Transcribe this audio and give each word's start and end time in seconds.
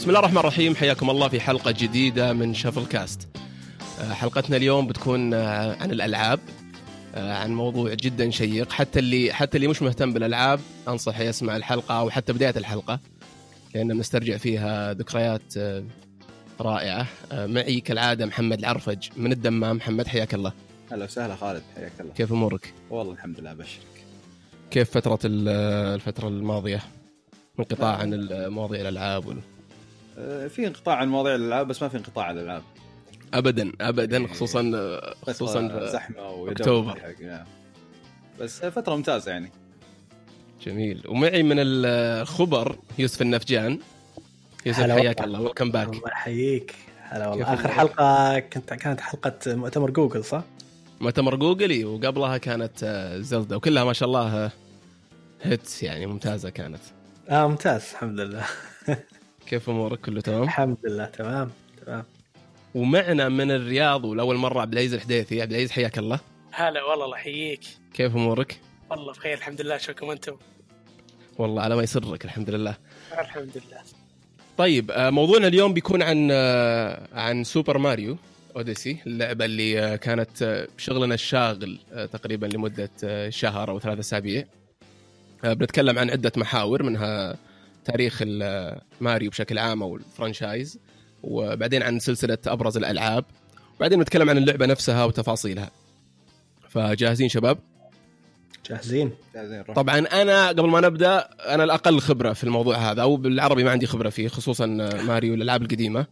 بسم 0.00 0.08
الله 0.08 0.20
الرحمن 0.20 0.38
الرحيم. 0.38 0.74
حياكم 0.74 1.10
الله 1.10 1.28
في 1.28 1.40
حلقة 1.40 1.70
جديدة 1.70 2.32
من 2.32 2.54
شفل 2.54 2.86
كاست 2.86 3.28
آه، 4.00 4.12
حلقتنا 4.12 4.56
اليوم 4.56 4.86
بتكون 4.86 5.34
آه، 5.34 5.76
عن 5.82 5.90
الألعاب. 5.90 6.40
آه، 7.14 7.34
عن 7.34 7.54
موضوع 7.54 7.94
جدا 7.94 8.30
شيق. 8.30 8.72
حتى 8.72 8.98
اللي 8.98 9.32
حتى 9.32 9.56
اللي 9.56 9.68
مش 9.68 9.82
مهتم 9.82 10.12
بالألعاب 10.12 10.60
أنصح 10.88 11.20
يسمع 11.20 11.56
الحلقة 11.56 12.00
أو 12.00 12.10
حتى 12.10 12.32
بداية 12.32 12.54
الحلقة 12.56 13.00
لأن 13.74 13.88
بنسترجع 13.88 14.36
فيها 14.36 14.92
ذكريات 14.92 15.42
رائعة. 16.60 17.06
معي 17.32 17.80
كالعادة 17.80 18.26
محمد 18.26 18.58
العرفج 18.58 19.08
من 19.16 19.32
الدمام. 19.32 19.76
محمد 19.76 20.06
حياك 20.06 20.34
الله. 20.34 20.52
هلا 20.92 21.04
وسهلا 21.04 21.36
خالد 21.36 21.62
حياك 21.76 21.92
الله. 22.00 22.12
كيف 22.12 22.32
أمورك؟ 22.32 22.74
والله 22.90 23.12
الحمد 23.12 23.40
لله 23.40 23.50
أبشرك. 23.50 24.04
كيف 24.70 24.90
فترة 24.90 25.18
ال- 25.24 25.48
الفترة 25.94 26.28
الماضية؟ 26.28 26.80
انقطاع 27.58 27.96
عن 27.96 28.28
مواضيع 28.32 28.80
الألعاب 28.80 29.26
وال... 29.26 29.36
آه، 30.20 30.46
في 30.48 30.66
انقطاع 30.66 30.94
عن 30.96 31.08
مواضيع 31.08 31.34
الألعاب 31.34 31.68
بس 31.68 31.82
ما 31.82 31.88
في 31.88 31.96
انقطاع 31.96 32.24
عن 32.24 32.38
الألعاب. 32.38 32.62
ابدا 33.34 33.72
ابدا 33.80 34.26
خصوصا 34.26 34.62
خصوصا 35.26 35.68
في- 35.68 35.90
زحمة 35.92 36.16
نعم. 37.20 37.44
بس 38.40 38.64
فترة 38.64 38.94
ممتازة 38.96 39.30
يعني. 39.32 39.52
جميل. 40.66 41.02
ومعي 41.08 41.42
من 41.42 41.58
ال- 41.58 41.86
الخبر 42.22 42.78
يوسف 42.98 43.22
النفجان. 43.22 43.78
يوسف 44.66 44.80
حياك. 44.90 45.20
الله. 45.20 45.40
ويلكم 45.40 45.70
باك 45.70 45.88
الله 45.88 46.08
يحييك. 46.08 46.74
هلا 47.02 47.28
والله. 47.28 47.54
آخر؟ 47.54 47.68
حلقة 47.68 48.38
كنت 48.38 48.74
كانت 48.74 49.00
حلقة 49.00 49.38
مؤتمر 49.46 49.90
جوجل 49.90 50.24
صح؟ 50.24 50.42
مؤتمر 51.00 51.36
جوجلي 51.36 51.84
وقبلها 51.84 52.36
كانت 52.38 52.72
آه، 52.84 53.18
Zelda. 53.18 53.56
وكلها 53.56 53.84
ما 53.84 53.92
شاء 53.92 54.08
الله 54.08 54.44
آه، 54.44 54.50
hits 55.42 55.82
يعني 55.82 56.06
ممتازة 56.06 56.50
كانت. 56.50 56.80
آه 57.28 57.46
ممتاز 57.46 57.90
الحمد 57.92 58.20
لله. 58.20 58.44
كيف 59.50 59.70
أمورك؟ 59.70 60.00
كله 60.00 60.20
تمام؟ 60.20 60.42
الحمد 60.42 60.76
لله 60.84 61.04
تمام 61.04 61.50
تمام. 61.86 62.04
ومعنا 62.74 63.28
من 63.28 63.50
الرياض 63.50 64.04
ولأول 64.04 64.36
مرة 64.36 64.60
عبد 64.60 64.72
العزيز 64.72 64.94
الحديثي. 64.94 65.42
عبد 65.42 65.50
العزيز 65.50 65.70
حياك 65.70 65.98
الله. 65.98 66.20
هلا 66.52 66.82
والله 66.82 67.04
الله 67.04 67.16
يحييك. 67.16 67.60
كيف 67.94 68.16
أمورك؟ 68.16 68.60
والله 68.90 69.12
بخير 69.12 69.38
الحمد 69.38 69.60
لله. 69.60 69.76
شكرا 69.76 70.12
أنتم 70.12 70.36
والله 71.38 71.62
على 71.62 71.76
ما 71.76 71.82
يسرك 71.82 72.24
الحمد 72.24 72.50
لله. 72.50 72.76
الحمد 73.12 73.50
لله. 73.56 73.80
طيب 74.58 74.90
آه، 74.90 75.10
موضوعنا 75.10 75.46
اليوم 75.46 75.74
بيكون 75.74 76.02
عن 76.02 76.28
آه، 76.32 77.08
عن 77.12 77.44
Super 77.44 77.78
Mario 77.78 78.16
أوديسي 78.56 78.98
اللعبة 79.06 79.44
اللي 79.44 79.80
آه، 79.80 79.96
كانت 79.96 80.66
شغلنا 80.78 81.14
الشاغل 81.14 81.78
تقريبا 82.12 82.46
لمدة 82.46 82.90
شهر 83.30 83.70
أو 83.70 83.80
ثلاثة 83.80 84.00
أسابيع. 84.00 84.44
بنتكلم 85.44 85.98
عن 85.98 86.10
عدة 86.10 86.32
محاور 86.36 86.82
منها 86.82 87.36
تاريخ 87.90 88.22
ماريو 89.00 89.30
بشكل 89.30 89.58
عام 89.58 89.82
أو 89.82 89.96
الفرانشايز 89.96 90.78
وبعدين 91.22 91.82
عن 91.82 91.98
سلسلة 91.98 92.38
أبرز 92.46 92.76
الألعاب 92.76 93.24
وبعدين 93.76 94.00
نتكلم 94.00 94.30
عن 94.30 94.38
اللعبة 94.38 94.66
نفسها 94.66 95.04
وتفاصيلها. 95.04 95.70
فجاهزين 96.68 97.28
شباب؟ 97.28 97.58
جاهزين. 98.70 99.12
طبعا 99.74 99.98
أنا 99.98 100.48
قبل 100.48 100.68
ما 100.68 100.80
نبدأ 100.80 101.18
أنا 101.46 101.64
الأقل 101.64 102.00
خبرة 102.00 102.32
في 102.32 102.44
الموضوع 102.44 102.76
هذا 102.76 103.02
أو 103.02 103.16
بالعربي 103.16 103.64
ما 103.64 103.70
عندي 103.70 103.86
خبرة 103.86 104.08
فيه 104.08 104.28
خصوصا 104.28 104.66
ماريو 105.06 105.34
الألعاب 105.34 105.62
القديمة. 105.62 106.06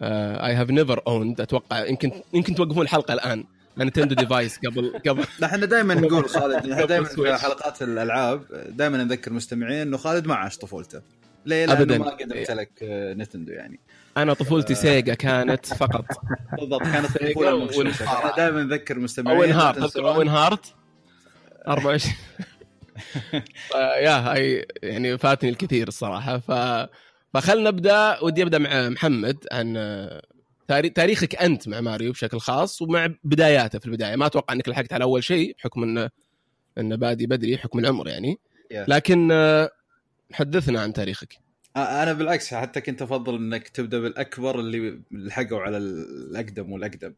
I 0.00 0.54
have 0.54 0.70
never 0.70 1.02
owned 1.06 1.40
أتوقع 1.40 1.86
يمكن 1.86 2.12
يمكن 2.34 2.54
توقفون 2.54 2.82
الحلقة 2.82 3.14
الآن. 3.14 3.44
Nintendo 3.84 4.14
device 4.14 4.58
قبل 4.58 5.00
قبل. 5.08 5.24
لا 5.38 5.46
إحنا 5.46 5.66
دائما 5.66 5.94
نقول 5.94 6.28
خالد 6.28 6.70
إحنا 6.70 6.84
دائما 6.84 7.06
في. 7.06 7.36
حلقات 7.36 7.82
الألعاب 7.82 8.44
دائما 8.68 9.04
نذكر 9.04 9.32
مستمعين 9.32 9.80
إنه 9.80 9.96
خالد 9.96 10.26
ما 10.26 10.34
عاش 10.34 10.58
طفولته. 10.58 11.02
ليه؟ 11.46 11.66
لأنه 11.66 11.80
أبداً. 11.80 11.98
ما 11.98 12.10
قد 12.10 12.32
امتلك 12.32 12.70
آه، 12.82 13.14
Nintendo 13.14 13.52
يعني. 13.52 13.80
أنا 14.16 14.34
طفولتي 14.34 14.74
Sega 14.74 15.14
كانت 15.14 15.66
فقط. 15.66 16.04
بالضبط 16.58 16.82
كانت. 16.82 17.36
والمصارعة. 17.36 18.18
إحنا 18.18 18.36
دائما 18.36 18.62
نذكر 18.62 18.98
مستمعين. 18.98 19.38
Owen 19.38 19.52
Hart 19.52 19.96
Owen 19.96 20.28
Hart 20.28 20.74
24 21.68 22.14
آه، 23.74 23.96
يا 23.96 24.10
هاي 24.32 24.66
يعني 24.82 25.18
فاتني 25.18 25.50
الكثير 25.50 25.88
الصراحة. 25.88 26.38
ف 26.38 26.50
فخلنا 27.34 27.70
نبدأ. 27.70 28.18
ودي 28.22 28.42
أبدأ 28.42 28.58
مع 28.58 28.88
محمد 28.88 29.36
عن 29.52 29.74
آه، 29.76 30.22
تاريخك 30.72 31.36
أنت 31.36 31.68
مع 31.68 31.80
ماريو 31.80 32.12
بشكل 32.12 32.40
خاص 32.40 32.82
ومع 32.82 33.14
بداياته 33.24 33.78
في 33.78 33.86
البداية. 33.86 34.16
ما 34.16 34.26
أتوقع 34.26 34.54
إنك 34.54 34.68
لحقت 34.68 34.92
على 34.92 35.04
أول 35.04 35.24
شيء 35.24 35.54
بحكم 35.58 35.82
انه 35.82 36.10
انه 36.78 36.96
بادي 36.96 37.26
بدري 37.26 37.58
حكم 37.58 37.78
العمر 37.78 38.08
يعني. 38.08 38.38
لكن 38.72 39.28
آه، 39.32 39.70
حدثنا 40.32 40.80
عن 40.80 40.92
تاريخك. 40.92 41.38
آه، 41.76 42.02
أنا 42.02 42.12
بالعكس 42.12 42.54
حتى 42.54 42.80
كنت 42.80 43.02
أفضل 43.02 43.36
إنك 43.36 43.68
تبدأ 43.68 43.98
بالأكبر 43.98 44.60
اللي 44.60 45.00
لحقوا 45.10 45.60
على 45.60 45.76
الأقدم 45.76 46.72
والأقدم. 46.72 47.14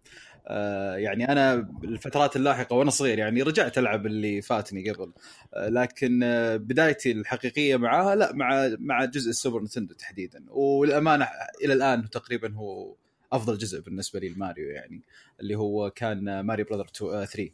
آه، 0.46 0.96
يعني 0.96 1.32
أنا 1.32 1.54
الفترات 1.84 2.36
اللاحقة 2.36 2.76
وأنا 2.76 2.90
صغير 2.90 3.18
يعني 3.18 3.42
رجعت 3.42 3.78
ألعب 3.78 4.06
اللي 4.06 4.42
فاتني 4.42 4.90
قبل. 4.90 5.12
آه، 5.54 5.68
لكن 5.68 6.20
آه، 6.22 6.56
بدايتي 6.56 7.12
الحقيقية 7.12 7.76
معاها 7.76 8.14
لا 8.14 8.32
مع 8.34 8.70
مع 8.78 9.04
جزء 9.04 9.30
ال 9.30 9.35
Super 9.35 9.62
Nintendo 9.62 9.94
تحديدا. 9.94 10.44
والأمانة 10.48 11.28
إلى 11.64 11.72
الآن 11.72 12.10
تقريبا 12.10 12.54
هو 12.54 12.94
افضل 13.32 13.58
جزء 13.58 13.80
بالنسبة 13.80 14.20
لي 14.20 14.26
الماريو 14.26 14.70
يعني 14.70 15.00
اللي 15.40 15.54
هو 15.54 15.90
كان 15.90 16.40
Mario 16.40 16.64
Brother 16.64 16.86
3 17.26 17.50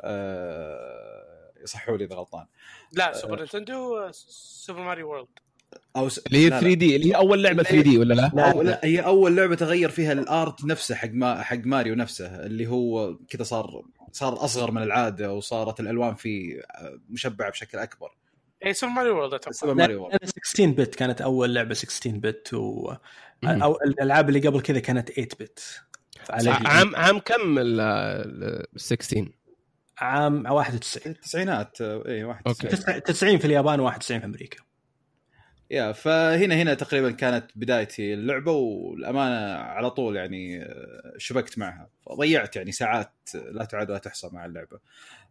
آه، 0.00 1.52
يصحوا 1.62 1.96
لي 1.96 2.04
اذا 2.04 2.14
غلطان 2.14 2.46
لا 2.92 3.12
Super 3.12 3.38
Nintendo 3.38 4.10
Super 4.12 4.82
Mario 4.82 5.08
World 5.08 5.28
أو 5.96 6.08
س... 6.08 6.18
اللي 6.18 6.38
هي 6.38 6.48
لا، 6.48 6.54
لا. 6.54 6.60
3D 6.60 6.96
اللي 6.96 7.10
هي 7.10 7.16
اول 7.16 7.42
لعبه 7.42 7.62
3D 7.62 7.98
ولا 7.98 8.14
لا؟ 8.14 8.30
لا 8.34 8.62
لا 8.62 8.80
هي 8.84 9.00
اول 9.00 9.36
لعبه 9.36 9.54
تغير 9.54 9.88
فيها 9.88 10.12
ال 10.12 10.25
art 10.25 10.64
نفسه 10.64 10.94
حق 10.94 11.10
ما 11.12 11.42
حق 11.42 11.58
ماريو 11.64 11.94
نفسه 11.94 12.46
اللي 12.46 12.66
هو 12.66 13.16
كذا 13.28 13.42
صار 13.42 13.82
صار 14.12 14.44
اصغر 14.44 14.70
من 14.70 14.82
العاده 14.82 15.32
وصارت 15.32 15.80
الالوان 15.80 16.14
فيه 16.14 16.62
مشبعه 17.10 17.50
بشكل 17.50 17.78
اكبر 17.78 18.12
اي 18.66 18.74
سوبر 18.74 18.92
ماريو 18.92 19.16
وورلد 19.16 19.40
سوبر 19.50 19.72
أتوقع 19.72 19.72
ماريو 19.72 20.02
وورلد. 20.02 20.18
أنا 20.22 20.30
16 20.30 20.66
bit 20.70 20.94
كانت 20.94 21.20
اول 21.20 21.54
لعبه 21.54 21.74
16 21.74 22.10
bit 22.10 22.54
و. 22.54 22.92
أو 23.44 23.76
الألعاب 23.86 24.28
اللي 24.28 24.40
قبل 24.40 24.60
كذا 24.60 24.78
كانت 24.78 25.10
8 25.10 25.28
bit 25.40 25.80
على 26.30 26.50
عام 26.50 26.96
عام 26.96 27.18
كم 27.18 27.58
ال- 27.58 27.80
ال 27.80 28.66
16 28.80 29.28
عام 29.98 30.46
91 30.46 31.12
التسعينات 31.12 31.80
اي 31.80 32.24
واحد 32.24 32.42
أوكي. 32.46 32.68
تسعين. 32.68 33.02
90 33.02 33.38
في 33.38 33.44
اليابان 33.44 33.90
و91 33.90 33.98
في 34.00 34.24
أمريكا. 34.24 34.58
يا 35.70 35.92
فهنا 35.92 36.54
هنا 36.54 36.74
تقريبا 36.74 37.10
كانت 37.10 37.46
بدايتي 37.54 38.14
اللعبة 38.14 38.52
والأمانة 38.52 39.54
على 39.58 39.90
طول 39.90 40.16
يعني 40.16 40.62
آه، 40.62 41.12
شبكت 41.18 41.58
معها. 41.58 41.88
فضيعت 42.06 42.56
يعني 42.56 42.72
ساعات 42.72 43.12
لا 43.34 43.64
تعد 43.64 43.90
ولا 43.90 43.98
تحصى 43.98 44.28
مع 44.32 44.44
اللعبة. 44.46 44.78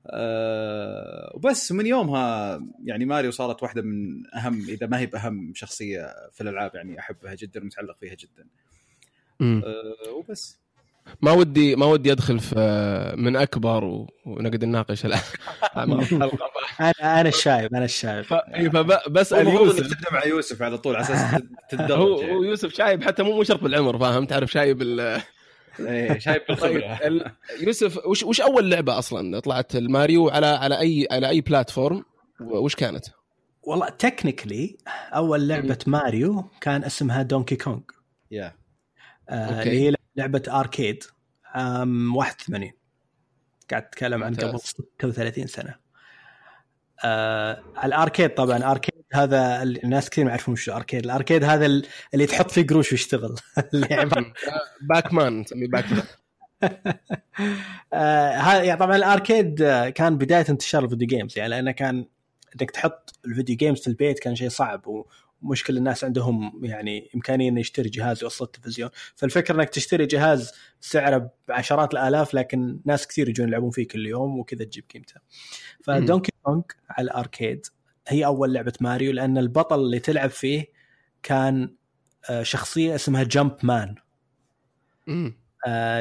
أه 0.10 1.32
وبس 1.36 1.72
من 1.72 1.86
يومها 1.86 2.60
يعني 2.86 3.06
ماريو 3.06 3.32
صارت 3.32 3.64
واحدة 3.64 3.82
من 3.82 4.24
أهم 4.36 4.66
إذا 4.70 4.88
ما 4.88 5.00
هي 5.00 5.06
بأهم 5.06 5.52
شخصية 5.56 6.08
في 6.34 6.42
الألعاب 6.42 6.76
يعني 6.76 7.00
أحبها 7.00 7.36
جدا 7.36 7.62
ومتعلق 7.62 7.96
فيها 8.00 8.16
جدا. 8.16 8.48
أه 9.42 10.12
وبس. 10.18 10.60
ما 11.22 11.32
ودي 11.32 11.76
ما 11.76 11.86
ودي 11.86 12.12
أدخل 12.12 12.40
في 12.40 12.56
من 13.18 13.36
أكبر 13.36 13.84
و- 13.84 14.08
ونقعد 14.26 14.66
نناقش 14.66 15.06
الآن. 15.06 15.20
أنا 15.78 16.06
أنا 17.02 17.30
الشايب 17.30 17.76
أنا 17.76 17.86
الشايب. 17.86 18.24
ف- 18.26 18.34
فبسأل 18.74 19.48
يوسف 19.48 19.88
تبدا 19.94 20.12
مع 20.12 20.26
يوسف 20.26 20.62
على 20.62 20.78
طول 20.78 20.96
على 20.96 21.04
أساس 21.06 21.42
تتدرج 21.70 21.92
هو 21.92 22.22
يعني. 22.22 22.34
يوسف 22.48 22.74
شايب 22.74 23.04
حتى 23.04 23.24
مو 23.24 23.36
مو 23.36 23.44
شرط 23.44 23.64
بالعمر 23.64 24.00
فاهم؟ 24.00 24.26
تعرف 24.26 24.52
شايب 24.52 24.82
ال- 24.82 25.22
إيه، 25.80 26.20
شايف 26.20 26.44
طيب 26.48 26.74
بالخبرة. 26.74 27.08
ال- 27.08 27.32
يوسف 27.62 28.06
وش 28.06 28.24
وش 28.24 28.42
أول 28.42 28.72
لعبة 28.72 29.00
أصلا 29.00 29.40
طلعت؟ 29.40 29.76
الماريو 29.76 30.30
على 30.30 30.46
على 30.46 30.80
اي 30.80 31.08
على 31.12 31.30
أي 31.30 31.42
platform 31.42 32.06
وش 32.42 32.76
كانت؟ 32.76 33.06
والله 33.64 33.90
technically 33.90 34.78
أول 35.14 35.48
لعبة 35.48 35.78
ماريو 35.88 36.50
كان 36.62 36.84
اسمها 36.84 37.22
Donkey 37.24 37.56
Kong 37.56 37.82
يا 38.32 38.54
آه،. 39.30 39.64
اللي 39.64 39.82
هي 39.90 39.94
لعبة 40.16 40.44
arcade 40.48 41.04
عام 41.46 42.16
81 42.16 42.72
قاعد 43.72 43.84
أتكلم 43.84 44.24
عن 44.24 44.36
قبل 44.36 44.46
ممتاز. 44.46 44.62
36 45.00 45.48
سنة. 45.48 45.76
آه 47.06 47.64
ال 47.84 47.90
arcade 47.90 48.30
طبعا 48.34 48.72
arcade 48.72 48.97
هذا 49.14 49.64
ال- 49.64 49.84
الناس 49.84 50.10
كثير 50.10 50.24
ما 50.26 50.30
يعرفون 50.30 50.56
شو 50.56 50.72
arcade 50.72 51.04
ال 51.06 51.11
arcade 51.11 51.44
هذا 51.44 51.66
ال- 51.66 51.86
اللي 52.14 52.26
تحط 52.26 52.52
فيه 52.52 52.68
قروش 52.68 52.92
ويشتغل. 52.92 53.36
اللي 53.74 53.86
عبارة- 53.88 54.34
Pac-Man 54.90 55.40
نسميه 55.40 55.68
Pac-Man 55.68 56.04
آه، 57.94 58.62
يعني 58.62 58.80
طبعا 58.80 58.96
ال 58.96 59.05
arcade 59.05 59.62
آه، 59.62 59.90
كان 59.90 60.18
بداية 60.18 60.46
انتشار 60.50 60.84
ال 60.84 60.88
video 60.88 61.08
games 61.08 61.38
يعني 61.38 61.50
لأنه 61.50 61.72
كان 61.72 62.06
إنك 62.62 62.72
تحط 62.72 63.20
ال 63.26 63.31
video 63.31 63.56
games 63.56 63.82
في 63.82 63.88
البيت 63.88 64.20
كان 64.20 64.36
شيء 64.36 64.50
صعب 64.50 64.84
ومش 65.42 65.64
كل 65.64 65.78
الناس 65.78 66.04
عندهم 66.04 66.66
يعني 66.66 67.10
إمكانية 67.16 67.50
إنه 67.50 67.60
يشتري 67.60 67.90
جهاز 67.90 68.24
يوصل 68.24 68.46
التلفزيون. 68.46 68.90
فالفكرة 69.16 69.56
إنك 69.56 69.70
تشتري 69.70 70.06
جهاز 70.06 70.52
سعره 70.82 71.32
بعشرات 71.48 71.94
الآلاف 71.94 72.34
لكن 72.34 72.80
ناس 72.86 73.08
كثير 73.08 73.30
يجون 73.30 73.48
يلعبون 73.48 73.72
فيه 73.72 73.88
كل 73.88 74.06
يوم 74.08 74.40
وكذا 74.40 74.64
تجيب 74.66 74.84
قيمته. 74.94 75.16
فدونكي 75.84 76.32
كونغ 76.44 76.62
على 76.90 77.06
ال 77.06 77.13
arcade. 77.13 77.66
هي 78.08 78.26
أول 78.26 78.54
لعبة 78.54 78.74
ماريو 78.82 79.12
لأن 79.12 79.38
البطل 79.38 79.80
اللي 79.80 80.00
تلعب 80.00 80.30
فيه 80.30 80.66
كان 81.24 81.76
آه، 82.30 82.44
شخصية 82.44 82.96
اسمها 82.96 83.24
جامب 83.24 83.56
مان 83.64 83.96
مم. 85.08 85.34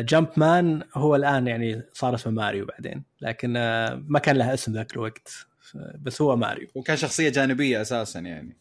جامب 0.01 0.29
مان 0.37 0.83
هو 0.95 1.17
الآن 1.17 1.47
يعني 1.47 1.83
صار 1.93 2.15
اسمه 2.15 2.33
ماريو 2.33 2.67
بعدين 2.67 3.05
لكن 3.21 3.57
آه، 3.57 4.03
ما 4.07 4.19
كان 4.19 4.37
له 4.37 4.55
اسم 4.55 4.73
ذاك 4.73 4.93
الوقت 4.93 5.47
بس 5.75 6.23
هو 6.23 6.37
ماريو. 6.37 6.69
وكان 6.75 6.97
شخصية 6.97 7.29
جانبية 7.29 7.81
أساسا 7.81 8.21
يعني. 8.21 8.57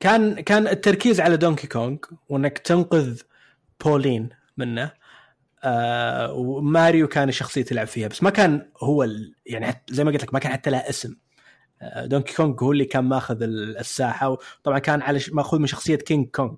كان 0.00 0.40
كان 0.40 0.68
التركيز 0.68 1.20
على 1.20 1.36
دونكي 1.36 1.66
كونغ 1.66 1.98
وإنك 2.28 2.58
تنقذ 2.58 3.20
بولين 3.84 4.28
منه. 4.56 4.92
آه 5.64 6.32
وماريو 6.32 7.08
كان 7.08 7.28
الشخصيه 7.28 7.62
تلعب 7.62 7.86
فيها 7.86 8.08
بس 8.08 8.22
ما 8.22 8.30
كان 8.30 8.70
هو 8.82 9.02
ال... 9.02 9.34
يعني 9.46 9.82
زي 9.90 10.04
ما 10.04 10.10
قلت 10.10 10.22
لك 10.22 10.34
ما 10.34 10.38
كان 10.40 10.52
حتى 10.52 10.70
له 10.70 10.78
اسم. 10.78 11.16
دونكي 11.82 12.34
كونغ 12.34 12.64
هو 12.64 12.72
اللي 12.72 12.84
كان 12.84 13.04
ماخذ 13.04 13.42
ال- 13.42 13.78
الساحة 13.78 14.28
وطبعا 14.28 14.78
كان 14.78 15.02
على. 15.02 15.20
مأخوذ 15.32 15.58
من 15.60 15.66
شخصية 15.66 15.96
كينج 15.96 16.28
كونغ 16.28 16.54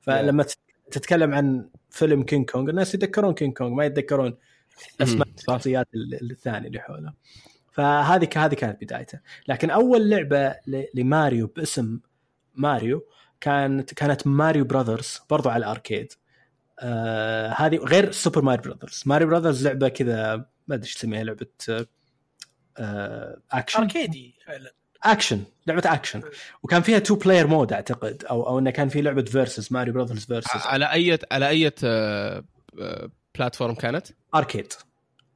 فلما 0.00 0.42
تت- 0.42 0.58
تتكلم 0.90 1.34
عن 1.34 1.68
فيلم 1.90 2.22
كينج 2.22 2.50
كونغ 2.50 2.70
الناس 2.70 2.94
يتذكرون 2.94 3.34
كينج 3.34 3.56
كونغ 3.56 3.70
ما 3.70 3.84
يتذكرون 3.84 4.36
أسماء. 5.02 5.28
الشخصيات 5.38 5.88
ال- 5.94 6.30
الثانية 6.30 6.68
اللي 6.68 6.80
حوله. 6.80 7.12
فهذه 7.72 8.28
هذه 8.36 8.54
كانت 8.54 8.84
بدايته. 8.84 9.20
لكن 9.48 9.70
أول 9.70 10.10
لعبة 10.10 10.54
لماريو 10.94 11.46
باسم 11.46 12.00
ماريو 12.54 13.06
كانت 13.40 13.94
كانت 13.94 14.26
ماريو 14.26 14.64
براذرز 14.64 15.20
برضو 15.30 15.48
على 15.48 15.64
ال 15.64 15.70
arcade. 15.70 16.12
آه 16.80 17.48
هذه 17.48 17.76
غير 17.76 18.10
سوبر 18.10 18.42
ماريو 18.42 18.62
براذرز. 18.62 19.02
ماريو 19.06 19.28
براذرز 19.28 19.66
لعبة 19.66 19.88
كذا 19.88 20.36
ما 20.68 20.74
أدري 20.74 20.86
إيش 20.86 20.94
تسميها 20.94 21.24
لعبة 21.24 21.46
آه، 21.68 21.72
آه 21.80 21.86
اكشن 23.52 23.80
أركيدي 23.82 24.34
فعلا. 24.46 24.72
اكشن 25.04 25.42
لعبة 25.66 25.82
اكشن 25.86 26.22
وكان 26.62 26.82
فيها 26.82 26.98
two 26.98 27.14
player 27.14 27.46
mode 27.46 27.72
أعتقد 27.72 28.24
أو 28.30 28.48
أو 28.48 28.58
إنه 28.58 28.70
كان 28.70 28.88
في 28.88 29.02
لعبة 29.02 29.22
versus 29.22 29.68
ماريو 29.72 29.94
براذرز 29.94 30.24
versus 30.24 30.60
على 30.64 30.92
اي 30.92 31.18
على 31.32 31.48
أي 31.48 31.72
آه، 31.84 32.44
آه، 32.80 33.10
platform 33.38 33.74
كانت؟ 33.74 34.06
arcade 34.34 34.72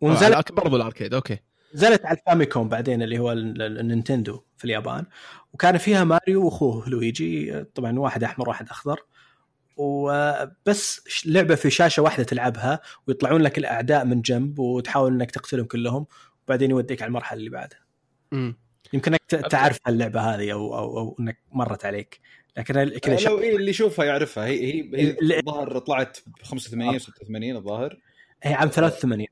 ونزلت 0.00 0.24
ونزلت 0.34 0.52
برضو 0.52 0.76
ال 0.76 0.82
arcade 0.82 1.14
okay. 1.14 1.38
نزلت 1.74 2.06
على 2.06 2.18
الفاميكوم 2.18 2.68
بعدين 2.68 3.02
اللي 3.02 3.18
هو 3.18 3.32
ال- 3.32 3.62
ال- 3.62 3.78
النينتندو 3.80 4.42
في 4.56 4.64
اليابان. 4.64 5.04
وكان 5.52 5.78
فيها 5.78 6.04
ماريو 6.04 6.44
وأخوه 6.44 6.88
لويجي 6.88 7.64
طبعا 7.64 7.98
واحد 7.98 8.24
أحمر 8.24 8.48
واحد 8.48 8.68
أخضر. 8.68 9.00
وبس 9.76 11.00
ش- 11.08 11.26
لعبة 11.26 11.54
في 11.54 11.70
شاشة 11.70 12.02
واحدة 12.02 12.24
تلعبها 12.24 12.80
ويطلعون 13.06 13.40
لك 13.42 13.58
الأعداء 13.58 14.04
من 14.04 14.22
جنب 14.22 14.58
وتحاول 14.58 15.12
إنك 15.12 15.30
تقتلهم 15.30 15.64
كلهم. 15.66 16.06
وبعدين 16.46 16.70
يوديك 16.70 17.02
على 17.02 17.08
المرحلة 17.08 17.38
اللي 17.38 17.50
بعدها. 17.50 17.80
مم. 18.32 18.56
يمكن 18.92 19.12
إنك 19.12 19.42
تعرف 19.50 19.78
اللعبه 19.88 20.20
هذه 20.20 20.52
أو 20.52 20.78
أو, 20.78 20.98
أو 20.98 21.16
إنك 21.20 21.38
مرت 21.52 21.84
عليك. 21.84 22.20
لكن 22.56 22.98
كذا 22.98 23.28
لو 23.28 23.40
إيه 23.40 23.56
اللي 23.56 23.70
يشوفها 23.70 24.04
يعرفها. 24.04 24.44
هي 24.46 24.60
هي, 24.60 24.90
هي 24.94 25.10
ال- 25.10 25.32
الظاهر 25.32 25.78
طلعت 25.78 26.18
ب 26.26 26.42
85 26.42 26.98
86 26.98 27.56
الظاهر. 27.56 27.98
هي 28.42 28.54
عام 28.54 28.68
83 28.68 29.26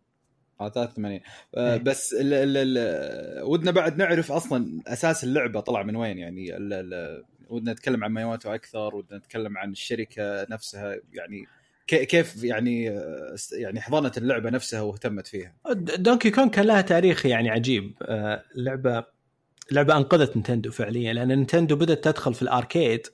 آه 0.60 0.68
83 0.68 1.20
آه 1.54 1.72
إيه. 1.74 1.78
بس 1.80 2.12
ال 2.20 2.34
ال 2.34 2.56
ال 2.56 3.42
ودنا 3.44 3.70
بعد 3.70 3.98
نعرف 3.98 4.32
أصلا 4.32 4.82
أساس 4.86 5.24
اللعبة 5.24 5.60
طلع 5.60 5.82
من 5.82 5.96
وين. 5.96 6.18
يعني 6.18 6.56
ال 6.56 6.72
ال 6.72 7.24
ودنا 7.48 7.72
نتكلم 7.72 8.04
عن 8.04 8.10
مياموتو 8.12 8.54
أكثر 8.54 8.94
ودنا 8.96 9.18
نتكلم 9.18 9.58
عن 9.58 9.70
الشركة 9.70 10.46
نفسها. 10.50 10.96
يعني 11.12 11.46
كيف 11.86 12.44
يعني 12.44 12.84
يعني 13.52 13.80
حضنت 13.80 14.18
اللعبة 14.18 14.50
نفسها 14.50 14.80
واهتمت 14.80 15.26
فيها؟ 15.26 15.54
دونكي 15.96 16.30
كونغ 16.30 16.48
كان 16.48 16.66
لها 16.66 16.80
تاريخ 16.80 17.26
يعني 17.26 17.50
عجيب. 17.50 17.94
آه، 18.02 18.44
لعبة 18.54 19.04
لعبة 19.72 19.96
أنقذت 19.96 20.36
نينتندو 20.36 20.70
فعليا 20.70 21.12
لأن 21.12 21.28
نينتندو 21.28 21.76
بدأت 21.76 22.04
تدخل 22.04 22.34
في 22.34 22.42
ال 22.42 22.51
arcade 22.51 23.06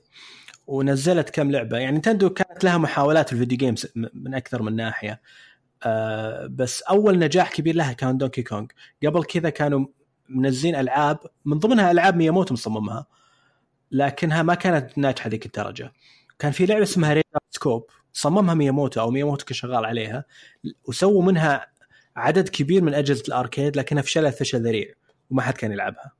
ونزلت 0.67 1.29
كم 1.29 1.51
لعبة. 1.51 1.77
يعني 1.77 1.91
نينتندو 1.91 2.29
كانت 2.29 2.63
لها 2.63 2.77
محاولات 2.77 3.27
في 3.27 3.33
ال 3.33 3.37
video 3.37 3.57
games 3.57 3.87
من 3.95 4.33
أكثر 4.33 4.61
من 4.61 4.75
ناحية. 4.75 5.21
آه، 5.83 6.47
بس 6.47 6.81
أول 6.81 7.19
نجاح 7.19 7.51
كبير 7.51 7.75
لها 7.75 7.93
كان 7.93 8.17
دونكي 8.17 8.43
كونغ 8.43 8.67
قبل 9.05 9.23
كذا 9.23 9.49
كانوا 9.49 9.85
منزلين 10.29 10.75
ألعاب 10.75 11.19
من 11.45 11.59
ضمنها 11.59 11.91
ألعاب 11.91 12.15
مياموتو 12.15 12.53
مصممها 12.53 13.05
لكنها 13.91 14.43
ما 14.43 14.53
كانت 14.53 14.97
ناجحة 14.97 15.29
ذيك 15.29 15.45
الدرجة. 15.45 15.93
كان 16.39 16.51
في 16.51 16.65
لعبة 16.65 16.83
اسمها 16.83 17.13
ريدار 17.13 17.41
سكوب 17.51 17.89
صممها 18.13 18.53
مياموتو 18.53 19.01
أو 19.01 19.11
مياموتو 19.11 19.45
كان 19.45 19.55
شغال 19.55 19.85
عليها 19.85 20.25
وسووا 20.85 21.23
منها 21.23 21.67
عدد 22.15 22.49
كبير 22.49 22.83
من 22.83 22.93
أجهزة 22.93 23.23
ال 23.27 23.34
arcade 23.34 23.77
لكنها 23.77 24.03
فشلت 24.03 24.35
فشل 24.35 24.61
ذريع 24.61 24.93
وما 25.29 25.41
حد 25.41 25.53
كان 25.53 25.71
يلعبها. 25.71 26.11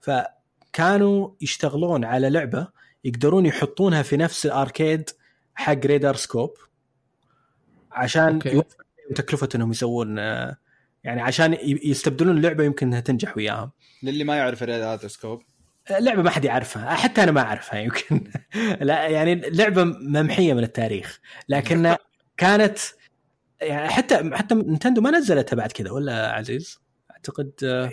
فكانوا 0.00 1.30
يشتغلون 1.40 2.04
على 2.04 2.30
لعبة 2.30 2.68
يقدرون 3.04 3.46
يحطونها 3.46 4.02
في 4.02 4.16
نفس 4.16 4.46
ال 4.46 4.55
arcade 4.55 5.10
حق 5.54 5.86
ريدار 5.86 6.16
سكوب 6.16 6.56
عشان. 7.92 8.40
يوفر 8.46 8.84
تكلفة 9.14 9.48
إنهم 9.54 9.70
يسوون 9.70 10.18
يعني 11.04 11.20
عشان 11.20 11.56
يستبدلون 11.62 12.36
اللعبة 12.36 12.64
يمكن 12.64 12.86
إنها 12.86 13.00
تنجح 13.00 13.36
وياهم. 13.36 13.70
للي 14.02 14.24
ما 14.24 14.36
يعرف 14.36 14.62
ريدار 14.62 15.08
سكوب. 15.08 15.42
لعبه 15.90 16.22
ما 16.22 16.30
حد 16.30 16.44
يعرفها 16.44 16.94
حتى 16.94 17.22
أنا 17.22 17.30
ما 17.32 17.40
أعرفها 17.40 17.78
يمكن. 17.80 18.24
لا 18.80 19.06
يعني 19.08 19.34
لعبة 19.34 19.84
ممحية 19.84 20.54
من 20.54 20.62
التاريخ 20.64 21.20
لكن 21.48 21.96
كانت 22.36 22.78
يعني 23.60 23.88
حتى 23.88 24.30
حتى 24.34 24.54
نينتندو 24.54 25.00
ما 25.00 25.10
نزلتها 25.10 25.56
بعد 25.56 25.72
كذا 25.72 25.90
ولا 25.90 26.32
عزيز؟ 26.32 26.80
أعتقد 27.10 27.50
آه، 27.64 27.90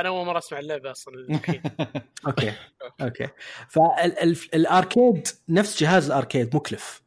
أنا 0.00 0.08
أول 0.08 0.26
مرة 0.26 0.38
أسمع 0.38 0.58
اللعبة 0.58 0.90
أصلا. 0.90 1.14
okay. 2.26 2.52
okay. 3.00 3.28
فال 3.68 4.08
arcade 4.08 5.28
نفس 5.48 5.80
جهاز 5.82 6.06
ال 6.06 6.13
arcade 6.13 6.56
مكلف. 6.56 7.02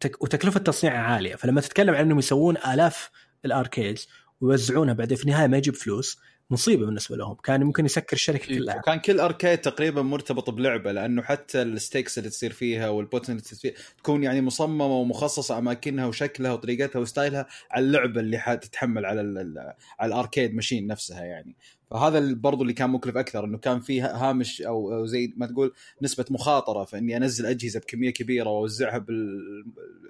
تك- 0.00 0.22
وتكلفة 0.22 0.60
تصنيعه 0.60 0.98
عالية 0.98 1.34
فلما 1.36 1.60
تتكلم 1.60 1.94
عن 1.94 2.00
إنهم 2.00 2.18
يسوون 2.18 2.56
آلاف 2.56 3.10
ال 3.44 3.52
arcades 3.52 4.08
ويوزعونها 4.40 4.94
بعدين 4.94 5.16
في 5.16 5.24
النهاية 5.24 5.46
ما 5.46 5.56
يجيب 5.56 5.74
فلوس 5.74 6.18
مصيبة 6.50 6.86
بالنسبة 6.86 7.16
لهم. 7.16 7.34
كان 7.34 7.64
ممكن 7.64 7.84
يسكر 7.84 8.16
الشركة 8.16 8.46
كلها. 8.46 8.76
وكان 8.76 8.98
كل 8.98 9.20
arcade 9.20 9.58
تقريبا 9.58 10.02
مرتبط 10.02 10.50
بلعبة 10.50 10.92
لأنه 10.92 11.22
حتى 11.22 11.62
ال 11.62 11.70
sticks 11.70 12.18
اللي 12.18 12.30
تصير 12.30 12.52
فيها 12.52 12.88
وال 12.88 12.99
button 12.99 13.32
اللي 13.32 13.42
تصير 13.42 13.58
فيها 13.58 13.82
تكون 13.98 14.22
يعني 14.24 14.40
مصممة 14.40 14.86
ومخصصة 14.86 15.58
أماكنها 15.58 16.06
وشكلها 16.06 16.52
وطريقتها 16.52 16.98
و 16.98 17.05
style 17.05 17.39
ها 17.39 17.46
على 17.70 17.86
اللعبة 17.86 18.20
اللي 18.20 18.38
حتتحمل 18.38 19.06
على 19.06 19.20
على 19.98 20.08
ال 20.08 20.15
arcade 20.15 20.54
machine 20.54 20.86
نفسها 20.86 21.24
يعني. 21.24 21.56
فهذا 21.90 22.34
برضو 22.34 22.62
اللي 22.62 22.72
كان 22.72 22.90
مكلف 22.90 23.16
أكثر 23.16 23.44
إنه 23.44 23.58
كان 23.58 23.80
فيه 23.80 24.06
هامش 24.16 24.62
أو 24.62 24.94
أو 24.94 25.06
زي 25.06 25.32
ما 25.36 25.46
تقول 25.46 25.72
نسبة 26.02 26.24
مخاطرة 26.30 26.84
في 26.84 26.98
اني 26.98 27.16
أنزل 27.16 27.46
أجهزة 27.46 27.80
بكمية 27.80 28.10
كبيرة 28.10 28.50
وأوزعها 28.50 28.98
بال... 28.98 29.64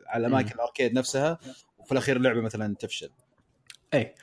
على 0.06 0.26
أماكن 0.26 0.54
ال 0.54 0.60
arcade 0.60 0.92
نفسها 0.92 1.38
وفي 1.78 1.92
الأخير 1.92 2.16
اللعبة 2.16 2.40
مثلا 2.40 2.74
تفشل. 2.74 3.10
اي 3.94 4.14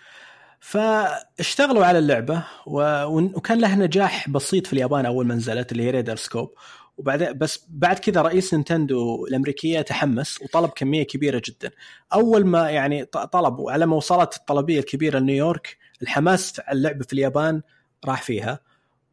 فاشتغلوا 0.61 1.85
على 1.85 1.99
اللعبة 1.99 2.43
و... 2.65 3.03
وكان 3.05 3.59
لها 3.59 3.75
نجاح 3.75 4.29
بسيط 4.29 4.67
في 4.67 4.73
اليابان 4.73 5.05
أول 5.05 5.25
ما 5.27 5.35
نزلت 5.35 5.71
اللي 5.71 5.83
هي 5.83 5.89
ريدار 5.91 6.15
سكوب 6.15 6.53
وبعدين 6.97 7.37
بس 7.37 7.65
بعد 7.69 7.99
كذا 7.99 8.21
رئيس 8.21 8.53
نينتندو 8.53 9.25
الأمريكية 9.25 9.81
تحمس 9.81 10.41
وطلب 10.41 10.69
كمية 10.69 11.03
كبيرة 11.03 11.41
جدا. 11.45 11.71
أول 12.13 12.45
ما 12.45 12.69
يعني 12.69 13.05
ط- 13.05 13.17
طلبوا 13.17 13.71
على 13.71 13.85
ما 13.85 13.95
وصلت 13.95 14.35
الطلبية 14.35 14.79
الكبيرة 14.79 15.19
لنيويورك 15.19 15.77
الحماس 16.01 16.59
على 16.59 16.77
اللعبة 16.77 17.05
في 17.05 17.13
اليابان 17.13 17.61
راح 18.05 18.21
فيها. 18.21 18.59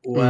و... 0.07 0.21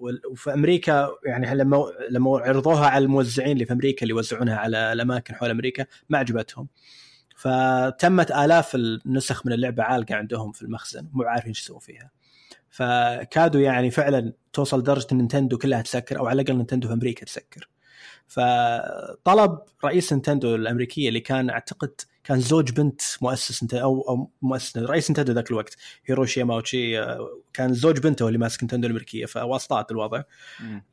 و... 0.00 0.10
وفي 0.30 0.54
أمريكا 0.54 1.10
يعني 1.26 1.54
لما 1.54 1.84
لما 2.10 2.38
عرضوها 2.38 2.86
على 2.86 3.04
الموزعين 3.04 3.52
اللي 3.52 3.66
في 3.66 3.72
أمريكا 3.72 4.02
اللي 4.02 4.14
يوزعونها 4.14 4.56
على 4.56 4.92
الأماكن 4.92 5.34
حول 5.34 5.50
أمريكا 5.50 5.86
ما 6.08 6.18
عجبتهم. 6.18 6.68
فتمت 7.44 8.30
آلاف 8.30 8.74
النسخ 8.74 9.46
من 9.46 9.52
اللعبة 9.52 9.82
عالقة 9.82 10.14
عندهم 10.14 10.52
في 10.52 10.62
المخزن 10.62 11.08
مو 11.12 11.22
عارفين 11.22 11.48
إيش 11.48 11.60
يسوون 11.60 11.80
فيها. 11.80 12.10
فكادوا 12.70 13.60
يعني 13.60 13.90
فعلا 13.90 14.32
توصل 14.52 14.78
لدرجه 14.78 15.06
إن 15.12 15.18
نينتندو 15.18 15.58
كلها 15.58 15.82
تسكر 15.82 16.18
أو 16.18 16.26
على 16.26 16.42
الأقل 16.42 16.56
نينتندو 16.56 16.88
في 16.88 16.94
أمريكا 16.94 17.26
تسكر. 17.26 17.68
فطلب 18.26 19.58
رئيس 19.84 20.12
نينتندو 20.12 20.54
الأمريكية 20.54 21.08
اللي 21.08 21.20
كان 21.20 21.50
أعتقد 21.50 22.00
كان 22.24 22.40
زوج 22.40 22.72
بنت 22.72 23.00
مؤسس 23.22 23.74
أو 23.74 24.00
أو 24.08 24.30
مؤسس 24.42 24.76
رئيس 24.76 25.10
نينتندو 25.10 25.32
ذاك 25.32 25.50
الوقت 25.50 25.76
هيروشي 26.06 26.40
ياماوتشي 26.40 27.00
آه، 27.00 27.40
كان 27.52 27.74
زوج 27.74 27.98
بنته 28.00 28.28
اللي 28.28 28.38
ماسك 28.38 28.62
نينتندو 28.62 28.86
الأمريكية 28.86 29.26
فواسطات 29.26 29.90
الوضع. 29.90 30.22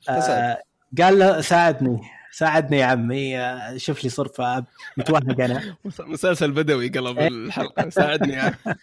آه 0.10 0.64
قال 1.02 1.20
له 1.20 1.42
ساعدني. 1.42 2.02
ساعدني 2.32 2.78
يا 2.78 2.86
عمي 2.86 3.40
شوف 3.80 4.04
لي 4.04 4.10
صرفة 4.10 4.66
متوهق 4.98 5.42
أنا. 5.42 5.78
مسلسل 6.00 6.52
بدوي 6.52 6.90
قلب 6.90 7.20
الحلقة. 7.20 7.90
ساعدني 7.90 8.34
يعني. 8.34 8.56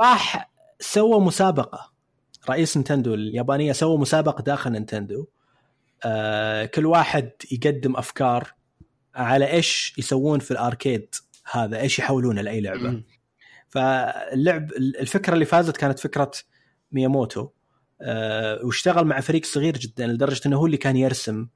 راح 0.00 0.50
سوى 0.80 1.20
مسابقة. 1.20 1.92
رئيس 2.50 2.76
نينتندو 2.76 3.14
اليابانية 3.14 3.72
سوى 3.72 3.98
مسابقة 3.98 4.42
داخل 4.42 4.72
نينتندو 4.72 5.26
آه 6.04 6.64
كل 6.64 6.86
واحد 6.86 7.30
يقدم 7.52 7.96
أفكار 7.96 8.54
على 9.14 9.50
إيش 9.50 9.94
يسوون 9.98 10.38
في 10.38 10.50
ال 10.50 10.59
arcade 10.59 11.14
هذا 11.52 11.80
إيش 11.80 11.98
يحولونه 11.98 12.42
لأي 12.42 12.60
لعبة. 12.60 13.02
فاللعب 13.68 14.72
الفكرة 14.72 15.34
اللي 15.34 15.44
فازت 15.44 15.76
كانت 15.76 15.98
فكرة 15.98 16.30
مياموتو. 16.92 17.48
أه 18.00 18.64
واشتغل 18.64 19.04
مع 19.04 19.20
فريق 19.20 19.44
صغير 19.44 19.78
جدا 19.78 20.06
لدرجة 20.06 20.40
إنه 20.46 20.56
هو 20.56 20.66
اللي 20.66 20.76
كان 20.76 20.96
يرسم 20.96 21.48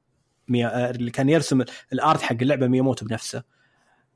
ميا... 0.49 0.88
آه، 0.88 0.90
اللي 0.90 1.11
كان 1.11 1.28
يرسم 1.28 1.64
ال 1.92 2.00
art 2.00 2.23
حق 2.22 2.37
اللعبة 2.42 2.66
مياموتو 2.66 3.06
بنفسه 3.06 3.42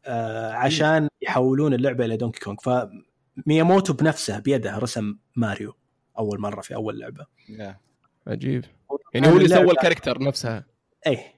آه 0.04 0.52
عشان 0.52 1.08
يحولون 1.22 1.74
اللعبة 1.74 2.04
إلى 2.04 2.16
دونكي 2.16 2.40
كونغ 2.40 2.56
فمياموتو 2.56 3.92
بنفسه 3.92 4.38
بيده 4.38 4.78
رسم 4.78 5.16
ماريو 5.36 5.76
أول 6.18 6.40
مرة 6.40 6.60
في 6.60 6.74
أول 6.74 6.98
لعبة. 6.98 7.26
يا. 7.48 7.80
عجيب. 8.26 8.64
يعني 9.14 9.28
هو 9.28 9.36
اللي 9.36 9.48
سوى 9.48 9.70
ال 9.70 9.75
character 9.75 10.22
نفسها. 10.22 10.66
إيه. 11.06 11.36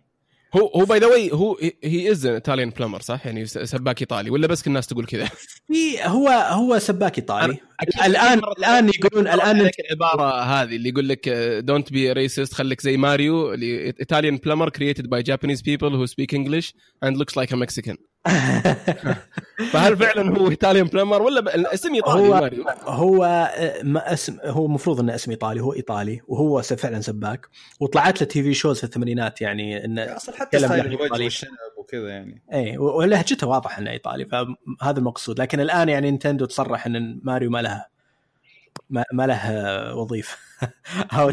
هو 0.56 0.66
هو 0.66 0.84
by 0.84 0.98
the 0.98 1.06
way 1.06 1.32
هو 1.32 1.58
he 1.84 2.10
is 2.10 2.26
Italian 2.26 2.70
plumber 2.70 3.00
صح؟ 3.00 3.26
يعني 3.26 3.46
سباك 3.46 4.00
إيطالي. 4.00 4.30
ولا 4.30 4.46
بس 4.46 4.62
كل 4.62 4.70
الناس 4.70 4.86
تقول 4.86 5.06
كذا؟ 5.06 5.28
في 5.72 6.02
هو 6.04 6.28
هو 6.28 6.78
سباك 6.78 7.18
إيطالي. 7.18 7.58
الان 8.06 8.38
الآن 8.58 8.88
يقولون 8.88 9.28
الآن 9.28 9.56
الان 9.56 9.70
العبارة 9.80 10.42
هذه 10.42 10.76
اللي 10.76 10.88
يقول 10.88 11.08
لك 11.08 11.28
don't 11.58 11.92
be 11.92 12.12
racist 12.12 12.54
خليك 12.54 12.80
زي 12.80 12.96
ماريو 12.96 13.54
Italian 13.54 14.36
plumber 14.36 14.68
created 14.68 15.06
by 15.06 15.22
Japanese 15.22 15.62
people 15.62 15.94
who 15.94 16.06
speak 16.06 16.34
English 16.34 16.74
and 17.04 17.16
looks 17.16 17.36
like 17.36 17.52
a 17.52 17.56
Mexican 17.56 17.96
فهل 19.72 19.96
فعلا 19.96 20.38
هو 20.38 20.50
Italian 20.50 20.86
plumber 20.86 21.22
ولا 21.22 21.40
ب... 21.40 21.48
الاسم 21.48 21.94
إيطالي 21.94 22.28
هو 22.28 22.40
ماريو؟ 22.40 22.64
هو 22.84 23.24
آه، 23.24 23.82
ما 23.82 24.12
اسم 24.12 24.38
هو 24.44 24.66
المفروض 24.66 25.00
إنه 25.00 25.14
اسم 25.14 25.30
إيطالي 25.30 25.60
هو 25.60 25.72
إيطالي 25.72 26.20
وهو 26.28 26.62
فعلا 26.62 27.00
سباك. 27.00 27.46
وطلعت 27.80 28.20
له 28.20 28.28
TV 28.28 28.54
shows 28.54 28.78
في 28.78 28.84
الثمانينات 28.84 29.40
يعني 29.40 29.84
انه 29.84 30.16
أصلا 30.16 30.36
حتى 30.36 30.58
style 30.58 30.86
الوجه. 30.86 31.12
والشنب 31.12 31.50
وكذا 31.88 32.08
يعني. 32.08 32.42
اي 32.52 32.78
ولهجته 32.78 33.46
واضح 33.46 33.78
إنه 33.78 33.90
إيطالي 33.90 34.24
فهذا 34.24 34.98
المقصود. 34.98 35.40
لكن 35.40 35.60
الآن 35.60 35.88
يعني 35.88 36.10
نينتندو 36.10 36.44
تصرح 36.44 36.86
إن 36.86 37.20
ماريو 37.22 37.50
ما 37.50 37.62
لها 37.62 37.88
ما, 38.90 39.04
ما 39.12 39.26
له 39.26 39.94
وظيفة. 39.96 40.36
أو 41.18 41.32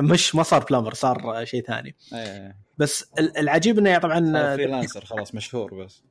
مش 0.00 0.34
ما 0.34 0.42
صار 0.42 0.64
plumber 0.70 0.94
صار 0.94 1.44
شيء 1.44 1.64
ثاني. 1.64 1.94
إيه 2.12 2.56
بس 2.78 3.10
ال- 3.18 3.38
العجيب 3.38 3.78
إنه 3.78 3.98
طبعا 3.98 4.54
freelancer 4.56 5.04
خلاص 5.04 5.34
مشهور 5.34 5.74
بس. 5.74 6.02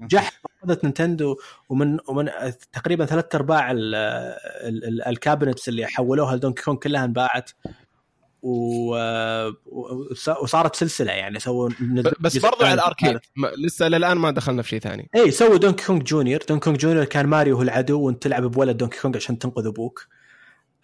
نجحت 0.00 0.40
أخذت 0.62 0.84
نينتندو 0.84 1.36
ومن 1.68 1.98
ومن 2.08 2.30
تقريبا 2.72 3.06
ثلاث 3.06 3.34
أرباع 3.34 3.70
ال- 3.70 3.94
ال- 3.94 4.84
ال- 4.84 5.06
ال 5.06 5.13
cabinets 5.13 5.68
اللي 5.68 5.86
حولوها 5.86 6.36
لدونكي 6.36 6.62
كونغ 6.62 6.78
كلها 6.78 7.04
انباعت. 7.04 7.50
و... 8.42 8.96
وص- 9.66 10.28
وصارت 10.28 10.76
سلسلة 10.76 11.12
يعني 11.12 11.38
سووا 11.40 11.70
بس 12.20 12.36
برضو 12.36 12.64
على 12.64 12.74
ال 12.74 12.80
arcade. 12.80 13.18
لسه 13.58 13.88
للان 13.88 14.16
ما 14.16 14.30
دخلنا 14.30 14.62
في 14.62 14.68
شيء 14.68 14.80
ثاني. 14.80 15.10
اي 15.14 15.30
سووا 15.30 15.56
دونكي 15.56 15.84
كونغ 15.86 16.02
جونيور 16.02 16.40
دونكي 16.48 16.64
كونغ 16.64 16.76
جونيور 16.76 17.04
كان 17.04 17.26
ماريو 17.26 17.56
هو 17.56 17.62
العدو 17.62 18.00
وأنت 18.00 18.22
تلعب 18.22 18.42
بولد 18.42 18.76
دونكي 18.76 19.00
كونغ 19.00 19.16
عشان 19.16 19.38
تنقذ 19.38 19.66
أبوك. 19.66 20.06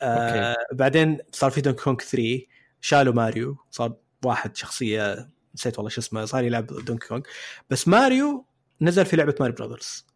آه 0.02 0.56
بعدين 0.72 1.18
صار 1.32 1.50
في 1.50 1.60
دونكي 1.60 1.82
كونغ 1.84 1.96
3 1.98 2.40
شالوا 2.80 3.14
ماريو. 3.14 3.56
صار 3.70 3.94
واحد 4.24 4.56
شخصية 4.56 5.30
نسيت 5.54 5.78
والله 5.78 5.90
شو 5.90 6.00
اسمه 6.00 6.24
صار 6.24 6.44
يلعب 6.44 6.66
دونكي 6.66 7.08
كونغ 7.08 7.22
بس 7.70 7.88
ماريو 7.88 8.46
نزل 8.80 9.06
في 9.06 9.16
لعبة 9.16 9.34
ماريو 9.40 9.54
براذرز 9.54 10.06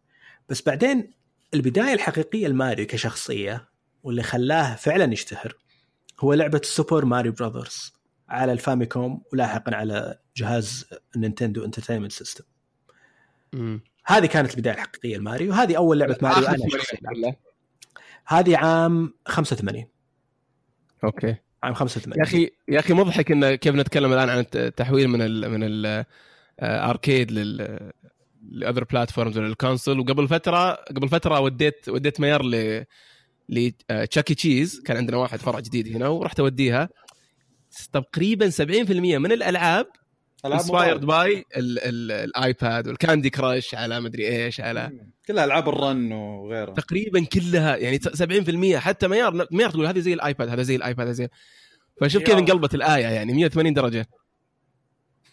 بس 0.49 0.61
بعدين 0.61 1.11
البداية 1.53 1.93
الحقيقية 1.93 2.47
لماريو 2.47 2.85
كشخصية 2.87 3.69
واللي 4.03 4.23
خلاه 4.23 4.75
فعلا 4.75 5.13
يشتهر 5.13 5.55
هو 6.19 6.33
لعبة 6.33 6.61
سوبر 6.63 7.05
ماريو 7.05 7.31
براذرز 7.31 7.93
على 8.29 8.51
الفاميكوم 8.51 9.21
ولاحقا 9.33 9.75
على 9.75 10.19
جهاز 10.37 10.89
نينتندو 11.17 11.65
انترتينمنت 11.65 12.11
سيستم. 12.11 12.43
هذه 14.05 14.25
كانت 14.25 14.53
البداية 14.53 14.73
الحقيقية 14.73 15.17
لماريو 15.17 15.53
هذه 15.53 15.77
أول 15.77 15.99
لعبة 15.99 16.17
ماريو 16.21 16.69
شخصياً. 16.69 16.99
ولا؟ 17.15 17.35
هذه 18.25 18.57
عام 18.57 19.13
85 19.27 19.85
أوكي 21.03 21.35
عام 21.63 21.73
85 21.73 22.17
يا 22.17 22.23
أخي 22.23 22.49
يا 22.67 22.79
أخي 22.79 22.93
مضحك 22.93 23.31
إن 23.31 23.55
كيف 23.55 23.75
نتكلم 23.75 24.13
الآن 24.13 24.29
عن 24.29 24.45
التحويل 24.55 25.07
من 25.07 25.21
ال 25.21 25.49
من 25.51 25.63
ال 26.59 26.69
arcade 26.69 27.31
لل 27.31 27.91
ل 28.51 28.56
other 28.56 28.83
platforms 28.83 29.37
لل 29.37 29.51
console 29.51 29.99
وقبل 29.99 30.27
فتره 30.27 30.71
قبل 30.71 31.09
فترة 31.09 31.39
وديت 31.39 31.89
وديت 31.89 32.19
ميار 32.19 32.45
ل 32.45 32.85
لتشاكي 33.49 34.35
تشيز 34.35 34.81
كان 34.85 34.97
عندنا 34.97 35.17
واحد 35.17 35.39
فرع 35.39 35.59
جديد 35.59 35.95
هنا 35.95 36.07
ورحت 36.07 36.39
أوديها. 36.39 36.89
تقريبا 37.93 38.49
70% 38.49 38.61
من 39.17 39.31
الألعاب 39.31 39.87
inspired 40.45 41.05
by 41.05 41.45
الآيباد 41.57 42.87
والكاندي 42.87 43.29
كراش 43.29 43.75
على 43.75 43.99
مدري 44.01 44.27
إيش 44.45 44.61
على 44.61 44.91
كلها 45.27 45.45
ألعاب 45.45 45.69
ال 45.69 45.80
run 45.80 46.11
وغيرها. 46.11 46.73
تقريبا 46.73 47.25
كلها 47.25 47.75
يعني 47.77 47.99
70% 47.99 48.75
حتى 48.75 49.07
ميار 49.07 49.47
ميار 49.51 49.69
تقول 49.69 49.85
هذه 49.87 49.99
زي 49.99 50.13
الآيباد 50.13 50.49
هذا 50.49 50.61
زي 50.61 50.75
الآيباد 50.75 51.05
هذا 51.07 51.13
زي 51.13 51.29
فشوف 52.01 52.23
كيف. 52.23 52.35
انقلبت 52.37 52.75
الآية 52.75 53.05
يعني 53.07 53.33
180 53.33 53.73
درجة. 53.73 54.07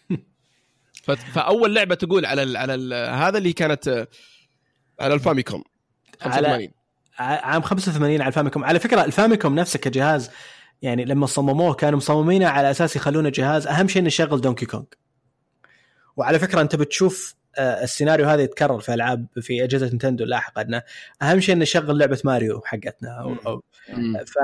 فأول 1.33 1.75
لعبة 1.75 1.95
تقول 1.95 2.25
على 2.25 2.43
ال 2.43 2.57
على 2.57 2.75
ال 2.75 2.93
هذا 2.93 3.37
اللي 3.37 3.53
كانت 3.53 3.87
آه، 3.87 4.07
على 4.99 5.13
الفاميكوم 5.13 5.63
على 6.21 6.33
85 6.33 6.67
ع- 6.67 6.76
عام 7.19 7.61
85 7.61 8.21
على 8.21 8.27
الفاميكوم. 8.27 8.63
على 8.65 8.79
فكرة 8.79 9.03
الفاميكوم 9.03 9.55
نفسه 9.55 9.79
كجهاز 9.79 10.29
يعني 10.81 11.05
لما 11.05 11.25
صمموه 11.25 11.73
كانوا 11.73 11.97
مصممينه 11.97 12.47
على 12.47 12.71
أساس 12.71 12.95
يخلونه 12.95 13.29
جهاز. 13.29 13.67
أهم 13.67 13.87
شيء 13.87 13.99
إنه 13.99 14.07
يشغل 14.07 14.41
دونكي 14.41 14.65
كونغ 14.65 14.83
وعلى 16.17 16.39
فكرة 16.39 16.61
أنت 16.61 16.75
بتشوف 16.75 17.35
آه، 17.57 17.83
السيناريو 17.83 18.27
هذا 18.27 18.41
يتكرر 18.41 18.79
في 18.79 18.93
ألعاب 18.93 19.27
في 19.41 19.63
أجهزة 19.63 19.85
نينتندو 19.85 20.25
لاحقا. 20.25 20.61
انه 20.61 20.83
أهم 21.21 21.39
شيء 21.39 21.55
إنه 21.55 21.63
يشغل 21.63 21.97
لعبة 21.97 22.21
ماريو 22.25 22.61
حقتنا. 22.65 23.09
أو 23.21 23.35
أو. 23.47 23.63
ف 24.25 24.37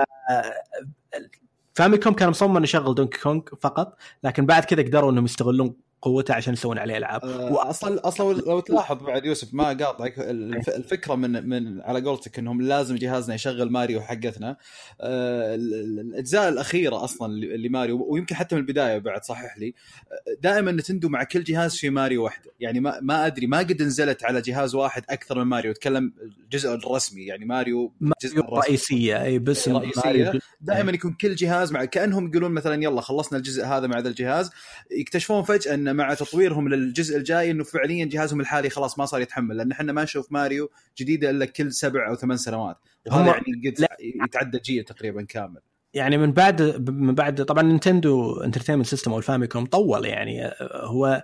فاميكوم 1.74 2.14
كان 2.14 2.30
مصمم 2.30 2.58
إنه 2.58 2.64
يشغل 2.64 2.96
دونكي 2.96 3.20
كونغ 3.20 3.42
فقط 3.62 3.98
لكن 4.24 4.46
بعد 4.46 4.66
كذا 4.66 4.82
قدروا 4.82 5.12
إنهم 5.12 5.26
يستغلون 5.26 5.76
قوته 6.04 6.34
عشان 6.34 6.54
يسوون 6.54 6.78
عليه 6.78 6.98
ألعاب. 6.98 7.24
آه، 7.24 7.70
أصلا 7.70 8.08
أصلا 8.08 8.34
لو 8.34 8.60
تلاحظ 8.60 9.04
بعد 9.04 9.26
يوسف 9.26 9.54
ما 9.54 9.68
قاطعك 9.68 10.20
الف- 10.20 10.70
الفكرة 10.70 11.16
من 11.16 11.50
من 11.50 11.82
على 11.82 12.02
قولتك 12.02 12.40
إنهم 12.40 12.62
لازم 12.62 12.96
جهازنا 12.96 13.36
يشغل 13.36 13.72
ماريو 13.72 14.02
حقتنا. 14.02 14.58
آه، 15.02 15.56
ال- 15.56 15.74
ال- 15.74 16.00
الأجزاء 16.00 16.50
الأخيرة 16.50 17.04
أصلا 17.04 17.34
اللي 17.34 17.70
ماريو 17.70 18.06
ويمكن 18.10 18.36
حتى 18.36 18.56
من 18.56 18.62
البداية 18.62 18.98
بعد 18.98 19.24
صحح 19.24 19.58
لي. 19.58 19.68
آه، 20.12 20.36
دائما 20.42 20.72
نتندو 20.72 21.10
مع 21.10 21.24
كل 21.24 21.44
جهاز 21.44 21.76
في 21.76 21.90
ماريو 21.90 22.24
واحدة 22.24 22.52
يعني 22.60 22.80
ما 22.80 23.00
ما 23.02 23.26
أدري 23.26 23.48
ما 23.48 23.58
قد 23.58 23.82
نزلت 23.82 24.24
على 24.24 24.42
جهاز 24.42 24.76
واحد 24.76 25.04
أكثر 25.10 25.40
من 25.40 25.44
ماريو. 25.50 25.72
أتكلم 25.72 26.14
الجزء 26.44 26.74
الرسمي 26.74 27.22
يعني 27.26 27.46
ماريو 27.46 27.92
الجزء 28.02 28.40
الرئيسيه 28.40 29.24
إي 29.24 29.38
رئيسية. 29.38 29.74
ماريو 30.06 30.40
دائما 30.62 30.92
يكون 30.92 31.14
كل 31.14 31.36
جهاز 31.36 31.72
مع 31.72 31.86
كأنهم 31.86 32.28
يقولون 32.28 32.52
مثلا 32.52 32.84
يلا 32.84 33.02
خلصنا 33.02 33.38
الجزء 33.38 33.66
هذا 33.66 33.88
مع 33.88 34.00
ذا 34.00 34.10
الجهاز. 34.10 34.52
يكتشفون 34.92 35.44
فجأة 35.44 35.74
إن 35.74 35.93
مع 35.94 36.14
تطويرهم 36.14 36.70
للجزء 36.70 37.18
الجاي 37.18 37.52
إنه 37.52 37.64
فعليا 37.64 38.06
جهازهم 38.06 38.40
الحالي 38.42 38.70
خلاص 38.70 39.00
ما 39.00 39.06
صار 39.06 39.22
يتحمل 39.22 39.58
لأن 39.58 39.72
إحنا 39.72 39.94
ما 39.94 40.04
نشوف 40.04 40.32
ماريو 40.32 40.70
جديدة 40.98 41.30
إلا 41.30 41.46
كل 41.46 41.74
سبع 41.74 42.10
أو 42.10 42.16
ثمان 42.16 42.38
سنوات 42.38 42.78
وهذا 43.08 43.22
هم- 43.24 43.28
يعني 43.28 43.70
قد. 43.70 43.86
يتعدى 44.26 44.60
جيل 44.60 44.84
تقريبا 44.84 45.22
كامل 45.24 45.62
يعني 45.94 46.18
من 46.18 46.32
بعد 46.32 46.90
من 46.90 47.16
بعد 47.16 47.46
طبعا 47.46 47.64
نينتندو 47.64 48.42
انترتينمنت 48.42 48.86
سيستم 48.86 49.12
أو 49.12 49.18
الفاميكوم 49.18 49.66
طول 49.66 50.06
يعني 50.06 50.52
هو 50.72 51.24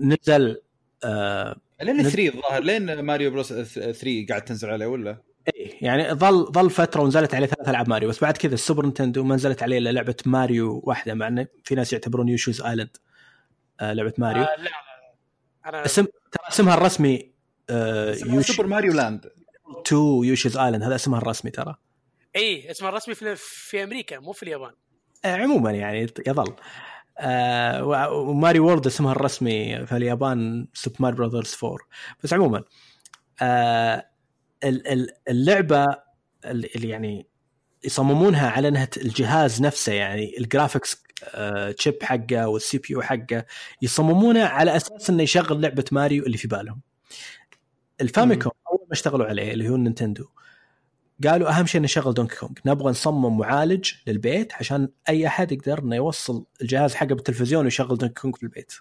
نزل 0.00 0.60
آه 1.04 1.56
لين 1.82 1.96
نت- 1.96 2.06
3 2.06 2.28
الظاهر 2.28 2.62
لين 2.62 3.00
ماريو 3.00 3.30
بروس 3.30 3.48
3 3.52 4.26
قاعد 4.28 4.42
تنزل 4.44 4.70
عليه 4.70 4.86
ولا؟ 4.86 5.16
إيه، 5.54 5.70
يعني 5.80 6.12
ظل 6.14 6.52
ظل 6.52 6.70
فترة 6.70 7.00
ونزلت 7.02 7.34
عليه 7.34 7.46
ثلاث 7.46 7.68
ألعاب 7.68 7.88
ماريو 7.88 8.08
بس 8.08 8.20
بعد 8.20 8.36
كذا 8.36 8.54
السوبر 8.54 8.82
نينتندو 8.84 9.24
ما 9.24 9.34
نزلت 9.34 9.62
عليه 9.62 9.78
إلا 9.78 9.90
لعبة 9.92 10.16
ماريو 10.26 10.80
واحدة 10.84 11.14
مع 11.14 11.28
انه 11.28 11.46
في 11.64 11.74
ناس 11.74 11.92
يعتبرون 11.92 12.28
يوشيز 12.28 12.60
آيلاند 12.62 12.96
لعبة 13.82 14.12
ماريو. 14.18 14.42
آه 14.42 14.56
لا 14.56 14.62
لا 14.62 14.70
أنا 15.66 15.84
اسم 15.84 16.04
ترى 16.04 16.48
اسمها 16.48 16.74
الرسمي 16.74 17.32
آه 17.70 18.14
يوشي 18.26 18.52
سوبر 18.52 18.68
ماريو 18.68 18.92
لاند. 18.92 19.30
2 19.86 20.24
يوشيز 20.24 20.56
آيلاند. 20.56 20.82
هذا 20.82 20.94
اسمها 20.94 21.18
الرسمي 21.18 21.50
ترى. 21.50 21.76
اي 22.36 22.70
اسمه 22.70 22.88
الرسمي 22.88 23.14
في, 23.14 23.36
في 23.36 23.84
أمريكا 23.84 24.18
مو 24.18 24.32
في 24.32 24.42
اليابان. 24.42 24.72
آه 25.24 25.36
عموما 25.36 25.70
يعني 25.70 26.06
يظل. 26.26 26.54
آه 27.18 27.84
و- 27.84 28.30
وماريو 28.30 28.66
وورد 28.66 28.86
اسمها 28.86 29.12
الرسمي 29.12 29.86
في 29.86 29.96
اليابان 29.96 30.68
سوبر 30.74 30.96
ماريو 31.00 31.16
براذرز 31.18 31.56
4 31.64 31.78
بس 32.24 32.32
عموما 32.32 32.64
آه 33.42 34.06
ال- 34.64 34.86
ال- 34.88 35.10
اللعبة 35.28 35.86
اللي 36.44 36.88
يعني 36.88 37.26
يصممونها 37.84 38.50
على 38.50 38.68
انها 38.68 38.88
الجهاز 38.96 39.62
نفسه 39.62 39.92
يعني 39.92 40.38
ال 40.38 40.45
graphics 40.45 41.02
آه 41.24 41.70
chip 41.70 42.02
حقه 42.02 42.48
وال 42.48 42.78
CPU 42.78 43.02
حقه 43.02 43.44
يصممونه 43.82 44.44
على 44.44 44.76
أساس 44.76 45.10
إنه 45.10 45.22
يشغل 45.22 45.60
لعبة 45.60 45.84
ماريو 45.92 46.26
اللي 46.26 46.36
في 46.36 46.48
بالهم. 46.48 46.80
الفاميكوم 48.00 48.52
أول 48.70 48.80
ما 48.80 48.92
اشتغلوا 48.92 49.26
عليه 49.26 49.52
اللي 49.52 49.68
هو 49.68 49.76
نينتندو 49.76 50.26
قالوا 51.24 51.50
أهم 51.50 51.66
شيء 51.66 51.80
نشغل 51.80 52.14
دونكي 52.14 52.36
كونغ 52.36 52.52
نبغى 52.66 52.90
نصمم 52.90 53.38
معالج 53.38 53.92
للبيت 54.06 54.52
عشان 54.54 54.88
أي 55.08 55.26
أحد 55.26 55.52
يقدر 55.52 55.78
إنه 55.78 55.96
يوصل 55.96 56.46
الجهاز 56.62 56.94
حقه 56.94 57.14
بالتلفزيون 57.14 57.64
ويشغل 57.64 57.98
دونكي 57.98 58.20
كونغ 58.20 58.36
في 58.36 58.42
البيت. 58.42 58.72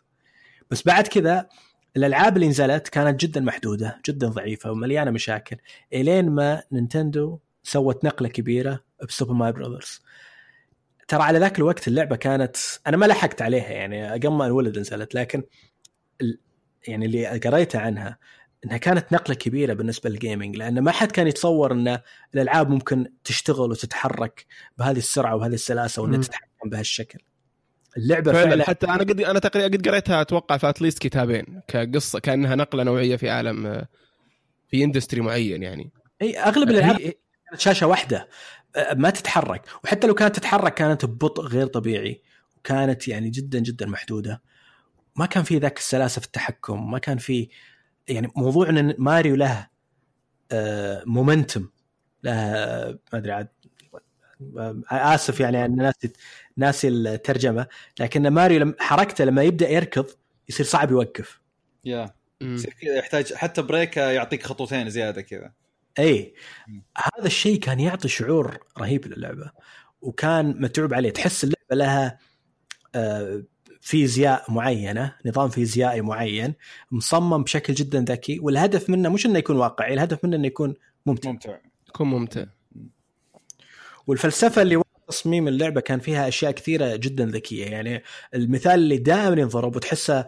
بس 0.72 0.84
بعد 0.84 1.08
كذا 1.08 1.50
الألعاب 1.98 2.36
اللي 2.36 2.48
نزلت 2.48 2.88
كانت 2.90 3.20
جدا 3.20 3.42
محدودة 3.42 4.02
جدا 4.08 4.28
ضعيفة 4.28 4.72
ومليانة 4.72 5.12
مشاكل. 5.12 5.58
إلين 5.94 6.30
ما 6.30 6.64
نينتندو 6.72 7.40
سوت 7.66 8.06
نقلة 8.06 8.30
كبيرة 8.30 8.84
بسوبر 9.08 9.34
ماريو 9.34 9.54
براذرز. 9.54 10.02
ترى 11.08 11.24
على 11.24 11.40
ذاك 11.40 11.58
الوقت 11.58 11.88
اللعبة 11.88 12.16
كانت 12.16 12.58
أنا 12.88 12.98
ما 12.98 13.06
لحقت 13.06 13.42
عليها 13.42 13.70
يعني 13.70 14.12
قبل 14.12 14.30
ما 14.30 14.46
الولد 14.46 14.80
نزلت 14.80 15.16
لكن 15.16 15.44
ال... 16.22 16.40
يعني 16.88 17.06
اللي 17.06 17.28
قريته 17.28 17.80
عنها 17.80 18.18
إنها 18.66 18.78
كانت 18.78 19.14
نقلة 19.14 19.36
كبيرة 19.36 19.74
بالنسبة 19.74 20.10
لل 20.10 20.21
gaming 20.21 20.56
لأن 20.56 20.80
ما 20.80 20.92
حد 20.92 21.12
كان 21.12 21.28
يتصور 21.28 21.72
إن 21.72 22.00
الألعاب 22.36 22.70
ممكن 22.70 23.12
تشتغل 23.24 23.72
وتتحرك 23.72 24.46
بهذه 24.78 24.98
السرعة 24.98 25.36
وبهذه 25.36 25.54
السلاسة 25.54 26.02
وإنها. 26.02 26.22
تتحكم 26.22 26.70
بهالشكل. 26.70 27.20
اللعبة 27.98 28.34
فعلا, 28.34 28.50
فعلا 28.50 28.64
حتى 28.64 28.86
أنا 28.86 28.98
قد 28.98 29.22
أنا 29.22 29.40
تقريبا 29.40 29.78
قد 29.78 29.88
قريتها 29.88 30.22
أتوقع 30.22 30.58
في 30.58 30.70
at 30.70 30.78
least 30.78 31.00
كتابين 31.00 31.62
كقصة 31.68 32.20
كأنها 32.20 32.56
نقلة 32.56 32.84
نوعية 32.84 33.16
في 33.16 33.30
عالم 33.30 33.68
آه، 33.68 33.88
في 34.68 34.84
industry 34.84 35.22
معين 35.22 35.64
يعني. 35.64 35.92
إي 36.22 36.40
أغلب 36.40 36.70
الألعاب 36.70 37.14
كانت 37.50 37.62
شاشة 37.62 37.88
واحدة 37.88 38.30
ما 38.94 39.10
تتحرك. 39.10 39.62
وحتى 39.84 40.08
لو 40.08 40.14
كانت 40.14 40.36
تتحرك 40.36 40.74
كانت 40.74 41.06
ببطء 41.06 41.44
غير 41.44 41.68
طبيعي. 41.68 42.22
وكانت 42.58 43.08
يعني 43.08 43.30
جدا 43.30 43.60
جدا 43.60 43.86
محدودة. 43.86 44.42
ما 45.16 45.26
كان 45.26 45.44
في 45.44 45.58
ذاك 45.58 45.78
السلاسة 45.78 46.20
في 46.20 46.26
التحكم. 46.26 46.92
ما 46.92 47.00
كان 47.00 47.18
في 47.18 47.50
يعني 48.08 48.32
موضوع 48.36 48.70
إن 48.70 48.96
ماريو 48.98 49.36
له 49.36 49.68
مومنتم. 51.06 51.70
له 52.24 52.34
ما 52.34 53.18
أدري 53.20 53.32
عاد 53.32 53.48
آسف 54.92 55.40
يعني 55.40 55.66
ان 55.66 55.76
ناسي 55.76 56.14
ناسي 56.58 56.88
الترجمة. 56.88 57.68
لكن 58.00 58.28
ماريو 58.28 58.60
لما 58.60 58.74
حركته 58.80 59.24
لما 59.24 59.44
يبدأ 59.44 59.70
يركض 59.70 60.06
يصير 60.50 60.66
صعب 60.66 60.92
يوقف. 60.92 61.42
يا. 61.86 62.16
كذا 62.82 62.96
يحتاج 62.98 63.34
حتى 63.34 63.62
بريك 63.62 63.98
يعطيك 63.98 64.44
خطوتين 64.44 64.90
زيادة 64.90 65.22
كذا. 65.22 65.54
اي. 66.00 66.34
هذا 66.98 67.26
الشيء 67.26 67.60
كان 67.60 67.80
يعطي 67.80 68.08
شعور 68.08 68.58
رهيب 68.78 69.08
للعبة 69.08 69.52
وكان 70.02 70.62
متعوب 70.62 70.94
عليه. 70.94 71.10
تحس 71.10 71.44
اللعبة 71.44 71.76
لها 71.76 72.20
آه، 72.96 73.44
فيزياء 73.82 74.52
معينة 74.52 75.16
نظام 75.26 75.50
فيزيائي 75.50 76.02
معين 76.02 76.54
مصمم 76.92 77.44
بشكل 77.44 77.74
جدا 77.74 78.02
ذكي. 78.02 78.40
والهدف 78.40 78.90
منه 78.90 79.10
مش 79.10 79.26
إنه 79.26 79.40
يكون 79.40 79.56
واقعي 79.56 79.94
الهدف 79.94 80.26
منه 80.26 80.36
إنه 80.36 80.48
يكون 80.48 80.74
ممتع. 81.06 81.32
ممتع. 81.32 81.58
يكون 81.90 82.08
ممتع. 82.08 82.46
والفلسفة 84.08 84.62
اللي 84.62 84.82
تصميم 85.08 85.48
اللعبة 85.48 85.82
كان 85.82 86.00
فيها 86.00 86.28
أشياء 86.28 86.52
كثيرة 86.52 86.96
جدا 86.96 87.26
ذكية. 87.26 87.66
يعني 87.66 88.04
المثال 88.34 88.74
اللي 88.74 88.98
دائما 88.98 89.42
ينضرب 89.42 89.76
وتحسه 89.76 90.26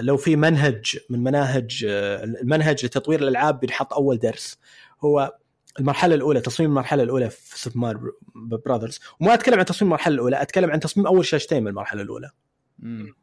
لو 0.00 0.16
في 0.16 0.36
منهج 0.36 0.98
من 1.10 1.22
مناهج 1.22 1.86
آه، 1.88 2.24
المنهج 2.24 2.84
لتطوير 2.84 3.22
الألعاب 3.22 3.60
بينحط 3.60 3.92
أول 3.92 4.18
درس. 4.18 4.58
هو 5.04 5.36
المرحلة 5.78 6.14
الأولى 6.14 6.40
تصميم 6.40 6.70
المرحلة 6.70 7.02
الأولى 7.02 7.30
في 7.30 7.60
سوبر 7.60 7.78
ماريو 7.78 8.12
براذرز 8.34 9.00
وما 9.20 9.34
أتكلم 9.34 9.58
عن 9.58 9.64
تصميم 9.64 9.88
المرحلة 9.88 10.14
الأولى 10.14 10.42
أتكلم 10.42 10.70
عن 10.70 10.80
تصميم 10.80 11.06
أول 11.06 11.24
شاشتين 11.24 11.62
من 11.62 11.68
المرحلة 11.68 12.02
الأولى. 12.02 12.30
مم. 12.78 13.14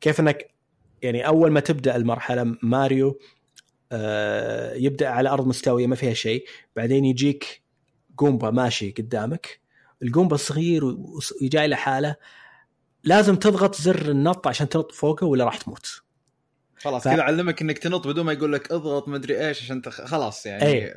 كيف 0.00 0.20
إنك 0.20 0.54
يعني 1.02 1.26
أول 1.26 1.50
ما 1.50 1.60
تبدأ 1.60 1.96
المرحلة 1.96 2.56
ماريو 2.62 3.18
آه، 3.92 4.74
يبدأ 4.74 5.08
على 5.08 5.28
أرض 5.28 5.46
مستوية 5.46 5.86
ما 5.86 5.96
فيها 5.96 6.14
شيء. 6.14 6.44
بعدين 6.76 7.04
يجيك 7.04 7.62
قومبا 8.16 8.50
ماشي 8.50 8.90
قدامك. 8.90 9.60
القومبا 10.02 10.36
صغير 10.36 10.84
وجاي 11.42 11.68
لحاله. 11.68 12.16
لازم 13.04 13.36
تضغط 13.36 13.74
زر 13.74 14.10
النط 14.10 14.46
عشان 14.46 14.68
تنط 14.68 14.92
فوقه 14.92 15.26
ولا 15.26 15.44
راح 15.44 15.56
تموت. 15.56 16.02
خلاص 16.76 17.02
ف- 17.04 17.08
كذا 17.08 17.22
علمك 17.22 17.62
إنك 17.62 17.78
تنط 17.78 18.06
بدون 18.06 18.24
ما 18.24 18.32
يقول 18.32 18.52
لك 18.52 18.72
اضغط 18.72 19.08
مدري 19.08 19.48
إيش 19.48 19.62
عشان 19.62 19.82
تخ... 19.82 20.00
خلاص 20.04 20.46
يعني. 20.46 20.62
أي. 20.64 20.94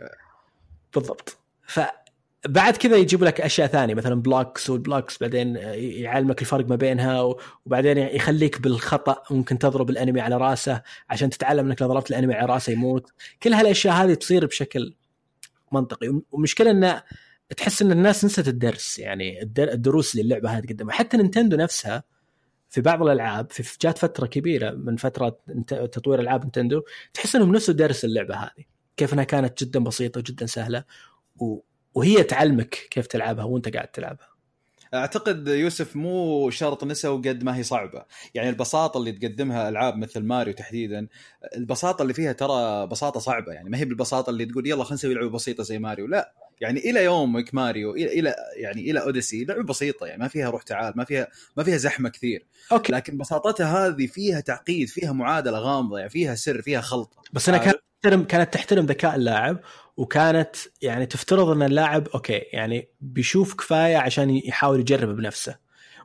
بالضبط. 0.95 1.37
فبعد 1.67 2.77
كذا 2.77 2.95
يجيب 2.95 3.23
لك 3.23 3.41
أشياء 3.41 3.67
ثانية 3.67 3.93
مثلا 3.93 4.21
blocks 4.21 4.69
وال 4.69 4.81
blocks 4.81 5.17
بعدين 5.17 5.55
يعلمك 5.55 6.41
الفرق 6.41 6.67
ما 6.67 6.75
بينها 6.75 7.35
وبعدين 7.65 7.97
يخليك 7.97 8.61
بالخطأ 8.61 9.23
ممكن 9.31 9.59
تضرب 9.59 9.89
ال 9.89 9.94
enemy 9.94 10.21
على 10.21 10.37
رأسه 10.37 10.81
عشان 11.09 11.29
تتعلم 11.29 11.65
إنك 11.67 11.81
لو 11.81 11.87
ضربت 11.87 12.09
ال 12.09 12.13
enemy 12.13 12.33
على 12.33 12.53
رأسه 12.53 12.73
يموت. 12.73 13.11
كل 13.43 13.53
هالأشياء 13.53 13.95
هذه 13.95 14.13
تصير 14.13 14.45
بشكل 14.45 14.95
منطقي. 15.71 16.21
والمشكلة 16.31 16.71
إن 16.71 17.01
تحس 17.57 17.81
إن 17.81 17.91
الناس 17.91 18.25
نسيت 18.25 18.47
الدرس 18.47 18.99
يعني 18.99 19.41
الدر- 19.41 19.71
الدروس 19.71 20.11
اللي 20.11 20.23
اللعبة 20.23 20.49
هذه 20.57 20.65
تقدمها. 20.65 20.93
حتى 20.93 21.17
نينتندو 21.17 21.57
نفسها 21.57 22.03
في 22.69 22.81
بعض 22.81 23.01
الألعاب 23.01 23.51
في 23.51 23.77
جات 23.81 23.97
فترة 23.97 24.25
كبيرة 24.25 24.71
من 24.71 24.95
فترة 24.95 25.39
تطوير 25.67 26.19
ألعاب 26.19 26.41
نينتندو 26.41 26.81
تحس 27.13 27.35
إنهم 27.35 27.55
نسوا 27.55 27.73
درس 27.73 28.05
اللعبة 28.05 28.35
هذه. 28.35 28.63
كيف 28.97 29.13
انها 29.13 29.23
كانت 29.23 29.63
جدا 29.63 29.79
بسيطة 29.79 30.19
وجدا 30.19 30.45
سهلة 30.45 30.83
و... 31.37 31.59
وهي 31.93 32.23
تعلمك 32.23 32.69
كيف 32.69 33.07
تلعبها 33.07 33.43
وانت 33.43 33.75
قاعد 33.75 33.87
تلعبها. 33.87 34.31
أعتقد 34.93 35.47
يوسف 35.47 35.95
مو 35.95 36.49
شرط 36.49 36.83
نسوا 36.83 37.17
قد 37.17 37.43
ما 37.43 37.57
هي 37.57 37.63
صعبة. 37.63 38.05
يعني 38.33 38.49
البساطة 38.49 38.97
اللي 38.97 39.11
تقدمها 39.11 39.69
ألعاب 39.69 39.97
مثل 39.97 40.23
ماريو 40.23 40.53
تحديدا 40.53 41.07
البساطة 41.55 42.01
اللي 42.01 42.13
فيها 42.13 42.31
ترى 42.31 42.87
بساطة 42.87 43.19
صعبة. 43.19 43.51
يعني 43.53 43.69
ما 43.69 43.77
هي 43.77 43.85
بالبساطة 43.85 44.29
اللي 44.29 44.45
تقول 44.45 44.67
يلا 44.67 44.83
خلينا 44.83 44.93
نسوي 44.93 45.13
لعبة 45.13 45.29
بسيطة 45.29 45.63
زي 45.63 45.79
ماريو 45.79 46.07
لا. 46.07 46.33
يعني 46.61 46.79
إلى 46.79 47.03
يومك 47.03 47.53
ماريو 47.53 47.95
إلى 47.95 48.35
يعني 48.55 48.91
إلى 48.91 49.01
أوديسي 49.01 49.45
لعبة 49.45 49.63
بسيطة 49.63 50.05
يعني 50.05 50.21
ما 50.21 50.27
فيها 50.27 50.49
روح 50.49 50.63
تعال 50.63 50.93
ما 50.95 51.03
فيها 51.03 51.27
ما 51.57 51.63
فيها 51.63 51.77
زحمة 51.77 52.09
كثير. 52.09 52.45
أوكي. 52.71 52.93
لكن 52.93 53.17
بساطتها 53.17 53.87
هذه 53.87 54.07
فيها 54.07 54.39
تعقيد 54.39 54.87
فيها 54.87 55.11
معادلة 55.11 55.59
غامضة 55.59 55.97
يعني 55.97 56.09
فيها 56.09 56.35
سر 56.35 56.61
فيها 56.61 56.81
خلطة. 56.81 57.21
بس 57.33 57.49
أنا 57.49 57.57
كانت 57.57 57.77
تحترم 58.01 58.23
كانت 58.23 58.53
تحترم 58.53 58.85
ذكاء 58.85 59.15
اللاعب 59.15 59.59
وكانت 59.97 60.55
يعني 60.81 61.05
تفترض 61.05 61.49
إن 61.49 61.63
اللاعب 61.63 62.07
أوكي 62.07 62.41
يعني 62.53 62.89
بيشوف 63.01 63.53
كفاية 63.55 63.97
عشان 63.97 64.29
يحاول 64.29 64.79
يجرب 64.79 65.15
بنفسه. 65.15 65.55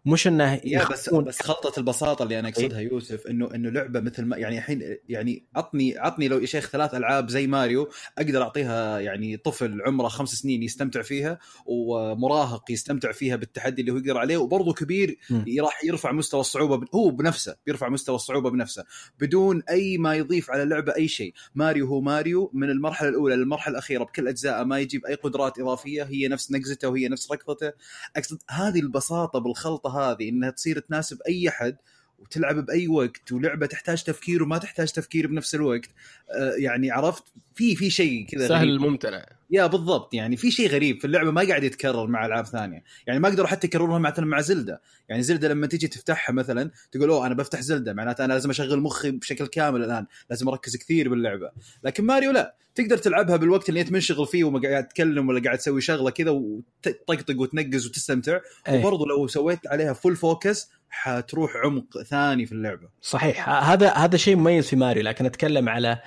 مش 0.07 0.27
إنه 0.27 0.61
يا 0.65 0.89
بس 0.89 1.09
بس 1.15 1.43
خلطة 1.43 1.79
البساطة 1.79 2.23
اللي 2.23 2.39
أنا 2.39 2.49
أقصدها 2.49 2.81
يوسف 2.81 3.27
إنه 3.27 3.55
إنه 3.55 3.71
لعبة 3.71 4.01
مثل 4.01 4.25
ما 4.25 4.37
يعني 4.37 4.59
الحين 4.59 4.97
يعني 5.09 5.45
عطني 5.57 5.99
عطني 5.99 6.29
لو 6.29 6.39
يا 6.39 6.47
شيخ 6.47 6.69
ثلاث 6.71 6.95
ألعاب 6.95 7.29
زي 7.29 7.47
ماريو 7.47 7.89
أقدر 8.19 8.43
أعطيها 8.43 9.01
يعني 9.01 9.37
طفل 9.37 9.83
عمره 9.87 10.09
خمس 10.09 10.29
سنين 10.29 10.63
يستمتع 10.63 11.03
فيها 11.03 11.39
ومراهق 11.67 12.71
يستمتع 12.71 13.13
فيها 13.13 13.37
بالتحدي 13.37 13.81
اللي 13.81 13.93
هو 13.93 13.97
يقدر 13.97 14.19
عليه 14.19 14.37
وبرضه 14.37 14.73
كبير. 14.73 15.19
راح 15.61 15.85
يرفع 15.85 16.13
مستوى 16.13 16.41
الصعوبة. 16.41 16.87
هو 16.95 17.11
بنفسه 17.11 17.57
بيرفع 17.67 17.89
مستوى 17.89 18.17
الصعوبة 18.17 18.51
بنفسه 18.51 18.85
بدون 19.21 19.63
أي 19.71 19.99
ما 19.99 20.15
يضيف 20.15 20.51
على 20.51 20.63
اللعبة 20.63 20.95
أي 20.97 21.09
شيء 21.09 21.35
ماريو 21.55 21.87
هو 21.87 22.01
ماريو 22.01 22.51
من 22.55 22.71
المرحلة 22.71 23.09
الأولى 23.09 23.37
للمرحلة 23.37 23.73
الأخيرة 23.73 24.05
بكل 24.05 24.29
اجزائه 24.29 24.63
ما 24.63 24.79
يجيب 24.79 25.07
أي 25.07 25.15
قدرات 25.15 25.59
إضافية 25.59 26.03
هي 26.03 26.29
نفس 26.29 26.53
نقزته 26.53 26.89
وهي 26.89 27.09
نفس 27.09 27.33
ركضته 27.33 27.73
أقصد 28.17 28.39
هذه 28.51 28.81
البساطة 28.81 29.39
بالخلطة 29.39 29.96
هذه 29.97 30.29
إنها 30.29 30.51
تصير 30.51 30.79
تناسب 30.79 31.19
أي 31.29 31.49
أحد 31.49 31.77
وتلعب 32.19 32.67
بأي 32.67 32.89
وقت 32.89 33.33
ولعبة 33.33 33.67
تحتاج 33.67 34.03
تفكير 34.05 34.43
وما 34.43 34.59
تحتاج 34.59 34.93
تفكير 34.93 35.27
بنفس 35.27 35.55
الوقت. 35.55 35.91
آه 36.31 36.55
يعني 36.59 36.91
عرفت 36.91 37.25
في 37.57 37.77
في 37.77 37.91
شيء 37.91 38.27
كذا 38.27 38.49
سهل 38.49 38.69
غريب. 38.69 38.81
ممتنع 38.81 39.27
يا 39.51 39.67
بالضبط 39.67 40.15
يعني 40.15 40.37
في 40.37 40.51
شيء 40.51 40.69
غريب 40.69 41.01
في 41.01 41.07
اللعبة 41.07 41.31
ما 41.31 41.49
قاعد 41.49 41.65
يتكرر 41.65 42.07
مع 42.07 42.27
ألعاب 42.27 42.47
ثانية. 42.47 42.83
يعني 43.07 43.21
ما 43.21 43.29
قدروا 43.29 43.47
حتى 43.47 43.67
يكررونها 43.67 43.99
مثلا 43.99 44.27
مع 44.27 44.41
زلدة. 44.41 44.83
يعني 45.09 45.23
زلدة 45.23 45.49
لما 45.49 45.67
تيجي 45.67 45.89
تفتحها 45.89 46.33
مثلا 46.33 46.71
تقول 46.93 47.11
أوه 47.11 47.27
أنا 47.27 47.35
بفتح 47.35 47.61
زلدة 47.61 47.93
معناته 47.93 48.25
أنا 48.25 48.33
لازم 48.33 48.51
أشغل 48.51 48.81
مخي 48.81 49.11
بشكل 49.11 49.47
كامل 49.47 49.85
الآن 49.85 50.07
لازم 50.31 50.49
أركز 50.49 50.77
كثير 50.77 51.09
باللعبة. 51.09 51.51
لكن 51.85 52.05
ماريو 52.05 52.31
لا 52.31 52.57
تقدر 52.75 52.99
تلعبها 52.99 53.37
بالوقت 53.37 53.69
اللي 53.69 53.81
أنت 53.81 53.93
منشغل 53.93 54.27
فيه 54.27 54.45
وما 54.45 54.69
قاعد 54.69 54.89
تتكلم 54.89 55.29
ولا 55.29 55.43
قاعد 55.43 55.59
تسوي 55.59 55.81
شغلة 55.81 56.11
كذا 56.11 56.31
وتطقطق 56.31 57.41
وتنقز 57.41 57.87
وتستمتع. 57.87 58.41
أي. 58.69 58.79
وبرضه 58.79 59.07
لو 59.07 59.27
سويت 59.27 59.67
عليها 59.67 59.93
full 59.93 60.17
focus 60.17 60.71
حتروح 60.91 61.57
عمق 61.65 62.03
ثاني 62.03 62.47
في 62.47 62.53
اللعبة. 62.53 62.89
صحيح. 63.03 63.49
هذا 63.49 63.91
هذا 63.91 64.17
شيء 64.17 64.37
مميز 64.37 64.67
في 64.69 64.77
ماريو 64.77 65.03
لكن 65.03 65.27
أتكلم 65.27 65.69
على 65.69 65.99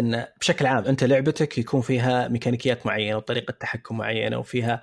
إن 0.00 0.26
بشكل 0.40 0.66
عام 0.66 0.84
أنت 0.84 1.04
لعبتك 1.04 1.58
يكون 1.58 1.80
فيها 1.80 2.28
ميكانيكيات 2.28 2.86
معينة 2.86 3.16
وطريقة 3.16 3.52
تحكم 3.52 3.98
معينة 3.98 4.38
وفيها 4.38 4.82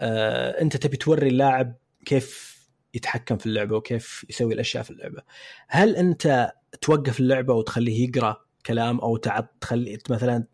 آه 0.00 0.60
أنت 0.62 0.76
تبي 0.76 0.96
توري 0.96 1.28
اللاعب 1.28 1.76
كيف 2.06 2.58
يتحكم 2.94 3.36
في 3.36 3.46
اللعبة 3.46 3.76
وكيف 3.76 4.26
يسوي 4.28 4.54
الأشياء 4.54 4.82
في 4.82 4.90
اللعبة. 4.90 5.22
هل 5.68 5.96
أنت 5.96 6.52
توقف 6.80 7.20
اللعبة 7.20 7.54
وتخليه 7.54 8.08
يقرأ 8.08 8.36
كلام 8.66 9.00
أو 9.00 9.16
تعط 9.16 9.56
تخلي 9.60 9.98
مثلا 10.10 10.44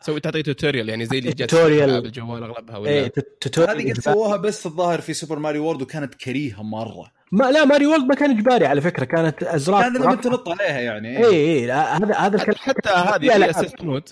تسوي 0.00 0.20
تعطي 0.20 0.42
tutorial 0.42 0.88
يعني 0.88 1.06
زي 1.06 1.18
اللي 1.18 1.32
جت 1.32 1.54
ألعاب 1.54 2.04
الجوال 2.04 2.42
أغلبها 2.42 2.76
ولا؟ 2.76 2.90
إيه 2.90 3.12
tutorial 3.40 3.80
هذه 3.80 3.92
قد 3.92 4.00
سووها 4.00 4.36
بس 4.36 4.66
الظاهر 4.66 5.00
في 5.00 5.14
سوبر 5.14 5.38
ماريو 5.38 5.64
وورلد 5.64 5.82
وكانت 5.82 6.14
كريهة 6.14 6.62
مرة. 6.62 7.12
ما 7.32 7.50
لا 7.50 7.64
ماريو 7.64 7.90
وورلد 7.90 8.04
ما 8.04 8.14
كان 8.14 8.30
إجباري 8.30 8.66
على 8.66 8.80
فكرة 8.80 9.04
كانت 9.04 9.42
ازرار 9.42 9.82
كان 9.82 9.96
لما 9.96 10.14
تنط 10.14 10.48
عليها 10.48 10.80
يعني 10.80 11.18
اي 11.18 11.26
اي 11.26 11.66
لا، 11.66 11.96
هذا 11.96 12.14
هذا 12.14 12.36
الكلام 12.36 12.58
حتى 12.58 12.88
هذه 12.88 13.28
في. 13.28 13.50
assist 13.50 13.82
mode 13.82 14.08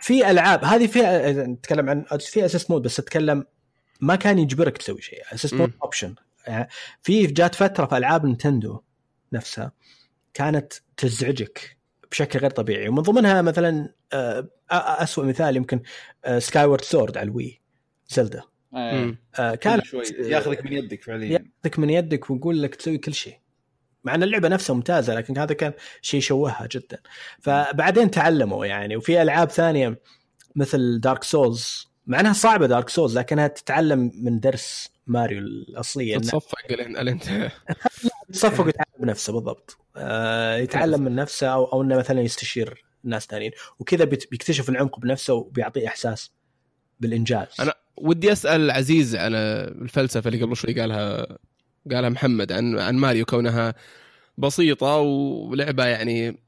في 0.00 0.30
ألعاب 0.30 0.64
هذه 0.64 0.86
فيها 0.86 1.32
نتكلم 1.32 1.90
عن 1.90 2.04
في 2.20 2.44
assist 2.44 2.70
mode 2.70 2.82
بس 2.82 2.98
اتكلم 2.98 3.44
ما 4.00 4.16
كان 4.16 4.38
يجبرك 4.38 4.78
تسوي 4.78 5.02
شيء. 5.02 5.22
assist 5.32 5.54
mode. 5.54 5.72
option 5.82 6.14
في 7.02 7.26
جات 7.26 7.54
فترة 7.54 7.86
في 7.86 7.96
ألعاب 7.96 8.26
نينتندو 8.26 8.80
نفسها 9.32 9.72
كانت 10.34 10.72
تزعجك. 10.96 11.77
بشكل 12.10 12.38
غير 12.38 12.50
طبيعي. 12.50 12.88
ومن 12.88 13.02
ضمنها 13.02 13.42
مثلا 13.42 13.94
آه، 14.12 14.40
أ- 14.40 14.46
اسوء 14.72 15.24
مثال 15.24 15.56
يمكن 15.56 15.80
سكاي 16.38 16.64
وورد 16.64 16.80
سوورد 16.84 17.16
على 17.16 17.28
الوي 17.30 17.60
زلدا 18.08 18.42
آه. 18.74 19.14
آه 19.38 19.54
كان 19.54 19.82
شوي 19.82 20.02
ياخذك 20.20 20.64
من 20.64 20.72
يدك 20.72 21.02
فعليا. 21.02 21.30
ياخذك 21.32 21.78
من 21.78 21.90
يدك 21.90 22.30
ويقول 22.30 22.62
لك 22.62 22.74
تسوي 22.74 22.98
كل 22.98 23.14
شيء. 23.14 23.36
مع 24.04 24.14
إن 24.14 24.22
اللعبة 24.22 24.48
نفسها 24.48 24.74
ممتازة 24.74 25.14
لكن 25.14 25.38
هذا 25.38 25.54
كان 25.54 25.72
شيء 26.02 26.20
شوهها 26.20 26.68
جدا. 26.72 26.98
فبعدين 27.40 28.10
تعلموا 28.10 28.66
يعني. 28.66 28.96
وفي 28.96 29.22
ألعاب 29.22 29.50
ثانية 29.50 30.00
مثل 30.56 31.00
دارك 31.00 31.24
سولز 31.24 31.88
مع 32.06 32.20
إنها 32.20 32.32
صعبة 32.32 32.66
دارك 32.66 32.88
سولز 32.88 33.18
لكنها 33.18 33.46
تتعلم 33.46 34.12
من 34.14 34.40
درس 34.40 34.90
ماريو 35.06 35.38
الاصليه 35.38 36.14
إنه 36.14 36.22
تتصفق 36.22 36.56
لين 36.70 36.96
ويتعلم 38.66 38.86
بنفسه 38.98 39.32
بالضبط. 39.32 39.78
آه 39.96 40.56
يتعلم 40.56 41.02
من 41.02 41.14
نفسه 41.14 41.46
أو 41.46 41.64
أو 41.64 41.82
إنه 41.82 41.96
مثلا 41.96 42.20
يستشير 42.20 42.84
ناس 43.04 43.26
ثانيين. 43.26 43.52
وكذا 43.78 44.04
بيكتشف 44.04 44.68
العمق 44.68 44.98
بنفسه 45.00 45.34
وبيعطيه 45.34 45.86
إحساس 45.88 46.32
بالإنجاز. 47.00 47.46
أنا- 47.62 47.72
ودي 47.96 48.32
أسأل 48.32 48.70
عزيز 48.70 49.16
على 49.16 49.36
الفلسفة 49.82 50.28
اللي 50.28 50.42
قبل 50.42 50.56
شوي 50.56 50.80
قالها 50.80 51.38
قالها 51.90 52.08
محمد 52.08 52.52
عن 52.52 52.78
عن 52.78 52.96
ماريو 52.96 53.24
كونها 53.24 53.74
بسيطة 54.38 54.96
ولعبة 54.96 55.84
يعني 55.86 56.42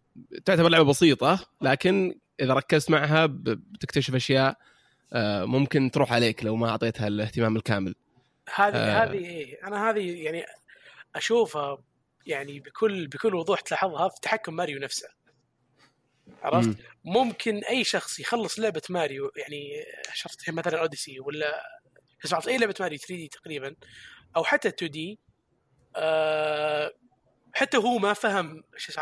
تعتبر 0.45 0.69
لعبة 0.69 0.85
بسيطة 0.85 1.39
لكن 1.63 2.19
إذا 2.41 2.55
ركزت 2.55 2.91
معها 2.91 3.27
بتكتشف 3.27 4.15
أشياء 4.15 4.57
آه، 5.13 5.45
ممكن 5.45 5.91
تروح 5.91 6.13
عليك 6.13 6.45
لو 6.45 6.57
ما 6.57 6.69
أعطيتها 6.69 7.07
الاهتمام 7.07 7.57
الكامل. 7.57 7.95
هذه 8.55 8.75
آه. 8.75 9.05
هذه 9.05 9.15
إيه، 9.19 9.67
أنا 9.67 9.91
هذه 9.91 10.23
يعني 10.23 10.45
أشوفها 11.17 11.79
يعني 12.31 12.61
بكل 12.61 13.07
بكل 13.07 13.35
وضوح 13.35 13.61
تلاحظها 13.61 14.09
في 14.09 14.17
تحكم 14.23 14.55
ماريو 14.55 14.79
نفسه. 14.79 15.09
عرفت؟ 16.43 16.69
مم. 16.69 16.77
ممكن 17.05 17.57
أي 17.65 17.85
شخص 17.85 18.21
يخلص 18.21 18.59
لعبة 18.59 18.83
ماريو 18.91 19.33
يعني 19.37 19.85
شفت 20.15 20.51
مثلا 20.51 20.81
أوديسي 20.81 21.21
ولا 21.21 21.63
عرفت 22.33 22.49
أي 22.49 22.59
لعبة 22.59 22.75
ماريو 22.81 22.99
3 22.99 23.17
دي 23.17 23.29
تقريبا 23.29 23.77
أو 24.37 24.45
حتى 24.45 24.69
2 24.69 24.91
دي 24.91 25.19
آه 25.97 26.95
حتى 27.55 27.77
هو 27.77 27.99
ما 27.99 28.13
فهم 28.13 28.63
شو 28.77 28.93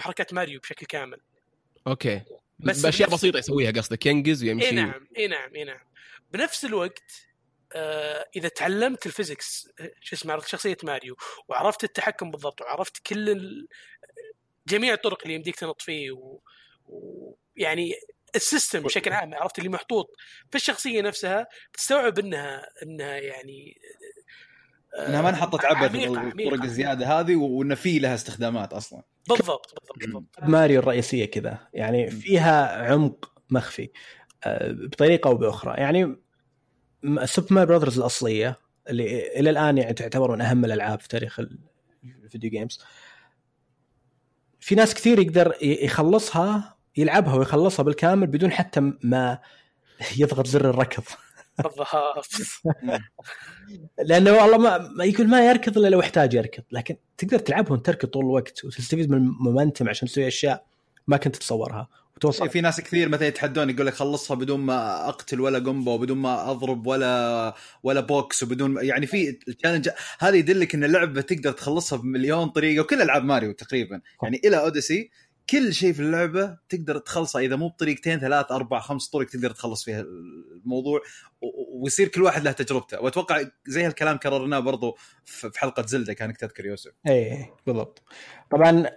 حركات 0.00 0.34
ماريو 0.34 0.60
بشكل 0.60 0.86
كامل. 0.86 1.20
أوكي. 1.86 2.22
بس 2.58 2.82
بأشياء 2.82 3.08
بنفس- 3.08 3.20
بسيطة 3.20 3.38
يسويها 3.38 3.70
قصدك 3.70 4.06
ينقز 4.06 4.44
ويمشي. 4.44 4.66
إي 4.66 4.72
نعم 4.72 5.08
إي 5.18 5.26
نعم 5.26 5.54
إي 5.54 5.64
نعم. 5.64 5.80
بنفس 6.32 6.64
الوقت 6.64 7.27
إذا 8.36 8.48
تعلمت 8.48 9.06
ال 9.06 9.14
physics 9.14 9.68
آه، 9.80 9.90
شو 10.00 10.16
اسمه 10.16 10.32
عرفت 10.32 10.48
شخصية 10.48 10.76
ماريو 10.84 11.16
وعرفت 11.48 11.84
التحكم 11.84 12.30
بالضبط 12.30 12.60
وعرفت 12.60 12.98
كل 13.06 13.30
ال... 13.30 13.68
جميع 14.68 14.94
الطرق 14.94 15.18
اللي 15.22 15.34
يمديك 15.34 15.56
تنط 15.56 15.82
فيه 15.82 16.10
و... 16.10 16.38
و... 16.86 17.34
يعني 17.56 17.94
ال 18.36 18.42
system 18.42 18.80
بشكل 18.80 19.12
عام 19.12 19.34
عرفت 19.34 19.58
اللي 19.58 19.68
محطوط 19.68 20.16
في 20.50 20.56
الشخصية 20.56 21.02
نفسها 21.02 21.46
بتستوعب 21.72 22.18
إنها 22.18 22.68
إنها 22.82 23.16
يعني 23.16 23.80
آه، 24.98 25.08
إنها 25.08 25.22
ما 25.22 25.28
انحطت 25.28 25.64
عبث 25.64 25.92
بالطرق. 25.92 26.62
الزيادة 26.62 27.06
هذه 27.06 27.36
وان 27.36 27.74
في 27.74 27.98
لها 27.98 28.14
استخدامات 28.14 28.72
أصلا. 28.72 29.02
بالضبط 29.28 29.74
بالضبط 29.74 29.98
بالضبط. 29.98 30.42
ماريو 30.42 30.80
الرئيسية 30.80 31.24
كذا 31.24 31.68
يعني 31.72 32.10
فيها 32.10 32.86
عمق 32.92 33.32
مخفي 33.50 33.90
آه، 34.44 34.72
بطريقة 34.72 35.28
أو 35.28 35.36
بأخرى. 35.36 35.74
يعني 35.80 36.16
سوبر 37.24 37.48
ماريو 37.54 37.66
براذرز 37.68 37.98
الأصلية 37.98 38.58
اللي 38.88 39.38
إلى 39.40 39.50
الآن 39.50 39.78
يعني 39.78 39.92
تعتبر 39.92 40.30
من 40.32 40.40
أهم 40.40 40.64
الألعاب 40.64 41.00
في 41.00 41.08
تاريخ 41.08 41.40
ال- 41.40 41.58
الفيديو 42.24 42.50
جيمز 42.50 42.80
في 44.60 44.74
ناس 44.74 44.94
كثير 44.94 45.18
يقدر 45.18 45.54
يخلصها 45.62 46.76
يلعبها 46.96 47.34
ويخلصها 47.34 47.82
بالكامل 47.82 48.26
بدون 48.26 48.52
حتى 48.52 48.80
ما 49.02 49.38
يضغط 50.18 50.46
زر 50.46 50.70
الركض. 50.70 51.02
بالضبط. 51.58 52.26
لأنه 54.08 54.32
والله 54.32 54.58
ما, 54.58 54.78
ما 54.78 55.04
يقول 55.04 55.28
ما 55.28 55.48
يركض 55.48 55.78
إلا 55.78 55.88
لو 55.88 56.00
احتاج 56.00 56.34
يركض. 56.34 56.62
لكن 56.72 56.96
تقدر 57.18 57.38
تلعبها 57.38 57.72
وانت 57.72 57.86
تركض 57.86 58.08
طول 58.08 58.24
الوقت 58.24 58.64
وتستفيد 58.64 59.10
من 59.10 59.16
المومنتم 59.18 59.88
عشان 59.88 60.08
تسوي 60.08 60.26
أشياء 60.28 60.66
ما 61.06 61.16
كنت 61.16 61.36
تتصورها 61.36 61.88
وتوصل 62.18 62.48
في 62.48 62.60
ناس 62.60 62.80
كثير 62.80 63.08
مثلا 63.08 63.26
يتحدون 63.26 63.70
يقول 63.70 63.86
لك 63.86 63.94
خلصها 63.94 64.34
بدون 64.34 64.60
ما 64.60 65.08
أقتل 65.08 65.40
ولا 65.40 65.58
قنبه 65.58 65.92
وبدون 65.92 66.18
ما 66.18 66.50
أضرب 66.50 66.86
ولا 66.86 67.54
ولا 67.82 68.00
box 68.00 68.42
وبدون 68.42 68.84
يعني 68.84 69.06
في 69.06 69.28
ال 69.28 69.34
challenge 69.34 69.88
هذا 70.18 70.36
يدلك 70.36 70.74
إن 70.74 70.84
اللعبة 70.84 71.20
تقدر 71.20 71.52
تخلصها 71.52 71.98
بمليون 71.98 72.48
طريقة 72.48 72.80
وكل 72.82 73.02
ألعاب 73.02 73.24
ماريو 73.24 73.52
تقريبا. 73.52 74.00
يعني 74.22 74.40
إلى 74.44 74.60
أوديسي 74.60 75.10
كل 75.50 75.74
شيء 75.74 75.92
في 75.92 76.00
اللعبة 76.00 76.58
تقدر 76.68 76.98
تخلصه 76.98 77.40
إذا 77.40 77.56
مو 77.56 77.68
بطريقتين 77.68 78.20
ثلاث 78.20 78.52
أربع 78.52 78.80
خمس 78.80 79.08
طرق 79.08 79.26
تقدر 79.26 79.50
تخلص 79.50 79.84
فيها 79.84 80.00
الموضوع 80.00 81.00
ويصير 81.72 82.08
كل 82.08 82.22
واحد 82.22 82.44
له 82.44 82.52
تجربته. 82.52 83.00
وأتوقع 83.00 83.42
زي 83.66 83.84
هالكلام 83.84 84.16
كررناه 84.16 84.58
برضو 84.58 84.96
في 85.24 85.50
حلقة 85.56 85.86
زلدا 85.86 86.12
كانك 86.12 86.36
تذكر 86.36 86.66
يوسف. 86.66 86.90
اي 87.06 87.12
إيه، 87.12 87.54
بالضبط. 87.66 88.02
طبعا 88.50 88.90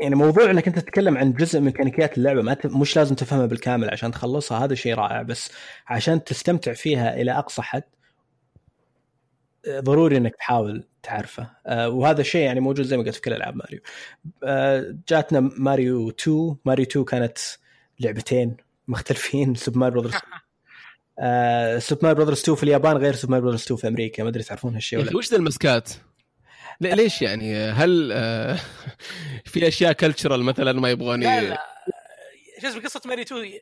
يعني 0.00 0.14
موضوع 0.14 0.50
انك 0.50 0.66
انت 0.66 0.78
تتكلم 0.78 1.18
عن 1.18 1.32
جزء 1.32 1.60
من 1.60 1.66
ميكانيكيات 1.66 2.18
اللعبة 2.18 2.42
ما 2.42 2.54
ت... 2.54 2.66
مش 2.66 2.96
لازم 2.96 3.14
تفهمها 3.14 3.46
بالكامل 3.46 3.90
عشان 3.90 4.10
تخلصها 4.10 4.64
هذا 4.64 4.74
شيء 4.74 4.94
رائع 4.94 5.22
بس 5.22 5.52
عشان 5.86 6.24
تستمتع 6.24 6.72
فيها 6.72 7.20
إلى 7.20 7.32
أقصى 7.32 7.62
حد 7.62 7.82
ضروري 9.68 10.16
إنك 10.16 10.36
تحاول 10.36 10.84
تعرفه. 11.02 11.50
آه، 11.66 11.88
وهذا 11.88 12.20
الشيء 12.20 12.40
يعني 12.40 12.60
موجود 12.60 12.86
زي 12.86 12.96
ما 12.96 13.02
قلت 13.02 13.14
في 13.14 13.20
كل 13.20 13.32
ألعاب 13.32 13.56
ماريو. 13.56 13.80
آه، 14.44 14.96
جاتنا 15.08 15.40
ماريو 15.40 16.10
2 16.10 16.56
ماريو 16.64 16.86
2 16.86 17.04
كانت 17.04 17.38
لعبتين 18.00 18.56
مختلفين. 18.88 19.54
سوبر 19.64 19.78
ماريو 19.78 20.00
براذرز 20.00 20.20
آه، 21.18 21.78
سوبر 21.78 22.00
ماريو 22.02 22.16
براذرز 22.16 22.40
2 22.40 22.56
في 22.56 22.62
اليابان 22.62 22.96
غير 22.96 23.14
سوبر 23.14 23.30
ماريو 23.30 23.44
براذرز 23.44 23.62
2 23.62 23.76
في 23.76 23.88
أمريكا. 23.88 24.22
ما 24.22 24.28
أدري 24.28 24.42
تعرفون 24.42 24.74
هالشيء 24.74 24.98
ولا 24.98 25.16
وش 25.16 25.30
ذا 25.30 25.36
المسكات؟ 25.36 25.90
ليش 26.80 27.22
يعني؟ 27.22 27.56
هل 27.56 28.12
آه، 28.12 28.58
في 29.52 29.68
أشياء 29.68 29.92
cultural 29.92 30.42
مثلا 30.42 30.72
ما 30.72 30.90
يبغون 30.90 31.20
لا 31.22 31.40
لا 31.40 31.62
شو 32.62 32.68
اسمه 32.68 32.82
قصة 32.82 33.00
ماريو 33.06 33.22
2 33.22 33.58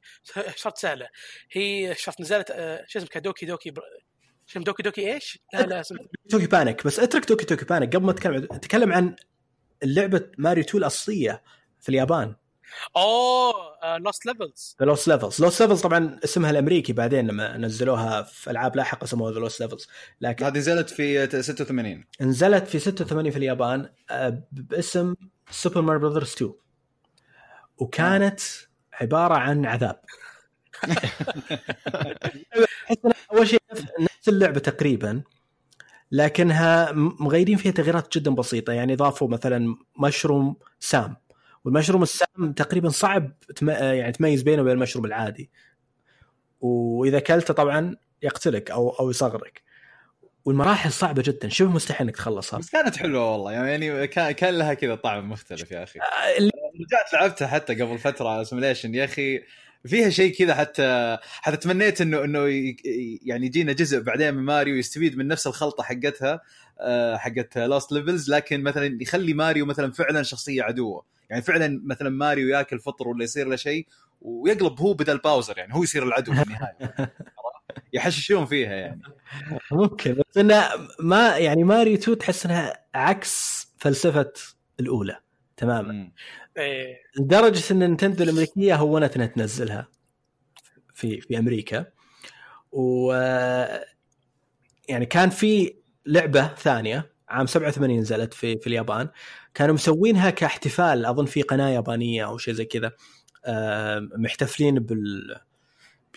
شرط 0.56 0.78
سهلة. 0.78 1.08
هي 1.52 1.94
شرط 1.98 2.20
نزلت 2.20 2.50
آه، 2.50 2.84
شو 2.88 2.98
اسمه 2.98 3.20
دوكي 3.20 3.46
دوكي 3.46 3.70
بر... 3.70 3.82
شو 4.46 4.60
دوكي 4.60 4.82
دوكي 4.82 5.14
إيش؟ 5.14 5.38
لا 5.54 5.62
لا 5.62 5.80
اسمه. 5.80 5.98
دوكي 6.30 6.46
بانيك 6.46 6.86
بس 6.86 7.00
اترك 7.00 7.24
دوكي 7.24 7.44
دوكي 7.44 7.64
بانيك 7.64 7.96
قبل 7.96 8.06
ما 8.06 8.12
تتكلم 8.12 8.34
عن- 8.52 8.60
تكلم 8.60 8.92
عن 8.92 9.16
لعبه 9.82 10.30
ماريو 10.38 10.64
2 10.64 10.82
الأصلية 10.82 11.42
في 11.80 11.88
اليابان. 11.88 12.34
أوه 12.96 13.96
لوست 13.98 14.26
ليفلز 14.26 14.76
لوست 14.80 15.08
ليفلز 15.08 15.40
لوست 15.40 15.62
ليفلز 15.62 15.80
طبعا 15.80 16.20
اسمها 16.24 16.50
الأمريكي 16.50 16.92
بعدين 16.92 17.26
لما 17.26 17.56
نزلوها 17.56 18.22
في 18.22 18.50
ألعاب 18.50 18.76
لاحقة 18.76 19.06
سموها 19.06 19.32
لوست 19.32 19.60
ليفلز 19.60 19.88
لكن 20.20 20.44
هذه 20.44 20.58
نزلت 20.58 20.90
في 20.90 21.42
86 21.42 22.04
نزلت 22.20 22.66
في 22.66 22.78
86 22.78 23.30
في 23.30 23.36
اليابان 23.36 23.90
آه، 24.10 24.42
باسم 24.52 25.14
سوبر 25.50 25.80
ماريو 25.80 26.00
براذرز 26.00 26.32
2 26.32 26.52
وكانت 27.78 28.40
عبارة 29.00 29.34
عن 29.34 29.66
عذاب. 29.66 30.00
أول 33.32 33.48
شيء 33.48 33.60
نفس 34.00 34.28
اللعبة 34.28 34.60
تقريبا 34.60 35.22
لكنها 36.12 36.92
مغيرين 36.92 37.56
فيها 37.56 37.72
تغييرات 37.72 38.18
جدا 38.18 38.30
بسيطة. 38.30 38.72
يعني 38.72 38.96
ضافوا 38.96 39.28
مثلا 39.28 39.76
مشروم 39.98 40.56
سام 40.80 41.16
والمشروم 41.68 42.02
السام 42.02 42.52
تقريبا 42.56 42.88
صعب. 42.88 43.32
يعني 43.62 44.12
تميز 44.12 44.42
بينه 44.42 44.62
وبين 44.62 44.74
المشروم 44.74 45.04
العادي. 45.04 45.50
وإذا 46.60 47.16
اكلته 47.16 47.54
طبعا 47.54 47.96
يقتلك 48.22 48.70
أو 48.70 48.90
أو 48.90 49.10
يصغرك. 49.10 49.62
والمراحل 50.44 50.92
صعبة 50.92 51.22
جدا. 51.22 51.48
شبه 51.48 51.70
مستحيل 51.70 52.06
إنك 52.06 52.16
تخلصها. 52.16 52.58
بس 52.58 52.70
كانت 52.70 52.96
حلوة 52.96 53.32
والله. 53.32 53.52
يعني 53.52 54.06
كان 54.06 54.32
كان 54.32 54.54
لها 54.54 54.74
كذا 54.74 54.94
طعم 54.94 55.30
مختلف 55.30 55.70
يا 55.70 55.82
أخي. 55.82 56.00
آه، 56.00 56.38
اللي 56.38 56.50
رجعت 56.80 57.12
لعبتها 57.12 57.48
حتى 57.48 57.74
قبل 57.74 57.98
فترة 57.98 58.42
simulation 58.42 58.94
يا 58.94 59.04
أخي. 59.04 59.40
فيها 59.86 60.10
شيء 60.10 60.34
كذا 60.34 60.54
حتى 60.54 61.18
حتى 61.22 61.56
تمنيت 61.56 62.00
انه 62.00 62.24
إنه 62.24 62.40
يعني 63.22 63.46
يجينا 63.46 63.72
جزء 63.72 64.00
بعدين 64.00 64.34
من 64.34 64.42
ماريو 64.42 64.76
يستفيد 64.76 65.18
من 65.18 65.28
نفس 65.28 65.46
الخلطة 65.46 65.82
حقتها 65.82 66.40
آه، 66.80 67.16
حقت 67.16 67.58
لوست 67.58 67.92
ليفلز 67.92 68.30
لكن 68.30 68.62
مثلا 68.62 68.98
يخلي 69.00 69.34
ماريو 69.34 69.66
مثلا 69.66 69.92
فعلا 69.92 70.22
شخصية 70.22 70.62
عدوة. 70.62 71.17
يعني 71.30 71.42
فعلا 71.42 71.80
مثلا 71.84 72.10
ماريو 72.10 72.48
ياكل 72.48 72.80
فطر 72.80 73.08
ولا 73.08 73.24
يصير 73.24 73.48
له 73.48 73.56
شيء 73.56 73.86
ويقلب 74.20 74.80
هو 74.80 74.94
بدل 74.94 75.18
باوزر 75.18 75.58
يعني 75.58 75.74
هو 75.74 75.82
يصير 75.82 76.02
العدو 76.02 76.32
في 76.32 76.42
النهاية 76.42 77.12
يحششون 77.92 78.46
فيها 78.46 78.72
يعني 78.72 79.02
ممكن 79.72 80.14
بس 80.14 80.38
إنه 80.38 80.64
ما 81.00 81.36
يعني 81.36 81.64
ماريو 81.64 81.94
2 81.94 82.18
تحس 82.18 82.46
إنها 82.46 82.84
عكس 82.94 83.66
فلسفة 83.78 84.32
الأولى 84.80 85.20
تماما. 85.56 86.10
إيه. 86.56 86.96
لدرجة 87.18 87.72
إن 87.72 87.78
نينتندو 87.78 88.24
الأمريكية 88.24 88.76
هونت 88.76 89.16
إنها 89.16 89.26
تنزلها 89.26 89.88
في 90.94 91.20
في 91.20 91.38
أمريكا 91.38 91.86
و 92.72 93.12
يعني 94.88 95.06
كان 95.06 95.30
في 95.30 95.74
لعبة 96.06 96.46
ثانية 96.46 97.12
عام 97.28 97.46
87 97.46 97.98
نزلت 97.98 98.34
في 98.34 98.58
في 98.58 98.66
اليابان. 98.66 99.08
كانوا 99.54 99.74
مسوينها 99.74 100.30
كاحتفال 100.30 101.06
أظن 101.06 101.24
في 101.24 101.42
قناة 101.42 101.68
يابانية 101.68 102.26
أو 102.26 102.38
شيء 102.38 102.54
زي 102.54 102.64
كذا. 102.64 102.92
محتفلين 104.16 104.78
بال 104.78 105.36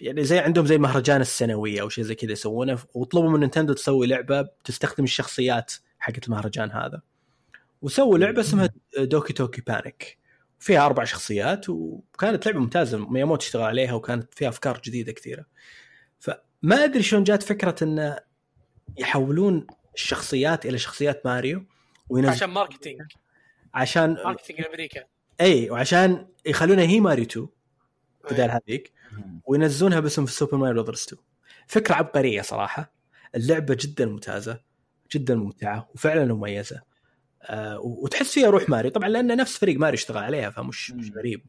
يعني 0.02 0.24
زي 0.24 0.40
عندهم 0.40 0.66
زي 0.66 0.76
المهرجان 0.76 1.22
السنوي 1.22 1.82
أو 1.82 1.90
شيء 1.90 2.04
زي 2.04 2.16
كذا 2.16 2.32
يسوونه. 2.32 2.80
وطلبوا 2.94 3.30
من 3.30 3.40
نينتندو 3.40 3.74
تسوي 3.74 4.08
لعبة 4.08 4.48
تستخدم 4.64 5.04
الشخصيات 5.04 5.74
حقت 6.00 6.28
المهرجان 6.28 6.72
هذا. 6.72 7.02
وسووا 7.82 8.18
لعبة 8.18 8.42
اسمها 8.42 8.70
دوكي 8.98 9.34
دوكي 9.34 9.62
بانيك 9.62 10.18
فيها 10.60 10.86
أربع 10.86 11.04
شخصيات 11.04 11.70
وكانت 11.70 12.46
لعبة 12.46 12.60
ممتازة. 12.60 12.98
مياموتو 12.98 13.46
اشتغل 13.46 13.64
عليها 13.64 13.94
وكانت 13.94 14.34
فيها 14.34 14.50
أفكار 14.50 14.82
جديدة 14.86 15.12
كثيرة. 15.12 15.46
فما 16.20 16.84
أدري 16.84 17.04
شلون 17.04 17.24
جات 17.24 17.44
فكرة 17.44 17.76
انه 17.84 18.18
يحولون 18.98 19.68
الشخصيات 19.96 20.66
إلى 20.66 20.78
شخصيات 20.78 21.26
ماريو 21.26 21.66
وينزل 22.10 22.32
عشان 22.32 22.50
marketing. 22.50 23.02
عشان 23.74 24.14
marketing 24.14 24.62
أمريكا. 24.66 25.04
إي 25.42 25.70
وعشان 25.70 26.28
يخلونها 26.46 26.84
هي 26.86 27.00
ماريو 27.00 27.26
2 27.26 27.48
بدال 28.32 28.52
هذيك 28.52 28.92
وينزلونها 29.46 30.00
باسم 30.00 30.26
في 30.26 30.32
Super 30.34 30.58
Mario 30.58 30.74
Bros 30.84 31.02
2 31.04 31.22
فكرة 31.68 31.96
عبقرية 31.96 32.42
صراحة. 32.42 32.94
اللعبة 33.36 33.78
جدا 33.80 34.06
ممتازة 34.06 34.62
جدا 35.12 35.36
ممتعة 35.36 35.90
وفعلا 35.96 36.34
مميزة. 36.34 36.82
آه 37.44 37.80
وتحس 37.80 38.34
فيها 38.34 38.50
روح 38.50 38.70
ماريو. 38.70 38.92
طبعا 38.92 39.10
لأن 39.10 39.38
نفس 39.38 39.58
فريق 39.58 39.80
ماريو 39.80 39.94
اشتغل 39.94 40.24
عليها 40.24 40.50
فمش 40.50 40.92
مش. 40.92 41.12
غريب. 41.12 41.46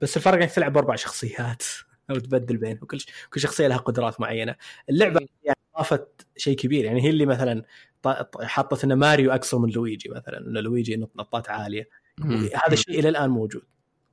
بس 0.00 0.16
الفرق 0.16 0.34
إنك 0.42 0.50
تلعب 0.52 0.72
بأربع 0.72 0.96
شخصيات 0.96 1.62
أو 2.10 2.18
تبدل 2.18 2.56
بينهم. 2.56 2.84
كل 2.86 2.98
كل 3.32 3.40
شخصية 3.40 3.66
لها 3.66 3.76
قدرات 3.76 4.20
معينة. 4.20 4.56
اللعبة. 4.90 5.26
يعني 5.44 5.53
أضافت 5.74 6.26
شيء 6.36 6.56
كبير. 6.56 6.84
يعني 6.84 7.02
هي 7.02 7.10
اللي 7.10 7.26
مثلا 7.26 7.64
حطت 8.42 8.84
إن 8.84 8.92
ماريو 8.92 9.32
اقصر 9.32 9.58
من 9.58 9.70
لويجي 9.70 10.08
مثلا 10.08 10.38
إن 10.38 10.52
لويجي 10.58 10.96
نطات 10.96 11.48
عالية. 11.50 11.88
مم. 12.18 12.36
هذا 12.36 12.72
الشيء 12.72 12.98
إلى 13.00 13.08
الآن 13.08 13.30
موجود 13.30 13.62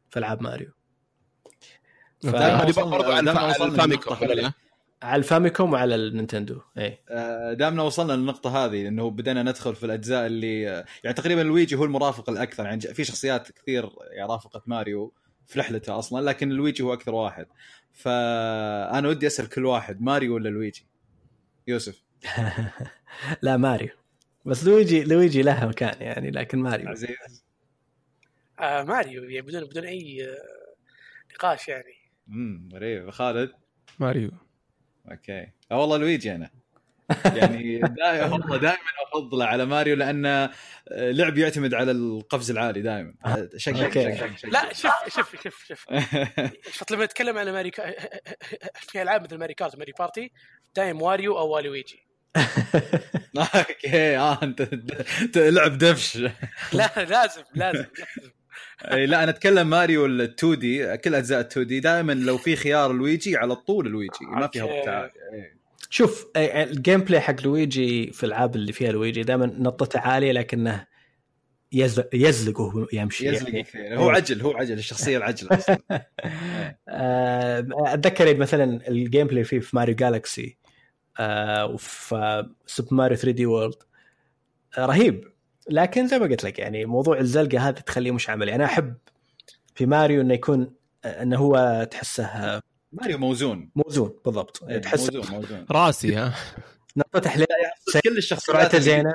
في 0.10 0.20
ألعاب 0.20 0.42
ماريو. 0.42 0.72
ف- 2.24 2.36
برضو 2.90 3.12
على 3.12 3.32
الفاميكوم؟ 3.66 4.16
على 5.04 5.74
وعلى 5.74 5.96
النينتندو 5.96 6.62
اي 6.78 7.00
آه، 7.10 7.54
دامنا 7.54 7.84
وصلنا 7.84 8.14
للنقطة 8.14 8.66
هذه 8.66 8.88
إنه 8.88 9.10
بدأنا 9.10 9.44
ندخل 9.44 9.76
في 9.76 9.86
الأجزاء 9.86 10.26
اللي 10.26 10.62
يعني 11.04 11.14
تقريبا 11.16 11.42
لويجي 11.42 11.76
هو 11.76 11.86
المرافق 11.86 12.30
الأكثر. 12.30 12.66
يعني 12.66 12.78
ج- 12.78 12.92
في 12.92 13.04
شخصيات 13.04 13.52
كثير 13.52 13.90
يعني 14.12 14.32
رافقت 14.32 14.64
ماريو 14.68 15.14
في 15.48 15.60
رحلته 15.60 16.00
أصلا 16.00 16.26
لكن 16.30 16.50
لويجي 16.50 16.84
هو 16.84 16.94
أكثر 16.94 17.16
واحد. 17.16 17.46
فأنا 17.94 19.08
ودي 19.08 19.28
أسأل 19.28 19.50
كل 19.50 19.66
واحد 19.66 20.02
ماريو 20.02 20.36
ولا 20.36 20.50
لويجي؟ 20.50 20.86
يوسف. 21.68 22.02
لا 23.42 23.58
ماريو. 23.58 23.90
بس 24.46 24.64
لويجي 24.64 25.04
لويجي 25.04 25.42
لها 25.42 25.66
مكان 25.68 26.02
يعني 26.02 26.32
لكن 26.32 26.60
ماريو. 26.60 26.90
عزيز. 26.90 27.44
آه 28.60 28.84
ماريو 28.84 29.24
يعني 29.24 29.42
بدون 29.48 29.64
بدون 29.64 29.86
أي 29.86 30.26
آه، 30.30 30.38
نقاش 31.34 31.68
يعني. 31.68 31.94
امم 32.30 32.70
غريب. 32.74 33.10
خالد؟ 33.10 33.52
ماريو. 34.00 34.32
أوكي. 35.12 35.48
آه 35.72 35.80
والله 35.82 35.98
لويجي 35.98 36.36
أنا. 36.36 36.50
يعني 37.36 37.80
دائما 37.80 38.34
والله 38.34 38.58
دائما 38.58 38.78
افضله 39.14 39.46
على 39.46 39.66
ماريو 39.66 39.96
لأنه 39.96 40.30
آه، 40.30 41.12
لعب 41.12 41.38
يعتمد 41.38 41.74
على 41.74 41.92
القفز 41.92 42.52
العالي 42.52 42.82
دائما. 42.82 43.14
شق 43.58 43.74
شق 43.76 43.84
أوكي. 43.84 44.18
شق 44.18 44.36
شق 44.38 44.50
لا 44.50 44.74
شوف 44.74 44.92
شوف 45.08 45.44
شوف 45.44 45.66
شوف. 45.68 45.86
شوف 46.78 46.92
لما 46.92 47.06
نتكلم 47.06 47.38
على 47.38 47.52
ماري 47.52 47.70
كا... 47.70 47.94
في 48.74 49.02
ألعاب 49.02 49.24
مثل 49.24 49.38
ماري 49.38 49.54
كارت 49.54 49.76
وماري 49.76 49.94
بارتي 50.00 50.32
دايم 50.76 51.02
واريو 51.02 51.38
أو 51.38 51.50
والويجي 51.50 52.08
أوكي 53.38 54.18
آه 54.18 54.44
أنت 54.44 54.62
أنت 55.22 55.38
لعب 55.38 55.78
دفش 55.78 56.18
لا 56.74 56.90
لازم 56.98 57.04
لازم 57.06 57.44
لازم. 57.56 57.86
إي 58.92 59.06
لا 59.06 59.24
أنا 59.24 59.32
أتكلم 59.32 59.70
ماريو 59.70 60.06
ال 60.06 60.22
2D 60.22 60.98
كل 60.98 61.16
أجزاء 61.16 61.40
ال 61.40 61.46
2D 61.46 61.80
دائما 61.80 62.14
لو 62.14 62.38
في 62.38 62.56
خيار 62.56 62.94
لويجي 62.94 63.38
على 63.38 63.56
طول 63.56 63.88
لويجي 63.88 64.26
ما 64.26 64.48
فيها 64.48 64.64
أوكي. 64.64 65.12
إيه. 65.92 65.98
شوف 65.98 66.28
ال 66.38 67.02
gameplay 67.02 67.22
حق 67.22 67.42
لويجي 67.42 68.12
في 68.12 68.24
الالعاب 68.24 68.56
اللي 68.56 68.74
فيها 68.74 68.92
لويجي 68.92 69.24
دائما 69.24 69.46
نطته 69.46 70.00
عالية 70.00 70.32
لكنه 70.32 70.88
يزلق 71.72 72.10
يزلق 72.14 72.60
وهو 72.60 72.88
يمشي 72.94 73.28
يزلق 73.28 73.50
يعني. 73.50 73.64
كثير 73.64 74.00
هو 74.00 74.10
عجل 74.10 74.42
هو 74.42 74.52
عجل 74.52 74.78
الشخصية 74.78 75.18
العجلة 75.18 75.50
أصلا 75.58 75.80
أتذكر 77.94 78.38
مثلا 78.38 78.88
ال 78.88 79.28
gameplay 79.28 79.44
فيه 79.44 79.60
في 79.60 79.76
ماريو 79.76 79.96
جالكسي 79.96 80.58
آه، 81.20 81.66
وفي 81.66 82.46
Super 82.66 82.94
Mario 82.94 83.18
3D 83.18 83.46
World 83.46 83.84
آه، 84.78 84.86
رهيب 84.86 85.32
لكن 85.70 86.08
زي 86.08 86.20
ما 86.20 86.26
قلت 86.26 86.44
لك 86.44 86.60
يعني 86.60 86.86
موضوع 86.86 87.20
الزلقة 87.20 87.60
هذا 87.60 87.80
تخليه 87.80 88.12
مش 88.12 88.30
عملي 88.30 88.56
أنا 88.56 88.66
أحب 88.66 88.96
في 89.76 89.86
ماريو 89.86 90.22
إنه 90.22 90.34
يكون 90.34 90.74
آه، 91.06 91.24
إنه 91.24 91.38
هو 91.38 91.88
تحسه 91.92 92.62
ماريو 92.92 93.18
موزون. 93.18 93.70
موزون 93.76 94.20
بالضبط. 94.26 94.64
إيه، 94.64 94.78
تحس 94.78 95.00
موزون 95.14 95.36
موزون. 95.36 95.66
راسي 95.72 96.16
ها؟ 96.16 96.34
نطته 96.98 97.30
حليل 97.30 97.48
كل 98.04 98.18
الشخصيات 98.18 98.76
زينه 98.76 99.14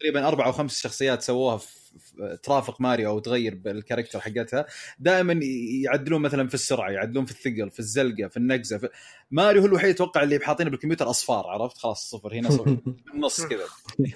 تقريبا 0.00 0.28
أربع 0.28 0.46
أو 0.46 0.52
خمس 0.52 0.80
شخصيات 0.80 1.22
سووها 1.22 1.56
في 1.56 1.66
في- 1.98 2.38
ترافق 2.42 2.80
ماريو 2.80 3.10
أو 3.10 3.18
تغير 3.18 3.54
بال 3.54 3.66
character 3.66 4.20
حقتها. 4.20 4.66
دائما 4.98 5.40
يعدلون 5.84 6.22
مثلا 6.22 6.48
في 6.48 6.54
السرعة 6.54 6.90
يعدلون 6.90 7.24
في 7.24 7.30
الثقل 7.32 7.70
في 7.70 7.78
الزلقة 7.80 8.28
في 8.28 8.36
النقزة 8.36 8.78
في... 8.78 8.88
ماريو 9.32 9.60
هو 9.62 9.66
الوحيد 9.66 9.90
أتوقع 9.94 10.22
اللي 10.22 10.38
حاطينه 10.42 10.70
بالكمبيوتر 10.70 11.10
أصفار 11.10 11.46
عرفت؟ 11.46 11.78
خلاص 11.78 12.10
صفر 12.10 12.34
هنا 12.34 12.50
صفر. 12.50 12.76
بالنص 13.12 13.46
كذا. 13.46 13.60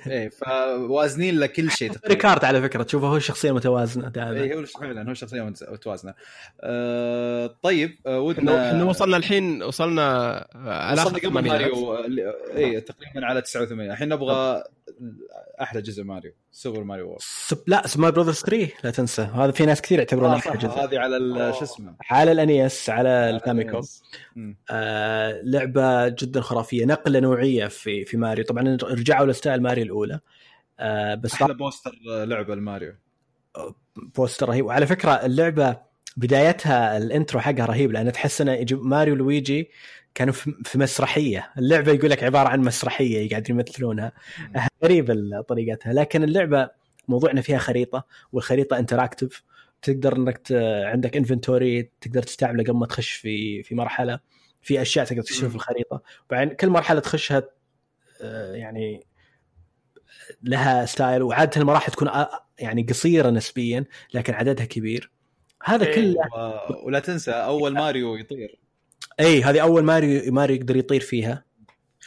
إيه 0.06 0.28
فوازنين 0.28 1.38
له 1.40 1.46
كل 1.46 1.70
شيء 1.70 1.92
ريكارد 2.08 2.44
على 2.44 2.62
فكرة 2.62 2.82
تشوفه 2.82 3.06
هو 3.06 3.16
الشخصيه 3.16 3.50
المتوازنه 3.50 4.08
دائما 4.08 4.40
اي 4.40 4.54
هو 4.54 4.64
فعلا 4.64 5.10
هو 5.10 5.14
شخصيه 5.14 5.42
متز- 5.50 5.70
متوازنة. 5.72 6.14
آه 6.60 7.56
طيب 7.62 7.98
آه 8.06 8.20
ودنا 8.20 8.70
إنه 8.70 8.88
وصلنا 8.88 9.16
الحين 9.16 9.62
وصلنا 9.62 10.46
على 10.54 11.00
وصلنا 11.02 11.18
آخر 11.18 11.26
قبل. 11.28 11.48
ماريو 11.48 11.94
آه، 11.94 12.04
اي 12.56 12.80
تقريبا 12.80 13.26
على 13.26 13.42
89 13.42 13.90
الحين 13.90 14.08
نبغى 14.08 14.62
أحلى 15.60 15.82
جزء 15.82 16.02
ماريو 16.04 16.32
سوبر 16.52 16.84
ماريو 16.84 17.06
وورد 17.08 17.20
سب... 17.20 17.58
لا 17.66 17.86
سماي 17.86 18.10
براذرز 18.12 18.40
3 18.40 18.68
لا 18.84 18.90
تنسى. 18.90 19.22
هذا 19.22 19.50
في 19.50 19.66
ناس 19.66 19.82
كثير 19.82 19.98
يعتبرونه 19.98 20.34
آه، 20.34 20.38
أحلى 20.38 20.56
جزء. 20.58 20.68
هذه 20.84 20.98
على 20.98 21.16
ال- 21.16 21.54
شو 21.54 21.62
اسمه؟ 21.62 21.94
على 22.10 22.32
ال 22.32 22.47
NES 22.47 22.90
على 22.90 23.08
الفاميكوم 23.08 23.82
مم. 24.36 24.56
آه 24.70 25.05
لعبة 25.42 26.08
جدا 26.08 26.40
خرافية 26.40 26.84
نقلة 26.84 27.20
نوعية 27.20 27.66
في 27.66 28.04
في 28.04 28.16
ماريو. 28.16 28.44
طبعا 28.44 28.76
رجعوا 28.82 29.26
ل 29.26 29.32
style 29.32 29.62
ماريو 29.62 29.84
الأولى. 29.84 30.20
آه 30.80 31.14
بس 31.14 31.34
أحلى 31.34 31.54
poster 31.54 31.92
لعبة 32.06 32.54
الماريو 32.54 32.92
poster 33.96 34.48
رهيب. 34.48 34.64
وعلى 34.64 34.86
فكرة 34.86 35.10
اللعبة 35.10 35.76
بدايتها 36.16 36.96
ال 36.96 37.04
intro 37.04 37.40
حقها 37.40 37.66
رهيب 37.66 37.92
لأن 37.92 38.12
تحس 38.12 38.40
إنه 38.40 38.66
ماريو 38.72 39.14
لويجي 39.14 39.70
كانوا 40.14 40.34
في 40.64 40.78
مسرحية، 40.78 41.50
اللعبة 41.58 41.92
يقول 41.92 42.10
لك 42.10 42.24
عبارة 42.24 42.48
عن 42.48 42.60
مسرحية 42.60 43.30
قاعدين 43.30 43.56
يمثلونها. 43.56 44.12
غريب 44.84 45.10
ال- 45.10 45.44
طريقتها. 45.48 45.92
لكن 45.92 46.24
اللعبة 46.24 46.70
موضوعنا 47.08 47.40
فيها 47.40 47.58
خريطة 47.58 48.04
والخريطة 48.32 48.78
interactive 48.78 49.42
تقدر 49.82 50.16
إنك 50.16 50.38
ت... 50.38 50.52
عندك 50.84 51.16
inventory 51.16 51.90
تقدر 52.00 52.22
تستعمله 52.22 52.64
قبل 52.64 52.76
ما 52.78 52.86
تخش 52.86 53.12
في 53.12 53.62
في 53.62 53.74
مرحلة. 53.74 54.20
في 54.66 54.82
أشياء 54.82 55.04
تقدر 55.04 55.22
تكتشفها 55.22 55.48
في 55.48 55.54
الخريطة. 55.54 56.02
وبعدين 56.28 56.56
كل 56.56 56.68
مرحلة 56.68 57.00
تخشها 57.00 57.42
آه، 58.20 58.54
يعني 58.54 59.06
لها 60.42 60.86
style 60.86 61.22
وعادة 61.22 61.60
المراحل 61.60 61.92
تكون 61.92 62.08
آه، 62.08 62.46
يعني 62.58 62.82
قصيرة 62.82 63.30
نسبيا 63.30 63.84
لكن 64.14 64.34
عددها 64.34 64.64
كبير. 64.64 65.10
هذا 65.64 65.86
إيه. 65.86 65.94
كله 65.94 66.14
و- 66.40 66.86
ولا 66.86 66.98
تنسى 67.00 67.30
أول 67.30 67.72
ماريو 67.74 68.16
يطير. 68.16 68.58
اي 69.20 69.42
هذه 69.42 69.62
أول 69.62 69.82
ماريو 69.82 70.32
ماريو 70.32 70.56
يقدر 70.56 70.76
يطير 70.76 71.00
فيها. 71.00 71.44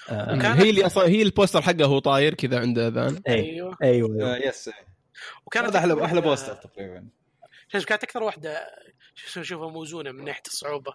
آه، 0.10 0.54
هي 0.54 0.69
اللي 0.69 0.86
أصلا 0.86 1.08
هي 1.08 1.22
ال 1.21 1.27
poster 1.27 1.62
حقه 1.62 1.86
هو 1.86 2.00
طاير 2.00 2.34
كذا 2.34 2.60
عنده 2.60 2.88
اذان 2.88 3.22
اي 3.28 3.34
أيوه. 3.34 3.78
أيوه. 3.84 4.36
آه، 4.36 4.38
yes. 4.38 4.69
وكانت 5.45 5.67
هذا 5.67 5.78
أحلى 5.80 6.06
أحلى 6.06 6.22
poster 6.21 6.53
تقريبا. 6.54 7.08
شوف 7.67 7.86
كانت 7.86 8.04
أكثر 8.04 8.24
واحدة 8.24 8.67
شو 9.15 9.28
اسمه 9.28 9.43
اشوفها 9.43 9.69
موزونة 9.69 10.12
من 10.12 10.24
ناحية 10.26 10.41
الصعوبة. 10.48 10.93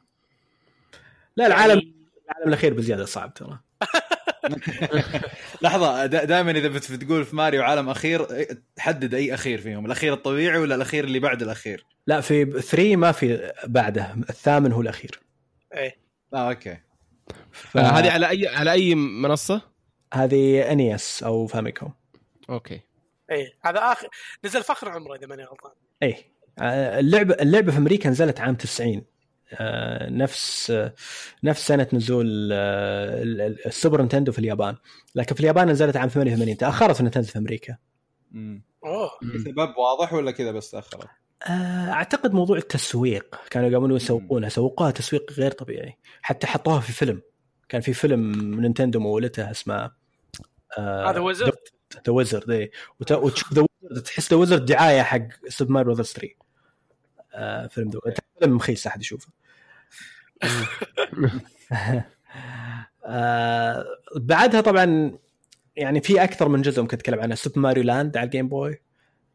لا 1.36 1.46
العالم 1.46 1.78
يعني 1.80 1.94
العالم 2.30 2.48
الأخير 2.48 2.74
بزيادة 2.74 3.04
صعب 3.04 3.34
ترى. 3.34 3.58
لحظة 5.62 6.06
دائما 6.06 6.50
إذا 6.50 6.68
بت- 6.68 6.92
بتقول 6.92 7.24
في 7.24 7.36
ماريو 7.36 7.62
عالم 7.62 7.88
أخير 7.88 8.30
إيه، 8.32 8.48
تحدد 8.76 9.14
أي 9.14 9.34
أخير 9.34 9.60
فيهم 9.60 9.86
الأخير 9.86 10.12
الطبيعي 10.12 10.58
ولا 10.58 10.74
الأخير 10.74 11.04
اللي 11.04 11.18
بعد 11.18 11.42
الأخير؟ 11.42 11.86
لا 12.06 12.20
في 12.20 12.44
3 12.60 12.96
ما 12.96 13.12
في 13.12 13.52
بعده 13.66 14.14
الثامن 14.30 14.72
هو 14.72 14.80
الأخير. 14.80 15.20
إيه. 15.74 15.96
آه 16.34 16.48
أوكي. 16.50 16.76
ف- 17.52 17.76
آه، 17.76 17.80
هذه 17.80 18.10
على 18.12 18.28
اي 18.30 18.48
على 18.48 18.72
أي 18.72 18.94
منصة؟ 18.94 19.62
هذه 20.14 20.72
NES 20.72 21.22
أو 21.22 21.46
فاميكوم 21.46 21.92
أوكي. 22.50 22.80
إيه 23.30 23.52
هذا 23.64 23.78
اخر 23.78 24.08
نزل 24.44 24.62
فخر 24.62 24.88
عمره 24.88 25.14
إذا 25.16 25.26
ماني 25.26 25.44
غلطان. 25.44 25.72
اي 26.02 26.16
آه، 26.58 27.00
اللعبه 27.00 27.34
اللعبة 27.34 27.72
في 27.72 27.78
أمريكا 27.78 28.10
نزلت 28.10 28.40
عام 28.40 28.54
90 28.54 28.96
آه، 28.96 29.02
نفس 30.11 30.70
آه، 30.70 30.94
نفس 31.44 31.66
سنة 31.66 31.87
نزول 31.92 32.50
آه، 32.52 33.22
ال- 33.22 33.40
ال- 33.40 33.66
السوبر 33.66 34.00
نينتندو 34.00 34.33
في 34.33 34.38
اليابان. 34.38 34.76
لكن 35.14 35.35
في 35.35 35.40
اليابان 35.40 35.70
نزلت 35.70 35.96
عام 35.96 36.09
88 36.09 36.57
تأخرت 36.57 37.02
نينتندو 37.02 37.26
في 37.26 37.38
أمريكا. 37.38 37.76
مم. 38.30 38.64
اوه 38.85 39.11
سبب 39.44 39.74
واضح 39.78 40.12
ولا 40.12 40.30
كذا 40.30 40.52
بس 40.52 40.70
تأخرت؟ 40.70 41.09
آه، 41.48 41.90
أعتقد 41.90 42.33
موضوع 42.33 42.57
التسويق. 42.57 43.37
كانوا 43.50 43.68
يقومون 43.68 43.96
يسوقونها 43.96 44.48
سوقوها 44.48 44.90
تسويق 44.90 45.33
غير 45.33 45.50
طبيعي. 45.50 45.98
حتى 46.22 46.46
حطوها 46.46 46.80
في 46.80 46.92
فيلم. 46.92 47.22
كان 47.68 47.80
في 47.80 47.92
فيلم 47.92 48.33
نينتندو 48.61 49.00
مولته 49.00 49.50
اسمه 49.50 49.90
هذا 50.78 51.20
Wizard 51.20 51.52
The 52.06 52.12
Wizard 52.12 52.50
اي 52.50 52.70
وتشوف 53.00 53.52
The 53.54 53.66
Wizard 53.82 54.02
تحس 54.02 54.30
The 54.30 54.37
Wizard 54.37 54.64
دعاية 54.64 55.02
حق 55.02 55.28
Super 55.48 55.72
Mario 55.72 55.87
Bros 55.87 56.12
3 56.12 56.28
آه 56.28 56.43
فيلم 57.70 57.90
ذا 57.90 58.14
فيلم 58.40 58.56
مخيس 58.56 58.86
أحد 58.86 59.00
يشوفه. 59.00 59.28
آه 63.04 63.84
بعدها 64.16 64.60
طبعا 64.60 65.18
يعني 65.76 66.00
في 66.00 66.24
أكثر 66.24 66.48
من 66.48 66.62
جزء 66.62 66.82
ممكن 66.82 66.96
أتكلم 66.96 67.20
عنه. 67.20 67.34
Super 67.34 67.60
Mario 67.60 67.82
Land 67.82 68.16
على 68.16 68.26
ال 68.26 68.31
Game 68.31 68.48
Boy 68.48 68.82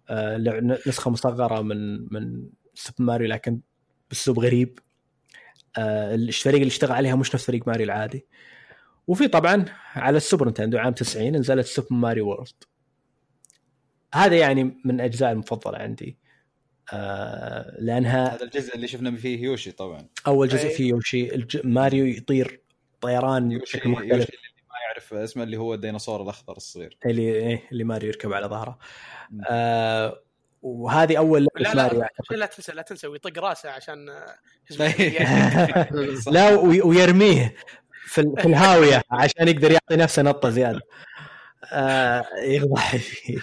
آه 0.09 0.37
نسخة 0.87 1.11
مصغرة 1.11 1.61
من 1.61 2.07
من 2.13 2.49
سوبر 2.73 3.03
ماريو 3.03 3.27
لكن 3.27 3.59
بأسلوب 4.09 4.39
غريب. 4.39 4.79
آه 5.77 6.15
الفريق 6.15 6.55
اللي 6.55 6.67
اشتغل 6.67 6.91
عليها 6.91 7.15
مش 7.15 7.35
نفس 7.35 7.45
فريق 7.45 7.67
ماريو 7.67 7.85
العادي. 7.85 8.27
وفي 9.07 9.27
طبعا 9.27 9.65
على 9.95 10.17
السوبر 10.17 10.49
نتندو 10.49 10.77
عام 10.77 10.93
90 10.93 11.35
نزلت 11.35 11.65
Super 11.65 11.87
Mario 11.91 12.27
World 12.27 12.63
هذا 14.13 14.37
يعني 14.37 14.63
من 14.85 14.95
الاجزاء 14.95 15.31
المفضلة 15.31 15.77
عندي. 15.77 16.18
آه 16.93 17.75
لأنها 17.79 18.35
هذا 18.35 18.43
الجزء 18.43 18.75
اللي 18.75 18.87
شفنا 18.87 19.15
فيه 19.15 19.43
يوشي 19.43 19.71
طبعا 19.71 20.07
أول 20.27 20.47
جزء 20.47 20.67
أي. 20.67 20.73
فيه 20.73 20.89
يوشي 20.89 21.35
الج... 21.35 21.61
ماريو 21.63 22.05
يطير 22.05 22.61
طيران 23.01 23.51
يوشي 23.51 23.77
بشكل 23.77 23.89
يوشي 23.89 24.01
مختلف 24.01 24.29
اللي 24.29 24.49
ما 24.69 24.75
يعرف 24.87 25.13
اسمه 25.13 25.43
اللي 25.43 25.57
هو 25.57 25.73
الديناصور 25.73 26.21
الأخضر 26.23 26.57
الصغير 26.57 26.97
اللي 27.05 27.21
إيه 27.21 27.63
اللي 27.71 27.83
ماريو 27.83 28.09
يركب 28.09 28.33
على 28.33 28.47
ظهره. 28.47 28.79
آه 29.49 30.21
وهذه 30.61 31.17
أول 31.17 31.47
لعبه 31.59 31.75
لا 31.75 31.83
ماريو 31.83 31.99
لا 31.99 32.05
أعتقد. 32.05 32.35
لا 32.35 32.45
تنسى 32.45 32.71
لا 32.71 32.81
تنسى 32.81 33.07
ويطق 33.07 33.39
راسه 33.39 33.69
عشان 33.69 34.09
آه،. 34.09 34.35
لا 36.35 36.55
وي- 36.55 36.81
ويرميه 36.81 37.55
في, 38.09 38.33
في 38.37 38.45
الهاوية 38.45 39.01
عشان 39.11 39.47
يقدر 39.47 39.71
يعطي 39.71 39.95
نفسه 39.95 40.21
نطة 40.21 40.49
زيادة 40.49 40.81
آه 41.71 42.25
يفضح 42.43 42.95
فيه 42.95 43.37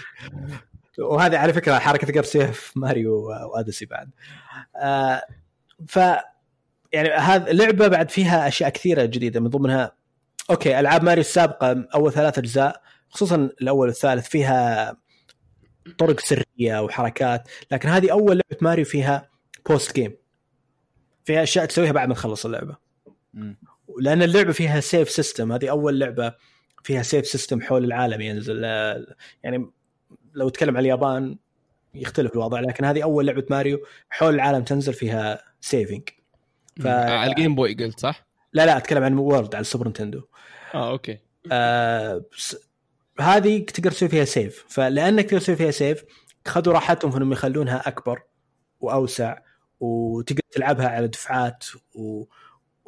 وهذه 0.99 1.37
على 1.37 1.53
فكرة 1.53 1.79
حركة 1.79 2.07
تقدر 2.07 2.23
تسويها 2.23 2.51
في 2.51 2.79
ماريو 2.79 3.27
و 3.53 3.58
أوديسي 3.58 3.85
بعد. 3.85 4.09
آه 4.75 5.21
ف 5.87 5.99
يعني 6.93 7.09
هذه 7.09 7.51
اللعبه 7.51 7.87
بعد 7.87 8.11
فيها 8.11 8.47
أشياء 8.47 8.69
كثيرة 8.69 9.05
جديدة 9.05 9.39
من 9.39 9.47
ضمنها 9.47 9.91
okay 10.49 10.79
ألعاب 10.79 11.03
ماريو 11.03 11.21
السابقة 11.21 11.87
أول 11.95 12.11
ثلاث 12.11 12.37
أجزاء 12.37 12.81
خصوصا 13.09 13.35
الأول 13.35 13.87
والثالث 13.87 14.27
فيها 14.27 14.97
طرق 15.97 16.19
سرية 16.19 16.81
وحركات 16.83 17.49
لكن 17.71 17.89
هذه 17.89 18.11
أول 18.11 18.35
لعبة 18.37 18.57
ماريو 18.61 18.85
فيها 18.85 19.29
post 19.69 19.95
game 19.95 20.17
فيها 21.25 21.43
أشياء 21.43 21.65
تسويها 21.65 21.91
بعد 21.91 22.07
ما 22.07 22.13
تخلص 22.13 22.45
اللعبة. 22.45 22.75
لأن 23.99 24.23
اللعبة 24.23 24.51
فيها 24.51 24.79
save 24.79 25.09
system 25.09 25.51
هذه 25.51 25.69
أول 25.69 25.99
لعبة 25.99 26.33
فيها 26.83 27.01
save 27.03 27.27
system 27.27 27.61
حول 27.61 27.83
العالم 27.83 28.21
ينزل 28.21 28.63
يعني 29.43 29.71
لو 30.33 30.49
تكلم 30.49 30.77
عن 30.77 30.83
اليابان 30.83 31.37
يختلف 31.95 32.33
الوضع 32.33 32.59
لكن 32.59 32.85
هذه 32.85 33.03
أول 33.03 33.27
لعبة 33.27 33.45
ماريو 33.49 33.79
حول 34.09 34.35
العالم 34.35 34.63
تنزل 34.63 34.93
فيها 34.93 35.41
saving 35.61 36.09
ف... 36.81 36.87
على 36.87 37.31
الجيم 37.31 37.55
بوي 37.55 37.73
قلت 37.73 37.99
صح؟ 37.99 38.27
لا 38.53 38.65
لا 38.65 38.77
أتكلم 38.77 39.03
عن 39.03 39.17
World 39.17 39.55
على 39.55 39.61
السوبر 39.61 39.87
نتندو 39.87 40.21
آه 40.73 40.91
okay. 40.91 41.19
آه 41.51 42.23
بس 42.37 42.57
هذه 43.19 43.59
تقدر 43.59 43.91
تسوي 43.91 44.09
فيها 44.09 44.25
save 44.25 44.65
فلأنك 44.69 45.25
تقدر 45.25 45.39
تسوي 45.39 45.55
فيها 45.55 45.71
save 45.71 46.03
خذوا 46.47 46.73
راحتهم 46.73 47.11
في 47.11 47.17
إنهم 47.17 47.31
يخلونها 47.31 47.87
أكبر 47.87 48.21
وأوسع 48.79 49.37
وتقدر 49.79 50.41
تلعبها 50.51 50.87
على 50.87 51.07
دفعات 51.07 51.65
و... 51.95 52.23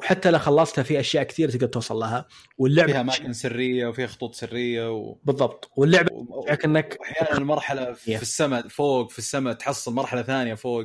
وحتى 0.00 0.30
لو 0.30 0.38
خلصتها 0.38 0.82
في 0.82 1.00
أشياء 1.00 1.24
كثير 1.24 1.50
تقدر 1.50 1.66
توصل 1.66 1.96
لها. 1.96 2.26
واللعبه 2.58 2.92
فيها 2.92 3.00
أماكن 3.00 3.32
سرية 3.32 3.86
وفيها 3.86 4.06
خطوط 4.06 4.34
سرية 4.34 4.92
و... 4.92 5.16
بالضبط. 5.24 5.70
واللعبه 5.76 6.12
و- 6.14 6.46
إنك 6.64 6.96
وأحيانا 7.00 7.38
المرحلة 7.38 7.92
في 7.92 8.18
Yeah. 8.18 8.20
السماء 8.20 8.68
فوق 8.68 9.10
في 9.10 9.18
السماء 9.18 9.54
تحصل 9.54 9.94
مرحلة 9.94 10.22
ثانية 10.22 10.54
فوق. 10.54 10.84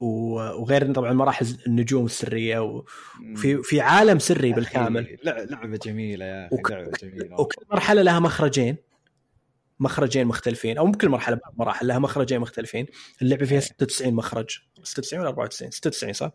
و- 0.00 0.60
وغير 0.62 0.92
طبعا 0.92 1.12
مراحل 1.12 1.46
النجوم 1.66 2.04
السرية. 2.04 2.58
وفي 2.58 3.62
في 3.62 3.80
عالم 3.80 4.18
سري 4.18 4.52
بالكامل. 4.52 5.16
لع- 5.24 5.38
لعبة 5.50 5.76
جميلة 5.84 6.24
يا 6.24 6.46
أخي 6.46 6.54
وك- 6.56 6.70
لعبة 6.70 6.90
جميلة. 7.02 7.40
وكل 7.40 7.62
مرحلة 7.72 8.02
لها 8.02 8.20
مخرجين. 8.20 8.76
مخرجين 9.80 10.26
مختلفين 10.26 10.78
أو 10.78 10.86
مو 10.86 10.92
كل 10.92 11.08
مرحلة 11.08 11.36
بعض 11.36 11.54
مراحل 11.58 11.86
لها 11.86 11.98
مخرجين 11.98 12.40
مختلفين. 12.40 12.86
اللعبة 13.22 13.46
فيها 13.46 13.60
96 13.60 14.14
مخرج. 14.14 14.58
96 14.82 15.20
ولا 15.20 15.28
94 15.28 15.70
96 15.70 16.12
صح؟ 16.12 16.30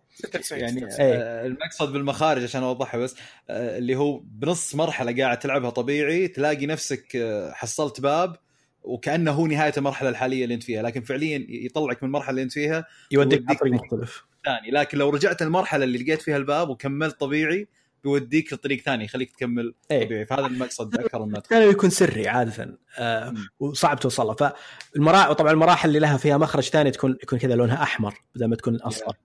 يعني 0.51 0.85
إيه. 0.85 0.91
آه، 0.99 1.45
المقصد 1.45 1.93
بالمخارج 1.93 2.43
عشان 2.43 2.63
أوضحها 2.63 2.99
بس 2.99 3.15
آه، 3.49 3.77
اللي 3.77 3.95
هو 3.95 4.19
بنص 4.19 4.75
مرحلة 4.75 5.23
قاعد 5.23 5.39
تلعبها 5.39 5.69
طبيعي 5.69 6.27
تلاقي 6.27 6.65
نفسك 6.65 7.15
آه، 7.15 7.51
حصلت 7.51 8.01
باب 8.01 8.35
وكأنه 8.83 9.31
هو 9.31 9.47
نهاية 9.47 9.73
المرحلة 9.77 10.09
الحالية 10.09 10.43
اللي 10.43 10.55
أنت 10.55 10.63
فيها. 10.63 10.81
لكن 10.81 11.01
فعليا 11.01 11.45
يطلعك 11.49 12.03
من 12.03 12.07
المرحلة 12.07 12.29
اللي 12.29 12.41
أنت 12.41 12.51
فيها 12.51 12.85
يوديك 13.11 13.59
طريق. 13.59 13.73
مختلف. 13.73 14.25
ثاني. 14.45 14.71
لكن 14.71 14.97
لو 14.97 15.09
رجعت 15.09 15.41
المرحلة 15.41 15.83
اللي 15.83 15.97
لقيت 15.97 16.21
فيها 16.21 16.37
الباب 16.37 16.69
وكملت 16.69 17.19
طبيعي 17.19 17.67
بيوديك 18.05 18.53
لطريق 18.53 18.81
ثاني 18.81 19.03
يخليك 19.03 19.31
تكمل. 19.31 19.75
إيه. 19.91 20.05
طبيعي. 20.05 20.25
فهذا 20.25 20.45
المقصد 20.45 20.99
أكثر 20.99 21.25
من 21.25 21.33
كان 21.33 21.69
يكون 21.69 21.89
سري 21.89 22.27
عادة 22.27 22.77
آه. 22.97 23.33
وصعب 23.59 23.99
توصل 23.99 24.27
له 24.27 24.33
فالمراحل 24.33 25.35
طبعا 25.35 25.51
المراحل 25.51 25.87
اللي 25.87 25.99
لها 25.99 26.17
فيها 26.17 26.37
مخرج 26.37 26.63
ثاني 26.63 26.91
تكون 26.91 27.17
يكون 27.23 27.39
كذا 27.39 27.55
لونها 27.55 27.83
أحمر 27.83 28.13
بدل 28.35 28.45
ما 28.45 28.55
تكون 28.55 28.75
أصفر 28.75 29.15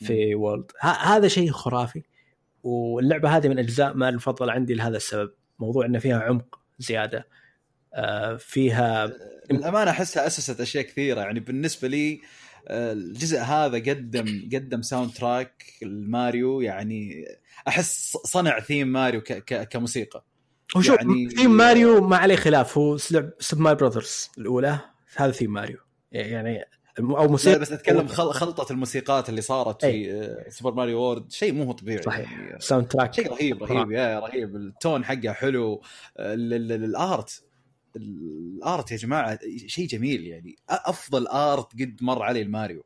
في 0.00 0.34
World 0.34 0.70
هذا 0.80 1.28
شيء 1.28 1.50
خرافي. 1.50 2.02
واللعبة 2.62 3.36
هذه 3.36 3.48
من 3.48 3.58
أجزاء 3.58 3.94
ماريو 3.94 4.08
المفضلة 4.08 4.52
عندي 4.52 4.74
لهذا 4.74 4.96
السبب. 4.96 5.32
موضوع 5.58 5.86
ان 5.86 5.98
فيها 5.98 6.20
عمق 6.20 6.60
زيادة 6.78 7.26
آه 7.94 8.36
فيها 8.36 9.12
للأمانة 9.50 9.90
أحسها 9.90 10.26
أسست 10.26 10.60
أشياء 10.60 10.84
كثيرة. 10.84 11.20
يعني 11.20 11.40
بالنسبة 11.40 11.88
لي 11.88 12.14
آه، 12.14 12.18
الجزء 12.70 13.38
هذا 13.38 13.78
قدم 13.78 14.48
قدم 14.54 14.82
soundtrack 14.82 15.64
الماريو 15.82 16.60
يعني 16.60 17.24
أحس 17.68 18.16
صنع 18.24 18.60
ثيم 18.60 18.88
ماريو 18.88 19.20
ك 19.20 19.32
ك 19.32 19.68
كموسيقى. 19.68 20.24
وشوف 20.76 20.96
يعني- 20.96 21.22
يعني 21.22 21.34
ثيم 21.34 21.50
ماريو 21.56 22.00
ما 22.08 22.16
عليه 22.16 22.36
خلاف 22.36 22.78
هو 22.78 22.96
لعب 23.10 23.30
سوبر 23.38 23.62
ماريو 23.62 23.78
براذرز 23.78 24.30
الأولى 24.38 24.78
هذا 25.16 25.30
ثيم 25.32 25.52
ماريو. 25.52 25.78
يعني 26.12 26.64
أو 27.00 27.28
موسيقى 27.28 27.58
بس 27.58 27.72
أتكلم 27.72 28.06
خل 28.06 28.30
خلطة 28.32 28.72
الموسيقات 28.72 29.28
اللي 29.28 29.40
صارت 29.40 29.84
في 29.84 30.12
آه، 30.12 30.48
سوبر 30.50 30.74
ماريو 30.74 30.98
World 31.00 31.32
شيء 31.32 31.52
مو 31.52 31.64
هو 31.64 31.72
طبيعي. 31.72 32.02
صحيح. 32.02 32.32
يعني 32.32 32.60
soundtrack 32.60 33.14
شيء 33.14 33.30
رهيب 33.32 33.62
رهيب 33.64 33.90
يا 33.92 34.18
رهيب. 34.18 34.56
ال 34.56 34.66
tone 34.66 35.04
حقه 35.04 35.32
حلو. 35.32 35.82
ال- 36.18 36.72
ال 36.84 36.99
art 36.99 37.42
ال 37.96 38.20
art 38.20 38.92
يا 38.92 38.96
جماعة 38.96 39.38
شيء 39.66 39.86
جميل 39.86 40.26
يعني. 40.26 40.56
أفضل 40.68 41.26
art 41.26 41.72
قد 41.72 41.96
مر 42.00 42.22
علي 42.22 42.42
الماريو 42.42 42.84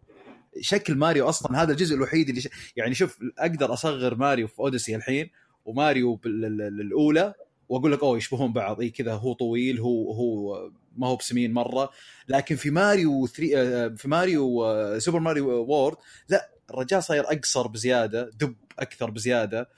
شكل 0.61 0.95
ماريو 0.95 1.29
أصلا 1.29 1.63
هذا 1.63 1.73
الجزء 1.73 1.95
الوحيد 1.95 2.29
اللي 2.29 2.41
ش... 2.41 2.49
يعني 2.77 2.95
شوف 2.95 3.19
أقدر 3.39 3.73
أصغر 3.73 4.15
ماريو 4.15 4.49
في 4.49 4.59
أوديسي 4.61 4.97
الحين 4.97 5.31
وماريو 5.65 6.15
بال- 6.15 6.45
ال- 6.45 6.63
ال- 6.63 6.81
الاولى 6.81 7.35
وأقول 7.69 7.93
لك 7.93 8.03
أوه 8.03 8.17
يشبهون 8.17 8.53
بعض. 8.53 8.81
اي 8.81 8.91
كذا 8.91 9.13
هو 9.15 9.33
طويل 9.33 9.81
هو 9.81 10.13
هو 10.13 10.71
ما 10.97 11.07
هو 11.07 11.17
بسمين 11.17 11.53
مرة. 11.53 11.91
لكن 12.29 12.57
في 12.57 12.71
ماريو 12.71 13.27
3 13.27 13.53
آه، 13.57 13.89
في 13.89 14.09
ماريو 14.09 14.65
آه، 14.65 14.99
سوبر 14.99 15.19
ماريو 15.21 15.49
World 15.51 15.97
لا 16.29 16.51
الرجال 16.71 17.03
صاير 17.05 17.25
أقصر 17.25 17.67
بزيادة 17.67 18.31
دب 18.41 18.55
أكثر 18.79 19.11
بزيادة. 19.11 19.69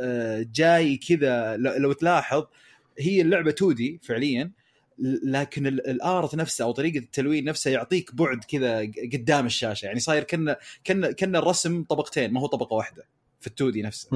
آه، 0.00 0.46
جاي 0.54 0.96
كذا 0.96 1.56
لو 1.56 1.92
تلاحظ 1.92 2.44
هي 2.98 3.20
اللعبة 3.20 3.50
2D 3.50 4.00
فعليا. 4.02 4.50
لكن 5.24 5.66
ال- 5.66 5.86
ال 5.90 6.01
art 6.01 6.34
نفسه 6.34 6.64
أو 6.64 6.72
طريقة 6.72 6.98
التلوين 6.98 7.44
نفسه 7.44 7.70
يعطيك 7.70 8.14
بعد 8.14 8.44
كذا 8.44 8.80
قدام 9.12 9.46
الشاشة. 9.46 9.86
يعني 9.86 10.00
صاير 10.00 10.24
كنا 10.24 10.56
كنا 10.86 11.12
كنا 11.12 11.38
الرسم 11.38 11.82
طبقتين 11.84 12.32
ما 12.32 12.40
هو 12.40 12.46
طبقة 12.46 12.74
واحدة 12.74 13.06
في 13.40 13.46
ال 13.46 13.70
2D 13.70 13.82
نفسه. 13.82 14.08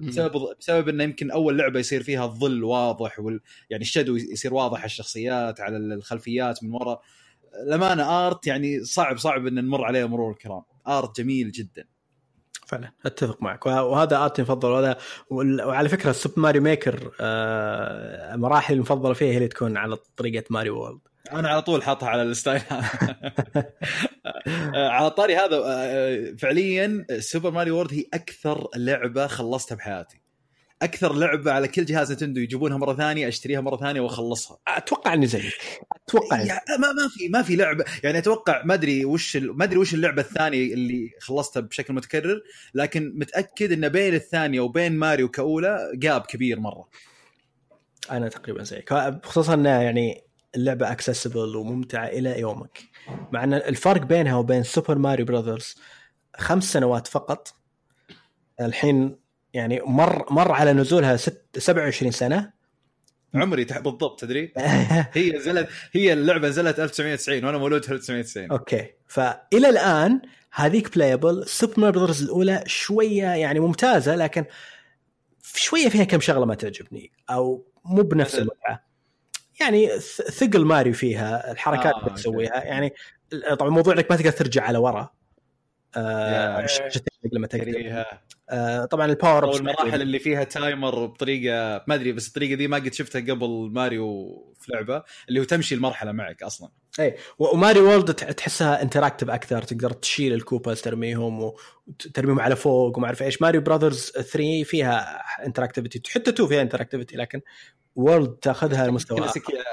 بسبب 0.00 0.56
بسبب 0.60 0.88
إنه 0.88 1.04
يمكن 1.04 1.30
أول 1.30 1.58
لعبة 1.58 1.80
يصير 1.80 2.02
فيها 2.02 2.24
الظل 2.24 2.64
واضح 2.64 3.18
وال 3.20 3.40
يعني 3.70 3.82
ال 3.82 3.87
shadow 3.87 4.16
يصير 4.16 4.54
واضح 4.54 4.78
على 4.78 4.86
الشخصيات 4.86 5.60
على 5.60 5.76
الخلفيات 5.76 6.64
من 6.64 6.72
وراء 6.72 7.02
لمانه 7.66 8.26
art 8.26 8.46
يعني 8.46 8.84
صعب 8.84 9.18
صعب 9.18 9.46
إن 9.46 9.54
نمر 9.54 9.84
عليه 9.84 10.04
مرور 10.08 10.30
الكرام. 10.32 10.62
art 10.86 11.20
جميل 11.20 11.50
جدا. 11.52 11.84
فعلا. 12.70 12.92
أتفق 13.06 13.42
معك. 13.42 13.66
وه- 13.66 13.82
وهذا 13.84 14.16
art 14.16 14.35
ي 14.35 14.42
المفضل 14.42 14.68
وهذا 14.68 14.96
وعلى 15.66 15.88
فكرة 15.88 16.12
سوبر 16.12 16.40
ماريو 16.40 16.62
ميكر 16.62 17.10
آه 17.20 18.36
مراحل 18.36 18.74
المفضلة 18.74 19.12
فيها 19.14 19.32
هي 19.32 19.36
اللي 19.36 19.48
تكون 19.48 19.76
على 19.76 19.96
طريقة 20.16 20.44
ماريو 20.50 20.76
World 20.78 21.00
أنا 21.32 21.48
على 21.48 21.62
طول 21.62 21.82
حاطها 21.82 22.08
على 22.08 22.22
ال 22.22 22.29
style 22.29 22.62
على 24.74 25.10
طاري 25.10 25.36
هذا 25.36 25.62
آه، 25.66 26.34
فعليا 26.38 27.06
سوبر 27.18 27.50
ماريو 27.50 27.76
World 27.76 27.94
هي 27.94 28.04
أكثر 28.14 28.68
لعبة 28.76 29.26
خلصتها 29.26 29.74
بحياتي. 29.76 30.19
أكثر 30.82 31.12
لعبة 31.14 31.52
على 31.52 31.68
كل 31.68 31.84
جهاز 31.84 32.12
نتندو 32.12 32.40
يجيبونها 32.40 32.76
مرة 32.76 32.94
ثانية 32.94 33.28
أشتريها 33.28 33.60
مرة 33.60 33.76
ثانية 33.76 34.00
وأخلصها. 34.00 34.58
أتوقع 34.68 35.12
اني 35.14 35.26
زيك 35.26 35.52
أتوقع 36.08 36.40
يا- 36.40 36.60
ما 36.78 36.92
ما 36.92 37.08
في 37.08 37.28
ما 37.28 37.42
في 37.42 37.56
لعبة. 37.56 37.84
يعني 38.04 38.18
أتوقع 38.18 38.62
ما 38.64 38.74
أدري 38.74 39.04
وش 39.04 39.36
ال- 39.36 39.56
ما 39.58 39.64
أدري 39.64 39.78
وش 39.78 39.94
اللعبة 39.94 40.22
الثانية 40.22 40.74
اللي 40.74 41.10
خلصتها 41.20 41.60
بشكل 41.60 41.94
متكرر 41.94 42.42
لكن 42.74 43.12
متأكد 43.16 43.72
إن 43.72 43.88
بين 43.88 44.14
الثانية 44.14 44.60
وبين 44.60 44.92
ماريو 44.92 45.28
كأولى 45.28 45.90
gap 45.94 46.20
كبير 46.20 46.60
مرة. 46.60 46.88
أنا 48.10 48.28
تقريبا 48.28 48.62
زيك. 48.62 48.94
خصوصا 49.24 49.54
انها 49.54 49.82
يعني 49.82 50.24
اللعبة 50.54 50.92
accessible 50.92 51.56
وممتعة 51.56 52.06
إلى 52.06 52.40
يومك. 52.40 52.78
مع 53.32 53.44
إن 53.44 53.54
الفرق 53.54 54.02
بينها 54.02 54.36
وبين 54.36 54.62
سوبر 54.62 54.98
ماريو 54.98 55.26
براذرز 55.26 55.74
خمس 56.36 56.72
سنوات 56.72 57.06
فقط. 57.06 57.54
الحين 58.60 59.16
يعني 59.54 59.80
مر 59.86 60.32
مر 60.32 60.52
على 60.52 60.72
نزولها 60.72 61.16
ست 61.16 61.44
27 61.58 62.12
سنة 62.12 62.52
عمري 63.34 63.64
تح- 63.64 63.78
بالضبط 63.78 64.20
تدري 64.20 64.52
هي 65.12 65.30
نزلت 65.30 65.68
هي 65.92 66.12
اللعبة 66.12 66.48
نزلت 66.48 66.80
1990 66.80 67.44
وأنا 67.44 67.58
مولود 67.58 67.84
في 67.84 67.92
1990 67.92 68.50
okay 68.50 68.86
فإلى 69.08 69.68
الآن 69.68 70.20
هذيك 70.52 70.94
playable 70.94 71.46
سوبر 71.46 71.90
براذرز 71.90 72.22
الأولى 72.22 72.62
شوية 72.66 73.26
يعني 73.26 73.60
ممتازة 73.60 74.16
لكن 74.16 74.44
شوية 75.54 75.88
فيها 75.88 76.04
كم 76.04 76.20
شغلة 76.20 76.46
ما 76.46 76.54
تعجبني 76.54 77.12
أو 77.30 77.66
مو 77.84 78.02
بنفس؟ 78.02 78.34
المتعه 78.34 78.84
يعني 79.60 79.88
ثقل 80.30 80.64
ماريو 80.64 80.92
فيها 80.92 81.52
الحركات 81.52 81.94
آه، 81.94 82.00
اللي. 82.06 82.10
تسويها 82.14 82.64
يعني 82.64 82.92
طبعا 83.58 83.70
موضوع 83.70 83.94
إنك 83.94 84.10
ما 84.10 84.16
تقدر 84.16 84.30
ترجع 84.30 84.62
على 84.64 84.78
ورا. 84.78 85.10
آه 85.96 86.66
تقلق 86.66 87.04
لما 87.32 87.46
تقدر. 87.46 88.04
آه 88.50 88.84
طبعا 88.84 89.06
ال 89.06 89.12
power 89.12 89.44
أو 89.44 89.56
المراحل 89.56 90.02
اللي 90.02 90.18
فيها 90.18 90.44
timer 90.44 91.06
بطريقة 91.06 91.84
ما 91.88 91.94
أدري 91.94 92.12
بس 92.12 92.28
الطريقة 92.28 92.54
دي 92.54 92.68
ما 92.68 92.76
قد 92.76 92.92
شفتها 92.92 93.20
قبل 93.20 93.70
ماريو 93.72 94.54
في 94.70 94.76
لعبة 94.76 95.02
اللي 95.28 95.40
هو 95.40 95.44
تمشي 95.44 95.74
المرحلة 95.74 96.12
معك 96.12 96.42
أصلا. 96.42 96.70
اي 97.00 97.16
وماريو 97.38 97.80
World 97.80 98.14
تح- 98.14 98.30
تحسها 98.32 98.82
interactive 98.82 99.30
أكثر 99.30 99.62
تقدر 99.62 99.90
تشيل 99.92 100.32
الكوباز 100.32 100.80
ترميهم 100.80 101.52
وترميهم 101.86 102.40
على 102.40 102.56
فوق 102.56 102.96
وما 102.98 103.06
أعرف 103.06 103.22
إيش. 103.22 103.42
ماريو 103.42 103.60
براذرز 103.60 104.10
3 104.10 104.62
فيها 104.64 105.22
interactivity 105.46 106.02
حتى 106.10 106.30
2 106.30 106.48
فيها 106.48 106.62
interactivity 106.62 107.16
لكن 107.16 107.40
World 107.96 108.30
تاخذها 108.30 108.86
لمستوى 108.86 109.18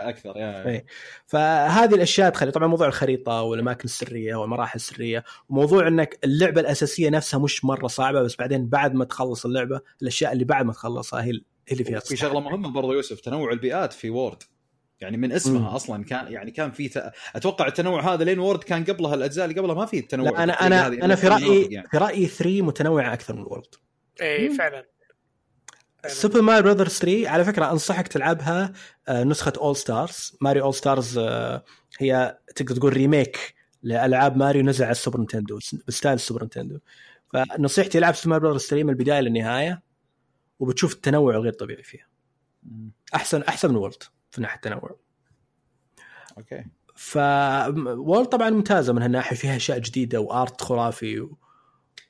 أكثر 0.02 0.38
يا. 0.38 0.68
إيه. 0.68 0.86
فهذه 1.28 1.96
الأشياء 1.96 2.30
تخلي 2.30 2.52
طبعا 2.52 2.68
موضوع 2.68 2.88
الخريطة 2.88 3.42
والأماكن 3.42 3.84
السرية 3.86 4.36
والمراحل 4.36 4.76
السرية 4.76 5.24
وموضوع 5.50 5.88
إنك 5.88 6.20
اللعبة 6.24 6.62
الأساسية 6.62 7.10
نفسها 7.10 7.40
مش 7.40 7.66
مرة 7.66 7.88
صعبة 7.88 8.22
بس 8.22 8.36
بعدين 8.36 8.68
بعد 8.70 8.94
ما 8.94 9.06
تخلص 9.06 9.46
اللعبة 9.46 9.82
الأشياء 10.02 10.34
اللي 10.34 10.46
بعد 10.46 10.66
ما 10.66 10.74
تخلصها 10.74 11.22
هي 11.24 11.32
هي 11.32 11.42
اللي 11.72 11.84
فيها 11.84 12.00
في 12.00 12.16
شغلة 12.18 12.40
مهمة 12.40 12.70
برضو 12.74 12.94
يوسف 12.94 13.20
تنوع 13.20 13.52
البيئات 13.52 13.94
في 13.94 14.10
World. 14.10 14.44
يعني 15.02 15.18
من 15.18 15.32
اسمها 15.32 15.60
مم. 15.60 15.68
أصلا 15.68 16.04
كان 16.04 16.32
يعني 16.32 16.52
كان 16.52 16.72
في 16.72 16.90
ت... 16.90 17.12
أتوقع 17.36 17.68
التنوع 17.68 18.14
هذا 18.14 18.24
لين 18.24 18.40
World 18.40 18.64
كان 18.64 18.84
قبلها 18.84 19.16
الأجزاء 19.16 19.46
اللي 19.46 19.60
قبلها 19.60 19.76
ما 19.76 19.86
في 19.86 20.00
التنوع 20.00 20.30
لا 20.30 20.44
أنا 20.44 20.68
أنا. 20.68 20.88
أنا 20.88 21.16
في 21.16 21.28
رأيي 21.28 21.66
يعني. 21.66 21.88
في 21.88 21.98
رأيي 21.98 22.28
3 22.28 22.62
متنوعة 22.62 23.14
أكثر 23.14 23.36
من 23.36 23.42
World 23.42 23.76
اي. 24.22 24.50
فعلا. 24.50 24.86
سوبر 26.08 26.42
ماريو 26.42 26.64
براذرز 26.64 26.92
3 26.92 27.30
على 27.30 27.46
فكرة 27.46 27.72
أنصحك 27.72 28.08
تلعبها 28.08 28.74
آه، 29.08 29.24
نسخة 29.24 29.54
All-Stars 29.58 30.38
ماريو 30.42 30.64
All-Stars 30.64 31.18
هي 32.00 32.38
تقدر 32.56 32.76
تقول 32.76 32.94
remake 32.94 33.56
لألعاب 33.84 34.38
ماريو 34.38 34.64
نزل 34.64 34.84
على 34.84 34.92
السوبر 34.92 35.18
نينتندو 35.18 35.60
ب 35.88 35.93
style 35.93 36.16
السوبر 36.16 36.42
نينتندو 36.42 36.80
فنصيحتي 37.34 37.98
ألعب 37.98 38.16
سوبر 38.16 38.30
ماريو 38.30 38.42
براذرز 38.42 38.68
3 38.68 38.84
من 38.84 38.90
البداية 38.90 39.20
للنهاية 39.20 39.82
وبتشوف 40.60 40.94
التنوع 40.94 41.36
الغير 41.36 41.54
طبيعي 41.54 41.84
فيها. 41.84 42.08
أحسن 43.16 43.42
أحسن 43.42 43.70
من 43.70 43.76
World 43.76 44.04
في 44.38 44.42
ناحية 44.44 44.56
التنوع. 44.56 44.96
أوكي. 46.38 46.64
ف 46.96 47.18
World 47.88 48.28
طبعا 48.28 48.50
ممتازة 48.50 48.94
من 48.94 49.02
هالناحية 49.02 49.36
فيها 49.36 49.56
أشياء 49.56 49.80
جديدة 49.80 50.20
و 50.20 50.30
art 50.30 50.62
خرافي 50.62 51.20
و... 51.20 51.26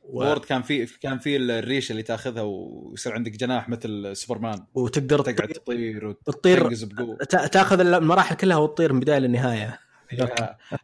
و... 0.04 0.24
World 0.24 0.46
كان 0.46 0.62
في 0.62 0.86
كان 0.86 1.20
في 1.20 1.38
الريشه 1.38 1.92
اللي 1.92 2.04
تاخذها 2.04 2.42
ويصير 2.42 3.14
عندك 3.14 3.32
جناح 3.32 3.70
مثل 3.70 4.16
سوبرمان. 4.16 4.66
وتقدر 4.74 5.20
تقعد 5.22 5.36
تطير, 5.36 5.54
تطير 5.56 6.12
تطير 6.26 6.60
وتنقز 6.64 6.84
بقوة. 6.84 7.18
تا- 7.18 7.48
تاخذ 7.48 7.80
المراحل 7.80 8.36
كلها 8.36 8.58
وتطير 8.58 8.92
من 8.94 9.00
البداية 9.00 9.20
للنهاية. 9.20 9.80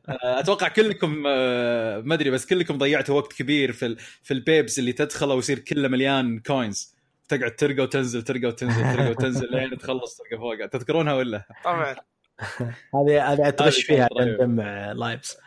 أتوقع 0.09 0.67
كلكم 0.67 1.23
آه، 1.27 1.99
ما 2.01 2.13
أدري 2.13 2.29
بس 2.29 2.45
كلكم 2.45 2.77
ضيعتوا 2.77 3.15
وقت 3.15 3.33
كبير 3.33 3.71
في 3.71 3.85
ال- 3.85 3.97
في 4.23 4.33
ال 4.33 4.41
pipes 4.41 4.79
اللي 4.79 4.93
تدخله 4.93 5.33
ويصير 5.35 5.59
كله 5.59 5.87
مليان 5.87 6.39
coins 6.39 6.95
تقعد 7.29 7.55
ترقى 7.55 7.83
وتنزل 7.83 8.21
ترقى 8.21 8.47
وتنزل 8.47 8.93
ترقى 8.93 9.09
وتنزل 9.11 9.51
لين 9.51 9.77
تخلص 9.77 10.17
تلقى 10.17 10.37
فوقها 10.37 10.67
تذكرونها 10.67 11.13
ولا؟ 11.13 11.47
طبعا. 11.63 11.95
هذه 12.95 13.33
هذه 13.33 13.49
تغش 13.49 13.83
فيها 13.83 14.07
تجمع 14.19 14.91
lives 14.91 15.37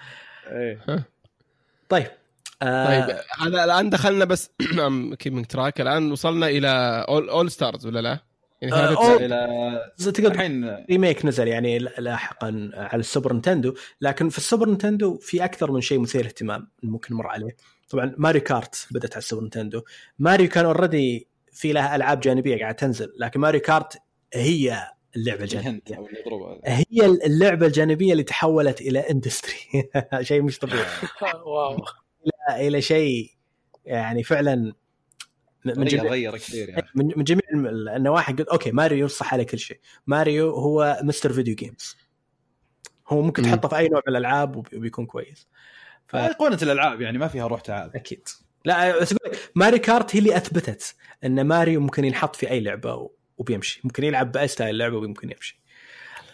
إيه. 0.47 1.07
طيب 1.89 2.07
آه 2.63 2.87
طيب 2.87 3.17
هذا 3.41 3.65
الآن 3.65 3.91
دخلنا 3.91 4.25
بس 4.25 4.51
keeping 5.19 5.47
track؟ 5.47 5.81
الآن 5.81 6.13
وصلنا 6.13 6.49
إلى 6.49 6.69
All, 7.09 7.29
All-Stars 7.29 7.87
ولا 7.87 8.01
لا؟ 8.01 8.19
يعني 8.63 8.75
آه، 8.75 9.15
هذا 9.15 9.25
إلى 9.25 9.93
تقدر 9.99 10.33
الحين 10.33 10.85
remake 10.91 11.27
نزل 11.27 11.49
يعني 11.49 11.79
لاحقا 11.79 12.71
على 12.75 13.01
السوبر 13.01 13.33
نينتندو 13.33 13.75
لكن 14.01 14.29
في 14.29 14.39
السوبر 14.39 14.67
نينتندو 14.67 15.19
في 15.19 15.45
أكثر 15.45 15.73
من 15.73 15.81
شيء 15.81 15.99
مثير 15.99 16.27
اهتمام 16.27 16.69
ممكن 16.83 17.15
نمر 17.15 17.27
عليه. 17.27 17.57
طبعا 17.91 18.15
ماريو 18.19 18.41
كارت 18.41 18.87
بدأت 18.91 19.13
على 19.13 19.19
السوبر 19.19 19.43
نينتندو 19.43 19.83
ماريو 20.19 20.49
كان 20.49 20.65
already 20.65 21.29
في 21.57 21.73
لها 21.73 21.97
ألعاب 21.97 22.21
جانبية 22.21 22.59
قاعدة 22.59 22.77
تنزل 22.77 23.13
لكن 23.19 23.41
ماريو 23.41 23.61
كارت 23.61 23.99
هي 24.35 24.89
اللعبة 25.17 25.43
الجانبية. 25.43 25.69
الهنت 25.71 25.93
أو 25.93 26.07
المضروبه 26.07 26.61
هي 26.65 27.05
اللعبة 27.07 27.67
الجانبية 27.67 28.13
اللي 28.13 28.23
تحولت 28.23 28.81
إلى 28.81 28.99
industry 28.99 29.55
شيء 30.23 30.43
مش 30.43 30.59
طبيعي. 30.59 30.87
واو. 31.47 31.77
إلى 32.51 32.83
شيء 32.83 33.31
يعني 33.85 34.23
فعلا 34.23 34.73
من 35.65 35.85
جميع 35.85 36.11
غير 36.13 36.37
كثير 36.37 36.69
يعني. 36.69 36.87
من 36.95 37.25
جميع 37.25 37.43
النواحي. 37.97 38.33
قلت 38.33 38.49
أوكي 38.49 38.71
ماريو 38.71 39.07
يصح 39.07 39.33
عليه 39.35 39.45
كل 39.45 39.59
شيء. 39.59 39.81
ماريو 40.07 40.51
هو 40.51 41.01
mister 41.03 41.33
video 41.33 41.55
games 41.55 41.97
هو 43.09 43.23
ممكن 43.23 43.43
مم. 43.43 43.49
تحطه 43.49 43.69
في 43.69 43.77
أي 43.77 43.89
نوع 43.89 44.03
من 44.09 44.17
الألعاب 44.17 44.57
وبي- 44.57 44.77
وبيكون 44.77 45.07
كويس. 45.07 45.49
ايقونه 46.15 46.59
الألعاب 46.63 47.01
يعني 47.01 47.19
ما 47.19 47.29
فيها 47.29 47.47
روح 47.47 47.61
تعال. 47.61 47.91
فاكيد 47.91 48.29
لا 48.67 49.07
ماريو 49.55 49.79
كارت 49.79 50.17
هي 50.17 50.19
اللي 50.19 50.37
أثبتت 50.37 50.95
إن 51.25 51.45
ماريو 51.47 51.81
ممكن 51.81 52.05
ينحط 52.05 52.37
في 52.37 52.51
أي 52.51 52.61
لعبة 52.61 53.11
وبيمشي. 53.39 53.81
ممكن 53.85 54.05
يلعب 54.05 54.33
بأي 54.33 54.49
style 54.49 54.79
لعبه 54.79 54.97
وممكن 54.97 55.31
يمشي. 55.31 55.61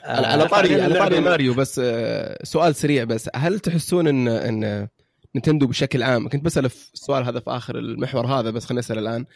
على 0.05 0.43
آه، 0.43 0.47
طاري 0.47 0.83
على 0.83 0.95
طاري 0.95 1.21
ماريو 1.21 1.55
بس 1.55 1.81
آه، 1.85 2.39
سؤال 2.45 2.75
سريع 2.75 3.05
بس. 3.05 3.31
هل 3.35 3.61
تحسون 3.61 4.07
ان 4.07 4.29
إن 4.29 4.89
نينتندو 5.35 5.67
بشكل 5.67 6.03
عام 6.03 6.29
كنت 6.29 6.45
بسال 6.45 6.65
السؤال 6.65 7.25
هذا 7.25 7.41
في 7.41 7.51
آخر 7.51 7.79
المحور 7.79 8.27
هذا 8.27 8.51
بس 8.51 8.65
خليني 8.65 8.81
أسأل 8.81 8.99
الآن. 8.99 9.27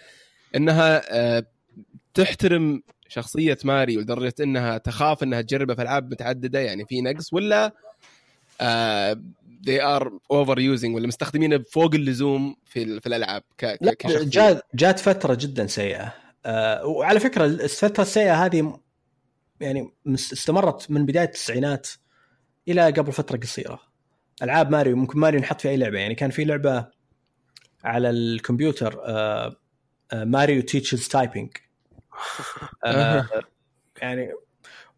إنها 0.57 1.03
آه، 1.11 1.47
تحترم 2.15 2.83
شخصية 3.09 3.59
ماريو 3.65 4.01
لدرجة 4.01 4.35
إنها 4.41 4.79
تخاف 4.79 5.23
إنها 5.23 5.41
تجربه 5.41 5.75
في 5.75 5.83
ألعاب 5.83 6.11
متعددة 6.11 6.59
يعني 6.59 6.85
في 6.89 7.01
نقص 7.01 7.33
ولا 7.33 7.73
they 9.67 9.81
are 9.81 10.09
over 10.33 10.55
using 10.59 10.85
ولا 10.95 11.07
مستخدمينه 11.07 11.65
فوق 11.73 11.95
اللزوم 11.95 12.57
في 12.65 12.83
ال- 12.83 13.01
في 13.01 13.07
الألعاب 13.07 13.43
ك- 13.59 13.65
ك- 13.67 14.07
لا؟ 14.07 14.25
جات 14.25 14.63
جات 14.75 14.99
فترة 15.01 15.35
جدا 15.41 15.67
سيئة. 15.67 16.15
آه 16.47 16.87
وعلى 16.87 17.21
فكرة 17.21 17.45
الفترة 17.45 18.03
السيئة 18.03 18.45
هذه 18.45 18.81
يعني 19.61 19.91
استمرت 20.07 20.91
من 20.91 21.07
بداية 21.07 21.25
التسعينات 21.25 21.89
إلى 22.69 22.91
قبل 22.91 23.13
فترة 23.13 23.37
قصيرة. 23.37 23.81
ألعاب 24.43 24.71
ماريو 24.71 24.97
ممكن 24.97 25.19
ماريو 25.19 25.41
نحط 25.41 25.61
في 25.61 25.69
أي 25.69 25.77
لعبة. 25.77 25.99
يعني 25.99 26.15
كان 26.15 26.31
في 26.31 26.45
لعبة 26.45 26.89
على 27.85 28.11
الكمبيوتر 28.11 29.01
آه 29.05 29.57
آه 30.13 30.25
Mario 30.25 30.62
Teaches 30.62 31.09
Typing 31.09 31.51
آه 32.85 33.29
يعني 34.03 34.33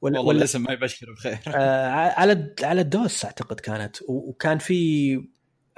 ولا, 0.01 0.19
والله 0.19 0.29
ولا 0.29 0.39
الاسم 0.39 0.63
ما 0.63 0.73
يبشر 0.73 1.13
بخير. 1.13 1.39
آه 1.47 1.89
على 1.91 2.55
على 2.63 2.81
ال 2.81 2.92
DOS 2.92 3.25
أعتقد 3.25 3.61
كانت. 3.61 3.97
وكان 4.09 4.59
في 4.59 5.21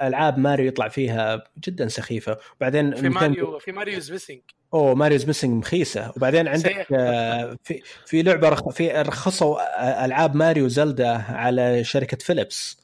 ألعاب 0.01 0.37
ماريو 0.37 0.67
يطلع 0.67 0.87
فيها 0.87 1.43
جدا 1.67 1.87
سخيفة. 1.87 2.37
وبعدين 2.57 2.95
في 2.95 3.09
ماريو 3.09 3.59
في 3.59 3.71
Mario's 3.71 4.11
Missing 4.11 4.39
أوه 4.73 4.95
Mario's 4.95 5.25
Missing 5.25 5.51
مخيسة. 5.51 6.13
وبعدين 6.15 6.47
عندك. 6.47 6.87
آه 6.93 7.57
في 7.63 7.81
في 8.05 8.21
لعبة 8.21 8.49
رخ 8.49 8.69
في 8.69 8.91
رخصوا 8.91 9.59
آه، 9.59 10.05
ألعاب 10.05 10.35
ماريو 10.35 10.67
زلدا 10.67 11.09
على 11.17 11.83
شركة 11.83 12.17
فيليبس 12.17 12.81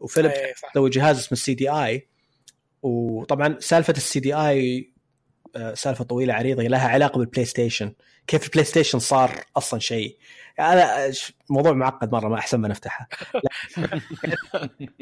وفيليبس. 0.00 0.36
تسوي 0.72 0.90
جهاز 0.90 1.18
اسمه 1.18 1.32
ال 1.32 1.54
CD-i 1.54 2.08
وطبعا 2.82 3.56
سالفة 3.60 3.94
ال 3.96 4.20
CD-i 4.20 4.92
سالفة 5.74 6.04
طويلة 6.04 6.34
عريضة 6.34 6.62
لها 6.62 6.88
علاقة 6.88 7.18
بالبلاي 7.18 7.44
ستيشن 7.44 7.92
كيف 8.26 8.44
البلاي 8.44 8.64
ستيشن 8.64 8.98
صار 8.98 9.44
أصلا 9.56 9.80
شيء؟ 9.80 10.18
هذا 10.60 11.10
ش- 11.10 11.32
موضوع 11.50 11.72
معقد 11.72 12.12
مرة 12.12 12.28
ما 12.28 12.34
أحسن 12.38 12.60
ما 12.60 12.68
نفتحه. 12.68 13.08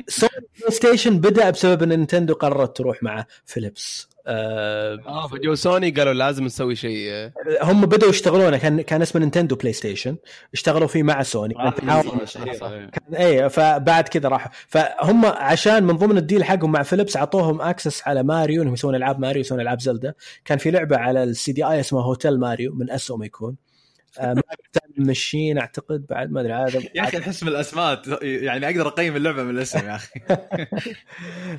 سوني 0.09 0.31
بلاي 0.61 0.71
ستيشن 0.71 1.19
بدأ 1.21 1.51
بسبب 1.51 1.83
إن 1.83 1.89
نينتندو 1.89 2.35
قررت 2.35 2.77
تروح 2.77 3.03
مع 3.03 3.25
فيليبس 3.47 4.09
آه، 4.29 4.99
آه 5.07 5.29
فجو 5.29 5.55
سوني 5.55 5.91
قالوا 5.91 6.13
لازم 6.13 6.45
نسوي 6.45 6.77
شيء. 6.77 7.11
آه، 7.13 7.33
هم 7.63 7.87
بدأوا 7.87 8.11
يشتغلونه 8.11 8.57
كان 8.59 8.81
كان 8.81 9.03
اسمه 9.03 9.21
نينتندو 9.21 9.57
بلاي 9.57 9.73
ستيشن 9.73 10.17
اشتغلوا 10.55 10.89
فيه 10.89 11.03
مع 11.03 11.23
سوني. 11.23 11.55
كان 12.93 13.15
اي 13.15 13.49
فبعد 13.51 14.09
كذا 14.09 14.29
راحوا. 14.29 14.51
فهم 14.69 15.27
عشان 15.27 15.85
من 15.85 15.97
ضمن 15.97 16.19
ال 16.19 16.24
deal 16.24 16.45
حقهم 16.45 16.73
مع 16.73 16.83
فيليبس 16.83 17.17
أعطوهم 17.17 17.61
access 17.63 18.09
على 18.09 18.23
ماريو 18.23 18.63
إنهم 18.63 18.75
يسوون 18.75 18.95
ألعاب 18.95 19.21
ماريو 19.21 19.41
يسوون 19.41 19.61
ألعاب 19.61 19.81
زلدا 19.81 20.15
كان 20.45 20.59
في 20.59 20.71
لعبة 20.71 20.97
على 20.97 21.23
ال 21.23 21.53
CD-i 21.53 21.81
اسمها 21.81 22.03
Hotel 22.03 22.39
Mario 22.41 22.75
من 22.75 22.91
اسوء 22.91 23.17
ما 23.19 23.27
يكون. 23.27 23.57
آه، 24.19 24.35
ماشين 24.97 25.59
أعتقد 25.59 26.07
بعد 26.07 26.31
ما 26.31 26.41
أدري 26.41 26.53
هذا 26.53 26.83
يا 26.95 27.03
أخي 27.03 27.19
نحس 27.19 27.43
من 27.43 27.49
الاسماء 27.49 28.03
يعني 28.25 28.67
أقدر 28.67 28.89
أقيم 28.89 29.17
اللعبة 29.17 29.43
من 29.43 29.51
الاسم 29.51 29.79
يا 29.79 29.95
أخي. 29.97 30.21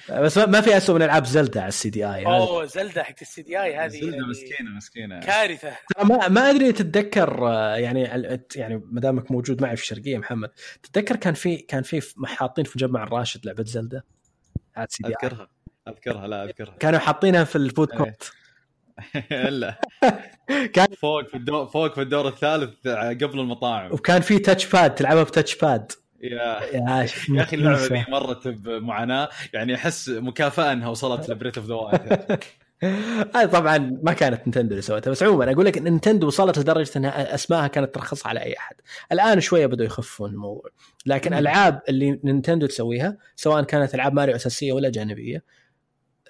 بس 0.23 0.37
ما- 0.37 0.45
ما 0.45 0.61
في 0.61 0.77
اسوء 0.77 0.95
من 0.95 1.01
ألعاب 1.01 1.25
زلدا 1.25 1.59
على 1.61 1.67
ال 1.67 1.89
CD-i 1.89 2.25
أوه 2.25 2.65
زلدا 2.65 3.03
حقت 3.03 3.21
ال 3.21 3.41
CD-i 3.41 3.75
هذه 3.75 3.89
زلدا 3.89 4.15
يعني 4.17 4.27
مسكينة 4.29 4.69
مسكينة. 4.77 5.19
كارثة. 5.19 5.71
ما 6.03 6.27
ما 6.27 6.49
أدري 6.49 6.71
تتذكر 6.71 7.39
يعني 7.77 8.15
ال- 8.15 8.41
يعني 8.55 8.81
ما 8.91 9.01
دامك 9.01 9.31
موجود 9.31 9.61
معي 9.61 9.75
في 9.75 9.81
الشرقية 9.81 10.17
محمد 10.17 10.49
تتذكر 10.83 11.15
كان 11.15 11.33
في 11.33 11.57
كان 11.57 11.83
في 11.83 12.01
حاطين 12.25 12.65
في 12.65 12.71
مجمع 12.75 13.03
الراشد 13.03 13.45
لعبة 13.45 13.63
زلدا 13.63 14.01
على 14.75 14.87
ال 14.87 15.03
CD-i. 15.03 15.13
أذكرها 15.13 15.47
أذكرها 15.87 16.27
لا 16.27 16.43
أذكرها. 16.43 16.75
كانوا 16.79 16.99
حاطينها 16.99 17.43
في 17.43 17.55
ال 17.55 17.62
food 17.62 17.91
إيه. 17.91 17.97
court. 17.97 18.31
الا. 19.31 19.79
كان 20.73 20.87
فوق 20.97 21.27
في 21.27 21.37
الدور 21.37 21.67
فوق 21.67 21.95
في 21.95 22.01
الدور 22.01 22.27
الثالث 22.27 22.87
قبل 23.23 23.39
المطاعم. 23.39 23.93
وكان 23.93 24.21
في 24.21 24.39
touch 24.39 24.71
pad 24.71 24.95
تلعبها 24.95 25.23
ب 25.23 25.28
touch 25.28 25.55
pad 25.55 25.91
يا. 26.21 26.59
يا 26.75 27.03
أخي 27.43 27.55
اللعبة 27.55 27.85
ذي 27.85 28.05
مرت 28.09 28.47
بمعاناة. 28.47 29.29
يعني 29.53 29.75
أحس 29.75 30.09
مكافأة 30.09 30.73
إنها 30.73 30.89
وصلت 30.89 31.29
ل 31.29 31.33
Breath 31.33 31.57
of 31.57 31.67
the 31.67 31.75
Wild 31.75 32.39
هذه 33.35 33.45
طبعا 33.45 33.99
ما 34.03 34.13
كانت 34.13 34.41
نينتندو 34.41 34.71
اللي 34.71 34.81
سوتها 34.81 35.11
بس 35.11 35.23
عموما 35.23 35.51
أقول 35.51 35.65
لك 35.65 35.77
إن 35.77 35.83
نينتندو 35.83 36.27
وصلت 36.27 36.59
لدرجة 36.59 36.91
إنها 36.97 37.35
أسمائها 37.35 37.67
كانت 37.67 37.95
ترخص 37.95 38.27
على 38.27 38.39
أي 38.39 38.57
أحد. 38.57 38.75
الآن 39.11 39.39
شوية 39.39 39.65
بدوا 39.65 39.85
يخفون 39.85 40.29
الموضوع. 40.29 40.69
لكن 41.05 41.33
ألعاب 41.33 41.81
اللي 41.89 42.19
نينتندو 42.23 42.67
تسويها 42.67 43.17
سواء 43.35 43.63
كانت 43.63 43.95
ألعاب 43.95 44.13
ماريو 44.13 44.35
أساسية 44.35 44.73
ولا 44.73 44.89
جانبية 44.89 45.43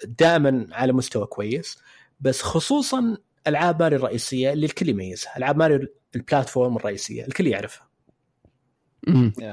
دائما 0.04 0.66
على 0.72 0.92
مستوى 0.92 1.26
كويس. 1.26 1.78
بس 2.20 2.42
خصوصا 2.42 3.16
ألعاب 3.46 3.82
ماريو 3.82 3.98
الرئيسية 3.98 4.52
اللي 4.52 4.66
الكل 4.66 4.88
يميزها 4.88 5.36
ألعاب 5.36 5.56
ماريو 5.56 5.88
البلاتفورم 6.16 6.76
الرئيسية 6.76 7.24
الكل 7.24 7.46
يعرفها. 7.46 7.88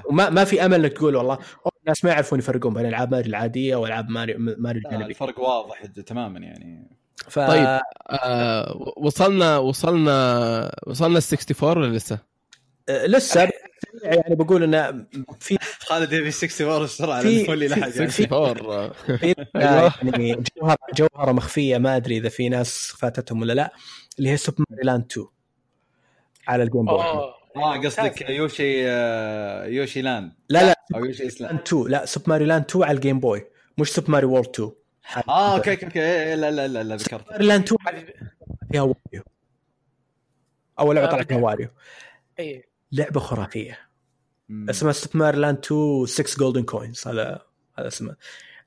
وما 0.09 0.29
ما 0.29 0.43
في 0.43 0.65
أمل 0.65 0.85
إنك 0.85 0.93
تقول 0.93 1.15
والله 1.15 1.39
الناس 1.81 2.05
ما 2.05 2.11
يعرفون 2.11 2.39
يفرقون 2.39 2.73
بين 2.73 2.85
ألعاب 2.85 3.11
ماريو 3.11 3.29
العادية 3.29 3.75
وألعاب 3.75 4.09
ماريو 4.09 4.35
ماريو 4.39 4.81
الجانبية 4.85 5.05
الفرق 5.05 5.39
واضح 5.39 5.85
تماما 5.85 6.39
يعني 6.39 6.97
ف... 7.17 7.39
طيب. 7.39 7.79
آه 8.09 8.93
وصلنا 8.97 9.57
وصلنا 9.57 10.71
وصلنا 10.87 11.17
ال 11.17 11.23
64 11.23 11.77
ولا 11.77 11.97
لسه؟ 11.97 12.19
آه، 12.89 13.05
لسه 13.05 13.49
يعني 14.03 14.35
بقول 14.35 14.63
انه 14.63 15.05
في 15.39 15.57
خالد 15.79 16.13
يبي 16.13 16.27
64 16.27 16.83
بسرعة 16.83 17.21
في- 17.21 17.43
لحق 17.43 17.79
يعني. 17.79 17.93
64 18.05 18.31
آه. 18.31 18.89
في 19.17 19.35
يعني 19.55 20.43
جوهره 20.57 20.77
جوهرة 20.95 21.31
مخفية 21.31 21.77
ما 21.77 21.95
أدري 21.95 22.17
إذا 22.17 22.29
في 22.29 22.49
ناس 22.49 22.93
فاتتهم 22.99 23.41
ولا 23.41 23.53
لا 23.53 23.73
اللي 24.19 24.29
هي 24.29 24.37
Super 24.37 24.63
Mario 24.69 24.83
Land 24.83 25.05
2 25.11 25.27
على 26.47 26.63
الجيم 26.63 26.85
بوي 26.85 26.99
آه 26.99 27.35
قصدك 27.85 28.29
يوشي 28.29 28.83
Yoshi 29.75 30.01
Land 30.01 30.31
لا 30.49 30.63
لا 30.63 30.75
أو 30.95 31.05
Yoshi 31.05 31.23
Land 31.39 31.59
2 31.67 31.87
لا 31.87 32.05
Super 32.05 32.29
Mario 32.29 32.45
Land 32.45 32.65
2 32.69 32.83
على 32.85 32.95
الجيم 32.95 33.19
بوي 33.19 33.45
مش 33.77 33.89
Super 33.89 34.11
Mario 34.11 34.25
World 34.25 34.49
2 34.49 34.71
آه 35.29 35.55
okay 35.57 35.71
okay 35.71 35.85
okay. 35.85 36.01
إيه، 36.01 36.35
لا 36.35 36.51
لا 36.51 36.67
لا 36.67 36.83
لا 36.83 36.95
ذكرت 36.95 37.21
Super 37.21 37.31
Mario 37.31 37.45
Land 37.45 37.63
2 37.63 37.77
هذه 37.87 38.05
فيها 38.71 38.81
واريو 38.81 39.23
أول 40.79 40.95
لعبة 40.95 41.07
طلعت 41.11 41.27
فيها 41.27 41.37
واريو 41.37 41.69
اي 42.39 42.63
لعبة 42.91 43.19
خرافية. 43.19 43.79
مم. 44.49 44.69
اسمها 44.69 44.93
Mario 45.13 45.37
Land 45.37 45.57
2 45.65 46.05
6 46.05 46.39
Golden 46.39 46.63
Coins 46.63 47.07
هذا 47.07 47.41
هذا 47.79 47.87
اسمه. 47.87 48.15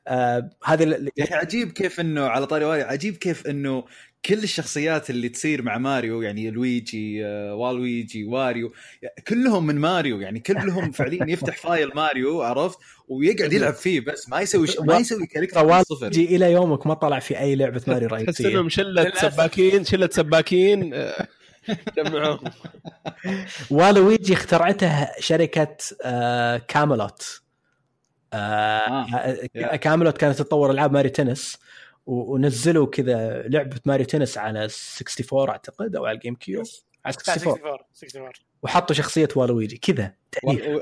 آه 0.06 0.50
هذه 0.64 0.82
ال- 0.84 1.08
يا 1.16 1.24
أخي 1.24 1.34
عجيب 1.34 1.72
كيف 1.72 2.00
إنه 2.00 2.26
على 2.26 2.46
طاري 2.46 2.64
واريو 2.64 2.84
عجيب 2.86 3.16
كيف 3.16 3.46
إنه 3.46 3.84
كل 4.24 4.42
الشخصيات 4.42 5.10
اللي 5.10 5.28
تصير 5.28 5.62
مع 5.62 5.78
ماريو 5.78 6.22
يعني 6.22 6.50
لويجي 6.50 7.26
آه، 7.26 7.54
والويجي 7.54 8.24
واريو 8.24 8.72
كلهم 9.28 9.66
من 9.66 9.74
ماريو 9.76 10.20
يعني 10.20 10.40
كلهم 10.40 10.90
فعليا 10.96 11.26
يفتح 11.30 11.56
file 11.56 11.90
ماريو 11.94 12.42
عرفت؟ 12.42 12.78
ويقعد 13.08 13.52
يلعب 13.52 13.74
فيه 13.74 14.00
بس 14.00 14.28
ما 14.28 14.40
يسوي 14.40 14.66
ش... 14.66 14.78
ما 14.80 14.96
يسوي 14.98 15.26
character 15.26 15.66
من 15.66 15.72
الصفر 15.72 16.04
والويجي 16.04 16.36
إلى 16.36 16.52
يومك 16.52 16.86
ما 16.86 16.94
طلع 16.94 17.18
في 17.18 17.38
أي 17.38 17.54
لعبة 17.56 17.82
ماريو 17.86 18.08
تحس 18.08 18.22
رئيسيه 18.22 18.48
إنهم 18.48 18.68
شلة. 18.68 19.12
سباكين 19.30 19.84
شلة 19.84 20.08
سباكين. 20.12 20.94
آه، 20.94 21.28
جمعوهم 21.96 22.50
والويجي 23.70 24.32
اخترعتها 24.34 25.12
شركة 25.20 25.76
آه 26.04 26.56
كاميلوت. 26.56 27.42
آه. 28.32 29.06
آه. 29.56 29.76
كاميلوت 29.76 30.18
كانت 30.18 30.38
تطور 30.38 30.70
ألعاب 30.70 30.92
ماريو 30.92 31.10
تنس 31.12 31.58
ونزلوا 32.06 32.86
كذا 32.86 33.42
لعبة 33.42 33.80
ماريو 33.84 34.06
تنس 34.06 34.38
على 34.38 34.58
64 34.58 35.48
أعتقد 35.48 35.96
أو 35.96 36.06
على 36.06 36.14
الجيم 36.16 36.34
كيوب 36.34 36.66
على 37.08 37.16
64 37.16 37.52
64 37.52 38.22
64 38.22 38.48
وحطوا 38.62 38.94
شخصية 38.96 39.28
والويجي 39.36 39.76
كذا 39.76 40.12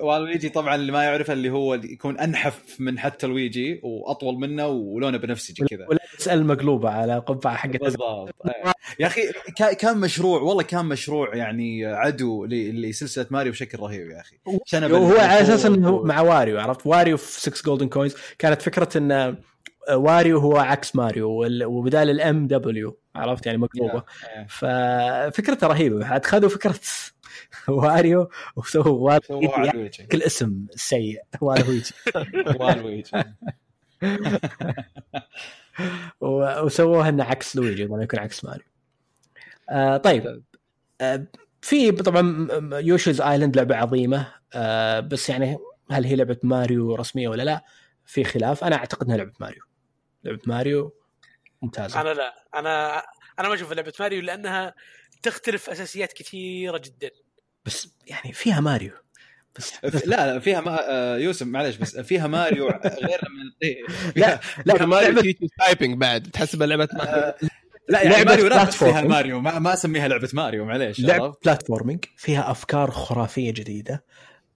والويجي 0.03 0.49
طبعا 0.49 0.75
اللي 0.75 0.93
ما 0.93 1.05
يعرفه 1.05 1.33
اللي 1.33 1.51
هو 1.51 1.75
اللي 1.75 1.93
يكون 1.93 2.19
أنحف 2.19 2.77
من 2.81 2.99
حتى 2.99 3.27
لويجي 3.27 3.81
وأطول 3.83 4.35
منه 4.39 4.67
ولونه 4.67 5.19
بنفسجي 5.19 5.65
كذا. 5.65 5.87
ولا 5.89 5.99
L 6.19 6.47
مقلوبة 6.47 6.91
على 6.91 7.19
قبعة 7.19 7.57
حقت 7.57 7.77
بالضبط 7.81 8.35
إيه. 8.47 8.73
يا 9.01 9.07
أخي 9.07 9.21
كا- 9.57 9.73
كان 9.73 9.99
مشروع 9.99 10.41
والله 10.41 10.63
كان 10.63 10.85
مشروع 10.87 11.35
يعني 11.37 11.87
عدو 11.87 12.45
ل- 12.45 12.83
لسلسلة 12.89 13.27
ماريو 13.31 13.53
بشكل 13.53 13.79
رهيب 13.79 14.11
يا 14.11 14.21
أخي. 14.21 14.37
وهو 14.93 15.17
على 15.17 15.41
أساس 15.43 15.67
إنه 15.67 16.03
مع 16.03 16.21
واريو 16.21 16.59
عرفت؟ 16.61 16.87
واريو 16.87 17.17
في 17.17 17.41
6 17.41 17.63
Golden 17.67 17.89
Coins 17.89 18.15
كانت 18.39 18.63
فكرة 18.63 18.99
إن 18.99 19.37
واريو 19.91 20.39
هو 20.39 20.57
عكس 20.57 20.97
ماريو 20.97 21.29
وبدال 21.65 22.11
ال 22.11 22.29
M 22.29 22.47
W 22.47 22.99
عرفت؟ 23.15 23.47
يعني 23.47 23.59
مقلوبة. 23.59 24.03
ففكرته 24.49 25.67
رهيبة. 25.67 26.07
عاد 26.07 26.27
خذوا 26.27 26.49
فكرة 26.49 26.81
واريو 27.69 28.31
وسووا 28.57 29.13
على 29.13 29.21
يعني 29.67 29.89
كل 29.89 30.23
اسم 30.23 30.67
سيء 30.71 31.23
والويجي 31.41 31.93
ولويجي 32.61 33.11
وسووها 36.65 37.09
إنه 37.09 37.25
عكس 37.25 37.57
لويجي 37.57 37.87
ولا 37.87 38.03
يكون 38.03 38.19
عكس 38.19 38.45
ماريو. 38.45 38.65
آه 39.71 39.97
طيب. 39.97 40.43
آه 41.01 41.27
في 41.63 41.93
طبعا 41.93 42.49
Yoshi's 42.81 43.21
Island 43.21 43.57
لعبة 43.57 43.77
عظيمة. 43.77 44.27
آه 44.55 45.01
بس 45.01 45.29
يعني 45.29 45.59
هل 45.91 46.05
هي 46.05 46.17
لعبة 46.17 46.37
ماريو 46.43 46.95
رسمية 46.95 47.29
ولا 47.29 47.43
لا؟ 47.43 47.65
في 48.07 48.25
خلاف. 48.25 48.65
أنا 48.65 48.77
أعتقد 48.77 49.07
إنها 49.07 49.17
لعبة 49.17 49.33
ماريو. 49.41 49.63
لعبة 50.27 50.41
ماريو. 50.47 50.95
ممتازة. 51.63 52.01
أنا 52.01 52.09
لا 52.15 52.35
أنا 52.55 53.03
أنا 53.39 53.49
ما 53.49 53.55
أشوف 53.55 53.73
لعبة 53.73 53.93
ماريو 54.01 54.23
لأنها 54.23 54.75
تختلف 55.23 55.71
أساسيات 55.71 56.13
كثيرة 56.13 56.79
جدا. 56.79 57.11
بس 57.65 57.89
يعني 58.07 58.33
فيها 58.33 58.61
ماريو. 58.61 58.93
بس, 59.57 59.73
بس 59.95 60.07
لا 60.07 60.33
لا 60.35 60.39
فيها 60.41 60.61
ما 60.61 60.91
آه، 60.91 61.17
يوسف 61.17 61.47
معلش 61.47 61.77
بس 61.77 61.99
فيها 61.99 62.27
ماريو 62.27 62.67
غير 62.85 63.21
من 63.31 63.53
إيه. 63.63 63.83
لا 64.17 64.41
لا 64.67 64.73
لا 64.73 64.87
ماريو 64.87 65.21
تيتش 65.21 65.49
تايبنج 65.59 65.99
بعد. 65.99 66.31
تحسبها 66.31 66.67
لعبة 66.67 66.89
ماريو. 66.93 67.33
لا 67.89 68.03
يعني 68.03 68.15
لعبة 68.15 68.31
ماريو 68.31 68.47
رابط 68.47 68.73
فيها. 68.73 69.01
ماريو. 69.03 69.41
ما, 69.41 69.59
ما 69.59 69.73
أسميها 69.73 70.09
لعبة 70.09 70.29
ماريو 70.33 70.65
معليش 70.65 71.05
عرفت؟ 71.05 71.45
بلاتفورمينج 71.45 72.05
فيها 72.17 72.51
أفكار 72.51 72.91
خرافية 72.91 73.53
جديدة 73.53 74.05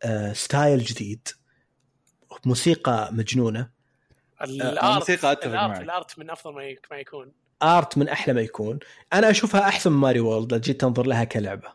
آه 0.03 0.33
ستايل 0.33 0.79
جديد 0.81 1.29
موسيقى 2.47 3.09
مجنونة 3.13 3.80
الارت 4.45 4.85
الموسيقى 4.85 5.33
أتفق 5.33 5.47
الارت 5.47 5.71
معك. 5.71 5.81
الآرت 5.83 6.19
من 6.19 6.31
أفضل 6.31 6.55
ما 6.55 6.65
يك- 6.65 6.87
ما 6.91 6.97
يكون. 6.97 7.33
آرت 7.63 7.99
من 7.99 8.09
أحلى 8.09 8.35
ما 8.35 8.41
يكون. 8.41 8.79
أنا 9.13 9.31
أشوفها 9.31 9.61
أحسن 9.61 9.93
من 9.93 9.99
ماريو 9.99 10.27
World 10.29 10.53
لو 10.53 10.59
جيت 10.61 10.81
تنظر 10.81 11.07
لها 11.07 11.25
كلعبة. 11.25 11.69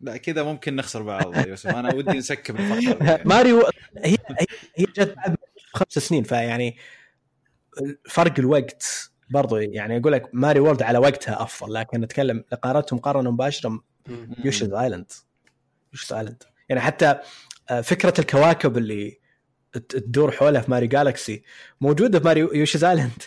لا 0.00 0.16
كذا 0.16 0.42
ممكن 0.42 0.76
نخسر 0.76 1.02
بعض 1.02 1.46
يوسف. 1.48 1.66
أنا 1.70 1.94
ودي 1.94 2.18
نسكب 2.18 2.56
الفقره 2.60 3.20
ماريو 3.34 3.62
هي 4.04 4.12
هي, 4.12 4.46
هي 4.76 4.84
جت 4.84 5.14
بعد 5.16 5.36
خمس 5.74 5.92
سنين 5.98 6.22
فيعني 6.22 6.76
فرق 8.08 8.34
الوقت 8.38 9.10
برضو. 9.30 9.56
يعني 9.56 9.96
أقول 9.98 10.12
لك 10.12 10.30
ماريو 10.32 10.64
World 10.64 10.82
على 10.82 10.98
وقتها 10.98 11.42
أفضل 11.42 11.72
لكن 11.74 12.00
نتكلم 12.00 12.44
قارنتهم 12.62 12.98
مقارنة 12.98 13.30
مباشرة 13.30 13.84
Yoshi's 14.44 14.72
Island. 14.72 15.12
Yoshi's 15.92 16.12
Island. 16.12 16.42
يعني 16.68 16.80
حتى 16.80 17.18
آه، 17.70 17.80
فكرة 17.80 18.14
الكواكب 18.20 18.78
اللي 18.78 19.19
تدور 19.72 20.30
حولها 20.30 20.60
في 20.60 20.70
ماريو 20.70 20.88
Galaxy 20.88 21.42
موجودة 21.80 22.18
في 22.18 22.24
ماريو 22.24 22.52
Yoshi's 22.54 22.84
Island 22.84 23.22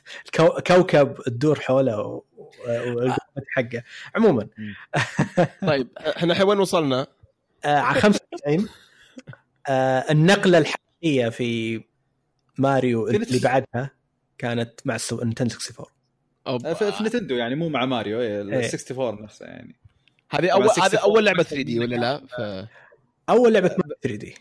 كوكب 0.67 1.15
تدور 1.25 1.59
حوله 1.59 1.99
و- 2.01 2.23
والقوات 2.67 3.17
حقه. 3.55 3.83
عموما. 4.15 4.47
طيب 5.67 5.87
إحنا 6.17 6.33
الحين 6.33 6.47
وين 6.47 6.59
وصلنا؟ 6.59 7.07
آه، 7.65 7.77
على 7.79 8.01
95 8.01 8.69
آه، 9.69 10.05
النقلة 10.11 10.57
الحقيقية 10.57 11.29
في 11.29 11.81
ماريو 12.57 13.07
اللي 13.07 13.39
بعدها 13.39 13.89
كانت 14.37 14.79
مع. 14.85 14.97
نينتندو 15.11 15.55
64 15.55 15.85
أو 16.47 16.55
آه، 16.65 16.73
في, 16.73 16.91
في 16.91 17.03
نتندو 17.03 17.35
يعني 17.35 17.55
مو 17.55 17.69
مع 17.69 17.85
ماريو. 17.85 18.21
إيه، 18.21 18.41
ال 18.41 18.53
إيه. 18.53 18.65
64 18.65 19.21
نفسه 19.23 19.45
يعني. 19.45 19.75
هذه 20.29 20.49
اول 20.49 20.63
هذه 20.63 20.69
64 20.71 20.99
أول 20.99 21.25
لعبة 21.25 21.43
3D 21.43 21.79
ولا 21.79 21.95
لا؟ 21.95 22.17
ف- 22.27 22.67
أول 23.29 23.53
لعبة 23.53 23.67
3D 23.67 24.35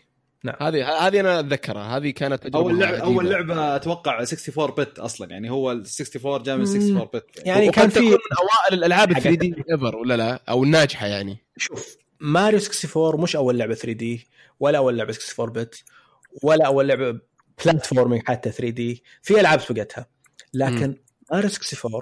هذه 0.61 1.07
هذه 1.07 1.19
أنا 1.19 1.39
أتذكرها. 1.39 1.97
هذه 1.97 2.09
كانت 2.09 2.55
أول 2.55 2.79
لعبه. 2.79 2.97
أول 2.97 3.29
لعبة 3.29 3.75
أتوقع 3.75 4.19
64 4.19 4.67
bit 4.67 4.99
أصلا. 4.99 5.31
يعني 5.31 5.51
هو 5.51 5.71
ال 5.71 5.77
64 5.77 6.43
جاء 6.43 6.57
من 6.57 6.67
64 6.67 7.09
bit 7.13 7.47
يعني 7.47 7.67
وقد 7.67 7.75
كان 7.75 7.89
في 7.89 7.99
من 7.99 8.05
أوائل 8.09 8.73
الألعاب 8.73 9.09
ال 9.11 9.15
حاجات 9.15 9.33
3D 9.33 9.63
ever 9.71 9.95
ولا 9.95 10.17
لا؟ 10.17 10.43
أو 10.49 10.63
الناجحة 10.63 11.07
يعني. 11.07 11.37
شوف 11.57 11.97
ماريو 12.19 12.59
64 12.59 13.21
مش 13.21 13.35
أول 13.35 13.57
لعبة 13.57 13.73
3D 13.73 14.27
ولا 14.59 14.77
أول 14.77 14.97
لعبة 14.97 15.17
64 15.29 15.53
bit 15.53 15.83
ولا 16.43 16.65
أول 16.65 16.87
لعبة 16.87 17.19
platforming 17.65 18.23
حتى 18.27 18.51
3D 18.51 19.03
في 19.21 19.39
ألعاب 19.39 19.59
سبقتها 19.59 20.07
لكن 20.53 20.97
ماريو 21.31 21.49
64 21.49 22.01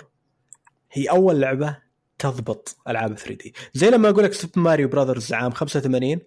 هي 0.92 1.06
أول 1.06 1.42
لعبة 1.42 1.78
تضبط 2.20 2.78
ألعاب 2.88 3.18
3D 3.18 3.54
زي 3.74 3.90
لما 3.90 4.10
أقول 4.10 4.24
لك 4.24 4.34
Super 4.34 4.60
Mario 4.60 4.88
Brothers 4.88 5.34
عام 5.34 5.52
85 5.52 6.20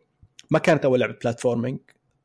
ما 0.50 0.58
كانت 0.58 0.84
أول 0.84 1.00
لعبة 1.00 1.16
platforming 1.22 1.78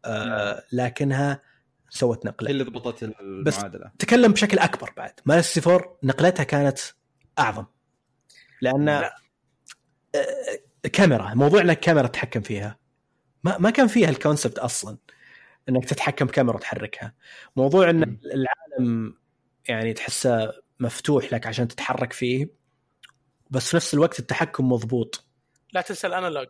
آه 0.06 0.64
لكنها 0.72 1.42
سوت 1.90 2.26
هي 2.26 2.32
نقله 2.32 2.50
اللي 2.50 2.64
ضبطت 2.64 3.04
المعادلة. 3.04 3.92
تكلم 4.00 4.32
بشكل 4.32 4.60
أكبر 4.60 4.94
بعد. 4.98 5.20
ماريو 5.26 5.44
64 5.58 5.98
نقلتها 6.04 6.44
كانت 6.44 6.80
أعظم. 7.40 7.66
لأن 8.62 8.86
لا. 8.86 9.16
آه، 10.16 10.88
كاميرا 10.88 11.34
موضوع 11.34 11.62
إنك 11.62 11.80
كاميرا 11.80 12.08
تتحكم 12.08 12.42
فيها. 12.42 12.80
ما 13.44 13.58
ما 13.58 13.70
كان 13.70 13.88
فيها 13.88 14.10
ال 14.10 14.16
concept 14.16 14.60
أصلا 14.60 14.98
إنك 15.70 15.86
تتحكم 15.86 16.26
بكاميرا 16.26 16.56
وتحركها. 16.56 17.14
موضوع 17.56 17.90
إن. 17.90 18.20
العالم 18.26 19.18
يعني 19.68 19.94
تحسه 19.94 20.54
مفتوح 20.80 21.34
لك 21.34 21.48
عشان 21.48 21.68
تتحرك 21.68 22.14
فيه 22.14 22.48
بس 23.50 23.70
في 23.70 23.76
نفس 23.76 23.94
الوقت 23.94 24.20
التحكم 24.20 24.72
مضبوط. 24.72 25.26
لا 25.74 25.82
تنسى 25.82 26.08
ال 26.08 26.13
analog. 26.13 26.48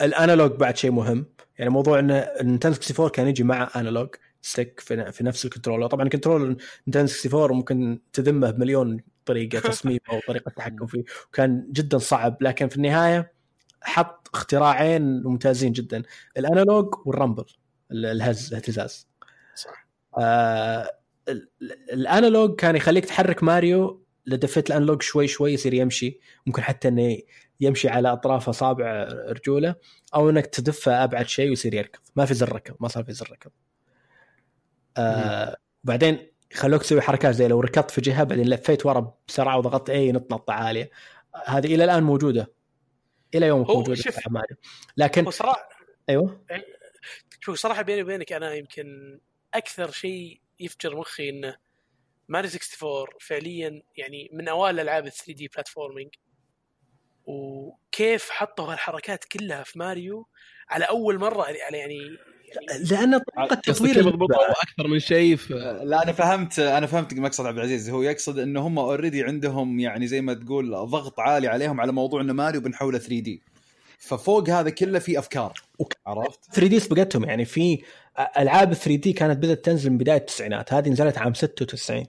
ال 0.00 0.07
analog 0.07 0.50
بعد 0.52 0.76
شيء 0.76 0.90
مهم. 0.90 1.26
يعني 1.58 1.70
موضوع 1.70 1.98
إن 1.98 2.10
النينتندو 2.10 2.74
64 2.76 3.08
كان 3.10 3.28
يجي 3.28 3.42
مع 3.44 3.70
analog 3.76 4.08
stick 4.42 4.80
في, 4.80 5.12
في 5.12 5.24
نفس 5.24 5.44
ال 5.44 5.48
controller 5.48 5.86
طبعا 5.86 6.04
ال 6.04 6.08
controller 6.08 6.44
نينتندو 6.86 7.12
64 7.26 7.56
ممكن 7.56 7.98
تذمه 8.12 8.50
بمليون 8.50 9.00
طريقة 9.26 9.58
تصميم 9.70 9.98
أو 10.10 10.20
طريقه 10.28 10.50
تحكم 10.50 10.86
فيه 10.86 11.04
وكان 11.28 11.66
جدا 11.72 11.98
صعب. 11.98 12.36
لكن 12.40 12.68
في 12.68 12.76
النهاية 12.76 13.32
حط 13.82 14.28
اختراعين 14.34 15.22
ممتازين 15.22 15.72
جدا. 15.72 16.02
ال 16.36 16.44
analog 16.44 16.94
وال 17.06 17.16
rumble 17.16 17.44
ال- 17.92 18.06
الهز 18.06 18.48
الاهتزاز. 18.48 19.08
صح. 19.54 19.86
آه 20.18 20.90
ال- 21.28 21.48
ال- 21.62 21.90
ال 21.92 22.01
analog 22.01 22.54
كان 22.56 22.76
يخليك 22.76 23.04
تحرك 23.04 23.42
ماريو 23.42 24.02
لدفيت 24.26 24.70
ال 24.70 24.75
analog 24.75 25.02
شوي 25.02 25.26
شوي 25.26 25.52
يصير 25.52 25.74
يمشي. 25.74 26.20
ممكن 26.46 26.62
حتى 26.62 26.88
إنه 26.88 27.18
يمشي 27.60 27.88
على 27.88 28.12
اطراف 28.12 28.48
اصابع 28.48 29.08
رجوله 29.28 29.74
أو 30.14 30.30
إنك 30.30 30.46
تدفه 30.46 31.04
أبعد 31.04 31.26
شيء 31.26 31.48
ويصير 31.48 31.74
يركض. 31.74 32.00
ما 32.16 32.24
في 32.24 32.34
زر 32.34 32.52
ركض 32.52 32.76
ما 32.80 32.88
صار 32.88 33.04
في 33.04 33.12
زر 33.12 33.30
ركض. 33.32 33.50
آه 34.96 35.56
بعدين 35.84 36.30
خلوك 36.52 36.82
تسوي 36.82 37.00
حركات 37.00 37.34
زي 37.34 37.48
لو 37.48 37.60
ركضت 37.60 37.90
في 37.90 38.00
جهة 38.00 38.24
بعدين 38.24 38.48
لفيت 38.48 38.86
ورا 38.86 39.14
بسرعة 39.28 39.58
وضغطت 39.58 39.90
A 39.90 40.12
ينط 40.12 40.32
نطة 40.32 40.52
عالية. 40.52 40.90
هذه 41.46 41.74
إلى 41.74 41.84
الآن 41.84 42.02
موجودة. 42.02 42.52
إلى 43.34 43.46
يومك 43.46 43.70
موجودة 43.70 44.02
في 44.02 44.30
ماريو 44.30 44.56
لكن 44.96 45.26
وصراحه 45.26 45.68
أيوه. 46.08 46.44
شوف 47.40 47.58
صراحة 47.58 47.82
بيني 47.82 48.02
وبينك 48.02 48.32
أنا 48.32 48.54
يمكن 48.54 49.18
أكثر 49.54 49.90
شيء 49.90 50.40
يفجر 50.60 50.96
مخي 50.96 51.28
إنه 51.28 51.56
ماريو 52.28 52.50
64 52.50 53.06
فعليا 53.20 53.82
يعني 53.96 54.30
من 54.32 54.48
أوائل 54.48 54.74
الالعاب 54.74 55.06
ال 55.06 55.12
3D 55.12 55.48
platforming 55.48 56.14
وكيف 57.26 58.30
حطوا 58.30 58.72
هالحركات 58.72 59.24
كلها 59.24 59.62
في 59.62 59.78
ماريو 59.78 60.26
على 60.68 60.84
أول 60.84 61.18
مرة 61.18 61.42
على 61.42 61.58
يعني, 61.58 61.78
يعني 61.78 62.16
لأن 62.90 63.18
طريقة 63.18 63.54
قصدك 63.54 63.64
تطوير 63.64 64.08
أكثر 64.62 64.88
من 64.88 64.98
شيء 64.98 65.36
في 65.36 65.54
لا 65.84 66.02
أنا 66.02 66.12
فهمت 66.12 66.58
أنا 66.58 66.86
فهمت 66.86 67.14
مقصد 67.14 67.46
عبد 67.46 67.58
العزيز 67.58 67.90
هو 67.90 68.02
يقصد 68.02 68.38
إنه 68.38 68.66
هم 68.66 68.78
already 68.78 69.24
عندهم 69.24 69.80
يعني 69.80 70.06
زي 70.06 70.20
ما 70.20 70.34
تقول 70.34 70.70
ضغط 70.70 71.20
عالي 71.20 71.48
عليهم 71.48 71.80
على 71.80 71.92
موضوع 71.92 72.20
إنه 72.20 72.32
ماريو 72.32 72.60
بنحوله 72.60 72.98
3D 72.98 73.42
ففوق 73.98 74.48
هذا 74.48 74.70
كله 74.70 74.98
في 74.98 75.18
أفكار 75.18 75.52
عرفت؟ 76.06 76.40
3D 76.52 76.80
سبقتهم 76.80 77.24
يعني 77.24 77.44
في 77.44 77.82
ألعاب 78.38 78.74
3D 78.74 79.12
كانت 79.12 79.38
بدأت 79.38 79.64
تنزل 79.64 79.90
من 79.90 79.98
بداية 79.98 80.16
التسعينات 80.16 80.72
هذه 80.72 80.88
نزلت 80.88 81.18
عام 81.18 81.34
96 81.34 82.06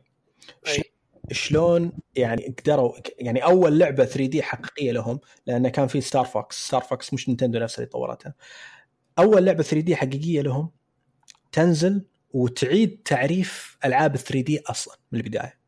أي. 0.68 0.84
شلون 1.32 1.92
يعني 2.16 2.56
قدروا 2.60 2.94
يعني 3.20 3.44
أول 3.44 3.80
لعبة 3.80 4.06
3D 4.06 4.43
حقيقية 4.44 4.92
لهم 4.92 5.20
لأن 5.46 5.68
كان 5.70 5.88
في 5.88 6.02
Star 6.02 6.26
Fox 6.26 6.68
Star 6.68 6.82
Fox 6.82 7.14
مش 7.14 7.30
نينتندو 7.30 7.60
نفسها 7.60 7.78
اللي 7.78 7.90
طورتها 7.90 8.34
أول 9.20 9.46
لعبة 9.46 9.64
3D 9.64 9.95
حقيقية 9.96 10.42
لهم 10.42 10.72
تنزل 11.52 12.06
وتعيد 12.32 13.02
تعريف 13.06 13.78
ألعاب 13.86 14.18
3D 14.18 14.60
أصلا 14.60 14.98
من 15.12 15.20
البداية. 15.20 15.60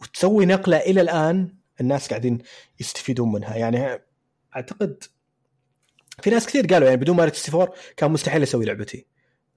وتسوي 0.00 0.46
نقلة 0.46 0.76
إلى 0.76 1.00
الآن 1.00 1.54
الناس 1.80 2.08
قاعدين 2.08 2.38
يستفيدون 2.80 3.32
منها. 3.32 3.56
يعني 3.56 3.98
أعتقد 4.56 5.04
في 6.22 6.30
ناس 6.30 6.46
كثير 6.46 6.66
قالوا 6.66 6.88
يعني 6.88 7.00
بدون 7.00 7.16
ماريو 7.16 7.32
64 7.32 7.68
كان 7.96 8.10
مستحيل 8.10 8.42
أسوي 8.42 8.64
لعبتي. 8.64 9.06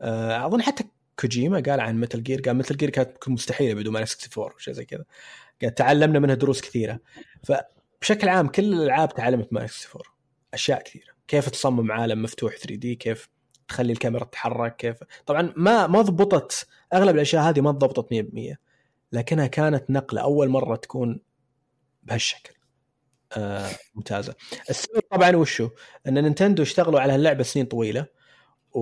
آه، 0.01 0.45
أظن 0.45 0.61
حتى 0.61 0.83
كوجيما 1.19 1.63
قال 1.65 1.79
عن 1.79 1.99
متل 1.99 2.23
جير 2.23 2.41
قال 2.41 2.55
متل 2.55 2.77
جير 2.77 2.89
كانت 2.89 3.29
مستحيلة 3.29 3.73
بدون 3.73 3.93
ماريو 3.93 4.07
64 4.07 4.59
شيء 4.59 4.73
زي 4.73 4.85
كذا. 4.85 5.05
قال 5.61 5.73
تعلمنا 5.75 6.19
منها 6.19 6.35
دروس 6.35 6.61
كثيرة. 6.61 6.99
فبشكل 7.43 8.29
عام 8.29 8.47
كل 8.47 8.73
الألعاب 8.73 9.13
تعلمت 9.13 9.53
ماريو 9.53 9.69
64 9.69 10.01
أشياء 10.53 10.81
كثيرة. 10.83 11.13
كيف 11.27 11.49
تصمم 11.49 11.91
عالم 11.91 12.21
مفتوح 12.21 12.55
3 12.55 12.75
دي 12.75 12.95
كيف 12.95 13.29
تخلي 13.67 13.93
الكاميرا 13.93 14.23
تتحرك 14.23 14.75
كيف 14.75 14.97
طبعا 15.25 15.53
ما 15.57 15.87
ما 15.87 16.01
ضبطت 16.01 16.67
أغلب 16.93 17.15
الأشياء 17.15 17.43
هذه 17.43 17.61
ما 17.61 17.71
ضبطت 17.71 18.13
100% 18.13 18.55
لكنها 19.11 19.47
كانت 19.47 19.89
نقلة 19.89 20.21
أول 20.21 20.49
مرة 20.49 20.75
تكون 20.75 21.19
بهالشكل. 22.03 22.53
آه 23.37 23.69
ممتازة. 23.95 24.35
السبب 24.69 25.01
طبعا 25.11 25.35
وشو؟ 25.35 25.69
إن 26.07 26.23
نينتندو 26.23 26.63
اشتغلوا 26.63 26.99
على 26.99 27.13
هاللعبه 27.13 27.43
سنين 27.43 27.65
طويلة 27.65 28.05
و... 28.71 28.79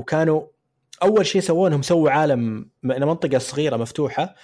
وكانوا 0.00 0.46
أول 1.02 1.26
شيء 1.26 1.40
سووه 1.40 1.68
إنهم 1.68 1.82
سووا 1.82 2.10
عالم 2.10 2.70
منطقة 2.82 3.38
صغيرة 3.38 3.76
مفتوحة 3.76 4.34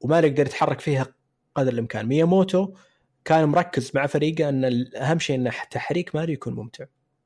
وما 0.00 0.18
يقدر 0.18 0.46
يتحرك 0.46 0.80
فيها 0.80 1.14
قدر 1.54 1.72
الإمكان. 1.72 2.06
مياموتو 2.06 2.74
كان 3.24 3.44
مركز 3.44 3.90
مع 3.94 4.06
فريقه 4.06 4.48
إن 4.48 4.90
أهم 4.96 5.18
شيء 5.18 5.36
إن 5.36 5.50
تحريك 5.70 6.14
ماريو 6.14 6.34
يكون 6.34 6.54
ممتع. 6.54 6.84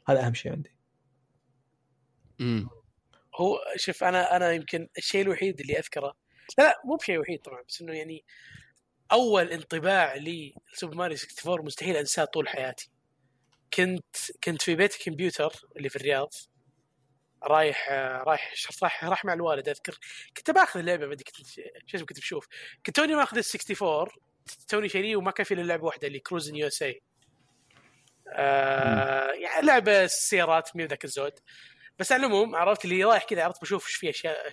هذا 0.09 0.27
أهم 0.27 0.35
شيء 0.35 0.53
عندي. 0.53 0.75
مم. 2.39 2.69
هو 3.37 3.59
شوف 3.77 4.05
أنا 4.05 4.37
أنا 4.37 4.53
يمكن 4.53 4.89
الشيء 4.99 5.23
الوحيد 5.23 5.61
اللي 5.61 5.79
أذكره 5.79 6.15
لا 6.59 6.65
لا 6.65 6.83
مو 6.85 6.97
بشيء 6.97 7.19
وحيد 7.19 7.41
طبعا 7.41 7.63
بس 7.69 7.83
إنه 7.83 7.93
يعني 7.93 8.25
أول 9.13 9.53
انطباع 9.53 10.15
لي 10.15 10.55
ل 10.75 10.78
Super 10.78 10.97
Mario 10.97 11.17
64 11.17 11.67
مستحيل 11.67 11.97
أنساه 11.97 12.25
طول 12.25 12.49
حياتي. 12.49 12.91
كنت 13.75 14.17
كنت 14.45 14.63
في 14.63 14.75
بيت 14.75 14.95
الكمبيوتر 14.95 15.53
اللي 15.77 15.89
في 15.89 15.97
الرياض. 15.97 16.35
رايح 17.43 17.91
رايح 18.27 18.53
رايح 18.83 19.05
رايح 19.05 19.25
مع 19.25 19.33
الوالد. 19.33 19.69
أذكر 19.69 19.99
كنت 20.37 20.51
بأخذ 20.51 20.81
اللعبة 20.81 21.07
ما 21.07 21.13
أدري 21.13 21.25
كنت 21.25 21.47
شو 21.87 21.97
اسمه 21.97 22.07
كنت 22.07 22.19
بشوف. 22.19 22.49
كنت 22.87 22.97
توني 22.97 23.15
ماخذ 23.15 23.39
ال 23.39 23.45
64 23.45 24.07
توني 24.69 24.89
شاريه 24.89 25.17
وما 25.17 25.31
كان 25.31 25.45
في 25.45 25.55
إلا 25.55 25.63
لعبة 25.63 25.85
واحدة 25.85 26.09
اللي 26.09 26.19
Cruis'n 26.19 26.57
USA 26.57 27.03
يعني 29.43 29.67
لعبة 29.67 30.07
سيارات 30.07 30.77
مو 30.77 30.85
ذاك 30.85 31.05
الزود. 31.05 31.33
بس 31.99 32.13
على 32.13 32.21
العموم 32.21 32.57
عرفت 32.57 32.85
اللي 32.85 33.05
رايح 33.05 33.25
كذا 33.25 33.45
عرفت 33.45 33.63
بشوف 33.63 33.87
إيش 33.87 33.97
في 33.97 34.11
أشياء 34.11 34.51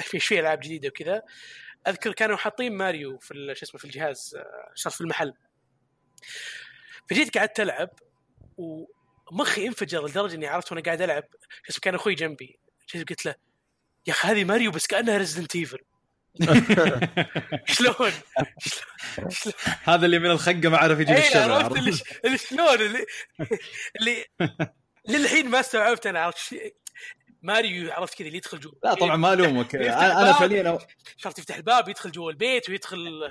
في 0.00 0.14
إيش 0.14 0.26
في 0.26 0.40
ألعاب 0.40 0.60
جديدة 0.60 0.88
وكذا. 0.88 1.22
أذكر 1.88 2.12
كانوا 2.12 2.36
حاطين 2.36 2.72
ماريو 2.72 3.18
في 3.18 3.54
شو 3.56 3.66
اسمه 3.66 3.78
في 3.78 3.84
الجهاز 3.84 4.36
آه، 4.36 4.72
صار 4.74 4.92
في 4.92 5.00
المحل. 5.00 5.34
فجيت 7.10 7.38
قعدت 7.38 7.60
ألعب 7.60 7.90
ومخي 9.32 9.66
انفجر 9.66 10.06
لدرجة 10.06 10.34
إني 10.34 10.46
عرفت 10.46 10.72
وأنا 10.72 10.82
قاعد 10.82 11.02
ألعب 11.02 11.24
كان 11.82 11.94
أخوي 11.94 12.14
جنبي. 12.14 12.58
قلت 12.94 13.26
له 13.26 13.34
يا 14.06 14.12
أخي 14.12 14.28
هذه 14.28 14.44
ماريو 14.44 14.70
بس 14.70 14.86
كأنها 14.86 15.18
Resident 15.18 15.56
Evil 15.56 15.78
شلون؟ 17.74 18.12
هذا 19.88 20.06
اللي 20.06 20.18
من 20.18 20.30
الخقه 20.30 20.68
ما 20.68 20.78
عرف 20.78 21.00
يجيب 21.00 21.16
اي 21.16 21.28
الشغل 21.28 21.50
عرفت 21.50 21.76
اللي, 21.76 22.38
شلون؟ 22.38 22.74
اللي 22.74 23.06
اللي 24.00 24.24
للحين 25.08 25.48
ما 25.48 25.60
استوعبت 25.60 26.06
أنا 26.06 26.20
عرفت 26.20 26.54
ماريو 27.42 27.92
عرفت 27.92 28.14
كذا 28.14 28.26
اللي 28.26 28.38
يدخل 28.38 28.60
جوا 28.60 28.72
لا 28.84 28.94
طبعا 28.94 29.16
ما 29.16 29.32
الومك 29.32 29.74
يفتح 29.74 30.02
أنا. 30.02 30.32
فعليا 30.32 30.78
شرط 31.16 31.38
يفتح 31.38 31.56
الباب 31.56 31.88
يدخل 31.88 32.10
جوا 32.10 32.30
البيت 32.30 32.70
ويدخل 32.70 33.30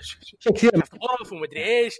كثير 0.55 0.71
غرف 0.75 1.31
ومدري 1.31 1.63
إيش. 1.65 1.95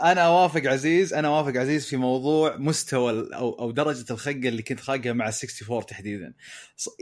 أنا 0.00 0.20
أوافق 0.26 0.66
عزيز 0.66 1.14
أنا 1.14 1.28
أوافق 1.28 1.60
عزيز 1.60 1.86
في 1.86 1.96
موضوع 1.96 2.56
مستوى 2.56 3.28
أو 3.34 3.58
أو 3.58 3.70
درجة 3.70 4.12
الخقة 4.12 4.48
اللي 4.48 4.62
كنت 4.62 4.80
خاقها 4.80 5.12
مع 5.12 5.28
ال 5.28 5.32
64 5.32 5.86
تحديدا. 5.86 6.34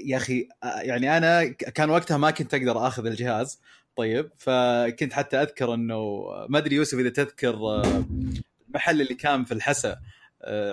يا 0.07 0.17
أخي 0.17 0.49
يعني 0.63 1.17
أنا 1.17 1.45
كان 1.49 1.91
وقتها 1.91 2.17
ما 2.17 2.31
كنت 2.31 2.55
أقدر 2.55 2.87
آخذ 2.87 3.07
الجهاز. 3.07 3.61
طيب 3.97 4.31
فكنت 4.39 5.13
حتى 5.13 5.37
أذكر 5.37 5.75
إنه 5.75 6.27
ما 6.49 6.59
أدري 6.59 6.77
يوسف 6.77 6.99
إذا 6.99 7.09
تذكر 7.09 7.83
المحل 8.69 9.01
اللي 9.01 9.15
كان 9.15 9.45
في 9.45 9.55
الحسا 9.55 9.99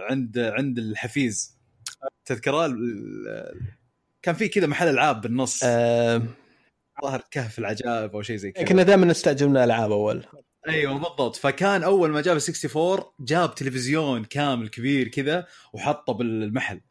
عند 0.10 0.40
عند 0.40 0.78
الحفيز. 0.78 1.55
تذكرة 2.26 2.68
كان 4.22 4.36
في 4.36 4.48
كذا 4.48 4.68
محل 4.68 4.88
ألعاب 4.88 5.22
بالنص. 5.22 5.60
آه 5.64 6.22
ظهر 7.02 7.24
كهف 7.32 7.60
العجائب 7.60 8.16
أو 8.16 8.22
شيء 8.22 8.36
زي 8.36 8.52
كذا. 8.52 8.66
كنا 8.66 8.84
دائما 8.84 9.06
نستعجل 9.06 9.48
من 9.48 9.58
الألعاب 9.58 9.92
أول. 9.92 10.26
أيوه 10.68 10.94
بالضبط. 10.94 11.36
فكان 11.36 11.84
أول 11.84 12.10
ما 12.10 12.22
جاب 12.22 12.38
ال 12.38 12.42
64 12.42 13.12
جاب 13.20 13.56
تلفزيون 13.56 14.24
كامل 14.24 14.70
كبير 14.70 15.08
كذا 15.08 15.48
وحطه 15.74 16.14
بالمحل. 16.14 16.82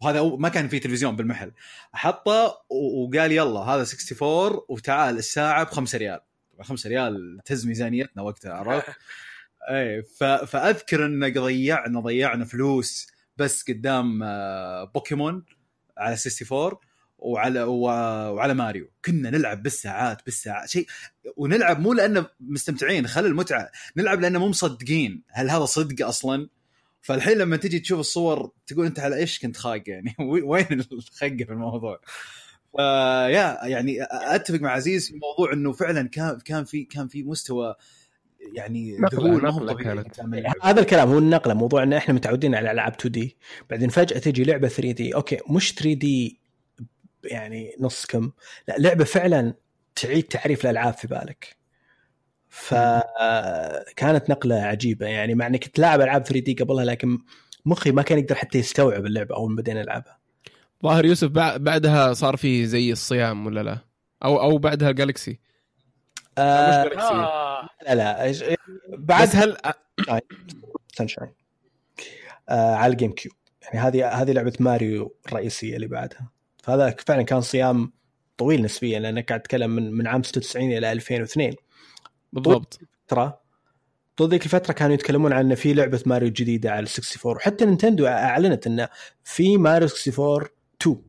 وهذا 0.00 0.22
ما 0.22 0.48
كان 0.48 0.68
في 0.68 0.78
تلفزيون 0.78 1.16
بالمحل. 1.16 1.52
حطه 1.92 2.64
وقال 2.70 3.32
يلا 3.32 3.60
هذا 3.60 3.82
64 3.82 4.60
وتعال 4.68 5.18
الساعة 5.18 5.64
ب 5.64 5.68
5 5.68 5.98
ريال. 5.98 6.20
طبعا 6.52 6.64
5 6.64 6.88
ريال 6.88 7.40
تهز 7.44 7.66
ميزانيتنا 7.66 8.22
وقتها 8.22 8.52
عرفت؟ 8.52 8.88
اي. 9.70 10.02
فأذكر 10.46 11.06
إن 11.06 11.32
ضيعنا 11.32 12.00
ضيعنا 12.00 12.44
فلوس 12.44 13.15
بس 13.36 13.70
قدام 13.70 14.22
آه، 14.22 14.84
بوكيمون 14.84 15.44
على 15.98 16.16
64 16.40 16.78
وعلى. 17.18 17.62
وعلى 17.62 18.54
ماريو. 18.54 18.90
كنا 19.04 19.30
نلعب 19.30 19.62
بالساعات 19.62 20.24
بالساعات 20.24 20.68
شيء 20.68 20.86
ونلعب 21.36 21.80
مو 21.80 21.92
لأنه 21.92 22.26
مستمتعين 22.40 23.06
خل 23.06 23.26
المتعة 23.26 23.70
نلعب 23.96 24.20
لأنه 24.20 24.38
مو 24.38 24.48
مصدقين 24.48 25.22
هل 25.30 25.50
هذا 25.50 25.64
صدق 25.64 26.06
أصلا. 26.06 26.48
فالحين 27.00 27.38
لما 27.38 27.56
تجي 27.56 27.78
تشوف 27.78 28.00
الصور 28.00 28.52
تقول 28.66 28.86
أنت 28.86 29.00
على 29.00 29.16
إيش 29.16 29.38
كنت 29.38 29.56
خاق 29.56 29.82
يعني؟ 29.86 30.14
وين 30.44 30.66
الخقه 30.92 31.44
في 31.44 31.50
الموضوع؟ 31.50 32.00
فيا 32.76 33.66
يعني 33.66 33.98
أتفق 34.10 34.60
مع 34.60 34.70
عزيز 34.70 35.08
في 35.10 35.18
موضوع 35.18 35.52
إنه 35.52 35.72
فعلا 35.72 36.08
كان 36.08 36.38
كان 36.44 36.64
في 36.64 36.84
كان 36.84 37.08
في 37.08 37.22
مستوى 37.22 37.74
يعني 38.54 38.98
نقلة- 38.98 39.14
ذهول 39.14 39.42
ما 39.42 39.50
هو 39.50 39.64
نقلة 39.64 39.72
طبيعي. 39.72 39.92
اللعب. 40.38 40.54
هذا 40.62 40.80
الكلام 40.80 41.08
هو 41.08 41.18
النقلة 41.18 41.54
موضوع 41.54 41.82
إن 41.82 41.92
إحنا 41.92 42.14
متعودين 42.14 42.54
على 42.54 42.70
ألعاب 42.70 42.92
2 42.92 43.12
دي 43.12 43.36
بعدين 43.70 43.88
فجأة 43.88 44.18
تجي 44.18 44.44
لعبة 44.44 44.68
3 44.68 44.90
دي 44.92 45.14
أوكي 45.14 45.38
مش 45.50 45.74
3 45.74 45.92
دي 45.94 46.40
يعني 47.24 47.76
نص 47.80 48.06
كم. 48.06 48.30
لا 48.68 48.74
لعبة 48.78 49.04
فعلا 49.04 49.54
تعيد 50.02 50.22
تعريف 50.24 50.64
الألعاب 50.64 50.94
في 50.94 51.06
بالك. 51.08 51.56
فكانت 52.48 54.30
نقلة 54.30 54.54
عجيبة. 54.54 55.06
يعني 55.06 55.34
مع 55.34 55.46
اني 55.46 55.58
كنت 55.58 55.78
لاعب 55.78 56.00
ألعاب 56.00 56.22
3 56.24 56.40
D 56.44 56.54
قبلها 56.54 56.84
لكن 56.84 57.18
مخي 57.66 57.90
ما 57.90 58.02
كان 58.02 58.18
يقدر 58.18 58.34
حتى 58.34 58.58
يستوعب 58.58 59.06
اللعبة 59.06 59.34
أول 59.36 59.50
ما 59.50 59.56
بدينا 59.56 59.82
نلعبها. 59.82 60.18
ظاهر 60.82 61.04
يوسف 61.04 61.28
بع- 61.28 61.56
بعدها 61.56 62.12
صار 62.12 62.36
في 62.36 62.66
زي 62.66 62.92
الصيام 62.92 63.46
ولا 63.46 63.62
لا؟ 63.62 63.78
أو 64.24 64.40
أو 64.40 64.58
بعدها 64.58 64.90
Galaxy 64.90 65.40
آه 66.38 66.68
مش 66.84 66.88
Galaxy 66.88 67.06
آه. 67.14 67.68
لا 67.88 67.94
لا 67.94 68.32
إيش- 68.32 68.56
بعد 68.98 69.28
بعد 69.28 69.36
هل 69.36 69.56
Sunshine 70.94 71.32
آه 72.48 72.74
على 72.74 72.92
ال 72.92 73.12
GameCube. 73.12 73.34
يعني 73.62 73.78
هذه 73.78 74.08
هذه 74.22 74.32
لعبة 74.32 74.52
ماريو 74.60 75.16
الرئيسية 75.26 75.76
اللي 75.76 75.86
بعدها. 75.86 76.30
فهذا 76.62 76.96
فعلا 77.06 77.22
كان 77.22 77.40
صيام 77.40 77.92
طويل 78.36 78.62
نسبيا 78.62 78.98
لأنك 79.00 79.28
قاعد 79.28 79.40
تتكلم 79.42 79.70
من 79.70 79.92
من 79.92 80.06
عام 80.06 80.22
96 80.22 80.72
إلى 80.72 80.92
2002 80.92 81.54
بالضبط. 82.32 82.80
فتره 83.06 83.40
طول 84.16 84.28
ذيك 84.30 84.44
الفترة 84.44 84.72
كانوا 84.72 84.94
يتكلمون 84.94 85.32
عن 85.32 85.44
إن 85.46 85.54
في 85.54 85.74
لعبة 85.74 86.02
ماريو 86.06 86.28
جديدة 86.28 86.70
على 86.70 86.86
64 86.86 87.36
وحتى 87.36 87.64
نينتندو 87.64 88.06
أعلنت 88.06 88.66
انه 88.66 88.88
في 89.24 89.56
ماريو 89.58 89.88
64 89.88 90.48
2 90.82 91.02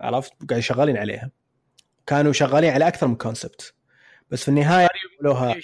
عرفت؟ 0.00 0.32
قاعد 0.50 0.60
شغالين 0.62 0.96
عليها. 0.96 1.30
كانوا 2.06 2.32
شغالين 2.32 2.70
على 2.70 2.88
أكثر 2.88 3.06
من 3.06 3.16
concept 3.16 3.74
بس 4.30 4.42
في 4.42 4.48
النهاية 4.48 4.88
عملوها 5.20 5.56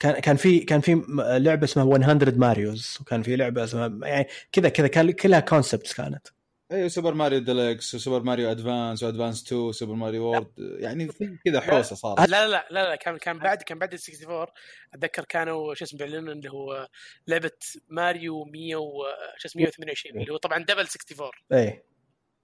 كان 0.00 0.20
كان 0.20 0.36
في 0.36 0.58
كان 0.60 0.80
في 0.80 1.02
لعبة 1.18 1.64
اسمها 1.64 1.98
100 1.98 2.32
Marios 2.36 2.98
وكان 3.00 3.22
في 3.22 3.36
لعبة 3.36 3.64
اسمها 3.64 4.08
يعني 4.08 4.28
كذا 4.52 4.68
كذا 4.68 4.86
كان 4.86 5.10
كلها 5.10 5.40
concepts 5.40 5.94
كانت. 5.94 6.28
أيوه 6.72 6.88
Super 6.88 7.14
Mario 7.14 7.38
Deluxe 7.38 7.94
و 7.94 7.99
Super 7.99 8.22
Mario 8.22 8.50
Advance 8.50 9.02
و 9.02 9.07
Advance 9.07 9.46
2 9.46 9.60
و 9.60 9.66
Super 9.66 9.94
Mario 9.94 10.24
World 10.24 10.52
يعني 10.58 11.08
في 11.08 11.38
كذا 11.44 11.60
حوسة 11.60 11.96
صارت. 11.96 12.28
لا 12.28 12.48
لا 12.48 12.66
لا 12.70 12.88
لا, 12.88 12.96
كان 12.96 13.18
كان 13.18 13.38
بعد 13.38 13.62
كان 13.62 13.78
بعد 13.78 13.94
ال 13.94 14.00
64 14.08 14.46
أتذكر 14.94 15.24
كانوا 15.24 15.74
شو 15.74 15.84
اسمه 15.84 15.98
بيعلنون 15.98 16.30
اللي 16.30 16.50
هو 16.50 16.88
لعبة 17.28 17.50
ماريو 17.88 18.44
100 18.44 18.76
و 18.76 19.04
شو 19.36 19.48
اسمه 19.48 19.62
128 19.62 20.20
اللي 20.20 20.32
هو 20.32 20.36
طبعا 20.36 20.58
double 20.58 20.80
64 20.80 21.30
إيه. 21.52 21.93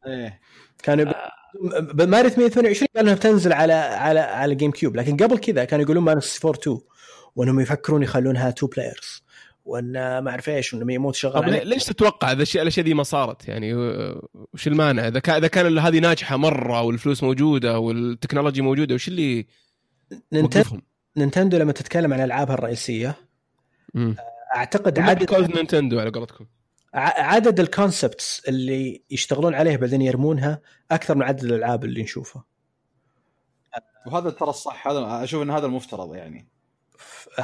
إيه. 0.07 0.41
كانوا 0.83 1.05
ب... 1.05 1.13
ب- 1.97 2.09
ماريو 2.09 2.31
128 2.39 2.89
قالوا 2.97 3.11
إنها 3.11 3.15
بتنزل 3.15 3.53
على 3.53 3.73
على 3.73 4.21
على 4.21 4.55
GameCube. 4.55 4.97
لكن 4.97 5.17
قبل 5.17 5.39
كذا 5.39 5.65
كانوا 5.65 5.85
يقولون 5.85 6.05
ماريو 6.05 6.21
64 6.21 6.55
2 6.75 6.81
وإنهم 7.37 7.61
يفكرون 7.61 8.03
يخلونها 8.03 8.49
2 8.49 8.71
players 8.77 9.23
وإن 9.65 9.93
ما 10.19 10.31
أعرف 10.31 10.49
إيش 10.49 10.75
وانه 10.75 10.95
يموت 10.95 11.15
شغال 11.15 11.43
طب 11.43 11.49
ليش 11.49 11.85
تتوقع 11.85 12.33
إذا 12.33 12.43
الشيء 12.43 12.63
الأشياء 12.63 12.87
دي 12.87 12.95
ما 12.95 13.03
صارت؟ 13.03 13.49
يعني 13.49 13.75
وش 14.55 14.67
المانع؟ 14.67 15.09
إذا 15.09 15.19
كان 15.19 15.37
إذا 15.37 15.47
كان 15.47 15.79
هذه 15.79 15.99
ناجحة 15.99 16.37
مرة 16.37 16.83
والفلوس 16.83 17.23
موجودة 17.23 17.79
والتكنولوجيا 17.79 18.63
موجودة 18.63 18.95
وش 18.95 19.09
اللي 19.09 19.47
نينتندو؟ 20.33 20.81
نينتندو 21.17 21.57
لما 21.59 21.73
تتكلم 21.73 22.13
عن 22.13 22.21
ألعابها 22.21 22.55
الرئيسية. 22.55 23.17
أعتقد 24.57 24.99
عدد 24.99 25.35
عدد 25.35 25.57
نينتندو 25.57 26.01
على 26.01 26.11
قولتكم. 26.11 26.47
عدد 26.95 27.61
ال 27.61 27.70
concepts 27.70 28.43
اللي 28.49 29.03
يشتغلون 29.11 29.55
عليه 29.55 29.77
بعدين 29.77 30.03
يرمونها 30.03 30.61
أكثر 30.91 31.15
من 31.15 31.23
عدد 31.23 31.45
الألعاب 31.45 31.85
اللي 31.85 32.03
نشوفها. 32.03 32.45
وهذا 34.07 34.31
ترى 34.31 34.49
الصح 34.51 34.89
هذا 34.89 35.25
أشوف 35.25 35.43
إن 35.43 35.51
هذا 35.51 35.67
المفترض 35.67 36.15
يعني. 36.15 36.49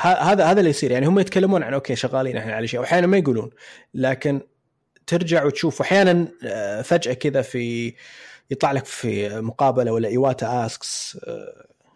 هذا 0.00 0.44
هذا 0.44 0.58
اللي 0.58 0.70
يصير. 0.70 0.90
يعني 0.90 1.06
هم 1.06 1.18
يتكلمون 1.18 1.62
عن 1.62 1.74
okay 1.74 1.96
شغالين 1.96 2.36
إحنا 2.36 2.52
على 2.54 2.66
شيء 2.66 2.80
وأحيانا 2.80 3.06
ما 3.06 3.16
يقولون. 3.16 3.50
لكن 3.94 4.40
ترجع 5.06 5.44
وتشوف 5.44 5.80
وأحيانا 5.80 6.28
آه، 6.44 6.82
فجأة 6.82 7.12
كذا 7.12 7.42
في 7.42 7.94
يطلع 8.50 8.72
لك 8.72 8.84
في 8.84 9.40
مقابلة 9.40 9.92
ولا 9.92 10.08
Iwata 10.08 10.66
Asks 10.66 11.18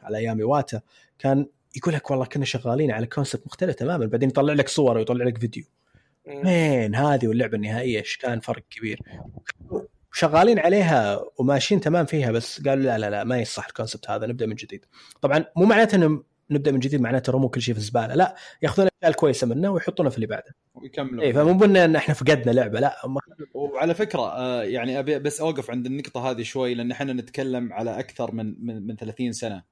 على 0.03 0.19
أيام 0.19 0.39
إيواتا 0.39 0.81
كان 1.19 1.47
يقول 1.77 1.95
لك 1.95 2.11
والله 2.11 2.25
كنا 2.25 2.45
شغالين 2.45 2.91
على 2.91 3.07
concept 3.07 3.47
مختلف 3.47 3.75
تماما. 3.75 4.07
بعدين 4.07 4.29
يطلع 4.29 4.53
لك 4.53 4.69
صور 4.69 4.97
ويطلع 4.97 5.25
لك 5.25 5.39
فيديو. 5.39 5.65
وين 6.27 6.95
هذه 6.95 7.29
واللعبة 7.29 7.57
النهائية؟ 7.57 7.99
إيش 7.99 8.17
كان 8.17 8.41
فرق 8.41 8.63
كبير؟ 8.71 9.01
شغالين 10.13 10.59
عليها 10.59 11.25
وماشيين 11.39 11.81
تمام 11.81 12.07
فيها 12.07 12.33
بس 12.33 12.63
قالوا 12.63 12.85
لا 12.85 12.99
لا 12.99 13.11
لا 13.11 13.25
ما 13.25 13.39
يصح 13.39 13.67
الكونسبت 13.67 14.11
هذا 14.11 14.27
نبدأ 14.27 14.47
من 14.47 14.55
جديد. 14.55 14.85
طبعا 15.23 15.45
مو 15.57 15.65
معناته 15.65 15.97
إنه 15.97 16.23
نبدأ 16.51 16.73
من 16.73 16.79
جديد 16.79 17.01
معناته 17.01 17.33
رموا 17.33 17.49
كل 17.49 17.63
شيء 17.63 17.75
في 17.75 17.81
الزبالة 17.81 18.15
لا 18.15 18.37
ياخذون 18.63 18.87
الاشياء 18.87 19.11
الكويسه 19.11 19.47
منه 19.47 19.71
ويحطونها 19.71 20.11
في 20.11 20.17
اللي 20.17 20.27
بعده. 20.27 20.57
ويكملوا 20.75 21.25
اي 21.25 21.33
فمو 21.33 21.55
بنا 21.55 21.85
إن 21.85 21.97
إحنا 21.97 22.15
فقدنا 22.15 22.53
لعبة 22.53 22.81
لا 22.81 22.97
هم 23.05 23.19
وعلى 23.55 23.95
فكرة 23.95 24.21
آه، 24.21 24.63
يعني 24.63 24.99
أبي 24.99 25.19
بس 25.19 25.41
أوقف 25.41 25.71
عند 25.71 25.87
النقطة 25.87 26.31
هذه 26.31 26.43
شوي 26.43 26.75
لأن 26.75 26.91
إحنا 26.91 27.13
نتكلم 27.13 27.73
على 27.73 27.99
أكثر 27.99 28.33
من 28.33 28.67
من, 28.67 28.87
من 28.87 28.97
30 28.97 29.33
سنة. 29.33 29.63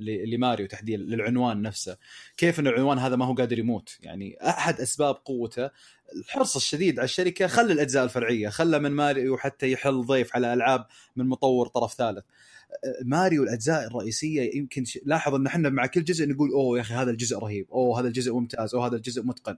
لماريو 0.00 0.66
تحديدا 0.66 1.02
للعنوان 1.02 1.62
نفسه. 1.62 1.96
كيف 2.36 2.60
إن 2.60 2.66
العنوان 2.66 2.98
هذا 2.98 3.16
ما 3.16 3.24
هو 3.26 3.34
قادر 3.34 3.58
يموت؟ 3.58 3.98
يعني 4.02 4.38
أحد 4.48 4.80
أسباب 4.80 5.14
قوته 5.14 5.70
الحرص 6.16 6.56
الشديد 6.56 6.98
على 6.98 7.04
الشركة 7.04 7.46
خلى 7.46 7.72
الأجزاء 7.72 8.04
الفرعية 8.04 8.48
خلى 8.48 8.78
من 8.78 8.90
ماريو 8.90 9.38
حتى 9.38 9.72
يحل 9.72 10.06
ضيف 10.06 10.36
على 10.36 10.54
ألعاب 10.54 10.86
من 11.16 11.26
مطور 11.26 11.68
طرف 11.68 11.94
ثالث. 11.94 12.18
آه، 12.18 12.22
ماريو 13.04 13.42
الأجزاء 13.42 13.86
الرئيسية 13.86 14.56
يمكن 14.56 14.84
ش... 14.84 14.98
لاحظ 15.04 15.34
إن 15.34 15.46
إحنا 15.46 15.68
مع 15.68 15.86
كل 15.86 16.04
جزء 16.04 16.28
نقول 16.28 16.50
أوه 16.50 16.76
يا 16.76 16.82
أخي 16.82 16.94
هذا 16.94 17.10
الجزء 17.10 17.38
رهيب 17.38 17.66
أوه 17.72 18.00
هذا 18.00 18.08
الجزء 18.08 18.32
ممتاز 18.32 18.74
أوه 18.74 18.86
هذا 18.86 18.96
الجزء 18.96 19.22
متقن. 19.22 19.56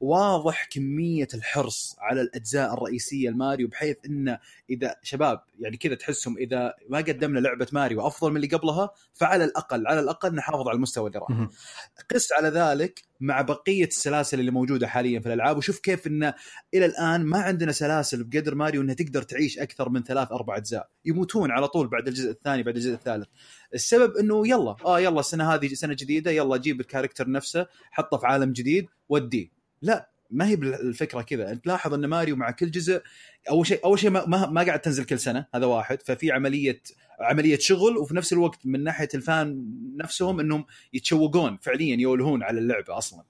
واضح 0.00 0.64
كمية 0.70 1.28
الحرص 1.34 1.96
على 1.98 2.20
الأجزاء 2.20 2.74
الرئيسية 2.74 3.28
الماريو 3.28 3.68
بحيث 3.68 3.96
انه 4.06 4.38
إذا 4.70 4.96
شباب 5.02 5.40
يعني 5.60 5.76
كذا 5.76 5.94
تحسهم 5.94 6.38
إذا 6.38 6.74
ما 6.88 6.98
قدمنا 6.98 7.38
لعبة 7.38 7.66
ماريو 7.72 8.06
أفضل 8.06 8.30
من 8.30 8.36
اللي 8.36 8.48
قبلها 8.48 8.90
فعلى 9.14 9.44
الأقل 9.44 9.86
على 9.86 10.00
الأقل 10.00 10.34
نحافظ 10.34 10.68
على 10.68 10.76
المستوى 10.76 11.06
اللي 11.06 11.18
راح. 11.18 11.48
قس 12.14 12.32
على 12.32 12.48
ذلك 12.48 13.02
مع 13.20 13.40
بقية 13.40 13.86
السلاسل 13.86 14.40
اللي 14.40 14.50
موجودة 14.50 14.86
حاليا 14.86 15.20
في 15.20 15.26
الألعاب 15.26 15.56
وشوف 15.56 15.78
كيف 15.78 16.06
انه 16.06 16.34
إلى 16.74 16.86
الآن 16.86 17.24
ما 17.24 17.38
عندنا 17.38 17.72
سلاسل 17.72 18.24
بقدر 18.24 18.54
ماريو 18.54 18.82
إنها 18.82 18.94
تقدر 18.94 19.22
تعيش 19.22 19.58
أكثر 19.58 19.88
من 19.88 20.02
ثلاث 20.02 20.32
أربع 20.32 20.56
أجزاء. 20.56 20.88
يموتون 21.04 21.50
على 21.50 21.68
طول 21.68 21.88
بعد 21.88 22.08
الجزء 22.08 22.30
الثاني. 22.30 22.47
بعد 22.56 22.76
الجزء 22.76 22.94
الثالث. 22.94 23.26
السبب 23.74 24.16
إنه 24.16 24.48
يلا 24.48 24.76
آه 24.84 25.00
يلا 25.00 25.20
السنة 25.20 25.54
هذه 25.54 25.74
سنة 25.74 25.94
جديدة 25.94 26.30
يلا 26.30 26.56
جيب 26.56 26.80
الكاركتر 26.80 27.30
نفسه 27.30 27.66
حطه 27.90 28.16
في 28.16 28.26
عالم 28.26 28.52
جديد 28.52 28.86
وديه. 29.08 29.48
لا 29.82 30.10
ما 30.30 30.48
هي 30.48 30.56
بالفكرة 30.56 31.22
كذا. 31.22 31.52
أنت 31.52 31.66
لاحظ 31.66 31.94
إن 31.94 32.06
ماريو 32.06 32.36
مع 32.36 32.50
كل 32.50 32.70
جزء 32.70 33.02
أول 33.50 33.66
شيء 33.66 33.84
أول 33.84 33.98
شيء 33.98 34.10
ما, 34.10 34.46
ما, 34.46 34.62
قاعد 34.62 34.80
تنزل 34.80 35.04
كل 35.04 35.18
سنة 35.18 35.46
هذا 35.54 35.66
واحد. 35.66 36.02
ففي 36.02 36.32
عملية 36.32 36.82
عملية 37.20 37.58
شغل 37.58 37.96
وفي 37.96 38.16
نفس 38.16 38.32
الوقت 38.32 38.58
من 38.64 38.84
ناحية 38.84 39.08
ال 39.14 39.27
fan 39.27 39.64
نفسهم 39.96 40.40
إنهم 40.40 40.64
يتشوقون 40.92 41.58
فعليا 41.62 41.96
يولهون 41.96 42.42
على 42.42 42.58
اللعبة 42.58 42.98
أصلا. 42.98 43.24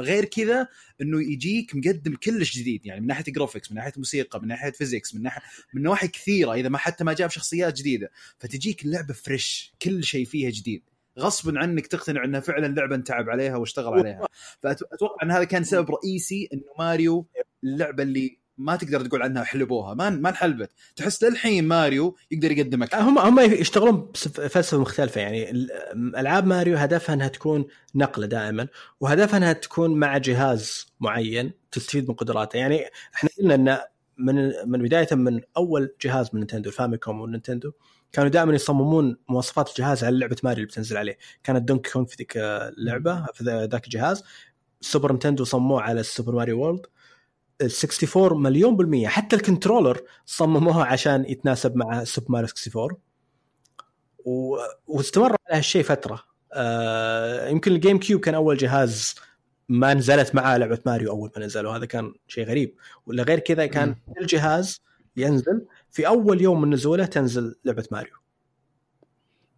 غير 0.00 0.24
كذا 0.24 0.68
إنه 1.00 1.22
يجيك 1.32 1.74
مقدم 1.74 2.14
كل 2.14 2.32
شي 2.32 2.58
جديد 2.58 2.86
يعني 2.86 3.00
من 3.00 3.06
ناحية 3.06 3.32
graphics 3.32 3.70
من 3.70 3.76
ناحية 3.76 3.92
موسيقى 3.96 4.40
من 4.40 4.48
ناحية 4.48 4.70
physics 4.70 5.14
من 5.14 5.22
ناحية 5.22 5.42
من 5.74 5.82
نواحي 5.82 6.08
كثيرة 6.08 6.54
إذا 6.54 6.68
ما 6.68 6.78
حتى 6.78 7.04
ما 7.04 7.12
جاب 7.12 7.30
شخصيات 7.30 7.78
جديدة 7.78 8.10
فتجيك 8.38 8.84
اللعبة 8.84 9.14
fresh 9.14 9.74
كل 9.82 10.04
شيء 10.04 10.24
فيها 10.24 10.50
جديد. 10.50 10.82
غصبا 11.18 11.58
عنك 11.58 11.86
تقتنع 11.86 12.24
إنها 12.24 12.40
فعلا 12.40 12.66
لعبة 12.66 12.94
انتعب 12.94 13.30
عليها 13.30 13.56
واشتغل 13.56 13.92
عليها. 13.94 14.26
فاتوقع 14.62 15.22
إن 15.22 15.30
هذا 15.30 15.44
كان 15.44 15.64
سبب 15.64 15.90
رئيسي 15.90 16.48
إنه 16.52 16.62
ماريو 16.78 17.26
اللعبة 17.64 18.02
اللي 18.02 18.38
ما 18.58 18.76
تقدر 18.76 19.06
تقول 19.06 19.22
عنها 19.22 19.44
حلبوها 19.44 19.94
ما 19.94 20.10
ما 20.10 20.28
انحلبت. 20.28 20.70
تحس 20.96 21.24
للحين 21.24 21.68
ماريو 21.68 22.16
يقدر 22.30 22.52
يقدمك. 22.52 22.94
هم 22.94 23.18
هم 23.18 23.40
يشتغلون 23.40 24.10
بفلسفه 24.24 24.78
مختلفة 24.78 25.20
يعني 25.20 25.50
ألعاب 25.94 26.46
ماريو 26.46 26.76
هدفها 26.76 27.14
أنها 27.14 27.28
تكون 27.28 27.64
نقلة 27.94 28.26
دائما 28.26 28.68
وهدفها 29.00 29.36
أنها 29.36 29.52
تكون 29.52 29.94
مع 29.94 30.18
جهاز 30.18 30.86
معين 31.00 31.52
تستفيد 31.72 32.08
من 32.08 32.14
قدراته. 32.14 32.56
يعني 32.56 32.84
إحنا 33.14 33.30
قلنا 33.38 33.54
إن 33.54 33.78
من 34.18 34.52
من 34.66 34.82
بداية 34.82 35.08
من 35.12 35.40
أول 35.56 35.94
جهاز 36.02 36.30
من 36.32 36.40
نينتندو 36.40 36.70
ال 36.70 36.76
Famicom 36.76 37.20
والنينتندو 37.20 37.72
كانوا 38.12 38.30
دائما 38.30 38.54
يصممون 38.54 39.16
مواصفات 39.28 39.68
الجهاز 39.68 40.04
على 40.04 40.18
لعبة 40.18 40.36
ماريو 40.42 40.56
اللي 40.56 40.66
بتنزل 40.66 40.96
عليه. 40.96 41.18
كانت 41.44 41.68
دونكي 41.68 41.90
كونغ 41.90 42.06
في 42.06 42.16
ذيك 42.18 42.32
اللعبه 42.36 43.26
في 43.34 43.44
ذاك 43.44 43.84
الجهاز. 43.84 44.24
سوبر 44.80 45.12
نينتندو 45.12 45.44
صمموه 45.44 45.82
على 45.82 46.00
ال 46.00 46.06
Super 46.06 46.34
Mario 46.34 46.60
World. 46.60 46.86
ال 47.60 47.70
64 47.70 48.42
مليون 48.42 48.76
بالمية. 48.76 49.08
حتى 49.08 49.36
ال 49.36 49.42
controller 49.42 50.02
صمموها 50.26 50.84
عشان 50.84 51.24
يتناسب 51.28 51.76
مع 51.76 52.04
سوبر 52.04 52.30
ماريو 52.30 52.48
64 52.66 52.98
و... 54.24 54.56
واستمر 54.86 55.30
على 55.30 55.58
هالشيء 55.58 55.82
فترة. 55.82 56.22
آه 56.52 57.48
يمكن 57.48 57.72
ال 57.72 57.98
GameCube 57.98 58.20
كان 58.20 58.34
أول 58.34 58.56
جهاز 58.56 59.14
ما 59.68 59.94
نزلت 59.94 60.34
معاه 60.34 60.58
لعبة 60.58 60.78
ماريو 60.86 61.10
أول 61.10 61.30
ما 61.36 61.44
نزل 61.44 61.66
وهذا 61.66 61.84
كان 61.84 62.14
شيء 62.28 62.46
غريب. 62.46 62.76
ولا 63.06 63.22
غير 63.22 63.38
كذا 63.38 63.66
كان 63.66 63.96
كل 64.18 64.26
جهاز 64.26 64.82
ينزل 65.16 65.66
في 65.90 66.06
أول 66.06 66.40
يوم 66.40 66.60
من 66.60 66.70
نزوله 66.70 67.06
تنزل 67.06 67.56
لعبة 67.64 67.84
ماريو. 67.90 68.14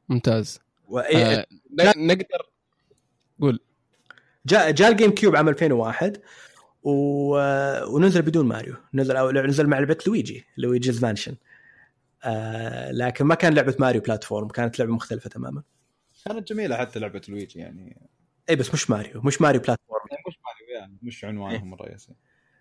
ممتاز. 0.08 0.60
وإيه 0.88 1.24
آه 1.24 1.46
نقدر 1.96 2.50
قول. 3.40 3.60
جاء 4.46 4.70
جاء 4.70 4.90
ال 4.90 5.10
GameCube 5.10 5.36
عام 5.36 5.48
2001 5.48 6.22
و... 6.86 7.36
ونزل 7.94 8.22
بدون 8.22 8.46
ماريو. 8.46 8.74
نزل 8.94 9.16
أو 9.16 9.30
نزل 9.30 9.66
مع 9.66 9.78
لعبه 9.78 9.98
لويجي 10.06 10.44
Luigi's 10.56 11.04
Mansion. 11.04 11.36
آه 12.24 12.92
لكن 12.92 13.24
ما 13.24 13.34
كان 13.34 13.54
لعبة 13.54 13.76
ماريو 13.78 14.00
platform 14.00 14.48
كانت 14.48 14.78
لعبة 14.78 14.92
مختلفة 14.92 15.30
تماما. 15.30 15.62
كانت 16.24 16.52
جميلة 16.52 16.76
حتى 16.76 16.98
لعبة 16.98 17.20
لويجي 17.28 17.58
يعني. 17.58 17.96
إي 18.50 18.56
بس 18.56 18.74
مش 18.74 18.90
ماريو. 18.90 19.20
مش 19.22 19.40
ماريو 19.42 19.60
platform. 19.60 20.00
مش 20.28 20.38
ماريو 20.44 20.80
يعني. 20.80 20.98
مش 21.02 21.24
عنوانهم 21.24 21.74
الرئيسي. 21.74 22.12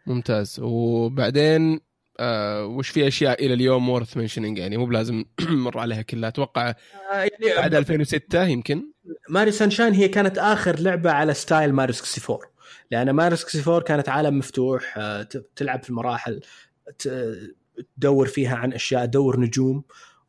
ممتاز. 0.06 0.60
وبعدين 0.60 1.80
آه 2.20 2.66
وش 2.66 2.90
في 2.90 3.08
أشياء 3.08 3.46
إلى 3.46 3.54
اليوم 3.54 3.90
worth 3.90 4.18
mentioning 4.18 4.58
يعني 4.58 4.78
مو 4.78 4.86
بلازم 4.86 5.26
نمر 5.50 5.80
عليها 5.80 6.02
كلها. 6.02 6.30
أتوقع 6.30 6.70
آه 6.70 6.76
يعني 7.14 7.56
بعد 7.58 7.76
2006 7.76 8.44
يمكن. 8.44 8.92
ماريو 9.30 9.54
Sunshine 9.54 9.94
هي 9.94 10.08
كانت 10.08 10.38
آخر 10.38 10.80
لعبة 10.80 11.12
على 11.12 11.34
style 11.34 11.74
ماريو 11.74 11.96
64 11.96 12.55
لأن 12.92 13.12
ماريو 13.12 13.38
64 13.38 13.82
كانت 13.82 14.10
عالم 14.10 14.38
مفتوح 14.38 14.98
آه 14.98 15.28
تلعب 15.56 15.84
في 15.84 15.90
المراحل 15.90 16.42
تدور 17.98 18.28
فيها 18.28 18.56
عن 18.56 18.74
أشياء 18.74 19.06
تدور 19.06 19.40
نجوم 19.40 19.84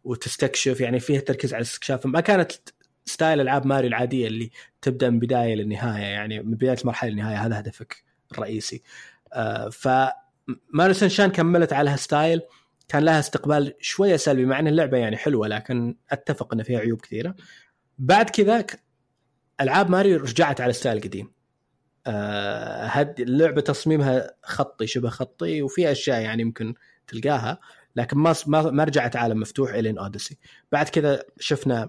وتستكشف 0.05 0.81
يعني 0.81 1.01
فيها 1.01 1.21
تركيز 1.21 1.55
على 1.55 1.61
الاستكشاف 1.61 2.07
ما 2.07 2.21
كانت 2.21 2.53
style 3.05 3.41
ألعاب 3.41 3.67
ماريو 3.67 3.89
العادية 3.89 4.27
اللي 4.27 4.51
تبدأ 4.83 5.11
من 5.11 5.19
بداية 5.19 5.55
للنهاية 5.55 6.03
يعني 6.03 6.43
من 6.43 6.55
بداية 6.55 6.77
المرحلة 6.81 7.11
للنهاية 7.11 7.47
هذا 7.47 7.59
هدفك 7.59 8.05
الرئيسي. 8.33 8.83
آه 9.33 9.69
ف 9.69 9.89
ماريو 10.73 10.95
Sunshine 10.95 11.27
كملت 11.27 11.73
على 11.73 11.91
هال 11.91 12.05
style 12.05 12.41
كان 12.89 13.03
لها 13.05 13.21
استقبال 13.21 13.75
شوية 13.81 14.17
سلبي 14.17 14.45
مع 14.45 14.59
إن 14.59 14.69
اللعبة 14.69 14.99
يعني 14.99 15.17
حلوة 15.17 15.49
لكن 15.49 15.97
أتفق 16.11 16.55
إن 16.55 16.63
فيها 16.63 16.79
عيوب 16.79 17.01
كثيرة. 17.01 17.35
بعد 17.99 18.31
كذا 18.31 18.67
ألعاب 19.61 19.91
ماريو 19.91 20.19
رجعت 20.19 20.61
على 20.61 20.71
ال 20.71 20.75
style 20.75 20.97
القديم 20.97 21.36
هد 22.87 23.21
اللعبة 23.21 23.61
تصميمها 23.61 24.35
خطي 24.43 24.87
شبه 24.87 25.09
خطي 25.09 25.63
وفي 25.63 25.93
أشياء 25.93 26.21
يعني 26.21 26.43
يمكن 26.43 26.75
تلقاها 27.09 27.61
لكن 27.97 28.19
ما 28.19 28.35
ما 28.47 28.85
رجعت 28.85 29.17
عالم 29.17 29.41
مفتوح 29.41 29.75
الين 29.75 29.99
Odyssey 29.99 30.37
بعد 30.73 30.89
كذا 30.89 31.23
شفنا 31.39 31.89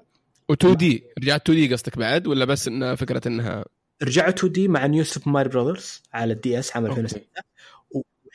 و2 0.51 0.68
D 0.68 1.04
رجعت 1.24 1.41
2 1.41 1.59
D 1.60 1.74
قصدك 1.74 1.97
بعد 1.97 2.28
ولا 2.28 2.45
بس 2.45 2.68
إن 2.68 2.95
فكرة 2.95 3.28
إنها 3.28 3.65
رجعت 4.03 4.38
2 4.38 4.53
D 4.54 4.68
مع 4.68 4.86
New 4.86 5.04
Super 5.04 5.30
Mario 5.30 5.52
Brothers 5.52 6.04
على 6.13 6.34
ال 6.34 6.60
DS 6.60 6.76
عام 6.76 6.86
2006 6.86 7.22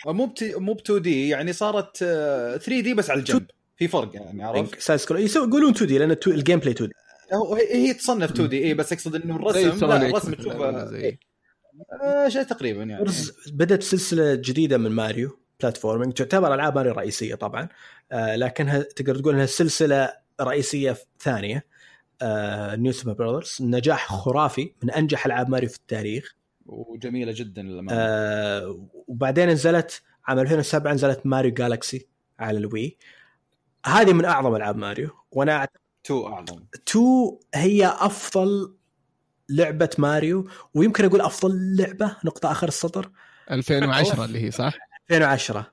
مو 0.06 0.26
بت... 0.26 0.44
مو 0.44 0.74
ب 0.74 0.80
2 0.80 1.02
D 1.02 1.28
يعني 1.28 1.52
صارت 1.52 1.96
3 1.96 2.80
D 2.80 2.94
بس 2.94 3.10
على 3.10 3.20
الجنب 3.20 3.46
في 3.76 3.88
فرق 3.88 4.10
يعني 4.14 4.42
عرفت؟ 4.44 4.80
side 4.80 5.00
scroll 5.00 5.20
يقولون 5.20 5.70
2 5.70 5.86
D 5.86 5.98
لأن 5.98 6.16
ال 6.26 6.58
gameplay 6.58 6.72
2 6.72 6.88
D 6.88 6.94
هي 7.70 7.94
تصنف 7.94 8.30
2 8.30 8.48
D 8.48 8.64
اي 8.64 8.74
بس 8.74 8.92
اقصد 8.92 9.14
إنه 9.14 9.36
الرسم 9.36 9.86
لا 9.86 10.08
الرسم 10.08 10.34
تشوفه 10.34 10.88
آه 12.02 12.28
شيء 12.28 12.42
تقريبا 12.42 12.82
يعني. 12.82 13.04
بدأت 13.52 13.82
سلسلة 13.82 14.34
جديدة 14.34 14.78
من 14.78 14.90
ماريو 14.90 15.38
platforming 15.60 16.12
تعتبر 16.12 16.54
ألعاب 16.54 16.74
ماريو 16.74 16.92
رئيسية 16.92 17.34
طبعا. 17.34 17.68
آه 18.12 18.36
لكنها 18.36 18.82
تقدر 18.82 19.18
تقول 19.18 19.34
إنها 19.34 19.46
سلسلة 19.46 20.12
رئيسية 20.40 20.96
ثانية. 21.20 21.66
آه 22.22 22.76
New 22.76 22.92
Super 22.92 23.12
Brothers 23.12 23.56
نجاح 23.60 24.12
خرافي 24.12 24.72
من 24.82 24.90
أنجح 24.90 25.26
ألعاب 25.26 25.48
ماريو 25.48 25.68
في 25.68 25.76
التاريخ. 25.76 26.34
وجميلة 26.66 27.32
جدا 27.36 27.62
للأمانة. 27.62 28.00
آه 28.00 28.88
وبعدين 29.08 29.48
نزلت 29.48 30.02
عام 30.26 30.38
2007 30.38 30.92
نزلت 30.92 31.20
ماريو 31.24 31.54
جالكسي 31.54 32.06
على 32.38 32.58
الوي. 32.58 32.96
هذه 33.86 34.12
من 34.12 34.24
أعظم 34.24 34.56
ألعاب 34.56 34.76
ماريو. 34.76 35.10
وأنا 35.32 35.52
أعتقد 35.52 35.80
two 36.04 36.26
أعظم. 36.26 36.64
two 36.86 37.40
هي 37.54 37.86
أفضل 37.86 38.74
لعبة 39.53 39.90
ماريو 39.98 40.48
ويمكن 40.74 41.05
أقول 41.05 41.20
أفضل 41.20 41.76
لعبة 41.76 42.16
نقطة 42.24 42.50
آخر 42.50 42.68
السطر. 42.68 43.11
2010 43.50 44.24
اللي 44.24 44.44
هي 44.44 44.50
صح؟ 44.50 44.74
2010 45.11 45.72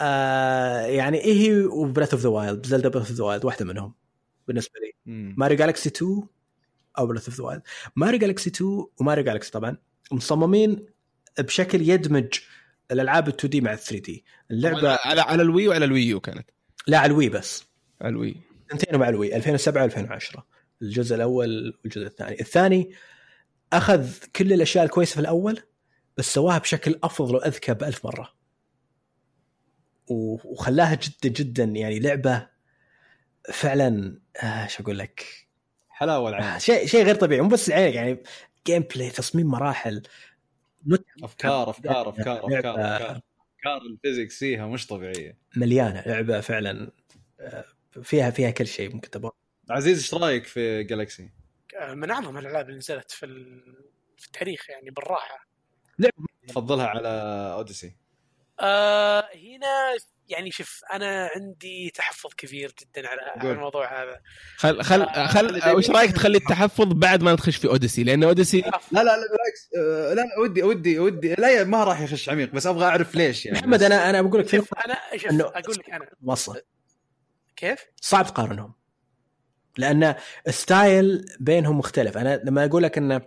آه 0.00 0.80
يعني 0.80 1.18
إيه 1.18 1.34
هي 1.34 1.64
و 1.64 1.71
Breath 1.71 2.14
of 2.14 2.22
the 2.22 2.28
Wild 2.28 2.66
Zelda 2.66 2.88
Breath 2.88 3.08
of 3.08 3.18
the 3.18 3.24
Wild 3.24 3.44
واحدة 3.44 3.64
منهم 3.64 3.94
بالنسبة 4.48 4.74
لي. 4.80 4.92
ماريو 5.36 5.56
Galaxy 5.56 5.88
2 5.88 6.22
أو 6.98 7.06
Breath 7.06 7.28
of 7.28 7.38
the 7.38 7.44
Wild 7.44 7.62
ماريو 7.96 8.18
Galaxy 8.18 8.50
2 8.50 8.84
وماريو 9.00 9.24
Galaxy 9.24 9.50
طبعا 9.50 9.76
مصممين 10.12 10.86
بشكل 11.38 11.88
يدمج 11.88 12.38
الألعاب 12.90 13.28
ال 13.28 13.34
2D 13.34 13.60
مع 13.60 13.72
ال 13.72 13.78
3D. 13.78 14.24
اللعبة 14.50 14.98
على 15.04 15.20
على 15.20 15.42
ال 15.42 15.48
Wii 15.48 15.68
وعلى 15.68 15.84
ال 15.84 15.91
Wii 15.91 16.13
U 16.13 16.20
كانت. 16.20 16.50
لا 16.86 16.98
على 16.98 17.10
ال 17.12 17.16
Wii 17.16 17.28
بس. 17.28 17.64
على 18.00 18.10
ال 18.10 18.15
Wii. 18.15 18.36
اثنتين 18.70 18.98
مع 18.98 19.08
ال 19.08 19.15
Wii 19.15 19.36
2007 19.36 19.88
و2010 19.88 20.40
الجزء 20.82 21.16
الأول 21.16 21.78
والجزء 21.84 22.06
الثاني. 22.06 22.40
الثاني 22.40 22.90
أخذ 23.72 24.08
كل 24.36 24.52
الأشياء 24.52 24.84
الكويسة 24.84 25.14
في 25.14 25.20
الأول 25.20 25.62
بس 26.16 26.34
سواها 26.34 26.58
بشكل 26.58 26.98
أفضل 27.02 27.34
وأذكى 27.34 27.74
بألف 27.74 28.06
مرة. 28.06 28.34
وخلاها 30.10 30.94
جدا 30.94 31.28
جدا 31.28 31.64
يعني 31.64 31.98
لعبة 31.98 32.48
فعلا 33.52 34.20
آه 34.42 34.66
شو 34.66 34.82
أقول 34.82 34.98
لك؟ 34.98 35.24
حلاوة 35.88 36.28
العين. 36.28 36.44
آه 36.44 36.58
شيء 36.58 36.86
شيء 36.86 37.04
غير 37.04 37.14
طبيعي 37.14 37.40
مو 37.40 37.48
بس 37.48 37.68
العين 37.68 37.94
يعني 37.94 38.22
gameplay 38.66 39.10
تصميم 39.10 39.46
مراحل 39.46 40.02
أفكار 41.22 41.70
أفكار 41.70 42.08
أفكار 42.08 42.38
أفكار 42.38 42.58
أفكار. 42.58 43.20
أفكار 43.56 43.82
ال 43.90 43.96
physics 43.96 44.38
فيها 44.38 44.66
مش 44.66 44.86
طبيعية. 44.86 45.38
مليانة 45.56 46.02
لعبة 46.06 46.40
فعلا 46.40 46.92
فيها 48.02 48.30
فيها 48.30 48.50
كل 48.50 48.66
شيء 48.66 48.94
ممكن 48.94 49.10
تبغى 49.10 49.32
عزيز 49.70 49.98
إيش 49.98 50.14
رأيك 50.14 50.44
في 50.44 50.82
Galaxy؟ 50.84 51.30
من 51.90 52.10
أعظم 52.10 52.38
الألعاب 52.38 52.66
اللي 52.66 52.78
نزلت 52.78 53.10
في 53.10 53.26
في 54.16 54.26
التاريخ 54.26 54.70
يعني 54.70 54.90
بالراحة. 54.90 55.48
لعبه 55.98 56.26
تفضلها 56.48 56.86
على 56.86 57.08
Odyssey 57.56 57.96
آه 58.60 59.20
هنا 59.20 59.96
يعني 60.28 60.50
شوف 60.50 60.80
أنا 60.92 61.30
عندي 61.36 61.90
تحفظ 61.94 62.30
كبير 62.36 62.74
جدا 62.80 63.08
على, 63.08 63.20
على 63.20 63.52
الموضوع 63.52 64.02
هذا. 64.02 64.20
خل 64.56 64.82
خل 64.82 65.02
آه 65.02 65.26
خل 65.26 65.74
وش 65.76 65.90
رأيك 65.90 66.12
تخلي 66.12 66.38
التحفظ 66.38 66.86
بعد 66.86 67.22
ما 67.22 67.32
نخش 67.32 67.56
في 67.56 67.68
Odyssey 67.68 68.04
لأن 68.04 68.24
Odyssey 68.24 68.60
لا 68.60 68.70
لا 68.92 69.02
لا 69.02 69.16
بالعكس. 69.16 69.70
آه 69.78 70.14
لا 70.14 70.24
ودي 70.42 70.62
ودي 70.62 70.98
ودي. 70.98 71.34
لا 71.34 71.64
ما 71.64 71.84
راح 71.84 72.00
يخش 72.00 72.28
عميق 72.28 72.50
بس 72.52 72.66
أبغى 72.66 72.84
أعرف 72.84 73.14
ليش 73.14 73.46
يعني. 73.46 73.58
محمد 73.58 73.82
أنا 73.82 74.10
أنا 74.10 74.22
بقول 74.22 74.40
لك 74.40 74.48
شوف 74.48 74.74
أنا 74.74 74.98
شوف 75.16 75.40
أقول 75.40 75.76
لك 75.76 75.90
أنا. 75.90 76.10
وصل. 76.24 76.60
كيف؟ 77.56 77.86
صعب 78.00 78.26
تقارنهم. 78.26 78.77
لأن 79.78 80.14
style 80.48 81.26
بينهم 81.40 81.78
مختلف 81.78 82.18
أنا 82.18 82.40
لما 82.44 82.64
أقول 82.64 82.82
لك 82.82 82.98
إن 82.98 83.20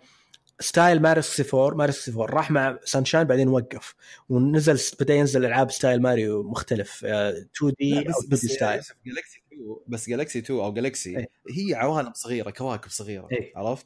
style 0.60 1.02
ماريو 1.02 1.24
64 1.24 1.78
ماريو 1.78 1.94
64 1.94 2.36
راح 2.36 2.52
مع 2.52 2.80
Sunshine 2.84 3.24
بعدين 3.24 3.48
وقف 3.48 3.96
ونزل 4.30 4.80
بدأ 5.00 5.14
ينزل 5.14 5.46
ألعاب 5.46 5.72
style 5.72 6.02
ماريو 6.02 6.44
مختلف 6.44 7.06
آه، 7.06 7.30
2D 7.58 7.92
لا، 7.92 8.00
أو 8.00 8.20
بس 8.20 8.24
2 8.24 8.30
بس 8.30 8.42
دي 8.42 8.48
style 8.48 8.82
Galaxy 9.06 9.42
2 9.54 9.76
بس 9.88 10.10
Galaxy 10.10 10.40
2 10.40 10.60
أو 10.60 10.74
Galaxy 10.74 11.18
إيه. 11.18 11.30
هي 11.58 11.76
عوالم 11.76 12.12
صغيرة 12.14 12.50
كواكب 12.50 12.90
صغيرة 12.90 13.28
إيه. 13.32 13.52
عرفت؟ 13.56 13.86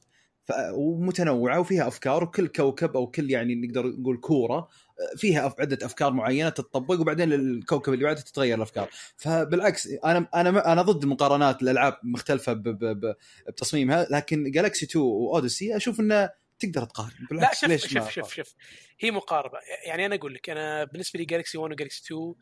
ومتنوعة 0.74 1.60
وفيها 1.60 1.88
أفكار 1.88 2.24
وكل 2.24 2.48
كوكب 2.48 2.98
أو 2.98 3.08
كل 3.08 3.32
يعني 3.32 3.56
نقدر 3.56 3.88
نقول 3.88 4.18
كورة 4.18 4.56
آه، 4.56 4.68
فيها 5.18 5.56
عدة 5.60 5.86
أفكار 5.86 6.14
معينة 6.14 6.50
تتطبق 6.50 7.00
وبعدين 7.00 7.34
الكوكب 7.34 7.94
اللي 7.94 8.06
بعده 8.06 8.22
تتغير 8.22 8.58
الأفكار. 8.58 8.90
فبالعكس 9.18 9.88
أنا 9.88 10.28
أنا 10.36 10.72
أنا 10.72 10.82
ضد 10.82 11.06
مقارنات 11.06 11.62
الألعاب 11.62 11.98
مختلفة 12.04 12.54
ب... 12.54 12.64
ب... 12.64 13.06
ب... 13.06 13.16
بتصميمها 13.48 14.08
لكن 14.12 14.52
Galaxy 14.52 14.86
2 14.86 15.06
و 15.06 15.14
Odyssey 15.14 15.76
أشوف 15.76 16.00
إنه 16.00 16.30
تقدر 16.60 16.86
تقارن. 16.86 17.10
لا 17.20 17.28
بالعكس 17.30 17.62
شوف 17.62 17.70
ليش 17.70 17.88
شوف 17.88 18.10
شوف 18.10 18.34
شوف. 18.34 18.54
هي 19.00 19.12
مقاربة. 19.12 19.60
يعني 19.86 20.06
أنا 20.06 20.16
أقول 20.16 20.34
لك 20.34 20.50
أنا 20.50 20.84
بالنسبة 20.84 21.20
لي 21.20 21.26
Galaxy 21.26 21.58
1 21.58 21.72
و 21.72 21.76
Galaxy 21.76 22.02
2 22.06 22.34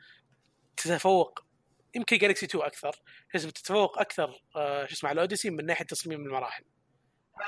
تتفوق 0.77 1.39
يمكن 1.95 2.17
Galaxy 2.17 2.45
2 2.45 2.65
أكثر. 2.65 3.01
اسمه 3.35 3.51
تتفوق 3.51 3.99
أكثر 3.99 4.43
آه، 4.55 4.85
شو 4.85 4.93
اسمه 4.93 5.09
على 5.09 5.15
ال 5.15 5.19
Odyssey 5.19 5.49
من 5.49 5.65
ناحية 5.65 5.85
تصميم 5.85 6.25
المراحل. 6.25 6.63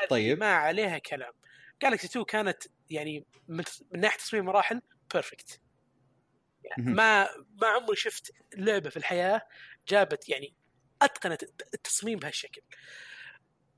طيب. 0.09 0.39
ما 0.39 0.53
عليها 0.53 0.97
كلام. 0.97 1.33
Galaxy 1.81 2.07
2 2.07 2.25
كانت 2.25 2.63
يعني 2.89 3.25
من, 3.47 3.63
من 3.91 3.99
ناحية 3.99 4.17
تصميم 4.17 4.41
المراحل 4.43 4.81
perfect 5.13 5.61
يعني. 6.63 6.93
ما 6.93 7.29
ما 7.61 7.67
عمري 7.67 7.95
شفت 7.95 8.31
لعبة 8.57 8.89
في 8.89 8.97
الحياة 8.97 9.41
جابت 9.87 10.29
يعني 10.29 10.55
أتقنت 11.01 11.43
التصميم 11.73 12.19
بهالشكل. 12.19 12.61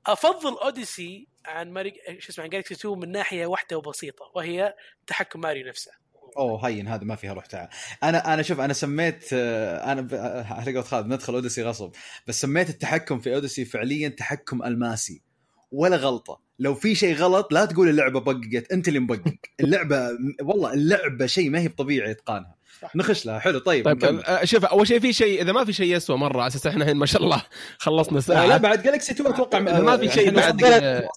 أفضل 0.06 0.58
أوديسي 0.58 1.28
عن 1.46 1.70
ماري 1.70 1.94
شو 2.18 2.28
اسمه 2.28 2.44
عن 2.44 2.50
جالكسي 2.50 2.74
2 2.74 2.98
من 2.98 3.12
ناحية 3.12 3.46
واحدة 3.46 3.78
وبسيطة 3.78 4.32
وهي 4.34 4.74
تحكم 5.06 5.40
ماريو 5.40 5.66
نفسه. 5.66 5.92
أوه 6.36 6.68
هين 6.68 6.88
هذا 6.88 7.04
ما 7.04 7.16
فيها 7.16 7.32
روح 7.32 7.46
تعال. 7.46 7.68
أنا 8.02 8.34
أنا 8.34 8.42
شوف 8.42 8.60
أنا 8.60 8.72
سميت 8.72 9.28
آه، 9.32 9.92
أنا 9.92 10.08
آه، 10.12 10.52
على 10.52 10.64
قولة 10.64 10.82
خالد 10.82 11.06
ندخل 11.06 11.34
أوديسي 11.34 11.62
غصب. 11.62 11.92
بس 12.26 12.40
سميت 12.40 12.70
التحكم 12.70 13.20
في 13.20 13.34
أوديسي 13.34 13.64
فعليا 13.64 14.08
تحكم 14.08 14.62
الماسي. 14.62 15.22
ولا 15.72 15.96
غلطة. 15.96 16.40
لو 16.58 16.74
في 16.74 16.94
شيء 16.94 17.14
غلط 17.14 17.52
لا 17.52 17.64
تقول 17.64 17.88
اللعبة 17.88 18.20
بققت 18.20 18.72
أنت 18.72 18.88
اللي 18.88 18.98
مبقق. 18.98 19.34
اللعبة 19.60 20.10
والله 20.42 20.72
اللعبة 20.72 21.26
شيء 21.26 21.50
ما 21.50 21.60
هي 21.60 21.68
طبيعي 21.68 22.10
إتقانها. 22.10 22.58
نخش 22.94 23.26
لها. 23.26 23.38
حلو 23.38 23.58
طيب, 23.58 24.00
طيب. 24.00 24.20
آه، 24.20 24.44
شوف 24.44 24.64
أول 24.64 24.86
شيء 24.88 25.00
في 25.00 25.12
شيء 25.12 25.42
إذا 25.42 25.52
ما 25.52 25.64
في 25.64 25.72
شيء 25.72 25.96
يسوى 25.96 26.16
مرة 26.16 26.40
على 26.40 26.46
أساس 26.46 26.66
إحنا 26.66 26.84
الحين 26.84 26.96
ما 26.96 27.06
شاء 27.06 27.22
الله 27.22 27.42
خلصنا 27.78 28.18
آه، 28.18 28.20
ساعه 28.20 28.46
لا 28.46 28.56
بعد 28.56 28.82
Galaxy 28.82 29.12
2 29.12 29.32
أتوقع 29.32 29.58
ما 29.58 29.96
في 29.96 30.08
شيء 30.10 30.28
إحنا 30.28 30.50
بعد 30.50 31.08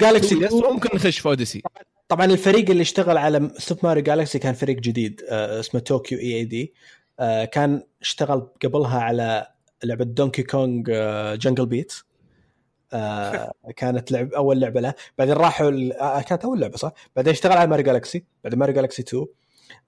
جالكسي 0.00 0.34
يسوى 0.34 0.72
ممكن 0.72 0.96
نخش 0.96 1.18
في 1.18 1.28
Odyssey 1.28 1.62
طبعا 2.08 2.26
الفريق 2.26 2.70
اللي 2.70 2.82
اشتغل 2.82 3.16
على 3.16 3.50
سوبر 3.58 3.80
ماريو 3.82 4.02
Galaxy 4.02 4.38
كان 4.38 4.54
فريق 4.54 4.76
جديد 4.76 5.20
اسمه 5.30 5.80
طوكيو 5.80 6.18
EAD 6.18 6.72
كان 7.52 7.82
اشتغل 8.02 8.48
قبلها 8.64 9.00
على 9.00 9.46
لعبة 9.84 10.04
Donkey 10.04 10.42
Kong 10.42 10.90
Jungle 11.34 11.66
Beat 11.66 11.92
آه، 12.92 13.52
كانت 13.76 14.12
لعب 14.12 14.32
أول 14.32 14.60
لعبة 14.60 14.80
له. 14.80 14.94
بعدين 15.18 15.34
راحوا 15.34 15.68
ال- 15.68 15.92
آه، 15.92 16.20
كانت 16.22 16.44
أول 16.44 16.60
لعبة 16.60 16.76
صح؟ 16.76 16.92
بعدين 17.16 17.32
اشتغل 17.32 17.56
على 17.58 17.70
ماريو 17.70 17.84
Galaxy 17.86 18.24
بعدين 18.44 18.58
ماريو 18.58 18.74
Galaxy 18.74 19.02
2 19.02 19.26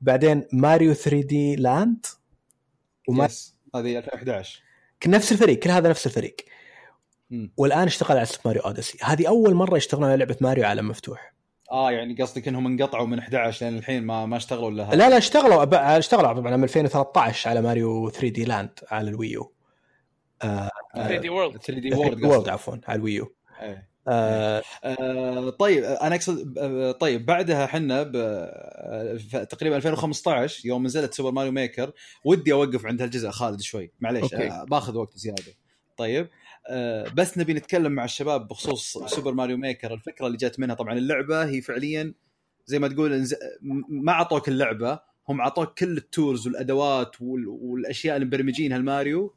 بعدين 0.00 0.46
ماريو 0.52 0.94
3D 0.94 1.56
Land. 1.56 2.06
yes 3.08 3.54
هذه 3.74 3.98
2011 3.98 4.62
نفس 5.06 5.32
الفريق 5.32 5.58
كل 5.58 5.70
هذا 5.70 5.88
نفس 5.90 6.06
الفريق. 6.06 6.36
والآن 7.56 7.86
اشتغل 7.86 8.16
على 8.16 8.26
سوبر 8.26 8.40
ماريو 8.44 8.62
Odyssey. 8.62 8.98
هذه 9.02 9.28
أول 9.28 9.54
مرة 9.54 9.76
يشتغلون 9.76 10.08
على 10.08 10.16
لعبة 10.16 10.36
ماريو 10.40 10.64
عالم 10.64 10.88
مفتوح. 10.88 11.32
آه 11.70 11.90
يعني 11.92 12.22
قصدك 12.22 12.48
إنهم 12.48 12.66
انقطعوا 12.66 13.06
من 13.06 13.18
11 13.18 13.66
لين 13.66 13.78
الحين 13.78 14.02
ما 14.02 14.26
ما 14.26 14.36
اشتغلوا 14.36 14.70
الا. 14.70 14.90
لا 14.94 15.10
لا 15.10 15.18
اشتغلوا 15.18 15.98
اشتغلوا 15.98 16.32
طبعا 16.32 16.56
من 16.56 16.64
2013 16.64 17.50
على 17.50 17.62
ماريو 17.62 18.10
3D 18.10 18.44
Land 18.44 18.70
على 18.90 19.10
ال 19.10 19.16
Wii 19.16 19.32
U. 19.32 19.42
آه 19.42 19.61
3D 20.94 21.28
World. 21.28 21.56
3D 21.56 21.94
World 21.94 22.24
World 22.24 22.48
عفوا 22.48 22.76
على 22.88 22.96
ال 22.98 23.04
Wii 23.04 23.22
U. 23.22 23.34
إيه. 23.62 23.92
آه 24.08 24.62
آه، 24.84 25.50
طيب 25.50 25.84
أنا 25.84 26.14
أقصد 26.14 26.58
آه، 26.58 26.92
طيب 26.92 27.26
بعدها 27.26 27.64
إحنا 27.64 28.10
آه، 28.16 29.16
تقريبا 29.50 29.76
2015 29.76 30.66
يوم 30.68 30.84
نزلت 30.84 31.14
سوبر 31.14 31.30
ماريو 31.30 31.52
Maker 31.52 31.92
ودي 32.24 32.52
أوقف 32.52 32.86
عند 32.86 33.02
هالجزء 33.02 33.30
خالد 33.30 33.60
شوي. 33.60 33.90
معليش. 34.00 34.34
آه، 34.34 34.64
باخذ 34.64 34.96
وقت 34.96 35.16
زيادة. 35.18 35.42
طيب 35.96 36.28
آه، 36.68 37.08
بس 37.16 37.38
نبي 37.38 37.54
نتكلم 37.54 37.92
مع 37.92 38.04
الشباب 38.04 38.48
بخصوص 38.48 38.98
سوبر 38.98 39.32
ماريو 39.32 39.56
Maker 39.56 39.94
الفكرة 39.94 40.26
اللي 40.26 40.38
جت 40.38 40.60
منها 40.60 40.74
طبعا 40.74 40.92
اللعبة 40.94 41.44
هي 41.44 41.60
فعليا 41.60 42.14
زي 42.66 42.78
ما 42.78 42.88
تقول 42.88 43.26
ما 43.88 44.12
أعطوك 44.12 44.48
اللعبة 44.48 44.98
هم 45.28 45.40
أعطوك 45.40 45.78
كل 45.78 45.96
ال 45.96 46.05
tools 46.05 46.46
والأدوات 46.46 47.22
وال- 47.22 47.48
والأشياء 47.48 48.16
اللي 48.16 48.26
مبرمجينها 48.26 48.76
الماريو 48.76 49.34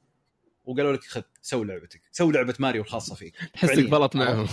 وقالوا 0.66 0.93
لك 0.93 1.03
خذ 1.03 1.22
سوي 1.41 1.66
لعبتك 1.66 2.01
سوي 2.11 2.34
لعبة 2.34 2.55
ماريو 2.59 2.82
الخاصة 2.82 3.16
فيك 3.16 3.36
تحسك. 3.53 3.89
قفلت 3.91 4.15
معهم 4.16 4.47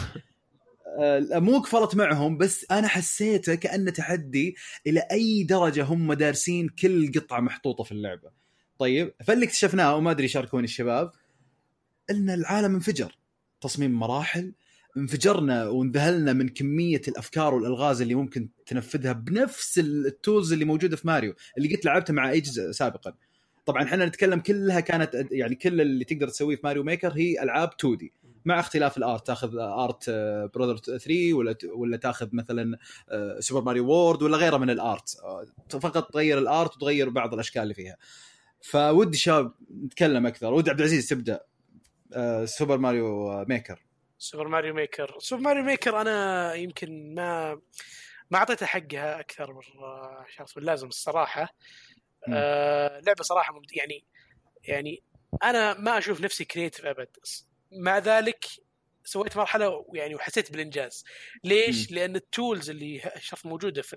آه، 0.99 1.39
مو 1.39 1.59
قفلت 1.59 1.95
معهم 1.95 2.39
بس 2.39 2.67
أنا 2.71 2.89
حسيته 2.89 3.55
كأنه 3.55 3.91
تحدي 3.91 4.57
إلى 4.87 5.01
أي 5.13 5.43
درجة 5.43 5.85
هم 5.85 6.13
دارسين 6.13 6.69
كل 6.69 7.13
قطعة 7.13 7.41
محطوطة 7.41 7.85
في 7.85 7.93
اللعبة. 7.93 8.31
طيب 8.79 9.15
فاللي 9.25 9.45
اكتشفناه 9.45 9.97
وما 9.97 10.11
أدري 10.11 10.29
شاركوني 10.29 10.65
الشباب 10.65 11.13
إن 12.11 12.31
العالم 12.31 12.75
انفجر 12.75 13.19
تصميم 13.61 13.93
مراحل 13.93 14.53
انفجرنا 14.97 15.69
وانذهلنا 15.69 16.33
من 16.33 16.49
كمية 16.49 17.01
الأفكار 17.09 17.55
والألغاز 17.55 18.03
اللي 18.03 18.15
ممكن 18.15 18.49
تنفذها 18.67 19.13
بنفس 19.13 19.79
ال 19.79 19.91
tools 19.91 20.53
اللي 20.53 20.65
موجودة 20.65 20.97
في 20.97 21.07
ماريو 21.07 21.35
اللي 21.59 21.77
قد 21.77 21.85
لعبتها 21.85 22.13
مع 22.15 22.31
اي 22.31 22.41
جزء 22.41 22.71
سابقا. 22.71 23.15
طبعا 23.65 23.83
إحنا 23.83 24.07
نتكلم 24.07 24.41
كلها 24.41 24.81
كانت 24.81 25.27
يعني 25.31 25.55
كل 25.55 25.81
اللي 25.81 26.05
تقدر 26.05 26.29
تسويه 26.29 26.57
في 26.57 26.63
ماريو 26.65 26.83
Maker 26.83 27.13
هي 27.13 27.43
ألعاب 27.43 27.71
2D. 27.81 28.13
مع 28.45 28.61
اختلاف 28.61 28.97
ال 28.97 29.03
art. 29.03 29.27
تاخذ 29.27 29.59
art 29.59 30.11
Brother 30.55 30.77
3 30.77 31.35
ولا 31.35 31.57
ولا 31.75 31.97
تاخذ 31.97 32.29
مثلا 32.33 32.79
آه، 33.11 33.41
سوبر 33.41 33.63
ماريو 33.63 33.87
World 33.87 34.23
ولا 34.23 34.37
غيره 34.37 34.57
من 34.57 34.71
ال 34.71 34.80
art. 34.80 35.17
آه، 35.25 35.47
فقط 35.79 36.13
تغير 36.13 36.39
ال 36.39 36.48
art 36.48 36.77
وتغير 36.77 37.09
بعض 37.09 37.35
الأشكال 37.35 37.63
اللي 37.63 37.75
فيها. 37.75 37.97
فودي 38.63 39.19
شباب 39.19 39.53
نتكلم 39.85 40.27
أكثر. 40.27 40.55
ودي 40.55 40.71
عبد 40.71 40.81
العزيز 40.81 41.09
تبدأ. 41.09 41.41
آه، 42.15 42.45
سوبر 42.45 42.79
ماريو 42.79 43.33
آه، 43.33 43.47
ميكر 43.49 43.83
سوبر 44.19 44.49
ماريو 44.49 44.75
ميكر 44.75 45.17
سوبر 45.19 45.43
ماريو 45.43 45.63
ميكر 45.63 46.01
أنا 46.01 46.55
يمكن 46.55 47.15
ما 47.15 47.61
ما 48.31 48.39
اعطيتها 48.39 48.67
حقها 48.67 49.21
أكثر 49.21 49.53
من 49.53 49.83
آه، 49.83 50.27
اللازم 50.57 50.89
الصراحة. 50.89 51.55
آه 52.29 53.01
لعبة 53.01 53.23
صراحة 53.23 53.55
ممت... 53.55 53.77
يعني 53.77 54.05
يعني 54.65 55.03
أنا 55.43 55.79
ما 55.79 55.99
أشوف 55.99 56.21
نفسي 56.21 56.45
creative 56.45 56.87
أبد 56.87 57.09
مع 57.73 57.99
ذلك 57.99 58.45
سويت 59.05 59.37
مرحلة 59.37 59.87
يعني 59.95 60.15
وحسيت 60.15 60.53
بالإنجاز 60.53 61.05
ليش؟ 61.45 61.91
مم. 61.91 61.97
لأن 61.97 62.17
ال 62.17 62.26
tools 62.26 62.71
اللي 62.71 63.11
شرط 63.21 63.47
موجودة 63.47 63.83
في 63.83 63.97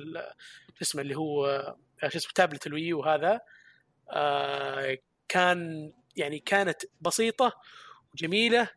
شو 0.76 0.82
اسمه 0.82 1.01
اللي 1.01 1.15
هو 1.15 1.45
آه، 2.03 2.07
شو 2.07 2.17
اسمه 2.17 2.32
tablet 2.36 2.67
ال 2.67 2.75
Wii 2.75 2.96
U 2.96 3.03
هذا 3.03 3.41
آه 4.11 4.97
كان 5.28 5.91
يعني 6.15 6.39
كانت 6.39 6.82
بسيطة 7.01 7.53
وجميلة 8.13 8.69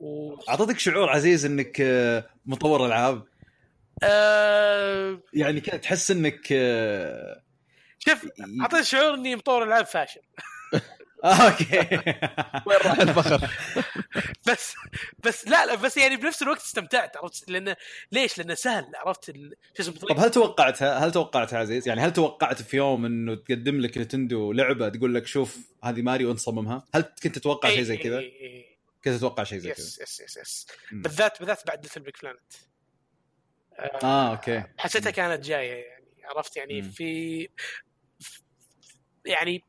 و 0.00 0.34
اعطتك 0.48 0.78
شعور 0.78 1.10
عزيز 1.10 1.44
إنك 1.44 1.80
آه، 1.80 2.30
مطور 2.46 2.86
ألعاب 2.86 3.24
آه 4.02 5.22
يعني 5.32 5.60
تحس 5.60 6.10
إنك 6.10 6.52
شوف 8.08 8.26
اعطيت 8.62 8.84
شعور 8.84 9.14
إني 9.14 9.36
مطور 9.36 9.62
العاب 9.62 9.86
فاشل. 9.86 10.20
okay. 11.24 11.78
وين 12.66 12.78
راح؟ 12.84 12.98
الفخر؟ 13.00 13.50
بس 14.46 14.74
بس 15.24 15.48
لا 15.48 15.66
لا 15.66 15.74
بس 15.74 15.96
يعني 15.96 16.16
بنفس 16.16 16.42
الوقت 16.42 16.60
استمتعت 16.60 17.16
عرفت؟ 17.16 17.50
لأنه 17.50 17.76
ليش؟ 18.12 18.38
لأنه 18.38 18.54
سهل 18.54 18.86
عرفت؟ 18.96 19.28
ال- 19.28 19.54
شو 19.76 19.82
اسمه؟ 19.82 19.94
طب 19.94 20.18
هل 20.18 20.30
توقعتها 20.30 20.98
هل 20.98 21.12
توقعتها 21.12 21.58
عزيز؟ 21.58 21.88
يعني 21.88 22.00
هل 22.00 22.12
توقعت 22.12 22.62
في 22.62 22.76
يوم 22.76 23.04
إنه 23.04 23.34
تقدم 23.34 23.80
لك 23.80 23.98
نتندو 23.98 24.52
لعبة 24.52 24.88
تقول 24.88 25.14
لك 25.14 25.26
شوف 25.26 25.58
هذه 25.84 26.02
ماريو 26.02 26.30
انت 26.30 26.38
صممها 26.38 26.84
هل 26.94 27.02
كنت 27.22 27.38
تتوقع 27.38 27.68
شيء 27.68 27.82
زي 27.82 27.96
كذا؟ 27.96 28.18
إيه، 28.18 28.32
إيه، 28.32 28.40
إيه. 28.40 28.78
كنت 29.04 29.14
تتوقع 29.14 29.44
شيء 29.44 29.58
زي 29.58 29.72
كذا؟ 29.72 29.84
يس 29.86 30.00
يس 30.00 30.20
يس 30.20 30.36
يس. 30.36 30.66
بالذات 30.92 31.38
بالذات 31.38 31.66
بعد 31.66 31.82
ليتل 31.82 32.00
بيج 32.00 32.14
بلانت 32.22 32.52
آه 34.04 34.30
okay. 34.30 34.62
حسيتها 34.78 35.10
كانت 35.10 35.44
جاية 35.44 35.72
يعني 35.72 36.02
عرفت؟ 36.24 36.56
يعني. 36.56 36.82
في 36.82 37.48
يعني 39.28 39.64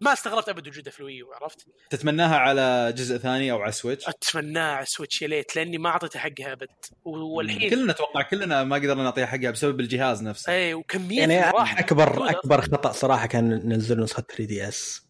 ما 0.00 0.12
استغربت 0.12 0.48
أبد 0.48 0.68
وجوده 0.68 0.90
في 0.90 1.00
الويو 1.00 1.32
عرفت؟ 1.32 1.66
تتمناها 1.90 2.36
على 2.36 2.92
جزء 2.96 3.16
ثاني 3.18 3.52
أو 3.52 3.62
على 3.62 3.72
سويتش 3.72 4.08
أتمناه 4.08 4.72
على 4.74 4.86
سويتش 4.86 5.22
يا 5.22 5.28
ليت 5.28 5.56
لأني 5.56 5.78
ما 5.78 5.88
أعطيته 5.90 6.18
حقها 6.18 6.52
أبد 6.52 6.68
والحين 7.04 7.70
كلنا 7.70 7.92
أتوقع 7.92 8.22
كلنا 8.22 8.64
ما 8.64 8.76
قدرنا 8.76 9.02
نعطيها 9.02 9.26
حقها 9.26 9.50
بسبب 9.50 9.80
الجهاز 9.80 10.22
نفسه 10.22 10.52
اي 10.52 10.74
وكمية 10.74 11.18
يعني 11.18 11.40
أكبر 11.50 12.08
موجودة. 12.12 12.30
أكبر 12.30 12.60
خطأ 12.60 12.92
صراحة 12.92 13.26
كان 13.26 13.48
ننزل 13.68 14.00
نسخة 14.00 14.22
3 14.22 14.44
دي 14.44 14.68
اس 14.68 15.08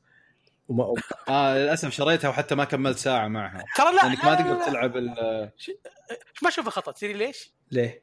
وما 0.69 0.95
آه 1.29 1.59
للأسف 1.59 1.93
شريتها 1.93 2.29
وحتى 2.29 2.55
ما 2.55 2.65
كملت 2.65 2.99
ساعة 2.99 3.29
معها 3.29 3.65
ترى 3.77 3.87
لا 3.93 4.01
لأنك 4.03 4.25
لا 4.25 4.31
ما 4.31 4.35
تقدر. 4.35 4.67
تلعب 4.71 4.97
ال- 4.97 5.51
ما 6.43 6.49
اشوفه 6.49 6.71
خطا 6.71 6.93
تدري 6.93 7.13
ليش؟ 7.13 7.53
ليه؟ 7.71 8.03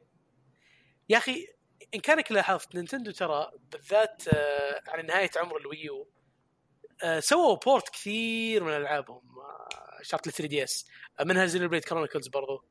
يا 1.08 1.16
أخي 1.18 1.46
إن 1.94 2.00
كانك 2.00 2.32
لاحظت 2.32 2.74
نينتندو 2.74 3.10
ترى 3.10 3.50
بالذات 3.72 4.22
آه، 4.28 4.82
على 4.88 5.02
نهاية 5.02 5.30
عمر 5.36 5.56
الويو 5.56 6.08
آه، 7.02 7.20
سووا 7.20 7.56
port 7.56 7.88
كثير 7.88 8.64
من 8.64 8.72
ألعابهم 8.72 9.22
آه، 9.38 10.02
شرط 10.02 10.26
ال 10.26 10.32
3 10.32 10.48
دي 10.48 10.64
اس 10.64 10.86
منها 11.20 11.46
زينو 11.46 11.68
بليد 11.68 11.84
كرونيكلز 11.84 12.28
برضو 12.28 12.64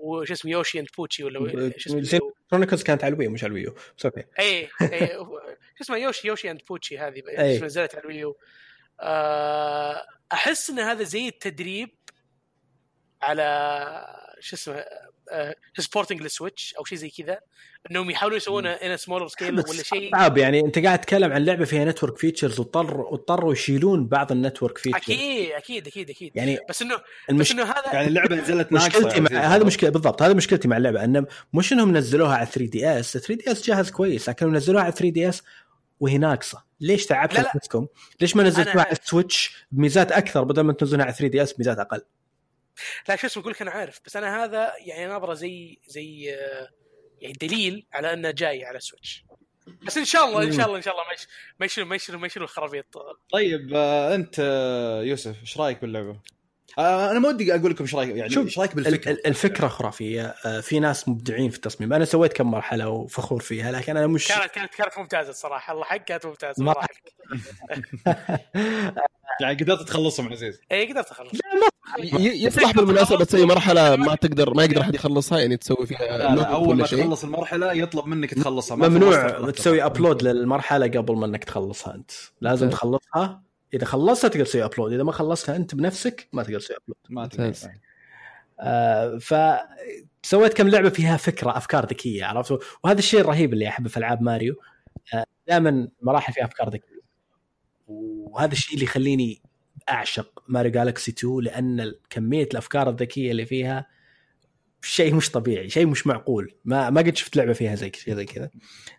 وش 0.00 0.30
اسمه 0.30 0.50
يوشي 0.50 0.80
and 0.80 0.88
بوتشي 0.96 1.24
ولا 1.24 1.72
شو 1.76 1.98
اسمه 1.98 2.32
كرونيكلز 2.50 2.82
كانت 2.82 3.04
على 3.04 3.14
الوي 3.14 3.28
مش 3.28 3.44
على 3.44 3.50
الويو. 3.50 3.74
بس 3.98 4.06
okay 4.06 4.24
اي 4.38 4.68
اي 4.82 5.08
شو 5.76 5.82
اسمه 5.82 5.96
يوشي 5.96 6.28
يوشي 6.28 6.50
and 6.50 6.60
بوتشي 6.68 6.98
هذه 6.98 7.22
نزلت 7.38 7.94
على 7.94 8.04
الويو. 8.04 8.38
أحس 10.32 10.70
إن 10.70 10.78
هذا 10.78 11.02
زي 11.02 11.28
التدريب 11.28 11.90
على 13.22 13.46
شو 14.40 14.56
اسمه 14.56 14.84
supporting 15.78 16.22
للسويتش 16.22 16.74
أو 16.78 16.84
شيء 16.84 16.98
زي 16.98 17.10
كذا 17.10 17.38
إنهم 17.90 18.10
يحاولون 18.10 18.36
يسوونه 18.36 18.70
in 18.70 18.96
smaller 18.96 19.28
scale 19.28 19.56
بس 19.56 19.70
ولا 19.70 19.82
شيء 19.82 20.10
صعب 20.12 20.38
يعني 20.38 20.60
أنت 20.60 20.78
قاعد 20.78 21.00
تتكلم 21.00 21.32
عن 21.32 21.44
لعبة 21.44 21.64
فيها 21.64 21.84
network 21.84 22.18
features 22.18 22.58
واضطر 22.60 23.00
واضطروا 23.00 23.52
يشيلون 23.52 24.06
بعض 24.06 24.32
ال 24.32 24.38
network 24.38 24.78
features 24.78 25.02
أكيد 25.02 25.50
أكيد 25.50 25.86
أكيد 25.86 26.10
أكيد 26.10 26.36
يعني 26.36 26.58
بس 26.68 26.82
انه 26.82 26.96
بس 26.96 27.02
المش... 27.30 27.52
إنه 27.52 27.62
هذا 27.62 27.92
يعني 27.92 28.08
اللعبة 28.08 28.36
نزلت 28.36 28.72
ناقصة 28.72 28.88
مشكلتي 28.88 29.20
مع. 29.20 29.40
هذا 29.40 29.64
مشكله 29.64 29.90
بالضبط 29.90 30.22
هذا 30.22 30.34
مشكلتي 30.34 30.68
مع 30.68 30.76
اللعبة 30.76 31.04
إنه 31.04 31.26
مش 31.54 31.72
إنهم 31.72 31.96
نزلوها 31.96 32.36
على 32.36 32.46
3 32.46 32.64
دي 32.70 33.00
اس 33.00 33.12
3 33.12 33.34
دي 33.34 33.52
اس 33.52 33.62
جهاز 33.62 33.90
كويس 33.90 34.28
لكن 34.28 34.52
نزلوها 34.52 34.82
على 34.82 34.92
3 34.92 35.08
دي 35.08 35.28
اس 35.28 35.42
وهي 36.00 36.18
ناقصة 36.18 36.64
ليش 36.80 37.10
لا. 37.10 37.52
نفسكم؟ 37.56 37.86
ليش 38.20 38.36
ما 38.36 38.42
نزلتوها 38.42 38.84
على 38.84 38.92
السويتش 38.92 39.66
بميزات 39.72 40.12
أكثر 40.12 40.44
بدل 40.44 40.62
ما 40.62 40.72
تنزلونها 40.72 41.04
على 41.04 41.14
3 41.14 41.28
دي 41.28 41.42
اس 41.42 41.52
بميزات 41.52 41.78
أقل؟ 41.78 42.02
لا 43.08 43.16
شو 43.16 43.26
اسمه 43.26 43.42
أقول 43.42 43.52
لك 43.52 43.62
أنا 43.62 43.70
عارف 43.70 44.00
بس 44.06 44.16
أنا 44.16 44.44
هذا 44.44 44.72
يعني 44.78 45.12
نظره 45.14 45.34
زي 45.34 45.78
زي 45.86 46.34
آه، 46.34 46.68
يعني 47.20 47.34
دليل 47.40 47.86
على 47.92 48.12
أنه 48.12 48.30
جاي 48.30 48.64
على 48.64 48.80
سويتش 48.80 49.24
بس 49.82 49.98
إن 49.98 50.04
شاء 50.04 50.24
الله 50.24 50.42
إن 50.42 50.52
شاء 50.52 50.66
الله 50.66 50.76
إن 50.76 50.82
شاء 50.82 50.94
الله 50.94 51.06
ما 51.06 51.12
يش- 51.12 51.28
ما 51.60 51.66
يشيلوا 51.66 51.88
ما 51.88 51.96
يشيلوا 51.96 52.20
ما 52.20 52.26
يشيلوا 52.26 52.48
الخرابيط 52.48 52.86
طيب 53.30 53.72
آه، 53.74 54.14
أنت 54.14 54.36
آه، 54.40 55.02
يوسف 55.02 55.40
إيش 55.40 55.58
رأيك 55.58 55.80
باللعبة؟ 55.80 56.20
آه، 56.78 57.10
أنا 57.10 57.18
ما 57.18 57.28
ودي 57.28 57.54
أقول 57.54 57.70
لكم 57.70 57.84
إيش 57.84 57.94
رأيك 57.94 58.16
يعني 58.16 58.36
إيش 58.36 58.58
رأيك 58.58 58.70
ال- 58.70 58.76
بالفكرة؟ 58.76 59.10
ال- 59.12 59.26
الفكرة 59.26 59.68
خرافية. 59.68 60.34
آه، 60.46 60.60
في 60.60 60.80
ناس 60.80 61.08
مبدعين 61.08 61.50
في 61.50 61.56
التصميم. 61.56 61.92
أنا 61.92 62.04
سويت 62.04 62.32
كم 62.32 62.50
مرحلة 62.50 62.88
وفخور 62.88 63.40
فيها 63.40 63.72
لكن 63.72 63.96
أنا 63.96 64.06
مش 64.06 64.28
كانت 64.28 64.50
كانت 64.52 64.74
كانت 64.74 64.98
ممتازة 64.98 65.30
الصراحة. 65.30 65.72
الله 65.72 65.84
حق 65.84 65.96
كانت 65.96 66.26
ممتازة 66.26 66.64
ما- 66.64 66.74
يعني 69.40 69.54
قدرت 69.62 69.88
تخلصهم 69.88 70.32
عزيز. 70.32 70.60
اي 70.72 70.92
قدرت 70.92 71.10
اخلص 71.10 71.30
يصلح 72.20 72.70
بالمناسبة 72.72 73.24
تسوي 73.24 73.44
مرحلة 73.46 73.96
ما 73.96 74.14
تقدر 74.14 74.54
ما 74.54 74.64
يقدر 74.64 74.80
أحد 74.80 74.94
يخلصها 74.94 75.38
يعني 75.38 75.56
تسوي 75.56 75.86
فيها 75.86 75.98
لا 76.18 76.34
لا 76.34 76.42
أول 76.44 76.76
ما 76.76 76.86
شيء. 76.86 77.02
تخلص 77.04 77.24
المرحلة 77.24 77.72
يطلب 77.72 78.06
منك 78.06 78.34
تخلصها. 78.34 78.76
ممنوع 78.76 79.50
تسوي. 79.50 79.82
upload 79.84 80.22
للمرحلة 80.22 80.86
قبل 80.86 81.16
ما 81.16 81.26
إنك 81.26 81.44
تخلصها 81.44 81.94
أنت. 81.94 82.10
لازم 82.40 82.64
ممتاز. 82.66 82.78
تخلصها 82.80 83.42
إذا 83.74 83.84
خلصتها 83.84 84.28
تقدر 84.28 84.44
تسوي 84.44 84.64
upload 84.64 84.92
إذا 84.92 85.02
ما 85.02 85.12
خلصتها 85.12 85.56
أنت 85.56 85.74
بنفسك 85.74 86.28
ما 86.32 86.42
تقدر 86.42 86.60
تسوي 86.60 86.76
upload 86.76 86.96
ما. 87.10 87.26
تقدر. 87.26 87.52
آه 88.60 89.18
فسويت 89.18 90.54
كم 90.54 90.68
لعبة 90.68 90.88
فيها 90.88 91.16
فكرة 91.16 91.56
أفكار 91.56 91.86
ذكية 91.86 92.24
عرفت؟ 92.24 92.58
وهذا 92.84 92.98
الشيء 92.98 93.20
الرهيب 93.20 93.52
اللي 93.52 93.68
أحبه 93.68 93.88
في 93.88 93.96
ألعاب 93.96 94.22
ماريو. 94.22 94.54
آه 95.14 95.24
دائما 95.48 95.88
مراحل 96.02 96.32
فيها 96.32 96.44
أفكار 96.44 96.68
ذكية. 96.68 97.02
وهذا 97.88 98.52
الشيء 98.52 98.74
اللي 98.74 98.84
يخليني 98.84 99.42
أعشق 99.90 100.42
ماريو 100.48 100.72
جالكسي 100.72 101.10
2 101.10 101.40
لأن 101.40 101.94
كمية 102.10 102.44
الأفكار 102.52 102.90
الذكية 102.90 103.30
اللي 103.30 103.46
فيها 103.46 103.86
شيء 104.82 105.14
مش 105.14 105.30
طبيعي 105.30 105.68
شيء 105.70 105.86
مش 105.86 106.06
معقول. 106.06 106.54
ما 106.64 106.90
ما 106.90 107.00
قد 107.00 107.16
شفت 107.16 107.36
لعبة 107.36 107.52
فيها 107.52 107.74
زي 107.74 107.90
كذا. 107.90 108.14
زي 108.14 108.24
كذا 108.24 108.50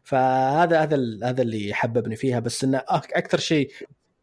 فهذا 0.03 0.81
هذا 0.81 0.95
ال- 0.95 1.23
هذا 1.23 1.41
اللي 1.41 1.73
حببني 1.73 2.15
فيها. 2.15 2.39
بس 2.39 2.63
إنه 2.63 2.81
أكثر 2.89 3.39
شيء 3.39 3.71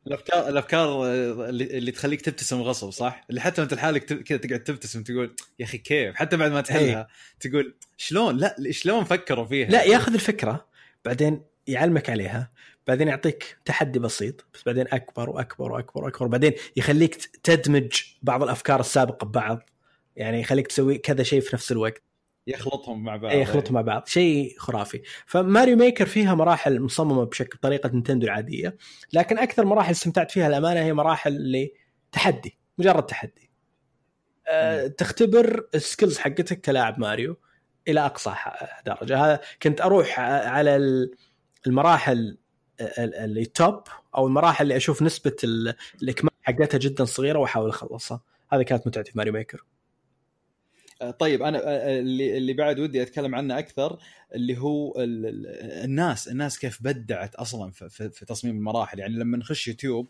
الافكار 0.07 0.48
الأفكار 0.48 1.07
اللي, 1.48 1.64
اللي 1.64 1.90
تخليك 1.90 2.20
تبتسم 2.20 2.62
غصب 2.62 2.90
صح؟ 2.90 3.24
اللي 3.30 3.40
حتى 3.40 3.61
وانت 3.61 3.74
لحالك 3.74 4.05
كذا 4.05 4.38
تقعد 4.38 4.64
تبتسم 4.64 5.03
تقول 5.03 5.36
يا 5.59 5.64
أخي 5.64 5.78
كيف؟ 5.78 6.14
حتى 6.14 6.36
بعد 6.36 6.53
ما 6.53 6.61
تحلها 6.61 7.09
تقول 7.40 7.74
شلون؟ 7.96 8.36
لا 8.36 8.57
شلون 8.70 9.05
فكروا 9.05 9.44
فيها؟ 9.44 9.68
لا 9.68 9.82
ياخذ 9.82 10.14
الفكرة 10.14 10.66
بعدين 11.05 11.42
يعلمك 11.66 12.11
عليها 12.11 12.51
بعدين 12.86 13.09
يعطيك 13.09 13.59
تحدي 13.64 13.98
بسيط 13.98 14.44
بس 14.55 14.62
بعدين 14.66 14.86
أكبر 14.92 15.30
وأكبر 15.30 15.72
وأكبر 15.72 16.05
وأكبر 16.05 16.26
بعدين 16.26 16.53
يخليك 16.76 17.16
تدمج 17.42 18.03
بعض 18.22 18.42
الأفكار 18.42 18.80
السابقة 18.80 19.24
ببعض 19.24 19.70
يعني 20.16 20.40
يخليك 20.40 20.66
تسوي 20.66 20.98
كذا 20.98 21.22
شيء 21.22 21.40
في 21.40 21.51
نفس 21.57 21.72
الوقت 21.72 22.03
يخلطهم 22.47 23.05
مع 23.05 23.16
بعض. 23.16 23.32
اي 23.32 23.41
يخلطهم 23.41 23.74
مع 23.74 23.80
بعض. 23.80 24.07
شيء 24.07 24.55
خرافي. 24.59 25.03
فماريو 25.26 25.76
ميكر 25.76 26.07
فيها 26.07 26.34
مراحل 26.34 26.80
مصممة 26.80 27.24
بشكل 27.24 27.59
طريقه 27.59 27.88
نينتندو 27.88 28.26
العادية. 28.26 28.76
لكن 29.12 29.38
أكثر 29.38 29.64
مراحل 29.64 29.91
استمتعت 29.91 30.30
فيها 30.30 30.47
الأمانة 30.47 30.80
هي 30.80 30.93
مراحل 30.93 31.36
اللي 31.36 31.72
تحدي 32.12 32.59
مجرد 32.78 33.07
تحدي. 33.07 33.51
أه 34.49 34.86
تختبر 34.86 35.68
ال 35.74 35.81
skills 35.81 36.18
حقتك 36.18 36.61
كلاعب 36.61 36.99
ماريو 37.01 37.36
إلى 37.88 38.01
أقصى 38.07 38.34
درجة. 38.86 39.24
هذا 39.24 39.41
كنت 39.62 39.80
أروح 39.80 40.20
على 40.20 40.76
ال- 40.76 41.14
المراحل 41.66 42.38
ال- 42.80 43.14
اللي 43.14 43.45
top 43.45 43.82
أو 44.16 44.26
المراحل 44.26 44.62
اللي 44.62 44.76
أشوف 44.76 45.03
نسبة 45.03 45.36
ال- 45.45 45.74
الإكمال 46.03 46.32
حقتها 46.43 46.78
جدا 46.78 47.05
صغيرة 47.05 47.38
وأحاول 47.38 47.68
أخلصها. 47.68 48.20
هذه 48.53 48.62
كانت 48.62 48.86
متعتي 48.86 49.12
في 49.12 49.18
ماريو 49.18 49.32
ميكر. 49.32 49.64
طيب 51.18 51.42
أنا 51.42 51.59
اللي 51.98 52.36
اللي 52.36 52.53
بعد 52.53 52.80
ودي 52.80 53.03
أتكلم 53.03 53.34
عنه 53.34 53.59
أكثر 53.59 53.98
اللي 54.34 54.59
هو 54.59 55.01
ال- 55.01 55.26
ال- 55.26 55.46
الناس 55.84 56.28
الناس 56.28 56.59
كيف 56.59 56.82
بدعت 56.82 57.34
أصلا 57.34 57.70
في, 57.70 57.88
في, 58.11 58.26
تصميم 58.26 58.57
المراحل. 58.57 58.98
يعني 58.98 59.18
لما 59.18 59.36
نخش 59.38 59.68
يوتيوب 59.68 60.09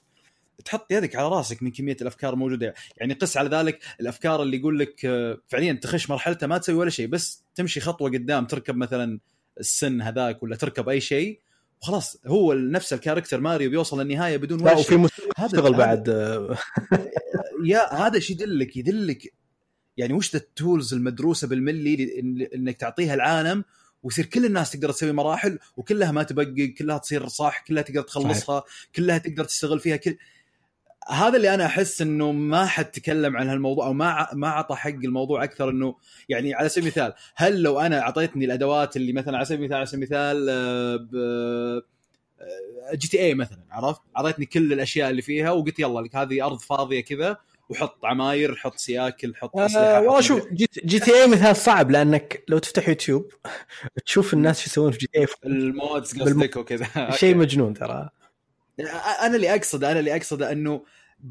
تحط 0.65 0.93
يدك 0.93 1.17
على 1.17 1.29
راسك 1.29 1.63
من 1.63 1.71
كمية 1.71 1.97
الأفكار 2.03 2.33
الموجودة. 2.33 2.75
يعني 2.97 3.15
قس 3.15 3.37
على 3.37 3.49
ذلك 3.57 3.79
الأفكار 4.01 4.43
اللي 4.43 4.57
يقول 4.57 4.79
لك 4.79 5.05
آه، 5.05 5.39
فعليا 5.49 5.73
تخش 5.73 6.11
مرحلته 6.11 6.47
ما 6.47 6.59
تسوي 6.59 6.75
ولا 6.77 6.91
شيء 6.91 7.07
بس 7.07 7.45
تمشي 7.55 7.81
خطوة 7.81 8.11
قدام 8.11 8.47
تركب 8.47 8.77
مثلا 8.77 9.21
السن 9.61 10.03
هذاك 10.03 10.43
ولا 10.43 10.57
تركب 10.57 10.89
أي 10.89 11.01
شيء 11.01 11.41
وخلاص 11.83 12.17
هو 12.27 12.53
نفس 12.53 12.93
ال 12.93 12.98
character 12.98 13.41
ماريو 13.41 13.71
بيوصل 13.71 14.01
للنهاية 14.01 14.37
بدون 14.37 14.59
لا 14.59 14.65
ولا 14.65 14.75
وفي 14.79 14.89
شيء. 14.89 15.07
تشتغل 15.47 15.67
هذا- 15.75 15.79
بعد. 15.79 16.09
يا 17.65 17.95
هذا 17.95 18.15
إيش 18.17 18.31
يدلك 18.31 18.77
يدلك 18.77 19.33
يعني 20.01 20.13
وش 20.15 20.35
ال 20.35 20.45
tools 20.45 20.95
المدروسة 20.95 21.49
بالملي 21.49 22.21
إنك 22.55 22.77
تعطيها 22.77 23.15
العالم 23.15 23.65
ويصير 24.03 24.27
كل 24.27 24.45
الناس 24.45 24.71
تقدر 24.71 24.93
تسوي 24.93 25.13
مراحل 25.13 25.59
وكلها 25.77 26.13
ما 26.13 26.23
ت 26.23 26.33
bug 26.33 26.64
ق 26.64 26.75
كلها 26.79 26.99
تصير 26.99 27.29
صح 27.29 27.65
كلها 27.67 27.83
تقدر 27.83 28.03
تخلصها 28.03 28.65
كلها 28.97 29.19
تقدر 29.19 29.45
تشتغل 29.45 29.81
فيها 29.81 29.97
كل 29.97 30.17
هذا 31.09 31.37
اللي 31.37 31.55
أنا 31.55 31.67
أحس 31.67 32.03
إنه 32.03 32.33
ما 32.33 32.67
حد 32.67 32.85
تكلم 32.85 33.37
عن 33.37 33.49
هالموضوع 33.49 33.87
أو 33.87 33.93
ما 33.93 34.29
ما 34.33 34.49
اعطى 34.49 34.77
حق 34.77 34.91
الموضوع 34.91 35.45
أكثر 35.45 35.71
إنه 35.71 35.95
يعني 36.29 36.55
على 36.55 36.69
سبيل 36.69 36.85
المثال 36.85 37.13
هل 37.35 37.63
لو 37.63 37.81
أنا 37.81 38.01
أعطيتني 38.01 38.45
الأدوات 38.45 38.97
اللي 38.97 39.13
مثلا 39.13 39.37
على 39.37 39.45
سبيل 39.45 39.59
المثال 39.59 39.77
على 39.77 39.87
سبيل 39.87 40.03
المثال 40.03 40.47
آه، 40.51 41.83
آه، 42.41 42.95
جي 42.95 43.09
تي 43.09 43.21
اي 43.21 43.35
مثلا 43.35 43.59
عرفت؟ 43.71 44.01
أعطيتني 44.17 44.47
كل 44.47 44.73
الأشياء 44.73 45.11
اللي 45.11 45.23
فيها 45.23 45.51
وقلت 45.51 45.79
يلا 45.79 46.01
لك 46.01 46.17
هذه 46.17 46.47
أرض 46.47 46.59
فاضية 46.59 47.01
كذا 47.01 47.37
وحط 47.71 48.05
عماير 48.05 48.57
حط 48.57 48.77
سياكل 48.77 49.35
حط 49.35 49.57
أسلحة 49.57 49.83
آه 49.85 50.01
والله 50.01 50.21
شوف 50.21 50.53
جي, 50.85 50.99
تي 50.99 51.15
اي 51.15 51.27
مثال 51.27 51.57
صعب 51.57 51.91
لأنك 51.91 52.45
لو 52.49 52.59
تفتح 52.59 52.89
يوتيوب 52.89 53.33
تشوف 54.07 54.35
الناس 54.35 54.61
شو 54.61 54.67
يسوون 54.67 54.93
في 54.93 54.99
جي 54.99 55.07
تي 55.07 55.19
اي. 55.19 55.27
ال 55.45 55.60
mods 55.60 56.23
قصدك 56.23 56.57
وكذا 56.57 56.87
شيء 57.21 57.35
مجنون 57.35 57.75
ترى. 57.75 58.11
أنا 59.23 59.37
اللي 59.37 59.55
أقصده 59.55 59.93
أنا 59.93 60.01
اللي 60.01 60.17
أقصده 60.17 60.53
أنه 60.53 60.85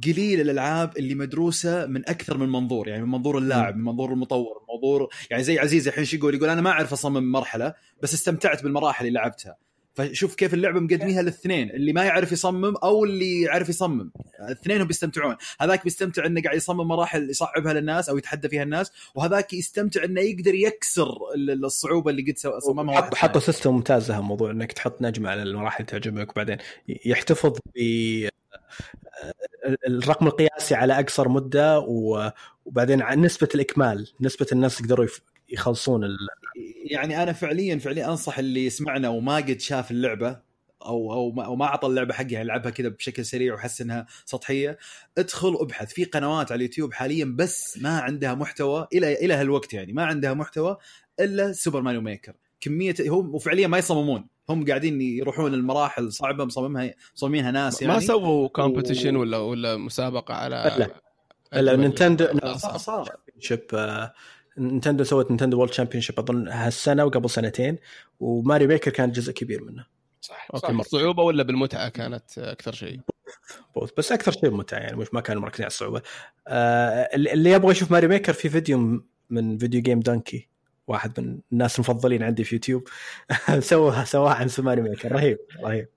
قليل 0.05 0.41
الألعاب 0.41 0.97
اللي 0.97 1.15
مدروسة 1.15 1.85
من 1.85 2.09
أكثر 2.09 2.37
من 2.37 2.49
منظور 2.49 2.87
يعني 2.87 3.03
من 3.03 3.11
منظور 3.11 3.37
اللاعب 3.37 3.75
من 3.75 3.83
منظور 3.83 4.13
المطور 4.13 4.63
منظور 4.73 5.09
يعني 5.29 5.43
زي 5.43 5.59
عزيز 5.59 5.87
الحين 5.87 6.05
شو 6.05 6.17
يقول؟ 6.17 6.35
يقول 6.35 6.49
أنا 6.49 6.61
ما 6.61 6.69
أعرف 6.69 6.93
أصمم 6.93 7.31
مرحلة 7.31 7.73
بس 8.03 8.13
استمتعت 8.13 8.63
بالمراحل 8.63 9.07
اللي 9.07 9.19
لعبتها. 9.19 9.55
فشوف 9.99 10.35
كيف 10.35 10.53
اللعبة 10.53 10.79
مقدميها 10.79 11.21
للاثنين 11.21 11.69
اللي 11.69 11.93
ما 11.93 12.03
يعرف 12.03 12.31
يصمم 12.31 12.75
أو 12.75 13.03
اللي 13.05 13.41
يعرف 13.41 13.69
يصمم. 13.69 14.11
الاثنين 14.39 14.81
هم 14.81 14.87
بيستمتعون. 14.87 15.35
هذاك 15.61 15.83
بيستمتع 15.83 16.25
إنه 16.25 16.41
قاعد 16.41 16.57
يصمم 16.57 16.87
مراحل 16.87 17.29
يصعبها 17.29 17.73
للناس 17.73 18.09
أو 18.09 18.17
يتحدى 18.17 18.49
فيها 18.49 18.63
الناس 18.63 18.91
وهذاك 19.15 19.53
يستمتع 19.53 20.03
إنه 20.03 20.21
يقدر 20.21 20.53
يكسر 20.55 21.09
ال- 21.35 21.65
الصعوبة 21.65 22.11
اللي 22.11 22.31
قد 22.31 22.37
صممها. 22.59 22.95
حط 22.95 23.15
حطوا 23.15 23.41
system 23.41 23.71
ممتاز 23.73 24.11
لها 24.11 24.21
موضوع 24.21 24.51
إنك 24.51 24.71
تحط 24.71 25.01
نجمة 25.01 25.29
على 25.29 25.43
المراحل 25.43 25.83
اللي 25.83 25.99
تعجبك 26.01 26.31
وبعدين 26.31 26.57
يحتفظ 27.05 27.57
ب 27.75 27.79
الرقم 29.87 30.27
القياسي 30.27 30.75
على 30.75 30.99
أقصر 30.99 31.29
مدة 31.29 31.79
وبعدين 32.65 33.01
عن 33.01 33.21
نسبة 33.21 33.49
الإكمال 33.55 34.07
نسبة 34.21 34.47
الناس 34.51 34.81
يقدروا 34.81 35.05
يف- 35.05 35.21
يخلصون 35.51 36.03
ال... 36.03 36.17
يعني 36.85 37.23
أنا 37.23 37.33
فعليا 37.33 37.77
فعليا 37.77 38.09
أنصح 38.09 38.39
اللي 38.39 38.65
يسمعنا 38.65 39.09
وما 39.09 39.35
قد 39.35 39.59
شاف 39.59 39.91
اللعبة 39.91 40.39
أو 40.85 41.13
أو 41.13 41.31
ما, 41.31 41.45
أو 41.45 41.55
ما 41.55 41.65
أعطى 41.65 41.87
اللعبة 41.87 42.13
حقها 42.13 42.39
يلعبها 42.39 42.71
كذا 42.71 42.89
بشكل 42.89 43.25
سريع 43.25 43.53
وحس 43.53 43.81
إنها 43.81 44.05
سطحية. 44.25 44.77
ادخل 45.17 45.47
وابحث 45.47 45.93
في 45.93 46.03
قنوات 46.03 46.51
على 46.51 46.57
اليوتيوب 46.57 46.93
حاليا 46.93 47.25
بس 47.25 47.77
ما 47.81 47.99
عندها 47.99 48.35
محتوى 48.35 48.87
إلى 48.93 49.13
إلى 49.13 49.33
هالوقت 49.33 49.73
يعني 49.73 49.93
ما 49.93 50.05
عندها 50.05 50.33
محتوى 50.33 50.77
إلا 51.19 51.51
سوبر 51.51 51.81
ماريو 51.81 52.01
ميكر. 52.01 52.33
كميه 52.61 52.95
هم 52.99 53.35
وفعليا 53.35 53.67
ما 53.67 53.77
يصممون. 53.77 54.27
هم 54.49 54.65
قاعدين 54.65 55.01
يروحون 55.01 55.53
المراحل 55.53 56.11
صعبة 56.11 56.45
مصممها 56.45 56.93
مصممينها 57.15 57.51
ناس 57.51 57.81
يعني 57.81 57.93
ما 57.93 57.99
سووا 57.99 58.47
competition 58.47 59.05
ولا 59.05 59.37
ولا 59.37 59.77
مسابقة 59.77 60.33
على 60.33 60.89
لا 61.53 61.61
لا 61.61 61.75
نينتندو 61.75 62.27
صار 62.55 63.15
شيب 63.39 63.99
نينتندو 64.59 65.03
سوت 65.03 65.29
نينتندو 65.31 65.57
World 65.57 65.71
Championship 65.71 66.19
أظن 66.19 66.47
هالسنة 66.47 67.05
وقبل 67.05 67.29
سنتين 67.29 67.77
وماريو 68.19 68.67
ميكر 68.67 68.91
كان 68.91 69.11
جزء 69.11 69.33
كبير 69.33 69.63
منه. 69.63 69.85
صح 70.21 70.47
okay 70.53 70.67
صح. 70.67 70.79
الصعوبه 70.79 71.23
ولا 71.23 71.43
بالمتعة 71.43 71.89
كانت 71.89 72.37
أكثر 72.37 72.73
شيء؟ 72.73 72.99
both 73.75 73.89
بس 73.97 74.11
أكثر 74.11 74.31
شيء 74.31 74.51
متعة 74.51 74.79
يعني 74.79 74.97
مش 74.97 75.13
ما 75.13 75.21
كانوا 75.21 75.41
مركزين 75.41 75.63
على 75.63 75.71
الصعوبة. 75.71 76.01
آه 76.47 77.09
اللي 77.15 77.33
اللي 77.33 77.51
يبغى 77.51 77.71
يشوف 77.71 77.91
ماريو 77.91 78.07
ميكر 78.07 78.33
في 78.33 78.49
فيديو 78.49 79.03
من 79.29 79.57
فيديو 79.57 79.81
جيم 79.81 79.99
Dunkey 79.99 80.49
واحد 80.87 81.19
من 81.19 81.39
الناس 81.51 81.75
المفضلين 81.75 82.23
عندي 82.23 82.43
في 82.43 82.55
يوتيوب. 82.55 82.87
سوى 83.59 84.05
سواها 84.05 84.33
عن 84.33 84.49
ماريو 84.59 84.81
ميكر 84.81 85.11
رهيب 85.11 85.37
رهيب. 85.63 85.87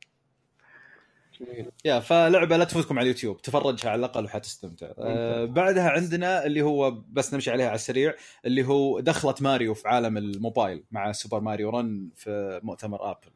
فلعبة 1.85 2.57
لا 2.57 2.65
تفوتكم 2.65 2.99
على 2.99 3.05
اليوتيوب 3.05 3.43
تفرجها 3.43 3.91
على 3.91 3.99
الأقل 3.99 4.25
وحتستمتع 4.25 4.93
آه 4.99 5.45
بعدها 5.45 5.91
عندنا 5.91 6.47
اللي 6.47 6.63
هو 6.63 6.91
بس 6.91 7.35
نمشي 7.35 7.51
عليها 7.51 7.67
على 7.67 7.75
السريع 7.75 8.15
اللي 8.47 8.67
هو 8.67 9.01
دخلت 9.01 9.43
ماريو 9.43 9.75
في 9.75 9.89
عالم 9.89 10.17
الموبايل 10.17 10.85
مع 10.91 11.13
سوبر 11.13 11.41
ماريو 11.41 11.71
رن 11.71 12.11
في 12.17 12.61
مؤتمر 12.63 13.11
آبل. 13.11 13.31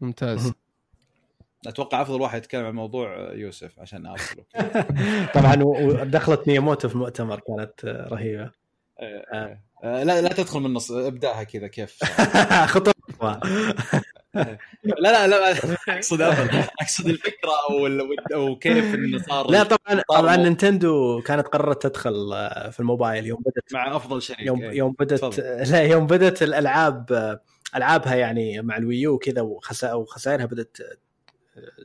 ممتاز. 0.00 0.52
أتوقع 1.66 2.02
أفضل 2.02 2.20
واحد 2.20 2.38
يتكلم 2.38 2.62
عن 2.62 2.70
الموضوع 2.70 3.16
آه، 3.16 3.32
يوسف 3.32 3.80
عشان 3.80 4.06
ابل 4.06 4.44
طبعا 5.34 5.62
ودخلت 5.62 6.48
مياموتو 6.48 6.88
في 6.88 6.94
المؤتمر 6.94 7.40
كانت 7.40 7.84
آه، 7.84 8.08
رهيبه 8.08 8.50
آه، 9.00 9.58
آه، 9.84 10.02
لا 10.02 10.20
لا 10.20 10.28
تدخل 10.28 10.60
من 10.60 10.66
النص 10.66 10.90
ابدأها 10.90 11.42
كذا 11.42 11.66
كيف. 11.66 12.04
خطوة. 12.74 13.40
لا 14.34 14.58
لا 15.02 15.26
لا 15.26 15.50
أقصد 15.96 16.20
ابل 16.22 16.64
أقصد 16.80 17.06
الفكرة 17.06 17.50
أو 17.70 17.86
أو 18.34 18.56
كيف 18.58 18.94
إنه 18.94 19.18
صار 19.18 19.50
لا 19.50 19.62
طبعا 19.62 20.02
طبعا. 20.08 20.36
نينتندو 20.36 21.22
كانت 21.22 21.46
قررت 21.48 21.86
تدخل 21.86 22.32
آه، 22.32 22.70
في 22.70 22.80
الموبايل 22.80 23.26
يوم 23.26 23.42
بدت 23.46 23.74
مع 23.74 23.96
أفضل 23.96 24.22
شريك 24.22 24.40
يوم 24.40 24.62
إيه. 24.62 24.70
يوم 24.78 24.92
بدت. 24.98 25.38
لا 25.72 25.82
يوم 25.82 26.06
بدت 26.06 26.42
الألعاب 26.42 27.12
آه، 27.12 27.40
ألعابها 27.76 28.14
يعني 28.14 28.62
مع 28.62 28.76
الويو 28.76 29.14
وكذا 29.14 29.42
وخسا- 29.42 29.92
وخسائرها 29.92 30.44
بدت 30.46 30.80
آه، 30.80 30.96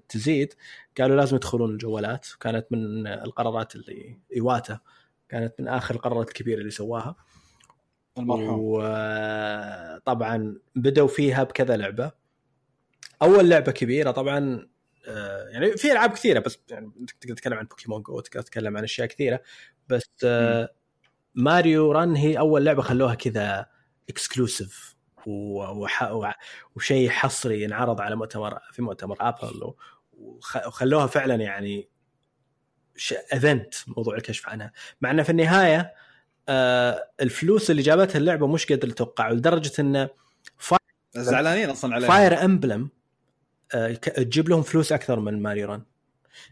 تزيد 0.10 0.54
قالوا 1.00 1.16
لازم 1.16 1.36
يدخلون 1.36 1.70
الجوالات 1.72 2.28
كانت 2.40 2.66
من 2.72 3.08
القرارات 3.08 3.76
اللي 3.76 4.20
إيواتا 4.36 4.80
كانت 5.30 5.54
من 5.60 5.68
آخر 5.68 5.96
القرارات 5.96 6.28
الكبيرة 6.28 6.60
اللي 6.60 6.72
سواها 6.72 7.16
المرحوم 8.18 8.60
وطبعا 8.60 10.58
بدوا 10.76 11.08
فيها 11.08 11.44
بكذا 11.44 11.78
لعبة 11.78 12.12
أول 13.22 13.50
لعبة 13.50 13.72
كبيرة 13.72 14.12
طبعا 14.12 14.68
آه، 15.08 15.48
يعني 15.50 15.78
في 15.78 15.92
ألعاب 15.92 16.12
كثيرة 16.12 16.40
بس 16.40 16.60
يعني 16.70 16.92
تقدر 17.22 17.36
تتكلم 17.36 17.58
عن 17.58 17.66
بوكيمون 17.66 18.02
جو 18.02 18.20
تقدر 18.20 18.42
تتكلم 18.42 18.78
عن 18.78 18.84
أشياء 18.84 19.08
كثيرة 19.08 19.42
بس 19.88 20.10
آه، 20.24 20.70
ماريو 21.36 21.92
ران 21.92 22.16
هي 22.16 22.40
أول 22.40 22.66
لعبة 22.66 22.82
خلوها 22.82 23.16
كذا 23.16 23.66
exclusive 24.10 24.98
وشيء 26.76 27.10
حصري 27.10 27.66
انعرض 27.66 28.02
على 28.02 28.16
مؤتمر 28.16 28.60
في 28.72 28.82
مؤتمر 28.82 29.18
ابل 29.20 29.74
وخلوها 30.14 31.08
فعلا 31.08 31.36
يعني 31.36 31.90
event 33.34 33.76
موضوع 33.88 34.16
الكشف 34.16 34.50
عنها. 34.50 34.72
مع 35.02 35.12
إنه 35.12 35.24
في 35.24 35.30
النهاية 35.30 35.94
آه، 36.50 37.10
الفلوس 37.22 37.72
اللي 37.72 37.82
جابتها 37.82 38.18
اللعبة 38.18 38.48
مش 38.48 38.66
قد 38.66 38.84
اللي 38.84 38.96
توقعوا 38.96 39.36
لدرجة 39.36 39.72
انه 39.80 40.10
زعلانين 41.16 41.70
أصلا 41.70 41.96
عليها. 41.96 42.08
فاير 42.08 42.46
امبلم 42.46 42.90
تجيب 44.02 44.50
لهم 44.50 44.62
فلوس 44.62 44.92
أكثر 44.92 45.20
من 45.20 45.42
ماريو 45.42 45.68
ران. 45.68 45.82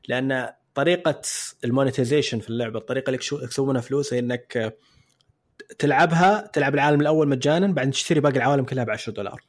لأن 0.07 0.49
طريقة 0.75 1.21
ال 1.63 1.69
monetization 1.69 2.39
في 2.39 2.49
اللعبة 2.49 2.79
الطريقة 2.79 3.07
اللي 3.07 3.19
يكسبونها 3.43 3.81
فلوس 3.81 4.13
هي 4.13 4.19
إنك 4.19 4.57
آه، 4.57 4.73
تلعبها 5.79 6.49
تلعب 6.53 6.73
العالم 6.73 7.01
الأول 7.01 7.27
مجانا 7.27 7.67
بعدين 7.67 7.91
تشتري 7.91 8.19
باقي 8.19 8.35
العوالم 8.35 8.65
كلها 8.65 8.83
ب 8.83 8.89
10 8.89 9.13
دولار 9.13 9.41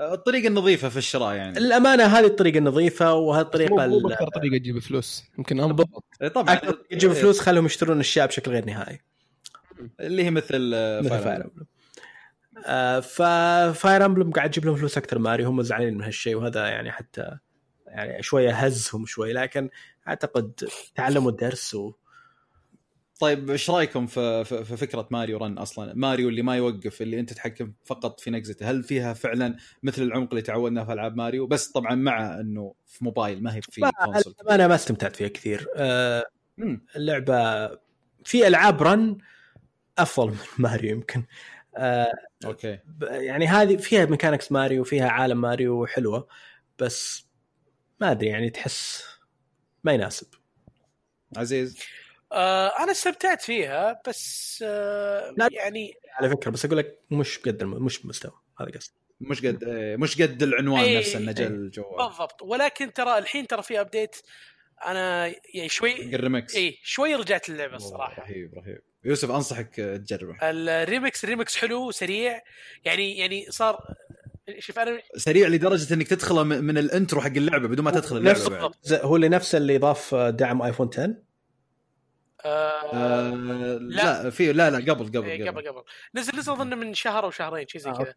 الطريقة 0.00 0.48
النظيفة 0.48 0.88
في 0.88 0.96
الشراء 0.96 1.34
يعني. 1.34 1.58
الأمانة 1.58 2.04
هذه 2.04 2.26
الطريقة 2.26 2.58
النظيفة 2.58 3.14
وهذه 3.14 3.42
الطريقة 3.42 3.86
مو 3.86 4.08
أكثر 4.08 4.28
طريقة 4.28 4.58
تجيب 4.58 4.78
فلوس. 4.78 5.24
يمكن 5.38 5.60
انضبط 5.60 6.04
إيه 6.22 6.28
طبعا. 6.28 6.54
تجيب 6.90 7.12
فلوس 7.12 7.40
خلهم 7.40 7.66
يشترون 7.66 8.00
أشياء 8.00 8.26
بشكل 8.26 8.50
غير 8.50 8.64
نهائي. 8.64 9.00
اللي 10.00 10.24
هي 10.24 10.30
مثل 10.30 10.70
آه، 10.74 11.00
مثل 11.00 11.18
فاير 11.18 11.40
آه 11.40 11.50
ففاير 13.02 14.04
امبلم 14.06 14.30
قاعد 14.30 14.50
تجيب 14.50 14.64
لهم 14.64 14.76
فلوس 14.76 14.98
أكثر 14.98 15.18
ماريو 15.18 15.44
هم 15.44 15.62
زعلانين 15.62 15.94
من 15.94 16.02
هالشيء 16.02 16.36
وهذا 16.36 16.68
يعني 16.68 16.92
حتى 16.92 17.38
يعني 17.86 18.22
شوية 18.22 18.50
هزهم 18.50 19.06
شوي 19.06 19.32
لكن 19.32 19.70
أعتقد 20.08 20.68
تعلموا 20.94 21.30
الدرس 21.30 21.74
و... 21.74 21.92
طيب 23.20 23.50
إيش 23.50 23.70
رأيكم 23.70 24.06
في, 24.06 24.44
في, 24.44 24.76
فكرة 24.76 25.08
ماريو 25.10 25.38
رن 25.38 25.58
أصلا؟ 25.58 25.92
ماريو 25.94 26.28
اللي 26.28 26.42
ما 26.42 26.56
يوقف 26.56 27.02
اللي 27.02 27.20
أنت 27.20 27.30
تتحكم 27.32 27.72
فقط 27.84 28.20
في 28.20 28.30
نقزته 28.30 28.70
هل 28.70 28.82
فيها 28.82 29.12
فعلا 29.12 29.56
مثل 29.82 30.02
العمق 30.02 30.28
اللي 30.30 30.42
تعودنا 30.42 30.84
في 30.84 30.92
ألعاب 30.92 31.16
ماريو؟ 31.16 31.46
بس 31.46 31.68
طبعا 31.68 31.94
مع 31.94 32.40
إنه 32.40 32.74
في 32.86 33.04
موبايل 33.04 33.42
ما 33.42 33.54
هي 33.54 33.60
في 33.62 33.80
ما 33.80 33.90
كونسول. 33.90 34.34
أنا 34.50 34.68
ما 34.68 34.74
استمتعت 34.74 35.16
فيها 35.16 35.28
كثير. 35.28 35.66
آه 35.76 36.24
مم. 36.58 36.86
اللعبة 36.96 37.66
في 38.24 38.46
ألعاب 38.46 38.82
رن 38.82 39.18
أفضل 39.98 40.30
من 40.30 40.36
ماريو 40.58 40.90
يمكن. 40.90 41.22
آه 41.76 42.12
أوكي 42.44 42.78
يعني 43.02 43.46
هذه 43.46 43.76
فيها 43.76 44.04
mechanics 44.04 44.52
ماريو 44.52 44.84
فيها 44.84 45.08
عالم 45.08 45.40
ماريو 45.40 45.86
حلوة 45.86 46.28
بس 46.78 47.26
ما 48.00 48.10
أدري 48.10 48.28
يعني 48.28 48.50
تحس 48.50 49.04
ما 49.84 49.92
يناسب 49.92 50.26
عزيز 51.36 51.78
آه 52.32 52.68
أنا 52.78 52.90
استمتعت 52.90 53.42
فيها 53.42 54.02
بس 54.08 54.64
آه 54.66 55.34
لا. 55.36 55.48
يعني 55.52 55.94
على 56.12 56.30
فكرة 56.30 56.50
بس 56.50 56.64
أقول 56.64 56.78
لك 56.78 56.98
مش 57.10 57.38
قد. 57.38 57.64
مش 57.64 58.02
بمستوى 58.02 58.32
هذا 58.60 58.70
قصدي 58.70 58.94
مش 59.20 59.46
قد 59.46 59.64
إيه، 59.64 59.96
مش 59.96 60.22
قد 60.22 60.42
العنوان 60.42 60.84
إيه، 60.84 60.98
نفسه 60.98 61.18
إنه 61.18 61.32
جا 61.32 61.44
إيه. 61.44 61.50
الجوال 61.50 62.08
بالضبط 62.08 62.42
ولكن 62.42 62.92
ترى 62.92 63.18
الحين 63.18 63.46
ترى 63.46 63.62
في 63.62 63.80
update 63.80 64.16
أنا 64.86 65.26
يعني 65.54 65.68
شوي 65.68 66.14
الريمكس 66.14 66.56
اي 66.56 66.78
شوي 66.82 67.14
رجعت 67.14 67.48
للعبة 67.48 67.76
الصراحه 67.76 68.22
رهيب 68.22 68.54
رهيب 68.54 68.82
يوسف 69.06 69.30
أنصحك 69.30 69.80
آه، 69.80 69.96
تجربه. 69.96 70.36
ال 70.42 70.56
remix 70.56 71.24
ال 71.24 71.29
remix 71.29 71.56
حلو 71.56 71.90
سريع 71.90 72.42
يعني 72.84 73.18
يعني 73.18 73.46
صار 73.50 73.94
شوف 74.58 74.78
أنا 74.78 75.00
سريع 75.16 75.48
لدرجة 75.48 75.94
إنك 75.94 76.08
تدخله 76.08 76.42
من 76.42 76.64
من 76.64 76.78
ال 76.78 76.85
intro 76.85 77.20
حق 77.20 77.26
اللعبة 77.26 77.68
بدون 77.68 77.84
ما 77.84 77.90
تدخل 77.90 78.16
اللعبة 78.16 78.38
نفس- 78.38 78.48
بعد. 78.48 78.72
هو 79.04 79.16
اللي 79.16 79.28
نفسه 79.28 79.58
اللي 79.58 79.78
ضاف 79.78 80.14
دعم 80.14 80.62
ايفون 80.62 80.88
10 80.92 81.14
آه 82.44 82.94
آه 82.94 83.78
لا 83.80 84.30
في 84.30 84.52
لا 84.52 84.70
لا 84.70 84.78
قبل 84.92 85.06
قبل 85.06 85.24
إيه، 85.24 85.50
قبل. 85.50 85.68
قبل 85.68 85.82
نزل 86.14 86.38
نزل 86.38 86.52
أظن 86.52 86.78
من 86.78 86.94
شهر 86.94 87.24
أو 87.24 87.30
شهرين 87.30 87.68
شيء 87.68 87.80
زي 87.80 87.90
آه، 87.90 87.94
كذا. 88.04 88.14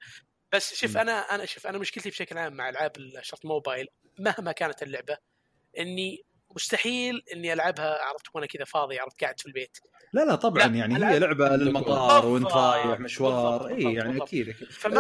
بس 0.53 0.73
شوف. 0.75 0.97
أنا 0.97 1.11
أنا 1.11 1.45
شوف 1.45 1.67
أنا 1.67 1.77
مشكلتي 1.77 2.09
بشكل 2.09 2.37
عام 2.37 2.53
مع 2.53 2.69
ألعاب 2.69 2.91
الشرط 2.97 3.45
موبايل 3.45 3.87
مهما 4.19 4.51
كانت 4.51 4.83
اللعبة 4.83 5.17
إني 5.79 6.23
مستحيل 6.55 7.23
إني 7.33 7.53
ألعبها 7.53 7.97
عرفت؟ 8.03 8.25
وأنا 8.33 8.45
كذا 8.45 8.65
فاضي 8.65 8.99
عرفت؟ 8.99 9.21
قاعد 9.21 9.39
في 9.39 9.45
البيت. 9.45 9.77
لا 10.13 10.25
لا 10.25 10.35
طبعا 10.35 10.67
لا، 10.67 10.75
يعني 10.75 11.05
هي 11.05 11.19
لعبة 11.19 11.49
للمطار 11.49 12.25
وأنت 12.25 12.51
رايح 12.51 12.99
مشوار. 12.99 13.67
اي 13.67 13.83
يعني 13.93 14.09
بالضبط. 14.09 14.27
أكيد. 14.27 14.55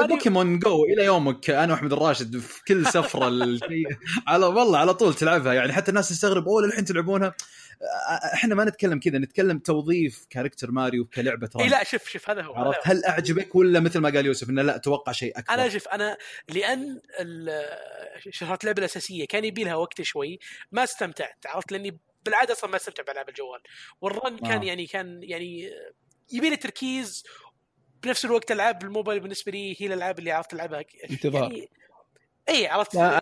بوكيمون 0.09 0.59
جو 0.59 0.85
إلى 0.85 1.05
يومك. 1.05 1.49
أنا 1.49 1.73
وأحمد 1.73 1.93
الراشد 1.93 2.37
في 2.39 2.63
كل 2.63 2.85
سفرة 2.85 3.25
على 4.27 4.45
والله 4.45 4.77
على 4.77 4.93
طول 4.93 5.13
تلعبها. 5.13 5.53
يعني 5.53 5.73
حتى 5.73 5.89
الناس 5.89 6.09
تستغرب 6.09 6.47
أوه 6.47 6.65
الحين 6.65 6.85
تلعبونها؟ 6.85 7.33
إحنا 8.33 8.55
ما 8.55 8.65
نتكلم 8.65 8.99
كذا 8.99 9.17
نتكلم 9.17 9.59
توظيف 9.59 10.25
character 10.29 10.71
ماريو 10.71 11.05
كلعبة 11.05 11.49
إي 11.59 11.65
رن 11.65 11.71
لا 11.71 11.83
شوف 11.83 12.09
شوف 12.09 12.29
هذا 12.29 12.41
هو 12.41 12.55
عرفت. 12.55 12.79
هل 12.83 13.05
أعجبك 13.05 13.55
ولا 13.55 13.79
مثل 13.79 13.99
ما 13.99 14.09
قال 14.09 14.25
يوسف 14.25 14.49
إنه 14.49 14.61
لا 14.61 14.75
أتوقع 14.75 15.11
شيء 15.11 15.39
أكبر 15.39 15.53
أنا 15.53 15.69
شوف 15.69 15.87
أنا 15.87 16.17
لأن 16.49 17.01
شهرة 18.29 18.59
اللعبة 18.63 18.79
الأساسية 18.79 19.27
كان 19.27 19.45
يبي 19.45 19.63
لها 19.63 19.75
وقت 19.75 20.01
شوي 20.01 20.39
ما 20.71 20.83
استمتعت 20.83 21.45
عرفت 21.45 21.71
لأني 21.71 21.99
بالعادة 22.25 22.53
أصلا 22.53 22.69
ما 22.69 22.75
أستمتع 22.75 23.03
بألعاب 23.03 23.29
الجوال 23.29 23.61
والرن 24.01 24.37
كان 24.37 24.61
آه. 24.61 24.65
يعني 24.65 24.87
كان 24.87 25.19
يعني 25.23 25.71
يبي 26.31 26.49
لي 26.49 26.55
تركيز 26.55 27.23
بنفس 28.03 28.25
الوقت 28.25 28.51
ألعاب 28.51 28.83
الموبايل 28.83 29.19
بالنسبة 29.19 29.51
لي 29.51 29.75
هي 29.79 29.87
الألعاب 29.87 30.19
اللي 30.19 30.31
عرفت 30.31 30.53
ألعبها 30.53 30.83
انتظار. 31.09 31.43
يعني 31.43 31.69
اي 32.49 32.67
عرفت 32.67 32.95
لا، 32.95 33.21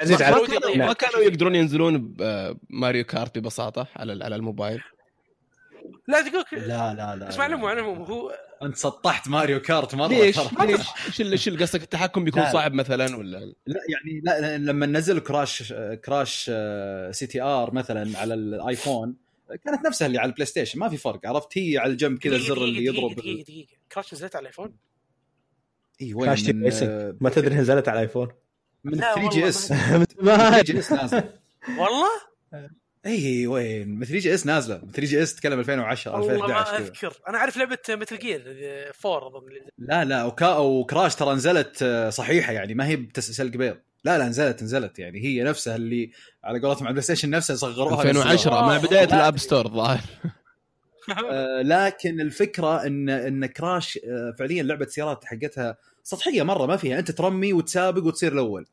عزيز 0.00 0.22
ما. 0.22 0.86
ما 0.86 0.92
كانوا 0.92 1.20
يقدرون 1.20 1.54
ينزلون 1.54 1.98
بماريو 2.14 3.04
كارت 3.04 3.38
ببساطة 3.38 3.86
على 3.96 4.24
على 4.24 4.36
الموبايل 4.36 4.82
لا 6.08 6.22
تقول 6.22 6.44
لا 6.52 6.94
لا 6.94 7.16
لا 7.16 7.28
اسمع 7.28 7.46
لا. 7.46 7.52
العموم 7.52 7.68
على 7.70 7.80
العموم 7.80 7.98
هو 8.02 8.32
انت 8.62 8.76
سطحت 8.76 9.28
ماريو 9.28 9.60
كارت 9.60 9.94
مرة 9.94 10.08
ليش؟ 10.08 10.38
ليش؟ 10.60 10.80
إيش 11.20 11.48
اللي- 11.48 11.64
قصدك 11.64 11.82
التحكم 11.82 12.24
بيكون 12.24 12.42
لا. 12.42 12.52
صعب 12.52 12.72
مثلا 12.72 13.16
ولا 13.16 13.36
لا 13.66 13.80
يعني 13.88 14.20
لا 14.24 14.40
لا، 14.40 14.58
لما 14.58 14.86
نزلوا 14.86 15.20
كراش 15.20 15.72
كراش 16.04 16.44
سي 17.10 17.26
تي 17.26 17.42
آر 17.42 17.74
مثلا 17.74 18.18
على 18.18 18.34
الآيفون 18.34 19.14
كانت 19.64 19.86
نفسها 19.86 20.06
اللي 20.06 20.18
على 20.18 20.28
البلاي 20.28 20.46
ستيشن 20.46 20.78
ما 20.78 20.88
في 20.88 20.96
فرق 20.96 21.20
عرفت 21.26 21.58
هي 21.58 21.78
على 21.78 21.92
الجنب 21.92 22.18
كذا 22.18 22.36
الزر 22.36 22.64
اللي 22.64 22.84
يضرب 22.84 23.14
دقيقة 23.16 23.42
دقيقة 23.42 23.68
كراش 23.92 24.14
نزلت 24.14 24.36
على 24.36 24.42
الآيفون؟ 24.42 24.72
اي 26.02 26.14
وين 26.14 26.26
كراش 26.26 26.44
من. 26.44 26.70
آه، 26.82 27.16
ما 27.20 27.30
تدري 27.30 27.54
نزلت 27.54 27.88
على 27.88 27.98
الايفون 27.98 28.28
من 28.84 28.92
لا 28.92 29.14
3 29.14 29.28
جي 29.28 29.36
والله 29.36 29.48
إس. 29.48 29.72
ما 30.22 30.36
3 30.36 30.62
جي 30.62 30.78
إس 30.78 30.92
نازلة. 30.92 31.24
والله؟ 31.68 32.08
اي 33.06 33.46
وين؟ 33.46 33.88
من 33.88 34.04
3 34.04 34.18
جي 34.18 34.34
إس 34.34 34.46
نازلة. 34.46 34.76
من 34.76 34.90
3 34.92 35.02
جي 35.06 35.22
إس 35.22 35.34
تتكلم 35.34 35.58
2010 35.58 36.12
والله 36.12 36.26
ما 36.28 36.34
2011 36.34 36.76
أذكر. 36.76 37.12
أنا 37.28 37.38
أعرف 37.38 37.56
لعبة 37.56 37.78
مثل 37.88 38.18
جير 38.18 38.42
4 39.06 39.28
أظن 39.28 39.40
لا 39.78 40.04
لا 40.04 40.24
وكا 40.24 40.56
وكراش 40.56 41.14
ترى 41.14 41.34
نزلت 41.34 41.82
آه، 41.82 42.10
صحيحة 42.10 42.52
يعني 42.52 42.74
ما 42.74 42.86
هي 42.86 42.96
بتسلق 42.96 43.50
بيض 43.56 43.76
لا 44.04 44.18
لا 44.18 44.28
نزلت 44.28 44.62
نزلت 44.62 44.98
يعني. 44.98 45.24
هي 45.24 45.42
نفسها 45.42 45.76
اللي 45.76 46.10
على 46.44 46.60
قولتهم 46.60 46.82
على 46.82 46.88
البلاي 46.88 47.02
ستيشن 47.02 47.30
نفسها 47.30 47.56
صغروها 47.56 48.02
2010 48.02 48.50
مع 48.50 48.76
آه، 48.76 48.78
بداية 48.78 49.04
لا. 49.04 49.16
الاب 49.16 49.38
ستور 49.38 49.66
الظاهر. 49.66 50.00
آه، 51.30 51.62
لكن 51.62 52.20
الفكرة 52.20 52.86
ان 52.86 53.08
إن 53.08 53.46
كراش 53.46 53.98
آه، 54.04 54.34
فعليا 54.38 54.62
لعبة 54.62 54.86
سيارات 54.86 55.24
حقتها 55.24 55.76
سطحية 56.02 56.42
مرة 56.42 56.66
ما 56.66 56.76
فيها. 56.76 56.98
أنت 56.98 57.10
ترمي 57.10 57.52
وتسابق 57.52 58.04
وتصير 58.04 58.32
الأول. 58.32 58.66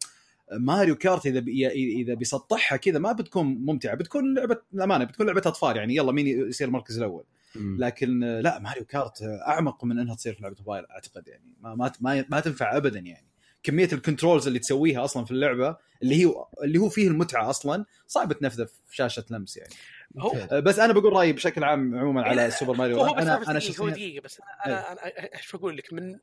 ماريو 0.52 0.96
كارت 0.96 1.26
إذا 1.26 1.40
بي 1.40 1.68
إذا 2.02 2.14
بيسطحها 2.14 2.78
كذا 2.78 3.00
ما 3.00 3.12
بتكون 3.12 3.46
ممتعة. 3.46 3.96
بتكون 3.96 4.34
لعبة 4.38 4.58
الأمانة 4.74 5.06
بتكون 5.06 5.28
لعبة 5.28 5.42
أطفال 5.46 5.78
يعني. 5.78 5.96
يلا 5.96 6.12
مين 6.12 6.28
يصير 6.28 6.68
المركز 6.68 6.98
الأول. 6.98 7.24
لكن 7.56 8.24
آه، 8.24 8.42
لا 8.42 8.60
ماريو 8.60 8.86
كارت 8.86 9.24
أعمق 9.48 9.84
من 9.86 10.00
إنها 10.00 10.16
تصير 10.16 10.34
في 10.34 10.44
لعبة 10.44 10.56
موبايل 10.60 10.86
أعتقد 10.86 11.28
يعني. 11.28 11.54
ما 11.62 11.76
ما 11.76 11.92
ما, 12.02 12.26
ما 12.30 12.40
تنفع 12.40 12.78
ابدا 12.78 13.00
يعني. 13.00 13.27
كمية 13.64 13.90
ال 13.94 14.00
controls 14.00 14.48
اللي 14.48 14.60
تسويها 14.60 15.04
أصلا 15.04 15.26
في 15.26 15.32
اللعبة 15.32 15.78
اللي 16.04 16.26
هي 16.26 16.34
اللي 16.64 16.80
هو 16.80 16.90
فيه 16.90 17.08
المتعة 17.08 17.50
أصلا 17.50 17.86
صعب 18.08 18.34
تنفذ 18.34 18.66
في 18.68 18.96
شاشة 18.96 19.26
لمس 19.30 19.58
يعني. 19.58 19.74
هو 20.20 20.32
آه، 20.52 20.60
بس 20.60 20.80
أنا 20.80 20.94
بقول 20.94 21.14
رأيي 21.14 21.34
بشكل 21.34 21.64
عام 21.64 21.96
عموما 21.96 22.22
على 22.24 22.52
سوبر 22.52 22.76
ماريو 22.76 23.02
هو 23.02 23.14
بس 23.14 23.22
أنا 23.22 23.40
بس 23.40 23.48
أنا 23.50 23.60
دقيقة، 23.60 23.72
هو 23.72 23.88
شخصيا 23.88 23.90
دقيقة 23.90 24.24
بس. 24.24 24.42
أنا 24.66 24.92
أنا 24.92 25.02
إيش 25.36 25.56
بقول 25.56 25.78
لك؟ 25.78 25.94
من 25.94 26.20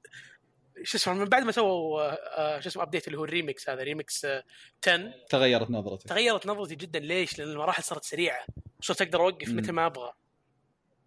شو 0.83 0.99
اسمه 0.99 1.15
من 1.15 1.25
بعد 1.25 1.43
ما 1.43 1.53
سووا 1.53 2.03
آه، 2.39 2.61
شو 2.61 2.69
اسمه 2.69 2.83
update 2.83 3.07
اللي 3.07 3.19
هو 3.19 3.25
الريمكس 3.25 3.71
هذا 3.71 3.83
ريمكس 3.83 4.25
آه، 4.25 4.45
10 4.89 5.13
تغيرت 5.31 5.71
نظرتي. 5.71 6.09
تغيرت 6.09 6.47
نظرتي 6.47 6.75
جدا. 6.75 6.99
ليش؟ 6.99 7.39
لأن 7.39 7.49
المراحل 7.49 7.83
صارت 7.83 8.05
سريعة. 8.05 8.45
صرت 8.81 9.03
أقدر 9.03 9.21
أوقف. 9.21 9.49
متى 9.49 9.73
ما 9.73 9.87
أبغى. 9.87 10.13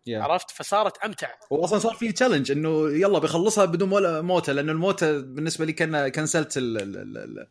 يا. 0.07 0.23
عرفت 0.23 0.51
فصارت 0.51 0.97
أمتع 0.97 1.27
واصلا 1.49 1.79
صار 1.79 1.93
في 1.93 2.11
تشالنج 2.11 2.51
إنه 2.51 2.89
يلا 2.89 3.19
بيخلصها 3.19 3.65
بدون 3.65 3.91
ولا 3.91 4.21
موتة 4.21 4.53
لأنه 4.53 4.71
الموتة 4.71 5.19
بالنسبة 5.19 5.65
لي 5.65 5.73
كان 5.73 6.07
كنسلت 6.07 6.57
ال- 6.57 6.77
ال- 6.77 7.17
ال- 7.17 7.47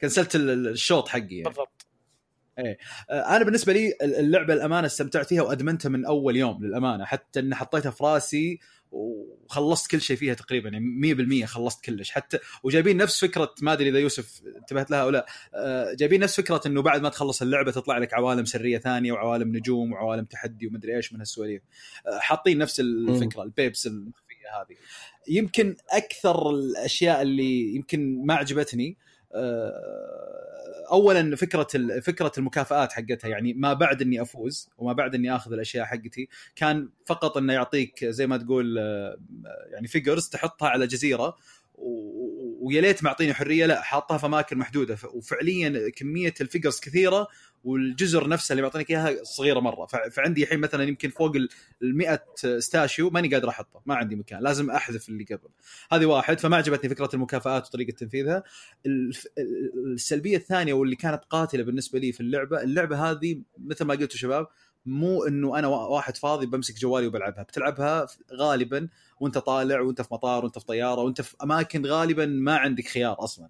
كنسلت 0.00 0.34
ال- 0.36 0.68
الشوط 0.68 1.08
حقي 1.08 1.20
يعني. 1.30 1.42
بالضبط 1.42 1.86
آه، 2.58 2.76
أنا 3.10 3.44
بالنسبة 3.44 3.72
لي 3.72 3.94
اللعبة 4.02 4.54
الأمانة 4.54 4.86
استمتعت 4.86 5.26
فيها 5.26 5.42
وأدمنتها 5.42 5.88
من 5.88 6.06
أول 6.06 6.36
يوم 6.36 6.64
للأمانة 6.64 7.04
حتى 7.04 7.40
إني 7.40 7.54
حطيتها 7.54 7.90
في 7.90 8.04
راسي 8.04 8.58
وخلصت 8.92 9.90
كل 9.90 10.00
شيء 10.00 10.16
فيها 10.16 10.34
تقريبا 10.34 10.68
يعني 10.68 11.44
100% 11.44 11.46
خلصت 11.46 11.84
كلش. 11.84 12.10
حتى 12.10 12.38
وجايبين 12.62 12.96
نفس 12.96 13.20
فكرة 13.24 13.54
ما 13.62 13.72
أدري 13.72 13.88
إذا 13.88 13.98
يوسف 13.98 14.40
انتبهت 14.56 14.90
لها 14.90 15.02
أو 15.02 15.10
لا 15.10 15.26
آه، 15.54 15.94
جايبين 15.94 16.20
نفس 16.20 16.40
فكرة 16.40 16.60
إنه 16.66 16.82
بعد 16.82 17.02
ما 17.02 17.08
تخلص 17.08 17.42
اللعبة 17.42 17.70
تطلع 17.70 17.98
لك 17.98 18.14
عوالم 18.14 18.44
سرية 18.44 18.78
ثانية 18.78 19.12
وعوالم 19.12 19.56
نجوم 19.56 19.92
وعوالم 19.92 20.24
تحدي 20.24 20.66
ومدري 20.66 20.96
إيش 20.96 21.12
من 21.12 21.18
هالسواليف. 21.18 21.62
آه، 22.06 22.18
حاطين 22.18 22.58
نفس 22.58 22.80
الفكرة 22.80 23.42
ال 23.42 23.49
pipes 23.49 23.86
المخفية 23.86 24.60
هذه. 24.60 24.76
يمكن 25.28 25.76
أكثر 25.90 26.50
الأشياء 26.50 27.22
اللي 27.22 27.74
يمكن 27.74 28.26
ما 28.26 28.34
عجبتني 28.34 28.96
اولا 30.90 31.36
فكرة 31.36 32.00
فكرة 32.00 32.32
المكافآت 32.38 32.92
حقتها 32.92 33.28
يعني 33.28 33.52
ما 33.52 33.72
بعد 33.72 34.02
إني 34.02 34.22
أفوز 34.22 34.70
وما 34.78 34.92
بعد 34.92 35.14
إني 35.14 35.36
آخذ 35.36 35.52
الأشياء 35.52 35.84
حقتي 35.84 36.28
كان 36.56 36.88
فقط 37.06 37.36
إنه 37.36 37.52
يعطيك 37.52 38.04
زي 38.04 38.26
ما 38.26 38.36
تقول 38.36 38.78
آه، 38.78 39.16
يعني 39.72 39.88
figures 39.88 40.28
تحطها 40.28 40.68
على 40.68 40.86
جزيرة 40.86 41.36
ويا 42.60 42.80
ليت 42.80 43.04
معطيني 43.04 43.34
حرية 43.34 43.66
لا 43.66 43.82
حاطها 43.82 44.18
في 44.18 44.26
أماكن 44.26 44.58
محدودة. 44.58 44.98
وفعليا 45.14 45.90
كمية 45.90 46.34
ال 46.40 46.45
figures 46.45 46.80
كثيرة 46.80 47.28
والجزر 47.64 48.28
نفسها 48.28 48.54
اللي 48.54 48.62
بيعطينك 48.62 48.90
إياها 48.90 49.24
صغيرة 49.24 49.60
مرة. 49.60 49.86
فعندي 49.86 50.42
الحين 50.42 50.60
مثلا 50.60 50.84
يمكن 50.84 51.10
فوق 51.10 51.36
ال 51.36 51.48
100 51.82 52.24
statue 52.58 53.10
ماني 53.10 53.28
قادر 53.28 53.48
أحطه 53.48 53.82
ما 53.86 53.94
عندي 53.94 54.16
مكان 54.16 54.42
لازم 54.42 54.70
أحذف 54.70 55.08
اللي 55.08 55.24
قبل. 55.24 55.48
هذه 55.92 56.06
واحد 56.06 56.40
فما 56.40 56.56
عجبتني 56.56 56.90
فكرة 56.90 57.10
المكافآت 57.14 57.66
وطريقة 57.66 57.90
تنفيذها. 57.90 58.42
السلبية 59.94 60.36
الثانية 60.36 60.72
واللي 60.72 60.96
كانت 60.96 61.24
قاتلة 61.30 61.62
بالنسبة 61.62 61.98
لي 61.98 62.12
في 62.12 62.20
اللعبة 62.20 62.62
اللعبة 62.62 63.10
هذه 63.10 63.42
مثل 63.58 63.84
ما 63.84 63.94
قلتوا 63.94 64.18
شباب 64.18 64.46
مو 64.86 65.24
إنه 65.24 65.58
أنا 65.58 65.66
وا- 65.68 65.86
واحد 65.86 66.16
فاضي 66.16 66.46
بمسك 66.46 66.78
جوالي 66.78 67.06
وبلعبها 67.06 67.42
بتلعبها 67.42 68.06
غالبا 68.32 68.88
وأنت 69.20 69.38
طالع 69.38 69.80
وأنت 69.80 70.02
في 70.02 70.08
مطار 70.14 70.44
وأنت 70.44 70.58
في 70.58 70.64
طيارة 70.66 71.00
وأنت 71.00 71.20
في 71.20 71.36
أماكن 71.42 71.86
غالبا 71.86 72.26
ما 72.26 72.56
عندك 72.56 72.88
خيار 72.88 73.24
أصلا. 73.24 73.48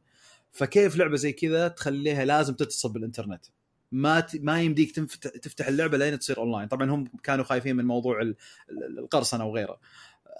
فكيف 0.52 0.96
لعبة 0.96 1.16
زي 1.16 1.32
كذا 1.32 1.68
تخليها 1.68 2.24
لازم 2.24 2.54
تتصل 2.54 2.92
بالإنترنت؟ 2.92 3.44
ما 3.92 4.20
ت... 4.20 4.36
ما 4.36 4.62
يمديك 4.62 4.94
تنف... 4.96 5.16
تفتح 5.16 5.66
اللعبة 5.68 5.98
لين 5.98 6.18
تصير 6.18 6.38
أونلاين. 6.38 6.68
طبعا 6.68 6.90
هم 6.90 7.04
كانوا 7.22 7.44
خايفين 7.44 7.76
من 7.76 7.84
موضوع 7.84 8.20
ال- 8.22 8.36
ال- 8.70 8.98
القرصنة 8.98 9.46
وغيره 9.46 9.78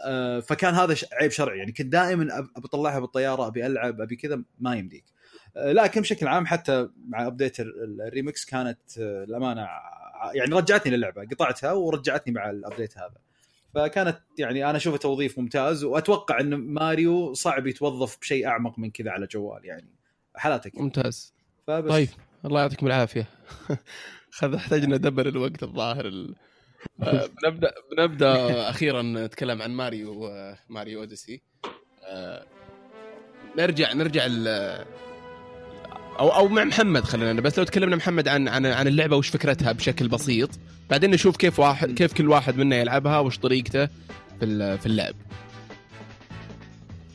آه، 0.05 0.41
فكان 0.41 0.75
هذا 0.75 0.97
عيب 1.13 1.31
شرعي. 1.31 1.59
يعني 1.59 1.73
كنت 1.73 1.87
دائما 1.87 2.25
أب- 2.25 2.49
أبي 2.57 2.67
أطلعها 2.67 2.99
بالطيارة 2.99 3.47
أبي 3.47 3.67
ألعب 3.67 4.01
أبي 4.01 4.17
كذا 4.17 4.43
ما 4.59 4.77
يمديك. 4.77 5.05
آه، 5.57 5.73
لكن 5.73 6.01
بشكل 6.01 6.29
عام 6.29 6.47
حتى 6.47 6.89
مع 7.09 7.27
update 7.27 7.61
ال- 7.61 8.01
الريمكس 8.03 8.45
كانت 8.45 8.79
آه، 8.99 9.25
الامانه 9.25 9.63
ع- 9.63 10.00
يعني 10.35 10.55
رجعتني 10.55 10.97
للعبة 10.97 11.27
قطعتها 11.33 11.73
ورجعتني 11.73 12.35
مع 12.35 12.51
ال 12.51 12.58
update 12.58 12.99
هذا. 12.99 13.17
فكانت 13.75 14.19
يعني 14.39 14.71
أنا 14.71 14.77
أشوفه 14.77 14.97
توظيف 14.97 15.39
ممتاز 15.39 15.85
وأتوقع 15.85 16.41
إن 16.41 16.55
ماريو 16.55 17.35
صعب 17.35 17.67
يتوظف 17.67 18.19
بشيء 18.19 18.47
أعمق 18.47 18.79
من 18.79 18.91
كذا 18.91 19.11
على 19.11 19.27
جوال 19.27 19.65
يعني. 19.65 19.95
حالاتك 20.35 20.79
ممتاز. 20.79 21.35
فبس. 21.67 21.91
طيب 21.91 22.09
الله 22.45 22.61
يعطيكم 22.61 22.87
العافية. 22.87 23.29
خذ 24.39 24.55
احتاجنا 24.55 24.97
دبر 24.97 25.29
الوقت 25.29 25.63
الظاهر 25.63 26.07
ال... 26.07 26.35
آه، 27.03 27.29
بنبدا 27.43 27.73
بنبدأ 27.93 28.71
أخيرا 28.71 29.03
نتكلم 29.03 29.63
عن 29.63 29.71
ماريو 29.71 30.27
آه، 30.27 30.59
ماريو 30.69 31.01
أوديسي. 31.01 31.43
آه، 32.05 32.47
نرجع 33.59 33.93
نرجع 33.93 34.27
ال... 34.27 34.49
أو 36.21 36.29
أو 36.29 36.49
مع 36.49 36.65
محمد 36.65 37.05
خلينا 37.05 37.41
بس 37.41 37.59
لو 37.59 37.65
تكلمنا 37.65 37.97
محمد 37.97 38.29
عن 38.29 38.49
عن 38.49 38.67
عن 38.67 38.87
اللعبة 38.87 39.17
وش 39.17 39.29
فكرتها 39.29 39.73
بشكل 39.73 40.09
بسيط. 40.09 40.51
بعدين 40.91 41.11
نشوف 41.11 41.37
كيف 41.37 41.59
واحد 41.59 41.95
كيف 41.95 42.13
كل 42.13 42.29
واحد 42.29 42.57
منا 42.57 42.77
يلعبها 42.77 43.19
وش 43.19 43.39
طريقته 43.39 43.87
في 44.41 44.79
في 44.79 44.87
اللعب. 44.87 45.15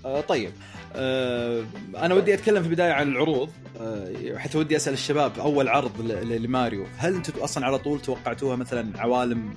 آه 0.06 0.22
طيب. 0.22 0.52
آه 0.96 1.64
أنا 1.98 2.16
ودي 2.16 2.34
أتكلم 2.34 2.62
في 2.62 2.68
البداية 2.68 2.92
عن 2.92 3.08
العروض 3.08 3.50
آه 3.80 4.38
حتى 4.38 4.58
ودي 4.58 4.76
أسأل 4.76 4.94
الشباب 4.94 5.40
أول 5.40 5.68
عرض 5.68 6.02
لماريو. 6.32 6.86
هل 6.98 7.16
أنتم 7.16 7.40
أصلا 7.40 7.66
على 7.66 7.78
طول 7.80 8.02
توقعتوها 8.02 8.56
مثلا 8.56 9.02
عوالم 9.02 9.54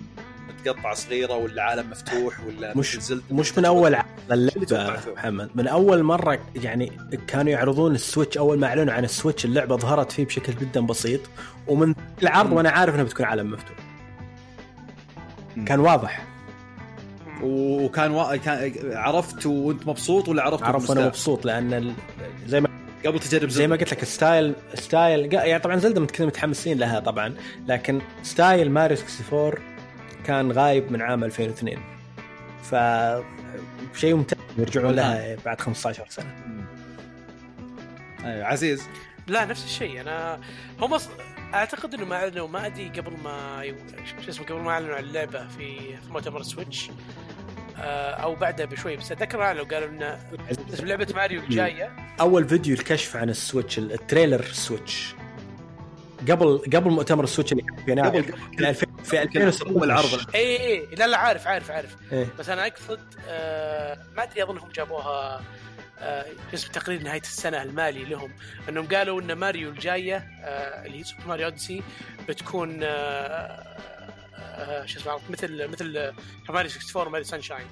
متقطعة 0.49 0.95
صغيرة 0.95 1.35
ولا 1.37 1.63
عالم 1.63 1.91
مفتوح 1.91 2.35
ولا 2.47 2.77
مش- 2.79 2.97
زلدة؟ 3.01 3.23
مش 3.31 3.59
من 3.59 3.65
أول 3.65 3.97
اللعبة؟ 4.33 4.97
محمد 5.17 5.51
من 5.55 5.69
أول 5.69 6.03
مرة 6.03 6.39
يعني 6.55 6.93
كانوا 7.27 7.53
يعرضون 7.53 7.95
السويتش 7.95 8.39
أول 8.39 8.59
ما 8.59 8.67
أعلنوا 8.67 8.95
عن 8.95 9.05
السويتش 9.05 9.45
اللعبة 9.45 9.77
ظهرت 9.77 10.13
فيه 10.13 10.25
بشكل 10.25 10.53
جدا 10.61 10.81
بسيط 10.81 11.21
ومن 11.67 11.95
العرض. 12.23 12.53
وأنا 12.53 12.71
عارف 12.71 12.95
انها 12.95 13.05
بتكون 13.05 13.27
عالم 13.27 13.51
مفتوح. 13.51 13.77
كان 15.67 15.81
واضح 15.81 16.25
وكان 17.43 18.11
وا... 18.11 18.37
كان 18.37 18.73
عرفت 18.93 19.47
وأنت 19.47 19.87
مبسوط 19.87 20.29
ولا 20.29 20.43
عرفت 20.43 20.63
عرف 20.63 20.75
وأنت 20.77 20.91
أنا 20.91 21.01
مستاء؟ 21.01 21.07
مبسوط 21.09 21.45
لأن 21.45 21.73
ال- 21.75 21.93
زي 22.47 22.61
ما 22.61 22.69
قبل 23.07 23.19
تجرب 23.19 23.49
زي 23.49 23.67
ما 23.67 23.77
زلدة. 23.77 23.85
قلت 23.91 23.95
لك 24.01 24.05
style 24.05 24.55
style 24.75 25.33
يعني 25.35 25.59
طبعا 25.63 25.77
كذا 25.81 26.27
متحمسين 26.27 26.79
لها 26.79 27.01
طبعا 27.01 27.35
لكن 27.69 28.01
style 28.23 28.71
ماريو 28.71 28.97
64 29.31 29.53
كان 30.29 30.53
غايب 30.53 30.93
من 30.93 31.03
عام 31.03 31.25
2002 31.25 31.79
ف 32.63 32.75
شيء 33.99 34.15
ممتاز. 34.15 34.39
يرجعون 34.59 34.95
لها 34.95 35.37
بعد 35.45 35.61
15 35.61 36.07
سنة. 36.09 36.35
أيوة. 38.25 38.47
عزيز. 38.47 38.83
لا 39.27 39.45
نفس 39.45 39.65
الشيء. 39.65 40.01
أنا 40.01 40.41
هم 40.81 40.95
أص... 40.95 41.09
أعتقد 41.55 41.95
إنه 41.95 42.05
ما 42.05 42.17
اعلنوا 42.17 42.49
ما 42.49 42.67
أدري 42.67 42.89
قبل 42.89 43.13
ما. 43.25 43.63
شو 44.25 44.29
اسمه 44.29 44.47
قبل 44.47 44.61
ما 44.61 44.71
أعلنوا 44.71 44.95
عن 44.95 45.05
اللعبة 45.05 45.49
في 45.49 45.79
في 45.97 46.13
مؤتمر 46.13 46.43
سويتش 46.43 46.91
آه، 47.77 48.11
أو 48.11 48.35
بعدها 48.35 48.67
بشوي. 48.67 48.97
بس 48.97 49.13
أتذكر 49.13 49.43
أعلنوا 49.43 49.65
قالوا 49.65 49.89
ان 49.89 50.19
اسم 50.73 50.87
لعبة 50.87 51.09
ماريو 51.15 51.41
الجاية. 51.41 51.91
أول 52.21 52.49
فيديو 52.49 52.75
الكشف 52.75 53.17
عن 53.17 53.31
السويتش 53.31 53.79
ال 53.79 53.87
trailer 53.87 54.43
سويتش 54.43 55.15
قبل 56.31 56.59
قبل 56.59 56.91
مؤتمر 56.91 57.25
السويتش 57.25 57.53
اللي 57.53 57.63
كان 57.63 57.77
في 57.85 57.91
يناير 57.91 58.09
قبل 58.09 58.35
كان 58.59 58.73
في 59.05 59.17
يمكن 59.17 59.43
2016 59.43 59.71
اول 59.71 59.91
عرض 59.91 60.35
اي 60.35 60.41
اي 60.41 60.57
إيه، 60.57 60.95
لا 60.97 61.07
لا 61.07 61.17
عارف 61.19 61.47
عارف 61.47 61.71
عارف. 61.71 61.97
إيه. 62.13 62.27
بس 62.39 62.49
أنا 62.49 62.67
أقصد 62.67 63.01
آه 63.29 63.99
ما 64.17 64.23
أدري 64.23 64.43
أظنهم 64.43 64.69
جابوها 64.69 65.43
آه 66.01 66.27
اسم 66.55 66.73
تقرير 66.73 67.03
نهاية 67.03 67.21
السنة 67.21 67.63
المالي 67.63 68.05
لهم. 68.05 68.33
أنهم 68.69 68.87
قالوا 68.89 69.21
إن 69.21 69.33
ماريو 69.33 69.71
الجاية 69.71 70.17
آه 70.17 70.87
اللي 70.87 70.99
هي 71.01 71.05
سوبر 71.05 71.27
ماريو 71.27 71.47
اوديسي 71.47 71.83
بتكون 72.29 72.81
آه 72.83 72.89
آه 74.35 74.87
شو 74.87 75.01
اسمه 75.01 75.19
مثل 75.31 75.69
مثل 75.69 75.93
ماريو 76.49 76.71
64 76.71 77.09
ماريو 77.13 77.25
سانشاين 77.27 77.67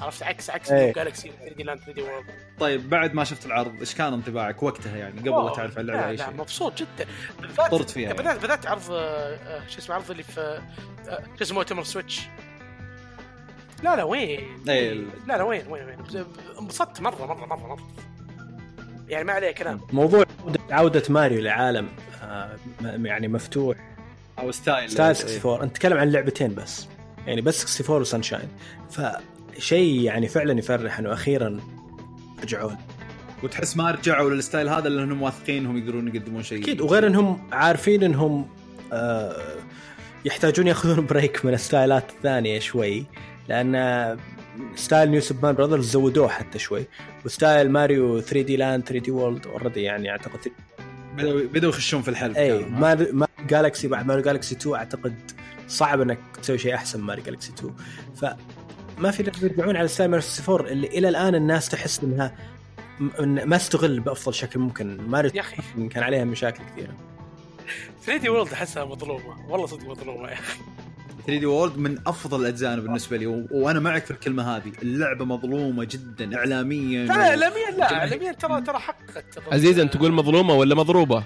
عرفت؟ 0.00 0.22
عكس 0.22 0.50
عكس 0.50 0.70
إيه. 0.72 0.92
جالكسي 0.92 1.32
3 1.40 1.54
دي 1.56 1.62
لاند 1.62 1.80
3 1.80 1.92
دي 1.92 2.02
وورلد. 2.02 2.26
طيب 2.60 2.90
بعد 2.90 3.14
ما 3.14 3.24
شفت 3.24 3.46
العرض 3.46 3.74
إيش 3.80 3.94
كان 3.94 4.12
انطباعك 4.12 4.62
وقتها 4.62 4.96
يعني؟ 4.96 5.20
قبل 5.20 5.30
لا 5.46 5.52
تعرف 5.54 5.78
عن 5.78 5.80
اللعبة 5.84 6.00
لا 6.00 6.08
اي 6.08 6.16
لا 6.16 6.24
شيء. 6.24 6.34
مبسوط 6.34 6.78
جدا. 6.78 7.06
بالذات 7.40 7.70
طرت 7.70 7.90
فيها 7.90 8.02
يعني. 8.08 8.18
بدأت 8.22 8.38
بدأت 8.44 8.66
عرض 8.66 8.90
آه، 8.90 8.96
آه، 9.36 9.68
شو 9.68 9.78
اسمه 9.78 9.94
عرض 9.94 10.10
اللي 10.10 10.22
في 10.22 10.60
شو 11.36 11.42
اسمه 11.44 11.56
مؤتمر 11.58 11.84
سويتش. 11.84 12.20
لا 13.82 13.96
لا 13.96 14.02
وين؟ 14.04 14.64
إيه. 14.68 14.92
لا 15.26 15.36
لا 15.36 15.42
وين 15.42 15.66
وين 15.68 15.84
وين؟ 15.84 16.24
انبسطت 16.60 17.00
مرة 17.00 17.26
مرة 17.26 17.46
مرة 17.46 17.66
مرة. 17.66 17.88
يعني 19.08 19.24
ما 19.24 19.32
عليه 19.32 19.50
كلام 19.52 19.80
موضوع 19.92 20.24
عودة- 20.24 20.72
عوده 20.72 21.02
ماريو 21.08 21.40
لعالم 21.42 21.88
آه، 22.22 22.56
يعني 22.82 23.28
مفتوح. 23.28 23.76
أو 24.38 24.50
ستايل. 24.50 24.90
ستايل 24.90 25.08
إيه. 25.16 25.22
64 25.22 25.62
أنت 25.62 25.76
تتكلم 25.76 25.98
عن 25.98 26.10
لعبتين 26.10 26.54
بس. 26.54 26.86
يعني 27.26 27.40
بس 27.40 27.64
64 27.64 28.00
وسانشاين. 28.00 28.48
فشيء 29.56 30.00
يعني 30.00 30.28
فعلا 30.28 30.58
يفرح 30.58 30.98
إنه 30.98 31.12
أخيرا 31.12 31.60
رجعوا. 32.42 32.70
وتحس 33.42 33.76
ما 33.76 33.90
رجعوا 33.90 34.30
لل 34.30 34.41
style 34.41 34.68
هذا 34.68 34.88
لانهم 34.88 35.22
واثقين 35.22 35.56
إنهم 35.56 35.78
يقدرون 35.78 36.08
يقدمون 36.08 36.42
شيء 36.42 36.62
أكيد 36.62 36.80
وغير 36.80 37.06
إنهم 37.06 37.48
عارفين 37.52 38.02
إنهم 38.02 38.46
آه، 38.92 39.56
يحتاجون 40.24 40.66
يأخذون 40.66 41.06
break 41.06 41.44
من 41.44 41.54
الستايلات 41.54 42.10
الثانية 42.10 42.58
شوي 42.58 43.06
لأن 43.48 44.18
style 44.74 45.10
نيو 45.10 45.20
سوبر 45.20 45.52
براذرز 45.52 45.90
زودوه 45.90 46.28
حتى 46.28 46.58
شوي 46.58 46.86
و 47.24 47.32
style 47.32 47.70
ماريو 47.70 48.20
3 48.20 48.40
دي 48.40 48.56
لاند 48.56 48.84
3 48.84 49.04
دي 49.04 49.10
وورلد 49.10 49.46
already 49.46 49.82
يعني 49.82 50.10
أعتقد 50.10 50.52
بدأوا 51.16 51.40
بدأوا 51.40 51.72
يخشون 51.72 52.02
في 52.02 52.08
الحلب 52.08 52.36
اي؟ 52.36 52.64
ماريو 52.64 53.08
ما 53.12 53.26
جالكسي 53.48 53.88
بعد 53.88 54.06
ماريو 54.06 54.24
جالكسي 54.24 54.54
2 54.54 54.76
أعتقد 54.76 55.14
صعب 55.68 56.00
إنك 56.00 56.18
تسوي 56.42 56.58
شيء 56.58 56.74
أحسن 56.74 57.00
من 57.00 57.06
ماريو 57.06 57.24
جالكسي 57.24 57.52
2 57.58 57.74
فما 58.98 59.10
في 59.10 59.22
لعبه 59.22 59.38
يرجعون 59.42 59.76
على 59.76 59.84
ماريو 59.84 60.14
64 60.14 60.66
اللي 60.66 60.86
إلى 60.86 61.08
الآن 61.08 61.34
الناس 61.34 61.68
تحس 61.68 62.00
إنها 62.04 62.34
ما 63.20 63.56
استغل 63.56 64.00
بأفضل 64.00 64.34
شكل 64.34 64.60
ممكن. 64.60 65.00
ماريو 65.08 65.30
يا 65.34 65.40
أخي. 65.40 65.88
كان 65.88 66.02
عليها 66.02 66.24
مشاكل 66.24 66.64
كثيرة. 66.64 66.94
3 68.04 68.22
دي 68.22 68.28
وورلد 68.28 68.52
أحسها 68.52 68.84
مظلومة. 68.84 69.50
والله 69.50 69.66
صدق 69.66 69.88
مظلومة 69.88 70.28
يا 70.28 70.32
أخي. 70.32 70.58
3 71.26 71.40
دي 71.40 71.46
وورلد 71.46 71.78
من 71.78 71.98
أفضل 72.06 72.40
الأجزاء 72.40 72.80
بالنسبة 72.80 73.16
لي 73.16 73.26
و... 73.26 73.46
وأنا 73.50 73.80
معك 73.80 74.04
في 74.04 74.10
الكلمة 74.10 74.56
هذه. 74.56 74.72
اللعبة 74.82 75.24
مظلومة 75.24 75.84
جدا 75.84 76.36
اعلاميا. 76.36 77.04
لا 77.04 77.12
لا 77.14 77.28
اعلاميا 77.28 77.70
لا 77.78 77.92
اعلاميا 77.92 78.32
ترى 78.32 78.62
ترى 78.62 78.78
حققت 78.78 79.24
عزيز 79.52 79.78
انت 79.78 79.94
تقول 79.94 80.12
مظلومة 80.12 80.54
ولا 80.54 80.74
مضروبة؟ 80.74 81.24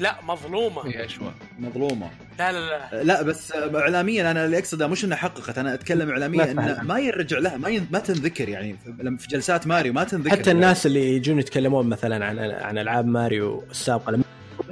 لا 0.00 0.16
مظلومة. 0.28 0.86
يا 0.88 1.06
شوى 1.06 1.32
مظلومة. 1.58 2.10
لا 2.38 2.52
لا 2.52 2.58
لا. 2.92 3.02
لا 3.02 3.22
بس 3.22 3.52
اعلاميا 3.52 4.30
أنا 4.30 4.44
اللي 4.44 4.58
أقصده 4.58 4.86
مش 4.86 5.04
إنها 5.04 5.16
حققت 5.16 5.58
أنا 5.58 5.74
أتكلم 5.74 6.10
اعلاميا 6.10 6.50
انه. 6.50 6.82
ما 6.82 6.98
يرجع 6.98 7.38
لها 7.38 7.56
ما 7.56 7.68
ين... 7.68 7.86
ما 7.90 7.98
تنذكر 7.98 8.48
يعني 8.48 8.76
في- 8.84 8.94
لما 9.02 9.16
في 9.18 9.28
جلسات 9.28 9.66
ماريو 9.66 9.92
ما 9.92 10.04
تنذكر. 10.04 10.30
حتى 10.30 10.50
الناس 10.50 10.86
اللي 10.86 11.16
يجون 11.16 11.38
يتكلمون 11.38 11.86
مثلا 11.88 12.26
عن 12.26 12.38
عن 12.38 12.78
ألعاب 12.78 13.06
ماريو 13.06 13.64
السابقة 13.70 14.12
لما 14.12 14.24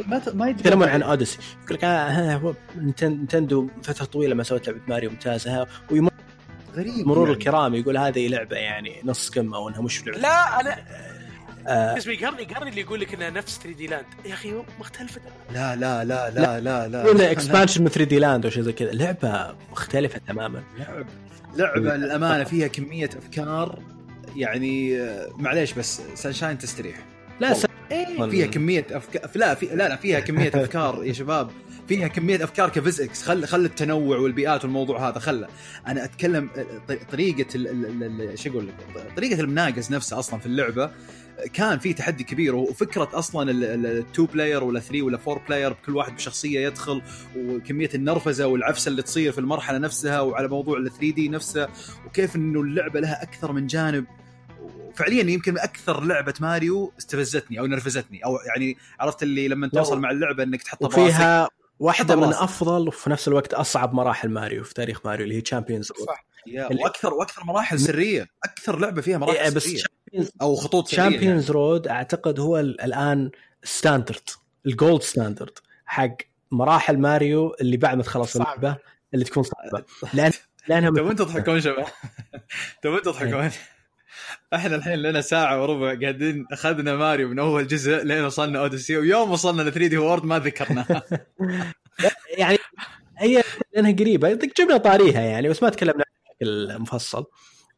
ما 0.06 0.18
ت... 0.18 0.28
ما 0.28 0.48
يتكلمون 0.48 0.88
عن 0.88 1.02
أوديسي 1.02 1.38
يقول 1.64 1.74
لك 1.76 1.84
آه 1.84 2.08
ها 2.08 2.34
هو 2.36 2.54
نتن- 2.78 3.04
نتندو 3.22 3.68
فترة 3.82 4.04
طويلة 4.04 4.34
ما 4.34 4.42
سوت 4.42 4.66
لعبة 4.68 4.80
ماريو 4.88 5.10
ممتازة 5.10 5.60
ها 5.62 5.66
ويمر 5.90 6.10
غريب 6.76 7.06
مرور 7.06 7.26
يعني. 7.28 7.38
الكرام 7.38 7.74
يقول 7.74 7.96
هذه 7.96 8.28
لعبة 8.28 8.56
يعني 8.56 9.00
نص 9.04 9.30
كم 9.30 9.54
أو 9.54 9.68
انها 9.68 9.82
مش 9.82 10.06
لعبة. 10.06 10.18
لا 10.18 10.60
أنا 10.60 10.76
اسمي 11.66 12.14
يقهرني 12.14 12.42
يقهرني 12.42 12.70
اللي 12.70 12.80
يقول 12.80 13.00
لك 13.00 13.14
إنها 13.14 13.30
نفس 13.30 13.58
3 13.62 13.76
دي 13.78 13.86
لاند 13.86 14.04
يا 14.24 14.34
أخي 14.34 14.62
مختلفة. 14.80 15.20
لا 15.52 15.76
لا 15.76 16.04
لا 16.04 16.30
لا 16.30 16.60
لا 16.60 16.88
لا 16.88 17.04
ولا 17.04 17.30
expansion 17.30 17.82
من 17.82 17.88
3 17.88 18.04
دي 18.10 18.18
لاند 18.18 18.44
أو 18.44 18.50
شيء 18.50 18.62
زي 18.62 18.72
كذا. 18.72 18.90
لعبة 18.92 19.54
مختلفة 19.72 20.20
تماما. 20.28 20.62
لعب 20.78 21.06
لعبة 21.56 21.96
للأمانة 21.96 22.44
فيها 22.44 22.66
كمية 22.66 23.10
أفكار 23.18 23.78
يعني 24.36 25.00
آه، 25.00 25.28
معليش 25.36 25.72
بس 25.72 26.00
سانشاين 26.14 26.58
تستريح. 26.58 26.96
لا 27.40 27.54
س... 27.54 27.66
إيه. 27.92 28.28
فيها 28.30 28.46
كمية 28.46 28.86
افكار 28.90 29.22
لا 29.34 29.54
في 29.54 29.66
لا 29.66 29.88
لا 29.88 29.96
فيها 29.96 30.20
كمية 30.20 30.48
أفكار 30.54 31.04
يا 31.04 31.12
شباب. 31.12 31.50
فيها 31.88 32.08
كمية 32.08 32.44
أفكار 32.44 32.68
ك 32.68 32.75
physics 32.75 33.22
خل 33.22 33.46
خل 33.46 33.64
التنوع 33.64 34.18
والبيئات 34.18 34.64
والموضوع 34.64 35.08
هذا. 35.08 35.18
خله. 35.18 35.48
أنا 35.86 36.04
أتكلم 36.04 36.50
ط- 36.88 37.10
طريقة 37.12 37.46
ال- 37.54 37.68
ال- 37.68 38.02
ال- 38.30 38.38
شو 38.38 38.50
أقول 38.50 38.68
لك؟ 38.68 38.74
طريقة 39.16 39.40
المناقز 39.40 39.92
نفسها 39.92 40.18
أصلا 40.18 40.40
في 40.40 40.46
اللعبة 40.46 40.90
كان 41.52 41.78
في 41.78 41.92
تحدي 41.92 42.24
كبير 42.24 42.54
وفكرة 42.54 43.08
أصلا 43.12 43.50
ال 43.50 43.69
two 43.69 44.26
player 44.26 44.64
ولا 44.64 44.80
3 44.80 45.02
ولا 45.02 45.18
4 45.28 45.46
player 45.46 45.72
كل 45.72 45.96
واحد 45.96 46.14
بشخصية 46.14 46.60
يدخل 46.60 47.02
وكمية 47.36 47.90
النرفزة 47.94 48.46
والعفسة 48.46 48.88
اللي 48.88 49.02
تصير 49.02 49.32
في 49.32 49.38
المرحلة 49.38 49.78
نفسها 49.78 50.20
وعلى 50.20 50.48
موضوع 50.48 50.78
ال 50.78 50.90
3D 50.90 51.28
نفسه 51.28 51.68
وكيف 52.06 52.36
إنه 52.36 52.60
اللعبة 52.60 53.00
لها 53.00 53.22
أكثر 53.22 53.52
من 53.52 53.66
جانب. 53.66 54.04
فعليا 54.94 55.30
يمكن 55.30 55.58
أكثر 55.58 56.04
لعبة 56.04 56.34
ماريو 56.40 56.92
استفزتني 56.98 57.60
أو 57.60 57.66
نرفزتني 57.66 58.24
أو 58.24 58.38
يعني 58.46 58.76
عرفت 59.00 59.22
اللي 59.22 59.48
لما 59.48 59.68
توصل 59.68 60.00
مع 60.00 60.10
اللعبة 60.10 60.42
إنك 60.42 60.62
تحطها 60.62 60.88
براسك 60.88 60.98
وفيها 60.98 61.48
واحدة 61.78 62.16
من 62.16 62.24
راسك. 62.24 62.42
أفضل 62.42 62.88
وفي 62.88 63.10
نفس 63.10 63.28
الوقت 63.28 63.54
أصعب 63.54 63.94
مراحل 63.94 64.28
ماريو 64.28 64.64
في 64.64 64.74
تاريخ 64.74 65.06
ماريو 65.06 65.24
اللي 65.24 65.36
هي 65.36 65.40
Champion's 65.40 65.86
صح. 65.86 66.24
وأكثر 66.70 67.14
وأكثر 67.14 67.44
مراحل 67.44 67.80
سرية 67.80 68.28
أكثر 68.44 68.78
لعبة 68.78 69.00
فيها 69.00 69.18
مراحل 69.18 69.38
إيه، 69.38 69.50
بس 69.50 69.64
سرية. 69.64 69.82
أو 70.42 70.54
خطوط 70.54 70.88
سريه 70.88 70.96
Champion's 71.08 71.50
Road 71.50 71.88
أعتقد 71.88 72.40
هو 72.40 72.58
ال- 72.58 72.80
الآن 72.80 73.30
standard 73.64 74.28
ال 74.66 74.73
gold 74.73 75.02
standard 75.02 75.58
حق 75.86 76.16
مراحل 76.50 76.98
ماريو 76.98 77.54
اللي 77.60 77.76
بعد 77.76 77.96
ما 77.96 78.02
تخلص 78.02 78.32
صعب. 78.32 78.46
اللعبة 78.58 78.78
اللي 79.14 79.24
تكون 79.24 79.42
صعبة. 79.42 79.84
لأن 80.14 80.32
لأنها 80.68 80.90
تبون 80.90 81.16
تضحكون 81.16 81.60
شباب. 81.60 81.86
تبون 82.82 83.02
تضحكون. 83.02 83.50
إحنا 84.54 84.76
الحين 84.76 84.94
لنا 84.94 85.20
ساعة 85.20 85.62
وربع 85.62 86.00
قاعدين 86.00 86.46
أخذنا 86.52 86.96
ماريو 86.96 87.28
من 87.28 87.38
أول 87.38 87.66
جزء 87.66 88.04
لين 88.04 88.24
وصلنا 88.24 88.58
اوديسي 88.60 88.96
ويوم 88.96 89.30
وصلنا 89.30 89.62
ل 89.62 89.72
3D 89.72 89.96
World 89.98 90.24
ما 90.24 90.38
ذكرناها 90.38 91.02
يعني 92.38 92.58
هي 93.18 93.42
لأنها 93.74 93.92
قريبة. 93.92 94.32
جبنا 94.58 94.76
طاريها 94.76 95.20
يعني 95.20 95.48
بس 95.48 95.62
ما 95.62 95.68
تكلمنا 95.68 96.04
بشكل 96.40 96.78
مفصل 96.78 97.24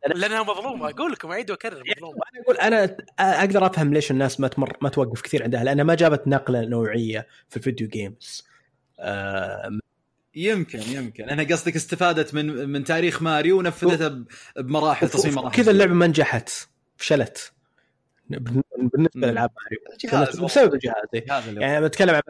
لانها 0.06 0.42
مظلومه 0.42 0.90
أقول 0.90 1.12
لكم 1.12 1.30
أعيد 1.30 1.50
وأكرر 1.50 1.82
مظلومه 1.96 2.18
أنا 2.34 2.42
أقول 2.44 2.56
أنا 2.56 2.96
أقدر 3.40 3.66
أفهم 3.66 3.94
ليش 3.94 4.10
الناس 4.10 4.40
ما 4.40 4.48
تمر 4.48 4.76
ما 4.80 4.88
توقف 4.88 5.20
كثير 5.20 5.42
عندها 5.42 5.64
لأنها 5.64 5.84
ما 5.84 5.94
جابت 5.94 6.28
نقلة 6.28 6.60
نوعية 6.60 7.26
في 7.48 7.56
الفيديو 7.56 7.88
جيمز 7.88 8.46
آه 9.00 9.78
يمكن 10.34 10.80
يمكن. 10.82 11.30
أنا 11.30 11.42
قصدك 11.42 11.76
استفادت 11.76 12.34
من 12.34 12.68
من 12.68 12.84
تاريخ 12.84 13.22
ماريو 13.22 13.58
ونفذتها 13.58 14.08
ب- 14.08 14.26
بمراحل 14.56 15.08
تصميم 15.08 15.34
مراحل. 15.34 15.56
كذا 15.56 15.70
اللعبة 15.70 15.94
ما 15.94 16.06
نجحت 16.06 16.50
فشلت. 16.96 17.52
بالنسبة 18.28 19.10
مم. 19.14 19.24
لألعاب 19.24 19.50
ماريو. 19.62 20.44
بسبب 20.46 20.74
الجهاز. 20.74 20.94
هذا 21.30 21.48
اللي 21.50 21.60
يعني 21.60 21.84
بتكلم 21.84 22.14
عن 22.14 22.22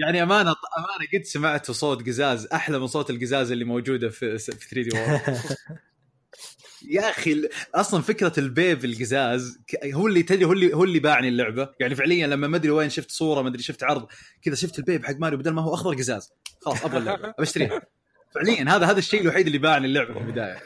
يعني 0.00 0.22
أمانة 0.22 0.54
أمانة 0.78 1.10
قد 1.14 1.22
سمعت 1.24 1.70
صوت 1.70 2.06
قزاز 2.06 2.46
أحلى 2.46 2.78
من 2.78 2.86
صوت 2.86 3.10
القزاز 3.10 3.52
اللي 3.52 3.64
موجودة 3.64 4.08
في 4.08 4.38
في 4.38 4.52
3D 4.52 4.90
World 4.98 5.38
يا 6.90 7.10
أخي 7.10 7.48
أصلا 7.74 8.02
فكرة 8.02 8.32
ال 8.38 8.47
pipe 8.47 8.84
القزاز 8.84 9.58
ك- 9.66 9.86
هو 9.86 10.06
اللي 10.06 10.22
تدري 10.22 10.44
هو 10.44 10.52
اللي 10.52 10.74
هو 10.74 10.84
اللي 10.84 10.98
باعني 10.98 11.28
اللعبة. 11.28 11.68
يعني 11.80 11.94
فعليا 11.94 12.26
لما 12.26 12.46
ما 12.48 12.56
أدري 12.56 12.70
وين 12.70 12.90
شفت 12.90 13.10
صورة 13.10 13.42
ما 13.42 13.48
أدري 13.48 13.62
شفت 13.62 13.82
عرض 13.84 14.06
كذا 14.42 14.54
شفت 14.54 14.78
ال 14.78 14.83
pipe 14.83 15.04
حق 15.04 15.16
ماريو 15.16 15.38
بدل 15.38 15.50
ما 15.50 15.62
هو 15.62 15.74
أخضر 15.74 15.94
قزاز. 15.94 16.32
خلاص 16.60 16.84
أبغى 16.84 16.98
اللعبة 16.98 17.28
ابى 17.28 17.42
اشتريها 17.42 17.82
فعليا 18.34 18.62
هذا 18.76 18.86
هذا 18.86 18.98
الشيء 18.98 19.20
الوحيد 19.20 19.46
اللي 19.46 19.58
باعني 19.58 19.86
اللعبة 19.86 20.14
في 20.14 20.20
البداية. 20.20 20.58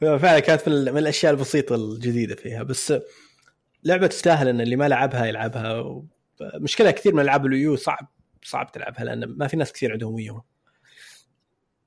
فعلا 0.00 0.38
كانت 0.38 0.68
من 0.68 0.98
الأشياء 0.98 1.32
البسيطة 1.32 1.74
الجديدة 1.74 2.34
فيها. 2.34 2.62
بس 2.62 2.94
لعبة 3.84 4.06
تستاهل 4.06 4.48
إن 4.48 4.60
اللي 4.60 4.76
ما 4.76 4.88
لعبها 4.88 5.26
يلعبها 5.26 6.02
مشكلة 6.60 6.90
كثير 6.90 7.14
من 7.14 7.20
ألعاب 7.22 7.46
ال 7.46 7.52
Wii 7.52 7.70
U 7.70 7.76
صعب 7.76 8.08
صعب 8.42 8.72
تلعبها 8.72 9.04
لأن 9.04 9.24
ما 9.24 9.46
في 9.48 9.56
ناس 9.56 9.72
كثير 9.72 9.92
عندهم 9.92 10.14
Wii 10.14 10.32
U. 10.32 10.44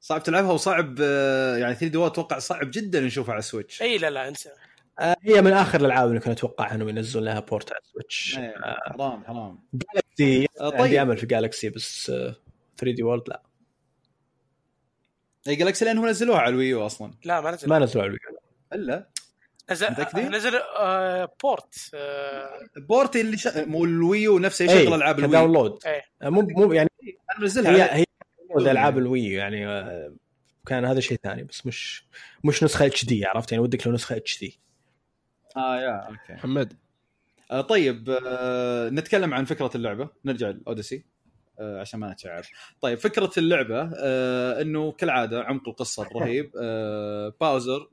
صعب 0.07 0.23
تلعبها 0.23 0.51
وصعب 0.51 0.95
آه، 1.01 1.57
يعني 1.57 1.75
3D 1.76 2.06
أتوقع 2.05 2.39
صعب 2.39 2.71
جدا 2.71 2.99
نشوفها 2.99 3.31
على 3.31 3.39
ال 3.39 3.45
Switch. 3.45 3.81
إي 3.81 3.97
لا 3.97 4.09
لا 4.09 4.27
انسى. 4.27 4.49
آه، 4.99 5.15
هي 5.21 5.41
من 5.41 5.53
آخر 5.53 5.79
الألعاب 5.79 6.09
اللي 6.09 6.19
كنت 6.19 6.27
أتوقع 6.27 6.75
إنهم 6.75 6.89
ينزلون 6.89 7.25
لها 7.25 7.39
port 7.39 7.72
على 7.71 7.81
ال 7.81 7.89
Switch. 7.89 8.38
إيه، 8.38 8.55
حرام 8.91 9.23
حرام. 9.23 9.59
Galaxy 9.73 10.48
آه، 10.59 10.63
عندي 10.63 10.77
طيب. 10.77 10.99
أمل 10.99 11.17
في 11.17 11.25
Galaxy 11.26 11.69
بس 11.69 12.05
3 12.05 12.91
D 12.95 13.03
World 13.03 13.30
لا. 13.29 13.41
اي 15.47 15.55
Galaxy 15.56 15.85
لأن 15.85 15.97
هو 15.97 16.05
نزلوها 16.05 16.39
على 16.39 16.49
ال 16.49 16.57
Wii 16.57 16.78
U 16.78 16.85
أصلا. 16.85 17.13
لا 17.25 17.41
ما 17.41 17.51
نزل 17.51 17.69
ما 17.69 17.79
نزلوا 17.79 18.03
على 18.03 18.09
ال 18.10 18.14
Wii 18.14 18.30
U. 18.30 18.39
إلا؟ 18.73 19.09
نزل؟ 19.71 19.88
نزل 20.15 20.55
آه 20.79 21.34
port 21.44 21.89
آه. 21.93 22.59
port 22.77 23.13
ي 23.13 23.22
اللي 23.21 23.38
ش... 23.38 23.47
مو 23.47 23.85
ال 23.85 23.96
Wii 23.96 24.29
U 24.29 24.39
نفسه 24.39 24.65
إيه، 24.65 24.71
يشغل 24.71 24.93
العاب 24.93 25.19
ال 25.19 25.31
Wii؟ 25.31 25.46
ك 25.46 25.50
download 25.50 25.80
إيه. 25.85 26.01
آه، 26.21 26.29
مو 26.29 26.41
مو 26.41 26.73
يعني 26.73 26.89
أنا 27.31 27.39
منزلها 27.39 27.71
هي 27.71 27.99
هي 27.99 28.05
وذا 28.57 28.71
العاب 28.71 28.97
ال 28.98 29.05
Wii 29.05 29.26
يعني 29.25 29.67
آه، 29.67 30.13
كان 30.65 30.85
هذا 30.85 30.99
شيء 30.99 31.19
ثاني 31.23 31.43
بس 31.43 31.65
مش 31.65 32.05
مش 32.43 32.63
نسخة 32.63 32.85
HD 32.85 33.26
عرفت؟ 33.25 33.51
يعني 33.51 33.63
ودك 33.63 33.88
لو 33.88 33.93
نسخة 33.93 34.17
HD 34.18 34.60
آه 35.57 35.81
يا 35.81 35.95
okay. 36.07 36.34
محمد. 36.34 36.73
آه 37.51 37.61
طيب 37.61 38.17
آه 38.27 38.89
نتكلم 38.89 39.34
عن 39.34 39.45
فكرة 39.45 39.71
اللعبة. 39.75 40.09
نرجع 40.25 40.49
ال 40.49 40.56
Odyssey 40.56 41.06
آه 41.59 41.81
عشان 41.81 41.99
ما 41.99 42.11
نتشعب 42.11 42.43
طيب 42.81 42.97
فكرة 42.97 43.31
اللعبة 43.38 43.91
آه 43.97 44.61
إنه 44.61 44.91
كالعادة 44.91 45.43
عمق 45.43 45.69
القصة 45.69 46.03
الرهيب 46.03 46.51
آه 46.61 47.34
باوزر 47.41 47.81
آه 47.81 47.88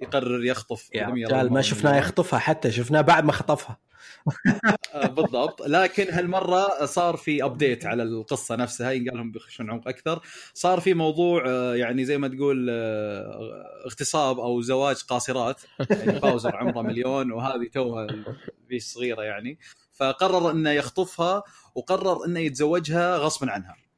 يقرر 0.00 0.44
يخطف 0.44 0.88
يا 0.94 1.26
رغم 1.30 1.52
ما 1.52 1.62
شفناه 1.62 1.96
يخطفها 1.96 2.38
حتى 2.38 2.72
شفناه 2.72 3.00
بعد 3.00 3.24
ما 3.24 3.32
خطفها. 3.32 3.78
آه، 4.94 5.06
بالضبط. 5.06 5.62
لكن 5.62 6.06
هالمرة 6.10 6.84
صار 6.84 7.16
في 7.16 7.44
update 7.44 7.86
على 7.86 8.02
القصة 8.02 8.56
نفسها 8.56 8.90
ينقال 8.90 9.16
لهم 9.16 9.32
بيخشون 9.32 9.70
عمق 9.70 9.88
أكثر. 9.88 10.20
صار 10.54 10.80
في 10.80 10.94
موضوع 10.94 11.44
آه، 11.46 11.74
يعني 11.74 12.04
زي 12.04 12.18
ما 12.18 12.28
تقول 12.28 12.66
آه، 12.70 13.82
اغتصاب 13.86 14.40
أو 14.40 14.60
زواج 14.60 14.96
قاصرات. 14.96 15.60
يعني 15.90 16.18
باوزر 16.18 16.56
عمره 16.56 16.82
مليون 16.82 17.32
وهذه 17.32 17.68
توها 17.72 18.06
البيش 18.60 18.84
صغيرة 18.84 19.22
يعني. 19.22 19.58
فقرر 19.92 20.50
إنه 20.50 20.70
يخطفها 20.70 21.42
وقرر 21.74 22.24
إنه 22.26 22.40
يتزوجها 22.40 23.16
غصبا 23.16 23.50
عنها. 23.50 23.70
آه، 23.70 23.89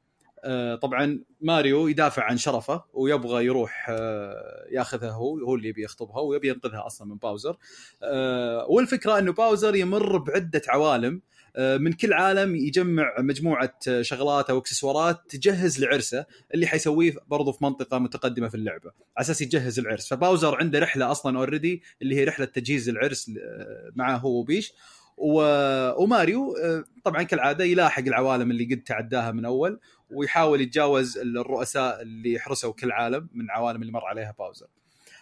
طبعا 0.83 1.21
ماريو 1.41 1.89
يدافع 1.89 2.23
عن 2.23 2.37
شرفه 2.37 2.85
ويبغى 2.93 3.45
يروح 3.45 3.87
آه، 3.91 4.67
ياخذها 4.71 5.11
هو 5.11 5.39
هو 5.39 5.55
اللي 5.55 5.69
يبي 5.69 5.85
يخطبها 5.85 6.21
ويبي 6.21 6.49
ينقذها 6.49 6.87
أصلا 6.87 7.09
من 7.09 7.17
باوزر. 7.17 7.57
آه، 8.03 8.67
والفكرة 8.69 9.19
إنه 9.19 9.33
باوزر 9.33 9.75
يمر 9.75 10.19
بعدة 10.19 10.63
عوالم 10.69 11.21
آه، 11.57 11.77
من 11.77 11.93
كل 11.93 12.13
عالم 12.13 12.57
يجمع 12.57 13.15
مجموعة 13.19 13.79
آه، 13.89 14.03
شغلات 14.03 14.51
أو 14.51 14.59
إكسسوارات 14.59 15.21
تجهز 15.29 15.81
لعرسه 15.81 16.27
اللي 16.55 16.67
حيسويه 16.67 17.15
برضو 17.29 17.53
في 17.53 17.65
منطقة 17.65 17.99
متقدمة 17.99 18.49
في 18.49 18.55
اللعبة 18.55 18.91
على 19.17 19.25
أساس 19.25 19.43
يجهز 19.43 19.79
العرس. 19.79 20.09
فباوزر 20.09 20.55
عنده 20.55 20.79
رحلة 20.79 21.11
أصلا 21.11 21.39
already 21.39 21.83
اللي 22.03 22.17
هي 22.17 22.25
رحلة 22.25 22.47
تجهيز 22.47 22.89
العرس 22.89 23.31
آه، 23.39 23.93
معه 23.97 24.17
هو 24.17 24.41
وبيش. 24.41 24.73
وماريو 25.17 26.57
آه، 26.57 26.85
طبعا 27.05 27.23
كالعادة 27.23 27.65
يلاحق 27.65 28.03
العوالم 28.03 28.51
اللي 28.51 28.65
قد 28.75 28.83
تعداها 28.83 29.33
من 29.33 29.45
أول. 29.45 29.81
ويحاول 30.13 30.61
يتجاوز 30.61 31.19
الرؤساء 31.19 32.03
اللي 32.03 32.39
حرسوا 32.39 32.73
كل 32.73 32.93
عالم 32.93 33.29
من 33.35 33.45
العوالم 33.45 33.83
اللي 33.83 33.93
مر 33.93 34.05
عليها 34.05 34.35
باوزر. 34.39 34.67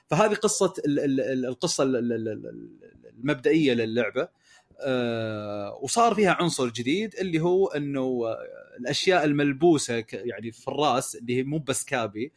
فهذه 0.06 0.34
قصة 0.34 0.74
ال- 0.86 0.98
ال- 1.00 1.20
ال- 1.20 1.46
القصة 1.46 1.84
ال- 1.84 1.96
ال- 1.96 2.12
ال- 2.28 2.70
المبدئية 3.18 3.72
للعبة. 3.74 4.28
آه، 4.82 5.78
وصار 5.82 6.14
فيها 6.14 6.32
عنصر 6.40 6.68
جديد 6.68 7.14
اللي 7.14 7.40
هو 7.40 7.66
إنه 7.66 8.00
آه، 8.26 8.38
الأشياء 8.80 9.24
الملبوسة 9.24 10.04
يعني 10.12 10.52
في 10.52 10.68
الرأس 10.68 11.16
اللي 11.16 11.36
هي 11.36 11.42
مو 11.42 11.58
بس 11.58 11.84
كابي 11.84 12.32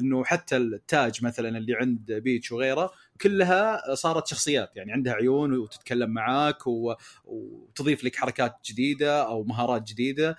إنه 0.00 0.24
حتى 0.24 0.56
التاج 0.56 1.24
مثلا 1.24 1.58
اللي 1.58 1.74
عند 1.74 2.12
بيتش 2.12 2.52
وغيره 2.52 2.90
كلها 3.20 3.94
صارت 3.94 4.26
شخصيات 4.26 4.76
يعني 4.76 4.92
عندها 4.92 5.12
عيون 5.12 5.58
وتتكلم 5.58 6.10
معاك 6.10 6.66
و... 6.66 6.94
وتضيف 7.24 8.04
لك 8.04 8.16
حركات 8.16 8.56
جديدة 8.70 9.26
أو 9.26 9.44
مهارات 9.44 9.82
جديدة. 9.82 10.36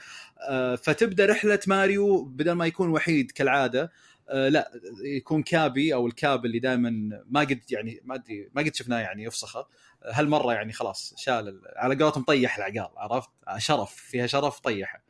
آه، 0.49 0.75
فتبدأ 0.75 1.25
رحلة 1.25 1.59
ماريو 1.67 2.23
بدل 2.23 2.51
ما 2.51 2.65
يكون 2.65 2.89
وحيد 2.89 3.31
كالعادة 3.31 3.91
آه، 4.29 4.49
لا 4.49 4.71
يكون 5.03 5.43
كابي 5.43 5.93
أو 5.93 6.07
الكاب 6.07 6.45
اللي 6.45 6.59
دائما 6.59 6.89
ما 7.29 7.39
قد 7.39 7.61
يعني 7.71 8.01
ما 8.03 8.15
أدري 8.15 8.49
ما 8.53 8.61
قد 8.61 8.75
شفناه 8.75 8.99
يعني 8.99 9.23
يفسخه. 9.23 9.67
هالمرة 10.05 10.53
يعني 10.53 10.73
خلاص 10.73 11.13
شال 11.17 11.47
ال- 11.47 11.61
على 11.75 11.95
قولتهم 12.03 12.23
طيح 12.23 12.57
العقال 12.57 12.89
عرفت؟ 12.97 13.29
شرف 13.57 13.93
فيها 13.95 14.27
شرف 14.27 14.59
طيحة. 14.59 15.03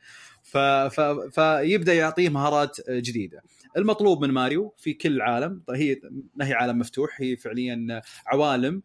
فيبدأ 1.31 1.93
يعطيه 1.93 2.29
مهارات 2.29 2.77
جديدة. 2.89 3.41
المطلوب 3.77 4.25
من 4.25 4.31
ماريو 4.31 4.73
في 4.77 4.93
كل 4.93 5.21
عالم 5.21 5.63
هي 5.69 6.01
ما 6.35 6.47
هي 6.47 6.53
عالم 6.53 6.79
مفتوح 6.79 7.21
هي 7.21 7.35
فعليا 7.37 8.01
عوالم 8.27 8.81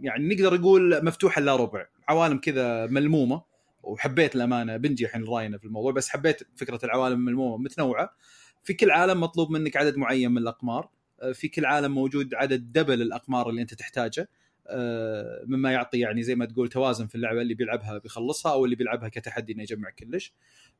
يعني 0.00 0.34
نقدر 0.34 0.54
نقول 0.60 1.04
مفتوحة 1.04 1.40
لا 1.40 1.56
ربع. 1.56 1.86
عوالم 2.08 2.38
كذا 2.38 2.86
ملمومة 2.86 3.42
وحبيت 3.82 4.36
الأمانة 4.36 4.76
بنجي 4.76 5.04
الحين 5.04 5.24
راينا 5.24 5.58
في 5.58 5.64
الموضوع 5.64 5.92
بس 5.92 6.08
حبيت 6.08 6.42
فكرة 6.56 6.80
العوالم 6.84 7.14
الملمومة 7.14 7.56
متنوعة. 7.56 8.10
في 8.64 8.74
كل 8.74 8.90
عالم 8.90 9.20
مطلوب 9.20 9.50
منك 9.50 9.76
عدد 9.76 9.96
معين 9.96 10.30
من 10.30 10.38
الأقمار 10.38 10.88
آه، 11.22 11.32
في 11.32 11.48
كل 11.48 11.64
عالم 11.64 11.94
موجود 11.94 12.34
عدد 12.34 12.72
دبل 12.72 13.02
الأقمار 13.02 13.50
اللي 13.50 13.62
أنت 13.62 13.74
تحتاجه. 13.74 14.28
مما 15.46 15.72
يعطي 15.72 15.98
يعني 15.98 16.22
زي 16.22 16.34
ما 16.34 16.44
تقول 16.44 16.68
توازن 16.68 17.06
في 17.06 17.14
اللعبة 17.14 17.40
اللي 17.42 17.54
بيلعبها 17.54 17.98
بيخلصها 17.98 18.52
أو 18.52 18.64
اللي 18.64 18.76
بيلعبها 18.76 19.08
كتحدي 19.08 19.52
إنه 19.52 19.62
يجمع 19.62 19.90
كلش. 19.90 20.32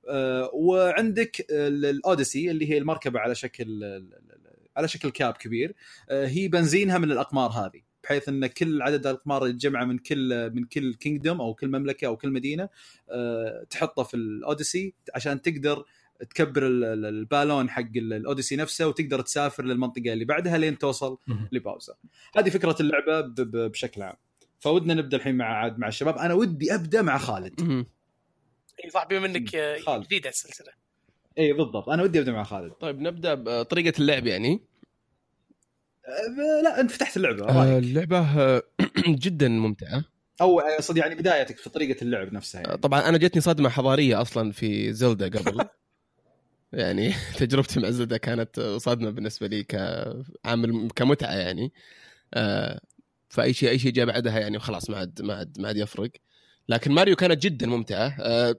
آه، 0.08 0.50
وعندك 0.54 1.46
ال- 1.50 1.84
ال 1.84 1.92
Odyssey 1.92 2.50
اللي 2.50 2.70
هي 2.70 2.78
المركبة 2.78 3.20
على 3.20 3.34
شكل 3.34 3.82
على 4.76 4.88
شكل 4.88 5.10
cap 5.10 5.32
كبير. 5.34 5.74
آه، 6.10 6.26
هي 6.26 6.48
بنزينها 6.48 6.98
من 6.98 7.12
الأقمار 7.12 7.50
هذه 7.50 7.80
بحيث 8.04 8.28
إن 8.28 8.46
كل 8.46 8.82
عدد 8.82 9.06
الأقمار 9.06 9.42
اللي 9.44 9.54
تجمعها 9.54 9.84
من 9.84 9.98
كل 9.98 10.50
من 10.54 10.64
كل 10.64 10.94
kingdom 10.94 11.40
أو 11.40 11.54
كل 11.54 11.68
مملكة 11.68 12.06
أو 12.06 12.16
كل 12.16 12.30
مدينة 12.30 12.68
آه، 13.10 13.66
تحطها 13.70 14.04
في 14.04 14.14
ال 14.14 14.24
Odyssey 14.24 14.94
عشان 15.14 15.42
تقدر 15.42 15.84
تكبر 16.30 16.66
ال- 16.66 16.84
ال- 16.84 17.06
البالون 17.06 17.70
حق 17.70 17.80
ال- 17.96 18.12
ال 18.12 18.18
Odyssey 18.18 18.56
نفسه 18.56 18.86
وتقدر 18.88 19.20
تسافر 19.20 19.64
للمنطقة 19.64 20.12
اللي 20.12 20.24
بعدها 20.24 20.58
لين 20.58 20.78
توصل. 20.78 21.18
لباوزر 21.52 21.94
هذه 22.36 22.50
فكرة 22.50 22.76
اللعبة 22.80 23.20
ب- 23.20 23.34
ب- 23.34 23.70
بشكل 23.70 24.02
عام. 24.02 24.16
فودنا 24.60 24.94
نبدأ 24.94 25.16
الحين 25.16 25.34
مع 25.34 25.44
عاد 25.62 25.78
مع 25.78 25.88
الشباب. 25.88 26.18
أنا 26.18 26.34
ودي 26.34 26.74
أبدأ 26.74 27.02
مع 27.02 27.18
خالد. 27.18 27.84
صح 28.94 29.06
بما 29.10 29.26
إنك 29.26 29.56
خالد. 29.86 30.04
جديده 30.04 30.28
السلسلة. 30.30 30.72
إي 31.38 31.52
بالضبط. 31.52 31.88
أنا 31.88 32.02
ودي 32.02 32.18
أبدأ 32.18 32.32
مع 32.32 32.42
خالد. 32.44 32.72
طيب 32.72 33.00
نبدأ 33.00 33.34
بطريقه 33.34 33.98
اللعب 34.00 34.26
يعني. 34.26 34.60
أه، 36.06 36.62
لا 36.62 36.80
أنت 36.80 36.90
فتحت 36.90 37.16
اللعبة. 37.16 37.48
آه، 37.48 37.58
رايك؟ 37.72 37.84
اللعبة 37.84 38.18
آه، 38.40 38.62
جدا 39.08 39.48
ممتعة. 39.48 40.04
أو 40.40 40.60
اقصد 40.60 40.96
يعني 40.96 41.14
بدايتك 41.14 41.58
في 41.58 41.70
طريقة 41.70 42.02
اللعب 42.02 42.32
نفسها 42.32 42.60
يعني. 42.60 42.76
طبعا 42.76 43.08
أنا 43.08 43.18
جتني 43.18 43.40
صدمة 43.40 43.68
حضارية 43.68 44.20
أصلا 44.22 44.52
في 44.52 44.92
زلدا 44.92 45.28
قبل. 45.38 45.64
يعني 46.76 47.12
تجربتي 47.38 47.80
مع 47.80 47.90
زلدا 47.90 48.16
كانت 48.16 48.60
صدمه 48.60 49.10
بالنسبة 49.10 49.46
لي 49.46 49.64
كعامل 49.64 50.90
كمتعة 50.96 51.34
يعني. 51.34 51.72
آه، 52.34 52.80
فأي 53.28 53.52
شيء 53.54 53.68
أي 53.70 53.78
شيء 53.78 53.92
جاء 53.92 54.06
بعدها 54.06 54.38
يعني 54.40 54.58
خلاص 54.58 54.90
ما 54.90 54.96
عاد 54.98 55.22
ما 55.22 55.34
عاد 55.34 55.60
ما 55.60 55.68
عاد 55.68 55.76
يفرق. 55.76 56.10
لكن 56.68 56.92
ماريو 56.92 57.16
كانت 57.16 57.42
جدا 57.42 57.66
ممتعة. 57.66 58.16
آه، 58.20 58.54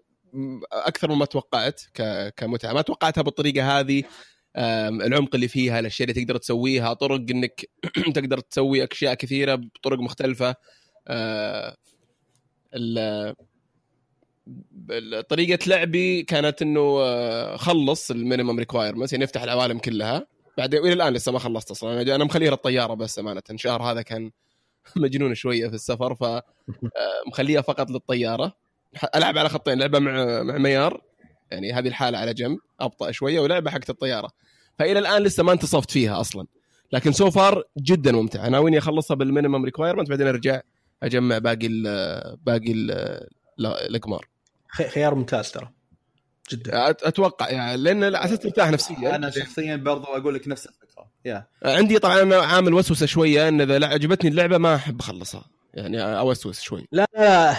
أكثر 0.73 1.11
مما 1.11 1.26
توقعت 1.26 1.81
ك- 1.94 2.34
كمتعة. 2.38 2.73
ما 2.73 2.81
توقعتها 2.81 3.22
بالطريقة 3.22 3.80
هذه. 3.80 4.03
العمق 4.57 5.35
اللي 5.35 5.48
فيها 5.48 5.80
الأشياء 5.80 6.10
اللي 6.10 6.22
تقدر 6.23 6.38
تسويها 6.38 6.94
طرق 6.94 7.26
إنك 7.31 7.65
تقدر 8.15 8.39
تسوي 8.39 8.84
أشياء 8.91 9.14
كثيرة 9.14 9.56
بطرق 9.56 9.99
مختلفة. 9.99 10.56
آه، 11.07 11.76
طريقة 15.30 15.60
لعبي 15.68 16.24
كانت 16.24 16.61
إنه 16.61 16.98
آه، 17.02 17.56
خلص 17.57 18.11
ال 18.11 18.18
minimum 18.18 18.60
requirements 18.60 19.14
يعني 19.14 19.26
أفتح 19.26 19.44
العوالم 19.44 19.80
كلها. 19.80 20.28
بعدين 20.57 20.80
وإلى 20.82 20.94
الآن 20.94 21.14
لسه 21.14 21.32
ما 21.32 21.40
خلصت 21.40 21.72
أصلا. 21.72 22.02
أنا 22.02 22.15
أنا 22.15 22.24
مخليها 22.24 22.53
الطياره 22.53 22.94
بس 22.94 23.19
أمانة. 23.19 23.41
الشهر 23.52 23.82
هذا 23.84 24.02
كان 24.02 24.32
مجنون 24.95 25.36
شوية 25.36 25.68
في 25.68 25.74
السفر 25.76 26.15
ف 26.15 26.24
آه، 26.24 27.61
فقط 27.61 27.91
للطيارة. 27.91 28.53
ألعب 29.15 29.38
على 29.38 29.49
خطين 29.49 29.80
لعبة 29.80 29.99
مع 29.99 30.44
مع 30.44 30.57
ميار 30.57 31.02
يعني 31.52 31.74
هذه 31.74 31.88
الحالة 31.88 32.18
على 32.18 32.34
جنب 32.34 32.60
أبطأ 32.80 33.11
شوية 33.11 33.40
ولعبة 33.40 33.72
حقت 33.72 33.90
الطيارة. 33.90 34.30
فإلى 34.80 34.99
الآن 34.99 35.24
لسه 35.24 35.44
ما 35.44 35.52
انتصفت 35.52 35.91
فيها 35.91 36.22
أصلا. 36.22 36.48
لكن 36.91 37.11
so 37.11 37.31
far 37.31 37.64
جدا 37.78 38.11
ممتعه 38.11 38.49
ناوي 38.49 38.66
إني 38.66 38.77
أخلصها 38.78 39.15
بال 39.15 39.27
minimum 39.27 39.65
requirement 39.65 40.10
بعدين 40.10 40.28
أرجع 40.28 40.61
أجمع 41.03 41.38
باقي 41.38 41.68
ال 41.68 41.84
باقي 42.45 42.72
ال- 42.72 43.28
الإقمار. 43.60 44.28
خيار 44.72 45.15
ممتاز 45.15 45.52
ترى. 45.52 45.69
جدا. 46.52 46.89
أتوقع 46.89 47.49
يعني 47.49 47.77
لأن 47.77 48.03
على 48.03 48.26
أساس 48.26 48.39
ترتاح 48.39 48.72
نفسيا. 48.72 49.15
أنا 49.15 49.30
شخصيا 49.30 49.76
برضو 49.76 50.03
أقول 50.03 50.35
لك 50.35 50.48
نفس 50.48 50.65
الفكرة. 50.68 51.07
yeah. 51.26 51.48
عندي 51.64 51.99
طبعا 51.99 52.22
أنا 52.22 52.35
عامل 52.38 52.73
وسوسة 52.73 53.06
شوية 53.06 53.48
إن 53.48 53.61
إذا 53.61 53.88
عجبتني 53.88 54.30
اللعبة 54.30 54.57
ما 54.57 54.76
أحب 54.76 54.99
أخلصها. 54.99 55.45
يعني 55.73 56.02
أوسوس 56.19 56.61
شوي. 56.61 56.88
لا. 56.91 57.06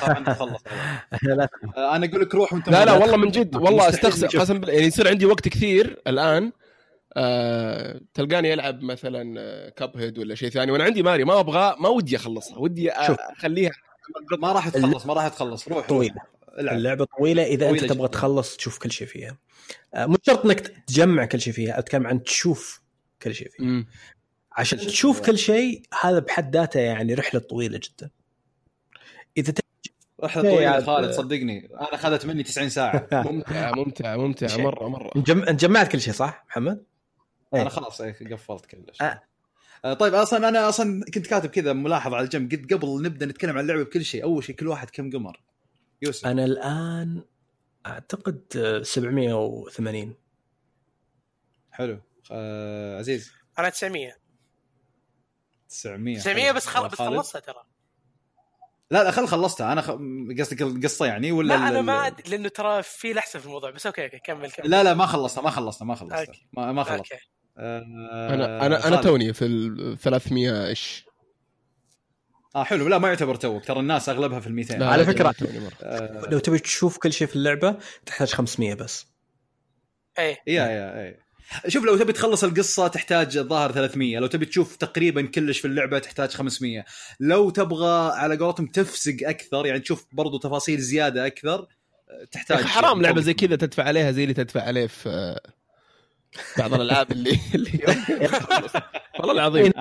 لا. 1.22 1.48
آه، 1.76 1.97
أنا 1.97 2.06
أقول 2.06 2.20
لك 2.20 2.35
روح 2.35 2.52
وأنت 2.52 2.68
لا 2.68 2.85
لا. 2.85 2.93
والله 2.93 3.16
من 3.16 3.30
جد 3.30 3.56
والله 3.56 3.89
أستخسر. 3.89 4.26
قسم 4.26 4.59
بالله. 4.60 4.74
يعني 4.74 4.86
يصير 4.86 5.09
عندي 5.09 5.26
وقت 5.26 5.48
كثير 5.48 6.02
الآن 6.06 6.52
آه 7.16 8.01
تلقاني 8.14 8.55
ألعب 8.55 8.82
مثلا 8.82 9.70
كاب 9.76 9.97
هيد 9.97 10.18
ولا 10.18 10.35
شيء 10.35 10.48
ثاني. 10.51 10.72
وأنا 10.72 10.85
عندي 10.85 11.02
ماري 11.02 11.24
ما 11.24 11.40
أبغى 11.40 11.76
ما 11.80 11.89
ودي 11.89 12.16
أخلصها. 12.16 12.59
ودي. 12.59 12.90
أخليها. 12.93 13.70
ما 14.39 14.52
راح 14.52 14.68
تخلص 14.68 15.06
ما 15.06 15.14
راح 15.14 15.28
تخلص. 15.28 15.68
روح. 15.68 15.86
طويلة. 15.89 16.38
العب 16.59 16.76
اللعبة 16.76 17.05
طويلة 17.18 17.43
إذا 17.43 17.66
طويلة 17.68 17.82
انت 17.82 17.93
تبغى 17.93 18.09
جداً. 18.09 18.18
تخلص 18.18 18.56
تشوف 18.56 18.78
كل 18.78 18.90
شيء 18.93 19.06
فيها 19.06 19.36
آه، 19.94 20.06
مو 20.06 20.16
شرط 20.26 20.44
إنك 20.47 20.60
تجمع 20.86 21.24
كل 21.24 21.40
شيء 21.40 21.52
فيها 21.52 21.78
أتكلم 21.78 22.06
عن 22.06 22.22
تشوف 22.22 22.80
كل 23.22 23.35
شيء 23.35 23.48
فيها 23.51 23.66
مم. 23.66 23.86
عشان 24.52 24.78
تشوف 24.78 25.20
كل 25.20 25.39
شيء 25.39 25.82
هذا 26.02 26.18
بحد 26.18 26.56
ذاته 26.56 26.80
يعني 26.80 27.14
رحلة 27.14 27.40
طويلة 27.40 27.78
جدا 27.78 28.10
إذا 29.36 29.52
تبي 29.52 29.94
رحلة 30.24 30.43
طويلة 30.43 30.68
عاد. 30.68 30.85
خالد 30.85 31.10
صدقني 31.10 31.68
أنا 31.80 31.94
أخذت 31.94 32.26
مني 32.26 32.43
90 32.43 32.68
ساعة 32.68 33.09
ممتع 33.30 33.70
ممتع 33.74 34.16
ممتع 34.16 34.47
شيء. 34.47 34.62
مرة 34.64 34.89
مرة. 34.89 35.10
انت 35.16 35.60
جمعت 35.64 35.93
كل 35.93 36.01
شيء 36.01 36.12
صح 36.12 36.44
محمد؟ 36.48 36.85
إيه. 37.55 37.62
أنا 37.62 37.68
خلاص 37.70 38.01
إيه، 38.01 38.16
قفلت 38.32 38.66
كلش 38.66 39.02
آه. 39.02 39.22
آه، 39.85 39.94
طيب 39.94 40.14
أصلا 40.14 40.48
أنا 40.48 40.68
أصلا 40.68 41.05
كنت 41.14 41.26
كاتب 41.26 41.51
كذا 41.51 41.72
ملاحظة 41.72 42.16
على 42.16 42.24
الجنب 42.24 42.52
قلت 42.52 42.72
قبل 42.74 43.02
نبدأ 43.02 43.26
نتكلم 43.26 43.56
عن 43.59 43.62
اللعبة 43.64 43.82
بكل 43.82 44.05
شيء 44.05 44.22
أول 44.22 44.44
شيء 44.44 44.56
كل 44.56 44.66
واحد 44.68 44.90
كم 44.90 45.10
قمر 45.10 45.40
يوسف. 46.02 46.26
أنا 46.26 46.44
الآن 46.44 47.22
أعتقد 47.86 48.42
آه، 48.56 48.82
780 48.82 50.14
حلو. 51.72 52.00
آه 52.30 52.98
عزيز. 52.98 53.32
أنا 53.58 53.68
900 53.68 54.16
900 55.68 56.18
900 56.18 56.44
حلو. 56.46 56.56
بس 56.56 56.66
خل... 56.66 56.90
خلصتها 56.90 57.40
ترى. 57.40 57.62
لا 58.90 59.04
لا 59.04 59.10
خل 59.10 59.26
خلصتها. 59.26 59.72
أنا 59.72 59.82
خ... 59.82 59.90
قصدك 60.40 60.62
القصة 60.62 61.06
يعني 61.06 61.32
ولا 61.32 61.48
لا 61.48 61.68
أنا 61.68 61.80
ما 61.80 62.06
أدري 62.06 62.30
لأنه 62.30 62.48
ترى 62.48 62.82
في 62.82 63.12
لحسة 63.12 63.38
في 63.38 63.46
الموضوع 63.46 63.70
بس 63.70 63.86
okay 63.86 64.05
okay 64.05 64.18
كمل 64.18 64.50
كمل. 64.50 64.70
لا 64.70 64.82
لا 64.82 64.94
ما 64.94 65.06
خلصنا 65.06 65.44
ما 65.44 65.50
خلصنا 65.50 65.88
ما 65.88 65.94
خلصنا 65.94 66.20
okay. 66.20 66.47
ما, 66.52 66.72
ما 66.72 66.84
خلصت. 66.84 67.12
okay. 67.12 67.24
آه 67.58 67.80
أنا 68.34 68.66
أنا 68.66 68.88
أنا. 68.88 69.02
توني 69.02 69.32
في 69.32 69.44
ال 69.44 69.98
300 69.98 70.66
إيش 70.66 71.07
آه 72.56 72.64
حلو. 72.64 72.88
لا 72.88 72.98
ما 72.98 73.08
يعتبر 73.08 73.34
توك. 73.34 73.64
ترى 73.64 73.80
الناس 73.80 74.08
أغلبها 74.08 74.40
في 74.40 74.46
ال 74.46 74.54
200 74.54 74.84
على 74.84 75.04
مرة. 75.60 75.72
آه 75.82 76.28
لو 76.30 76.38
تبي 76.38 76.58
تشوف 76.58 76.98
كل 76.98 77.12
شيء 77.12 77.26
في 77.26 77.36
اللعبة 77.36 77.76
تحتاج 78.06 78.28
500 78.28 78.74
بس. 78.74 79.06
إيه. 80.18 80.38
يا 80.46 80.64
يا 80.66 81.04
اي 81.04 81.16
شوف 81.68 81.84
لو 81.84 81.96
تبي 81.96 82.12
تخلص 82.12 82.44
القصة 82.44 82.88
تحتاج 82.88 83.36
الظاهر 83.36 83.72
300 83.72 84.18
لو 84.18 84.26
تبي 84.26 84.46
تشوف 84.46 84.76
تقريبا 84.76 85.22
كلش 85.26 85.58
في 85.60 85.64
اللعبة 85.64 85.98
تحتاج 85.98 86.30
500 86.30 86.84
لو 87.20 87.50
تبغى 87.50 88.10
على 88.16 88.36
قولتهم 88.36 88.66
تفسق 88.66 89.16
أكثر 89.22 89.66
يعني 89.66 89.80
تشوف 89.80 90.06
برضو 90.12 90.38
تفاصيل 90.38 90.80
زيادة 90.80 91.26
أكثر 91.26 91.66
يا 92.20 92.24
تحتاج 92.24 92.58
أخي 92.58 92.68
حرام 92.68 93.02
لعبة. 93.02 93.20
زي 93.20 93.34
كذا 93.34 93.56
تدفع 93.56 93.82
عليها 93.82 94.10
زي 94.12 94.22
اللي 94.22 94.34
تدفع 94.34 94.62
عليه 94.62 94.86
في 94.86 95.08
آه، 95.08 95.40
بعض 96.59 96.74
الألعاب 96.74 97.12
اللي 97.12 97.30
اللي 97.55 97.84
والله 99.18 99.32
العظيم. 99.32 99.72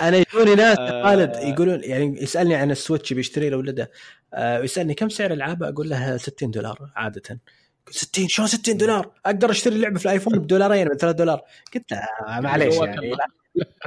أنا 0.00 0.16
يجوني 0.16 0.54
ناس 0.54 0.78
آه. 0.78 1.02
خالد 1.04 1.36
يقولون 1.36 1.80
يعني 1.84 2.22
يسألني 2.22 2.54
عن 2.54 2.70
السويتش 2.70 3.12
بيشتري 3.12 3.50
لولده 3.50 3.90
آه 4.34 4.58
يسألني 4.58 4.94
كم 4.94 5.08
سعر 5.08 5.32
العابه 5.32 5.68
أقول 5.68 5.88
له 5.88 6.16
60 6.16 6.50
دولار 6.50 6.90
عادة. 6.96 7.22
يقول 7.28 7.94
60 7.94 8.28
شلون 8.28 8.48
60 8.48 8.76
دولار؟ 8.76 9.10
أقدر 9.26 9.50
أشتري 9.50 9.78
لعبه 9.78 9.98
في 9.98 10.04
ال 10.06 10.11
iPhone 10.11 10.38
بدولارين 10.38 10.88
ب 10.88 10.94
3 10.94 11.10
دولار. 11.10 11.40
قلت 11.74 11.92
له 11.92 11.98
آه 11.98 12.40
معليش 12.40 12.74
يعني. 12.74 13.10
لا. 13.10 13.26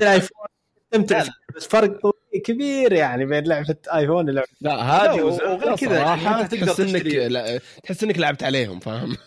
ال 0.01 0.08
iPhone 0.08 0.47
تمتع 0.91 1.19
فيه، 1.23 1.31
بس 1.55 1.67
فرق 1.67 1.99
كبير 2.45 2.93
يعني 2.93 3.26
بين 3.26 3.43
لعبة 3.43 3.76
iPhone 3.93 4.30
ولعبه 4.30 4.47
لا 4.61 4.76
هذه 4.76 5.21
وغير 5.21 5.76
كذا، 5.76 5.99
يعني. 5.99 6.47
تقدر 6.47 6.67
تحس 6.67 6.80
إنك 6.80 7.61
تحس 7.84 8.03
إنك 8.03 8.17
لعبت 8.19 8.43
عليهم 8.43 8.80
فاهم؟ 8.80 9.17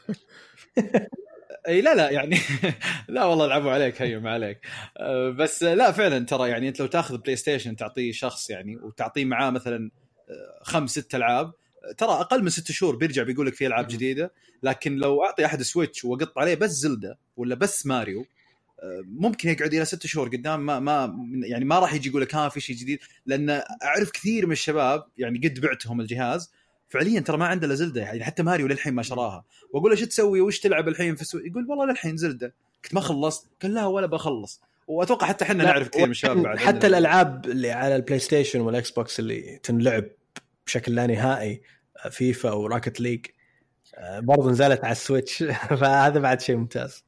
إي 1.68 1.80
لا 1.80 1.94
لا 1.94 2.10
يعني 2.10 2.38
لا 3.08 3.24
والله 3.24 3.46
لعبوا 3.46 3.70
عليك 3.70 4.02
هي 4.02 4.18
ما 4.18 4.30
عليك. 4.30 4.58
أه، 4.96 5.30
بس 5.30 5.62
لا 5.62 5.92
فعلا 5.92 6.26
ترى 6.26 6.48
يعني 6.48 6.68
أنت 6.68 6.80
لو 6.80 6.86
تاخذ 6.86 7.18
PlayStation 7.18 7.76
تعطيه 7.76 8.12
شخص 8.12 8.50
يعني 8.50 8.76
وتعطيه 8.76 9.24
معاه 9.24 9.50
مثلا 9.50 9.90
أه، 10.30 10.62
خمس 10.62 10.90
ست 10.90 11.14
ألعاب 11.14 11.52
ترى 11.98 12.10
أقل 12.10 12.42
من 12.42 12.48
ست 12.48 12.72
شهور 12.72 12.96
بيرجع 12.96 13.22
بيقول 13.22 13.46
لك 13.46 13.54
في 13.54 13.66
ألعاب 13.66 13.86
جديدة. 13.88 14.32
لكن 14.62 14.96
لو 14.96 15.24
أعطي 15.24 15.46
أحد 15.46 15.62
Switch 15.62 16.04
وأقط 16.04 16.38
عليه 16.38 16.54
بس 16.54 16.70
Zelda 16.70 17.18
ولا 17.36 17.54
بس 17.54 17.86
ماريو 17.86 18.26
أه، 18.80 19.02
ممكن 19.06 19.48
يقعد 19.48 19.74
إلى 19.74 19.84
ست 19.84 20.06
شهور 20.06 20.28
قدام 20.28 20.66
ما 20.66 20.80
ما 20.80 21.16
يعني 21.44 21.64
ما 21.64 21.78
راح 21.78 21.94
يجي 21.94 22.08
يقول 22.08 22.22
لك 22.22 22.34
ها 22.34 22.48
في 22.48 22.60
شيء 22.60 22.76
جديد. 22.76 22.98
لأن 23.26 23.50
أعرف 23.82 24.10
كثير 24.10 24.46
من 24.46 24.52
الشباب 24.52 25.04
يعني 25.18 25.38
قد 25.38 25.60
بعتهم 25.60 26.00
الجهاز 26.00 26.52
فعليا 26.92 27.20
ترى 27.20 27.36
ما 27.36 27.46
عنده 27.46 27.66
إلا 27.66 27.74
Zelda 27.74 28.00
يعني 28.00 28.24
حتى 28.24 28.42
ماريو 28.42 28.66
للحين 28.66 28.94
ما 28.94 29.02
شراها. 29.02 29.44
وأقول 29.72 29.90
له 29.90 29.96
شو 29.96 30.06
تسوي؟ 30.06 30.40
وش 30.40 30.60
تلعب 30.60 30.88
الحين؟ 30.88 31.16
في 31.16 31.22
السوق 31.22 31.40
يقول 31.46 31.66
والله 31.68 31.86
للحين 31.86 32.16
Zelda. 32.16 32.54
قلت 32.84 32.94
ما 32.94 33.00
خلصت. 33.00 33.46
قال 33.62 33.74
لا 33.74 33.86
ولا 33.86 34.06
بخلص. 34.06 34.60
وأتوقع 34.86 35.26
حتى 35.26 35.44
إحنا 35.44 35.62
لا، 35.62 35.68
نعرف 35.68 35.88
كثير 35.88 36.04
من 36.04 36.10
الشباب 36.10 36.42
بعد. 36.42 36.58
حتى 36.58 36.86
الألعاب 36.86 37.46
اللي 37.46 37.70
على 37.70 37.96
ال 37.96 38.18
PlayStation 38.18 38.60
وال 38.60 38.90
Xbox 38.90 39.20
اللي 39.20 39.60
تنلعب 39.62 40.04
بشكل 40.66 40.94
لا 40.94 41.06
نهائي 41.06 41.62
فيفا 42.10 42.52
و 42.52 42.59
Rocket 42.59 43.00
League 43.00 43.26
آه، 43.94 44.20
برضو 44.20 44.50
نزلت 44.50 44.84
على 44.84 44.92
ال 44.92 44.98
Switch. 44.99 45.42
فهذا 45.80 46.20
بعد 46.20 46.40
شيء 46.40 46.56
ممتاز. 46.56 47.04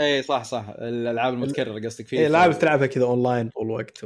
اي 0.00 0.22
صح 0.22 0.44
صح. 0.44 0.66
الألعاب 0.78 1.34
المتكررة 1.34 1.86
قصدك 1.86 2.06
فيه 2.06 2.18
إيه، 2.18 2.26
العاب 2.26 2.58
تلعبها 2.58 2.86
كذا 2.86 3.04
اونلاين 3.04 3.48
طول 3.48 3.66
الوقت. 3.66 4.04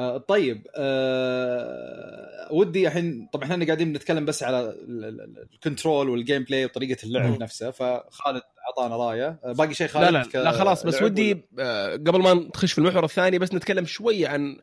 آه 0.00 0.18
طيب 0.18 0.66
آه 0.76 2.48
ودي 2.52 2.86
الحين 2.86 3.28
طبعا 3.32 3.44
إحنا 3.52 3.64
قاعدين 3.64 3.92
نتكلم 3.92 4.24
بس 4.24 4.42
على 4.42 4.60
ال- 4.60 5.04
ال- 5.04 5.20
ال- 5.20 5.48
ال 5.54 5.59
control 5.59 5.97
وال 5.97 6.08
gameplay 6.08 6.64
وطريقة 6.64 7.04
اللعب 7.04 7.30
مم. 7.30 7.36
نفسها 7.40 7.70
فخالد 7.70 8.42
أعطانا 8.68 8.96
رأيه. 8.96 9.40
آه 9.44 9.52
باقي 9.52 9.74
شيء 9.74 9.86
خالد؟ 9.86 10.12
لا 10.12 10.22
لا 10.34 10.44
لا 10.44 10.50
خلاص 10.52 10.86
بس 10.86 11.02
ودي 11.02 11.44
آه، 11.58 11.92
قبل 11.92 12.22
ما 12.22 12.34
نخش 12.34 12.72
في 12.72 12.78
المحور 12.78 13.04
الثاني 13.04 13.38
بس 13.38 13.54
نتكلم 13.54 13.86
شوي 13.86 14.26
عن 14.26 14.56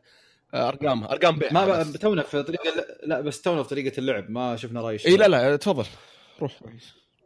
ارقامها 0.54 1.12
أرقام 1.12 1.38
بيع. 1.38 1.52
ما 1.52 1.92
تونا 2.00 2.22
في 2.22 2.42
طريقة 2.42 2.64
لا 3.02 3.20
بس 3.20 3.42
تونا 3.42 3.62
في 3.62 3.68
طريقة 3.68 3.98
اللعب 3.98 4.30
ما 4.30 4.56
شفنا 4.56 4.80
رأي 4.80 4.98
اي. 5.06 5.16
لا 5.16 5.28
لا 5.28 5.56
تفضل. 5.56 5.84
روح. 6.42 6.60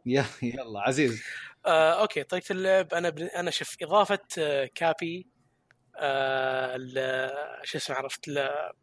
يا- 0.05 0.25
يلا 0.43 0.79
عزيز. 0.79 1.23
آه، 1.65 2.01
أوكي 2.01 2.23
طريقة 2.23 2.51
اللعب 2.53 2.93
أنا 2.93 3.09
بن... 3.09 3.23
أنا 3.23 3.51
شوف 3.51 3.75
إضافة 3.81 4.19
Cappy. 4.75 5.27
شو 7.63 7.77
اسمه 7.77 7.95
عرفت. 7.95 8.29
آه، 8.29 8.73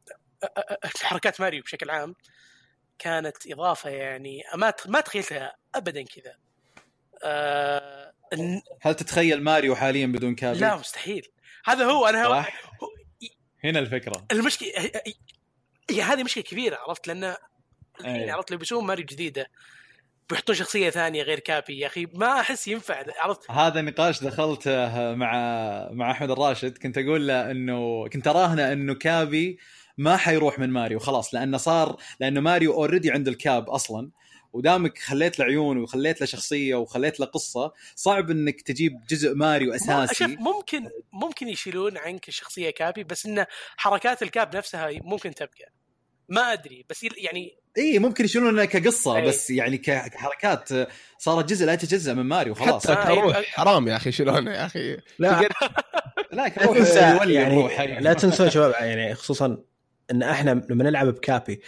آه، 0.43 0.47
آه، 0.47 0.79
حركات 1.03 1.41
ماريو 1.41 1.63
بشكل 1.63 1.91
عام 1.91 2.15
كانت 2.99 3.37
إضافة 3.53 3.91
يعني 3.91 4.43
ما 4.55 4.75
ما 4.87 5.01
تخيلتها 5.01 5.57
ابدا 5.75 6.03
كذا 6.03 6.37
آه، 7.25 8.13
هل 8.81 8.95
تتخيل 8.95 9.43
ماريو 9.43 9.77
حاليا 9.77 10.07
بدون 10.07 10.35
Cappy؟ 10.35 10.59
لا 10.59 10.77
مستحيل 10.77 11.29
هذا 11.65 11.85
هو 11.85 12.07
أنا 12.07 12.25
هو... 12.25 12.45
هنا 13.65 13.79
الفكرة 13.79 14.27
المشكلة 14.33 14.69
هي- 15.91 16.03
هذه 16.03 16.23
مشكلة 16.23 16.45
كبيرة 16.45 16.77
عرفت 16.77 17.09
لأن 17.09 17.25
الحين 18.01 18.15
أي. 18.23 18.31
عرفت 18.31 18.51
لو 18.51 18.59
بيسوون 18.59 18.87
ماريو 18.87 19.05
جديدة 19.07 19.47
بيحطون 20.31 20.55
شخصية 20.57 20.91
ثانية 20.91 21.23
غير 21.23 21.39
Cappy 21.39 21.79
يا 21.79 21.87
أخي 21.87 22.07
ما 22.15 22.41
أحس 22.41 22.69
ينفع. 22.69 23.05
عرفت؟ 23.19 23.51
هذا 23.51 23.81
نقاش 23.81 24.25
دخلته 24.25 24.89
مع 25.15 25.33
مع 25.93 26.11
أحمد 26.11 26.31
الراشد 26.31 26.79
كنت 26.79 26.99
أقول 26.99 27.29
له 27.29 27.51
إنه 27.51 28.09
كنت 28.09 28.29
أراهنه 28.29 28.73
إنه 28.73 28.95
Cappy 28.95 29.59
ما 29.99 30.17
حيروح 30.17 30.59
من 30.59 30.71
ماريو 30.71 30.99
خلاص 30.99 31.35
لأنه 31.35 31.57
صار 31.57 31.97
لأنه 32.21 32.41
ماريو 32.41 32.73
already 32.73 33.11
عنده 33.11 33.31
ال 33.31 33.41
cap 33.41 33.71
أصلا 33.71 34.11
ودامك 34.53 34.99
خليت 34.99 35.39
له 35.39 35.45
عيون 35.45 35.79
وخليت 35.79 36.21
له 36.21 36.27
شخصية 36.27 36.75
وخليت 36.75 37.21
له 37.21 37.27
قصة 37.27 37.73
صعب 37.95 38.31
إنك 38.31 38.61
تجيب 38.61 39.01
جزء 39.09 39.35
ماريو 39.35 39.73
شوف 39.73 39.91
أساسي. 39.91 40.27
ممكن 40.27 40.91
ممكن 41.13 41.49
يشيلون 41.49 41.99
عنك 41.99 42.29
الشخصيه 42.29 42.71
كابي 42.71 43.05
بس 43.05 43.27
انه 43.27 43.47
حركات 43.77 44.23
الكاب 44.23 44.57
نفسها 44.57 44.91
ممكن 45.03 45.35
تبقى. 45.35 45.73
ما 46.31 46.53
أدري 46.53 46.85
بس 46.91 47.05
يل- 47.05 47.15
يعني 47.17 47.57
إي 47.79 47.99
ممكن 47.99 48.25
يشيلونها 48.25 48.65
كقصة 48.65 49.17
أي. 49.17 49.27
بس 49.27 49.51
يعني 49.51 49.79
كحركات 49.79 50.69
صارت 51.19 51.49
جزء 51.49 51.67
لا 51.67 51.73
يتجزأ 51.73 52.15
من 52.15 52.23
ماريو 52.23 52.55
خلاص. 52.55 52.87
حتى 52.87 52.93
آه، 52.93 53.15
كروح 53.15 53.37
أي- 53.41 53.45
حرام 53.45 53.89
يا 53.89 53.97
أخي 53.97 54.13
شلونه 54.13 54.51
يا 54.51 54.67
أخي. 54.67 54.97
لا. 55.19 55.41
لا 55.41 55.49
لا 56.33 56.49
كروح 56.49 56.77
يولي 56.77 57.35
يعني 57.35 57.81
أي. 57.81 58.01
لا 58.01 58.13
تنسون 58.13 58.51
شباب 58.51 58.71
يعني 58.71 59.15
خصوصا 59.15 59.59
إن 60.11 60.23
إحنا 60.23 60.51
لما 60.71 60.85
نلعب 60.85 61.07
بكابي 61.07 61.61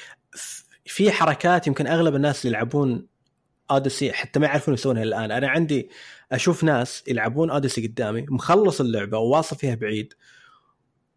في 0.87 1.13
حركات 1.13 1.67
يمكن 1.67 1.87
أغلب 1.87 2.15
الناس 2.15 2.45
اللي 2.47 2.57
يلعبون 2.57 3.07
أوديسي 3.71 4.13
حتى 4.13 4.39
ما 4.41 4.47
يعرفون 4.47 4.75
يسوونها 4.75 5.03
الآن. 5.03 5.31
أنا 5.33 5.49
عندي 5.49 5.89
أشوف 6.33 6.65
ناس 6.65 7.05
يلعبون 7.09 7.51
أوديسي 7.51 7.87
قدامي 7.87 8.27
مخلص 8.29 8.81
اللعبة 8.81 9.19
وواصل 9.19 9.57
فيها 9.57 9.75
بعيد 9.75 10.15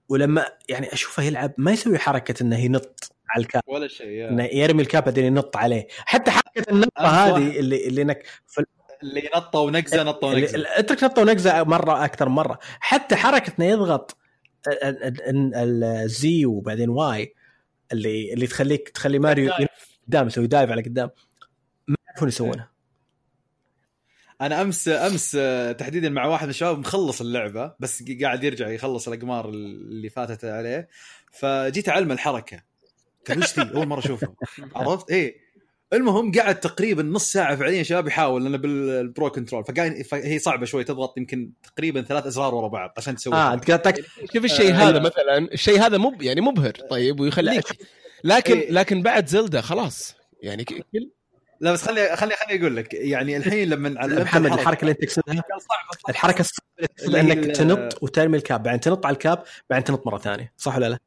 ولما 0.09 0.45
يعني 0.69 0.93
أشوفه 0.93 1.23
يلعب 1.23 1.53
ما 1.57 1.71
يسوي 1.71 1.99
حركة 1.99 2.43
إنه 2.43 2.59
ينط. 2.59 3.14
على 3.29 3.41
الكاب 3.43 3.63
ولا 3.67 3.87
شيء 3.87 4.07
يا. 4.07 4.29
إنه 4.29 4.43
يرمي 4.43 4.81
الكاب 4.81 5.03
بعدين 5.03 5.25
ينط 5.25 5.57
عليه. 5.57 5.87
حتى 5.97 6.31
حركة 6.31 6.71
النطه 6.71 7.01
هذه 7.05 7.59
اللي 7.59 7.87
اللي 7.87 8.01
إنك 8.01 8.25
في 8.47 8.65
اللي 9.03 9.29
نطة 9.35 9.59
ونقزة 9.59 10.03
نطة 10.03 10.27
ونقزة. 10.27 10.63
اترك 10.67 11.03
نطة 11.03 11.21
ونقزة 11.21 11.63
مرة 11.63 12.05
أكثر 12.05 12.29
مرة. 12.29 12.59
حتى 12.79 13.15
حركة 13.15 13.53
إنه 13.59 13.65
يضغط 13.65 14.17
ال- 14.67 14.83
ال- 15.03 15.55
ال- 15.55 15.83
ال 15.83 16.14
Z 16.14 16.45
وبعدين 16.45 16.89
Y 16.89 17.33
اللي 17.91 18.33
اللي 18.33 18.47
تخليك 18.47 18.89
تخلي 18.89 19.19
ماريو. 19.19 19.51
قدام 20.07 20.27
يسوي 20.27 20.47
dive 20.47 20.71
على 20.71 20.81
قدام. 20.81 21.09
ما 21.87 21.95
يعرفون 22.07 22.27
يسوونها 22.27 22.71
أنا 24.41 24.61
امس 24.61 24.87
أمس 24.87 25.35
آه، 25.39 25.71
تحديدا 25.71 26.09
مع 26.09 26.25
واحد 26.25 26.43
من 26.43 26.49
الشباب 26.49 26.79
مخلص 26.79 27.21
اللعبة 27.21 27.73
بس 27.79 28.03
قاعد 28.21 28.43
يرجع 28.43 28.67
يخلص 28.69 29.07
الأقمار 29.07 29.49
اللي 29.49 30.09
فاتت 30.09 30.45
عليه. 30.45 30.87
فجيت 31.31 31.89
أعلم 31.89 32.11
الحركة. 32.11 32.63
ذي 33.31 33.75
أول 33.75 33.87
مرة 33.87 33.99
اشوفها 33.99 34.35
عرفت؟ 34.75 35.11
إيه. 35.11 35.45
المهم 35.93 36.31
قعد 36.31 36.59
تقريبا 36.59 37.03
نص 37.03 37.31
ساعة 37.31 37.55
فعليا 37.55 37.83
شباب 37.83 38.07
يحاول 38.07 38.43
لأنه 38.43 38.57
بال 38.57 38.86
pro 38.86 39.29
control. 39.29 39.63
فقاعد 39.63 40.01
فهي 40.01 40.39
صعبة 40.39 40.65
شوي 40.65 40.83
تضغط 40.83 41.17
يمكن 41.17 41.51
تقريبا 41.63 42.01
ثلاث 42.01 42.25
أزرار 42.25 42.55
ورا 42.55 42.67
بعض 42.67 42.93
عشان 42.97 43.15
تسوي 43.15 43.33
آه 43.33 43.61
شوف 44.33 44.45
الشيء 44.45 44.71
آه، 44.71 44.75
هذا 44.75 44.91
لا. 44.91 44.99
مثلا 44.99 45.37
الشيء 45.37 45.79
هذا 45.79 45.97
مو 45.97 46.17
يعني 46.21 46.41
مبهر 46.41 46.71
طيب 46.89 47.19
ويخليك. 47.19 47.65
لكن 48.23 48.57
إيه. 48.57 48.71
لكن 48.71 49.01
بعد 49.01 49.27
زلدة 49.27 49.61
خلاص. 49.61 50.15
يعني 50.41 50.63
كل 50.63 50.83
لا 51.59 51.71
بس 51.71 51.81
خلي 51.81 52.15
خلي 52.15 52.33
خلي 52.35 52.59
أقول 52.59 52.75
لك 52.75 52.93
يعني 52.93 53.37
الحين 53.37 53.69
لما 53.69 53.89
محمد 54.23 54.51
الحركة 54.53 54.81
اللي 54.81 54.91
أنت 54.91 55.03
تقصدها 55.03 55.43
الحركة 56.09 56.45
هي 57.09 57.21
إنك 57.21 57.55
تنط 57.55 58.03
وترمي 58.03 58.37
الكاب. 58.37 58.63
بعدين 58.63 58.79
تنط 58.79 59.05
على 59.05 59.13
الكاب 59.13 59.43
بعدين 59.69 59.83
تنط 59.83 60.07
مرة 60.07 60.17
ثانية. 60.17 60.53
صح 60.57 60.75
ولا 60.75 60.89
لا؟ 60.89 60.99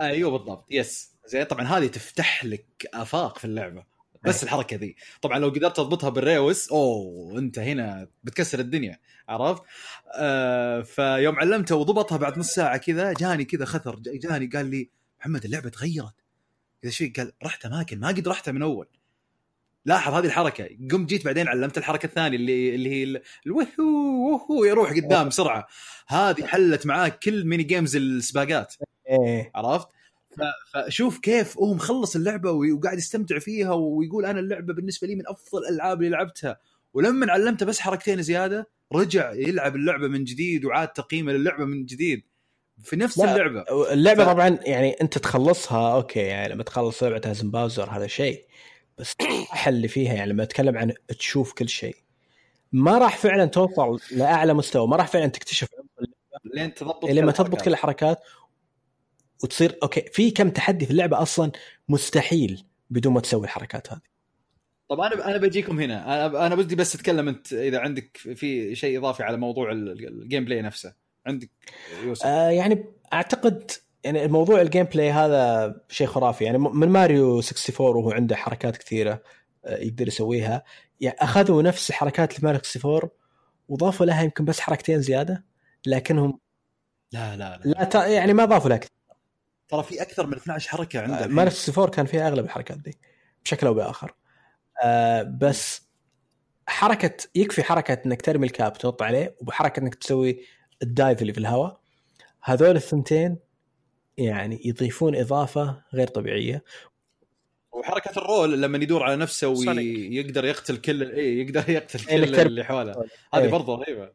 أيوه 0.00 0.30
بالضبط 0.30 0.66
يس 0.70 1.11
زين 1.32 1.44
طبعا 1.44 1.64
هذه 1.64 1.86
تفتح 1.86 2.44
لك 2.44 2.66
آفاق 2.94 3.38
في 3.38 3.44
اللعبة. 3.44 3.84
بس 4.24 4.36
أي. 4.36 4.42
الحركة 4.42 4.76
ذي. 4.76 4.96
طبعا 5.22 5.38
لو 5.38 5.48
قدرت 5.48 5.76
تضبطها 5.76 6.10
بالريوس 6.10 6.68
أوه 6.72 7.38
أنت 7.38 7.58
هنا 7.58 8.08
بتكسر 8.24 8.58
الدنيا 8.58 8.98
عرفت؟ 9.28 9.62
آه 10.14 10.80
فيوم 10.82 11.36
علمته 11.36 11.76
وضبطها 11.76 12.16
بعد 12.18 12.38
نص 12.38 12.54
ساعة 12.54 12.76
كذا 12.76 13.12
جاني 13.12 13.44
كذا 13.44 13.64
خثر 13.64 13.96
جاني 13.98 14.46
قال 14.46 14.66
لي 14.66 14.90
محمد 15.20 15.44
اللعبة 15.44 15.68
تغيرت. 15.68 16.14
كذا 16.82 16.90
شيء 16.90 17.12
قال 17.16 17.32
رحت 17.44 17.66
أماكن 17.66 18.00
ما 18.00 18.08
قد 18.08 18.28
رحتها 18.28 18.52
من 18.52 18.62
أول. 18.62 18.86
لاحظ 19.84 20.14
هذه 20.14 20.26
الحركة. 20.26 20.68
قمت 20.90 21.08
جيت 21.08 21.24
بعدين 21.24 21.48
علمت 21.48 21.78
الحركة 21.78 22.06
الثانية 22.06 22.36
اللي 22.36 22.74
اللي 22.74 22.90
هي 22.90 23.04
ال- 23.04 23.22
الوهو 23.46 23.68
وهو 24.32 24.64
يروح 24.64 24.90
قدام 24.90 25.28
بسرعة. 25.28 25.66
هذه 26.08 26.46
حلت 26.46 26.86
معاك 26.86 27.18
كل 27.18 27.44
mini 27.46 27.62
games 27.62 27.96
السباقات. 27.96 28.74
إيه. 29.10 29.50
عرفت؟ 29.54 29.88
فشوف 30.74 31.18
كيف 31.18 31.58
هو 31.58 31.74
مخلص 31.74 32.16
اللعبة 32.16 32.50
وقاعد 32.50 32.98
يستمتع 32.98 33.38
فيها 33.38 33.72
ويقول 33.72 34.24
أنا 34.26 34.40
اللعبة 34.40 34.74
بالنسبة 34.74 35.06
لي 35.08 35.14
من 35.14 35.22
أفضل 35.28 35.58
الألعاب 35.58 35.98
اللي 36.02 36.10
لعبتها. 36.10 36.58
ولما 36.94 37.32
علمته 37.32 37.66
بس 37.66 37.80
حركتين 37.80 38.22
زيادة 38.22 38.68
رجع 38.92 39.32
يلعب 39.32 39.76
اللعبة 39.76 40.08
من 40.08 40.24
جديد 40.24 40.64
وعاد 40.64 40.88
تقييمه 40.88 41.32
للعبة 41.32 41.64
من 41.64 41.84
جديد. 41.84 42.22
في 42.82 42.96
نفس 42.96 43.18
لا، 43.18 43.32
اللعبة. 43.32 43.64
اللعبة 43.92 44.24
ف- 44.24 44.28
طبعا 44.28 44.58
يعني 44.62 44.90
أنت 45.00 45.18
تخلصها 45.18 45.94
أوكي 45.94 46.20
يعني 46.20 46.52
لما 46.54 46.62
تخلص 46.62 47.02
لعبة 47.02 47.20
هازن 47.30 47.50
Bowser 47.50 47.90
هذا 47.90 48.06
شيء. 48.06 48.44
بس 48.98 49.12
اللي 49.66 49.88
فيها 49.88 50.14
يعني 50.14 50.32
لما 50.32 50.42
أتكلم 50.42 50.78
عن 50.78 50.92
تشوف 51.18 51.52
كل 51.52 51.68
شيء. 51.68 51.96
ما 52.72 52.98
راح 52.98 53.16
فعلا 53.16 53.44
توصل 53.46 54.00
لأعلى 54.10 54.54
مستوى 54.54 54.88
ما 54.88 54.96
راح 54.96 55.06
فعلا 55.08 55.26
تكتشف 55.26 55.68
لين 56.54 56.74
تضبط 56.74 57.04
لما 57.10 57.32
تضبط. 57.32 57.60
كل 57.62 57.70
الحركات. 57.70 58.18
وتصير 59.42 59.78
أوكي 59.82 60.00
في 60.12 60.30
كم 60.30 60.50
تحدي 60.50 60.84
في 60.86 60.90
اللعبة 60.90 61.22
أصلا 61.22 61.52
مستحيل 61.88 62.64
بدون 62.90 63.12
ما 63.12 63.20
تسوي 63.20 63.44
الحركات 63.44 63.92
هذه. 63.92 64.00
طب 64.88 65.00
أنا 65.00 65.28
أنا 65.28 65.36
بجيكم 65.36 65.80
هنا. 65.80 66.26
أنا 66.26 66.46
أنا 66.46 66.54
بدي 66.54 66.76
بس 66.76 66.94
أتكلم 66.94 67.28
أنت 67.28 67.52
إذا 67.52 67.78
عندك 67.78 68.16
في 68.16 68.74
شيء 68.74 68.98
إضافي 68.98 69.22
على 69.22 69.36
موضوع 69.36 69.72
ال- 69.72 70.08
ال 70.08 70.44
gameplay 70.44 70.62
نفسه. 70.62 70.94
عندك 71.26 71.50
يوسف؟ 72.04 72.26
آه 72.26 72.50
يعني 72.50 72.84
أعتقد 73.12 73.70
يعني 74.04 74.24
الموضوع 74.24 74.60
ال 74.60 74.84
gameplay 74.84 75.10
هذا 75.10 75.74
شيء 75.88 76.06
خرافي. 76.06 76.44
يعني 76.44 76.58
من 76.58 76.88
ماريو 76.88 77.36
64 77.38 77.86
وهو 77.96 78.10
عنده 78.10 78.36
حركات 78.36 78.76
كثيرة 78.76 79.22
آه 79.64 79.76
يقدر 79.76 80.08
يسويها. 80.08 80.64
يعني 81.00 81.16
أخذوا 81.20 81.62
نفس 81.62 81.92
حركات 81.92 82.44
ماريو 82.44 82.60
64 82.60 83.10
وضافوا 83.68 84.06
لها 84.06 84.22
يمكن 84.22 84.44
بس 84.44 84.60
حركتين 84.60 85.00
زيادة 85.02 85.44
لكنهم 85.86 86.38
لا 87.12 87.36
لا 87.36 87.60
لا. 87.64 87.88
لا. 87.94 88.06
يعني 88.06 88.32
ما 88.32 88.44
ضافوا 88.44 88.68
لها 88.68 88.76
كثير. 88.76 88.90
ترى 89.72 89.82
في 89.82 90.02
أكثر 90.02 90.26
من 90.26 90.34
12 90.34 90.70
حركة 90.70 91.00
عنده 91.00 91.18
الحين. 91.18 91.32
ماريو 91.32 91.52
64 91.52 91.88
كان 91.90 92.06
فيها 92.06 92.28
أغلب 92.28 92.44
الحركات 92.44 92.78
دي 92.78 92.98
بشكل 93.44 93.66
أو 93.66 93.74
بآخر 93.74 94.14
آه 94.84 95.22
بس 95.22 95.82
حركة 96.66 97.16
يكفي 97.34 97.62
حركة 97.62 98.02
إنك 98.06 98.22
ترمي 98.22 98.46
ال 98.46 98.52
cap 98.52 98.72
تنط 98.72 99.02
عليه 99.02 99.36
وبحركه 99.40 99.80
إنك 99.80 99.94
تسوي 99.94 100.40
ال 100.82 100.90
dive 100.90 101.22
اللي 101.22 101.32
في 101.32 101.38
الهواء 101.38 101.80
هذول 102.42 102.76
الثنتين 102.76 103.38
يعني 104.18 104.60
يضيفون 104.64 105.16
إضافة 105.16 105.82
غير 105.94 106.06
طبيعية 106.06 106.64
وحركة 107.72 108.18
ال 108.18 108.27
roll 108.27 108.62
لما 108.62 108.78
يدور 108.78 109.02
على 109.02 109.16
نفسه. 109.16 109.48
ويقدر 109.48 110.44
يقتل 110.44 110.76
كل 110.76 111.12
اي 111.12 111.38
يقدر 111.38 111.70
يقتل 111.76 112.08
إيه، 112.08 112.16
كل 112.16 112.22
إنك 112.22 112.36
ترمي. 112.36 112.48
اللي 112.48 112.64
حوله 112.64 112.92
هذه 113.34 113.42
إيه. 113.42 113.50
برضه 113.50 113.76
رهيبة 113.76 114.10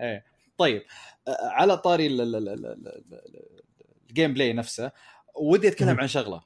إيه 0.00 0.24
طيب 0.58 0.82
آه، 1.28 1.36
على 1.42 1.76
طاري 1.76 2.08
ال 4.14 4.34
gameplay 4.34 4.52
نفسه 4.52 4.92
ودي 5.36 5.68
أتكلم. 5.68 6.00
عن 6.00 6.08
شغلة. 6.08 6.42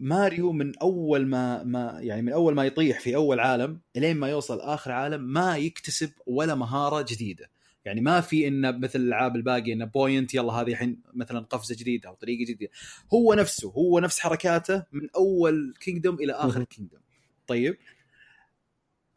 ماريو 0.00 0.52
من 0.52 0.78
أول 0.78 1.26
ما 1.26 1.62
ما 1.62 1.98
يعني 2.00 2.22
من 2.22 2.32
أول 2.32 2.54
ما 2.54 2.64
يطيح 2.64 3.00
في 3.00 3.16
أول 3.16 3.40
عالم 3.40 3.80
إلين 3.96 4.16
ما 4.16 4.28
يوصل 4.28 4.60
آخر 4.60 4.92
عالم 4.92 5.20
ما 5.20 5.56
يكتسب 5.56 6.10
ولا 6.26 6.54
مهارة 6.54 7.06
جديدة. 7.08 7.50
يعني 7.84 8.00
ما 8.00 8.20
في 8.20 8.48
انه 8.48 8.70
مثل 8.70 8.98
الألعاب 8.98 9.36
الباقية 9.36 9.72
انه 9.72 9.84
point 9.84 10.34
يلا 10.34 10.52
هذه 10.52 10.70
الحين 10.70 11.02
مثلا 11.14 11.40
قفزة 11.40 11.74
جديدة 11.74 12.08
أو 12.08 12.14
طريقة 12.14 12.52
جديدة. 12.52 12.72
هو 13.14 13.34
نفسه 13.34 13.70
هو 13.70 13.98
نفس 13.98 14.20
حركاته 14.20 14.84
من 14.92 15.08
أول 15.16 15.74
kingdom 15.80 16.14
إلى 16.14 16.32
آخر. 16.32 16.64
kingdom 16.64 17.00
طيب. 17.46 17.76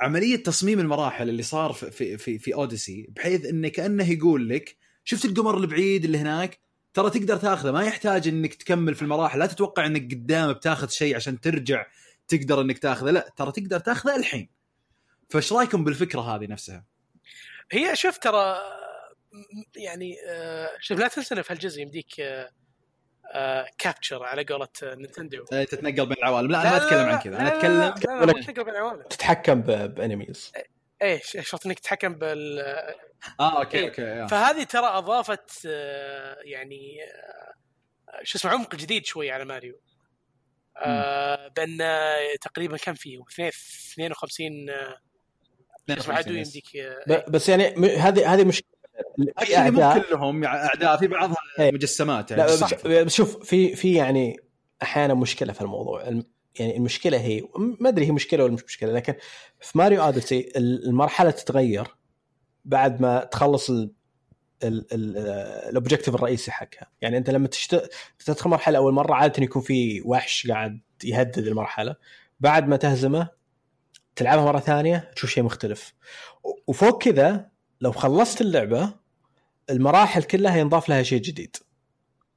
عملية 0.01 0.35
تصميم 0.35 0.79
المراحل 0.79 1.29
اللي 1.29 1.43
صار 1.43 1.73
في 1.73 1.91
في 1.91 2.17
في, 2.17 2.39
في 2.39 2.53
اوديسي 2.53 3.07
بحيث 3.15 3.45
انه 3.45 3.67
كأنه 3.67 4.11
يقول 4.11 4.49
لك 4.49 4.75
شفت 5.03 5.25
القمر 5.25 5.57
البعيد 5.57 6.05
اللي 6.05 6.17
هناك؟ 6.17 6.66
ترى 6.97 7.09
تقدر 7.09 7.37
تاخذه 7.37 7.71
ما 7.71 7.83
يحتاج 7.83 8.27
انك 8.27 8.53
تكمل 8.53 8.95
في 8.95 9.01
المراحل 9.01 9.39
لا 9.39 9.45
تتوقع 9.45 9.85
انك 9.85 10.13
قدام 10.13 10.53
بتاخذ 10.53 10.89
شيء 10.89 11.15
عشان 11.15 11.39
ترجع 11.39 11.85
تقدر 12.27 12.61
انك 12.61 12.77
تاخذه 12.79 13.11
لا 13.11 13.29
ترى 13.35 13.51
تقدر 13.51 13.79
تاخذه 13.79 14.15
الحين 14.15 14.49
فايش 15.29 15.53
رايكم 15.53 15.83
بالفكرة 15.83 16.21
هذه 16.21 16.47
نفسها 16.47 16.85
هي 17.71 17.95
شوف 17.95 18.17
ترى 18.17 18.57
يعني 19.75 20.15
آه، 20.29 20.69
شوف 20.79 20.99
لا 20.99 21.07
تنسى 21.07 21.43
في 21.43 21.53
هالجزء 21.53 21.81
يمديك 21.81 22.19
آه، 22.19 22.49
آه، 23.33 23.67
كابتشر 23.77 24.23
على 24.23 24.43
قولة 24.43 24.67
آه، 24.83 24.95
نينتندو 24.95 25.45
آه، 25.53 25.63
تتنقل 25.63 26.05
بين 26.05 26.17
العوالم 26.17 26.51
لا 26.51 26.61
أنا 26.61 26.71
ما 26.71 26.77
اتكلم 26.77 27.09
عن 27.09 27.19
كذا 27.19 27.39
أنا 27.39 27.49
لا، 27.49 27.49
لا، 27.49 27.87
اتكلم 27.87 28.19
لا، 28.19 28.25
لا، 28.25 28.97
لا، 28.97 29.03
تتحكم 29.09 29.61
ب- 29.61 29.95
ب 29.95 30.02
enemies 30.02 30.51
إيش 31.01 31.37
شرط 31.41 31.65
انك 31.65 31.79
تتحكم 31.79 32.13
بال 32.13 32.59
آه 33.39 33.59
أوكي 33.59 33.77
إيه. 33.77 33.85
أوكي 33.87 34.01
آه. 34.03 34.27
فهذه 34.27 34.63
ترى 34.63 34.85
أضافت 34.85 35.51
آه، 35.65 36.37
يعني 36.43 36.97
آه، 37.03 38.23
شو 38.23 38.37
اسمه 38.37 38.51
عمق 38.51 38.75
جديد 38.75 39.05
شوي 39.05 39.31
على 39.31 39.45
ماريو 39.45 39.79
آه، 40.77 41.47
بأن 41.55 41.77
تقريبا 42.41 42.77
كم 42.77 42.93
فيه؟ 42.93 43.19
اثنين- 43.29 43.51
52 43.93 44.69
آه، 44.69 44.97
شو 45.89 45.93
اسمه 45.99 46.13
عدو 46.15 46.29
52 46.31 46.37
yes. 46.37 46.55
يمديك 46.55 47.29
بس 47.29 47.49
يعني 47.49 47.73
م- 47.75 47.85
هذه 47.85 48.33
هذه 48.33 48.43
مشكله 48.43 48.69
في 49.17 49.31
actually 49.37 49.71
مو 49.71 49.81
اعداء 49.81 49.99
كلهم 50.09 50.43
يعني 50.43 50.57
أعداء 50.57 50.97
في 50.97 51.07
بعضها 51.07 51.37
إيه. 51.59 51.71
مجسمات 51.71 52.31
يعني 52.31 52.43
لا 52.43 52.55
صح 52.55 52.73
بس 52.73 52.81
بس 52.87 53.13
شوف 53.15 53.43
في 53.49 53.75
في 53.75 53.93
يعني 53.93 54.37
أحيانا 54.83 55.13
مشكلة 55.13 55.53
في 55.53 55.61
الموضوع 55.61 56.07
الم- 56.07 56.25
يعني 56.59 56.77
المشكلة 56.77 57.17
هي 57.17 57.41
ما 57.79 57.89
أدري 57.89 58.05
هي 58.05 58.11
مشكلة 58.11 58.43
ولا 58.43 58.53
مش 58.53 58.63
مشكلة 58.63 58.91
لكن 58.93 59.15
في 59.61 59.77
ماريو 59.77 60.03
Odyssey 60.03 60.51
المرحلة 60.55 61.31
تتغير 61.31 61.87
بعد 62.67 63.01
ما 63.01 63.23
تخلص 63.23 63.69
ال 63.69 63.93
ال 64.63 64.78
objective 64.78 66.15
الرئيسي 66.15 66.51
حقها. 66.51 66.87
يعني 67.01 67.17
انت 67.17 67.29
لما 67.29 67.47
تشت... 67.47 67.89
تدخل 68.25 68.49
مرحلة 68.49 68.77
أول 68.77 68.93
مرة 68.93 69.13
عادة 69.13 69.43
يكون 69.43 69.61
في 69.61 70.01
وحش 70.05 70.47
قاعد 70.47 70.81
يهدد 71.03 71.47
المرحلة. 71.47 71.95
بعد 72.39 72.67
ما 72.67 72.77
تهزمه 72.77 73.29
تلعبها 74.15 74.45
مرة 74.45 74.59
ثانية 74.59 75.11
تشوف 75.15 75.29
شيء 75.29 75.43
مختلف. 75.43 75.93
وفوق 76.67 77.03
كذا 77.03 77.49
لو 77.81 77.91
خلصت 77.91 78.41
اللعبة 78.41 78.93
المراحل 79.69 80.23
كلها 80.23 80.57
ينضاف 80.57 80.89
لها 80.89 81.03
شيء 81.03 81.21
جديد. 81.21 81.55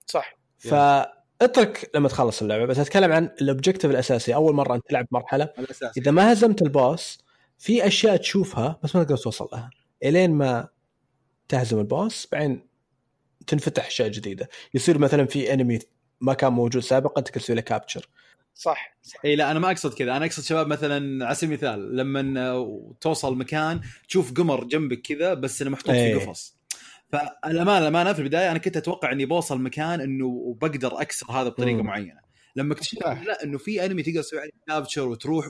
صح. 0.07 0.39
فاترك 0.59 1.91
لما 1.95 2.09
تخلص 2.09 2.43
اللعبة 2.43 2.67
بس 2.67 2.79
أتكلم 2.79 3.13
عن 3.13 3.25
ال 3.41 3.46
objective 3.46 3.91
الأساسي. 3.91 4.35
أول 4.35 4.55
مرة 4.55 4.75
أنت 4.75 4.87
تلعب 4.89 5.07
مرحلة. 5.11 5.53
الاساس 5.59 5.99
إذا 5.99 6.11
ما 6.11 6.33
هزمت 6.33 6.63
ال 6.63 6.74
boss 6.74 7.19
في 7.59 7.87
أشياء 7.87 8.17
تشوفها 8.17 8.79
بس 8.83 8.97
ما 8.97 9.05
تقدر 9.05 9.17
توصل 9.17 9.49
لها. 9.53 9.71
إلين 10.05 10.31
ما 10.31 10.69
تهزم 11.49 11.79
ال 11.79 11.89
boss 11.89 12.29
بعدين 12.33 12.67
تنفتح 13.47 13.87
أشياء 13.87 14.09
جديدة. 14.09 14.49
يصير 14.75 14.99
مثلا 14.99 15.27
في 15.27 15.53
enemy 15.53 15.79
ما 16.21 16.35
كان 16.35 16.53
موجود 16.53 16.83
سابقا 16.83 17.21
تقدر 17.21 17.41
تسوي 17.41 17.57
له 17.57 17.63
capture 17.63 18.09
صح. 18.55 18.97
صح 19.03 19.25
إي 19.25 19.37
لا 19.37 19.51
أنا 19.51 19.59
ما 19.59 19.71
أقصد 19.71 19.95
كذا. 19.95 20.17
أنا 20.17 20.27
أقصد 20.27 20.43
شباب 20.43 20.67
مثلا 20.67 21.27
على 21.27 21.35
سبيل 21.35 21.51
المثال 21.51 21.97
لما 21.97 22.67
توصل 23.01 23.37
مكان 23.37 23.81
تشوف 24.09 24.33
قمر 24.33 24.65
جنبك 24.65 25.01
كذا 25.03 25.35
بس 25.35 25.63
إنه 25.63 25.71
محطوط 25.71 25.91
في. 25.91 26.15
قفص. 26.15 26.57
فالأمانة 27.13 27.79
الأمانة 27.79 28.13
في 28.13 28.19
البداية 28.19 28.51
أنا 28.51 28.59
كنت 28.59 28.77
أتوقع 28.77 29.13
إني 29.13 29.27
بوصل 29.27 29.61
مكان 29.61 30.01
إنه 30.01 30.57
بقدر 30.61 31.01
أكسر 31.01 31.33
هذا 31.33 31.49
بطريقة 31.49 31.77
مم. 31.77 31.87
معينة. 31.87 32.21
لما 32.57 32.75
اكتشفت. 32.75 33.03
لا 33.03 33.45
إنه 33.45 33.59
في 33.59 33.85
انمي 33.85 34.03
تقدر 34.03 34.23
تسوي 34.23 34.41
عليه 34.41 34.51
كابتشر 34.67 35.09
وتروح. 35.09 35.47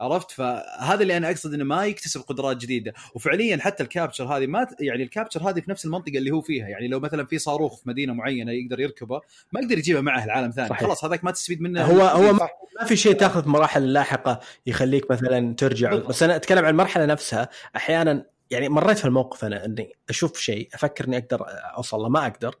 عرفت؟ 0.00 0.30
فهذا 0.30 1.02
اللي 1.02 1.16
أنا 1.16 1.30
أقصد 1.30 1.54
إنه 1.54 1.64
ما 1.64 1.86
يكتسب 1.86 2.20
قدرات 2.20 2.56
جديدة. 2.56 2.92
وفعليا 3.14 3.56
حتى 3.56 3.82
الكابتشر 3.82 4.24
هذه 4.24 4.46
ما 4.46 4.66
يعني 4.80 5.02
الكابتشر 5.02 5.50
هذه 5.50 5.60
في 5.60 5.70
نفس 5.70 5.84
المنطقة 5.84 6.18
اللي 6.18 6.30
هو 6.30 6.40
فيها. 6.40 6.68
يعني 6.68 6.88
لو 6.88 7.00
مثلا 7.00 7.26
في 7.26 7.38
صاروخ 7.38 7.76
في 7.76 7.88
مدينة 7.88 8.12
معينة 8.12 8.52
يقدر 8.52 8.80
يركبه 8.80 9.20
ما 9.52 9.60
يقدر 9.60 9.78
يجيبه 9.78 10.00
معه 10.00 10.24
العالم 10.24 10.50
ثاني. 10.50 10.68
صحيح. 10.68 10.82
خلاص 10.82 11.04
هذاك 11.04 11.24
ما 11.24 11.30
تستفيد 11.30 11.60
منه. 11.60 11.84
هو 11.84 12.00
هو 12.00 12.32
ما 12.32 12.48
ما 12.80 12.86
في 12.86 12.96
شيء 12.96 13.12
تاخذ 13.12 13.42
في 13.42 13.48
مراحل 13.48 13.82
اللاحقه 13.82 14.40
يخليك 14.66 15.10
مثلا 15.10 15.54
ترجع. 15.54 15.90
بالضبط. 15.90 16.08
بس 16.08 16.22
أنا 16.22 16.36
أتكلم 16.36 16.64
عن 16.64 16.70
المرحلة 16.70 17.06
نفسها. 17.06 17.48
أحيانا 17.76 18.26
يعني 18.50 18.68
مريت 18.68 18.98
في 18.98 19.04
الموقف 19.04 19.44
أنا 19.44 19.64
إني 19.64 19.92
أشوف 20.08 20.38
شيء 20.38 20.68
أفكر 20.74 21.04
إني 21.04 21.18
أقدر 21.18 21.44
أوصل 21.76 21.98
له 21.98 22.08
ما 22.08 22.26
أقدر. 22.26 22.54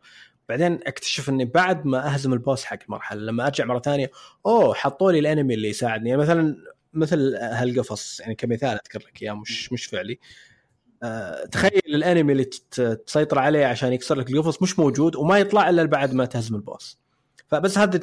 بعدين 0.48 0.80
أكتشف 0.86 1.28
إني 1.28 1.44
بعد 1.44 1.86
ما 1.86 2.14
أهزم 2.14 2.32
البوس 2.32 2.64
حق 2.64 2.78
المرحلة 2.84 3.20
لما 3.20 3.46
أرجع 3.46 3.64
مرة 3.64 3.78
ثانية 3.78 4.10
أوه 4.46 4.74
حطوا 4.74 5.12
لي 5.12 5.18
الأنمي 5.18 5.54
اللي 5.54 5.68
يساعدني. 5.68 6.10
يعني 6.10 6.22
مثلا 6.22 6.56
مثل 6.96 7.34
هالقفص 7.40 8.20
يعني 8.20 8.34
كمثال 8.34 8.68
أذكر 8.68 8.98
لك 8.98 9.22
إياه 9.22 9.32
مش 9.32 9.72
مش 9.72 9.86
فعلي. 9.86 10.18
أه 11.02 11.44
تخيل 11.46 11.80
الأنمي 11.86 12.32
اللي 12.32 12.44
تسيطر 13.06 13.38
عليه 13.38 13.66
عشان 13.66 13.92
يكسر 13.92 14.14
لك 14.14 14.30
القفص 14.30 14.62
مش 14.62 14.78
موجود 14.78 15.16
وما 15.16 15.38
يطلع 15.38 15.68
إلا 15.70 15.84
بعد 15.84 16.14
ما 16.14 16.24
تهزم 16.24 16.54
البوس. 16.54 16.98
فبس 17.48 17.78
هذا 17.78 18.00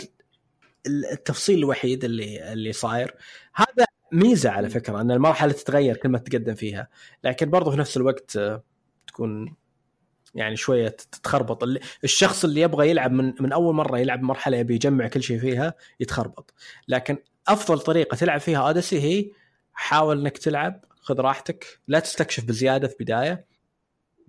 ال- 0.87 1.05
التفصيل 1.11 1.57
الوحيد 1.59 2.03
اللي 2.03 2.53
اللي 2.53 2.71
صاير. 2.73 3.15
هذا 3.55 3.85
ميزة 4.11 4.49
على 4.49 4.69
فكرة 4.69 5.01
إن 5.01 5.11
المرحلة 5.11 5.51
تتغير 5.51 5.97
كل 5.97 6.09
ما 6.09 6.17
تتقدم 6.17 6.55
فيها. 6.55 6.87
لكن 7.23 7.49
برضه 7.49 7.71
في 7.71 7.77
نفس 7.77 7.97
الوقت 7.97 8.37
آه، 8.37 8.63
تكون 9.07 9.55
يعني 10.35 10.55
شوية 10.55 10.87
تتخربط. 10.87 11.63
الشخص 12.03 12.43
اللي 12.43 12.61
يبغى 12.61 12.89
يلعب 12.89 13.11
من 13.11 13.33
من 13.39 13.51
أول 13.53 13.75
مرة 13.75 13.97
يلعب 13.99 14.21
مرحلة 14.21 14.57
يبي 14.57 14.75
يجمع 14.75 15.07
كل 15.07 15.23
شيء 15.23 15.39
فيها 15.39 15.73
يتخربط. 15.99 16.53
لكن 16.87 17.17
أفضل 17.47 17.79
طريقة 17.79 18.15
تلعب 18.15 18.39
فيها 18.39 18.67
اوديسي 18.67 18.99
هي 19.01 19.31
حاول 19.73 20.19
إنك 20.21 20.37
تلعب 20.37 20.85
خذ 21.01 21.19
راحتك 21.19 21.79
لا 21.87 21.99
تستكشف 21.99 22.45
بزيادة 22.45 22.87
في 22.87 22.95
بدايه 22.99 23.45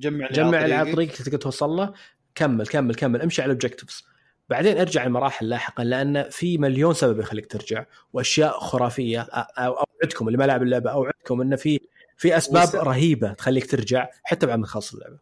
جمع 0.01 0.29
جمع 0.31 0.65
اللي 0.65 0.75
على 0.75 0.93
طريقك 0.93 1.17
تقدر 1.17 1.39
توصل 1.39 1.71
له. 1.71 1.93
كمل 2.35 2.67
كمل 2.67 2.95
كمل 2.95 3.23
امشي 3.23 3.43
على 3.43 3.49
الاوبجكتيفز 3.53 4.05
بعدين 4.49 4.79
ارجع 4.79 5.05
المراحل 5.05 5.49
لاحقا 5.49 5.85
لأن 5.85 6.31
في 6.31 6.59
مليون 6.59 6.95
سبب 6.95 7.21
يخليك 7.21 7.47
ترجع 7.47 7.85
وأشياء 8.13 8.59
خرافية. 8.61 9.21
أوعدكم 9.59 10.27
اللي 10.27 10.39
ما 10.39 10.45
لعب 10.45 10.63
اللعبة 10.63 10.91
أوعدكم 10.91 11.41
انه 11.41 11.57
في 11.57 11.81
في 12.17 12.37
أسباب 12.37 12.69
وس- 12.69 12.75
رهيبة 12.75 13.33
تخليك 13.33 13.71
ترجع 13.71 14.09
حتى 14.25 14.47
بعد 14.47 14.59
ما 14.59 14.67
تخلص 14.67 14.95
اللعبة. 14.95 15.19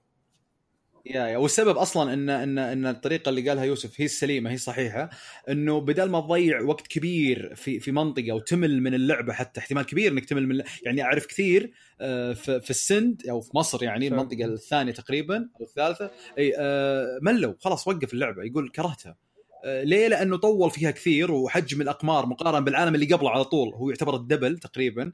يا 1.07 1.27
يا 1.27 1.37
والسبب 1.37 1.77
أصلا 1.77 2.12
إن 2.12 2.31
إن 2.31 2.59
إن 2.59 2.87
الطريقة 2.87 3.29
اللي 3.29 3.49
قالها 3.49 3.65
يوسف 3.65 4.01
هي 4.01 4.05
السليمة 4.05 4.51
هي 4.51 4.57
صحيحة 4.57 5.11
إنه 5.49 5.81
بدل 5.81 6.11
ما 6.11 6.20
تضيع 6.20 6.61
وقت 6.61 6.87
كبير 6.87 7.55
في 7.55 7.81
في 7.81 7.93
منطقة 7.93 8.33
وتمل 8.33 8.83
من 8.83 8.95
اللعبة 8.95 9.33
حتى 9.33 9.61
احتمال 9.61 9.87
كبير 9.87 10.12
إنك 10.12 10.24
تمل 10.24 10.47
من 10.49 10.62
يعني 10.83 11.03
أعرف 11.03 11.27
كثير 11.27 11.73
آه، 12.01 12.33
في 12.33 12.61
في 12.61 12.70
السند 12.70 13.23
أو 13.31 13.41
في 13.41 13.51
مصر 13.57 13.83
يعني. 13.83 14.09
المنطقة 14.09 14.45
الثانية 14.45 14.93
تقريبا 14.93 15.49
أو 15.61 15.65
الثالثة 15.65 16.11
إي 16.39 16.55
آه، 16.59 17.19
ملوا 17.23 17.55
خلاص 17.59 17.89
وقف 17.89 18.15
اللعبة 18.15 18.43
يقول 18.45 18.69
كرهتها 18.69 19.16
آه، 19.65 19.83
ليه؟ 19.83 20.09
لأنه 20.09 20.37
طول 20.37 20.70
فيها 20.70 20.91
كثير 20.91 21.33
وحجم 21.33 21.83
الأقمار 21.83 22.27
مقارنة 22.27 22.61
بالعالم 22.61 22.95
اللي 22.95 23.07
قبله 23.07 23.31
على 23.31 23.45
طول 23.45 23.74
هو 23.74 23.91
يعتبر 23.91 24.16
ال 24.16 24.23
double 24.23 24.59
تقريبا 24.59 25.12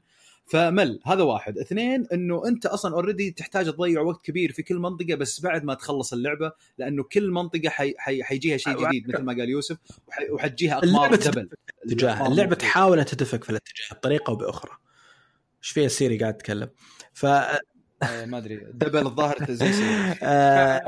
فمل 0.49 0.99
هذا 1.05 1.23
واحد. 1.23 1.57
اثنين 1.57 2.07
إنه 2.13 2.47
أنت 2.47 2.65
أصلا 2.65 2.95
already 2.95 3.31
تحتاج 3.31 3.65
تضيع 3.65 4.01
وقت 4.01 4.25
كبير 4.25 4.51
في 4.51 4.63
كل 4.63 4.75
منطقة 4.75 5.15
بس 5.15 5.41
بعد 5.41 5.63
ما 5.63 5.73
تخلص 5.73 6.13
اللعبة 6.13 6.51
لأنه 6.77 7.03
كل 7.03 7.31
منطقة 7.31 7.69
حي... 7.69 7.93
حي... 7.97 8.23
حيجيها 8.23 8.57
شيء. 8.57 8.87
جديد 8.87 9.09
مثل 9.09 9.23
ما 9.23 9.33
قال 9.33 9.49
يوسف 9.49 9.77
وح... 10.07 10.17
وحتجيها 10.31 10.77
أقمار 10.77 11.05
اللعبة 11.05 11.15
double 11.15 11.49
اتجاه 11.85 12.27
اللعبة. 12.27 12.55
تحاول 12.55 13.05
تدفك 13.05 13.43
في 13.43 13.49
الاتجاه 13.49 13.95
بطريقة 13.95 14.31
أو 14.31 14.35
بأخرى. 14.35 14.71
إيش 15.63 15.69
فيها 15.69 15.87
سيري 15.87 16.17
قاعد 16.17 16.37
تتكلم؟ 16.37 16.69
ف 17.13 17.25
آه، 18.03 18.25
ما 18.25 18.37
أدري. 18.37 18.55
double 18.55 19.05
الظاهر 19.05 19.37
زي. 19.49 19.71
آه، 20.23 20.85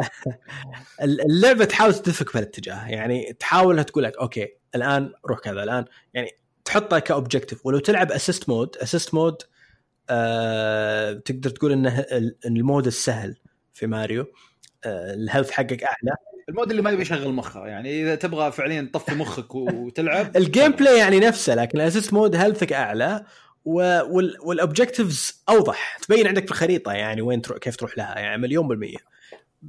اللعبة 1.02 1.66
تحاول 1.66 1.94
تدفك 1.94 2.30
في 2.30 2.40
الاتجاه. 2.40 2.88
يعني 2.88 3.34
تحاول 3.34 3.74
إنها 3.74 3.84
تقول 3.84 4.04
لك 4.04 4.18
okay 4.18 4.48
الآن 4.76 5.14
روح 5.26 5.40
كذا 5.40 5.64
الآن. 5.64 5.86
يعني 6.14 6.41
تحطها 6.72 7.00
ك 7.00 7.06
objective 7.06 7.66
ولو 7.66 7.80
تلعب 7.80 8.12
assist 8.12 8.50
mode 8.50 8.76
assist 8.78 9.14
mode 9.14 9.36
آه 10.10 11.14
تقدر 11.14 11.50
تقول 11.50 11.72
إنه 11.72 12.00
ال- 12.00 12.36
ال 12.46 12.54
mode 12.54 12.88
السهل 12.88 13.36
في 13.74 13.88
ماريو. 13.88 14.26
آه 14.86 15.14
ال 15.14 15.19
health 15.19 15.52
حقك 15.52 15.84
أعلى. 15.84 16.16
ال 16.50 16.54
mode 16.54 16.70
اللي 16.70 16.82
ما 16.82 16.90
يبي 16.92 17.02
يشغل 17.02 17.34
مخه. 17.34 17.68
يعني 17.68 18.02
إذا 18.02 18.16
تبغى 18.16 18.52
فعليا 18.52 18.90
تطفي 18.94 19.16
مخك 19.16 19.56
وتلعب. 19.56 20.32
ال 20.38 20.72
gameplay 20.72 20.98
يعني 20.98 21.20
نفسه 21.20 21.56
لكن 21.56 21.82
ال 21.82 21.86
assist 21.86 22.14
mode 22.14 22.36
health 22.36 22.68
ك 22.68 22.74
أعلى. 22.74 23.26
وال 23.66 23.95
objectives 23.95 25.44
أوضح. 25.50 25.98
تبين 26.02 26.28
عندك 26.28 26.46
في 26.46 26.52
الخريطة 26.52 26.92
يعني 26.94 27.22
وين 27.22 27.42
تروح 27.42 27.58
كيف 27.58 27.76
تروح 27.76 27.98
لها. 27.98 28.20
يعني 28.20 28.42
مليون 28.42 28.68
بالمية. 28.68 28.98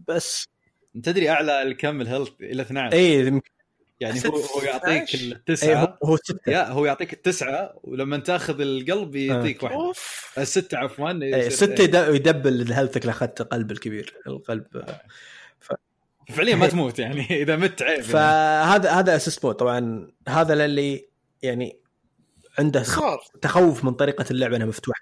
بس. 0.08 0.44
تدري 1.02 1.30
أعلى 1.30 1.62
الكم 1.62 2.00
ال 2.00 2.04
health 2.04 2.28
إلى 2.40 2.62
12 2.62 2.96
اي 2.96 3.40
يعني 4.02 4.20
هو 4.26 4.36
هو 4.36 4.62
يعطيك 4.62 5.02
12. 5.14 5.18
أي 5.24 5.32
التسعه 5.32 5.74
هو, 5.84 5.98
هو 6.08 6.16
ستة. 6.16 6.50
يا 6.50 6.68
هو 6.68 6.84
يعطيك 6.86 7.12
التسعة 7.12 7.74
ولما 7.84 8.18
تاخذ 8.18 8.60
القلب 8.60 9.16
يعطيك 9.16 9.62
واحدة 9.62 9.78
أوف. 9.78 10.32
الستة 10.38 10.78
عفوا 10.78 11.10
أي 11.10 11.30
يصير- 11.30 11.50
ستة 11.50 11.82
يد- 11.84 12.14
يدبل 12.14 12.72
health 12.72 13.02
ك 13.02 13.06
لاخذت 13.06 13.42
قلب 13.42 13.70
الكبير 13.72 14.14
القلب. 14.26 14.64
فعليا 16.28 16.54
ما 16.56 16.66
تموت 16.66 16.98
يعني 16.98 17.26
إذا 17.42 17.56
مت 17.56 17.82
عيب 17.82 17.90
يعني. 18.00 18.02
فهذا 18.02 18.90
هذا 18.90 19.16
assist 19.16 19.44
mode 19.44 19.54
طبعا 19.54 20.08
هذا 20.28 20.54
للي 20.54 21.08
يعني 21.42 21.78
عنده 22.58 22.82
خ- 22.82 23.00
صار 23.00 23.20
تخوف 23.42 23.84
من 23.84 23.92
طريقة 23.92 24.24
اللعبه 24.30 24.56
أنها 24.56 24.66
مفتوحة. 24.66 25.00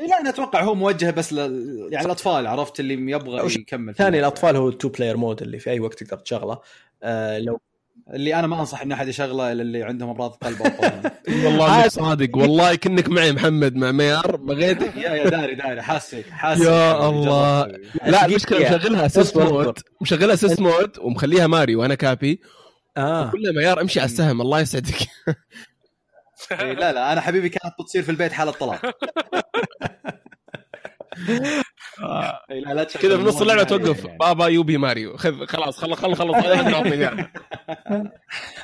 إيه 0.00 0.06
لا 0.06 0.20
أنا 0.20 0.28
أتوقع 0.30 0.62
هو 0.62 0.74
موجه 0.74 1.10
بس 1.10 1.32
ل... 1.32 1.38
يعني 1.92 2.06
الأطفال 2.06 2.46
عرفت 2.46 2.80
اللي 2.80 2.94
يبغى 3.12 3.54
يكمل 3.54 3.94
ثاني. 3.94 4.18
الأطفال 4.18 4.56
هو 4.56 4.68
ال 4.68 4.73
two 4.73 4.88
player 4.88 5.16
mode 5.16 5.42
اللي 5.42 5.58
في 5.58 5.70
أي 5.70 5.80
وقت 5.80 6.02
تقدر 6.02 6.22
تشغله. 6.22 6.58
آه 7.02 7.38
لو 7.38 7.60
اللي 8.14 8.34
أنا 8.34 8.46
ما 8.46 8.60
أنصح 8.60 8.82
إن 8.82 8.92
أحد 8.92 9.08
يشغله 9.08 9.52
إلا 9.52 9.62
اللي 9.62 9.82
عندهم 9.82 10.10
امراض 10.10 10.30
قلب. 10.30 10.60
والله 11.44 11.80
إنك 11.84 11.90
صادق. 11.90 12.36
والله 12.36 12.74
كنك 12.74 13.08
معي 13.08 13.32
محمد 13.32 13.74
مع 13.76 13.92
ميار 13.92 14.36
بغيت 14.36 14.82
يا 14.96 15.10
يا 15.10 15.28
داري 15.28 15.54
داري. 15.54 15.82
حاسك 15.82 16.28
حاسك. 16.30 16.64
يا 16.64 16.92
حبيبي، 16.94 17.08
الله. 17.08 17.66
لا 18.06 18.26
المشكلة. 18.26 18.58
مشغلها 18.76 19.06
assist 19.06 19.36
mode 19.38 19.78
مشغلها 20.00 20.34
assist 20.34 20.60
mode 20.60 20.98
ومخليها 20.98 21.46
ماريو 21.46 21.76
أنا 21.76 21.94
Cappy 21.94 22.40
آه. 22.96 23.30
كل 23.30 23.56
ميار 23.56 23.80
أمشي 23.80 24.00
على 24.00 24.06
السهم. 24.06 24.40
الله 24.40 24.60
يسعدك. 24.60 24.96
إيه، 26.52 26.72
لا 26.72 26.92
لا. 26.92 27.12
أنا 27.12 27.20
حبيبي 27.20 27.48
كانت 27.48 27.74
بتصير 27.80 28.02
في 28.02 28.08
البيت 28.10 28.32
حاله 28.32 28.50
طلاق 28.52 28.80
إيه، 28.86 28.92
لا 28.92 28.92
لا 28.92 29.42
تشغل 30.70 30.94
كذا 33.02 33.16
بنص 33.16 33.40
اللعبة 33.40 33.62
توقف. 33.62 34.06
بابا 34.06 34.46
يوبي 34.46 34.78
ماريو. 34.78 35.16
خذ 35.16 35.46
خلاص 35.46 35.78
خلص. 35.78 35.98
خلص 35.98 36.18
خلص. 36.18 36.36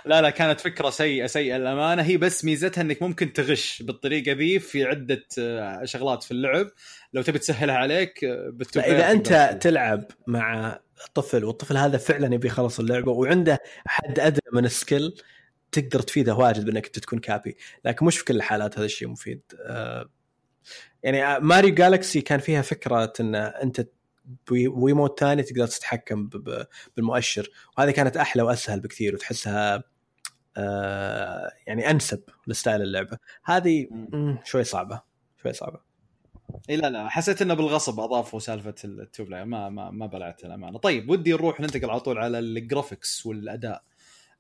لا 0.06 0.22
لا 0.22 0.30
كانت 0.30 0.60
فكرة 0.60 0.90
سيئة 0.90 1.26
سيئة 1.26 1.56
للأمانة. 1.56 2.02
هي 2.02 2.16
بس 2.16 2.44
ميزتها 2.44 2.82
إنك 2.82 3.02
ممكن 3.02 3.32
تغش 3.32 3.82
بالطريقة 3.82 4.32
ذي 4.32 4.58
في 4.58 4.84
عدة 4.84 5.24
آه، 5.38 5.84
شغلات 5.84 6.22
في 6.22 6.30
اللعب. 6.30 6.66
لو 7.12 7.22
تبي 7.22 7.38
تسهلها 7.38 7.74
عليك 7.76 8.24
آه، 8.24 8.52
إذا 8.76 9.10
أنت. 9.10 9.58
تلعب 9.60 10.04
مع 10.26 10.78
طفل 11.14 11.44
والطفل 11.44 11.76
هذا 11.76 11.98
فعلا 11.98 12.34
يبي 12.34 12.46
يخلص 12.46 12.80
اللعبة 12.80 13.12
وعنده 13.12 13.62
حد 13.86 14.18
أدنى 14.18 14.40
من 14.52 14.64
ال 14.64 14.73
skill 14.73 15.14
تقدر 15.72 16.00
تفيده 16.00 16.34
واجد 16.34 16.64
بإنك 16.64 16.86
أنت 16.86 16.98
تكون 16.98 17.18
Cappy 17.18 17.56
لكن 17.84 18.06
مش 18.06 18.18
في 18.18 18.24
كل 18.24 18.36
الحالات 18.36 18.78
هذا 18.78 18.84
الشيء 18.84 19.08
مفيد. 19.08 19.42
آه، 19.66 20.08
يعني 21.02 21.24
آه، 21.24 21.38
ماريو 21.38 21.74
Galaxy 21.74 22.20
كان 22.20 22.40
فيها 22.40 22.62
فكرة 22.62 23.12
إن 23.20 23.34
أنت 23.34 23.88
ويموت 24.50 25.20
ثاني 25.20 25.42
تقدر 25.42 25.66
تتحكم 25.66 26.30
بالمؤشر. 26.96 27.50
وهذه 27.78 27.90
كانت 27.90 28.16
أحلى 28.16 28.42
وأسهل 28.42 28.80
بكثير 28.80 29.14
وتحسها 29.14 29.82
آه، 30.56 31.52
يعني 31.66 31.90
أنسب 31.90 32.22
ل 32.46 32.52
style 32.52 32.82
اللعبة. 32.82 33.18
هذه 33.44 33.88
شوي 34.44 34.64
صعبة 34.64 35.02
شوي 35.42 35.52
صعبة. 35.52 35.90
إي 36.70 36.76
لا 36.76 36.90
لا 36.90 37.08
حسيت 37.08 37.42
إنه 37.42 37.54
بالغصب 37.54 38.00
أضافوا 38.00 38.38
سالفة 38.38 38.74
ال 38.84 38.94
two 38.94 39.24
player 39.24 39.44
ما 39.44 39.68
ما 39.68 39.90
ما 39.90 40.06
بلعتها 40.06 40.46
الامانه 40.46 40.78
طيب 40.78 41.10
ودي 41.10 41.32
نروح 41.32 41.60
ننتقل 41.60 41.90
على 41.90 42.00
طول 42.00 42.18
على 42.18 42.38
ال 42.38 42.48
graphics 42.48 43.26
والأداء. 43.26 43.72
آه 43.72 43.82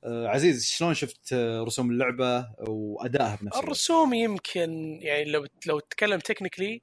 عزيز 0.04 0.66
شلون 0.66 0.94
شفت 0.94 1.32
آه، 1.32 1.62
رسوم 1.62 1.90
اللعبة 1.90 2.48
وأدائها 2.58 3.36
بنفس 3.36 3.42
الوقت؟ 3.52 3.64
الرسوم 3.64 4.14
يمكن 4.14 4.98
يعني 5.02 5.24
لو 5.24 5.46
لو 5.66 5.80
تتكلم 5.80 6.18
technically 6.20 6.82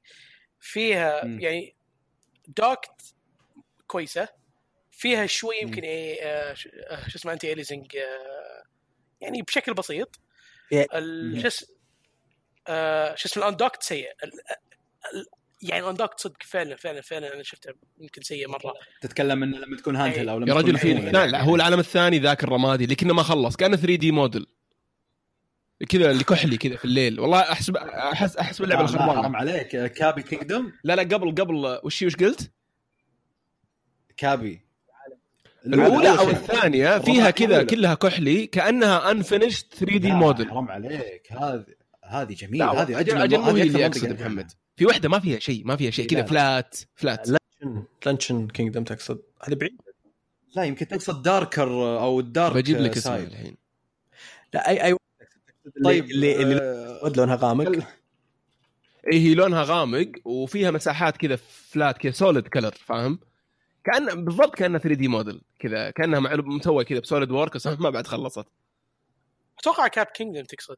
فيها 0.59 1.25
مم. 1.25 1.39
يعني 1.39 1.75
دوكت 2.47 3.15
كويسة 3.87 4.27
فيها 4.91 5.25
شوي 5.25 5.55
يمكن 5.61 5.81
إيه 5.83 6.21
آه، 6.23 6.55
آه، 6.87 7.07
شو 7.07 7.17
اسمه 7.17 7.33
anti-aliasing 7.33 7.97
يعني 9.21 9.41
بشكل 9.41 9.73
بسيط. 9.73 10.19
شو 11.41 11.47
اس- 11.47 11.71
آه، 12.67 13.15
شو 13.15 13.25
اسمه 13.29 13.43
الاندوكت 13.43 13.83
سيء 13.83 14.09
يعني 15.61 15.83
الاندوكت 15.83 16.19
صدق 16.19 16.43
فعلا 16.43 16.75
فعلا 16.75 17.01
فعلا 17.01 17.33
أنا 17.33 17.43
شفته 17.43 17.73
يمكن 17.99 18.21
سيء 18.21 18.49
مرة. 18.49 18.73
تتكلم 19.01 19.43
إنه 19.43 19.57
لما 19.57 19.77
تكون 19.77 19.95
هاندل 19.95 20.29
أو 20.29 20.39
لما 20.39 20.49
يا 20.49 20.53
رجل 20.53 20.77
في 20.77 20.93
لا. 20.93 21.27
لا 21.27 21.41
هو 21.41 21.55
العالم 21.55 21.79
الثاني 21.79 22.19
ذاك 22.19 22.43
الرمادي 22.43 22.83
اللي 22.83 22.95
كنا 22.95 23.13
ما 23.13 23.23
خلص 23.23 23.55
كان 23.55 23.75
3 23.75 23.95
دي 23.95 24.11
موديل 24.11 24.45
كذا 25.89 26.11
اللي 26.11 26.23
كحلي 26.23 26.57
كذا 26.57 26.75
في 26.75 26.85
الليل. 26.85 27.19
والله 27.19 27.39
احسب 27.39 27.77
احس 27.77 28.37
احسب 28.37 28.63
اللعبه 28.63 28.81
لا، 28.81 28.87
حرام 28.87 29.09
الخربانه 29.09 29.37
عليك. 29.37 29.67
كابي 29.93 30.23
كينجدوم 30.23 30.73
لا 30.83 30.95
لا 30.95 31.01
قبل 31.01 31.35
قبل 31.35 31.79
وش 31.83 32.03
وش 32.03 32.15
قلت؟ 32.15 32.51
كابي. 34.17 34.61
الاولى 35.65 36.09
أو. 36.09 36.29
الثانية 36.29 36.99
فيها 36.99 37.29
كذا. 37.29 37.63
كلها 37.63 37.93
كحلي 37.93 38.47
كأنها 38.47 39.11
unfinished 39.11 39.65
3D 39.73 40.11
model 40.11 40.49
حرام 40.49 40.71
عليك. 40.71 41.31
هذه 41.31 41.65
هذه 42.03 42.33
جميل 42.33 42.59
لا 42.59 42.81
هذه 42.81 42.99
أجمل 42.99 43.21
أجل 43.21 43.35
أكثر 43.83 44.07
اللي 44.07 44.15
أحبها. 44.15 44.27
محمد. 44.27 44.51
في 44.77 44.85
واحدة 44.85 45.09
ما 45.09 45.19
فيها 45.19 45.39
شيء 45.39 45.65
ما 45.65 45.75
فيها 45.75 45.91
شيء 45.91 46.05
لا، 46.05 46.09
كذا 46.11 46.19
لا. 46.21 46.27
flat 46.27 46.77
flat 46.95 47.27
لانشن 47.29 47.83
لانشن 48.05 48.47
Kingdom 48.47 48.83
تقصد. 48.83 49.19
هذه 49.43 49.55
بعيد؟ 49.55 49.81
لا 50.55 50.63
يمكن 50.63 50.87
تقصد 50.87 51.21
darker 51.21 51.69
أو 51.99 52.19
ال 52.19 52.27
dark 52.27 52.55
بجيب 52.55 52.77
لك 52.77 52.97
اسمه. 52.97 53.17
الحين. 53.17 53.57
لا 54.53 54.69
أي 54.69 54.85
أي 54.85 54.95
طيب 55.83 56.03
اللي 56.05 56.41
اللي 56.41 56.55
آه، 56.61 57.11
لونها 57.17 57.35
غامق. 57.35 57.67
اي 59.13 59.19
هي 59.19 59.33
لونها 59.33 59.63
غامق 59.63 60.11
وفيها 60.25 60.71
مساحات 60.71 61.17
كذا 61.17 61.35
flat 61.35 61.97
كذا 61.97 62.11
solid 62.11 62.47
color 62.47 62.71
فاهم؟ 62.71 63.19
كأن 63.83 64.25
بالضبط 64.25 64.55
كأنها 64.55 64.79
3 64.79 64.95
دي 64.95 65.07
موديل 65.07 65.41
كذا 65.59 65.91
كأنها 65.91 66.19
مسوى 66.35 66.85
كذا 66.85 66.99
ب 66.99 67.31
SolidWorks 67.31 67.55
بس 67.55 67.67
ما 67.67 67.89
بعد 67.89 68.07
خلصت. 68.07 68.45
أتوقع 69.59 69.87
Cap 69.87 70.05
Kingdom 70.05 70.43
تقصد. 70.43 70.77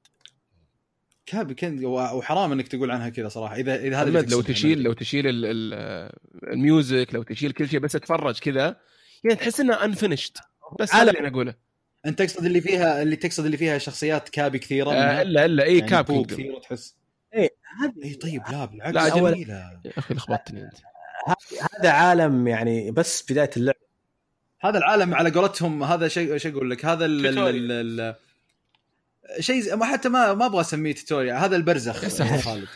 Cap 1.30 1.52
King 1.54 1.86
وحرام 1.86 2.52
إنك 2.52 2.68
تقول 2.68 2.92
عنها 2.92 3.10
كذا 3.10 3.28
صراحة. 3.28 3.56
اذا 3.56 3.76
إذا 3.76 4.02
هذا 4.02 4.22
لو 4.22 4.42
تشيل. 4.42 4.84
لو 4.84 4.94
تشيل 4.94 5.28
ال- 5.28 5.46
ال- 5.46 6.12
ال 6.54 6.63
music 6.63 7.08
لو 7.14 7.24
تشيل 7.24 7.52
كل 7.52 7.70
شيء 7.70 7.80
بس 7.80 7.92
تتفرج 7.92 8.40
كذا 8.40 8.76
يعني 9.24 9.36
تحس 9.36 9.60
انها 9.60 9.86
unfinished 9.86 10.38
بس 10.80 10.96
هذا 10.96 11.10
اللي 11.10 11.20
أنا 11.20 11.28
أقوله. 11.28 11.54
أنت 12.06 12.22
تقصد 12.22 12.46
اللي 12.46 12.62
فيها 12.62 13.02
اللي 13.02 13.16
تقصد 13.16 13.46
اللي 13.46 13.58
فيها 13.58 13.78
شخصيات 13.78 14.30
Cappy 14.30 14.60
كثيرة؟ 14.60 14.92
آه؟ 14.92 15.22
الا 15.22 15.46
إلا 15.46 15.64
اي 15.64 15.78
يعني 15.78 15.90
Cap 15.90 16.26
كثيرة 16.26 16.60
تحس. 16.60 16.96
إيه، 17.34 17.50
هذا 17.84 17.94
اي 18.04 18.14
طيب 18.14 18.42
لا 18.52 18.66
بالعكس 18.66 18.96
لا، 18.96 19.10
جميلة. 19.10 19.56
يا 19.86 19.92
أخي 19.98 20.14
لخبطتني 20.14 20.64
أنت. 20.64 20.74
هذا 21.80 21.90
عالم 21.92 22.48
يعني 22.48 22.92
بس 22.92 23.32
بداية 23.32 23.50
اللعبة. 23.58 23.80
هذا 24.62 24.78
العالم 24.78 25.14
على 25.16 25.30
قولتهم 25.32 25.84
هذا 25.84 26.08
شيء 26.08 26.38
شو 26.38 26.50
أقول 26.50 26.72
لك. 26.72 26.86
هذا 26.86 27.06
ال- 27.06 27.26
ال- 27.26 27.36
tutorial. 27.36 27.72
ال- 27.72 28.00
ال- 28.02 28.16
شيء 29.40 29.60
زي- 29.62 29.76
ما 29.76 29.86
حتى 29.86 30.10
ما 30.10 30.34
ما 30.34 30.46
أبغى 30.46 30.62
أسميه 30.62 30.94
tutorial 30.96 31.38
هذا 31.38 31.56
البرزخ. 31.56 32.08
خالد. 32.42 32.68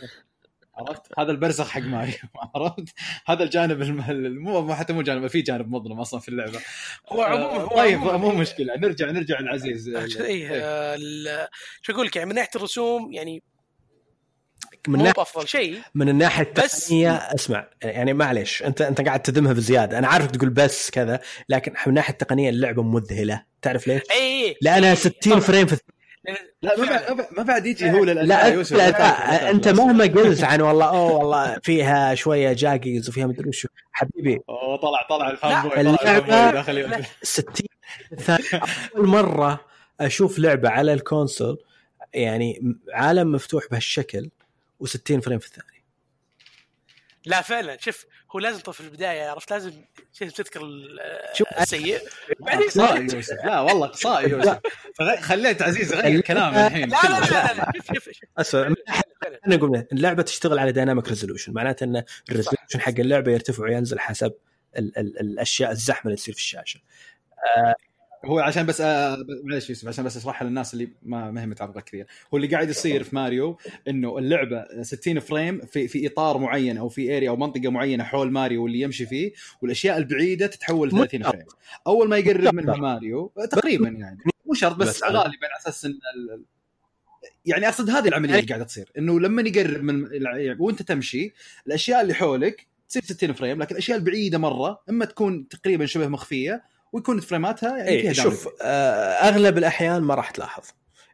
عرفت؟ 0.75 1.01
هذا 1.19 1.31
البرزخ 1.31 1.69
حق 1.69 1.81
ماريو. 1.81 2.13
عرفت؟ 2.55 2.84
هذا 3.25 3.43
الجانب 3.43 3.81
الم... 3.81 4.43
مو 4.43 4.61
مو- 4.61 4.73
حتى 4.75 4.93
مو 4.93 5.01
جانب 5.01 5.27
في 5.27 5.41
جانب 5.41 5.69
مظلم 5.71 5.99
أصلا 5.99 6.19
في 6.19 6.30
اللعبة. 6.30 6.59
هو 7.09 7.21
عموما 7.21 7.61
هو 7.61 7.67
طيب 7.67 7.99
مو 7.99 8.31
مشكلة. 8.31 8.75
نرجع 8.77 9.11
نرجع 9.11 9.39
العزيز 9.39 9.89
اي 9.89 10.25
إيه. 10.25 10.49
آه، 10.51 10.95
ال- 10.95 11.47
شو 11.81 11.93
أقول 11.93 12.05
لك 12.07 12.15
يعني 12.15 12.30
من 12.30 12.35
ناحية 12.35 12.49
الرسوم 12.55 13.13
يعني 13.13 13.43
من 14.88 14.97
مو 14.97 15.03
ناحية 15.03 15.13
بأفضل 15.13 15.47
شيء 15.47 15.81
من 15.95 16.09
الناحية 16.09 16.53
بس- 16.57 16.75
التقنية 16.84 17.11
اسمع 17.15 17.67
يعني 17.84 18.13
معلش 18.13 18.63
انت 18.63 18.81
أنت 18.81 19.01
قاعد 19.01 19.21
تذمها 19.21 19.53
بزيادة. 19.53 19.97
أنا 19.99 20.07
عارف 20.07 20.31
تقول 20.31 20.49
بس 20.49 20.89
كذا 20.91 21.19
لكن 21.49 21.71
من 21.71 21.77
الناحيه 21.88 22.13
التقنية 22.13 22.49
اللعبة 22.49 22.84
مذهلة. 22.84 23.43
تعرف 23.61 23.88
ليش؟ 23.88 24.01
اي 24.11 24.17
اي 24.45 24.55
لأنها 24.61 24.95
60 24.95 25.39
frame 25.39 25.67
في 25.67 25.77
لا 26.61 26.77
ما 26.79 26.85
بعد- 26.85 27.27
ما 27.37 27.43
بعد- 27.43 27.65
يجي 27.65 27.91
هو 27.91 28.03
لا 28.03 28.45
يوسف 28.47 28.75
لا, 28.77 29.49
انت. 29.49 29.67
مهما 29.67 30.03
قلت 30.03 30.43
عن 30.43 30.61
والله 30.61 30.85
أوه 30.89 31.11
والله 31.11 31.59
فيها 31.63 32.15
شوية 32.15 32.53
jaggies 32.53 33.09
وفيها 33.09 33.27
مدري 33.27 33.49
وشو. 33.49 33.67
حبيبي. 33.91 34.39
أوه 34.49 34.77
طلع 34.77 35.07
طلع 35.09 35.29
ال 35.30 35.61
fanboy 35.61 35.84
لا، 35.83 35.95
طلع 35.95 36.17
ال 36.17 36.18
fan 36.18 36.21
اللعبة- 36.21 36.43
boy 36.43 36.51
داخل 36.51 36.77
يوسف. 36.77 37.17
60 37.23 37.67
ثانية. 38.19 38.63
أول 38.97 39.07
مرة 39.07 39.59
أشوف 40.01 40.39
لعبة 40.39 40.69
على 40.69 40.93
ال 40.93 41.01
console 41.01 41.57
يعني 42.13 42.75
عالم 42.93 43.31
مفتوح 43.31 43.63
بهالشكل 43.71 44.29
و60 44.83 45.19
frame 45.19 45.39
في 45.39 45.47
الثانية. 45.47 45.72
لا 47.25 47.41
فعلا. 47.41 47.77
شوف 47.79 48.05
هو 48.31 48.39
لازم 48.39 48.71
في 48.71 48.81
البداية 48.81 49.29
عرفت؟ 49.29 49.51
لازم 49.51 49.71
تذكر 50.13 50.61
شوف، 51.33 51.47
السيء. 51.59 51.99
بعدين 52.39 52.63
اقصائي 52.63 53.07
يوسف. 53.13 53.45
لا 53.45 53.59
والله 53.59 53.85
اقصائي 53.87 54.29
يوسف. 54.29 54.59
خليت 55.19 55.61
عزيز 55.61 55.93
يغير 55.93 56.21
كلام 56.21 56.55
الحين. 56.55 56.89
لا 56.89 56.97
لا 57.03 57.19
لا 57.19 57.25
لا, 57.29 57.53
لا. 57.53 57.71
شوف 57.93 58.09
شوف 58.09 58.29
اسمع. 58.37 58.73
أنا 59.47 59.55
أقول 59.55 59.87
اللعبة 59.91 60.23
تشتغل 60.23 60.59
على 60.59 60.71
dynamic 60.71 61.07
resolution 61.07 61.53
معناته 61.53 61.83
إن 61.83 62.03
ال 62.30 62.34
resolution 62.34 62.80
حق 62.79 62.99
اللعبة 62.99 63.31
يرتفع 63.31 63.63
وينزل 63.63 63.99
حسب 63.99 64.33
ال 64.77 64.97
ال 64.97 65.19
الأشياء 65.19 65.71
الزحمة 65.71 66.05
اللي 66.05 66.15
تصير 66.15 66.33
في 66.33 66.39
الشاشة. 66.39 66.79
هو 68.25 68.39
عشان 68.39 68.65
بس 68.65 68.81
آه، 68.81 69.17
معلش 69.43 69.69
يوسف 69.69 69.87
عشان 69.87 70.03
بس 70.05 70.17
اشرحها 70.17 70.47
للناس 70.47 70.73
اللي 70.73 70.89
ما 71.03 71.31
ما 71.31 71.41
هي 71.41 71.45
متعمقه 71.45 71.81
كثير. 71.81 72.07
هو 72.33 72.37
اللي 72.37 72.47
قاعد 72.47 72.69
يصير 72.69 73.03
في 73.03 73.15
ماريو 73.15 73.57
إنه 73.87 74.17
اللعبة 74.17 74.65
60 74.81 75.19
frame 75.19 75.61
في 75.65 75.87
في 75.87 76.07
إطار 76.07 76.37
معين 76.37 76.77
أو 76.77 76.89
في 76.89 77.17
area 77.17 77.30
أو 77.29 77.35
منطقة 77.35 77.69
معينة 77.71 78.03
حول 78.03 78.31
ماريو 78.31 78.63
واللي 78.63 78.79
يمشي 78.81 79.05
فيه 79.05 79.31
والأشياء 79.61 79.97
البعيدة 79.97 80.47
تتحول 80.47 80.91
30 80.91 81.23
frame. 81.23 81.45
أول 81.87 82.09
ما 82.09 82.17
يقرب 82.17 82.53
منها 82.55 82.75
ماريو 82.77 83.31
تقريبا 83.51 83.87
يعني. 83.89 84.17
مو 84.45 84.53
شرط 84.53 84.75
بس, 84.75 84.87
بس 84.89 85.03
غالبا 85.03 85.17
على 85.21 85.59
أساس 85.61 85.85
إن 85.85 85.91
ال- 85.91 86.43
يعني 87.45 87.67
أقصد 87.67 87.89
هذه 87.89 88.07
العملية 88.07 88.35
اللي 88.35 88.47
قاعدة 88.47 88.63
تصير 88.63 88.91
إنه 88.97 89.19
لما 89.19 89.41
يقرب 89.41 89.83
من 89.83 90.05
الع- 90.05 90.55
وأنت 90.59 90.81
تمشي 90.81 91.33
الأشياء 91.67 92.01
اللي 92.01 92.13
حولك 92.13 92.67
تصير 92.89 93.03
60 93.03 93.33
frame 93.34 93.61
لكن 93.61 93.71
الأشياء 93.75 93.97
البعيدة 93.97 94.37
مرة 94.37 94.81
إما 94.89 95.05
تكون 95.05 95.47
تقريبا 95.47 95.85
شبه 95.85 96.07
مخفية 96.07 96.63
ويكون 96.93 97.19
فريماتها 97.19 97.77
يعني 97.77 98.01
فيها 98.01 98.09
اي 98.09 98.15
شوف. 98.15 98.49
آه 98.61 99.11
أغلب 99.13 99.57
الأحيان 99.57 100.01
ما 100.01 100.15
راح 100.15 100.31
تلاحظ. 100.31 100.63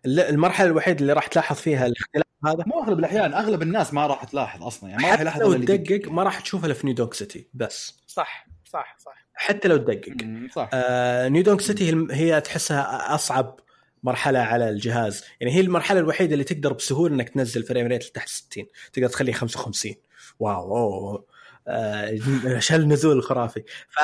المرحلة 0.06 0.68
الوحيدة 0.68 0.99
اللي 1.01 1.14
راح 1.14 1.27
تلاحظ 1.27 1.56
فيها 1.56 1.85
الاختلاف 1.85 2.26
هذا 2.45 2.64
مو 2.68 2.84
أغلب 2.84 2.99
الأحيان 2.99 3.34
أغلب 3.34 3.61
الناس 3.61 3.93
ما 3.93 4.07
راح 4.07 4.23
تلاحظ 4.23 4.64
أصلا 4.64 4.89
يعني 4.89 5.03
ما 5.03 5.10
راح 5.10 5.14
حتى 5.14 5.22
يلاحظ 5.22 5.41
لو. 5.41 5.53
تدقق 5.53 6.11
ما 6.11 6.23
راح 6.23 6.39
تشوفها 6.39 6.65
إلا 6.65 6.73
في 6.73 6.85
New 6.88 6.95
Donk 6.95 7.14
City 7.14 7.48
بس. 7.53 7.95
صح 8.07 8.47
صح 8.65 8.97
صح. 8.99 9.26
حتى 9.34 9.68
لو 9.68 9.77
تدقق. 9.77 10.15
صح. 10.56 10.69
آه 10.73 11.27
New 11.28 11.44
Donk 11.44 11.60
City 11.60 12.07
هي 12.11 12.41
تحسها 12.41 13.15
أصعب 13.15 13.60
مرحلة 14.03 14.39
على 14.39 14.69
الجهاز. 14.69 15.23
يعني 15.41 15.53
هي 15.56 15.60
المرحلة 15.60 15.99
الوحيدة 15.99 16.34
اللي 16.34 16.43
تقدر 16.43 16.73
بسهولة 16.73 17.15
إنك 17.15 17.30
تنزل 17.30 17.64
frame 17.64 17.88
rate 17.88 18.06
لتحت 18.06 18.30
60 18.30 18.65
تقدر 18.93 19.07
تخليه 19.07 19.34
55 19.34 19.95
wow 20.40 20.78
أوه. 20.77 21.26
آه 21.68 22.19
شل 22.60 22.88
نزول 22.88 23.18
الخرافي 23.18 23.64
ف 23.89 23.99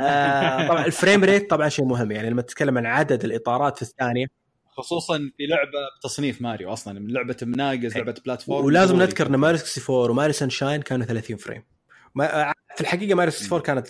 آه 0.00 0.68
طبعا 0.68 0.86
ال 0.86 0.92
frame 0.92 1.24
rate 1.24 1.50
طبعا 1.50 1.68
شيء 1.68 1.84
مهم. 1.84 2.12
يعني 2.12 2.30
لما 2.30 2.42
تتكلم 2.42 2.78
عن 2.78 2.86
عدد 2.86 3.24
الإطارات 3.24 3.76
في 3.76 3.82
الثانية. 3.82 4.26
خصوصا 4.66 5.18
في 5.36 5.46
لعبة 5.46 5.78
بتصنيف 5.98 6.42
ماريو 6.42 6.72
أصلا 6.72 7.00
من 7.00 7.12
لعبة 7.12 7.36
مناقز 7.42 7.96
لعبة 7.96 8.14
platform 8.24 8.64
ولازم. 8.64 8.96
نذكر 8.96 9.26
إن 9.26 9.36
ماريو 9.36 9.58
64 9.58 10.10
وماريو 10.10 10.32
سانشاين 10.32 10.82
كانوا 10.82 11.06
30 11.06 11.36
frame 11.36 11.64
ما 12.14 12.52
في 12.74 12.80
الحقيقة 12.80 13.14
ماريو 13.14 13.32
64 13.32 13.60
كانت 13.60 13.88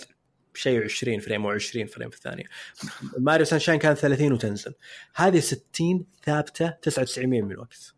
شيء 0.53 0.83
20 0.83 1.19
frame 1.19 1.45
أو 1.45 1.51
20 1.51 1.85
frame 1.85 2.09
في 2.09 2.15
الثانية. 2.15 2.43
ماريو 3.17 3.45
سانشاين 3.45 3.79
كانت 3.79 3.97
30 3.97 4.33
وتنزل. 4.33 4.73
هذه 5.15 5.39
60 5.39 6.05
ثابتة 6.25 6.69
99% 6.69 7.17
من 7.17 7.51
الوقت. 7.51 7.95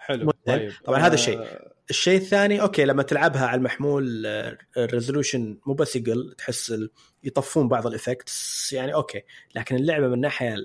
حلو. 0.00 0.30
طيب 0.46 0.72
طبعاً 0.84 0.98
هذا 1.00 1.10
آه، 1.10 1.14
الشيء. 1.14 1.46
الشيء 1.90 2.16
الثاني 2.16 2.60
okay 2.60 2.84
لما 2.84 3.02
تلعبها 3.02 3.46
على 3.46 3.58
المحمول 3.58 4.26
آه، 4.26 4.58
ال 4.76 4.84
resolution 4.84 5.58
مو 5.66 5.74
بس 5.74 5.96
يقل 5.96 6.34
تحس 6.38 6.70
ال- 6.70 6.90
يطفون 7.24 7.68
بعض 7.68 7.86
ال 7.86 7.97
effects 7.97 8.72
يعني 8.72 8.94
okay. 8.94 9.22
لكن 9.54 9.76
اللعبة 9.76 10.08
من 10.08 10.14
الناحية 10.14 10.56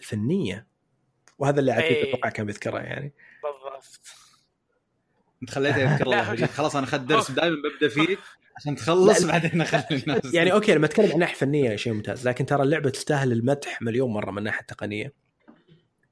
الفنية 0.00 0.66
وهذا 1.38 1.60
اللي 1.60 1.72
عتيب 1.72 1.96
إيه. 1.96 2.10
أتوقع 2.14 2.28
كان 2.28 2.46
بيذكره 2.46 2.78
يعني. 2.78 3.14
بالضبط. 3.42 4.00
أنت 5.42 5.50
خليته 5.50 5.78
يذكر 5.78 6.04
الله. 6.04 6.46
خلاص 6.58 6.76
أنا 6.76 6.86
أخذت 6.86 7.00
درس 7.00 7.30
دائما 7.30 7.56
ببدأ 7.56 7.88
فيه 7.88 8.16
عشان 8.56 8.76
تخلص 8.76 9.22
بعدين 9.24 9.60
أخلي 9.60 9.84
الناس. 10.02 10.34
يعني 10.34 10.52
okay 10.52 10.74
لما 10.74 10.86
أتكلم 10.86 11.06
عن 11.06 11.12
الناحيه 11.12 11.34
الفنيه 11.34 11.76
شيء 11.76 11.92
ممتاز. 11.92 12.28
لكن 12.28 12.46
ترى 12.46 12.62
اللعبة 12.62 12.90
تستاهل 12.90 13.32
المدح 13.32 13.82
مليون 13.82 14.10
مرة 14.10 14.30
من 14.30 14.38
الناحية 14.38 14.60
التقنية. 14.60 15.12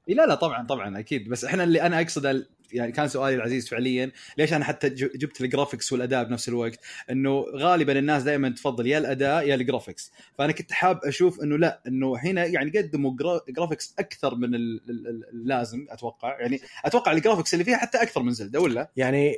لا 0.07 0.25
لا 0.25 0.35
طبعا 0.35 0.65
طبعا 0.67 0.99
أكيد. 0.99 1.29
بس 1.29 1.45
إحنا 1.45 1.63
اللي 1.63 1.81
أنا 1.81 2.01
أقصد 2.01 2.25
ال- 2.25 2.47
يعني 2.71 2.91
كان 2.91 3.07
سؤالي 3.07 3.35
العزيز 3.35 3.69
فعليا 3.69 4.11
ليش 4.37 4.53
أنا 4.53 4.65
حتى 4.65 4.89
جبت 4.89 5.41
ال 5.41 5.47
graphics 5.47 5.93
والأداء 5.93 6.23
بنفس 6.23 6.49
الوقت؟ 6.49 6.79
إنه 7.11 7.45
غالبا 7.55 7.99
الناس 7.99 8.23
دائما 8.23 8.49
تفضل 8.49 8.87
يا 8.87 8.97
الأداء 8.97 9.47
يا 9.47 9.55
ال 9.55 9.61
graphics 9.61 10.11
فأنا 10.37 10.51
كنت 10.51 10.71
حاب 10.71 10.99
أشوف 11.05 11.41
إنه 11.41 11.57
لا 11.57 11.81
إنه 11.87 12.17
هنا 12.17 12.45
يعني 12.45 12.71
قدموا 12.77 13.11
gra- 13.15 13.41
graphics 13.49 13.95
أكثر 13.99 14.35
من 14.35 14.55
ال- 14.55 14.81
ال- 14.89 15.07
ال- 15.07 15.29
اللازم 15.29 15.85
أتوقع. 15.89 16.39
يعني 16.39 16.61
أتوقع 16.85 17.11
ال 17.11 17.16
graphics 17.16 17.53
اللي 17.53 17.65
فيها 17.65 17.77
حتى 17.77 18.01
أكثر 18.01 18.21
من 18.21 18.31
زلدا 18.31 18.59
ولا؟ 18.59 18.89
يعني 18.97 19.35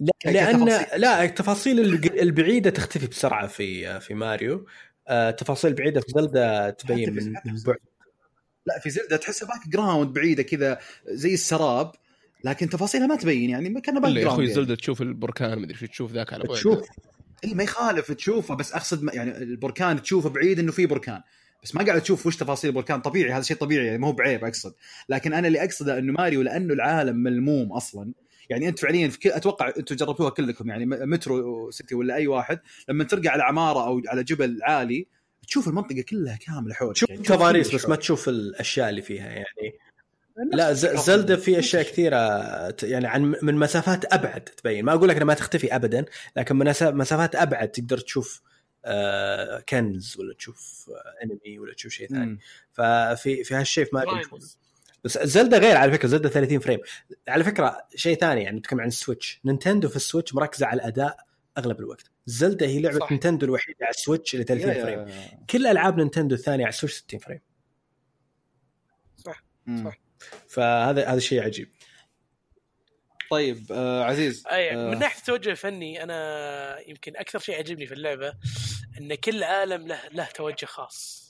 لا 0.00 0.10
لأن. 0.24 0.68
لا 0.96 1.24
التفاصيل 1.24 1.80
البعيدة 2.20 2.70
تختفي 2.70 3.06
بسرعة 3.06 3.46
في 3.46 4.00
في 4.00 4.14
ماريو. 4.14 4.66
آه، 5.08 5.30
تفاصيل 5.30 5.74
بعيده 5.74 6.00
في 6.00 6.06
زلدا 6.16 6.70
تبين 6.70 7.14
من 7.14 7.32
بعد. 7.32 7.76
لا 8.74 8.80
في 8.80 8.90
زلدا 8.90 9.16
تحسها 9.16 9.48
background 9.48 10.12
بعيدة 10.12 10.42
كذا 10.42 10.78
زي 11.06 11.34
السراب 11.34 11.92
لكن 12.44 12.68
تفاصيلها 12.68 13.06
ما 13.06 13.16
تبين 13.16 13.50
يعني 13.50 13.80
كانها 13.80 14.00
back 14.00 14.10
إلا 14.10 14.20
يا 14.20 14.26
أخوي 14.26 14.36
ground 14.36 14.48
يعني. 14.48 14.54
زلدا 14.54 14.74
تشوف 14.74 15.02
البركان 15.02 15.58
مدري 15.58 15.74
شو 15.74 15.86
تشوف 15.86 16.12
ذاك 16.12 16.32
على 16.32 16.44
بعد 16.44 16.56
تشوف 16.56 16.88
اي 17.44 17.54
ما 17.54 17.62
يخالف 17.62 18.12
تشوفه 18.12 18.54
بس 18.54 18.72
أقصد 18.72 19.14
يعني 19.14 19.36
البركان 19.36 20.02
تشوفه 20.02 20.28
بعيد 20.28 20.58
إنه 20.58 20.72
في 20.72 20.86
بركان. 20.86 21.20
بس 21.62 21.74
ما 21.74 21.84
قاعد 21.84 22.00
تشوف 22.00 22.26
وش 22.26 22.36
تفاصيل 22.36 22.70
البركان. 22.70 23.00
طبيعي 23.00 23.32
هذا 23.32 23.42
شيء 23.42 23.56
طبيعي 23.56 23.86
يعني 23.86 23.98
ما 23.98 24.08
هو 24.08 24.12
بعيب 24.12 24.44
أقصد. 24.44 24.74
لكن 25.08 25.32
أنا 25.32 25.46
اللي 25.48 25.64
أقصده 25.64 25.98
إنه 25.98 26.12
ماريو 26.12 26.42
لأنه 26.42 26.74
العالم 26.74 27.16
ملموم 27.16 27.72
أصلا. 27.72 28.12
يعني 28.50 28.68
أنت 28.68 28.78
فعليا 28.78 29.08
في 29.08 29.18
كل 29.18 29.30
أتوقع 29.30 29.72
أنتم 29.78 29.96
جربتوها 29.96 30.30
كلكم 30.30 30.68
يعني 30.68 30.86
مترو 30.86 31.70
سيتي 31.70 31.94
ولا 31.94 32.14
أي 32.14 32.26
واحد 32.26 32.60
لما 32.88 33.04
ترقى 33.04 33.28
على 33.28 33.42
عمارة 33.42 33.86
أو 33.86 34.02
على 34.08 34.22
جبل 34.22 34.58
عالي 34.62 35.06
تشوف 35.46 35.68
المنطقة 35.68 36.00
كلها 36.08 36.36
كاملة 36.36 36.74
حولك 36.74 36.94
تشوف 36.96 37.10
يعني 37.10 37.22
بس 37.74 37.88
ما 37.88 37.96
تشوف 37.96 38.28
الأشياء 38.28 38.90
اللي 38.90 39.02
فيها 39.02 39.26
يعني. 39.26 39.46
لا. 40.52 40.72
زلدة 40.72 41.36
في 41.36 41.58
أشياء 41.58 41.82
كثيرة 41.82 42.70
ت- 42.70 42.82
يعني 42.82 43.06
عن 43.06 43.34
من 43.42 43.54
مسافات 43.54 44.12
أبعد 44.12 44.40
تبين 44.44 44.84
ما 44.84 44.92
أقول 44.92 45.08
لك 45.08 45.14
إنها 45.16 45.26
ما 45.26 45.34
تختفي 45.34 45.76
ابدا 45.76 46.04
لكن 46.36 46.56
من 46.56 46.66
مسا- 46.72 46.90
مسافات 46.90 47.34
أبعد 47.36 47.68
تقدر 47.68 47.98
تشوف 47.98 48.42
آه 48.84 49.60
كنز 49.68 50.16
ولا 50.18 50.34
تشوف 50.34 50.90
آه 50.90 51.24
انمي 51.24 51.58
ولا 51.58 51.74
تشوف 51.74 51.92
شيء 51.92 52.08
ثاني. 52.08 52.38
ففي 52.72 53.44
في 53.44 53.54
هالشيء. 53.54 53.86
Grinders. 53.86 54.44
بس 55.04 55.18
زلدا 55.18 55.58
غير 55.58 55.76
على 55.76 55.92
فكرة 55.92 56.08
زلدا 56.08 56.28
30 56.28 56.58
frame 56.58 56.80
على 57.28 57.44
فكرة 57.44 57.76
شيء 57.94 58.18
ثاني 58.18 58.42
يعني 58.42 58.58
نتكلم 58.58 58.80
عن 58.80 58.88
السويتش 58.88 59.40
نينتندو 59.44 59.88
في 59.88 59.96
السويتش 59.96 60.34
مركزة 60.34 60.66
على 60.66 60.80
الأداء 60.80 61.16
أغلب 61.58 61.80
الوقت 61.80 62.10
زلدا 62.30 62.66
هي 62.66 62.80
لعبة 62.80 62.98
صح. 62.98 63.10
نينتندو 63.10 63.46
الوحيدة 63.46 63.78
على 63.82 63.90
السويتش 63.90 64.34
اللي 64.34 64.44
30 64.44 64.68
يا- 64.70 64.82
frame 64.84 65.08
يا- 65.08 65.46
كل 65.50 65.66
ألعاب 65.66 65.98
نينتندو 65.98 66.34
الثانية 66.34 66.64
على 66.64 66.72
السويتش 66.72 66.94
60 66.96 67.20
frame 67.20 67.40
مم. 69.66 69.84
صح. 69.90 69.98
فهذا 70.48 71.06
هذا 71.08 71.18
شيء 71.20 71.42
عجيب 71.42 71.70
طيب 73.30 73.72
آه 73.72 74.04
عزيز 74.04 74.44
آه، 74.50 74.90
من 74.90 74.98
ناحية 74.98 75.18
التوجه 75.18 75.50
الفني 75.50 76.02
أنا 76.02 76.88
يمكن 76.88 77.16
أكثر 77.16 77.38
شيء 77.38 77.58
عجبني 77.58 77.86
في 77.86 77.94
اللعبة 77.94 78.34
إن 79.00 79.14
كل 79.14 79.42
عالم 79.42 79.86
له 79.88 80.08
له 80.12 80.24
توجه 80.24 80.66
خاص 80.66 81.20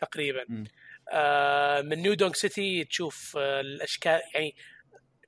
تقريبا. 0.00 0.64
آه 1.12 1.80
من 1.80 1.98
New 2.02 2.14
Donk 2.14 2.36
City 2.36 2.84
تشوف 2.84 3.36
آه 3.36 3.60
الأشكال 3.60 4.20
يعني 4.34 4.56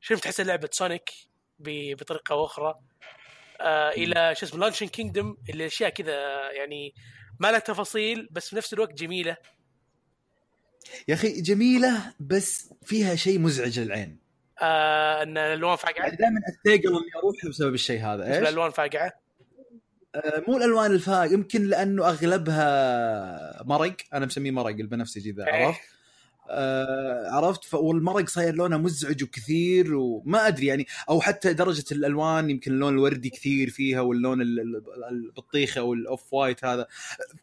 شفت 0.01 0.23
تحس 0.25 0.41
لعبه 0.41 0.69
سونيك 0.73 1.11
ب- 1.59 1.95
بطريقة 1.97 2.45
أخرى 2.45 2.69
آه 2.69 2.90
إلى 3.97 4.35
شو 4.35 4.47
اسمه 4.47 4.61
Luncheon 4.61 4.87
Kingdom 4.87 5.37
اللي 5.51 5.67
أشياء 5.67 5.91
كذا 5.91 6.51
يعني 6.53 6.95
ما 7.41 7.51
لها 7.51 7.59
تفاصيل 7.59 8.29
بس 8.31 8.49
في 8.49 8.57
نفس 8.57 8.73
الوقت 8.73 8.93
جميلة. 8.93 9.37
يا 11.09 11.15
أخي 11.15 11.41
جميلة 11.41 12.15
بس 12.21 12.75
فيها 12.85 13.15
شيء 13.15 13.39
مزعج 13.39 13.81
للعين. 13.81 14.19
آه 14.63 15.23
إن 15.23 15.39
الالوان 15.39 15.77
فاقعة. 15.77 16.05
يعني 16.05 16.17
دائما 16.17 16.41
اتثقل 16.49 16.89
اني 16.89 17.11
أروح 17.17 17.47
بسبب 17.49 17.75
الشيء 17.75 18.01
هذا. 18.01 18.27
إيش؟ 18.27 18.39
الألوان 18.39 18.71
فاقعة. 18.71 19.13
آه، 20.15 20.43
مو 20.49 20.57
الألوان 20.57 20.91
الفاق 20.93 21.33
يمكن 21.33 21.65
لأنه 21.65 22.09
أغلبها 22.09 23.63
مرق. 23.65 23.97
أنا 24.15 24.27
مسميه 24.27 24.51
مرق 24.51 24.67
البنفسجي 24.67 25.31
ذا 25.31 25.47
إيه. 25.47 25.67
عرفت؟ 25.67 25.81
آه 26.49 27.31
عرفت؟ 27.31 27.75
والمرق 27.75 28.29
صاير 28.29 28.55
لونه 28.55 28.77
مزعج 28.77 29.23
وكثير 29.25 29.95
وما 29.95 30.47
أدري 30.47 30.67
يعني 30.67 30.87
أو 31.09 31.21
حتى 31.21 31.53
درجة 31.53 31.85
الألوان 31.93 32.51
يمكن 32.51 32.73
اللون 32.73 32.93
الوردي 32.95 33.31
كثير 33.31 33.71
فيها 33.71 34.01
واللون 34.01 34.43
ال- 34.43 34.61
ال- 34.61 35.05
البطيخة 35.11 35.79
أو 35.79 35.95
ال 35.95 36.04
off 36.04 36.33
white 36.35 36.65
هذا. 36.65 36.87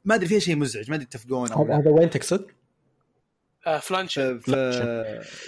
ما 0.06 0.16
أدري 0.16 0.28
فيها 0.28 0.40
شيء 0.40 0.56
مزعج 0.56 0.90
ما 0.90 0.96
أدري 0.96 1.06
تتفقون 1.06 1.52
أو 1.52 1.64
هذا 1.64 1.70
لا. 1.74 1.80
هذا 1.80 1.90
وين 1.92 2.10
تقصد؟ 2.10 2.46
آه 3.68 3.78
ف 3.80 3.86
Luncheon 3.86 4.40
ف... 4.40 4.50
ف... 4.50 4.56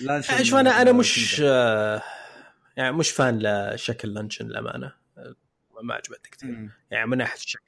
Luncheon- 0.01 0.31
يعني 0.33 0.45
شوف 0.45 0.55
أنا 0.59 0.81
أنا 0.81 0.91
مش 0.91 1.41
آه، 1.45 2.03
يعني 2.77 2.95
مش 2.97 3.09
fan 3.11 3.39
لشكل 3.73 4.13
Luncheon 4.13 4.47
للأمانة. 4.47 4.93
آه، 5.17 5.35
ما 5.83 5.93
عجبتني 5.93 6.31
كثير. 6.31 6.69
يعني 6.91 7.07
من 7.09 7.17
ناحية 7.17 7.37
الشكل. 7.37 7.63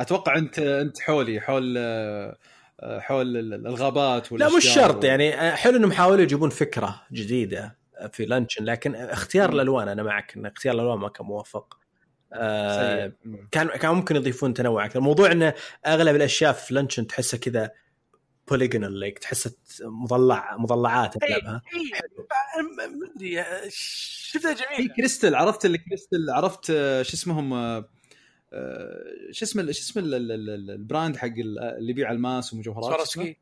أتوقع 0.00 0.36
انت 0.38 0.58
أنت 0.58 1.00
حولي 1.00 1.40
حول 1.40 1.74
آه، 1.78 2.36
حول 2.82 3.36
ال- 3.36 3.66
الغابات 3.66 4.32
لا 4.32 4.56
مش 4.56 4.64
شرط 4.74 4.96
وال- 4.96 5.04
يعني 5.04 5.52
حلو 5.56 5.76
إنهم 5.76 5.92
حاولوا 5.92 6.22
يجيبون 6.22 6.50
فكرة 6.50 7.02
جديدة 7.12 7.78
في 8.12 8.24
Luncheon 8.24 8.64
لكن 8.64 8.94
اختيار. 8.94 9.52
الألوان 9.52 9.88
أنا 9.88 10.02
معك 10.02 10.36
إن 10.36 10.46
اختيار 10.46 10.74
الألوان 10.74 10.98
ما 10.98 11.08
كان 11.08 11.26
موفق. 11.26 11.76
آه. 12.32 13.12
كان 13.50 13.68
كان 13.68 13.94
ممكن 13.94 14.16
يضيفون 14.16 14.54
تنوع 14.54 14.84
أكثر. 14.84 14.98
الموضوع 14.98 15.32
انه 15.32 15.54
أغلب 15.86 16.16
الأشياء 16.16 16.52
في 16.52 16.74
Luncheon 16.74 17.06
تحسها 17.06 17.38
كذا 17.38 17.70
polygonal 18.48 18.92
like 18.92 19.18
تحسها 19.18 19.52
مضلع 19.82 20.56
مضلعات 20.56 21.18
تلعبها 21.18 21.62
اي 21.74 21.90
ما 22.62 22.86
ما 22.86 23.12
أدري 23.16 23.40
آه، 23.40 23.60
شفتها 23.68 24.54
في 24.54 24.62
جميله 24.76 24.94
كريستل 24.94 25.34
عرفت 25.34 25.64
اللي 25.64 25.78
كريستل 25.78 26.30
عرفت 26.30 26.70
آه، 26.70 27.02
شو 27.02 27.14
اسمهم 27.14 27.52
آه، 27.52 27.76
آه، 27.78 27.88
شو 29.30 29.44
اسمه 29.44 29.62
شو 29.62 29.70
اسمه 29.70 30.02
ال- 30.02 30.14
ال- 30.14 30.32
ال- 30.32 30.70
ال 30.70 30.78
brand 30.78 31.16
حق 31.16 31.26
ال- 31.26 31.58
اللي 31.58 31.90
يبيع 31.90 32.10
الماس 32.12 32.52
ومجوهرات؟ 32.52 32.84
Swarovski 32.84 33.36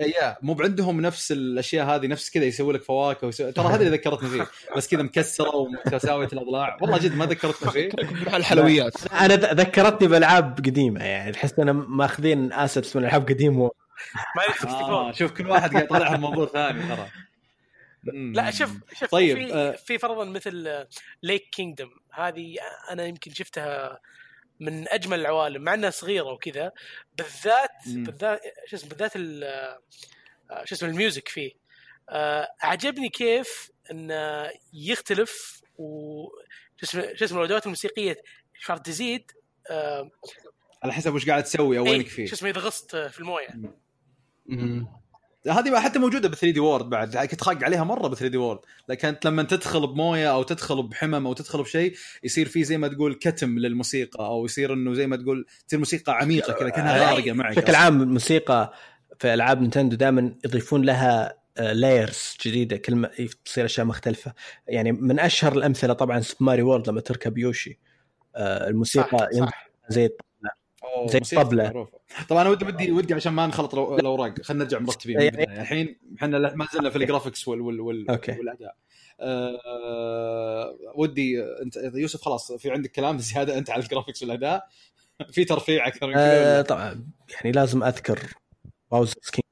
يا 0.00 0.36
مو 0.42 0.56
عندهم 0.60 1.00
نفس 1.00 1.32
الأشياء 1.32 1.86
هذه 1.86 2.06
نفس 2.06 2.30
كذا 2.30 2.44
يسوي 2.44 2.72
لك 2.72 2.82
فواكه 2.82 3.26
ويسوي... 3.26 3.52
ترى 3.52 3.66
هذا 3.66 3.76
اللي 3.76 3.90
ذكرتني 3.96 4.28
فيه 4.28 4.46
بس 4.76 4.88
كذا 4.88 5.02
مكسرة 5.02 5.56
ومتساويه 5.56 6.28
الأضلاع. 6.32 6.78
والله 6.82 6.98
جد 6.98 7.14
ما 7.16 7.26
ذكرتني 7.26 7.70
فيه 7.70 7.88
الحلويات. 8.36 9.12
أنا 9.12 9.34
ذ- 9.36 9.54
ذكرتني 9.60 10.08
بألعاب 10.08 10.56
قديمة 10.58 11.04
يعني 11.04 11.32
تحس 11.32 11.58
أنا 11.58 11.72
ماخذين 11.72 12.52
assets 12.52 12.96
من 12.96 13.04
ألعاب 13.04 13.22
قديمة. 13.28 13.70
ماريو 14.36 14.50
آه 14.64 15.08
64 15.08 15.12
شوف 15.12 15.32
كل 15.32 15.46
واحد 15.50 15.70
قاعد 15.72 15.84
يطلع 15.84 16.16
موضوع 16.16 16.46
ثاني 16.46 16.82
ترى. 16.88 17.06
لا 18.14 18.50
شوف 18.50 18.70
شوف 19.00 19.10
طيب، 19.10 19.36
في 19.36 19.54
آه. 19.54 19.70
في 19.72 19.98
فرضا 19.98 20.24
مثل 20.24 20.84
Lake 21.22 21.48
Kingdom 21.52 21.90
هذه 22.12 22.56
أنا 22.90 23.04
يمكن 23.06 23.30
شفتها 23.34 24.00
من 24.60 24.88
أجمل 24.88 25.20
العوالم 25.20 25.62
مع 25.62 25.74
إنها 25.74 25.90
صغيرة 25.90 26.32
وكذا. 26.32 26.72
بالذات 27.18 27.70
مم. 27.86 28.04
بالذات 28.04 28.40
شو 28.66 28.76
اسمه 28.76 28.88
بالذات 28.90 29.12
ال- 29.16 29.44
آه، 30.50 30.64
شو 30.64 30.74
اسمه 30.74 30.88
ال 30.88 30.95
music 30.95 31.28
فيه. 31.28 31.52
آه، 32.08 32.48
عجبني 32.62 33.08
كيف 33.08 33.70
انه 33.90 34.50
يختلف 34.72 35.60
و 35.78 36.24
شو 36.76 36.82
اسمه 36.86 37.14
شو 37.14 37.24
اسمه 37.24 37.38
الأدوات 37.40 37.64
الموسيقية 37.66 38.16
شفت 38.60 38.86
تزيد 38.86 39.30
آه، 39.70 40.10
على 40.82 40.92
حسب 40.92 41.14
وش 41.14 41.26
قاعد 41.28 41.44
تسوي 41.44 41.78
أو 41.78 41.84
إيه، 41.86 41.90
وينك 41.90 42.06
فيه. 42.06 42.26
شو 42.26 42.34
اسمه 42.34 42.50
إذا 42.50 42.60
غصت 42.60 42.96
في 42.96 43.20
الموية. 43.20 43.48
مم. 44.46 44.86
هذه 45.48 45.80
حتى 45.80 45.98
موجودة 45.98 46.28
ب 46.28 46.34
3D 46.34 46.60
World 46.60 46.90
بعد. 46.90 47.16
كنت 47.16 47.40
خاق 47.40 47.64
عليها 47.64 47.84
مرة 47.84 48.08
ب 48.08 48.14
3D 48.14 48.36
World. 48.36 48.58
لكن 48.88 49.08
انت 49.08 49.26
لما 49.26 49.42
تدخل 49.42 49.86
بموية 49.86 50.32
أو 50.32 50.42
تدخل 50.42 50.82
بحمم 50.82 51.26
أو 51.26 51.32
تدخل 51.32 51.62
بشيء 51.62 51.94
يصير 52.24 52.48
في 52.48 52.64
زي 52.64 52.78
ما 52.78 52.88
تقول 52.88 53.14
كتم 53.14 53.58
للموسيقى 53.58 54.26
أو 54.26 54.44
يصير 54.44 54.72
إنه 54.72 54.94
زي 54.94 55.06
ما 55.06 55.16
تقول 55.16 55.46
تصير 55.66 55.78
موسيقى 55.78 56.18
عميقة 56.18 56.52
كذا 56.52 56.68
كأنها 56.68 56.96
إيه. 56.96 57.06
غارقة 57.06 57.32
معك. 57.32 57.56
بشكل 57.56 57.74
عام 57.74 58.02
الموسيقى 58.02 58.72
في 59.18 59.34
ألعاب 59.34 59.60
نينتندو 59.60 59.96
دائما 59.96 60.34
يضيفون 60.44 60.82
لها 60.82 61.34
layers 61.58 62.36
جديدة. 62.46 62.76
كل 62.76 62.94
ما 62.94 63.10
تصير 63.44 63.64
أشياء 63.64 63.86
مختلفة. 63.86 64.32
يعني 64.68 64.92
من 64.92 65.20
أشهر 65.20 65.52
الأمثلة 65.52 65.92
طبعا 65.92 66.20
Super 66.20 66.44
Mario 66.44 66.62
World 66.62 66.88
لما 66.88 67.00
تركب 67.00 67.38
يوشي. 67.38 67.78
آه، 68.36 68.68
الموسيقى 68.68 69.28
صح، 69.32 69.46
صح. 69.46 69.70
زي 69.88 70.10
زي. 71.06 71.36
معروفة. 71.42 71.98
طبعا 72.28 72.42
أنا 72.42 72.50
ودي 72.50 72.64
ودي 72.64 72.92
ودي 72.92 73.14
عشان 73.14 73.32
ما 73.32 73.46
نخلط 73.46 73.74
الأوراق 73.74 74.42
خلينا 74.42 74.64
نرجع 74.64 74.78
مرتبين 74.78 75.16
من 75.16 75.22
يعني-. 75.22 75.60
الحين 75.60 75.96
إحنا 76.16 76.54
ما 76.54 76.66
زلنا 76.72 76.90
في 76.90 76.96
ال 76.96 77.02
graphics 77.02 77.48
وال 77.48 77.60
وال 77.60 77.80
وال 77.80 78.10
okay. 78.10 78.32
والأداء 78.32 78.76
أه 79.20 80.76
ودي 80.94 81.42
أنت 81.62 81.76
يوسف 81.94 82.22
خلاص 82.22 82.52
في 82.52 82.70
عندك 82.70 82.90
كلام 82.90 83.18
زيادة 83.28 83.58
أنت 83.58 83.70
على 83.70 83.82
ال 83.82 83.86
graphics 83.86 84.22
والأداء 84.22 84.68
في 85.34 85.44
ترفيع 85.44 85.86
أكثر 85.86 86.06
من 86.06 86.14
كذا 86.14 86.52
ولا؟ 86.54 86.62
طبعا 86.62 87.06
يعني 87.34 87.52
لازم 87.52 87.84
أذكر 87.84 88.18
Bowser's 88.90 89.30
Kingdom 89.32 89.45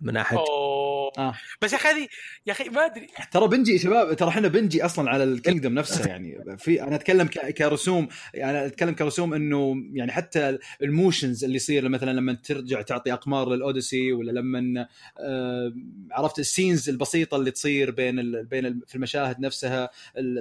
من 0.00 0.12
ناحيه 0.12 0.36
أوه. 0.36 1.12
آه. 1.18 1.34
بس 1.62 1.72
يا 1.72 1.78
أخي 1.78 1.88
هذه 1.88 2.08
يا 2.46 2.52
أخي 2.52 2.64
ما 2.68 2.86
أدري. 2.86 3.06
ترى 3.32 3.48
بنجي 3.48 3.78
شباب 3.78 4.16
ترى 4.16 4.28
إحنا 4.28 4.48
بنجي 4.48 4.84
أصلا 4.84 5.10
على 5.10 5.24
ال 5.24 5.30
kingdom 5.30 5.74
نفسه 5.74 6.06
يعني. 6.10 6.58
في 6.58 6.82
أنا 6.82 6.94
أتكلم 6.96 7.26
كرسوم 7.28 8.08
يعني 8.34 8.66
أتكلم 8.66 8.94
كرسوم 8.94 9.34
إنه 9.34 9.74
يعني 9.92 10.12
حتى 10.12 10.58
ال 10.82 10.90
motions 10.90 11.44
اللي 11.44 11.56
يصير 11.56 11.88
مثلا 11.88 12.10
لما 12.10 12.32
ترجع 12.32 12.82
تعطي 12.82 13.12
أقمار 13.12 13.48
للأوديسي 13.48 14.12
ولا 14.12 14.32
لما 14.32 14.86
آه 15.20 15.72
عرفت 16.12 16.38
ال 16.38 16.45
scenes 16.45 16.88
البسيطة 16.88 17.36
اللي 17.36 17.50
تصير 17.50 17.90
بين 17.90 18.18
ال 18.18 18.46
بين 18.46 18.66
ال 18.66 18.80
في 18.86 18.94
المشاهد 18.94 19.40
نفسها 19.40 19.90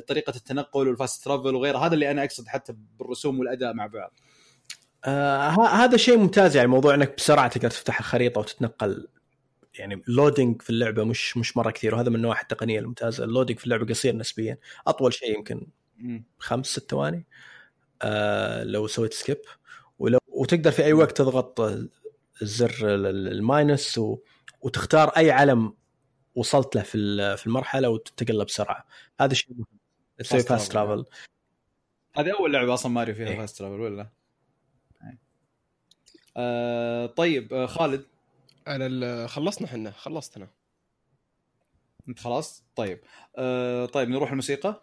طريقة 0.07 0.34
التنقل 0.35 0.88
وال 0.88 0.99
fast 0.99 1.23
travel 1.26 1.56
وغيره 1.55 1.77
هذا 1.77 1.93
اللي 1.93 2.11
أنا 2.11 2.23
أقصد 2.23 2.47
حتى 2.47 2.73
بالرسوم 2.99 3.39
والأداء 3.39 3.73
مع 3.73 3.88
بعض. 3.88 4.13
آه 5.05 5.49
ه- 5.49 5.84
هذا 5.84 5.97
شيء 5.97 6.17
ممتاز 6.17 6.55
يعني 6.55 6.67
موضوع 6.67 6.93
إنك 6.95 7.15
بسرعة 7.17 7.47
تقدر 7.47 7.69
تفتح 7.69 7.99
الخريطة 7.99 8.39
وتتنقل 8.39 9.07
يعني 9.80 10.02
ال 10.07 10.14
loading 10.14 10.61
في 10.62 10.70
اللعبة 10.70 11.04
مش 11.04 11.38
مش 11.38 11.58
مرة 11.58 11.72
كثير 11.72 11.95
وهذا 11.95 12.10
من 12.10 12.16
النواحي 12.16 12.41
التقنية 12.41 12.80
الممتازة 12.80 13.24
ال 13.23 13.28
loading 13.28 13.60
في 13.60 13.66
اللعبة 13.66 13.86
قصير 13.86 14.16
نسبيا 14.16 14.58
أطول 14.88 15.14
شيء 15.14 15.36
يمكن. 15.38 15.68
خمس 16.40 16.66
ست 16.68 16.91
ثواني 16.91 17.26
آه 18.02 18.64
لو 18.64 18.88
سويت 18.88 19.14
skip 19.14 19.38
ولو 19.99 20.20
وتقدر 20.28 20.72
في 20.72 20.84
أي 20.86 20.94
وقت 20.94 21.18
تضغط 21.18 21.60
الزر 22.41 22.95
ال- 22.95 23.06
ال- 23.06 23.28
ال 23.31 23.43
minus 23.43 23.98
و 23.98 24.18
وتختار 24.62 25.10
أي 25.10 25.32
علم 25.32 25.74
وصلت 26.36 26.76
له 26.76 26.82
في 26.82 27.38
في 27.38 27.48
المرحلة 27.48 27.90
وتنتقل 27.90 28.38
له 28.38 28.44
بسرعة 28.44 28.86
هذا 29.20 29.34
شيء 29.34 29.54
مهم 29.54 29.66
تسوي 30.20 30.40
fast. 30.44 30.72
travel 30.72 31.06
هذه 32.16 32.34
أول 32.40 32.54
لعبة 32.54 32.74
أصلا 32.74 32.91
ماريو 32.91 33.16
فيها 33.16 33.28
إيه. 33.28 33.38
fast 33.38 33.57
travel 33.57 33.80
ولا؟ 33.82 34.10
إيه. 35.04 35.18
آه 36.38 37.06
طيب 37.06 37.54
آه 37.54 37.66
خالد 37.66 38.06
على 38.68 38.85
ال- 38.85 39.30
خلصنا 39.30 39.68
إحنا 39.68 39.91
خلصت 39.91 40.38
أنا 40.38 40.48
انت 42.10 42.19
خلاص؟ 42.19 42.64
طيب. 42.76 42.99
آه 43.38 43.85
طيب 43.85 44.10
نروح 44.10 44.30
الموسيقى. 44.30 44.81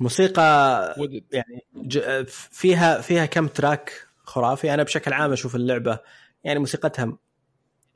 موسيقى 0.00 0.94
Wooded 0.98 1.24
يعني 1.32 1.66
ج- 1.76 2.24
فيها 2.28 3.00
فيها 3.00 3.26
كم 3.26 3.46
track 3.48 4.06
خرافي. 4.16 4.74
أنا 4.74 4.82
بشكل 4.82 5.12
عام 5.12 5.32
أشوف 5.32 5.56
اللعبة 5.56 5.98
يعني 6.44 6.58
موسيقتها 6.58 7.18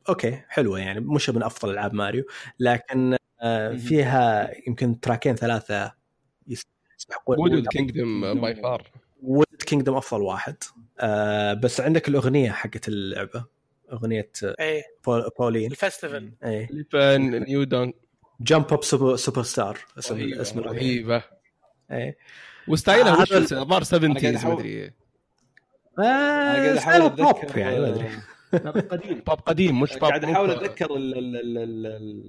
okay 0.09 0.43
حلوة 0.49 0.79
يعني 0.79 1.01
مش 1.01 1.31
من 1.31 1.43
أفضل 1.43 1.71
ألعاب 1.71 1.95
ماريو 1.95 2.25
لكن 2.59 3.17
آه،. 3.41 3.77
فيها 3.77 4.51
يمكن 4.69 5.01
تراكين 5.01 5.35
ثلاثة 5.37 5.93
يس- 6.47 6.67
يستحقون 6.99 7.39
Wooded 7.41 7.67
Kingdom 7.69 8.41
by 8.41 8.55
far 8.55 8.91
Wooded 9.23 9.47
Kingdom 9.67 9.97
أفضل 9.97 10.23
واحد. 10.23 10.57
آه 11.01 11.55
بس 11.55 11.81
عندك 11.81 12.09
الأغنية 12.09 12.51
حقت 12.51 12.89
اللعبة. 12.89 13.58
أغنية 13.93 14.31
إيه. 14.61 14.83
بول- 15.07 15.31
بولين. 15.39 15.71
ال 15.71 15.78
festival 15.78 16.33
إيه. 16.45 16.69
New 17.19 17.65
Donk 17.65 17.93
Jump 18.41 18.73
Up 18.73 18.85
Super, 18.85 19.17
Super 19.17 19.43
Star 19.43 19.79
اسم 19.99 20.15
رهيبة 20.15 20.41
اسم 20.43 20.61
رهيبة. 20.61 21.23
إيه. 21.91 22.19
و 22.69 22.76
style 22.76 23.11
ها 23.11 23.19
آه، 23.19 23.21
وش 23.23 23.33
هذا- 23.33 23.61
الظاهر 23.63 23.83
70 23.83 24.19
قاعد 24.19 24.37
أحاول- 24.39 24.47
مدري 24.47 24.85
آه 24.87 24.91
أنا 26.03 26.55
قاعد 26.55 26.77
احاول 26.77 27.13
style 27.13 27.33
pop 27.33 27.57
يعني 27.57 27.79
ما 27.81 27.89
أدري. 27.89 28.81
قديم. 28.81 29.23
بوب 29.27 29.41
قديم 29.41 29.81
مش 29.81 29.93
بوب 29.93 30.05
قاعد 30.05 30.25
أحاول 30.25 30.51
أتذكر 30.51 30.97
ال 30.97 31.19
ال 31.19 31.37
ال 31.37 31.59
ال 31.87 32.27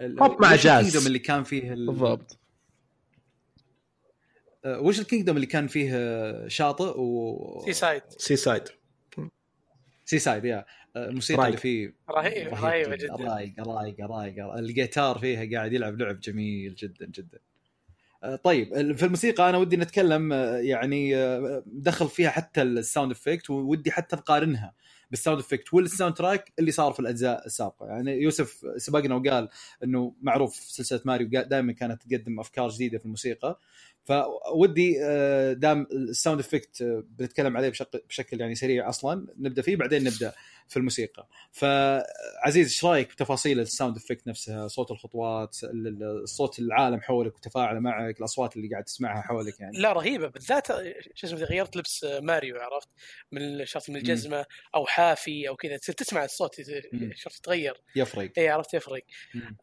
ال 0.00 0.16
بوب 0.16 0.42
مع 0.42 0.54
جاز. 0.54 0.66
ال 0.66 0.71
kingdom 0.71 1.06
اللي 1.06 1.18
كان 1.18 1.42
فيه 1.44 1.72
ال- 1.72 1.86
بالضبط. 1.86 2.38
آه، 4.64 4.80
وش 4.80 5.00
ال 5.00 5.05
kingdom 5.05 5.36
اللي 5.36 5.46
كان 5.46 5.66
فيه 5.66 5.90
آه، 5.94 6.48
شاطئ 6.48 6.98
و 7.00 7.62
Seaside 7.64 8.02
Seaside 8.08 8.62
Seaside 10.08 10.44
yeah. 10.44 10.64
آه، 10.96 11.08
الموسيقى 11.08 11.38
رايق. 11.38 11.48
اللي 11.48 11.60
فيه 11.60 11.94
رهيب 12.10 12.48
رهيبة 12.48 12.96
جدا. 12.96 13.14
رايقه 13.14 13.62
رايقه 13.62 14.06
رايقه 14.06 14.58
الجيتار 14.58 15.18
فيها 15.18 15.58
قاعد 15.58 15.72
يلعب 15.72 15.98
لعب 15.98 16.20
جميل 16.20 16.74
جدا 16.74 17.06
جدا. 17.06 17.38
آه، 18.22 18.36
طيب 18.36 18.96
في 18.96 19.04
الموسيقى 19.04 19.50
أنا 19.50 19.58
ودي 19.58 19.76
نتكلم 19.76 20.32
آه، 20.32 20.56
يعني 20.56 21.16
آه، 21.16 21.62
دخل 21.66 22.08
فيها 22.08 22.30
حتى 22.30 22.62
ال 22.62 22.70
sound 22.70 23.10
effect 23.10 23.50
ودي 23.50 23.90
حتى 23.90 24.16
نقارنها 24.16 24.74
بال 25.10 25.19
sound 25.19 25.40
effect 25.40 25.66
وال 25.66 25.74
soundtrack 25.74 26.52
اللي 26.58 26.70
صار 26.70 26.92
في 26.92 27.00
الأجزاء 27.00 27.46
السابقة. 27.46 27.86
يعني 27.86 28.22
يوسف 28.22 28.66
سبقنا 28.76 29.14
وقال 29.14 29.48
إنه 29.84 30.14
معروف 30.22 30.54
سلسلة 30.54 31.00
ماريو 31.04 31.28
دائما 31.28 31.72
كانت 31.72 32.02
تقدم 32.02 32.40
أفكار 32.40 32.68
جديدة 32.68 32.98
في 32.98 33.04
الموسيقى. 33.04 33.58
فودي 34.08 34.96
آه، 35.04 35.52
دام 35.52 35.86
ال 35.92 36.00
sound 36.00 36.40
effect 36.40 36.82
آه، 36.82 37.04
بنتكلم 37.18 37.56
عليه 37.56 37.68
بشكل 37.68 38.00
بشكل 38.08 38.40
يعني 38.40 38.54
سريع 38.54 38.88
أصلا 38.88 39.26
نبدأ 39.38 39.62
فيه 39.62 39.76
بعدين 39.76 40.04
نبدأ 40.04 40.32
في 40.68 40.76
الموسيقى. 40.76 41.28
فعزيز 41.52 42.66
إيش 42.66 42.84
رأيك 42.84 43.12
بتفاصيل 43.12 43.60
ال 43.60 43.66
sound 43.66 43.96
effect 43.96 44.26
نفسها؟ 44.28 44.68
صوت 44.68 44.90
الخطوات 44.90 45.56
ال- 45.64 46.02
ال- 46.02 46.28
صوت 46.28 46.58
العالم 46.58 47.00
حولك 47.00 47.36
وتفاعله 47.36 47.80
معك 47.80 48.18
الأصوات 48.18 48.56
اللي 48.56 48.68
قاعد 48.68 48.84
تسمعها 48.84 49.22
حولك 49.22 49.60
يعني. 49.60 49.78
لا 49.78 49.92
رهيبة 49.92 50.28
بالذات 50.28 50.66
شو 51.14 51.26
اسمه 51.26 51.38
غيرت 51.38 51.76
لبس 51.76 52.06
ماريو 52.20 52.56
عرفت؟ 52.56 52.88
من 53.32 53.64
شرط 53.66 53.90
من 53.90 53.96
الجزمة 53.96 54.44
أو 54.74 54.86
حافي 54.86 55.48
أو 55.48 55.56
كذا 55.56 55.76
تسمع 55.76 56.24
الصوت. 56.24 56.54
شرط 57.14 57.34
يتغير 57.38 57.82
يفرق. 57.96 58.30
اي 58.38 58.48
عرفت؟ 58.48 58.74
يفرق. 58.74 59.02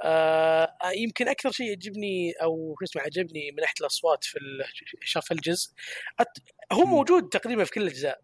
آه 0.01 0.75
يمكن 0.95 1.27
أكثر 1.27 1.51
شيء 1.51 1.67
يعجبني 1.67 2.31
أو 2.31 2.75
شو 2.79 2.85
اسمه 2.85 3.01
عجبني 3.01 3.51
من 3.51 3.61
ناحية 3.61 3.73
الأصوات 3.81 4.23
في 4.23 4.34
شاف 5.03 5.31
الجزء. 5.31 5.71
هو. 6.71 6.85
موجود 6.85 7.29
تقريبا 7.29 7.63
في 7.63 7.71
كل 7.71 7.81
الأجزاء 7.81 8.21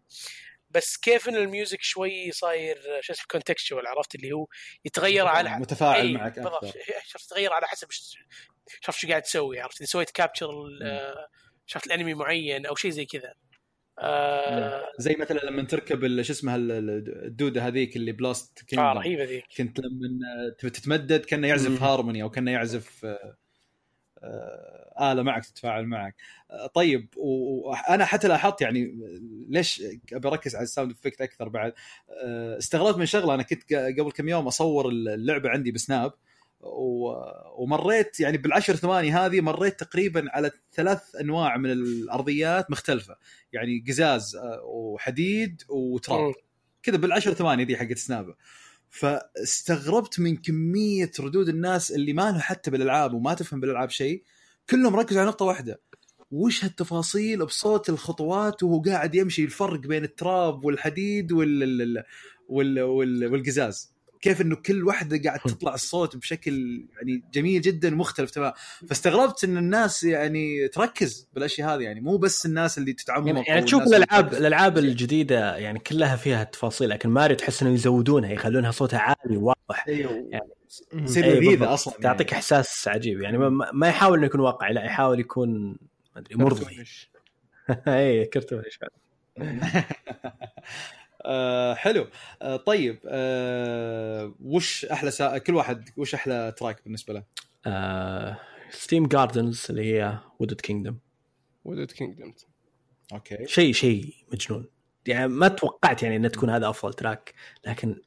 بس 0.70 0.96
كيف 0.96 1.28
إن 1.28 1.36
ال 1.36 1.44
music 1.44 1.82
شوي 1.82 2.32
صاير 2.32 2.80
شو 3.00 3.12
اسمه 3.12 3.24
contextual 3.30 3.86
عرفت 3.86 4.14
اللي 4.14 4.32
هو 4.32 4.46
يتغير 4.84 5.26
على 5.26 5.50
متفاعل 5.58 6.00
أي، 6.00 6.12
معك 6.12 6.34
بالضبط. 6.34 6.74
شفت 7.06 7.30
تغير 7.30 7.52
على 7.52 7.66
حسب 7.66 7.88
شوف 8.80 8.96
شو 8.96 9.08
قاعد 9.08 9.22
تسوي 9.22 9.60
عرفت؟ 9.60 9.80
إذا 9.80 9.86
سويت 9.86 10.10
capture 10.10 10.48
شفت 11.66 11.86
ال 11.86 11.91
enemy 11.91 12.14
معين 12.14 12.66
أو 12.66 12.74
شيء 12.74 12.90
زي 12.90 13.04
كذا. 13.04 13.34
آه, 13.98 14.92
زي 14.98 15.16
مثلا 15.18 15.38
لما 15.38 15.62
تركب 15.62 16.22
شو 16.22 16.32
اسمها 16.32 16.56
ال- 16.56 16.72
ال- 16.72 17.24
الدودة 17.26 17.66
هذيك 17.66 17.96
اللي 17.96 18.12
بال 18.12 18.27
Lost 18.27 18.58
آه 18.58 18.64
Kingdom 18.64 18.98
رهيبة 18.98 19.24
ذيك. 19.24 19.44
كنت 19.56 19.80
لما 19.80 20.50
تتمدد 20.58 21.24
كأنه 21.24 21.48
يعزف. 21.48 21.82
هارموني 21.82 22.22
أو 22.22 22.30
كأنه 22.30 22.50
يعزف 22.50 23.04
آه، 23.04 23.36
آه، 24.22 25.12
آلة 25.12 25.22
معك 25.22 25.44
تتفاعل 25.46 25.86
معك. 25.86 26.14
آه، 26.50 26.66
طيب 26.66 27.08
وأنا 27.16 28.04
حتى 28.04 28.28
لاحظت 28.28 28.60
يعني 28.60 28.98
ليش 29.48 29.82
أبي 30.12 30.28
أركز 30.28 30.56
على 30.56 30.62
ال 30.62 30.67
sound 30.67 30.90
effect 30.90 31.20
أكثر 31.20 31.48
بعد؟ 31.48 31.72
آه، 32.24 32.58
استغربت 32.58 32.98
من 32.98 33.06
شغلة. 33.06 33.34
أنا 33.34 33.42
كنت 33.42 33.72
قبل 33.72 34.12
كم 34.12 34.28
يوم 34.28 34.46
أصور 34.46 34.88
اللعبة 34.88 35.48
عندي 35.48 35.70
ب 35.72 35.80
Snap 35.80 36.12
ومريت 37.58 38.20
يعني 38.20 38.36
بالعشر 38.38 38.76
ثواني 38.76 39.12
هذه 39.12 39.40
مريت 39.40 39.80
تقريبا 39.80 40.24
على 40.30 40.50
ثلاث 40.72 41.16
أنواع 41.20 41.56
من 41.56 41.70
الأرضيات 41.70 42.70
مختلفة. 42.70 43.16
يعني 43.52 43.84
قزاز 43.88 44.38
وحديد 44.64 45.62
وتراب. 45.68 46.34
كذا 46.82 46.96
بالعشر 46.96 47.32
ثواني 47.32 47.64
دي 47.64 47.76
حقت 47.76 47.98
سناب 47.98 48.34
فاستغربت 48.92 50.20
من 50.20 50.36
كمية 50.36 51.10
ردود 51.20 51.48
الناس 51.48 51.92
اللي 51.92 52.12
ما 52.12 52.30
لها 52.30 52.40
حتى 52.40 52.70
بالألعاب 52.70 53.14
وما 53.14 53.34
تفهم 53.34 53.60
بالألعاب 53.60 53.90
شيء. 53.90 54.22
كلهم 54.70 54.96
ركزوا 54.96 55.20
على 55.20 55.28
نقطة 55.28 55.44
واحدة. 55.44 55.80
وش 56.30 56.64
هالتفاصيل 56.64 57.46
بصوت 57.46 57.88
الخطوات 57.88 58.62
وهو 58.62 58.82
قاعد 58.82 59.14
يمشي 59.14 59.44
الفرق 59.44 59.80
بين 59.80 60.04
التراب 60.04 60.64
والحديد 60.64 61.32
وال... 61.32 61.62
وال... 61.80 62.04
وال... 62.48 62.80
وال... 62.82 63.26
والقزاز؟ 63.32 63.91
كيف 64.22 64.40
إنه 64.40 64.56
كل 64.56 64.84
واحدة 64.84 65.22
قاعد 65.24 65.38
تطلع 65.52 65.74
الصوت 65.74 66.16
بشكل 66.16 66.84
يعني 66.96 67.22
جميل 67.32 67.60
جدا 67.60 67.90
مختلف 67.90 68.30
تمام. 68.30 68.52
فاستغربت 68.88 69.44
إن 69.44 69.56
الناس 69.56 70.04
يعني 70.04 70.68
تركز 70.68 71.28
بالأشياء 71.34 71.74
هذه 71.74 71.82
يعني 71.82 72.00
مو 72.00 72.16
بس 72.16 72.46
الناس 72.46 72.78
اللي 72.78 72.92
تتعمق 72.92 73.26
يعني, 73.26 73.44
يعني 73.48 73.62
تشوف 73.62 73.82
الالعاب. 73.82 74.32
الألعاب 74.34 74.78
الجديدة 74.78 75.56
يعني 75.56 75.78
كلها 75.78 76.16
فيها 76.16 76.44
تفاصيل 76.44 76.88
لكن 76.88 77.08
ماريو 77.08 77.36
تحس 77.36 77.62
إنه 77.62 77.72
يزودونها 77.72 78.30
يخلونها 78.30 78.70
صوتها 78.70 78.98
عالي 78.98 79.36
واضح. 79.36 79.88
أيوه. 79.88 80.28
يعني 80.30 80.48
تصير 81.06 81.24
إيه، 81.24 81.40
لذيذه. 81.40 81.74
أصلا 81.74 81.94
تعطيك 82.02 82.32
إحساس 82.32 82.88
عجيب. 82.88 83.20
يعني 83.20 83.38
ما, 83.38 83.70
ما 83.72 83.88
يحاول 83.88 84.18
إنه 84.18 84.26
يكون 84.26 84.40
واقعي 84.40 84.72
لا 84.72 84.84
يحاول 84.84 85.20
يكون 85.20 85.68
ما 86.14 86.20
أدري 86.20 86.36
مرضي. 86.36 86.84
اي 87.88 88.24
كرتوني 88.24 88.62
آه 91.26 91.74
حلو. 91.74 92.06
آه 92.42 92.56
طيب 92.56 92.98
آه 93.06 94.34
وش 94.40 94.84
أحلى 94.84 95.10
سا... 95.10 95.38
كل 95.38 95.54
واحد 95.54 95.88
وش 95.96 96.14
أحلى 96.14 96.54
track 96.56 96.84
بالنسبة 96.84 97.14
له؟ 97.14 97.24
Steam 98.70 99.06
Gardens 99.06 99.66
اللي 99.70 99.94
هي 99.94 100.18
Wooded 100.38 100.60
Kingdom 100.60 100.98
Wooded 101.64 101.90
Kingdom 101.90 102.34
okay. 103.12 103.46
شيء 103.46 103.72
شيء 103.72 104.14
مجنون. 104.32 104.66
يعني 105.06 105.28
ما 105.28 105.48
توقعت 105.48 106.02
يعني 106.02 106.16
إنها 106.16 106.30
تكون 106.30 106.50
هذا 106.50 106.68
أفضل 106.68 106.94
track 106.94 107.34
لكن 107.66 108.02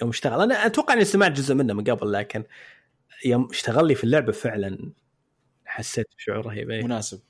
يوم 0.00 0.10
اشتغل. 0.10 0.40
أنا 0.40 0.66
أتوقع 0.66 0.94
إني 0.94 1.04
سمعت 1.04 1.32
جزء 1.32 1.54
منه 1.54 1.74
من 1.74 1.84
قبل 1.84 2.12
لكن 2.12 2.44
يوم 3.24 3.48
اشتغل 3.50 3.86
لي 3.88 3.94
في 3.94 4.04
اللعبة 4.04 4.32
فعلا 4.32 4.92
حسيت 5.64 6.06
بشعور 6.18 6.46
رهيب. 6.46 6.70
إيه. 6.70 6.84
مناسب. 6.84 7.20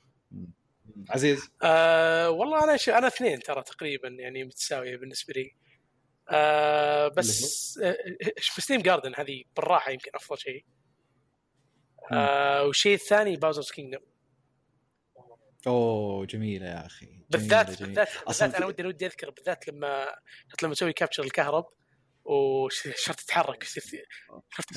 عزيز 1.09 1.49
آه 1.63 2.29
والله 2.29 2.63
أنا 2.63 2.77
ش... 2.77 2.89
أنا 2.89 3.07
اثنين 3.07 3.39
ترى 3.39 3.63
تقريبا 3.63 4.07
يعني 4.07 4.43
متساويه 4.43 4.97
بالنسبة 4.97 5.33
لي 5.33 5.55
آه 6.29 7.07
بس 7.07 7.77
آه 7.83 7.97
في 8.37 8.61
Steam 8.61 8.81
Garden 8.81 9.13
هذه 9.17 9.43
بالراحه 9.55 9.91
يمكن 9.91 10.11
افضل 10.15 10.37
شيء 10.37 10.65
آه 12.11 12.63
والشيء 12.63 12.93
الثاني 12.93 13.37
Bowser's 13.37 13.71
Kingdom 13.71 14.11
اوه 15.67 16.25
جميله 16.25 16.65
يا 16.65 16.85
أخي 16.85 17.05
جميلة 17.05 17.25
بالذات 17.29 17.65
جميلة. 17.65 17.85
بالذات 17.85 18.09
بالذات 18.27 18.55
أنا 18.55 18.65
ودي 18.65 18.85
ودي 18.85 19.05
اذكر 19.05 19.29
بالذات 19.29 19.67
لما 19.67 20.15
لما 20.63 20.73
تسوي 20.73 20.93
capture 20.93 21.23
الكهرب 21.23 21.65
وشرط 22.25 23.15
تتحرك 23.15 23.63
شفت 23.63 23.93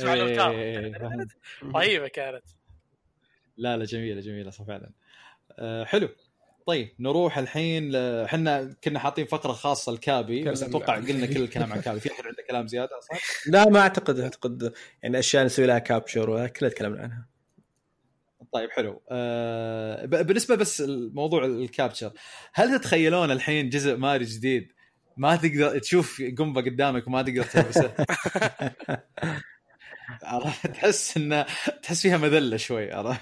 إيه. 0.00 0.92
رهيبه 1.62 2.08
كانت 2.08 2.44
لا 3.56 3.76
لا 3.76 3.84
جميله 3.84 4.20
جميله 4.20 4.50
صح 4.50 4.64
فعلا 4.64 4.92
آه 5.58 5.84
حلو. 5.84 6.08
طيب 6.66 6.88
نروح 7.00 7.38
الحين 7.38 7.94
إحنا 7.96 8.74
كنا 8.84 8.98
حاطين 8.98 9.26
فقرة 9.26 9.52
خاصة 9.52 9.92
لكابي 9.92 10.44
بس 10.44 10.62
أتوقع 10.62 10.94
قلنا 10.96 11.26
كل 11.26 11.42
الكلام 11.42 11.72
عن 11.72 11.80
كابي. 11.80 12.00
في 12.00 12.12
أحد 12.12 12.26
عنده 12.26 12.42
كلام 12.50 12.66
زيادة 12.66 12.98
أصلا؟ 12.98 13.18
لا 13.52 13.70
ما 13.70 13.80
أعتقد 13.80 14.20
أعتقد 14.20 14.72
يعني 15.02 15.18
أشياء 15.18 15.44
نسوي 15.44 15.66
لها 15.66 15.78
كابشر 15.78 16.30
وكلها 16.30 16.70
تكلمنا 16.70 17.02
عنها. 17.02 17.26
طيب 18.52 18.70
حلو. 18.70 19.02
آه 19.10 20.04
بالنسبة 20.04 20.54
بس 20.54 20.80
الموضوع 20.80 21.44
الكابتشر 21.44 22.12
هل 22.52 22.78
تتخيلون 22.78 23.30
الحين 23.30 23.68
جزء 23.68 23.96
ماري 23.96 24.24
جديد؟ 24.24 24.72
ما 25.16 25.36
تقدر 25.36 25.78
تشوف 25.78 26.22
قنبه 26.38 26.60
قدامك 26.60 27.06
وما 27.06 27.22
تقدر 27.22 27.42
تلبسه. 27.42 27.94
عرفت؟ 30.22 30.66
تحس 30.66 31.16
انه 31.16 31.46
تحس 31.82 32.02
فيها 32.02 32.16
مذلة 32.16 32.56
شوي 32.56 32.92
عرفت؟ 32.92 33.20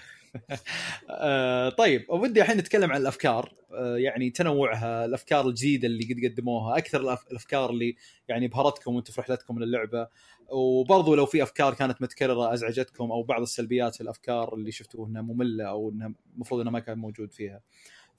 طيب 1.78 2.06
ودي 2.08 2.42
الحين 2.42 2.56
نتكلم 2.56 2.92
عن 2.92 3.00
الأفكار. 3.00 3.52
آه 3.72 3.96
يعني 3.96 4.30
تنوعها 4.30 5.04
الأفكار 5.04 5.48
الجديدة 5.48 5.88
اللي 5.88 6.04
قد 6.04 6.32
قدموها 6.32 6.78
أكثر 6.78 7.00
الأفكار 7.30 7.70
اللي 7.70 7.96
يعني 8.28 8.48
بهرتكم 8.48 8.94
وأنتم 8.94 9.12
في 9.12 9.20
رحلتكم 9.20 9.58
للعبة. 9.58 10.08
وبرضو 10.48 11.14
لو 11.14 11.26
في 11.26 11.42
أفكار 11.42 11.74
كانت 11.74 12.02
متكررة 12.02 12.54
أزعجتكم 12.54 13.12
أو 13.12 13.22
بعض 13.22 13.42
السلبيات 13.42 13.94
في 13.94 14.00
الأفكار 14.00 14.54
اللي 14.54 14.72
شفتوه 14.72 15.06
إنها 15.06 15.22
مملة 15.22 15.64
أو 15.64 15.90
إنها 15.90 16.12
المفروض 16.34 16.60
إنها 16.60 16.72
ما 16.72 16.80
كان 16.80 16.98
موجود 16.98 17.32
فيها. 17.32 17.60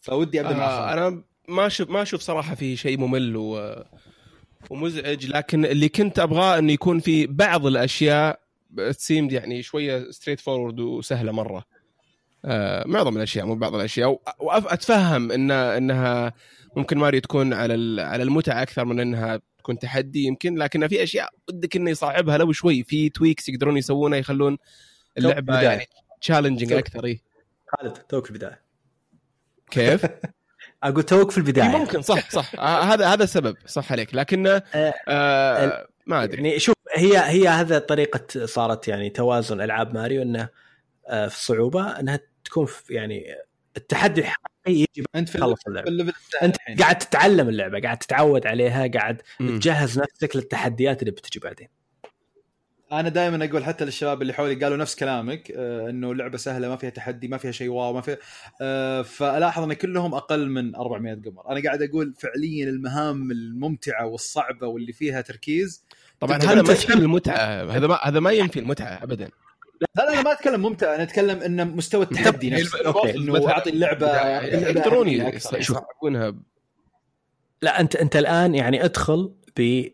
فودي 0.01 0.41
أبدأ 0.41 0.55
آه. 0.55 0.93
أنا 0.93 1.23
ما 1.47 1.67
أشوف 1.67 1.89
ما 1.89 2.01
أشوف 2.01 2.21
صراحة 2.21 2.55
في 2.55 2.75
شيء 2.75 2.97
ممل 2.97 3.37
و... 3.37 3.83
ومزعج 4.69 5.25
لكن 5.25 5.65
اللي 5.65 5.89
كنت 5.89 6.19
أبغاه 6.19 6.59
إنه 6.59 6.71
يكون 6.71 6.99
في 6.99 7.27
بعض 7.27 7.65
الأشياء 7.65 8.39
seemed 8.97 9.31
يعني 9.31 9.63
شوية 9.63 10.11
straightforward 10.11 10.79
وسهلة 10.79 11.31
مرة. 11.31 11.57
آه 11.57 11.72
معظم 12.85 13.17
الأشياء 13.17 13.45
مو 13.45 13.55
بعض 13.55 13.75
الأشياء 13.75 14.21
واتفهم 14.39 15.31
ان 15.31 15.51
إنها 15.51 16.33
ممكن 16.75 16.97
ماريو 16.97 17.21
تكون 17.21 17.53
على 17.53 18.01
على 18.01 18.23
المتعة 18.23 18.61
أكثر 18.61 18.85
من 18.85 18.99
إنها 18.99 19.39
تكون 19.59 19.79
تحدي 19.79 20.23
يمكن 20.23 20.55
لكن 20.55 20.87
في 20.87 21.03
أشياء 21.03 21.29
ودك 21.49 21.75
إنه 21.75 21.91
يصعبها 21.91 22.37
لو 22.37 22.51
شوي 22.51 22.83
في 22.83 23.09
tweaks 23.09 23.49
يقدرون 23.49 23.77
يسوونها 23.77 24.17
يخلون 24.17 24.57
اللعبة. 25.17 25.61
يعني 25.61 25.85
challenging 26.21 26.71
توك. 26.71 26.79
أكثر 26.79 27.05
إيه. 27.05 27.21
خالد 27.67 27.93
توك 27.93 28.25
في 28.25 28.31
البداية 28.31 28.61
كيف؟ 29.71 30.05
أقول 30.83 31.03
توك 31.03 31.31
في 31.31 31.37
البداية 31.37 31.69
إيه 31.69 31.77
ممكن 31.77 32.01
صح 32.01 32.29
صح 32.29 32.55
آه، 32.55 32.83
هذا 32.83 33.07
هذا 33.07 33.23
السبب 33.23 33.55
صح 33.65 33.91
عليك 33.91 34.15
لكن 34.15 34.61
آه 35.07 35.87
ما 36.07 36.23
أدري 36.23 36.43
يعني 36.43 36.59
شوف 36.59 36.75
هي 36.95 37.17
هي 37.17 37.47
هذا 37.47 37.79
طريقة 37.79 38.45
صارت 38.45 38.87
يعني 38.87 39.09
توازن 39.09 39.61
ألعاب 39.61 39.93
ماريو 39.93 40.21
إنه 40.21 40.49
آه، 41.07 41.27
في 41.27 41.35
الصعوبه 41.35 41.99
إنها 41.99 42.19
تكون 42.45 42.65
في 42.65 42.93
يعني 42.93 43.35
التحدي 43.77 44.21
الحقيقي 44.21 44.87
يجي 44.95 45.05
أنت 45.15 45.29
في 45.29 45.37
تخلص 45.37 45.59
في 45.63 45.67
اللعبة 45.67 46.13
أنت. 46.43 46.57
قاعد 46.79 46.97
تتعلم 46.97 47.49
اللعبة 47.49 47.79
قاعد 47.79 47.97
تتعود 47.97 48.47
عليها 48.47 48.87
قاعد 48.87 49.21
مم. 49.39 49.59
تجهز 49.59 49.99
نفسك 49.99 50.35
للتحديات 50.35 51.01
اللي 51.01 51.11
بتجي 51.11 51.39
بعدين 51.39 51.67
أنا 52.91 53.09
دائما 53.09 53.45
أقول 53.45 53.63
حتى 53.63 53.85
للشباب 53.85 54.21
اللي 54.21 54.33
حولي 54.33 54.55
قالوا 54.55 54.77
نفس 54.77 54.95
كلامك 54.95 55.51
آه، 55.51 55.89
إنه 55.89 56.15
لعبه 56.15 56.37
سهلة 56.37 56.69
ما 56.69 56.75
فيها 56.75 56.89
تحدي 56.89 57.27
ما 57.27 57.37
فيها 57.37 57.51
شيء 57.51 57.69
واو 57.69 57.93
ما 57.93 58.01
فيها 58.01 58.17
آه، 58.61 59.01
فالاحظ 59.01 59.63
إن 59.63 59.73
كلهم 59.73 60.15
أقل 60.15 60.49
من 60.49 60.75
400 60.75 61.13
قمر 61.13 61.49
أنا 61.51 61.63
قاعد 61.63 61.81
أقول 61.81 62.13
فعليا 62.17 62.69
المهام 62.69 63.31
الممتعة 63.31 64.05
والصعبة 64.05 64.67
واللي 64.67 64.93
فيها 64.93 65.21
تركيز 65.21 65.85
طبعا 66.19 66.37
هذا 66.37 66.45
ما 66.45 66.53
ينفي 66.53 66.73
تستمتع. 66.73 66.99
المتعة 66.99 67.71
هذا 67.71 67.87
ما 67.87 67.95
هذا 68.03 68.19
ما 68.19 68.31
ينفي 68.31 68.59
المتعة 68.59 69.03
ابدا 69.03 69.29
لا 69.95 70.03
لا 70.05 70.13
أنا 70.13 70.21
ما 70.21 70.31
أتكلم 70.31 70.61
ممتع 70.61 70.95
أنا 70.95 71.03
أتكلم 71.03 71.39
إن 71.41 71.67
مستوى 71.75 72.03
التحدي 72.03 72.49
نفسه. 72.49 73.09
إنه 73.15 73.49
أعطي 73.49 73.69
اللعبة 73.69 74.07
يص- 75.27 75.47
أكثر. 75.47 75.59
يصعبونها 75.59 76.35
لا 77.61 77.79
أنت 77.79 77.95
أنت 77.95 78.15
الآن 78.15 78.55
يعني 78.55 78.85
أدخل 78.85 79.33
ب 79.57 79.85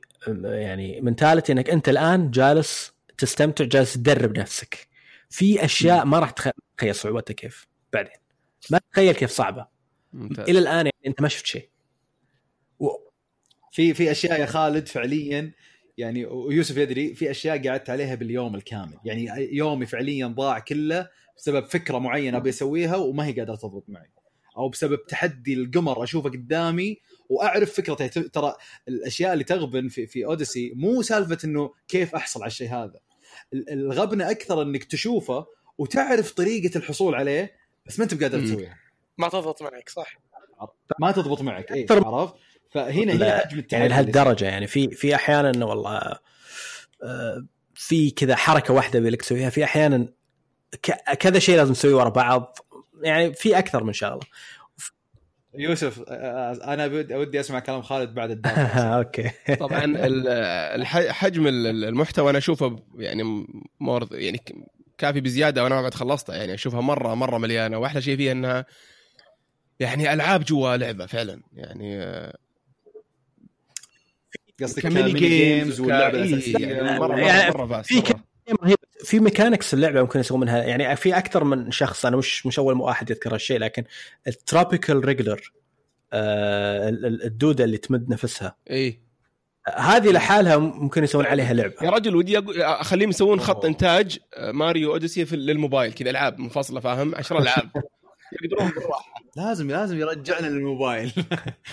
يعني 0.43 1.01
منتاليتي 1.01 1.51
إنك 1.51 1.69
أنت 1.69 1.89
الآن 1.89 2.31
جالس 2.31 2.93
تستمتع 3.17 3.65
جالس 3.65 3.93
تدرب 3.93 4.37
نفسك. 4.39 4.87
في 5.29 5.65
أشياء 5.65 6.05
ما 6.05 6.19
راح 6.19 6.29
تخ- 6.31 6.49
تتخيل 6.77 6.95
صعوبتها 6.95 7.33
كيف؟ 7.33 7.67
بعدين. 7.93 8.11
ما 8.69 8.77
تتخيل 8.77 9.13
كيف 9.13 9.31
صعبة. 9.31 9.67
ممتاز. 10.13 10.49
إلى 10.49 10.59
الآن 10.59 10.75
يعني 10.85 10.93
أنت 11.07 11.21
ما 11.21 11.27
شفت 11.27 11.45
شيء. 11.45 11.69
و- 12.79 13.09
في 13.71 13.93
في 13.93 14.11
أشياء 14.11 14.39
يا 14.41 14.45
خالد 14.45 14.87
فعليا 14.87 15.51
يعني 15.99 16.26
ويوسف 16.26 16.77
يدري 16.77 17.15
في 17.15 17.31
أشياء 17.31 17.67
قعدت 17.67 17.89
عليها 17.89 18.15
باليوم 18.15 18.55
الكامل. 18.55 18.97
يعني 19.05 19.55
يومي 19.55 19.85
فعليا 19.85 20.27
ضاع 20.27 20.59
كله 20.59 21.09
بسبب 21.38 21.65
فكرة 21.65 21.97
معينة 21.97 22.38
أبي 22.38 22.49
أسويها 22.49 22.95
وما 22.95 23.26
هي 23.26 23.31
قادرة 23.39 23.55
تضبط 23.55 23.84
معي. 23.88 24.09
أو 24.57 24.69
بسبب 24.69 25.05
تحدي 25.07 25.53
القمر 25.53 26.03
أشوفه 26.03 26.30
قدامي 26.30 26.97
وأعرف 27.30 27.73
فكرته. 27.73 28.07
ترى 28.07 28.55
الأشياء 28.88 29.34
اللي 29.34 29.43
تغبن 29.43 29.88
في 29.88 30.07
في 30.07 30.26
أوديسي 30.26 30.73
مو 30.76 31.01
سالفة 31.01 31.38
إنه 31.45 31.73
كيف 31.88 32.15
أحصل 32.15 32.41
على 32.41 32.47
الشيء 32.47 32.69
هذا. 32.69 32.99
ال- 33.53 33.69
الغبنه 33.69 34.31
أكثر 34.31 34.61
إنك 34.61 34.84
تشوفه 34.84 35.45
وتعرف 35.77 36.31
طريقة 36.31 36.77
الحصول 36.77 37.15
عليه 37.15 37.55
بس 37.85 37.99
ما 37.99 38.05
أنت 38.05 38.13
بقادر. 38.13 38.45
تسويها. 38.45 38.77
ما 39.17 39.30
تضبط 39.30 39.61
معك 39.61 39.89
صح. 39.89 40.19
ما 40.99 41.11
تضبط 41.11 41.41
معك 41.41 41.71
اي 41.71 41.85
عرفت؟ 41.91 42.35
فهنا 42.69 43.13
هي 43.13 43.39
حجم 43.39 43.59
التحدي 43.59 43.75
يعني 43.75 43.87
لهالدرجة 43.87 44.45
يعني 44.45 44.67
في 44.67 44.87
في 44.91 45.15
أحيانا 45.15 45.49
إنه 45.49 45.65
والله 45.65 45.97
آه، 47.03 47.45
في 47.73 48.11
كذا 48.11 48.35
حركة 48.35 48.73
واحدة 48.73 48.99
بيلك 48.99 49.21
تسويها 49.21 49.49
في 49.49 49.63
أحيانا 49.63 50.07
ك- 50.83 51.13
كذا 51.19 51.39
شيء 51.39 51.57
لازم 51.57 51.73
تسويه 51.73 51.95
ورا 51.95 52.09
بعض 52.09 52.57
يعني 53.03 53.33
في 53.33 53.57
أكثر 53.57 53.83
من 53.83 53.93
شغلة. 53.93 54.19
يوسف 55.53 56.03
آه، 56.07 56.73
أنا 56.73 56.87
بود- 56.87 57.13
ودي 57.13 57.39
أسمع 57.39 57.59
كلام 57.59 57.81
خالد 57.81 58.13
بعد 58.13 58.31
الدرس 58.31 58.53
okay. 58.77 59.31
طبعا 59.59 59.83
ال- 60.07 60.27
الح- 60.81 61.07
حجم 61.11 61.47
ال- 61.47 61.85
المحتوى 61.85 62.29
أنا 62.29 62.37
أشوفه 62.37 62.75
يعني 62.97 63.45
more 63.80 64.07
يعني 64.11 64.37
ك- 64.37 64.53
كافي 64.97 65.21
بزيادة 65.21 65.63
وأنا 65.63 65.75
ما 65.75 65.81
بعد 65.81 65.93
خلصتها 65.93 66.35
يعني 66.35 66.53
أشوفها 66.53 66.81
مرة 66.81 67.13
مرة 67.13 67.37
مليانة. 67.37 67.77
وأحلى 67.77 68.01
شيء 68.01 68.17
فيها 68.17 68.31
إنها 68.31 68.65
يعني 69.79 70.13
ألعاب 70.13 70.43
جوا 70.43 70.77
لعبة 70.77 71.05
فعلا. 71.05 71.41
يعني 71.53 72.03
آه، 72.03 72.37
قصدك 74.64 74.84
ك 74.84 74.89
mini 74.89 75.13
games 75.13 75.80
واللعبة 75.80 76.18
إيه، 76.18 76.23
الأساسية. 76.23 76.68
يعني 76.68 76.99
مره 76.99 77.18
يعني 77.19 77.52
مره 77.52 77.57
مرة 77.57 77.68
vast 77.67 77.93
في. 77.94 78.14
رهيب. 78.64 78.77
في 79.03 79.19
mechanics 79.19 79.73
اللعبة 79.73 80.02
ممكن 80.02 80.19
يسوون 80.19 80.41
منها 80.41 80.64
يعني 80.64 80.95
في 80.95 81.18
أكثر 81.18 81.44
من 81.44 81.72
شخص 81.72 82.06
أنا 82.06 82.18
مش 82.18 82.45
مش 82.45 82.60
أول 82.60 82.81
واحد 82.81 83.10
يذكر 83.10 83.34
هالشيء 83.34 83.60
لكن 83.60 83.84
ال 84.27 84.36
Tropical 84.36 85.05
Wiggler 85.05 85.51
الدودة 86.14 87.64
اللي 87.64 87.77
تمد 87.77 88.10
نفسها. 88.10 88.56
اي 88.72 88.99
هذه 89.77 90.11
لحالها 90.11 90.57
ممكن 90.57 91.03
يسوون 91.03 91.26
عليها 91.26 91.49
يا 91.49 91.53
لعبه 91.53 91.90
رجل 91.90 92.15
ودي 92.15 92.38
أقول 92.38 92.61
أخليهم 92.61 93.10
يسوون 93.10 93.40
خط 93.40 93.56
أوه. 93.56 93.68
إنتاج 93.68 94.19
آه، 94.34 94.52
Mario 94.51 94.91
Odyssey 94.91 95.26
في 95.26 95.36
للموبايل 95.36 95.94
كذا 95.94 96.10
ألعاب 96.10 96.40
منفصلة 96.40 96.80
فاهم؟ 96.80 97.15
10 97.15 97.40
ألعاب. 97.40 97.69
يقدرون 98.41 98.69
بالراحة. 98.69 99.14
لازم 99.36 99.72
لازم 99.72 99.99
يرجعنا 99.99 100.48
للموبايل. 100.48 101.11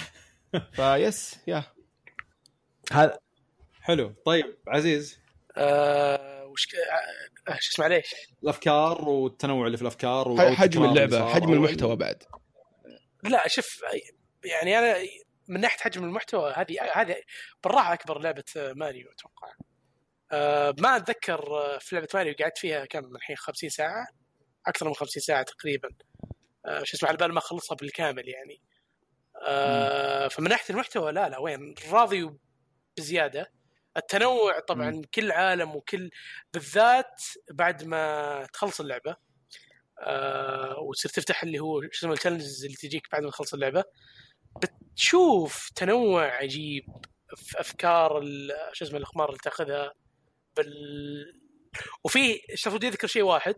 فيس 0.76 1.36
يا 1.46 1.64
هذا 2.92 3.18
حلو. 3.80 4.14
طيب 4.26 4.56
عزيز. 4.68 5.20
آه 5.56 6.44
وش 6.46 6.66
ك- 6.66 6.74
آه 7.48 7.56
شو 7.60 7.72
اسمه 7.72 7.88
ليش؟ 7.88 8.14
الأفكار 8.42 9.08
والتنوع 9.08 9.66
اللي 9.66 9.76
في 9.76 9.82
الأفكار 9.82 10.54
حجم 10.54 10.84
اللعبة 10.84 11.28
حجم 11.34 11.46
أو- 11.46 11.50
المحتوى 11.50 11.96
بعد. 11.96 12.22
لا 13.24 13.48
شوف 13.48 13.80
يعني 14.44 14.78
أنا 14.78 14.96
من 15.48 15.60
ناحية 15.60 15.78
حجم 15.78 16.04
المحتوى 16.04 16.52
هذه 16.56 16.76
هذه 16.94 17.16
بالراحة 17.64 17.92
أكبر 17.92 18.18
لعبة 18.18 18.44
ماريو 18.56 19.08
أتوقع. 19.12 19.52
آه 20.32 20.74
ما 20.78 20.96
أتذكر 20.96 21.40
آه، 21.58 21.78
في 21.78 21.94
لعبة 21.96 22.08
ماريو 22.14 22.34
قعدت 22.40 22.58
فيها 22.58 22.84
كم؟ 22.84 23.16
الحين 23.16 23.36
50 23.36 23.68
ساعة؟ 23.70 24.06
أكثر 24.66 24.88
من 24.88 24.94
50 24.94 25.22
ساعة 25.22 25.42
تقريبا. 25.42 25.88
آه 26.66 26.82
شو 26.84 26.96
اسمه 26.96 27.08
على 27.08 27.18
بال 27.18 27.32
ما 27.32 27.38
أخلصها 27.38 27.74
بالكامل 27.76 28.28
يعني. 28.28 28.60
آه 29.46 30.28
فمن 30.28 30.48
ناحية 30.48 30.74
المحتوى 30.74 31.12
لا 31.12 31.28
لا 31.28 31.38
وين؟ 31.38 31.74
راضي 31.90 32.30
بزيادة. 32.98 33.52
التنوع 33.96 34.60
طبعا 34.60 34.90
مم. 34.90 35.02
كل 35.14 35.32
عالم 35.32 35.76
وكل 35.76 36.10
بالذات 36.54 37.22
بعد 37.50 37.84
ما 37.84 38.46
تخلص 38.52 38.80
اللعبة 38.80 39.16
آه 40.00 40.78
وتصير 40.78 41.10
تفتح 41.10 41.42
اللي 41.42 41.58
هو 41.58 41.82
شو 41.82 41.88
اسمه 41.92 42.12
التشالنجز 42.12 42.64
اللي 42.64 42.76
تجيك 42.76 43.02
بعد 43.12 43.22
ما 43.22 43.30
تخلص 43.30 43.54
اللعبة 43.54 43.84
بتشوف 44.62 45.70
تنوع 45.74 46.36
عجيب 46.36 46.84
في 47.36 47.60
أفكار 47.60 48.22
شو 48.72 48.84
اسمه 48.84 48.98
الأخبار 48.98 49.28
اللي 49.28 49.38
تأخذها. 49.38 49.92
بال 50.56 51.40
وفي 52.04 52.40
شرط 52.54 52.74
ودي 52.74 52.88
أذكر 52.88 53.06
شيء 53.06 53.22
واحد 53.22 53.54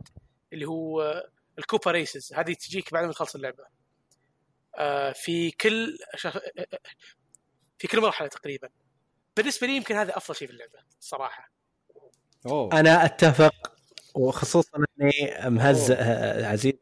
اللي 0.52 0.66
هو 0.66 1.22
الكوبا 1.58 1.90
ريسز. 1.90 2.32
هذه 2.34 2.52
تجيك 2.52 2.92
بعد 2.92 3.04
ما 3.04 3.12
تخلص 3.12 3.34
اللعبة. 3.34 3.64
آه 4.78 5.12
في 5.12 5.50
كل 5.50 5.98
شخ... 6.16 6.38
في 7.78 7.88
كل 7.88 8.00
مرحلة 8.00 8.28
تقريبا. 8.28 8.68
بالنسبة 9.38 9.66
لي 9.66 9.76
يمكن 9.76 9.96
هذا 9.96 10.16
أفضل 10.16 10.36
شيء 10.36 10.48
في 10.48 10.54
اللعبة 10.54 10.78
صراحة. 11.00 11.52
أوه. 12.46 12.80
أنا 12.80 13.04
أتفق 13.04 13.54
وخصوصا 14.14 14.78
إني 15.00 15.50
مهزأ 15.50 15.96
آه، 15.98 16.46
عزيز. 16.46 16.72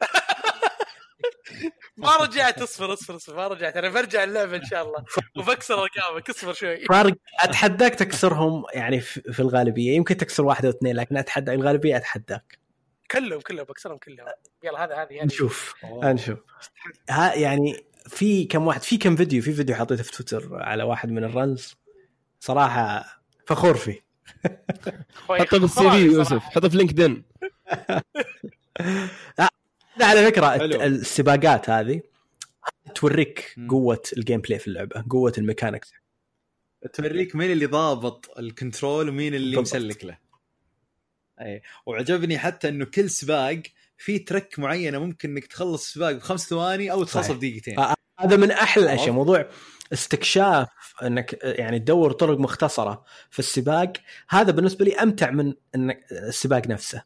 ما 1.97 2.17
رجعت 2.17 2.63
اصبر 2.63 2.93
اصبر 2.93 3.17
اصبر 3.17 3.37
ما 3.37 3.49
رجعت. 3.49 3.77
أنا 3.77 3.89
برجع 3.89 4.25
اللعبة 4.25 4.57
إن 4.57 4.65
شاء 4.65 4.87
الله. 4.87 5.05
وبكسر 5.39 5.75
رقابك 5.75 6.31
اصبر 6.31 6.53
شوي. 6.53 6.85
فارق 6.85 7.15
أتحداك 7.41 7.95
تكسرهم 7.95 8.65
يعني 8.75 9.01
في 9.01 9.33
في 9.33 9.41
الغالبية. 9.41 9.97
يمكن 9.97 10.17
تكسر 10.17 10.45
واحدة 10.45 10.69
واثنين 10.69 10.97
لكن 10.97 11.17
أتحدى 11.17 11.53
الغالبية 11.53 11.97
أتحداك. 11.97 12.59
كلهم 13.11 13.41
كلهم 13.41 13.65
بكسرهم 13.65 13.99
كلهم. 13.99 14.27
يلا 14.65 14.85
هذا 14.85 14.95
هذه 14.95 15.21
هذه. 15.21 15.25
نشوف 15.25 15.75
أوه. 15.85 16.13
نشوف. 16.13 16.39
ها 17.11 17.35
يعني 17.35 17.85
في 18.09 18.45
كم 18.45 18.67
واحد 18.67 18.83
في 18.83 18.97
كم 18.97 19.17
فيديو 19.17 19.43
في 19.43 19.53
فيديو 19.53 19.77
حطيته 19.77 20.03
في 20.03 20.13
تويتر 20.13 20.55
على 20.55 20.83
واحد 20.83 21.11
من 21.11 21.25
ال 21.25 21.33
runs؟ 21.33 21.77
صراحة 22.41 23.05
فخور 23.47 23.77
فيه 23.77 24.07
حطه 25.29 25.59
في 25.59 25.65
ال 25.65 25.91
CV. 25.91 25.97
يوسف 25.97 26.43
حطه 26.43 26.69
في 26.69 26.77
LinkedIn 26.79 27.25
لا 29.99 30.07
على 30.07 30.27
فكرة 30.27 30.47
حلو. 30.59 30.83
السباقات 30.83 31.71
هذه 31.71 32.01
توريك. 32.95 33.55
قوة 33.71 34.03
ال 34.17 34.41
gameplay 34.41 34.59
في 34.59 34.69
اللعبة 34.69 35.05
قوة 35.11 35.33
ال 35.39 35.44
mechanics 35.44 35.93
توريك 36.93 37.37
مين 37.37 37.51
اللي 37.51 37.67
ضابط 37.67 38.39
ال 38.39 38.47
control 38.48 39.09
ومين 39.09 39.35
اللي 39.35 39.57
بالضبط. 39.57 39.77
مسلك 39.77 40.05
له 40.05 40.19
أي 41.41 41.63
وعجبني 41.87 42.39
حتى 42.39 42.69
إنه 42.69 42.85
كل 42.85 43.11
سباق 43.11 43.63
في 43.99 44.19
طرق 44.19 44.59
معينة 44.59 44.99
ممكن 44.99 45.31
إنك 45.31 45.47
تخلص 45.47 45.93
سباق 45.93 46.13
بخمس 46.13 46.49
ثواني 46.49 46.93
أو 46.93 47.05
تخلصه 47.05 47.23
صحيح. 47.23 47.37
بدقيقتين 47.37 47.79
آه. 47.79 47.95
هذا 48.21 48.37
من 48.37 48.51
أحلى 48.51 48.85
الأشياء؟ 48.85 49.11
موضوع 49.11 49.49
استكشاف 49.93 50.95
انك 51.03 51.39
يعني 51.43 51.79
تدور 51.79 52.13
طرق 52.13 52.39
مختصرة 52.39 53.05
في 53.31 53.39
السباق 53.39 53.93
هذا 54.29 54.51
بالنسبة 54.51 54.85
لي 54.85 54.95
أمتع 54.95 55.31
من 55.31 55.55
انك 55.75 56.07
السباق 56.13 56.67
نفسه. 56.67 57.03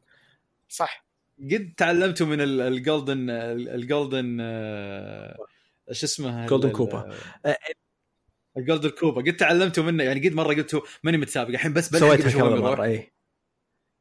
صح. 0.69 1.07
قد 1.53 1.73
تعلمتوا 1.77 2.27
من 2.27 2.41
ال- 2.41 2.61
ال 2.61 2.71
Golden 2.71 3.31
ال- 3.31 3.69
ال 3.69 3.79
Golden 3.79 4.39
آه، 4.41 5.37
شو 5.93 6.07
اسمه 6.07 6.47
Golden 6.47 6.71
Koopa. 6.71 7.17
ال- 7.47 7.55
ال 8.57 8.61
Golden 8.61 8.89
Koopa 8.89 9.23
قد 9.23 9.37
تعلمتوا 9.37 9.85
منه 9.85 10.05
يعني 10.05 10.29
قد 10.29 10.35
مرة 10.35 10.55
قلتوا 10.55 10.81
ماني 11.05 11.19
متسابق 11.19 11.49
الحين 11.51 11.73
بس 11.73 11.91
سويتها 11.91 12.31
كذا. 12.31 12.45
مرة 12.45 12.85
اي 12.85 13.13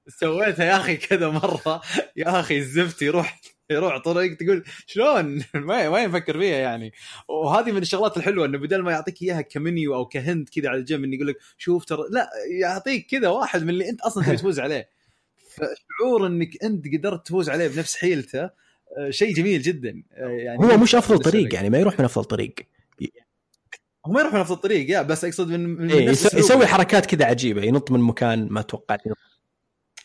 سويتها 0.07 0.65
يا 0.65 0.77
أخي 0.77 0.97
كذا 0.97 1.30
مرة. 1.30 1.81
يا 2.15 2.39
أخي 2.39 2.57
الزفت 2.57 3.01
يروح 3.01 3.41
يروح 3.71 3.97
طريق 3.97 4.37
تقول 4.37 4.63
شلون 4.85 5.43
ما 5.67 5.89
ما 5.89 6.03
يفكر 6.03 6.39
فيها 6.39 6.57
يعني 6.57 6.93
وهذه 7.27 7.71
من 7.71 7.81
الشغلات 7.81 8.17
الحلوة 8.17 8.45
إنه 8.45 8.57
بدل 8.57 8.81
ما 8.81 8.91
يعطيك 8.91 9.21
إياها 9.21 9.41
كمنيو 9.41 9.95
أو 9.95 10.05
كهند 10.05 10.49
كذا 10.49 10.69
على 10.69 10.79
الجنب 10.79 11.03
إنه 11.03 11.15
يقول 11.15 11.27
لك 11.27 11.37
شوف 11.57 11.85
ترى 11.85 12.03
لا 12.09 12.29
يعطيك 12.61 13.07
كذا 13.09 13.27
واحد 13.27 13.63
من 13.63 13.69
اللي 13.69 13.89
أنت 13.89 14.01
أصلا 14.01 14.23
تبي 14.23 14.37
تفوز 14.37 14.59
عليه 14.59 14.89
فشعور 15.53 16.27
إنك 16.27 16.63
أنت 16.63 16.85
قدرت 16.97 17.27
تفوز 17.27 17.49
عليه 17.49 17.67
بنفس 17.67 17.95
حيلته 17.95 18.49
آه، 18.97 19.09
شيء 19.09 19.33
جميل 19.33 19.61
جدا 19.61 20.03
آه، 20.13 20.27
يعني 20.27 20.59
هو 20.59 20.77
مش 20.77 20.95
أفضل 20.95 21.19
طريق. 21.19 21.53
يعني 21.53 21.69
ما 21.69 21.77
يروح 21.77 21.99
من 21.99 22.05
أفضل 22.05 22.25
طريق 22.25 22.55
هو 24.05 24.11
ما 24.11 24.19
يروح 24.21 24.33
من 24.33 24.39
نفس 24.39 24.51
الطريق 24.51 24.89
يا 24.89 25.01
بس 25.01 25.25
أقصد 25.25 25.51
من, 25.51 25.59
من 25.59 25.91
إيه. 25.91 26.09
يسوي 26.09 26.67
حركات 26.67 27.05
كذا 27.05 27.25
عجيبة 27.25 27.63
ينط 27.63 27.91
من 27.91 27.99
مكان 27.99 28.47
ما 28.51 28.61
توقعت 28.61 29.05
ينط. 29.05 29.17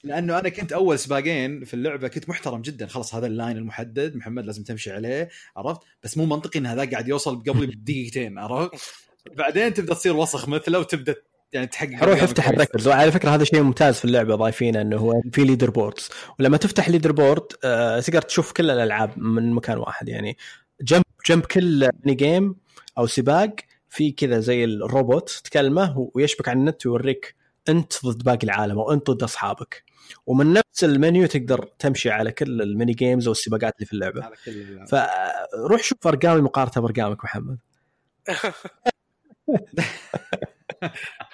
لأنه 0.05 0.39
أنا 0.39 0.49
كنت 0.49 0.73
أول 0.73 0.99
سباقين 0.99 1.65
في 1.65 1.75
اللعبة 1.75 2.09
كنت 2.09 2.29
محترم 2.29 2.63
جدا. 2.63 2.87
خلاص 2.87 3.15
هذا 3.15 3.27
ال 3.27 3.33
line 3.33 3.57
المحدد 3.57 4.17
محمد 4.17 4.47
لازم 4.47 4.63
تمشي 4.63 4.93
عليه 4.93 5.29
عرفت؟ 5.57 5.81
بس 6.03 6.19
مو 6.19 6.25
منطقي 6.25 6.59
إن 6.59 6.67
هذا 6.67 6.91
قاعد 6.91 7.09
يوصل 7.09 7.43
قبلي 7.43 7.67
بدقيقتين 7.67 8.39
عرفت؟ 8.39 8.71
بعدين 9.39 9.75
تبدأ 9.75 9.95
تصير 9.95 10.17
وسخ 10.17 10.49
مثله 10.49 10.79
وتبدأ 10.79 11.15
يعني 11.53 11.67
تحقق 11.67 12.05
روح 12.05 12.23
أفتح. 12.23 12.49
ال 12.49 12.54
records 12.54 12.89
وعلى 12.89 13.13
فكرة 13.13 13.31
هذا 13.31 13.45
شيء 13.45 13.63
ممتاز 13.63 13.95
في 13.95 14.05
اللعبة 14.05 14.35
ضايفينه 14.35 14.81
إنه 14.81 14.97
هو 14.97 15.23
في 15.33 15.45
leaderboards 15.45 16.09
ولما 16.39 16.57
تفتح 16.57 16.89
leaderboard 16.89 17.47
آه 17.65 18.01
تقدر 18.01 18.23
تشوف 18.23 18.53
كل 18.53 18.71
الألعاب 18.71 19.19
من 19.19 19.53
مكان 19.53 19.79
واحد. 19.79 20.09
يعني 20.09 20.37
جنب 20.81 21.05
جنب 21.29 21.47
كل 21.47 21.89
mini 22.05 22.17
game 22.17 22.57
أو 22.99 23.07
سباق 23.07 23.57
في 23.91 24.13
كذا 24.13 24.41
زي 24.41 24.65
الروبوت 24.65 25.41
تكلمه 25.45 26.11
ويشبك 26.15 26.49
على 26.49 26.59
النت 26.59 26.87
ويوريك 26.87 27.35
أنت 27.69 28.07
ضد 28.07 28.23
باقي 28.23 28.45
العالم 28.45 28.79
أو 28.79 28.93
أنت 28.93 29.11
ضد 29.11 29.23
أصحابك. 29.23 29.85
ومن 30.27 30.53
نفس 30.53 30.85
المنيو 30.85 31.27
تقدر 31.27 31.65
تمشي 31.79 32.11
على 32.11 32.33
كل 32.33 32.63
ال 32.63 32.69
mini 32.69 32.93
games 32.93 33.29
والسباقات 33.29 33.75
اللي 33.77 33.87
في 33.87 33.93
اللعبة. 33.93 34.25
على 34.25 34.37
كل 34.45 34.51
الألعاب. 34.51 34.89
فروح 34.89 35.83
شوف 35.83 36.07
ارقامي 36.07 36.41
مقارنة 36.41 36.87
بارقامك 36.87 37.25
محمد. 37.25 37.59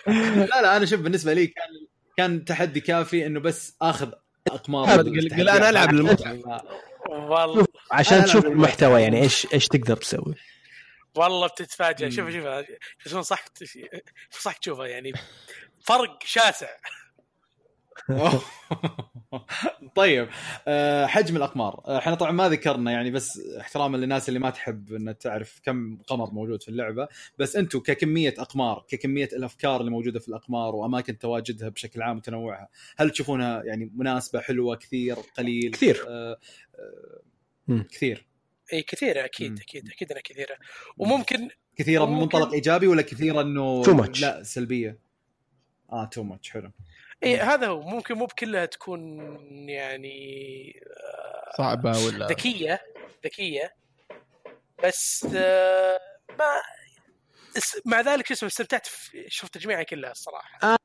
لا 0.07 0.63
لا 0.63 0.77
أنا 0.77 0.87
شوف 0.87 1.01
بالنسبة 1.01 1.33
لي 1.33 1.47
كان 1.47 1.87
كان 2.17 2.45
تحدي 2.45 2.81
كافي 2.81 3.27
إنه 3.27 3.41
بس 3.41 3.77
آخذ 3.83 4.13
أقمار. 4.49 5.01
قل- 5.01 5.33
أنا 5.33 5.71
ألعب 5.71 5.93
للمتعه 5.93 6.63
والله. 7.09 7.67
عشان 7.93 8.25
تشوف 8.25 8.47
المحتوى. 8.47 9.03
يعني 9.03 9.23
إيش 9.23 9.47
إيش 9.55 9.69
تقدر 9.69 9.97
تسوي؟ 9.97 10.35
والله 11.15 11.47
بتتفاجئ. 11.47 12.11
شوف 12.11 12.31
شوف 12.31 12.45
شوف 13.07 13.21
صح 13.21 13.45
صح 14.31 14.57
تشوفها 14.57 14.87
يعني 14.87 15.13
فرق 15.85 16.19
شاسع. 16.25 16.69
طيب 19.95 20.29
آه، 20.69 21.07
حجم 21.07 21.37
الأقمار 21.37 21.83
آه، 21.87 21.99
إحنا 21.99 22.15
طبعا 22.15 22.33
ما 22.33 22.49
ذكرنا 22.49 22.93
يعني 22.93 23.11
بس 23.11 23.41
احتراما 23.61 23.97
للناس 23.97 24.29
اللي 24.29 24.41
ما 24.41 24.51
تحب 24.51 24.93
إن 24.93 25.19
تعرف 25.19 25.61
كم 25.65 25.99
قمر 26.07 26.31
موجود 26.31 26.63
في 26.63 26.69
اللعبة 26.69 27.09
بس 27.39 27.57
أنتم 27.57 27.79
ككمية 27.79 28.35
أقمار 28.39 28.85
ككمية 28.89 29.29
الأفكار 29.33 29.81
اللي 29.81 29.91
موجودة 29.91 30.21
في 30.21 30.29
الأقمار 30.29 30.75
وأماكن 30.75 31.19
تواجدها 31.19 31.69
بشكل 31.69 32.03
عام 32.03 32.17
وتنوعها 32.17 32.69
هل 32.97 33.11
تشوفونها 33.11 33.63
يعني 33.65 33.91
مناسبة 33.95 34.41
حلوة 34.41 34.77
كثير 34.77 35.15
قليل 35.15 35.71
كثير. 35.71 36.05
آه. 36.09 36.39
كثير 37.69 38.27
إي 38.73 38.83
كثيره 38.83 39.25
أكيد. 39.25 39.61
أكيد 39.61 39.89
أكيد 39.91 40.11
إنها 40.11 40.23
كثيرة 40.23 40.57
وممكن 40.99 41.49
كثيرة 41.77 42.05
من 42.05 42.21
منطلق 42.21 42.53
إيجابي 42.53 42.87
ولا 42.87 43.03
كثيرة 43.03 43.41
إنه 43.41 43.83
Too 43.83 43.97
much. 44.03 44.21
لا 44.21 44.43
سلبية 44.43 44.99
آه 45.93 46.05
تو 46.05 46.23
ماتش 46.23 46.51
حلو 46.51 46.71
اي 47.25 47.37
هذا 47.37 47.67
هو. 47.67 47.81
ممكن 47.81 48.15
مو 48.15 48.27
بكلها 48.27 48.67
تكون 48.67 49.19
يعني 49.69 50.81
آه، 50.87 51.57
صعبة 51.59 51.99
ولا؟ 51.99 52.27
ذكية 52.27 52.81
ذكية. 53.25 53.75
بس 54.85 55.27
آه، 55.37 55.99
ما 56.39 56.63
مع 57.85 58.01
ذلك 58.01 58.27
شو 58.27 58.35
اسمه 58.35 58.49
استمتعت 58.49 58.89
شوف 59.29 59.51
تجميعها 59.51 59.83
كلها 59.83 60.11
الصراحة. 60.11 60.79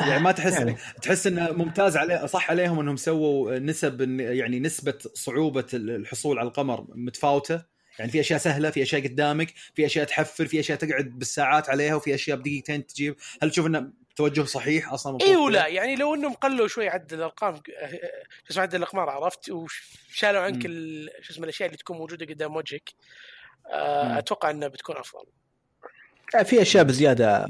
يعني 0.00 0.22
ما 0.22 0.32
تحس. 0.32 0.52
يعني. 0.52 0.76
تحس 1.02 1.26
إنه 1.26 1.52
ممتاز 1.52 1.96
عليه 1.96 2.26
صح 2.26 2.50
عليهم 2.50 2.80
إنهم 2.80 2.96
سووا 2.96 3.58
نسب 3.58 4.20
يعني 4.20 4.60
نسبة 4.60 4.98
صعوبة 5.14 5.66
الحصول 5.74 6.38
على 6.38 6.48
القمر 6.48 6.86
متفاوتة. 6.88 7.64
يعني 7.98 8.10
في 8.10 8.20
أشياء 8.20 8.38
سهلة 8.38 8.70
في 8.70 8.82
أشياء 8.82 9.02
قدامك 9.02 9.54
في 9.74 9.86
أشياء 9.86 10.04
تحفر 10.04 10.46
في 10.46 10.60
أشياء 10.60 10.78
تقعد 10.78 11.04
بالساعات 11.04 11.70
عليها 11.70 11.94
وفي 11.94 12.14
أشياء 12.14 12.36
بدقيقتين 12.36 12.86
تجيب. 12.86 13.16
هل 13.42 13.50
تشوف 13.50 13.66
إنه 13.66 13.92
توجه 14.18 14.44
صحيح 14.44 14.92
أصلا 14.92 15.18
اي 15.22 15.36
ولا 15.36 15.66
يعني 15.66 15.96
لو 15.96 16.14
إنهم 16.14 16.32
قلوا 16.32 16.68
شوي 16.68 16.88
عدد 16.88 17.12
الأرقام 17.12 17.54
آه، 17.54 17.90
شو 18.44 18.50
اسمه 18.50 18.62
عدد 18.62 18.74
الإقمار 18.74 19.10
عرفت 19.10 19.50
وشالوا 19.50 20.40
عنك 20.40 20.62
شو 21.20 21.32
اسمه 21.32 21.44
الأشياء 21.44 21.66
اللي 21.66 21.78
تكون 21.78 21.96
موجودة 21.98 22.26
قدام 22.26 22.56
وجهك 22.56 22.90
آه،. 23.66 24.18
أتوقع 24.18 24.50
إنها 24.50 24.68
بتكون 24.68 24.96
أفضل 24.96 25.26
في 26.44 26.62
أشياء 26.62 26.84
بزيادة 26.84 27.46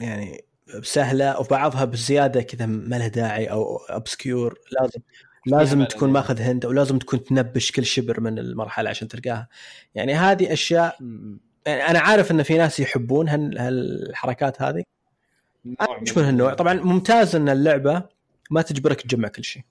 يعني 0.00 0.44
سهلة 0.82 1.40
وبعضها 1.40 1.84
بزيادة 1.84 2.42
كذا 2.42 2.66
ما 2.66 2.96
لها 2.96 3.08
داعي 3.08 3.46
أو 3.46 3.76
ابسكيور 3.76 4.58
لازم 4.80 5.00
لازم 5.46 5.84
تكون. 5.84 6.10
ماخذ 6.10 6.40
هند 6.40 6.64
أو 6.64 6.72
لازم 6.72 6.98
تكون 6.98 7.24
تنبش 7.24 7.72
كل 7.72 7.86
شبر 7.86 8.20
من 8.20 8.38
المرحلة 8.38 8.90
عشان 8.90 9.08
تلقاها 9.08 9.48
يعني 9.94 10.14
هذه 10.14 10.52
أشياء. 10.52 10.96
يعني 11.66 11.88
أنا 11.88 11.98
عارف 11.98 12.30
إن 12.30 12.42
في 12.42 12.58
ناس 12.58 12.80
يحبون 12.80 13.28
هال- 13.28 13.58
هالحركات 13.58 14.62
هذه 14.62 14.84
مش 15.64 16.16
من 16.16 16.24
هالنوع. 16.24 16.54
طبعا 16.54 16.74
ممتاز 16.74 17.36
إن 17.36 17.48
اللعبة 17.48 18.02
ما 18.50 18.62
تجبرك 18.62 19.00
تجمع 19.00 19.28
كل 19.28 19.44
شيء. 19.44 19.62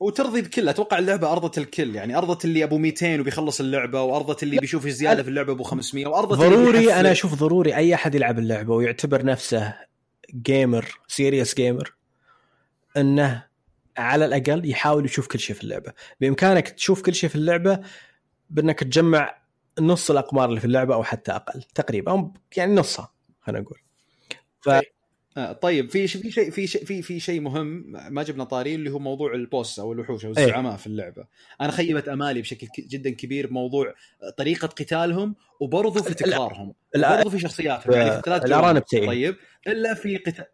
وترضي 0.00 0.40
الكل. 0.40 0.68
أتوقع 0.68 0.98
اللعبة 0.98 1.32
أرضت 1.32 1.58
الكل. 1.58 1.96
يعني 1.96 2.18
أرضت 2.18 2.44
اللي 2.44 2.64
أبو 2.64 2.78
200 2.78 3.20
وبيخلص 3.20 3.60
اللعبة 3.60 4.02
وأرضت 4.02 4.42
اللي 4.42 4.58
بيشوف 4.58 4.88
زياده 4.88 5.22
في 5.22 5.28
اللعبة 5.28 5.52
أبو 5.52 5.62
500 5.62 6.06
وأرضت 6.06 6.38
ضروري. 6.38 6.94
أنا 6.94 7.12
أشوف 7.12 7.34
ضروري 7.34 7.76
أي 7.76 7.94
أحد 7.94 8.14
يلعب 8.14 8.38
اللعبة 8.38 8.74
ويعتبر 8.74 9.24
نفسه 9.24 9.74
gamer 10.34 11.00
serious 11.08 11.54
gamer 11.54 11.94
إنه 12.96 13.46
على 13.98 14.24
الأقل 14.24 14.70
يحاول 14.70 15.04
يشوف 15.04 15.26
كل 15.26 15.38
شيء 15.38 15.56
في 15.56 15.64
اللعبة. 15.64 15.92
بإمكانك 16.20 16.68
تشوف 16.68 17.02
كل 17.02 17.14
شيء 17.14 17.30
في 17.30 17.36
اللعبة 17.36 17.80
بإنك 18.50 18.80
تجمع 18.80 19.40
نص 19.80 20.10
الأقمار 20.10 20.48
اللي 20.48 20.60
في 20.60 20.66
اللعبة 20.66 20.94
أو 20.94 21.04
حتى 21.04 21.32
أقل 21.32 21.62
تقريبا. 21.62 22.12
أو 22.12 22.34
يعني 22.56 22.74
نصها 22.74 23.12
خلينا 23.40 23.60
نقول. 23.60 23.78
ف 24.60 24.70
آه 25.36 25.52
طيب 25.52 25.90
في 25.90 26.08
شيء 26.08 26.22
في 26.22 26.30
شيء 26.30 26.50
في 26.50 26.66
شيء 26.66 26.84
في 26.84 27.02
في 27.02 27.20
شيء 27.20 27.40
مهم 27.40 27.84
ما 28.10 28.22
جبنا 28.22 28.44
طاري 28.44 28.74
اللي 28.74 28.90
هو 28.90 28.98
موضوع 28.98 29.34
ال 29.34 29.43
boss 29.43 29.78
أو 29.78 29.92
الوحوش 29.92 30.24
أو. 30.24 30.30
الزعماء 30.30 30.76
في 30.76 30.86
اللعبة. 30.86 31.24
أنا 31.60 31.70
خيبت 31.70 32.08
أمالي 32.08 32.40
بشكل 32.40 32.66
جدا 32.78 33.10
كبير 33.10 33.46
بموضوع 33.46 33.94
طريقة 34.38 34.68
قتالهم 34.68 35.34
وبرضه 35.60 36.02
في 36.02 36.14
تكرارهم 36.14 36.74
برضه 36.96 37.30
في 37.30 37.38
شخصياتهم. 37.38 37.94
يعني 37.94 38.10
في 38.10 38.22
ثلاث 38.24 38.44
الارانب. 38.44 38.82
طيب 38.92 39.36
إلا 39.66 39.94
في 39.94 40.16
قتال 40.16 40.44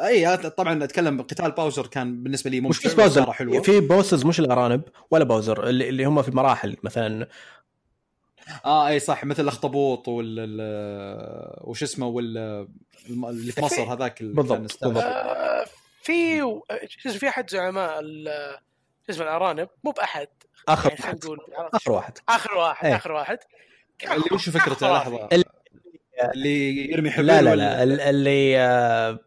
أي 0.00 0.36
طبعا 0.36 0.84
أتكلم 0.84 1.22
قتال 1.22 1.50
باوزر 1.50 1.86
كان 1.86 2.22
بالنسبة 2.22 2.50
لي 2.50 2.60
مش 2.60 2.86
بس 2.86 2.94
باوزر 2.94 3.32
حلوة. 3.32 3.62
في 3.62 3.80
bosses 3.80 4.24
مش 4.24 4.40
الأرانب 4.40 4.82
ولا 5.10 5.24
باوزر 5.24 5.68
اللي, 5.68 5.88
اللي 5.88 6.04
هم 6.04 6.22
في 6.22 6.30
مراحل 6.30 6.76
مثلا 6.82 7.28
آه 8.64 8.88
إي 8.88 8.98
صح 9.00 9.24
مثل 9.24 9.42
الأخطبوط 9.42 10.08
وال 10.08 10.36
ال- 10.38 11.56
وش 11.60 11.82
اسمه 11.82 12.06
وال 12.06 12.38
الم- 13.10 13.26
اللي 13.26 13.52
في 13.52 13.60
مصر 13.60 13.82
هذاك 13.92 14.22
بالضبط،. 14.22 14.82
آه، 14.84 15.64
في 16.02 16.40
في 17.18 17.28
أحد 17.28 17.50
زعماء 17.50 18.00
ال- 18.00 18.58
شو 19.06 19.12
اسمه 19.12 19.22
الأرانب؟ 19.24 19.68
مو 19.84 19.90
بأحد. 19.90 20.28
آخر 20.68 20.90
يعني 20.90 21.00
واحد. 21.02 21.16
نقول 21.24 21.38
آخر 21.74 21.92
واحد. 21.92 22.18
آخر 22.28 22.54
واحد 22.54 22.86
إيه. 22.86 22.96
آخر 22.96 23.12
واحد. 23.12 23.38
اللي 24.04 24.24
وش 24.32 24.48
فكرته. 24.48 24.92
لحظة. 24.98 25.28
ال- 25.32 25.44
اللي 26.34 26.90
يرمي 26.92 27.10
حبل 27.10 27.26
لا 27.26 27.42
لا 27.42 27.56
لا. 27.56 27.82
ال- 27.82 28.00
اللي 28.00 28.58
آه، 28.58 29.18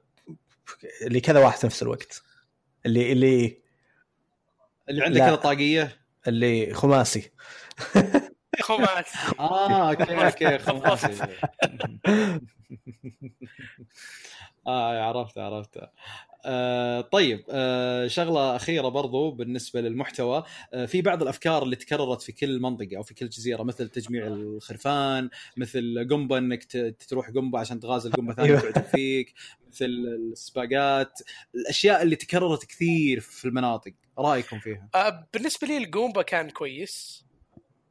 اللي 1.02 1.20
كذا 1.22 1.40
واحد 1.40 1.58
في 1.58 1.66
نفس 1.66 1.84
الوقت. 1.84 2.24
اللي 2.86 3.12
اللي 3.12 3.62
اللي 4.90 5.04
عنده 5.06 5.20
لا. 5.20 5.26
كذا 5.28 5.36
طاقية؟ 5.36 5.98
اللي 6.28 6.74
خماسي. 6.74 7.32
خماس 8.64 9.06
آه 9.40 9.90
okay 9.90 10.26
okay 10.26 10.58
خماسي 10.66 11.28
آه 14.68 15.00
عرفت 15.02 15.38
عرفت 15.38 15.80
آه 16.46 17.02
طيب 17.02 17.46
آه 17.50 18.08
شغلة 18.08 18.56
أخيرة 18.56 18.88
برضو 18.88 19.32
بالنسبة 19.32 19.82
للمحتوى. 19.82 20.44
آه 20.74 20.86
في 20.86 21.02
بعض 21.02 21.22
الأفكار 21.22 21.64
اللي 21.64 21.76
تكررت 21.76 22.22
في 22.22 22.32
كل 22.32 22.60
منطقة 22.62 22.98
أو 22.98 23.04
في 23.04 23.14
كل 23.14 23.30
جزيرة 23.30 23.64
مثل 23.64 23.90
تجميع 23.90 24.28
الخرفان 24.28 25.30
مثل 25.58 26.08
قنبه 26.12 26.38
إنك 26.38 26.64
ت- 26.64 26.96
تروح 27.10 27.30
قنبه 27.30 27.60
عشان 27.60 27.80
تغازل 27.80 28.12
قنبه 28.12 28.34
ثانية 28.34 28.50
أيوة. 28.50 28.72
تعجب 28.72 28.86
فيك 28.88 29.34
مثل 29.68 29.86
السباقات. 29.86 31.20
الأشياء 31.56 32.02
اللي 32.02 32.16
تكررت 32.16 32.66
كثير 32.66 33.20
في 33.20 33.46
المناطق 33.46 33.94
رأيكم 34.20 34.60
فيها؟ 34.60 34.90
آه، 34.96 35.28
بالنسبة 35.34 35.68
لي 35.68 35.78
الجومبا 35.78 36.22
كان 36.22 36.50
كويس. 36.50 37.26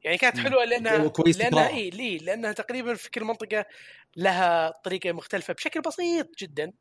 يعني 0.05 0.19
كانت. 0.19 0.39
حلوة 0.39 0.65
لأنها 0.65 1.09
كويس 1.09 1.39
لأنها. 1.39 1.69
إي 1.69 1.91
لي 1.91 2.19
لأنها 2.19 2.53
تقريبا 2.53 2.95
في 2.95 3.11
كل 3.11 3.25
منطقة 3.25 3.65
لها 4.17 4.71
طريقة 4.85 5.13
مختلفة 5.13 5.55
بشكل 5.55 5.81
بسيط 5.81 6.39
جدا 6.39 6.73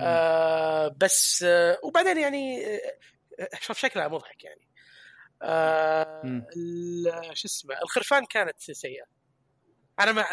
آه 0.00 0.94
بس 0.96 1.42
آه 1.42 1.78
وبعدين 1.82 2.18
يعني 2.18 2.66
آه، 2.66 2.80
شوف 3.60 3.78
شكلها 3.78 4.08
مضحك 4.08 4.44
يعني 4.44 4.68
آه 5.42 6.46
شو 7.34 7.46
اسمه 7.48 7.74
الخرفان 7.82 8.24
كانت 8.24 8.60
سيئة 8.60 9.04
أنا 10.00 10.12
ما 10.12 10.24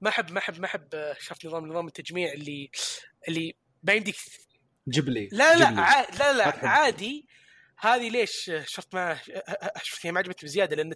ما 0.00 0.08
أحب 0.08 0.32
ما 0.32 0.38
أحب 0.38 0.60
ما 0.60 0.66
أحب 0.66 0.94
آه، 0.94 1.16
شفت 1.20 1.46
نظام 1.46 1.66
نظام 1.66 1.86
التجميع 1.86 2.32
اللي 2.32 2.70
اللي 3.28 3.56
ما 3.82 3.92
يمديك 3.92 4.16
جيب 4.88 5.08
لي 5.08 5.28
لا 5.32 5.56
لا 5.56 5.70
لي. 5.70 5.80
ع... 5.80 6.00
لا 6.00 6.32
لا. 6.32 6.68
عادي 6.68 7.27
هذه 7.80 8.10
ليش 8.10 8.50
شفت 8.64 8.94
ما 8.94 9.18
شفت 9.82 10.06
هي 10.06 10.12
ما 10.12 10.18
عجبتني 10.18 10.48
بزيادة؟ 10.48 10.76
لأن 10.76 10.92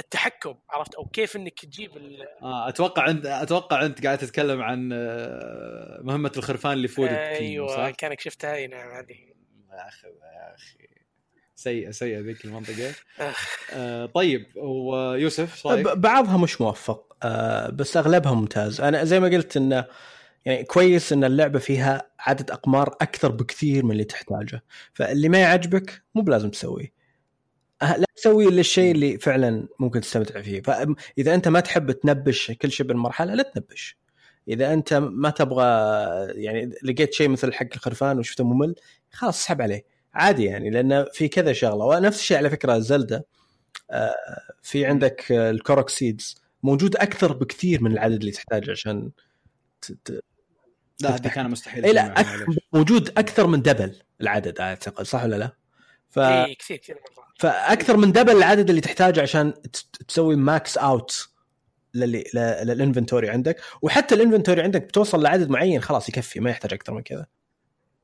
التحكم 0.00 0.54
عرفت؟ 0.70 0.94
أو 0.94 1.04
كيف 1.04 1.36
إنك 1.36 1.60
تجيب 1.64 1.96
ال... 1.96 2.22
آه 2.42 2.68
أتوقع 2.68 3.10
انت 3.10 3.26
أتوقع 3.26 3.86
أنت 3.86 4.06
قاعد 4.06 4.18
تتكلم 4.18 4.62
عن 4.62 4.90
آه، 4.92 6.00
مهمة 6.02 6.32
الخرفان 6.36 6.72
اللي 6.72 6.88
فوق 6.88 7.08
أيوه 7.10 7.76
صح؟ 7.76 7.90
كأنك 7.90 8.20
شفتها. 8.20 8.54
أي 8.54 8.66
نعم 8.66 8.90
هذه 8.90 9.14
يا 9.72 9.88
أخي 9.88 10.08
يا 10.08 10.54
أخي. 10.54 10.88
سيئه 11.56 11.90
سيئه 11.90 12.20
ذيك 12.20 12.44
المنطقة. 12.44 12.94
آه 13.72 14.06
طيب 14.06 14.56
ويوسف 14.56 15.66
بعضها 15.96 16.36
مش 16.36 16.60
موفق 16.60 17.16
آه 17.22 17.70
بس 17.70 17.96
أغلبها 17.96 18.34
ممتاز. 18.34 18.80
أنا 18.80 19.04
زي 19.04 19.20
ما 19.20 19.28
قلت 19.28 19.56
إنه 19.56 19.86
يعني 20.44 20.64
كويس 20.64 21.12
إن 21.12 21.24
اللعبة 21.24 21.58
فيها 21.58 22.10
عدد 22.18 22.50
أقمار 22.50 22.88
أكثر 23.00 23.32
بكثير 23.32 23.84
من 23.84 23.92
اللي 23.92 24.04
تحتاجه. 24.04 24.64
فاللي 24.94 25.28
ما 25.28 25.38
يعجبك 25.38 26.02
مو 26.14 26.22
بلازم 26.22 26.50
تسويه. 26.50 26.92
أه، 27.82 27.96
لا 27.96 28.06
تسوي 28.16 28.48
إلا 28.48 28.60
الشيء 28.60 28.92
اللي 28.92 29.18
فعلا 29.18 29.68
ممكن 29.78 30.00
تستمتع 30.00 30.42
فيه. 30.42 30.62
فاذا 30.62 31.34
أنت 31.34 31.48
ما 31.48 31.60
تحب 31.60 31.92
تنبش 31.92 32.50
كل 32.50 32.70
شيء 32.72 32.86
بالمرحلة 32.86 33.34
لا 33.34 33.42
تنبش. 33.54 33.98
إذا 34.48 34.72
أنت 34.72 34.94
ما 34.94 35.30
تبغى 35.30 35.64
يعني 36.42 36.74
لقيت 36.82 37.14
شيء 37.14 37.28
مثل 37.28 37.52
حق 37.52 37.66
الخرفان 37.74 38.18
وشفته 38.18 38.44
ممل 38.44 38.74
خلاص 39.10 39.38
اسحب 39.40 39.62
عليه. 39.62 39.84
عادي 40.14 40.44
يعني 40.44 40.70
لأن 40.70 41.06
في 41.12 41.28
كذا 41.28 41.52
شغلة. 41.52 41.84
ونفس 41.84 42.20
الشيء 42.20 42.36
على 42.36 42.50
فكرة 42.50 42.78
Zelda. 42.78 43.26
آه، 43.90 44.14
في 44.62 44.86
عندك 44.86 45.32
ال 45.32 45.41
Korok 45.41 45.88
seeds 45.88 46.36
موجود 46.62 46.96
أكثر 46.96 47.32
بكثير 47.32 47.82
من 47.82 47.92
العدد 47.92 48.20
اللي 48.20 48.30
تحتاجه 48.32 48.70
عشان 48.70 49.10
لا 51.02 51.14
هذه 51.14 51.28
كان 51.28 51.50
مستحيل 51.50 51.84
اي 51.84 51.92
لا 51.92 52.20
أك... 52.20 52.26
موجود 52.72 53.08
أكثر 53.08 53.46
من 53.46 53.62
double 53.62 53.96
العدد 54.20 54.60
أعتقد 54.60 55.04
صح 55.04 55.24
ولا 55.24 55.36
لا؟ 55.36 55.56
ف... 56.08 56.18
اي 56.18 56.54
كثير 56.54 56.76
كثير 56.76 56.94
مرة. 56.94 57.24
فأكثر 57.38 57.96
من 57.96 58.12
double 58.12 58.36
العدد 58.36 58.68
اللي 58.68 58.80
تحتاجه 58.80 59.22
عشان 59.22 59.54
تسوي 60.08 60.36
max 60.36 60.78
out 60.78 61.28
للي 61.94 62.24
ل- 62.34 62.66
لل 62.66 62.78
inventory 62.78 63.30
عندك. 63.30 63.60
وحتى 63.82 64.14
ال 64.14 64.19
inventory 64.19 64.62
عندك 64.62 64.82
بتوصل 64.82 65.22
لعدد 65.22 65.50
معين 65.50 65.80
خلاص 65.80 66.08
يكفي 66.08 66.40
ما 66.40 66.50
يحتاج 66.50 66.72
أكثر 66.72 66.92
من 66.92 67.02
كذا. 67.02 67.26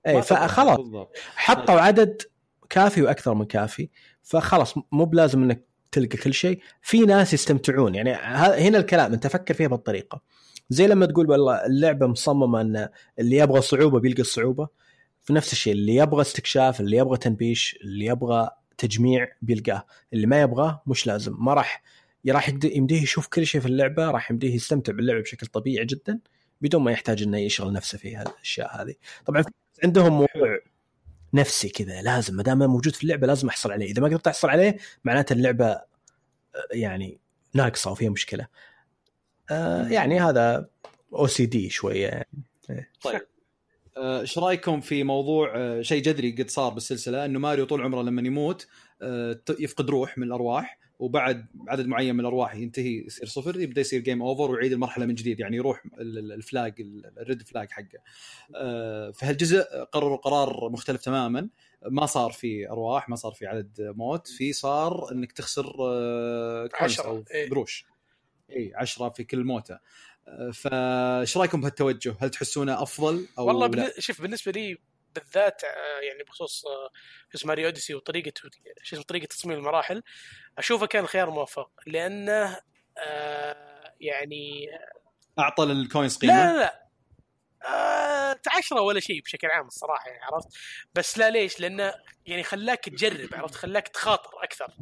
اي 0.07 0.23
فخلاص 0.23 0.77
بالضبط. 0.77 1.17
حطوا 1.37 1.81
عدد 1.81 2.23
كافي 2.71 3.03
وأكثر 3.03 3.35
من 3.35 3.45
كافي. 3.45 3.89
فخلاص 4.23 4.75
مو 4.93 5.05
بلازم 5.05 5.43
إنك 5.43 5.67
تلقى 5.93 6.17
كل 6.17 6.35
شيء. 6.35 6.61
في 6.83 6.99
ناس 6.99 7.35
يستمتعون 7.35 7.95
يعني 7.95 8.13
هنا 8.69 8.79
الكلام 8.79 9.13
أنت 9.13 9.27
فكر 9.27 9.55
فيها 9.55 9.69
بالطريقة. 9.69 10.21
زي 10.71 10.87
لما 10.87 11.07
تقول 11.07 11.31
والله 11.31 11.67
اللعبة 11.67 12.07
مصممة 12.07 12.61
إن 12.61 12.89
اللي 13.19 13.37
يبغى 13.37 13.61
صعوبة 13.61 14.01
بيلقى 14.01 14.21
الصعوبة. 14.21 14.69
في 15.23 15.33
نفس 15.33 15.53
الشيء 15.53 15.73
اللي 15.73 15.95
يبغى 15.95 16.21
استكشاف 16.21 16.81
اللي 16.81 16.97
يبغى 16.97 17.17
تنبيش 17.19 17.79
اللي 17.83 18.05
يبغى 18.07 18.51
تجميع 18.79 19.29
بيلقاه. 19.43 19.87
اللي 20.13 20.27
ما 20.27 20.41
يبغاه 20.41 20.83
مش 20.87 21.07
لازم 21.07 21.37
ما 21.39 21.55
راح 21.55 21.83
راح 22.29 22.49
يمديه 22.65 23.03
يشوف 23.03 23.27
كل 23.27 23.47
شيء 23.47 23.61
في 23.61 23.67
اللعبة 23.67 24.11
راح 24.11 24.31
يمديه 24.31 24.55
يستمتع 24.55 24.93
باللعبة 24.93 25.21
بشكل 25.21 25.47
طبيعي 25.47 25.85
جدا 25.85 26.19
بدون 26.61 26.83
ما 26.83 26.93
يحتاج 26.93 27.23
إنه 27.23 27.39
يشغل 27.39 27.73
نفسه 27.73 27.99
في 27.99 28.23
الاشياء 28.23 28.83
هذه. 28.83 28.95
طبعا 29.27 29.45
عندهم 29.85 30.13
موضوع 30.13 30.59
نفسي 31.35 31.69
كذا 31.69 32.03
لازم 32.03 32.37
ما 32.37 32.43
دام 32.43 32.59
موجود 32.59 32.95
في 32.95 33.05
اللعبة 33.05 33.27
لازم 33.27 33.49
أحصل 33.49 33.73
عليه. 33.73 33.87
إذا 33.87 34.03
ما 34.03 34.09
قدرت 34.09 34.27
أحصل 34.27 34.49
عليه 34.49 34.77
معناته 35.05 35.33
اللعبة 35.33 35.81
يعني 36.73 37.21
ناقصة 37.55 37.91
وفيها 37.91 38.11
مشكلة. 38.11 38.47
آه 39.51 39.89
يعني 39.89 40.21
هذا 40.21 40.69
OCD 41.13 41.71
شوية 41.71 42.07
يعني. 42.07 42.27
طيب. 43.03 43.21
آه، 43.97 44.21
إيش 44.21 44.39
رأيكم 44.39 44.81
في 44.81 45.05
موضوع 45.05 45.53
آه، 45.57 45.83
شيء 45.83 46.03
جذري 46.03 46.31
قد 46.33 46.51
صار 46.51 46.73
بالسلسلة 46.73 47.25
إنه 47.25 47.39
ماريو 47.39 47.65
طول 47.65 47.83
عمره 47.83 48.03
لما 48.03 48.23
يموت 48.23 48.67
آه، 49.03 49.41
يفقد 49.61 49.91
روح 49.91 50.19
من 50.19 50.27
الأرواح 50.27 50.79
وبعد 50.99 51.47
عدد 51.69 51.87
معين 51.87 52.15
من 52.15 52.21
الأرواح 52.21 52.55
ينتهي 52.55 53.05
يصير 53.07 53.27
صفر 53.27 53.61
يبدأ 53.61 53.81
يصير 53.81 54.01
game 54.01 54.23
over 54.23 54.51
ويعيد 54.51 54.73
المرحلة 54.73 55.07
من 55.07 55.15
جديد 55.15 55.41
يعني 55.41 55.57
يروح 55.57 55.83
ال- 55.99 56.19
ال- 56.19 56.33
ال 56.33 56.41
flag 56.41 56.75
ال- 56.81 57.13
ال 57.19 57.25
red 57.25 57.43
flag 57.43 57.71
حقه. 57.71 57.99
آه، 58.57 59.11
في 59.11 59.27
هالجزء 59.27 59.63
قرروا 59.93 60.17
قرار 60.17 60.69
مختلف 60.71 61.01
تماما؟ 61.05 61.49
ما 61.91 62.07
صار 62.07 62.31
في 62.33 62.71
أرواح 62.71 63.09
ما 63.09 63.17
صار 63.17 63.33
في 63.33 63.47
عدد 63.47 63.93
موت 63.97 64.29
في 64.29 64.53
صار 64.53 65.13
إنك 65.13 65.33
تخسر 65.33 65.67
coins 66.79 67.01
أو 67.01 67.25
إيه. 67.31 67.51
قروش. 67.51 67.87
إي 68.51 68.73
10 68.75 69.09
في 69.09 69.25
كل 69.25 69.45
موتة 69.45 69.79
آه، 70.29 70.51
فايش 70.51 71.37
رأيكم 71.37 71.61
بهالتوجه؟ 71.61 72.17
هل 72.21 72.31
تحسونه 72.31 72.83
أفضل 72.83 73.27
أو 73.39 73.47
والله 73.47 73.67
لا؟ 73.67 73.71
بالن... 73.71 73.93
شوف 73.99 74.23
بالنسبة 74.23 74.53
لي 74.53 74.79
بالذات 75.15 75.65
آه، 75.65 76.01
يعني 76.01 76.23
بخصوص 76.23 76.63
شو 76.63 77.35
اسمه 77.35 77.49
ماريو 77.49 77.67
أوديسي 77.67 77.95
وطريقة 77.95 78.33
شو 78.83 78.97
اسمه 78.97 79.05
طريقة 79.05 79.27
تصميم 79.27 79.59
المراحل 79.59 80.03
أشوفه 80.59 80.87
كان 80.87 81.07
خيار 81.07 81.31
موفق 81.31 81.71
لأنه 81.87 82.61
آه، 82.99 83.95
يعني 84.01 84.69
أعطى 85.39 85.65
لل 85.65 85.80
coins 85.80 86.17
قيمه 86.17 86.35
لا 86.35 86.53
لا 86.53 86.59
لا 86.59 86.87
آه، 87.69 88.41
عشرة 88.57 88.81
ولا 88.81 89.01
شيء 89.01 89.23
بشكل 89.23 89.49
عام 89.49 89.67
الصراحة 89.67 90.09
يعني 90.09 90.25
عرفت 90.25 90.49
بس 90.95 91.19
لا 91.19 91.31
ليش؟ 91.31 91.61
لأنه 91.61 91.95
يعني 92.27 92.43
خلاك 92.43 92.85
تجرب 92.85 93.35
عرفت 93.35 93.55
خلاك 93.55 93.89
تخاطر 93.89 94.31
أكثر 94.43 94.77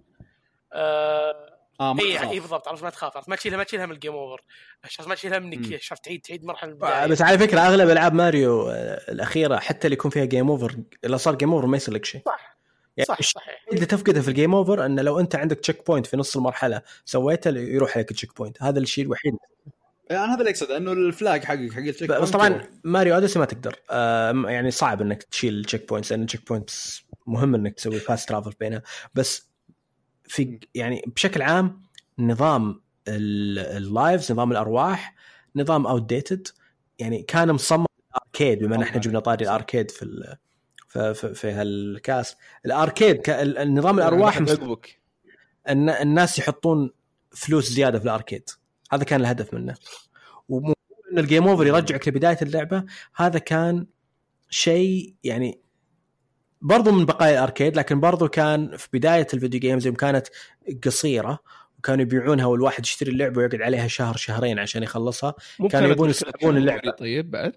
آه 0.72 1.53
آه 1.80 1.92
ما 1.94 2.02
اي. 2.02 2.30
اي 2.30 2.40
بالضبط 2.40 2.68
عرفت 2.68 2.82
ما 2.82 2.90
تخاف 2.90 3.16
عرفت 3.16 3.28
ما 3.28 3.36
تشيلها 3.36 3.56
ما 3.58 3.64
تشيلها 3.64 3.86
من 3.86 3.92
ال 3.92 3.96
game 3.96 4.12
over. 4.12 4.42
عرفت 4.84 5.08
ما 5.08 5.14
تشيلها. 5.14 5.38
منك 5.38 5.76
شفت 5.80 6.04
تعيد 6.04 6.20
تعيد 6.20 6.44
مرحلة 6.44 6.70
آه، 6.70 6.74
البدايه 6.74 7.06
بس 7.06 7.22
على 7.22 7.38
فكرة 7.38 7.60
أغلب 7.60 7.90
ألعاب 7.90 8.14
ماريو 8.14 8.68
آه، 8.70 9.12
الأخيرة 9.12 9.56
حتى 9.58 9.86
اللي 9.86 9.94
يكون 9.94 10.10
فيها 10.10 10.24
game 10.24 10.50
over 10.50 10.76
إذا 11.04 11.16
صار 11.16 11.34
game 11.34 11.52
over 11.52 11.66
ما 11.66 11.76
يصير 11.76 11.94
لك 11.94 12.04
شيء. 12.04 12.22
صح 12.26 12.56
يعني 12.96 13.06
صح 13.06 13.22
صحيح. 13.22 13.64
اللي 13.72 13.86
تفقده 13.86 14.20
في 14.22 14.28
ال 14.28 14.33
game 14.33 14.54
over 14.54 14.86
إنه 14.86 15.02
لو 15.02 15.20
أنت 15.20 15.36
عندك 15.36 15.58
checkpoint 15.58 16.06
في 16.06 16.16
نص 16.16 16.36
المرحلة 16.36 16.82
سويته 17.04 17.50
يروح 17.50 17.94
عليك 17.96 18.10
ال 18.10 18.36
checkpoint 18.36 18.62
هذا 18.62 18.78
الشيء 18.78 19.04
الوحيد. 19.04 19.34
يعني 20.10 20.32
هذا 20.32 20.38
اللي 20.40 20.50
اقصد 20.50 20.70
إنه 20.70 20.92
ال 20.92 21.03
flag 21.03 21.44
حقك 21.44 21.72
حق 21.72 21.78
ال 21.78 21.83
check 21.83 22.08
بس 22.10 22.16
point 22.16 22.32
طبعا 22.32 22.48
يروح. 22.48 22.68
ماريو 22.84 23.14
أوديسي 23.14 23.38
ما 23.38 23.44
تقدر. 23.44 23.76
آه 23.90 24.32
يعني 24.46 24.70
صعب 24.70 25.02
إنك 25.02 25.22
تشيل 25.22 25.54
ال 25.54 25.88
checkpoints 25.88 26.12
لأن 26.12 26.22
ال 26.22 26.48
checkpoints 26.48 27.04
مهم 27.26 27.54
إنك 27.54 27.74
تسوي 27.74 28.00
fast 28.00 28.28
travel 28.28 28.52
بينها. 28.60 28.82
بس 29.14 29.48
في 30.24 30.58
يعني 30.74 31.02
بشكل 31.16 31.42
عام 31.42 31.82
نظام 32.18 32.80
ال- 33.08 33.58
ال 33.58 33.70
lives 33.70 34.32
نظام 34.32 34.52
الأرواح 34.52 35.14
نظام 35.56 35.86
outdated 35.86 36.48
يعني 36.98 37.22
كان 37.22 37.52
مصمم 37.52 37.86
arcade 38.26 38.58
بما 38.58 38.76
إن 38.76 38.82
إحنا 38.82 39.00
جبنا 39.00 39.20
طاري 39.20 39.44
ال 39.44 39.51
arcade 39.51 39.90
في 39.90 40.36
في, 40.88 41.14
في, 41.14 41.34
في 41.34 41.50
هالكاس. 41.50 42.36
ال 42.66 42.75
arcade 42.75 43.30
النظام 43.30 43.98
الأرواح 43.98 44.40
مص- 44.40 44.50
ان 45.68 45.88
الناس 45.90 46.38
يحطون 46.38 46.90
فلوس 47.30 47.68
زيادة 47.68 47.98
في 47.98 48.04
ال 48.04 48.10
arcade. 48.10 48.50
هذا 48.90 49.04
كان 49.04 49.20
الهدف 49.20 49.54
منه. 49.54 49.74
ومو 50.48 50.74
إن 51.12 51.18
ال 51.18 51.24
game 51.24 51.48
over 51.48 51.66
يرجعك 51.66 52.08
لبداية 52.08 52.38
اللعبة 52.42 52.84
هذا 53.16 53.38
كان 53.38 53.86
شيء 54.50 55.14
يعني 55.24 55.60
برضو 56.64 56.90
من 56.92 57.04
بقايا 57.04 57.32
ال 57.32 57.38
arcade 57.38 57.76
لكن 57.76 58.00
برضو 58.00 58.28
كان 58.28 58.76
في 58.76 58.88
بداية 58.92 59.26
ال 59.34 59.38
video 59.38 59.60
games 59.60 59.86
يوم 59.86 59.94
كانت 59.94 60.26
قصيرة 60.84 61.38
وكانوا 61.78 62.02
يبيعونها 62.02 62.46
والواحد 62.46 62.84
يشتري 62.84 63.10
اللعبة 63.10 63.38
ويقعد 63.38 63.62
عليها 63.62 63.86
شهر 63.86 64.16
شهرين 64.16 64.58
عشان 64.58 64.82
يخلصها. 64.82 65.34
كانوا 65.70 65.88
يبون 65.88 66.10
يسحبون 66.10 66.56
اللعبة. 66.56 66.90
طيب 66.90 67.30
بعد؟ 67.30 67.52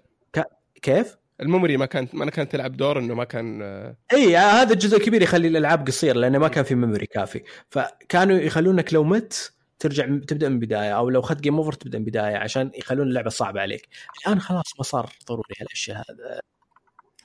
كيف؟ 0.82 1.16
ال 1.40 1.45
memory 1.45 1.76
ما 1.76 1.86
كانت 1.86 2.14
ما 2.14 2.30
كانت 2.30 2.52
تلعب 2.52 2.76
دور 2.76 2.98
إنه 2.98 3.14
ما 3.14 3.24
كان 3.24 3.62
آه، 3.62 3.96
إي 4.12 4.36
هذا 4.36 4.72
الجزء 4.72 4.96
الكبير 4.96 5.22
يخلي 5.22 5.48
الألعاب 5.48 5.86
قصيرة 5.86 6.18
لأنه 6.18 6.38
ما 6.38 6.48
كان 6.48 6.64
في 6.64 6.74
memory 6.74 7.06
كافي. 7.06 7.42
فكانوا 7.70 8.36
يخلونك 8.38 8.94
لو 8.94 9.04
مت 9.04 9.52
ترجع 9.78 10.04
تبدأ 10.04 10.48
من 10.48 10.58
بداية 10.58 10.96
أو 10.96 11.10
لو 11.10 11.20
اخذت 11.20 11.40
game 11.40 11.56
over 11.56 11.72
تبدأ 11.72 11.98
من 11.98 12.04
بداية 12.04 12.36
عشان 12.36 12.70
يخلون 12.74 13.08
اللعبة 13.08 13.30
صعبة 13.30 13.60
عليك. 13.60 13.88
الآن 14.26 14.40
خلاص 14.40 14.64
ما 14.78 14.84
صار 14.84 15.12
ضروري 15.28 15.54
هالأشياء 15.60 15.96
هذا. 15.96 16.40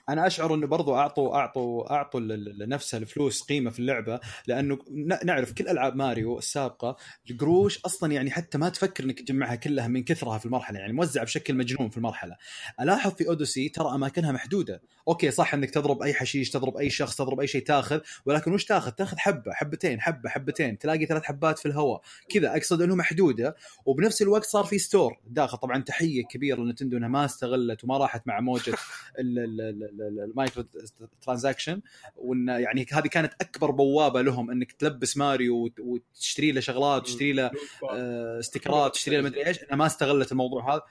أنا 0.09 0.27
أشعر 0.27 0.55
إنه 0.55 0.67
برضو 0.67 0.95
اعطوا 0.95 1.35
اعطوا 1.35 1.93
أعطوا 1.93 2.19
لنفسها 2.19 2.97
الفلوس 2.97 3.43
قيمة 3.43 3.69
في 3.69 3.80
اللعبة 3.80 4.19
لأنه 4.47 4.80
نعرف 5.25 5.53
كل 5.53 5.67
ألعاب 5.67 5.95
ماريو 5.95 6.38
السابقة 6.38 6.97
القروش 7.31 7.80
أصلا 7.85 8.13
يعني 8.13 8.31
حتى 8.31 8.57
ما 8.57 8.69
تفكر 8.69 9.03
إنك 9.03 9.19
تجمعها 9.19 9.55
كلها 9.55 9.88
من 9.88 10.03
كثرها 10.03 10.38
في 10.38 10.45
المرحلة 10.45 10.80
يعني 10.80 10.93
موزعة 10.93 11.23
بشكل 11.25 11.53
مجنون 11.55 11.89
في 11.89 11.97
المرحلة. 11.97 12.35
ألاحظ 12.81 13.11
في 13.11 13.27
أوديسي 13.27 13.69
ترى 13.69 13.95
أماكنها 13.95 14.31
محدودة. 14.31 14.81
okay 15.07 15.31
صح 15.31 15.53
إنك 15.53 15.69
تضرب 15.69 16.01
أي 16.01 16.13
حشيش 16.13 16.49
تضرب 16.49 16.77
أي 16.77 16.89
شخص 16.89 17.15
تضرب 17.17 17.39
أي 17.39 17.47
شيء 17.47 17.63
تاخذ 17.63 17.99
ولكن 18.25 18.53
وش 18.53 18.65
تاخذ؟ 18.65 18.91
تاخذ 18.91 19.17
حبة 19.17 19.53
حبتين 19.53 20.01
حبة 20.01 20.30
حبتين. 20.30 20.77
تلاقي 20.77 21.05
ثلاث 21.05 21.23
حبات 21.23 21.59
في 21.59 21.65
الهواء. 21.65 22.01
كذا 22.30 22.55
أقصد 22.55 22.81
إنه 22.81 22.95
محدودة. 22.95 23.55
وبنفس 23.85 24.21
الوقت 24.21 24.45
صار 24.45 24.63
في 24.63 24.77
store 24.77 25.19
داخل. 25.27 25.57
طبعا 25.57 25.81
تحية 25.81 26.23
كبيرة 26.23 26.61
لنينتندو 26.61 26.97
إنها 26.97 27.09
ما 27.09 27.25
استغلت 27.25 27.84
وما 27.84 27.97
راحت 27.97 28.27
مع 28.27 28.39
موجة 28.39 28.73
ال 30.01 30.64
microtransaction 31.22 31.81
وإن 32.15 32.48
يعني 32.48 32.86
هذه 32.94 33.07
كانت 33.07 33.34
أكبر 33.41 33.72
بوابة 33.72 34.22
لهم 34.22 34.52
إنك 34.52 34.72
تلبس 34.72 35.18
ماريو 35.18 35.56
وت- 35.56 35.80
وتشتري 35.80 36.52
له 36.52 36.60
شغلات 36.61 37.02
وتشتري 37.02 37.34
له 37.34 37.52
آه، 37.91 38.40
ستيكرات 38.39 38.93
تشتري 38.94 39.18
له 39.18 39.22
مدري 39.24 39.48
إيش. 39.48 39.64
انها 39.64 39.76
ما 39.76 39.86
استغلت 39.86 40.32
الموضوع 40.32 40.74
هذا. 40.74 40.82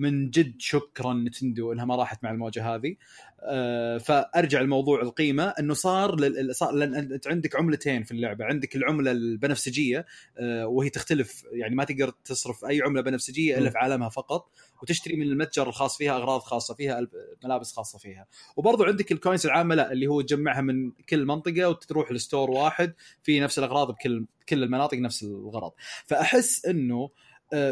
من 0.00 0.30
جد 0.30 0.54
شكرا 0.58 1.14
نينتندو 1.14 1.72
إنها 1.72 1.84
ما 1.84 1.96
راحت 1.96 2.24
مع 2.24 2.30
الموجة 2.30 2.74
هذه 2.74 2.96
آه، 3.42 3.98
فأرجع 3.98 4.60
الموضوع 4.60 5.02
القيمة 5.02 5.54
إنه 5.58 5.74
صار. 5.74 6.32
صار 6.52 6.74
لأن 6.74 6.94
أنت 6.94 7.28
عندك 7.28 7.56
عملتين 7.56 8.04
في 8.04 8.12
اللعبة 8.12 8.44
عندك 8.44 8.76
العملة 8.76 9.10
البنفسجية 9.10 10.06
آه، 10.38 10.66
وهي 10.66 10.90
تختلف 10.90 11.44
يعني 11.52 11.74
ما 11.74 11.84
تقدر 11.84 12.10
تصرف 12.24 12.64
أي 12.64 12.82
عملة 12.82 13.02
بنفسجية 13.02 13.58
إلا. 13.58 13.70
في 13.70 13.78
عالمها 13.78 14.08
فقط 14.08 14.50
وتشتري 14.82 15.16
من 15.16 15.22
المتجر 15.22 15.68
الخاص 15.68 15.96
فيها 15.96 16.16
أغراض 16.16 16.40
خاصة 16.40 16.74
فيها 16.74 17.06
ملابس 17.44 17.72
خاصة 17.72 17.98
فيها 17.98 18.26
وبرضو 18.56 18.84
عندك 18.84 19.12
الكوينز 19.12 19.46
العامة 19.46 19.74
لا 19.74 19.92
اللي 19.92 20.06
هو 20.06 20.20
تجمعها 20.20 20.60
من 20.60 20.90
كل 20.90 21.26
منطقة 21.26 21.68
وتروح 21.68 22.12
لستور 22.12 22.50
واحد 22.50 22.94
في 23.22 23.40
نفس 23.40 23.58
الأغراض 23.58 23.90
بكل 23.90 24.26
كل 24.48 24.62
المناطق 24.62 24.98
نفس 24.98 25.22
الغرض 25.22 25.72
فأحس 26.06 26.66
إنه 26.66 26.96
آه، 27.04 27.10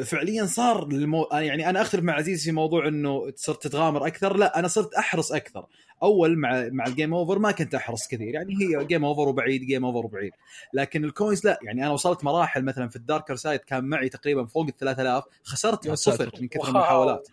فعليا 0.05 0.46
صار 0.46 0.88
للمو... 0.88 1.22
آه، 1.22 1.40
يعني 1.40 1.70
أنا 1.70 1.82
أختلف 1.82 2.02
مع 2.02 2.12
عزيز 2.12 2.44
في 2.44 2.52
موضوع 2.52 2.88
إنه 2.88 3.32
صرت 3.36 3.62
تتغامر 3.62 4.06
أكثر. 4.06 4.36
لا 4.36 4.59
أنا 4.59 4.68
صرت 4.68 4.94
أحرص 4.94 5.32
أكثر. 5.32 5.66
أول 6.02 6.38
مع 6.38 6.68
مع 6.72 6.86
ال 6.86 6.92
game 6.92 7.14
over 7.14 7.38
ما 7.38 7.50
كنت 7.50 7.74
أحرص 7.74 8.09
كثير. 8.09 8.34
يعني 8.34 8.55
هي 8.60 8.84
game 8.84 9.05
over 9.05 9.28
وبعيد 9.28 9.62
game 9.62 9.84
over 9.84 10.06
وبعيد. 10.06 10.32
لكن 10.74 11.05
ال 11.05 11.11
coins 11.11 11.46
لا. 11.46 11.59
يعني 11.62 11.82
أنا 11.82 11.90
وصلت 11.90 12.24
مراحل 12.24 12.64
مثلا 12.64 12.88
في 12.88 12.96
الداركر 12.96 13.36
سايد 13.36 13.60
كان 13.60 13.84
معي 13.84 14.09
تقريبا 14.09 14.46
فوق 14.46 14.66
ال 14.66 14.76
3000 14.76 15.24
خسرتها 15.42 15.90
يا 15.90 15.94
صفر. 15.94 16.30
من 16.40 16.48
كثر. 16.48 16.68
المحاولات. 16.68 17.28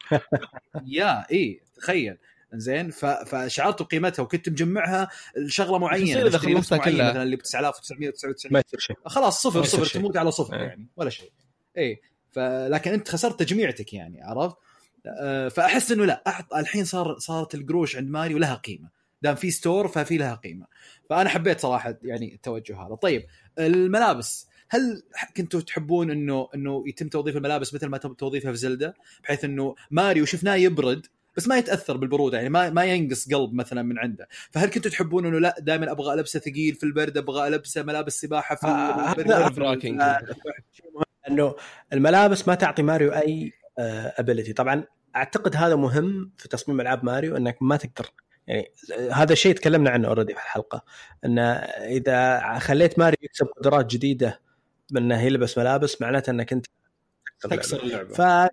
يا 0.87 1.31
إي 1.31 1.61
تخيل. 1.75 2.17
زين 2.53 2.91
ف... 2.91 3.05
فشعرت 3.05 3.81
بقيمتها 3.81 4.23
وكنت 4.23 4.49
مجمعها 4.49 5.09
لشغلة 5.37 5.77
معينة. 5.77 6.21
لبسي 6.21 6.35
خلصتها 6.35 6.77
كلها. 6.77 7.09
مثلا 7.09 7.23
اللي 7.23 7.35
ب 7.35 7.41
9999 7.41 8.53
ما 8.53 8.63
يصير 8.67 8.79
شيء. 8.79 8.95
خلاص 9.05 9.41
صفر 9.41 9.63
صفر 9.63 9.83
شيء. 9.83 10.01
تموت 10.01 10.17
على 10.17 10.31
صفر. 10.31 10.55
يعني 10.55 10.87
ولا 10.95 11.09
شيء. 11.09 11.31
إي. 11.77 12.01
فلكن 12.35 12.91
انت 12.91 13.09
خسرت 13.09 13.39
تجميعتك 13.39 13.93
يعني 13.93 14.23
عرفت؟ 14.23 14.55
آه، 15.07 15.47
فأحس 15.47 15.91
إنه 15.91 16.05
لا 16.05 16.23
أحط 16.27 16.53
الحين 16.53 16.85
صار 16.85 17.19
صارت 17.19 17.55
القروش 17.55 17.95
عند 17.95 18.09
ماريو 18.09 18.37
لها 18.37 18.55
قيمة. 18.55 18.89
دام 19.21 19.35
في 19.35 19.51
store 19.51 19.87
ففي 19.87 20.17
لها 20.17 20.35
قيمة. 20.35 20.65
فأنا 21.09 21.29
حبيت 21.29 21.59
صراحة 21.59 21.97
يعني 22.03 22.33
التوجه 22.33 22.81
هذا. 22.81 22.95
طيب 22.95 23.25
الملابس. 23.59 24.47
هل 24.69 25.03
كنتوا 25.37 25.61
تحبون 25.61 26.11
انه 26.11 26.49
إنه 26.55 26.83
يتم 26.87 27.07
توظيف 27.07 27.37
الملابس 27.37 27.73
مثل 27.73 27.87
ما 27.87 27.97
تم 27.97 28.13
توظيفها 28.13 28.51
في 28.51 28.57
زلدة؟ 28.57 28.93
بحيث 29.23 29.45
إنه 29.45 29.75
ماريو 29.91 30.25
شفناه 30.25 30.55
يبرد 30.55 31.07
بس 31.37 31.47
ما 31.47 31.57
يتأثر 31.57 31.97
بالبرودة 31.97 32.37
يعني 32.37 32.49
ما 32.49 32.69
ما 32.69 32.85
ينقص 32.85 33.33
قلب 33.33 33.53
مثلا 33.53 33.81
من 33.81 33.99
عنده. 33.99 34.27
فهل 34.51 34.69
كنتوا 34.69 34.91
تحبون 34.91 35.25
إنه 35.25 35.39
لا 35.39 35.55
دائما 35.59 35.91
أبغى 35.91 36.13
ألبسه 36.13 36.39
ثقيل 36.39 36.75
في 36.75 36.83
البرد 36.83 37.17
أبغى 37.17 37.47
ألبسه 37.47 37.83
ملابس 37.83 38.21
سباحة 38.21 38.55
في 38.55 38.67
آه، 38.67 39.11
البرد. 39.11 39.31
انه 41.29 41.55
الملابس 41.93 42.47
ما 42.47 42.55
تعطي 42.55 42.83
ماريو 42.83 43.11
أي 43.11 43.53
ability 44.19 44.53
طبعا 44.53 44.83
أعتقد 45.15 45.55
هذا 45.55 45.75
مهم 45.75 46.31
في 46.37 46.47
تصميم 46.47 46.81
ألعاب 46.81 47.05
ماريو 47.05 47.37
إنك 47.37 47.57
ما 47.61 47.77
تقدر 47.77 48.11
يعني 48.47 48.71
آه، 48.99 49.11
هذا 49.11 49.33
الشيء 49.33 49.55
تكلمنا 49.55 49.89
عنه 49.89 50.07
already 50.07 50.33
في 50.33 50.39
الحلقة 50.39 50.83
إن 51.25 51.39
إذا 51.39 52.41
خليت 52.59 52.99
ماريو 52.99 53.17
يكسب 53.21 53.45
قدرات 53.45 53.85
جديدة 53.85 54.41
بانه 54.91 55.21
يلبس 55.21 55.57
ملابس 55.57 56.01
معناته 56.01 56.29
إنك 56.29 56.53
أنت 56.53 56.65
تكسر 57.39 57.83
اللعبه 57.83 58.13
ف 58.13 58.49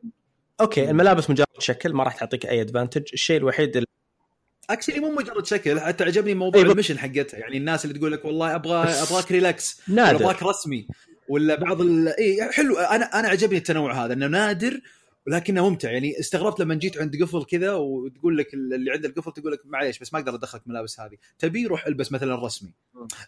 okay 0.60 0.90
الملابس 0.90 1.30
مجرد 1.30 1.46
شكل 1.58 1.92
ما 1.92 2.04
راح 2.04 2.16
تعطيك 2.16 2.46
أي 2.46 2.60
advantage 2.60 3.02
الشيء 3.12 3.36
الوحيد 3.36 3.76
اللي 3.76 3.86
actually 4.70 5.00
مو 5.00 5.10
مجرد 5.10 5.46
شكل 5.46 5.80
حتى 5.80 6.04
عجبني 6.04 6.34
موضوع 6.34 6.62
أيوة. 6.62 6.72
ال 6.72 6.75
mission 6.76 6.98
حقتها 6.98 7.38
يعني 7.38 7.56
الناس 7.56 7.84
اللي 7.84 7.98
تقول 7.98 8.12
لك 8.12 8.24
والله 8.24 8.54
أبغى 8.54 8.76
أبغاك 8.76 9.32
relax 9.32 9.82
أبغاك 9.90 10.42
رسمي. 10.42 10.86
ولا 11.28 11.54
بعض 11.54 11.80
ال... 11.80 12.08
اي 12.08 12.52
حلو 12.52 12.78
أنا 12.78 13.04
أنا 13.04 13.28
عجبني 13.28 13.58
التنوع 13.58 14.04
هذا 14.04 14.12
إنه 14.12 14.26
نادر 14.26 14.80
ولكنه 15.26 15.68
ممتع. 15.68 15.90
يعني 15.90 16.20
استغربت 16.20 16.60
لما 16.60 16.74
جيت 16.74 16.98
عند 16.98 17.22
قفل 17.22 17.44
كذا 17.44 17.72
وتقول 17.72 18.38
لك 18.38 18.54
اللي 18.54 18.90
عند 18.90 19.04
القفل 19.04 19.32
تقول 19.32 19.52
لك 19.52 19.60
معليش 19.64 19.98
بس 19.98 20.12
ما 20.12 20.18
أقدر 20.20 20.34
أدخلك 20.34 20.62
ملابس 20.66 21.00
هذه. 21.00 21.16
تبي 21.38 21.66
روح 21.66 21.86
ألبس 21.86 22.12
مثلا 22.12 22.46
رسمي. 22.46 22.74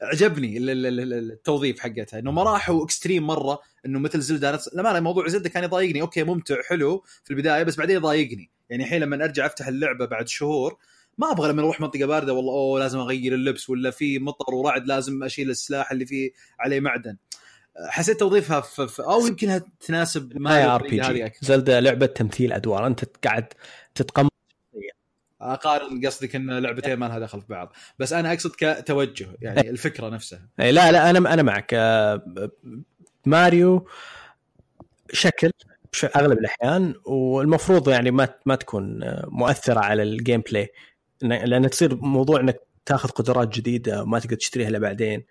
عجبني 0.02 0.58
ال- 0.58 0.70
ال- 0.70 0.86
ال- 0.86 1.00
ال- 1.12 1.32
التوظيف 1.32 1.80
حقتها 1.80 2.18
إنه 2.18 2.32
ما 2.32 2.42
راحوا 2.42 2.84
extreme 2.84 3.26
مرة 3.26 3.60
إنه 3.86 3.98
مثل 3.98 4.20
زلده 4.20 4.52
نفس 4.52 4.74
لا 4.74 4.82
ما 4.82 5.00
موضوع 5.00 5.28
زلده 5.28 5.48
كان 5.48 5.64
يضايقني. 5.64 6.00
okay 6.00 6.24
ممتع 6.24 6.62
حلو 6.62 7.04
في 7.24 7.30
البداية 7.30 7.62
بس 7.62 7.76
بعدين 7.76 7.96
يضايقني. 7.96 8.50
يعني 8.70 8.82
الحين 8.84 9.00
لما 9.00 9.24
أرجع 9.24 9.46
أفتح 9.46 9.66
اللعبة 9.66 10.06
بعد 10.06 10.28
شهور 10.28 10.76
ما 11.18 11.32
أبغى 11.32 11.48
لما 11.52 11.62
أروح 11.62 11.80
منطقة 11.80 12.06
باردة 12.06 12.32
والله 12.32 12.52
أوه 12.52 12.78
لازم 12.80 12.98
أغير 12.98 13.34
اللبس 13.34 13.70
ولا 13.70 13.90
في 13.90 14.18
مطر 14.18 14.54
ورعد 14.54 14.86
لازم 14.86 15.22
أشيل 15.22 15.50
السلاح 15.50 15.92
اللي 15.92 16.06
فيه 16.06 16.30
عليه 16.60 16.80
معدن. 16.80 17.16
حسيت 17.88 18.20
توظيفها 18.20 18.60
في, 18.60 18.88
في 18.88 19.02
أو 19.02 19.26
يمكنها 19.26 19.62
تناسب 19.80 20.32
مع 20.38 20.74
RPG. 20.74 21.32
زلدة 21.40 21.80
لعبة 21.80 22.06
تمثيل 22.06 22.52
أدوار. 22.52 22.86
أنت 22.86 23.04
قاعد 23.26 23.46
تتقمص. 23.94 24.30
أقارن 25.40 26.06
قصدك 26.06 26.36
إن 26.36 26.58
لعبتين 26.58 26.94
ما 26.96 27.06
لها 27.06 27.18
دخل 27.18 27.40
في 27.40 27.46
بعض. 27.48 27.72
بس 27.98 28.12
أنا 28.12 28.32
أقصد 28.32 28.52
كتوجه 28.58 29.28
يعني 29.40 29.70
الفكرة 29.70 30.08
نفسها. 30.08 30.48
أي 30.60 30.72
لا 30.72 30.92
لا 30.92 31.10
أنا 31.10 31.34
أنا 31.34 31.42
معك. 31.42 31.70
آه، 31.74 32.50
ماريو 33.26 33.88
شكل 35.12 35.50
أغلب 36.16 36.38
الأحيان 36.38 36.94
والمفروض 37.04 37.88
يعني 37.88 38.10
ما 38.10 38.28
ما 38.46 38.54
تكون 38.54 39.02
آه، 39.02 39.24
مؤثرة 39.28 39.80
على 39.80 40.02
ال 40.02 40.40
gameplay 40.40 40.72
لأن 41.22 41.70
تصير 41.70 41.94
موضوع 41.96 42.40
إنك 42.40 42.60
تاخذ 42.86 43.08
قدرات 43.08 43.48
جديدة 43.48 44.02
وما 44.02 44.18
تقدر 44.18 44.36
تشتريها 44.36 44.68
إلا 44.68 44.78
بعدين 44.78 45.24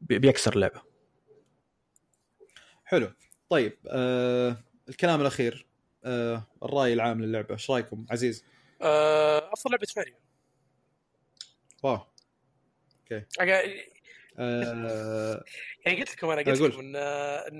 بي- 0.00 0.18
بيكسر 0.18 0.52
اللعبة. 0.54 0.85
حلو. 2.86 3.12
طيب 3.50 3.78
آه 3.88 4.56
الكلام 4.88 5.20
الأخير 5.20 5.66
آه 6.04 6.46
الرأي 6.62 6.92
العام 6.92 7.22
للعبة 7.24 7.54
إيش 7.54 7.70
رأيكم؟ 7.70 8.06
عزيز. 8.10 8.44
آه، 8.82 9.52
أفضل 9.52 9.70
لعبة 9.70 9.86
ماريو 9.96 10.14
واو. 11.82 11.98
أقا- 13.12 13.96
آه 14.38 15.44
يعني 15.86 16.00
قلت 16.00 16.12
لكم 16.16 16.30
أنا 16.30 16.42
قلت. 16.42 16.60
لكم 16.60 16.80
إن 16.80 16.96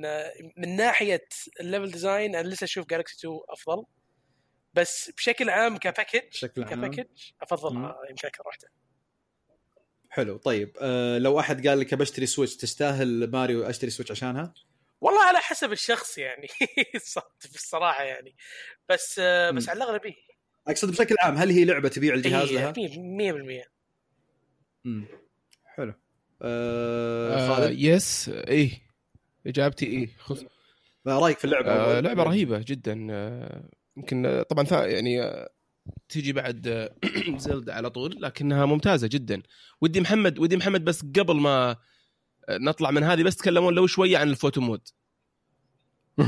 إن 0.04 0.32
من 0.56 0.76
ناحية 0.76 1.28
ال 1.60 1.65
level 1.65 1.90
design 1.90 2.36
أنا 2.36 2.48
لسه 2.48 2.64
أشوف 2.64 2.86
جالكسي 2.86 3.16
2 3.16 3.40
أفضل. 3.48 3.84
بس 4.74 5.10
بشكل 5.16 5.50
عام 5.50 5.76
ك 5.76 5.82
package 5.82 6.20
بشكل 6.30 6.64
عام. 6.64 6.70
ك 6.86 6.89
package 6.89 7.06
افضلها 7.42 7.72
مم. 7.78 7.94
يمكن 8.10 8.28
أكثر 8.28 8.42
واحدة. 8.46 8.68
حلو. 10.10 10.36
طيب 10.36 10.76
آه 10.80 11.18
لو 11.18 11.40
أحد 11.40 11.66
قال 11.68 11.80
لك 11.80 11.94
بشتري 11.94 12.26
سويتش 12.26 12.56
تستاهل 12.56 13.30
ماريو 13.30 13.62
أشتري 13.64 13.90
سويتش 13.90 14.10
عشانها؟ 14.10 14.54
والله 15.00 15.22
على 15.24 15.38
حسب 15.38 15.72
الشخص 15.72 16.18
يعني. 16.18 16.48
في 17.38 17.54
الصراحه 17.54 18.02
يعني. 18.02 18.36
بس 18.88 19.20
بس. 19.54 19.68
على 19.68 19.76
الأغلب 19.76 20.04
إيه. 20.04 20.14
أقصد 20.68 20.90
بشكل 20.90 21.14
عام 21.20 21.34
هل 21.36 21.50
هي 21.50 21.64
لعبة 21.64 21.88
تبيع 21.88 22.14
الجهاز 22.14 22.52
لها؟ 22.52 22.72
100% 22.72 23.66
مم. 24.84 25.06
حلو. 25.64 25.94
آه 26.42 27.34
آه 27.34 27.56
خالد؟ 27.56 27.78
yes 27.78 28.28
إيه. 28.28 28.70
إجابتي 29.46 29.86
إيه. 29.86 30.08
خذ. 30.18 30.42
ما 31.04 31.18
رأيك 31.18 31.38
في 31.38 31.44
اللعبة؟ 31.44 31.72
آه؟ 31.72 32.00
لعبة 32.00 32.22
رهيبة 32.22 32.58
جدا. 32.66 33.06
آه 33.10 33.68
يمكن 33.96 34.26
آه، 34.26 34.42
طبعا 34.42 34.64
ثا- 34.64 34.86
يعني 34.86 35.22
آه، 35.22 35.50
تيجي 36.08 36.32
بعد 36.32 36.90
زلدة 37.36 37.74
على 37.74 37.90
طول 37.90 38.16
لكنها 38.22 38.66
ممتازة 38.66 39.06
جدا. 39.06 39.42
ودي 39.80 40.00
محمد 40.00 40.38
ودي 40.38 40.56
محمد 40.56 40.84
بس 40.84 41.02
قبل 41.02 41.36
ما 41.36 41.76
نطلع 42.50 42.90
من 42.90 43.02
هذه 43.04 43.22
بس 43.22 43.36
تكلمون 43.36 43.74
لو 43.74 43.86
شوية 43.86 44.18
عن 44.18 44.28
ال 44.28 44.34
photo 44.34 44.60
mode. 44.60 44.80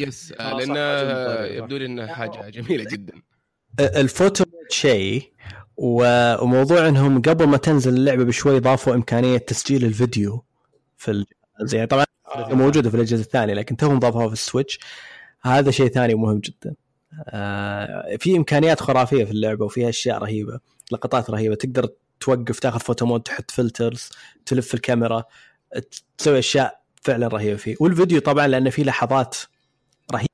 Yes 0.00 0.32
آه، 0.32 0.42
آه، 0.42 0.54
لأن. 0.58 1.56
يبدو 1.58 1.76
لي 1.76 1.86
إنها 1.86 2.06
حاجة 2.14 2.48
جميلة 2.50 2.84
جدا. 2.84 3.12
الفوتو 3.80 4.44
شيء 4.70 5.32
و- 5.76 6.42
وموضوع 6.44 6.88
إنهم 6.88 7.22
قبل 7.22 7.46
ما 7.46 7.56
تنزل 7.56 7.94
اللعبة 7.94 8.24
بشوي 8.24 8.60
ضافوا 8.60 8.94
إمكانية 8.94 9.38
تسجيل 9.38 9.84
الفيديو 9.84 10.44
في 10.96 11.10
الجهاز 11.10 11.74
يعني 11.74 11.86
طبعا 11.86 12.04
آه. 12.34 12.54
موجودة 12.54 12.90
في 12.90 12.96
الأجهزة 12.96 13.22
الثانية 13.22 13.54
لكن 13.54 13.76
توهم 13.76 13.98
ضافوها 13.98 14.26
في 14.26 14.32
السويتش. 14.32 14.78
هذا 15.42 15.70
شيء 15.70 15.88
ثاني 15.88 16.14
مهم 16.14 16.38
جدا. 16.38 16.74
آه 17.28 18.16
في 18.16 18.36
إمكانيات 18.36 18.80
خرافية 18.80 19.24
في 19.24 19.30
اللعبة 19.30 19.64
وفيها 19.64 19.88
أشياء 19.88 20.18
رهيبة 20.18 20.60
لقطات 20.92 21.30
رهيبة 21.30 21.54
تقدر 21.54 21.88
توقف 22.24 22.58
تاخذ 22.60 22.80
photo 22.80 23.06
mode 23.06 23.22
تحط 23.22 23.50
filters 23.50 24.10
تلف 24.46 24.74
الكاميرا 24.74 25.24
تسوي 26.18 26.38
أشياء 26.38 26.84
فعلا 27.02 27.28
رهيبة 27.28 27.56
فيه. 27.56 27.76
والفيديو 27.80 28.20
طبعا 28.20 28.46
لأنه 28.46 28.70
فيه 28.70 28.84
لحظات 28.84 29.36
رهيبة. 30.12 30.28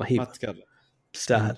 ما 0.00 0.04
رهيبه 0.04 0.24
تتكرر 0.24 0.64
تستاهل. 1.12 1.56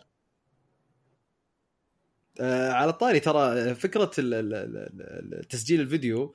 آه 2.41 2.73
على 2.73 2.91
الطاري 2.91 3.20
ترى 3.20 3.75
فكرة 3.75 4.10
ال- 4.19 4.35
ال- 4.55 5.49
تسجيل 5.49 5.81
الفيديو. 5.81 6.35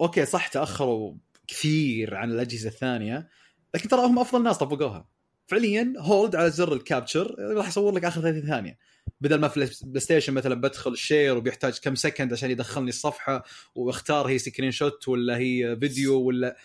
Okay 0.00 0.26
صح 0.26 0.48
تأخروا 0.48 1.14
كثير 1.48 2.14
عن 2.14 2.30
الأجهزة 2.30 2.68
الثانية 2.68 3.28
لكن 3.74 3.88
ترى 3.88 4.00
هم 4.00 4.18
أفضل 4.18 4.42
ناس 4.42 4.58
طبقوها. 4.58 5.08
فعليا 5.48 5.94
hold 5.98 6.36
على 6.36 6.50
زر 6.50 6.72
ال 6.72 6.80
capture 6.80 7.34
راح 7.56 7.68
يصور 7.68 7.94
لك 7.94 8.04
آخر 8.04 8.20
30 8.20 8.42
ثانية. 8.48 8.78
بدل 9.20 9.40
ما 9.40 9.48
في 9.48 9.56
البلاي 9.56 10.00
ستيشن 10.00 10.32
مثلا 10.34 10.54
بدخل 10.54 10.92
ال 10.92 10.99
share 10.99 11.36
وبيحتاج 11.36 11.78
كم 11.78 11.94
second 11.94 12.32
عشان 12.32 12.50
يدخلني 12.50 12.88
الصفحة 12.88 13.44
واختار 13.74 14.26
هي 14.28 14.38
screenshot 14.38 15.08
ولا 15.08 15.36
هي 15.38 15.76
فيديو 15.80 16.20
ولا 16.20 16.56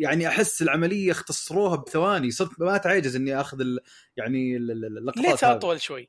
يعني 0.00 0.28
أحس 0.28 0.62
العملية 0.62 1.12
اختصروها 1.12 1.76
بثواني. 1.76 2.30
صرت 2.30 2.60
ما 2.60 2.76
تعجز 2.76 3.16
إني 3.16 3.40
أخذ 3.40 3.60
ال 3.60 3.80
يعني 4.16 4.56
ال- 4.56 4.70
ال- 4.70 4.98
اللقطات 4.98 5.24
ليتها. 5.26 5.52
أطول 5.52 5.80
شوي. 5.80 6.08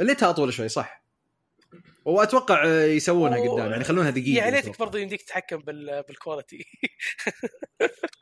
ليتها 0.00 0.30
أطول 0.30 0.52
شوي 0.52 0.68
صح. 0.68 1.04
وأتوقع 2.04 2.64
آه، 2.66 2.84
يسوونها 2.84 3.38
و- 3.38 3.52
قدام 3.54 3.70
يعني 3.70 3.82
يخلونها 3.82 4.10
دقيقة 4.10 4.44
يا 4.46 4.50
ليتك. 4.50 4.78
برضه 4.78 4.98
يمديك 4.98 5.22
تتحكم 5.22 5.56
بال... 5.56 6.02
بال 6.08 6.20
quality 6.20 6.64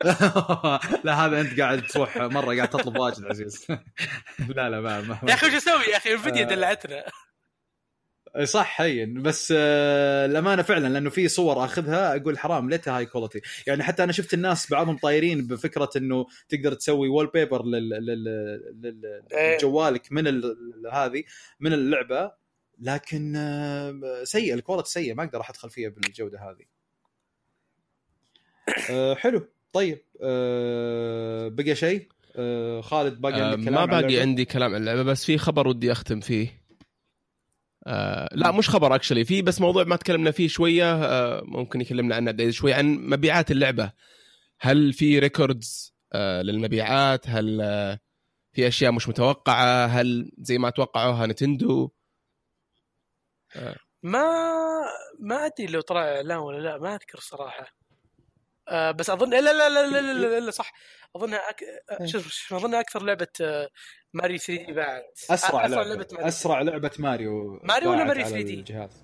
لا 1.03 1.25
هذا 1.25 1.41
أنت 1.41 1.59
قاعد 1.59 1.87
تروح 1.87 2.17
مرة 2.17 2.55
قاعد 2.55 2.69
تطلب 2.69 2.97
واجد 2.97 3.25
عزيز. 3.25 3.67
لا 4.55 4.69
لا 4.69 4.81
ما, 4.81 5.01
ما 5.01 5.19
يا 5.29 5.33
أخي 5.33 5.47
وش 5.47 5.53
أسوي؟ 5.53 5.83
يا 5.91 5.97
أخي 5.97 6.13
الفيديو 6.13 6.43
آه. 6.43 6.47
دلعتنا. 6.47 7.03
صح 8.43 8.81
هين 8.81 9.21
بس 9.21 9.53
آه، 9.57 10.25
الامانه 10.25 10.61
فعلا 10.61 10.87
لأنه 10.87 11.09
في 11.09 11.27
صور 11.27 11.65
أخذها 11.65 12.15
أقول 12.15 12.39
حرام 12.39 12.69
ليتها 12.69 12.97
high 12.97 13.05
quality 13.05 13.41
يعني 13.67 13.83
حتى 13.83 14.03
أنا 14.03 14.11
شفت 14.11 14.33
الناس 14.33 14.71
بعضهم 14.71 14.97
طايرين 14.97 15.47
بفكرة 15.47 15.89
إنه 15.97 16.25
تقدر 16.49 16.73
تسوي 16.73 17.07
wallpaper 17.09 17.63
إيه. 19.31 19.57
لجوالك 19.57 20.11
من 20.11 20.27
هذه 20.93 21.23
من 21.59 21.73
اللعبة. 21.73 22.46
لكن 22.79 23.33
آه، 23.35 24.23
سيء 24.23 24.53
ال 24.53 24.58
quality 24.58 24.89
سيء 24.89 25.15
ما 25.15 25.23
أقدر 25.23 25.39
ادخل 25.49 25.69
فيها 25.69 25.89
بالجودة 25.89 26.39
هذه. 26.39 26.65
آه، 28.91 29.15
حلو. 29.15 29.49
طيب 29.73 30.03
آه، 30.23 31.47
بقى 31.47 31.75
شيء؟ 31.75 32.07
خالد 32.81 33.21
باقي 33.21 33.41
عندك 33.41 33.65
كلام 33.65 33.89
ما 33.89 34.01
باقي؟ 34.01 34.19
عندي 34.19 34.45
كلام 34.45 34.75
عن 34.75 34.81
اللعبة 34.81 35.03
بس 35.03 35.25
في 35.25 35.37
خبر 35.37 35.67
ودي 35.67 35.91
أختم 35.91 36.19
فيه. 36.19 36.67
آه 37.87 38.29
لا 38.31 38.51
مش 38.51 38.69
خبر 38.69 38.95
actually 38.95 39.25
في 39.25 39.41
بس 39.41 39.61
موضوع 39.61 39.83
ما 39.83 39.95
تكلمنا 39.95 40.31
فيه 40.31 40.47
شوية 40.47 40.93
آه 40.93 41.41
ممكن 41.45 41.81
يكلمنا 41.81 42.15
عنه 42.15 42.49
شوي 42.49 42.73
عن 42.73 42.85
مبيعات 42.85 43.51
اللعبة. 43.51 43.91
هل 44.59 44.93
في 44.93 45.19
records 45.19 45.95
آه 46.13 46.41
للمبيعات؟ 46.41 47.29
هل 47.29 47.61
آه 47.61 47.99
في 48.53 48.67
أشياء 48.67 48.91
مش 48.91 49.09
متوقعة؟ 49.09 49.85
هل 49.85 50.31
زي 50.37 50.57
ما 50.57 50.69
توقعوها 50.69 51.25
نتندو؟ 51.25 51.91
ما 54.03 54.23
ما 55.19 55.45
أدري 55.45 55.67
لو 55.67 55.81
طلع 55.81 56.01
إعلان 56.15 56.37
ولا 56.37 56.57
لا 56.57 56.77
ما 56.77 56.95
أذكر 56.95 57.19
صراحة. 57.19 57.73
آه 58.67 58.91
بس 58.91 59.09
اظن 59.09 59.29
لا 59.29 59.41
لا 59.41 59.51
لا 59.51 59.69
لا 59.69 59.87
لا, 59.87 60.13
لا, 60.13 60.27
لا, 60.27 60.39
لا 60.39 60.51
صح. 60.51 60.73
اظنها 61.15 61.49
أك... 61.49 61.63
آه، 61.91 62.05
شو 62.05 62.17
اسمه 62.17 62.57
اظنها 62.57 62.79
أكثر 62.79 63.03
لعبة 63.03 63.27
آه، 63.41 63.69
ماريو 64.13 64.37
3D 64.37 64.73
بعد. 64.73 65.03
أسرع 65.29 65.65
آه، 65.65 65.67
لعبه 65.67 66.07
ماريو 66.11 66.27
أسرع 66.27 66.61
لعبة 66.61 66.91
ماريو 66.99 67.59
ماريو 67.63 67.91
ولا 67.91 68.03
ماريو 68.03 68.25
على 68.25 68.43
3D؟ 68.43 68.49
الجهاز. 68.49 69.03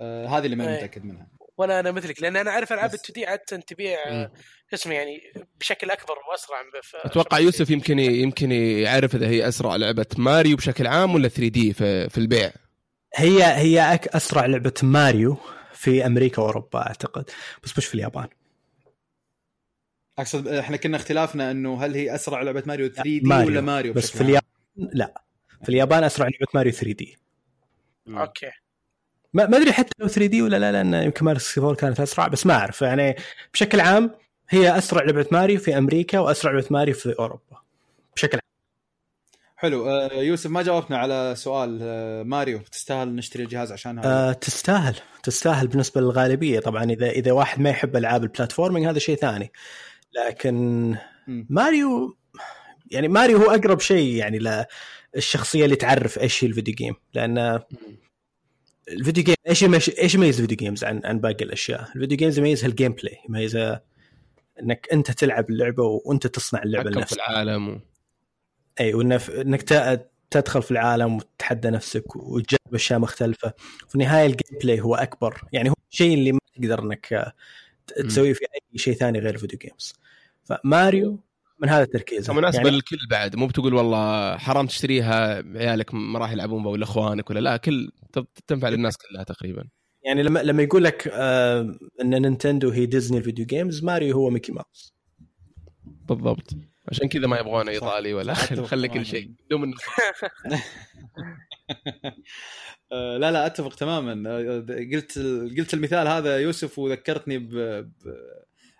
آه 0.00 0.26
هذه 0.26 0.44
اللي 0.44 0.56
ماني 0.56 0.70
إيه. 0.70 0.76
متأكد 0.76 1.04
منها. 1.04 1.26
ولا 1.58 1.80
أنا 1.80 1.90
مثلك 1.90 2.22
لأن 2.22 2.36
أنا 2.36 2.50
أعرف 2.50 2.72
ألعاب 2.72 2.90
بس- 2.90 2.94
ال 2.94 3.00
2 3.00 3.14
دي 3.14 3.26
عادة 3.26 3.42
تبيع. 3.66 3.98
شو 4.70 4.74
اسمه 4.76 4.94
يعني 4.94 5.20
بشكل 5.60 5.90
أكبر 5.90 6.14
وأسرع 6.30 6.56
أتوقع 7.04 7.38
يوسف 7.38 7.70
يمكن 7.70 7.98
يمكن 7.98 8.52
يعرف 8.52 9.14
إذا 9.14 9.28
هي 9.28 9.48
أسرع 9.48 9.76
لعبة 9.76 10.06
ماريو 10.18 10.56
بشكل 10.56 10.86
عام 10.86 11.14
ولا 11.14 11.28
3 11.28 11.48
دي 11.48 11.72
في, 11.72 12.08
في 12.08 12.18
البيع. 12.18 12.52
هي 13.14 13.44
هي 13.44 13.94
أك 13.94 14.08
أسرع 14.08 14.46
لعبة 14.46 14.74
ماريو 14.82 15.36
في 15.72 16.06
أمريكا 16.06 16.42
وأوروبا 16.42 16.78
أعتقد. 16.86 17.30
بس 17.64 17.78
مش 17.78 17.86
في 17.86 17.94
اليابان. 17.94 18.28
أقصد 20.18 20.48
إحنا 20.48 20.76
كنا 20.76 20.96
اختلافنا 20.96 21.50
إنه 21.50 21.84
هل 21.84 21.94
هي 21.94 22.14
أسرع 22.14 22.42
لعبة 22.42 22.62
ماريو 22.66 22.88
3 22.88 23.02
دي 23.02 23.20
ماريو. 23.20 23.46
ولا 23.46 23.60
ماريو 23.60 23.92
بس 23.92 24.10
في؟ 24.10 24.20
اليابان 24.20 24.48
لا. 24.76 25.22
في 25.62 25.68
اليابان 25.68 26.04
أسرع 26.04 26.26
لعبة 26.28 26.46
ماريو 26.54 26.72
3D 26.72 27.16
okay. 28.08 28.50
ما 29.34 29.46
ما 29.46 29.56
أدري 29.56 29.72
حتى 29.72 29.92
لو 29.98 30.08
3D 30.08 30.42
ولا 30.42 30.58
لا 30.58 30.72
لأن 30.72 30.94
يمكن 30.94 31.24
ماريو 31.24 31.40
64 31.40 31.74
كانت 31.74 32.00
أسرع 32.00 32.28
بس 32.28 32.46
ما 32.46 32.54
أعرف. 32.54 32.82
يعني 32.82 33.16
بشكل 33.54 33.80
عام 33.80 34.10
هي 34.48 34.78
أسرع 34.78 35.02
لعبة 35.02 35.26
ماريو 35.32 35.60
في 35.60 35.78
أمريكا 35.78 36.18
وأسرع 36.18 36.52
لعبة 36.52 36.66
ماريو 36.70 36.94
في 36.94 37.14
أوروبا. 37.18 37.62
بشكل 38.16 38.32
عام. 38.32 38.42
حلو. 39.56 39.88
آه 39.88 40.12
يوسف 40.12 40.50
ما 40.50 40.62
جاوبنا 40.62 40.98
على 40.98 41.34
سؤال 41.36 41.78
آه 41.82 42.22
ماريو 42.22 42.58
تستاهل 42.72 43.08
نشتري 43.08 43.42
الجهاز 43.42 43.72
عشانها 43.72 44.04
آه 44.04 44.32
تستاهل. 44.32 44.94
تستاهل 45.22 45.66
بالنسبة 45.66 46.00
للغالبية. 46.00 46.60
طبعا 46.60 46.84
اذا 46.84 47.10
إذا 47.10 47.32
واحد 47.32 47.60
ما 47.60 47.70
يحب 47.70 47.96
ألعاب 47.96 48.22
ال 48.22 48.27
platforming 48.27 48.86
هذا 48.86 48.98
شيء 48.98 49.16
ثاني. 49.16 49.52
لكن. 50.28 50.96
ماريو 51.26 52.16
يعني 52.90 53.08
ماريو 53.08 53.38
هو 53.38 53.50
أقرب 53.50 53.80
شيء 53.80 54.14
يعني 54.16 54.64
للشخصيه 55.14 55.64
اللي 55.64 55.76
تعرف 55.76 56.18
إيش 56.18 56.44
هي 56.44 56.48
ال 56.48 56.52
video 56.52 56.74
game 56.74 56.94
لأن 57.14 57.60
ال 58.88 58.94
video 58.94 59.24
game 59.24 59.34
إيش 59.48 59.62
يميز 59.62 59.90
إيش 59.98 60.14
يميز 60.14 60.40
ال 60.40 60.43
video 60.43 60.56
games 60.56 60.84
عن 60.84 61.00
عن 61.04 61.18
باقي 61.18 61.44
الأشياء؟ 61.44 61.88
ال 61.96 62.00
video 62.00 62.18
games 62.18 62.38
يميزها 62.38 62.68
ال 62.68 62.92
gameplay 62.92 63.18
يميزها 63.28 63.82
إنك 64.62 64.88
أنت 64.92 65.10
تلعب 65.10 65.50
اللعبة 65.50 65.82
وأنت 65.82 66.26
تصنع 66.26 66.62
اللعبة 66.62 66.90
حكم 66.90 66.92
في 66.92 66.98
لنفسك 66.98 67.16
العالم 67.16 67.68
و... 67.68 67.80
أي 68.80 68.94
وانك 68.94 69.30
إنك 69.30 69.62
تدخل 70.30 70.62
في 70.62 70.70
العالم 70.70 71.16
وتتحدى 71.16 71.70
نفسك 71.70 72.16
وتجرب 72.16 72.74
أشياء 72.74 72.98
مختلفة 72.98 73.52
في 73.88 73.94
النهاية 73.94 74.26
ال 74.26 74.58
gameplay 74.62 74.80
هو 74.80 74.94
أكبر 74.94 75.42
يعني 75.52 75.70
هو 75.70 75.74
الشيء 75.92 76.14
اللي 76.14 76.32
ما 76.32 76.38
تقدر 76.54 76.82
إنك. 76.82 77.34
تسويه 77.96 78.32
في 78.32 78.44
أي 78.44 78.78
شيء 78.78 78.94
ثاني 78.94 79.18
غير 79.18 79.34
ال 79.34 79.38
video 79.38 79.58
games 79.58 79.94
فماريو 80.44 81.18
من 81.62 81.68
هذا 81.68 81.82
التركيز. 81.82 82.30
مناسبه 82.30 82.62
يعني 82.62 82.70
للكل 82.76 82.96
بعد 83.10 83.36
مو 83.36 83.46
بتقول 83.46 83.74
والله 83.74 84.36
حرام 84.36 84.66
تشتريها 84.66 85.34
عيالك 85.58 85.94
ما 85.94 86.18
راح 86.18 86.32
يلعبون 86.32 86.66
ولا 86.66 86.84
اخوانك 86.84 87.30
ولا 87.30 87.40
لا 87.40 87.56
كل 87.56 87.90
تنفع 88.46 88.68
للناس 88.68 88.96
كلها 88.96 89.22
تقريبا. 89.24 89.64
يعني 90.04 90.22
لما 90.22 90.38
لما 90.42 90.62
يقول 90.62 90.84
لك 90.84 91.08
آه 91.12 91.60
إن 92.02 92.22
نينتندو 92.22 92.70
هي 92.70 92.86
ديزني 92.86 93.18
ال 93.18 93.23
video 93.23 93.46
games 93.46 93.84
ماريو 93.84 94.14
هو 94.16 94.30
ميكي 94.30 94.52
ماوس. 94.52 94.94
بالضبط. 95.84 96.50
عشان 96.88 97.08
كذا 97.08 97.26
ما 97.26 97.38
يبغون 97.38 97.68
إيطالي 97.68 98.14
ولا 98.14 98.34
خلي. 98.34 98.88
كل 98.88 99.06
شيء 99.06 99.30
دوم 99.50 99.74
آه 102.92 103.16
لا 103.18 103.30
لا 103.30 103.46
أتفق 103.46 103.74
تماما. 103.74 104.30
آه، 104.30 104.64
قلت 104.94 105.18
قلت 105.58 105.74
المثال 105.74 106.08
هذا 106.08 106.38
يوسف 106.38 106.78
وذكرتني 106.78 107.38
ب 107.38 107.50
ب- 107.54 107.92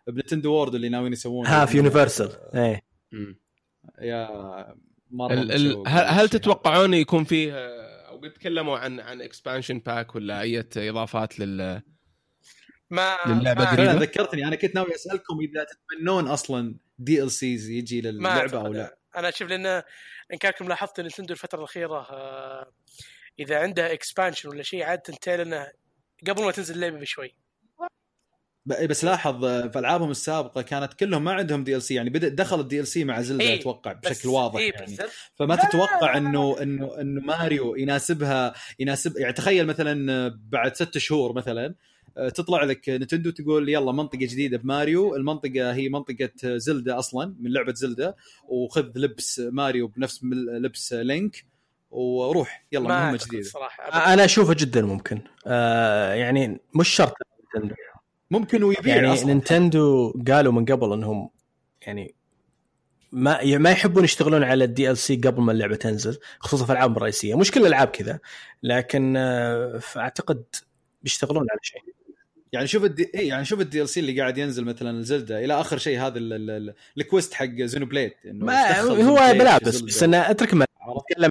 بنتندو 0.06 0.52
World 0.52 0.74
اللي 0.74 0.88
ناويين 0.88 1.12
يسوونه 1.12 1.48
ها 1.48 1.66
في 1.66 1.76
Universal 1.76 2.30
إيه 2.54 2.82
مم. 3.12 3.40
يا 4.00 4.28
مرة 5.10 5.32
ال- 5.32 5.52
ال- 5.52 5.82
هل, 5.86 6.04
هل 6.04 6.28
تتوقعون 6.28 6.94
يكون 6.94 7.24
فيه 7.24 7.52
آه، 7.54 8.08
أو 8.08 8.18
قد 8.20 8.32
تكلموا 8.32 8.78
عن 8.78 9.00
عن 9.00 9.22
expansion 9.22 9.78
pack 9.78 10.14
ولا 10.14 10.40
أي 10.40 10.64
إضافات 10.76 11.38
لل 11.38 11.82
ما 12.90 13.16
للعبة 13.26 13.64
ما 13.64 13.70
هذا. 13.70 13.76
قريبة؟ 13.76 13.86
فعلا 13.92 13.98
ذكرتني 14.00 14.44
أنا 14.46 14.56
كنت 14.56 14.74
ناوي 14.74 14.94
أسألكم 14.94 15.40
إذا 15.40 15.64
تتمنون 15.64 16.26
أصلا 16.26 16.74
DLCs 16.98 17.68
يجي 17.68 18.00
للعبة 18.00 18.60
أو. 18.60 18.72
لا 18.72 18.98
أنا 19.16 19.28
أشوف 19.28 19.48
لأن 19.48 19.66
إن 20.32 20.38
كانكم 20.40 20.68
لاحظتوا 20.68 21.04
نتندو 21.04 21.32
الفترة 21.32 21.58
الأخيرة 21.58 22.00
آه، 22.10 22.72
إذا 23.38 23.58
عندها 23.58 23.92
expansion 23.92 24.48
ولا 24.48 24.62
شيء 24.62 24.82
عادة 24.84 25.02
تعلنه 25.22 25.68
قبل 26.28 26.44
ما 26.44 26.50
تنزل 26.50 26.74
اللعبة 26.74 26.98
بشوي 26.98 27.34
بس 28.66 29.04
لاحظ 29.04 29.44
آه، 29.44 29.68
في 29.68 29.78
ألعابهم 29.78 30.10
السابقة 30.10 30.62
كانت 30.62 30.94
كلهم 30.94 31.24
ما 31.24 31.32
عندهم 31.32 31.64
DLC 31.64 31.94
يعني 31.94 32.10
بدا 32.10 32.28
دخل 32.28 32.60
ال 32.60 32.86
DLC 32.86 33.04
مع 33.04 33.20
زلدا 33.22 33.44
إيه، 33.44 33.60
أتوقع 33.60 33.92
بشكل 33.92 34.28
واضح 34.28 34.58
إيه 34.60 34.72
يعني. 34.74 34.96
فما 35.34 35.54
لا، 35.54 35.64
تتوقع 35.68 36.00
لا، 36.12 36.16
إنه 36.16 36.62
إنه 36.62 37.00
إنه 37.00 37.20
ماريو 37.20 37.76
يناسبها 37.76 38.54
يناسب 38.78 39.16
يعني 39.18 39.32
تخيل 39.32 39.66
مثلا 39.66 40.28
بعد 40.50 40.74
ست 40.76 40.98
شهور 40.98 41.32
مثلا 41.32 41.74
آه، 42.18 42.28
تطلع 42.28 42.64
لك 42.64 42.88
نتندو 42.88 43.30
تقول 43.30 43.68
يلا 43.68 43.92
منطقة 43.92 44.18
جديدة 44.18 44.58
بماريو 44.58 45.16
المنطقة 45.16 45.72
هي 45.72 45.88
منطقة 45.88 46.30
زلدا 46.44 46.98
أصلا 46.98 47.34
من 47.40 47.52
لعبة 47.52 47.74
زلدا 47.74 48.14
وخذ 48.48 48.86
لبس 48.94 49.40
ماريو 49.52 49.86
بنفس 49.88 50.24
مل- 50.24 50.62
لبس 50.62 50.92
لينك 50.92 51.44
وروح 51.90 52.64
يلا 52.72 52.88
مهمة 52.88 53.18
جديدة. 53.26 53.48
صراحة. 53.48 53.86
أبداً. 53.88 54.12
أنا 54.14 54.24
أشوفه 54.24 54.54
جدا 54.54 54.82
ممكن. 54.82 55.20
آه 55.46 56.14
يعني 56.14 56.60
مش 56.74 56.88
شرط 56.88 57.14
نينتندو 57.54 57.74
ممكن 58.32 58.62
ويبيع 58.62 58.94
يعني 58.96 59.12
أصلا. 59.12 59.26
نينتندو 59.26 60.14
قالوا 60.28 60.52
من 60.52 60.64
قبل 60.64 60.92
إنهم 60.92 61.30
يعني 61.86 62.14
ما 63.12 63.32
يعني 63.40 63.58
ما 63.58 63.70
يحبون 63.70 64.04
يشتغلون 64.04 64.44
على 64.44 64.90
ال 64.90 64.98
DLC 64.98 65.16
قبل 65.16 65.42
ما 65.42 65.52
اللعبة 65.52 65.76
تنزل 65.76 66.18
خصوصا 66.40 66.64
في 66.64 66.72
الألعاب 66.72 66.96
الرئيسية. 66.96 67.34
مش 67.38 67.50
كل 67.50 67.60
الألعاب 67.60 67.88
كذا 67.88 68.18
لكن 68.62 69.16
آه، 69.16 69.80
اعتقد 69.96 70.42
بيشتغلون 71.02 71.46
على 71.50 71.60
شيء. 71.62 71.80
يعني 72.52 72.66
شوف 72.66 72.84
الدي 72.84 73.10
إيه 73.14 73.28
يعني 73.28 73.44
شوف 73.44 73.82
ال 73.82 73.88
DLC 73.88 74.00
اللي 74.00 74.20
قاعد 74.20 74.38
ينزل 74.38 74.64
مثلا 74.64 75.02
زلدا 75.02 75.44
إلى 75.44 75.60
آخر 75.60 75.78
شيء 75.78 76.00
هذا 76.00 76.18
ال- 76.18 76.32
ال- 76.32 76.50
ال- 76.50 76.74
ال 76.98 77.04
quest 77.04 77.34
حق 77.34 77.46
Xenoblade 77.62 78.12
إنه 78.26 78.44
ما 78.44 78.80
هو 78.80 79.14
ملابس 79.34 79.68
زلدة. 79.68 79.86
بس 79.86 80.02
أنا 80.02 80.30
أترك 80.30 80.54
ملابس. 80.54 80.70
اتكلم 80.88 81.30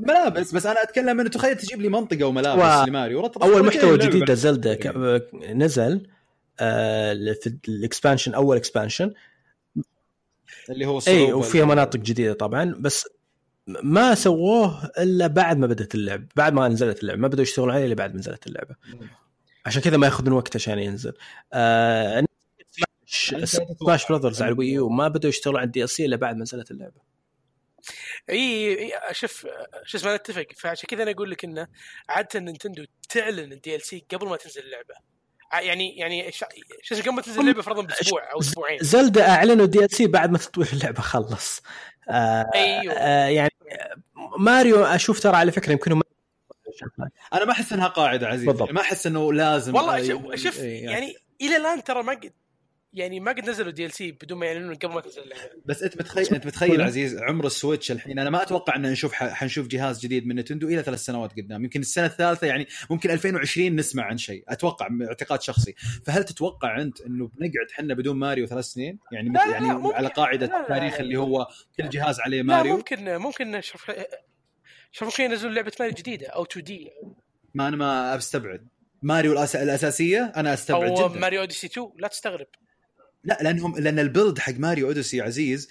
ملابس 0.00 0.54
بس 0.54 0.66
أنا 0.66 0.82
أتكلم 0.82 1.20
إنه 1.20 1.28
تخيل 1.28 1.56
تجيب 1.56 1.80
لي 1.80 1.88
منطقة 1.88 2.24
وملابس 2.26 2.82
و- 2.82 2.90
لماريو 2.90 3.26
أول 3.42 3.66
محتوى 3.66 3.98
جديد. 3.98 4.32
زلدا 4.32 4.74
ك- 4.74 5.30
نزل 5.54 5.92
آه، 5.94 6.14
في 6.56 7.58
ال 7.68 7.75
expansion 7.75 8.34
أول 8.34 8.56
expansion. 8.56 9.14
اللي 10.70 10.86
هو 10.86 11.00
اي 11.08 11.32
وفيها 11.32 11.64
مناطق 11.64 12.00
جديدة 12.00 12.32
طبعا 12.32 12.74
بس 12.78 13.08
ما 13.66 14.14
سووه 14.14 14.90
إلا 14.98 15.26
بعد 15.26 15.58
ما 15.58 15.66
بدأت 15.66 15.94
اللعبه 15.94 16.26
بعد 16.36 16.52
ما 16.52 16.68
نزلت 16.68 17.02
اللعبة. 17.02 17.20
ما 17.20 17.28
بدأوا 17.28 17.42
يشتغلون 17.42 17.74
عليه 17.74 17.86
إلا 17.86 17.94
بعد 17.94 18.14
ما 18.14 18.18
نزلت 18.18 18.46
اللعبة. 18.46 18.76
عشان 19.66 19.82
كذا 19.82 19.96
ما 19.96 20.06
يأخذون 20.06 20.32
وقت 20.32 20.56
عشان 20.56 20.78
ينزل. 20.78 21.12
آه 21.52 22.08
يعني 22.12 22.26
Smash 23.06 23.56
Smash 23.80 24.08
Brothers 24.08 24.42
على 24.42 24.52
ال 24.52 24.68
Wii 24.68 24.83
U 24.83 24.88
ما 24.88 25.08
بدأوا 25.08 25.28
يشتغلون 25.28 25.60
على 25.60 25.66
ال 25.66 25.84
DLCs 25.84 26.00
إلا 26.00 26.16
بعد 26.16 26.36
ما 26.36 26.42
نزلت 26.42 26.70
اللعبة. 26.70 27.00
إي 28.30 28.78
إي 28.78 28.92
شوف 29.12 29.46
شو 29.84 29.98
اسمه 29.98 30.14
أتفق. 30.14 30.46
فعشان 30.56 30.86
كذا 30.88 31.02
أنا 31.02 31.10
أقول 31.10 31.30
لك 31.30 31.44
إنه 31.44 31.68
عادة 32.08 32.40
نينتندو 32.40 32.84
تعلن 33.08 33.76
ال 33.76 33.82
DLC 33.82 34.04
قبل 34.12 34.26
ما 34.26 34.36
تنزل 34.36 34.62
اللعبة. 34.62 34.94
يعني 35.60 35.96
يعني 35.96 36.32
ش- 36.32 36.44
شو 36.82 36.94
اسمه 36.94 37.12
قبل 37.12 37.22
تنزل 37.22 37.40
اللعبة 37.40 37.62
فرضا 37.62 37.82
بأسبوع 37.82 38.32
أو 38.32 38.40
أسبوعين 38.40 38.78
زلدا 38.82 39.28
أعلنوا 39.30 39.66
DLC 39.84 40.06
بعد 40.06 40.30
ما 40.30 40.38
تطوير 40.38 40.68
اللعبة 40.72 41.00
خلص 41.02 41.62
آه 42.10 42.50
أيوه. 42.54 42.92
آه 42.94 43.26
يعني 43.26 43.50
ماريو 44.38 44.84
أشوف 44.84 45.20
ترى 45.20 45.36
على 45.36 45.52
فكرة 45.52 45.72
يمكن 45.72 46.00
أنا 47.34 47.44
ما 47.44 47.52
أحس 47.52 47.72
إنها 47.72 47.88
قاعدة 47.88 48.28
عزيز 48.28 48.44
بالضبط. 48.46 48.60
يعني 48.68 48.72
ما 48.72 48.80
أحس 48.80 49.06
إنه 49.06 49.32
لازم 49.32 49.74
والله 49.74 49.98
آه، 50.32 50.36
شوف, 50.36 50.58
يعني 50.58 51.14
إلى 51.40 51.56
الآن 51.56 51.84
ترى 51.84 52.02
ما 52.02 52.12
قد 52.12 52.32
يعني 52.94 53.20
ما 53.20 53.32
قد 53.32 53.50
نزلوا 53.50 53.70
DLC 53.72 54.12
بدون 54.12 54.38
ما 54.38 54.46
يعلنون 54.46 54.74
قبل 54.74 54.94
ما 54.94 55.00
تنزل 55.00 55.22
اللعبة. 55.22 55.50
بس 55.66 55.82
أنت 55.82 55.96
متخيل 55.96 56.26
أنت 56.34 56.46
متخيل 56.46 56.82
عزيز 56.82 57.16
عمر 57.18 57.46
ال 57.46 57.53
Switch 57.53 57.92
الحين 57.92 58.18
أنا 58.18 58.30
ما 58.30 58.42
أتوقع 58.42 58.76
إن 58.76 58.82
نشوف 58.82 59.12
ح- 59.12 59.32
حنشوف 59.32 59.66
جهاز 59.66 60.00
جديد 60.00 60.26
من 60.26 60.36
نتندو 60.36 60.68
إلى 60.68 60.82
ثلاث 60.82 60.98
سنوات 61.04 61.32
قدام. 61.32 61.64
يمكن 61.64 61.80
السنة 61.80 62.06
الثالثة 62.06 62.46
يعني 62.46 62.66
ممكن 62.90 63.10
2020 63.10 63.76
نسمع 63.76 64.04
عن 64.04 64.16
شيء. 64.18 64.44
أتوقع 64.48 64.88
من 64.88 65.06
اعتقاد 65.06 65.42
شخصي. 65.42 65.74
فهل 66.06 66.24
تتوقع 66.24 66.80
أنت 66.80 67.00
إنه 67.00 67.28
بنقعد 67.34 67.70
حنا 67.72 67.94
بدون 67.94 68.16
ماريو 68.16 68.46
ثلاث 68.46 68.64
سنين؟ 68.64 68.98
يعني 69.12 69.28
لا، 69.28 69.32
لا، 69.32 69.52
يعني 69.52 69.68
لا، 69.68 69.74
ممكن. 69.74 69.94
على 69.96 70.08
قاعدة 70.08 70.46
لا، 70.46 70.52
لا، 70.52 70.60
التاريخ 70.60 70.94
لا. 70.94 71.00
اللي 71.00 71.16
هو 71.16 71.46
كل 71.76 71.88
جهاز 71.88 72.20
عليه 72.20 72.36
لا 72.36 72.42
ماريو. 72.42 72.76
ممكن 72.76 73.16
ممكن 73.16 73.60
شوف 73.60 73.90
شوف 74.92 75.08
ممكن 75.08 75.24
ينزلون 75.24 75.54
لعبة 75.54 75.72
ماريو 75.80 75.94
جديدة 75.94 76.26
أو 76.26 76.42
2D. 76.42 76.90
ما 77.54 77.68
أنا 77.68 77.76
ما 77.76 78.16
أستبعد. 78.16 78.68
ماريو 79.02 79.32
الأس... 79.32 79.56
الأساسية 79.56 80.32
أنا 80.36 80.54
أستبعد 80.54 80.98
أو 80.98 81.08
جدا. 81.08 81.20
ماريو 81.20 81.40
Odyssey 81.40 81.66
2 81.66 81.90
لا 81.98 82.08
تستغرب. 82.08 82.46
لا 83.24 83.38
لأنهم 83.42 83.78
لأن 83.78 83.98
ال 83.98 84.05
build 84.05 84.38
حق 84.38 84.52
ماريو 84.52 84.86
Odyssey 84.86 85.20
عزيز 85.20 85.68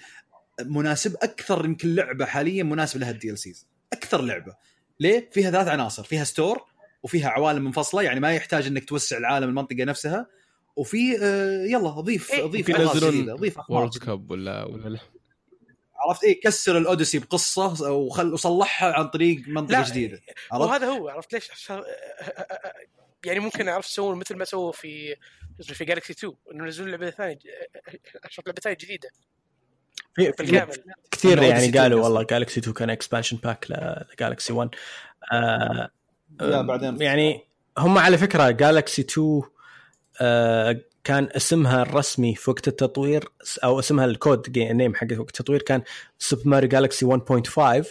مناسب 0.60 1.16
أكثر 1.22 1.64
يمكن 1.64 1.94
لعبة 1.94 2.24
حاليا 2.24 2.62
مناسب 2.62 3.00
لها 3.00 3.10
ال 3.10 3.38
DLCs 3.38 3.66
أكثر 3.92 4.22
لعبة. 4.22 4.54
ليه؟ 5.00 5.30
فيها 5.32 5.50
ثلاث 5.50 5.68
عناصر. 5.68 6.02
فيها 6.04 6.24
story 6.24 6.64
وفيها 7.02 7.28
عوالم 7.28 7.64
منفصلة 7.64 8.02
يعني 8.02 8.20
ما 8.20 8.32
يحتاج 8.34 8.66
إنك 8.66 8.84
توسع 8.84 9.16
العالم 9.16 9.48
المنطقة 9.48 9.84
نفسها 9.84 10.26
وفي 10.76 11.18
آه 11.22 11.64
يلا 11.64 11.90
ضيف 11.90 12.32
إيه، 12.32 12.44
ضيف 12.44 12.70
جديدة، 12.70 13.34
ضيف 13.34 13.58
world. 13.70 13.98
cap 13.98 14.30
ولا 14.30 14.64
ولا 14.64 14.88
لا. 14.88 14.98
عرفت؟ 15.96 16.24
إيه 16.24 16.40
كسر 16.40 16.78
ال 16.78 16.83
Odyssey 16.83 17.18
بقصة 17.18 17.92
وخل 17.92 18.32
وصلحها 18.32 18.92
عن 18.92 19.08
طريق 19.08 19.48
منطقة 19.48 19.80
لا، 19.80 19.88
جديدة. 19.88 20.20
عرفت؟ 20.52 20.68
وهذا 20.70 20.86
هو 20.86 21.08
عرفت 21.08 21.32
ليش؟ 21.32 21.50
عشان 21.50 21.82
يعني 23.24 23.40
ممكن 23.40 23.68
عرفت 23.68 23.88
يسوون 23.90 24.18
مثل 24.18 24.36
ما 24.36 24.44
سووا 24.44 24.72
في 24.72 25.16
اسمه 25.60 25.74
في 25.76 25.84
Galaxy 25.84 26.12
2 26.12 26.32
إنه 26.52 26.64
ينزلون 26.64 26.90
لعبه 26.90 27.10
ثانية 27.10 27.38
شوف 28.28 28.46
لعبه 28.46 28.60
ثانية 28.60 28.76
جديده 28.80 29.08
في 30.16 30.32
بالكامل 30.38 30.72
كثير 31.10 31.42
يعني 31.42 31.54
Odyssey 31.60 31.68
2 31.68 31.82
قالوا. 31.82 32.04
والله 32.04 32.22
Galaxy 32.22 32.60
2 32.60 32.74
كان 32.74 32.90
expansion 32.90 33.36
pack 33.36 33.66
ل 33.70 33.82
Galaxy 33.82 34.52
1 34.52 34.70
آه 35.32 35.90
لا، 36.40 36.62
بعدين. 36.62 37.02
يعني 37.02 37.40
هم 37.78 37.98
على 37.98 38.18
فكرة 38.18 38.50
Galaxy 38.50 39.02
2 39.02 39.42
آه 40.20 40.80
كان 41.04 41.28
اسمها 41.36 41.82
الرسمي 41.82 42.34
في 42.34 42.50
وقت 42.50 42.68
التطوير 42.68 43.28
أو 43.64 43.78
اسمها 43.78 44.04
ال 44.04 44.15
code 44.15 44.58
name 44.58 44.94
حق 44.94 45.06
وقت 45.12 45.40
التطوير 45.40 45.62
كان 45.62 45.82
Super 46.18 46.42
Mario 46.44 46.68
Galaxy 46.68 47.06
1.5 47.06 47.86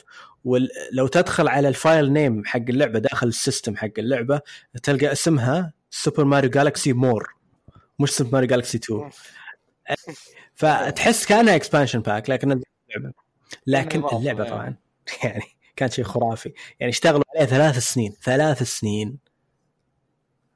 ولو 0.45 1.07
تدخل 1.11 1.47
على 1.47 1.67
ال 1.67 1.76
file 1.76 2.13
name 2.13 2.45
حق 2.45 2.59
اللعبة 2.69 2.99
داخل 2.99 3.27
ال 3.27 3.34
system 3.34 3.75
حق 3.77 3.89
اللعبة 3.97 4.41
تلقى 4.83 5.11
اسمها 5.11 5.73
Super 5.89 6.23
Mario 6.23 6.49
Galaxy 6.49 6.93
More 6.93 7.33
مش 7.99 8.09
Super 8.09 8.31
Mario 8.31 8.47
Galaxy 8.47 8.77
2 8.77 9.09
فتحس 10.53 11.25
كانها 11.25 11.55
expansion 11.55 11.99
pack 11.99 12.29
لكن 12.29 12.51
اللعبة. 12.51 13.13
لكن 13.67 14.03
اللعبة 14.13 14.43
يعني. 14.43 14.49
طبعا. 14.49 14.75
يعني 15.23 15.43
كانت 15.75 15.93
شيء 15.93 16.05
خرافي. 16.05 16.53
يعني 16.79 16.91
اشتغلوا 16.91 17.23
عليها 17.35 17.45
ثلاث 17.45 17.77
سنين 17.77 18.13
ثلاث 18.23 18.63
سنين. 18.63 19.17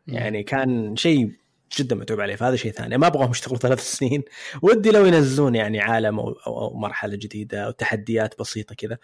يعني 0.08 0.44
كان 0.44 0.96
شيء 0.96 1.32
جدا 1.78 1.96
متعوب 1.96 2.22
عليه. 2.22 2.36
فهذا 2.36 2.56
شيء 2.56 2.72
ثاني. 2.72 2.98
ما 2.98 3.08
أبغاهم 3.08 3.32
يشتغلوا 3.32 3.60
ثلاث 3.60 3.80
سنين. 3.98 4.24
ودي 4.62 4.92
لو 4.92 5.06
ينزلون 5.06 5.56
يعني 5.56 5.80
عالم 5.80 6.20
أو, 6.20 6.30
أو, 6.32 6.62
أو 6.62 6.74
مرحلة 6.78 7.16
جديدة 7.16 7.66
أو 7.66 7.72
تحديات 7.72 8.40
بسيطة 8.40 8.76
كذا. 8.76 8.98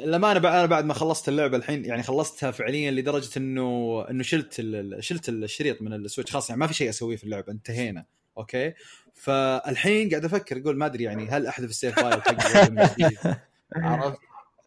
لما 0.00 0.30
أنا 0.32 0.38
بعد 0.40 0.54
أنا 0.54 0.66
بعد 0.66 0.84
ما 0.84 0.94
خلصت 0.94 1.28
اللعبة 1.28 1.56
الحين 1.56 1.84
يعني 1.84 2.02
خلصتها 2.02 2.50
فعليا 2.50 2.90
لدرجة 2.90 3.30
إنه 3.36 4.04
إنه 4.10 4.22
شلت 4.22 4.56
ال- 4.58 5.04
شلت 5.04 5.28
الشريط 5.28 5.82
من 5.82 5.92
ال 5.94 5.99
Switch. 5.99 6.32
خلاص 6.32 6.48
يعني 6.50 6.60
ما 6.60 6.66
في 6.66 6.74
شيء 6.74 6.88
أسويه 6.88 7.16
في 7.16 7.24
اللعبة 7.24 7.52
انتهينا. 7.52 8.04
أوكي؟ 8.38 8.74
فالحين 9.14 10.10
قاعد 10.10 10.24
أفكر 10.24 10.58
أقول 10.58 10.76
ما 10.78 10.86
أدري 10.86 11.04
يعني 11.04 11.28
هل 11.28 11.46
أحذف 11.46 11.70
ال 11.70 11.76
save 11.76 12.00
file 12.00 12.22
حقي؟ 12.22 13.10
عرفت؟ 13.76 14.18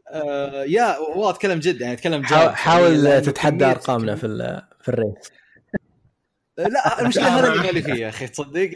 آه 0.10 0.64
يا 0.64 0.98
والله 0.98 1.30
أتكلم 1.30 1.60
جد 1.60 1.82
يعني 1.82 1.94
أتكلم 1.94 2.22
جد. 2.22 2.28
حاول, 2.34 2.54
حاول 2.56 3.22
تتحدى 3.22 3.66
أرقامنا 3.66 4.16
في 4.16 4.28
ال- 4.28 4.62
في 4.82 4.90
ال 4.90 4.97
race. 4.97 5.32
لا 6.58 7.02
المشكلة 7.02 7.40
هذا 7.40 7.48
اللي 7.54 7.64
مالي 7.64 7.82
فيه 7.82 7.94
يا 7.94 8.10
أخي 8.10 8.28
تصدق؟ 8.28 8.70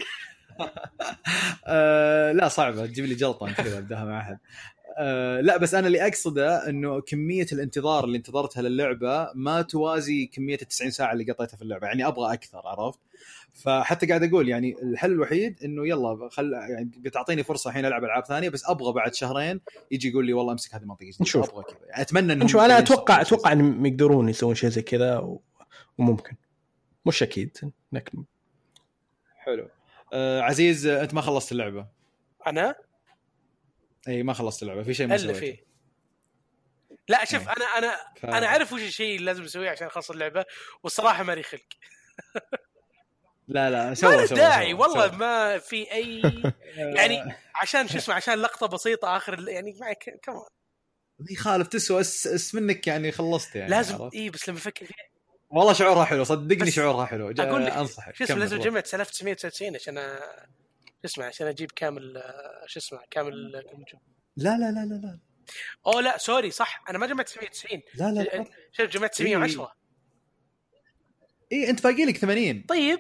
آه 1.68 2.32
لا 2.32 2.48
صعبة 2.48 2.86
تجيب 2.86 3.06
لي 3.06 3.16
جلطة 3.16 3.52
كذا 3.54 3.78
أبدأها 3.78 4.06
مع 4.06 4.20
أحد. 4.22 4.38
آه 4.98 5.42
لا 5.42 5.58
بس 5.58 5.74
أنا 5.74 5.88
اللي 5.88 6.08
أقصده 6.08 6.70
إنه 6.70 7.02
كمية 7.02 7.46
الانتظار 7.52 8.04
اللي 8.04 8.18
انتظرتها 8.18 8.62
للعبة 8.62 9.32
ما 9.36 9.62
توازي 9.62 10.26
كمية 10.26 10.56
ال 10.62 10.68
90 10.68 10.92
ساعة 10.92 11.14
اللي 11.14 11.32
قضيتها 11.32 11.58
في 11.58 11.62
اللعبة 11.62 11.88
يعني 11.88 12.08
أبغى 12.08 12.34
أكثر 12.34 12.62
عرفت؟ 12.66 13.00
فحتى 13.54 14.06
قاعد 14.08 14.24
أقول 14.24 14.50
يعني 14.50 14.76
الحل 14.84 15.12
الوحيد 15.12 15.64
إنه 15.64 15.88
يلا 15.88 16.30
خل 16.32 16.54
يعني 16.54 16.92
بتعطيني 16.98 17.44
فرصة 17.44 17.70
الحين 17.70 17.86
ألعب 17.86 18.04
ألعاب 18.04 18.26
ثانية 18.26 18.50
بس 18.50 18.70
أبغى 18.70 18.94
بعد 18.94 19.14
شهرين 19.14 19.62
يجي 19.92 20.10
يقول 20.10 20.26
لي 20.26 20.34
والله 20.34 20.52
أمسك 20.52 20.76
هذه 20.76 20.82
المنطقة 20.82 21.04
جديده 21.06 21.18
نشوف. 21.22 21.50
أبغى 21.50 21.64
كذا. 21.64 21.78
يعني 21.90 22.02
أتمنى 22.02 22.34
انهم 22.34 22.46
نشوف. 22.46 22.62
أنا 22.62 22.74
يسوون 22.74 22.82
أتوقع 23.00 23.24
شيء. 23.24 23.38
أتوقع 23.38 23.52
انهم 23.52 23.86
يقدرون 23.86 24.30
يسوون 24.30 24.56
شيء 24.56 24.70
زي 24.70 24.82
كذا 24.82 25.18
و- 25.18 25.42
وممكن. 25.98 26.36
مش 27.06 27.24
أكيد. 27.24 27.58
لكن 27.92 28.24
حلو. 29.38 29.68
آه 30.14 30.42
عزيز 30.42 30.88
أنت 30.88 31.14
ما 31.14 31.22
خلصت 31.22 31.52
اللعبة. 31.52 31.86
أنا؟ 32.48 32.76
إي 34.08 34.24
ما 34.24 34.34
خلصت 34.34 34.64
اللعبة 34.64 34.84
في 34.84 34.94
شيء 34.94 35.08
ما 35.08 35.18
سويته 35.18 35.40
فيه 35.40 35.66
لا 37.08 37.26
شوف 37.26 37.50
أنا 37.50 37.66
أنا 37.78 37.98
ف... 38.22 38.26
أنا 38.26 38.46
أعرف 38.48 38.74
وش 38.74 38.82
الشيء 38.82 39.16
اللي 39.16 39.26
لازم 39.26 39.44
أسويه 39.44 39.70
عشان 39.70 39.88
أخلص 39.88 40.12
اللعبة 40.12 40.46
والصراحة 40.84 41.24
مالي 41.24 41.44
خلق 41.44 41.62
لا 43.48 43.70
لا 43.70 43.90
ما 43.90 43.94
سوى 43.94 44.16
له 44.16 44.26
سوى 44.26 44.38
داعي 44.38 44.72
سوى 44.72 44.74
والله 44.74 45.08
سوى. 45.08 45.18
ما 45.18 45.58
في 45.58 45.92
أي 45.92 46.22
يعني 46.98 47.36
عشان 47.62 47.88
شو 47.88 47.98
اسمه 47.98 48.16
عشان 48.16 48.34
لقطة 48.34 48.68
بسيطة 48.68 49.18
آخر 49.18 49.50
يعني 49.50 49.78
معك 49.80 50.20
كمان 50.24 50.42
ما 51.20 51.26
يخالف 51.32 51.68
تسوى 51.68 52.02
اس, 52.02 52.28
اس 52.28 52.56
منك 52.56 52.88
يعني 52.88 53.12
خلصت 53.12 53.56
يعني 53.56 53.72
لازم؟ 53.72 54.10
إي 54.16 54.30
بس 54.30 54.50
لما 54.50 54.58
أفكر 54.58 54.86
فيها 54.86 54.96
والله 55.50 55.74
شعورها 55.74 56.06
حلو 56.06 56.24
صدقني 56.24 56.72
شعورها 56.72 57.06
حلو 57.06 57.32
أقول 57.40 57.66
لك، 57.66 57.72
أنصحك 57.72 58.16
شو 58.16 58.24
اسمه 58.24 58.38
لازم. 58.38 58.60
اجمع 58.62 58.80
9999 58.80 59.76
عشان 59.76 60.20
اسمه 61.06 61.26
عشان 61.26 61.48
أجيب 61.48 61.72
كامل 61.72 62.18
آه، 62.18 62.64
شو 62.68 62.80
اسمه 62.80 63.00
كامل 63.12 63.52
لا 63.52 64.58
لا 64.58 64.72
لا 64.72 64.86
لا 64.86 64.94
لا. 64.96 65.20
أوه 65.86 66.02
لا 66.02 66.18
sorry 66.18 66.52
صح 66.52 66.84
أنا 66.90 66.98
ما 66.98 67.08
جمعت 67.08 67.26
990 67.30 67.82
لا 67.96 68.12
لا, 68.12 68.22
لا. 68.22 68.46
شوف 68.72 68.90
جمعت 68.90 69.12
910 69.14 69.76
اي 71.52 71.70
أنت 71.70 71.84
باقي 71.84 72.06
لك 72.06 72.18
80 72.18 72.66
طيب. 72.70 73.00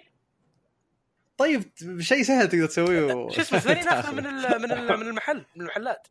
طيب 1.38 1.64
شيء 2.00 2.24
سهل 2.24 2.50
تقدر 2.50 2.66
تسويه 2.66 3.30
شو 3.30 3.42
اسمه 3.42 3.59
80 3.59 3.88
اخذ 3.88 4.14
من 4.16 4.25
ال- 4.25 4.61
من 4.61 4.72
ال- 4.72 4.98
من 5.00 5.08
المحل 5.08 5.45
من 5.56 5.61
المحلات. 5.61 6.08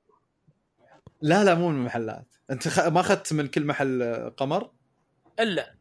لا 1.23 1.44
لا 1.44 1.55
مو 1.55 1.68
من 1.68 1.76
المحلات. 1.78 2.26
أنت 2.50 2.68
خ... 2.68 2.78
ما 2.89 3.00
أخذت 3.00 3.32
من 3.32 3.47
كل 3.47 3.64
محل 3.64 4.02
آه، 4.02 4.28
قمر؟ 4.28 4.70
إلا. 5.40 5.74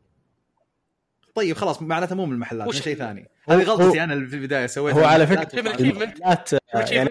طيب 1.36 1.56
خلاص 1.58 1.82
معناته 1.82 2.16
مو 2.16 2.26
من 2.26 2.34
المحلات 2.34 2.62
من 2.64 2.68
وش- 2.70 2.82
شيء 2.82 2.96
ثاني. 2.98 3.28
هذه 3.50 3.64
غلطتي 3.64 4.04
أنا 4.04 4.14
اللي 4.14 4.28
في 4.28 4.36
البداية 4.36 4.68
سويتها. 4.68 5.00
هو 5.02 5.06
على 5.06 5.28
achievement. 5.28 5.80
المحلات 5.82 6.54
آه، 6.54 6.60
يعني 6.76 7.10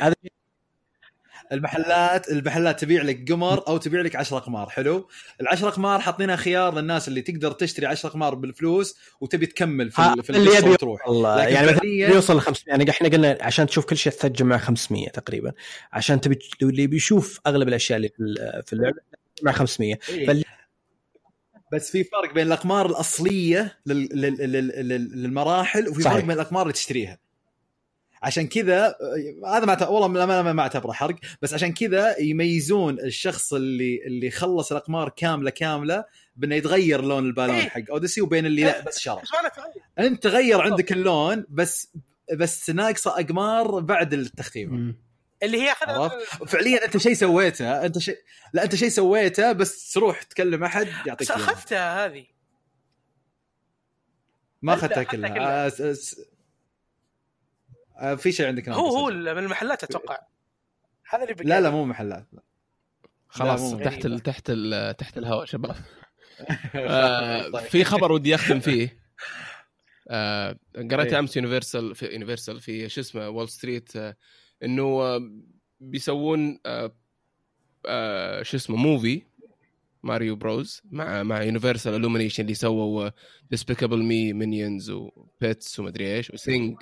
هذا 0.00 0.14
المحلات 1.52 2.28
المحلات 2.30 2.80
تبيع 2.80 3.02
لك 3.02 3.32
قمر 3.32 3.68
أو 3.68 3.76
تبيع 3.76 4.00
لك 4.00 4.16
10 4.16 4.38
قمار 4.38 4.68
حلو؟ 4.68 5.08
ال10 5.42 5.64
قمار 5.64 6.00
حاطينها 6.00 6.36
خيار 6.36 6.74
للناس 6.74 7.08
اللي 7.08 7.22
تقدر 7.22 7.52
تشتري 7.52 7.86
10 7.86 8.08
قمار 8.08 8.34
بالفلوس 8.34 8.98
وتبي 9.20 9.46
تكمل 9.46 9.90
في, 9.90 10.02
ال- 10.02 10.22
في 10.22 10.30
اللي 10.30 10.56
يبي 10.56 10.70
وتروح. 10.70 11.08
والله 11.08 11.36
لكن 11.44 11.52
يعني 11.54 11.66
مثلا 11.66 11.84
يوصل 11.86 12.36
ل 12.36 12.40
500 12.40 12.76
يعني 12.78 12.90
إحنا 12.90 13.08
قلنا 13.08 13.38
عشان 13.40 13.66
تشوف 13.66 13.84
كل 13.84 13.96
شيء 13.96 14.12
تجمع 14.12 14.58
500 14.58 15.08
تقريبا 15.08 15.52
عشان 15.92 16.20
تبي 16.20 16.38
اللي 16.62 16.86
بيشوف 16.86 17.40
أغلب 17.46 17.68
الأشياء 17.68 17.96
اللي 17.96 18.08
في 18.08 18.20
ال- 18.22 18.62
في 18.66 18.72
اللعبة 18.72 18.96
مع 19.42 19.52
500 19.52 19.98
إيه. 20.08 20.42
بس 21.72 21.90
في 21.90 22.04
فرق 22.04 22.34
بين 22.34 22.46
الأقمار 22.46 22.86
الأصلية 22.86 23.78
لل... 23.86 24.08
لل... 24.12 24.52
لل... 24.52 24.88
لل... 24.88 25.22
للمراحل 25.22 25.88
وفي 25.88 26.02
صحيح. 26.02 26.16
فرق 26.16 26.24
بين 26.24 26.34
الأقمار 26.36 26.62
اللي 26.62 26.72
تشتريها 26.72 27.18
عشان 28.22 28.46
كذا 28.46 28.94
هذا 29.46 29.64
ما 29.64 29.88
والله 29.88 30.08
ما, 30.08 30.42
ما, 30.42 30.52
ما 30.52 30.62
أعتبره 30.62 30.92
حرق 30.92 31.16
بس 31.42 31.54
عشان 31.54 31.72
كذا 31.72 32.20
يميزون 32.20 33.00
الشخص 33.00 33.54
اللي 33.54 34.06
اللي 34.06 34.30
خلص 34.30 34.72
الأقمار 34.72 35.08
كاملة 35.08 35.50
كاملة 35.50 36.04
بأنه 36.36 36.54
يتغير 36.54 37.02
لون 37.02 37.26
البالون 37.26 37.56
إيه. 37.56 37.68
حق 37.68 37.82
اوديسي 37.90 38.20
وبين 38.20 38.46
اللي 38.46 38.62
لا 38.62 38.84
بس 38.84 38.98
شرى 38.98 39.20
تغير 39.52 40.08
أنت 40.08 40.26
غير 40.26 40.60
عندك 40.60 40.92
اللون 40.92 41.44
بس 41.48 41.92
بس 42.36 42.70
ناقصة 42.70 43.20
أقمار 43.20 43.80
بعد 43.80 44.14
التختيم. 44.14 44.96
اللي 45.42 45.62
هي 45.62 45.72
اخذها 45.72 46.02
عرفت؟ 46.02 46.44
فعليا 46.44 46.84
أنت 46.84 46.96
شيء 46.96 47.14
سويته 47.14 47.86
أنت 47.86 47.98
شيء 47.98 48.18
لا 48.52 48.64
أنت 48.64 48.74
شيء 48.74 48.88
سويته 48.88 49.52
بس 49.52 49.92
تروح 49.92 50.22
تكلم 50.22 50.64
أحد 50.64 50.86
يعطيك 51.06 51.20
بس. 51.20 51.30
أخذتها 51.30 52.06
هذه 52.06 52.26
ما 54.62 54.72
لا، 54.72 54.78
أخذتها 54.78 55.02
كلها 55.02 55.28
كلها. 55.30 55.66
آه، 55.66 55.68
س- 55.68 55.82
س- 55.82 56.20
آه، 57.98 58.14
في 58.14 58.32
شيء 58.32 58.46
عندك 58.46 58.68
هو 58.68 58.96
هو. 58.96 59.10
من 59.10 59.38
المحلات 59.38 59.84
أتوقع 59.84 60.18
هذا 61.10 61.24
اللي 61.24 61.34
لا 61.44 61.60
لا 61.60 61.70
مو 61.70 61.84
محلات 61.84 62.26
لا. 62.32 62.42
خلاص 63.28 63.60
مو 63.60 63.78
تحت. 63.84 64.06
ال 64.06 64.20
تحت 64.20 64.44
ال 64.50 64.96
تحت 64.96 65.18
الهواء 65.18 65.44
شباب 65.44 65.76
آه، 66.74 67.48
طيب. 67.48 67.64
في 67.64 67.84
خبر 67.84 68.12
ودي 68.12 68.34
أختم 68.34 68.60
فيه 68.60 69.00
آه، 70.08 70.56
قريت 70.76 71.12
إيه. 71.12 71.18
أمس 71.18 71.36
Universal 71.36 71.94
في 71.94 72.06
Universal 72.06 72.60
في 72.60 72.88
شو 72.88 73.00
اسمه 73.00 73.28
Wall 73.28 73.48
Street 73.48 73.96
آه، 73.96 74.16
إنه 74.64 74.82
آه، 74.82 75.30
بيسوون 75.80 76.58
آه، 76.66 76.92
آه، 77.86 78.42
شو 78.42 78.56
اسمه 78.56 78.76
movie 78.76 79.22
Mario 80.02 80.36
Bros 80.36 80.82
مع 80.90 81.22
مع 81.22 81.42
Universal 81.42 81.94
Illumination 81.94 82.42
اللي 82.42 82.54
سووا 82.54 83.10
Despicable 83.50 84.02
Me 84.02 84.32
Minions 84.32 84.90
و 84.90 85.08
Pets 85.08 85.80
ومدري 85.80 86.16
إيش 86.16 86.30
و 86.30 86.39
Sing 86.39 86.76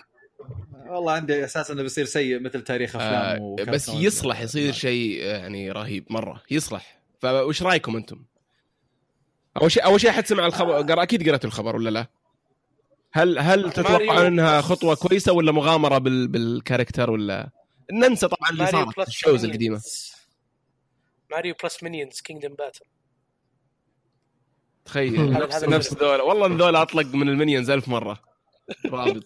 والله 0.87 1.13
عندي 1.13 1.45
أساس 1.45 1.71
إنه 1.71 1.83
بيصير 1.83 2.05
سيء 2.05 2.41
مثل 2.41 2.61
تاريخ 2.61 2.97
أفلام 2.97 3.43
آه. 3.43 3.65
بس 3.65 3.89
يصلح 3.89 4.41
يصير 4.41 4.73
شيء 4.73 5.21
يعني 5.21 5.73
رهيب 5.73 6.05
مرة. 6.11 6.43
يصلح. 6.51 6.99
فوش 7.21 7.63
رأيكم 7.63 7.97
أنتم؟ 7.97 8.25
أول 9.63 9.71
شيء 9.71 9.85
أول 9.85 10.01
شيء 10.01 10.11
أحد 10.11 10.27
سمع 10.27 10.47
الخبر؟ 10.47 10.83
قرأ 10.83 11.03
أكيد 11.03 11.29
قرأت 11.29 11.45
الخبر 11.45 11.77
ولا 11.77 11.91
لا؟ 11.91 12.07
هل 13.13 13.39
هل 13.39 13.73
ماريو. 13.79 14.13
إنها 14.13 14.61
خطوة 14.61 14.95
كويسة 14.95 15.33
ولا 15.33 15.53
مغامرة 15.53 15.99
بال 15.99 16.29
بالكاركتر 16.29 17.11
ولا؟ 17.11 17.51
ننسى 17.93 18.29
طبعا 18.29 18.51
اللي 18.51 18.65
ماريو 18.65 18.91
صار 18.91 19.07
الشوز 19.07 19.41
Minions. 19.41 19.45
القديمة. 19.45 19.81
ماريو 21.31 21.55
بلس 21.63 21.83
مينيونز 21.83 22.21
كينجدم 22.21 22.55
باتل 22.55 22.85
تخيل. 24.85 25.31
نفس 25.33 25.65
نفس 25.65 25.95
ذولا 25.95 26.23
والله 26.23 26.47
ذولا 26.47 26.83
أطلق 26.83 27.15
من 27.15 27.29
المنيونز 27.29 27.71
ألف 27.71 27.89
مرة. 27.89 28.21
رابط. 28.87 29.25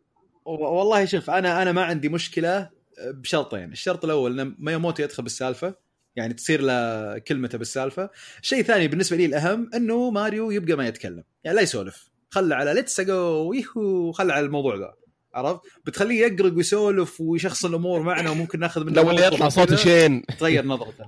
والله 0.44 1.04
شوف 1.04 1.30
أنا 1.30 1.62
أنا 1.62 1.72
ما 1.72 1.84
عندي 1.84 2.08
مشكلة 2.08 2.70
بشرطين، 2.98 3.72
الشرط 3.72 4.04
الأول 4.04 4.40
إن 4.40 4.56
ماياموتو 4.58 5.02
يدخل 5.02 5.22
بالسالفة 5.22 5.74
يعني 6.16 6.34
تصير 6.34 6.60
له 6.62 7.18
كلمته 7.18 7.58
بالسالفة، 7.58 8.10
الشيء 8.42 8.60
الثاني 8.60 8.88
بالنسبة 8.88 9.16
لي 9.16 9.24
الأهم 9.26 9.70
إنه 9.74 10.10
ماريو 10.10 10.50
يبقى 10.50 10.76
ما 10.76 10.86
يتكلم، 10.86 11.24
يعني 11.44 11.56
لا 11.56 11.62
يسولف، 11.62 12.10
خله 12.30 12.56
على 12.56 12.74
let's 12.74 13.00
go 13.00 13.52
yahoo 13.52 14.12
خله 14.12 14.34
على 14.34 14.46
الموضوع 14.46 14.76
ذا. 14.76 14.94
عرفت؟ 15.34 15.60
بتخليه 15.86 16.20
يقرق 16.26 16.56
ويسولف 16.56 17.20
ويشخص 17.20 17.64
الأمور 17.64 18.02
معنا 18.02 18.30
وممكن 18.30 18.58
ناخذ 18.58 18.84
منه 18.84 19.02
لو 19.02 19.10
اللي 19.10 19.26
يطلع 19.26 19.48
صوته. 19.48 19.76
شين 19.76 20.22
تغير 20.26 20.66
نظرته 20.66 21.04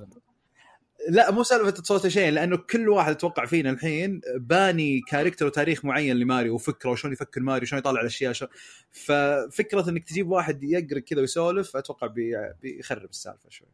لا 1.08 1.30
مو 1.30 1.42
سالفة 1.42 1.82
صوت 1.82 2.06
شيء 2.06 2.30
لأنه 2.32 2.56
كل 2.56 2.88
واحد 2.88 3.10
أتوقع 3.12 3.44
فينا 3.46 3.70
الحين 3.70 4.20
باني 4.36 5.00
character 5.00 5.46
وتاريخ 5.46 5.84
معين 5.84 6.16
لماريو 6.16 6.54
وفكره 6.54 6.90
وشلون 6.90 7.12
يفكر 7.12 7.40
ماريو 7.40 7.66
شلون 7.66 7.78
يطالع 7.78 8.00
الأشياء 8.00 8.32
شو... 8.32 8.46
ففكرة 8.92 9.90
إنك 9.90 10.04
تجيب 10.04 10.30
واحد 10.30 10.62
يقرا 10.64 10.98
كذا 11.00 11.20
ويسولف 11.20 11.76
أتوقع 11.76 12.06
بي... 12.06 12.32
بيخرب 12.62 13.10
السالفة 13.10 13.50
شوي 13.50 13.68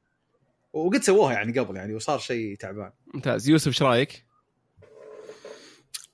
وقد 0.72 1.02
سووها 1.02 1.32
يعني 1.32 1.58
قبل 1.58 1.76
يعني 1.76 1.94
وصار 1.94 2.18
شيء 2.18 2.56
تعبان 2.56 2.90
ممتاز 3.14 3.48
يوسف 3.48 3.66
إيش 3.66 3.82
رأيك؟ 3.82 4.24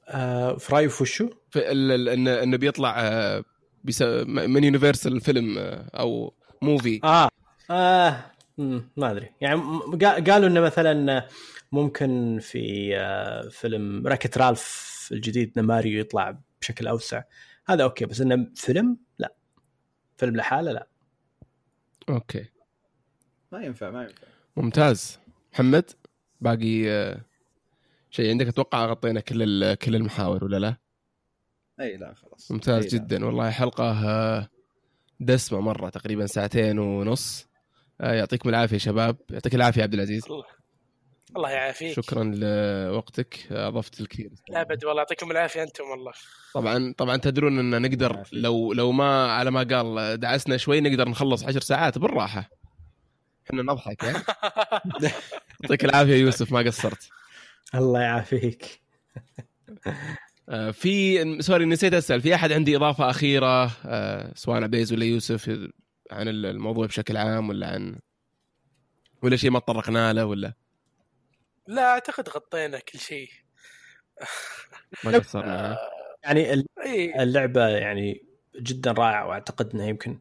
آه 0.09 0.57
في 0.57 0.75
رأيي 0.75 0.89
في 0.89 1.03
وشو؟ 1.03 1.29
في 1.51 1.59
ال- 1.73 1.93
ال- 1.93 2.09
انه 2.09 2.43
إنه 2.43 2.57
بيطلع 2.57 2.95
آه، 3.01 3.45
بيس- 3.87 4.03
من 4.27 4.65
Universal 4.65 5.20
فيلم 5.21 5.55
أو 5.95 6.35
movie 6.62 7.01
آه. 7.05 7.29
آه. 7.71 8.25
ما 8.97 9.11
أدري. 9.11 9.31
يعني 9.41 9.61
قالوا 10.31 10.49
إنه 10.49 10.61
مثلا 10.61 11.29
ممكن 11.73 12.39
في 12.43 12.97
آه، 12.97 13.49
فيلم 13.49 14.07
Wreck-It 14.07 14.39
Ralph 14.39 15.09
الجديد 15.13 15.59
إن 15.59 15.65
ماريو 15.65 16.01
يطلع 16.01 16.39
بشكل 16.61 16.87
أوسع. 16.87 17.23
هذا 17.69 17.85
أوكي 17.85 18.07
بس 18.07 18.21
إنه 18.21 18.47
فيلم؟ 18.55 18.97
لا. 19.19 19.35
فيلم 20.17 20.37
لحاله؟ 20.37 20.73
لا. 20.73 20.89
أوكي. 22.09 22.45
ما 23.53 23.63
ينفع 23.63 23.91
ما 23.91 24.03
ينفع. 24.03 24.15
ممتاز. 24.57 25.19
محمد 25.53 25.91
باقي 26.41 26.91
آه، 26.91 27.21
شيء 28.11 28.31
عندك؟ 28.31 28.47
أتوقع 28.47 28.87
غطينا 28.87 29.21
كل 29.21 29.43
ال- 29.43 29.75
كل 29.79 29.97
المحاور 29.97 30.45
ولا 30.45 30.57
لا؟ 30.57 30.77
اي 31.81 31.97
لا 31.97 32.15
خلاص. 32.15 32.51
ممتاز 32.53 32.85
أي 32.85 32.91
لا. 32.91 33.05
جدا. 33.05 33.27
والله 33.27 33.51
حلقة 33.51 34.09
آه، 34.09 34.49
دسمة 35.21 35.61
مرة 35.61 35.89
تقريبا 35.89 36.27
ساعتين 36.27 36.79
ونص. 36.79 37.47
آه، 38.01 38.13
يعطيكم 38.15 38.49
العافية 38.49 38.75
يا 38.75 38.79
شباب. 38.79 39.17
يعطيك 39.31 39.55
العافية 39.55 39.83
عبد 39.83 39.95
العزيز. 39.95 40.25
الله 40.25 40.45
الله 41.37 41.51
يعافيك. 41.51 41.93
شكرا 41.93 42.25
لوقتك. 42.25 43.53
أضفت 43.53 44.01
الكثير 44.01 44.31
ابد 44.51 44.85
والله 44.85 45.01
يعطيكم 45.01 45.31
العافية 45.31 45.63
أنتم 45.63 45.85
والله. 45.85 46.13
طبعا 46.55 46.95
طبعا 46.99 47.17
تدرون 47.17 47.59
أن 47.75 47.83
نقدر. 47.83 48.23
لو 48.33 48.73
لو 48.73 48.93
ما 48.93 49.33
على 49.33 49.51
ما 49.51 49.63
قال 49.63 50.21
دعسنا 50.21 50.57
شوي 50.57 50.81
نقدر 50.81 51.09
نخلص 51.09 51.45
عشر 51.45 51.61
ساعات 51.61 51.99
بالراحة. 51.99 52.51
إحنا 53.47 53.63
نضحك 53.63 54.05
ها؟ 54.05 54.25
يعطيك 55.63 55.85
العافية 55.85 56.15
يوسف 56.17 56.53
ما 56.53 56.59
قصرت. 56.61 57.09
الله 57.75 58.01
يعافيك. 58.01 58.81
في 60.73 61.42
سوري 61.42 61.65
نسيت 61.65 61.94
أسأل. 61.94 62.20
في 62.20 62.34
أحد 62.34 62.52
عندي 62.52 62.76
إضافة 62.76 63.10
أخيرة 63.10 63.70
آه، 63.86 64.33
سواء 64.34 64.62
عبيز 64.62 64.92
ولا 64.92 65.05
يوسف 65.05 65.49
عن 66.10 66.28
الموضوع 66.28 66.86
بشكل 66.86 67.16
عام 67.16 67.49
ولا 67.49 67.66
عن 67.66 67.99
ولا 69.23 69.36
شيء 69.36 69.50
ما 69.50 69.58
تطرقنا 69.58 70.12
له 70.12 70.25
ولا؟ 70.25 70.52
لا 71.66 71.83
أعتقد 71.83 72.28
غطينا 72.28 72.78
كل 72.78 72.99
شيء. 72.99 73.28
ما 75.05 75.18
قصرنا. 75.18 75.73
ها؟ 75.73 75.78
يعني 76.25 76.65
اللعبة 77.23 77.68
يعني 77.68 78.26
جدا 78.60 78.92
رائعة 78.92 79.26
وأعتقد 79.26 79.75
إنها 79.75 79.86
يمكن 79.86 80.18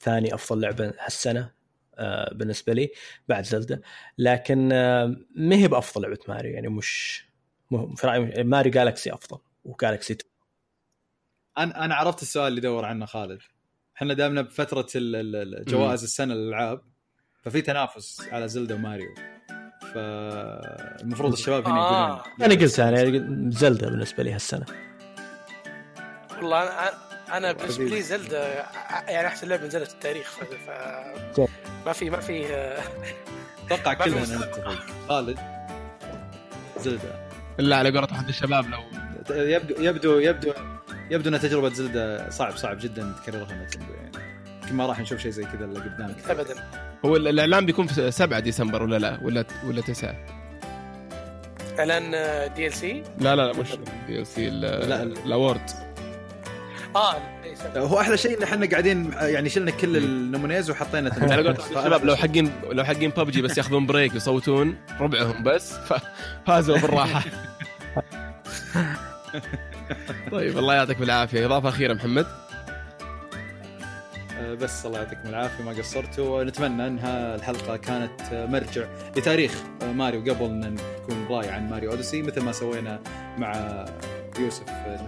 ثاني 0.00 0.34
أفضل 0.34 0.60
لعبة 0.60 0.92
هالسنة 1.00 1.52
آه، 1.98 2.34
بالنسبة 2.34 2.72
لي 2.72 2.90
بعد 3.28 3.44
زلدة. 3.44 3.82
لكن 4.18 4.72
آه، 4.72 5.16
ما 5.36 5.56
هي 5.56 5.68
بأفضل 5.68 6.02
لعبة 6.02 6.18
ماريو 6.28 6.52
يعني 6.52 6.68
مش 6.68 7.22
في 7.70 8.06
رأيي 8.06 8.44
ماريو 8.44 8.72
جالكسي 8.72 9.12
أفضل. 9.12 9.38
وجالكسي 9.66 10.12
2 10.12 10.30
أنا 11.58 11.84
أنا 11.84 11.94
عرفت 11.94 12.22
السؤال 12.22 12.48
اللي 12.48 12.60
دور 12.60 12.84
عنه 12.84 13.06
خالد. 13.06 13.38
إحنا 13.96 14.14
دامنا 14.14 14.42
بفترة 14.42 14.86
ال- 14.96 15.16
ال- 15.16 15.36
ال- 15.58 15.64
جوائز 15.64 16.02
السنة 16.02 16.34
للألعاب 16.34 16.80
ففي 17.42 17.62
تنافس 17.62 18.28
على 18.32 18.48
زلدا 18.48 18.74
وماريو. 18.74 19.14
فالمفروض 19.94 21.32
الشباب 21.32 21.68
هنا 21.68 21.80
آه. 21.80 22.16
يقولون 22.16 22.52
أنا 22.52 22.54
قلت 22.62 22.78
يعني 22.78 23.50
زلدة 23.52 23.88
بالنسبة 23.88 24.22
لي 24.22 24.32
هالسنة. 24.32 24.66
والله 26.36 26.62
أنا 26.62 26.90
أنا 27.36 27.52
بالنسبة 27.52 27.84
لي 27.84 28.02
زلدا 28.02 28.64
يعني 29.08 29.26
أحسن 29.26 29.48
لعبة 29.48 29.66
نزلت 29.66 29.88
في 29.88 29.94
التاريخ 29.94 30.30
ف... 30.36 30.70
ما 31.86 31.92
في 31.92 32.10
ما 32.10 32.20
في 32.20 32.54
آه، 32.54 32.82
أتوقع 33.70 33.94
كلنا. 33.94 34.22
نتفق. 34.22 34.86
خالد؟ 35.08 35.38
زلدا 36.80 37.28
إلا 37.60 37.76
على 37.76 37.90
قولة 37.90 38.12
أحد 38.12 38.28
الشباب 38.28 38.66
لو 38.70 38.78
يبدو 39.30 39.74
يبدو 39.78 40.18
يبدو 40.18 40.52
يبدو 41.10 41.30
إن 41.30 41.40
تجربة 41.40 41.68
زلدا 41.68 42.26
صعب 42.30 42.56
صعب 42.56 42.78
جدا 42.80 43.12
تكررها 43.22 43.64
نتندو 43.64 43.92
يعني. 43.94 44.26
يمكن 44.62 44.74
ما 44.76 44.86
راح 44.86 45.00
نشوف 45.00 45.20
شيء 45.20 45.30
زي 45.30 45.44
كذا 45.44 45.64
إلا 45.64 45.80
قدام. 45.80 46.14
ابدا. 46.28 46.54
هو 47.04 47.16
الإعلان 47.16 47.66
بيكون 47.66 47.86
في 47.86 48.10
7 48.10 48.40
ديسمبر 48.40 48.82
ولا 48.82 48.98
لا؟ 48.98 49.18
ولا 49.22 49.44
ولا 49.68 49.80
9 49.80 50.14
إعلان 51.78 52.10
DLC 52.54 53.02
لا 53.20 53.36
لا 53.36 53.52
لا 53.52 53.60
مش 53.60 53.68
DLC 54.06 54.50
لا. 54.50 55.02
ال 55.02 55.13
award 55.13 55.70
آه. 56.96 57.16
هو 57.76 58.00
أحلى 58.00 58.16
شيء 58.16 58.38
إن 58.38 58.42
إحنا 58.42 58.66
قاعدين 58.66 59.12
يعني 59.12 59.48
شلنا 59.48 59.70
كل 59.70 59.96
ال 59.96 60.04
nominees 60.04 60.70
وحطينا 60.70 61.10
على 61.32 61.50
الشباب 61.50 62.04
لو 62.04 62.16
حقين 62.16 62.52
لو 62.70 62.84
حقين 62.84 63.10
ببجي 63.10 63.42
بس 63.42 63.58
ياخذون 63.58 63.86
break 63.86 64.14
يصوتون 64.14 64.76
ربعهم 65.00 65.42
بس 65.42 65.74
فازوا 66.46 66.78
بالراحة. 66.78 67.22
طيب 70.32 70.58
الله 70.58 70.74
يعطيك 70.74 70.98
بالعافية. 70.98 71.46
إضافة 71.46 71.68
أخيرة 71.68 71.94
محمد. 71.94 72.26
آه، 74.38 74.54
بس 74.54 74.86
الله 74.86 74.98
يعطيكم 74.98 75.28
العافية 75.28 75.64
ما 75.64 75.72
قصرتوا. 75.72 76.40
ونتمنى 76.40 76.86
أنها 76.86 77.34
الحلقة 77.34 77.76
كانت 77.76 78.20
آه، 78.32 78.46
مرجع 78.46 78.86
لتاريخ 79.16 79.62
آه، 79.82 79.92
ماريو 79.92 80.20
قبل 80.20 80.44
أن 80.44 80.74
نكون 80.74 81.26
ضايع 81.28 81.54
عن 81.54 81.70
Mario 81.70 81.90
Odyssey 81.90 82.22
مثل 82.22 82.40
ما 82.40 82.52
سوينا 82.52 83.00
مع 83.38 83.84
يوسف 84.38 84.64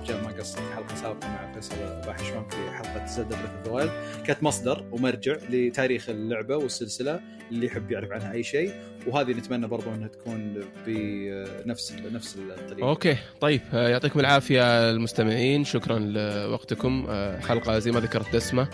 جاء 0.07 0.23
ما 0.25 0.29
قصر 0.29 0.59
في 0.59 0.75
حلقة 0.75 0.95
سابقة 0.95 1.29
مع 1.29 1.53
فيصل 1.53 1.77
باحي 2.07 2.25
شلون 2.25 2.49
في 2.49 2.71
حلقة 2.71 3.07
Zelda 3.07 3.37
Breath 3.67 3.83
of 3.83 4.23
كانت 4.27 4.43
مصدر 4.43 4.85
ومرجع 4.93 5.37
لتاريخ 5.51 6.09
اللعبة 6.09 6.57
والسلسلة 6.57 7.21
اللي 7.51 7.67
يحب 7.67 7.91
يعرف 7.91 8.13
عنها 8.13 8.33
أي 8.33 8.43
شيء. 8.43 8.73
وهذه 9.09 9.31
نتمنى 9.31 9.67
برضو 9.67 9.91
إنها 9.95 10.09
تكون 10.09 10.65
بنفس 10.87 11.93
نفس 12.13 12.37
الطريقة. 12.37 12.89
أوكي 12.89 13.17
طيب 13.41 13.61
آه، 13.75 13.89
يعطيكم 13.89 14.21
العافية 14.21 14.91
المستمعين 14.91 15.65
شكرا 15.65 15.99
لوقتكم. 15.99 17.07
آه، 17.09 17.41
حلقة 17.41 17.79
زي 17.79 17.91
ما 17.91 18.01
ذكرت 18.01 18.37
دسمة. 18.37 18.69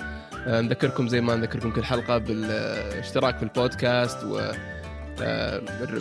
آه، 0.46 0.60
نذكركم 0.60 1.08
زي 1.08 1.20
ما 1.20 1.36
نذكركم 1.36 1.70
كل 1.70 1.84
حلقة 1.84 2.18
بالاشتراك 2.18 3.36
في 3.36 3.42
البودكاست 3.42 4.24
و 4.24 4.52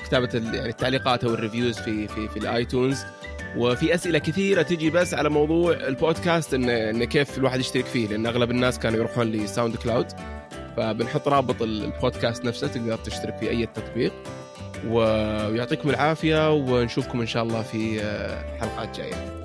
كتابة 0.06 0.30
يعني 0.34 0.70
التعليقات 0.70 1.24
أو 1.24 1.34
ال 1.34 1.40
reviews 1.40 1.80
في 1.80 2.08
في 2.08 2.28
في 2.28 2.38
ال 2.38 2.46
iTunes. 2.46 3.04
وفي 3.58 3.96
أسئلة 3.96 4.20
كثيرة 4.20 4.62
تجي 4.62 4.90
بس 4.90 5.14
على 5.14 5.30
موضوع 5.30 5.74
البودكاست 5.74 6.54
إن 6.54 6.70
إن 6.70 7.04
كيف 7.04 7.38
الواحد 7.38 7.60
يشترك 7.60 7.86
فيه 7.86 8.08
لأن 8.08 8.26
أغلب 8.26 8.52
الناس 8.52 8.80
كانوا 8.80 9.00
يروحون 9.00 9.32
ل 9.32 9.76
SoundCloud. 9.76 10.08
فبنحط 10.78 11.28
رابط 11.28 11.62
البودكاست 11.62 12.46
نفسه 12.46 12.68
تقدر 12.68 12.98
تشترك 12.98 13.38
في 13.38 13.50
أي 13.50 13.66
تطبيق. 13.66 14.14
ويعطيكم 14.88 15.90
العافية 15.90 16.54
ونشوفكم 16.54 17.22
إن 17.22 17.28
شاء 17.28 17.44
الله 17.44 17.62
في 17.62 18.02
آه، 18.02 18.58
حلقات 18.60 18.98
جاية. 18.98 19.43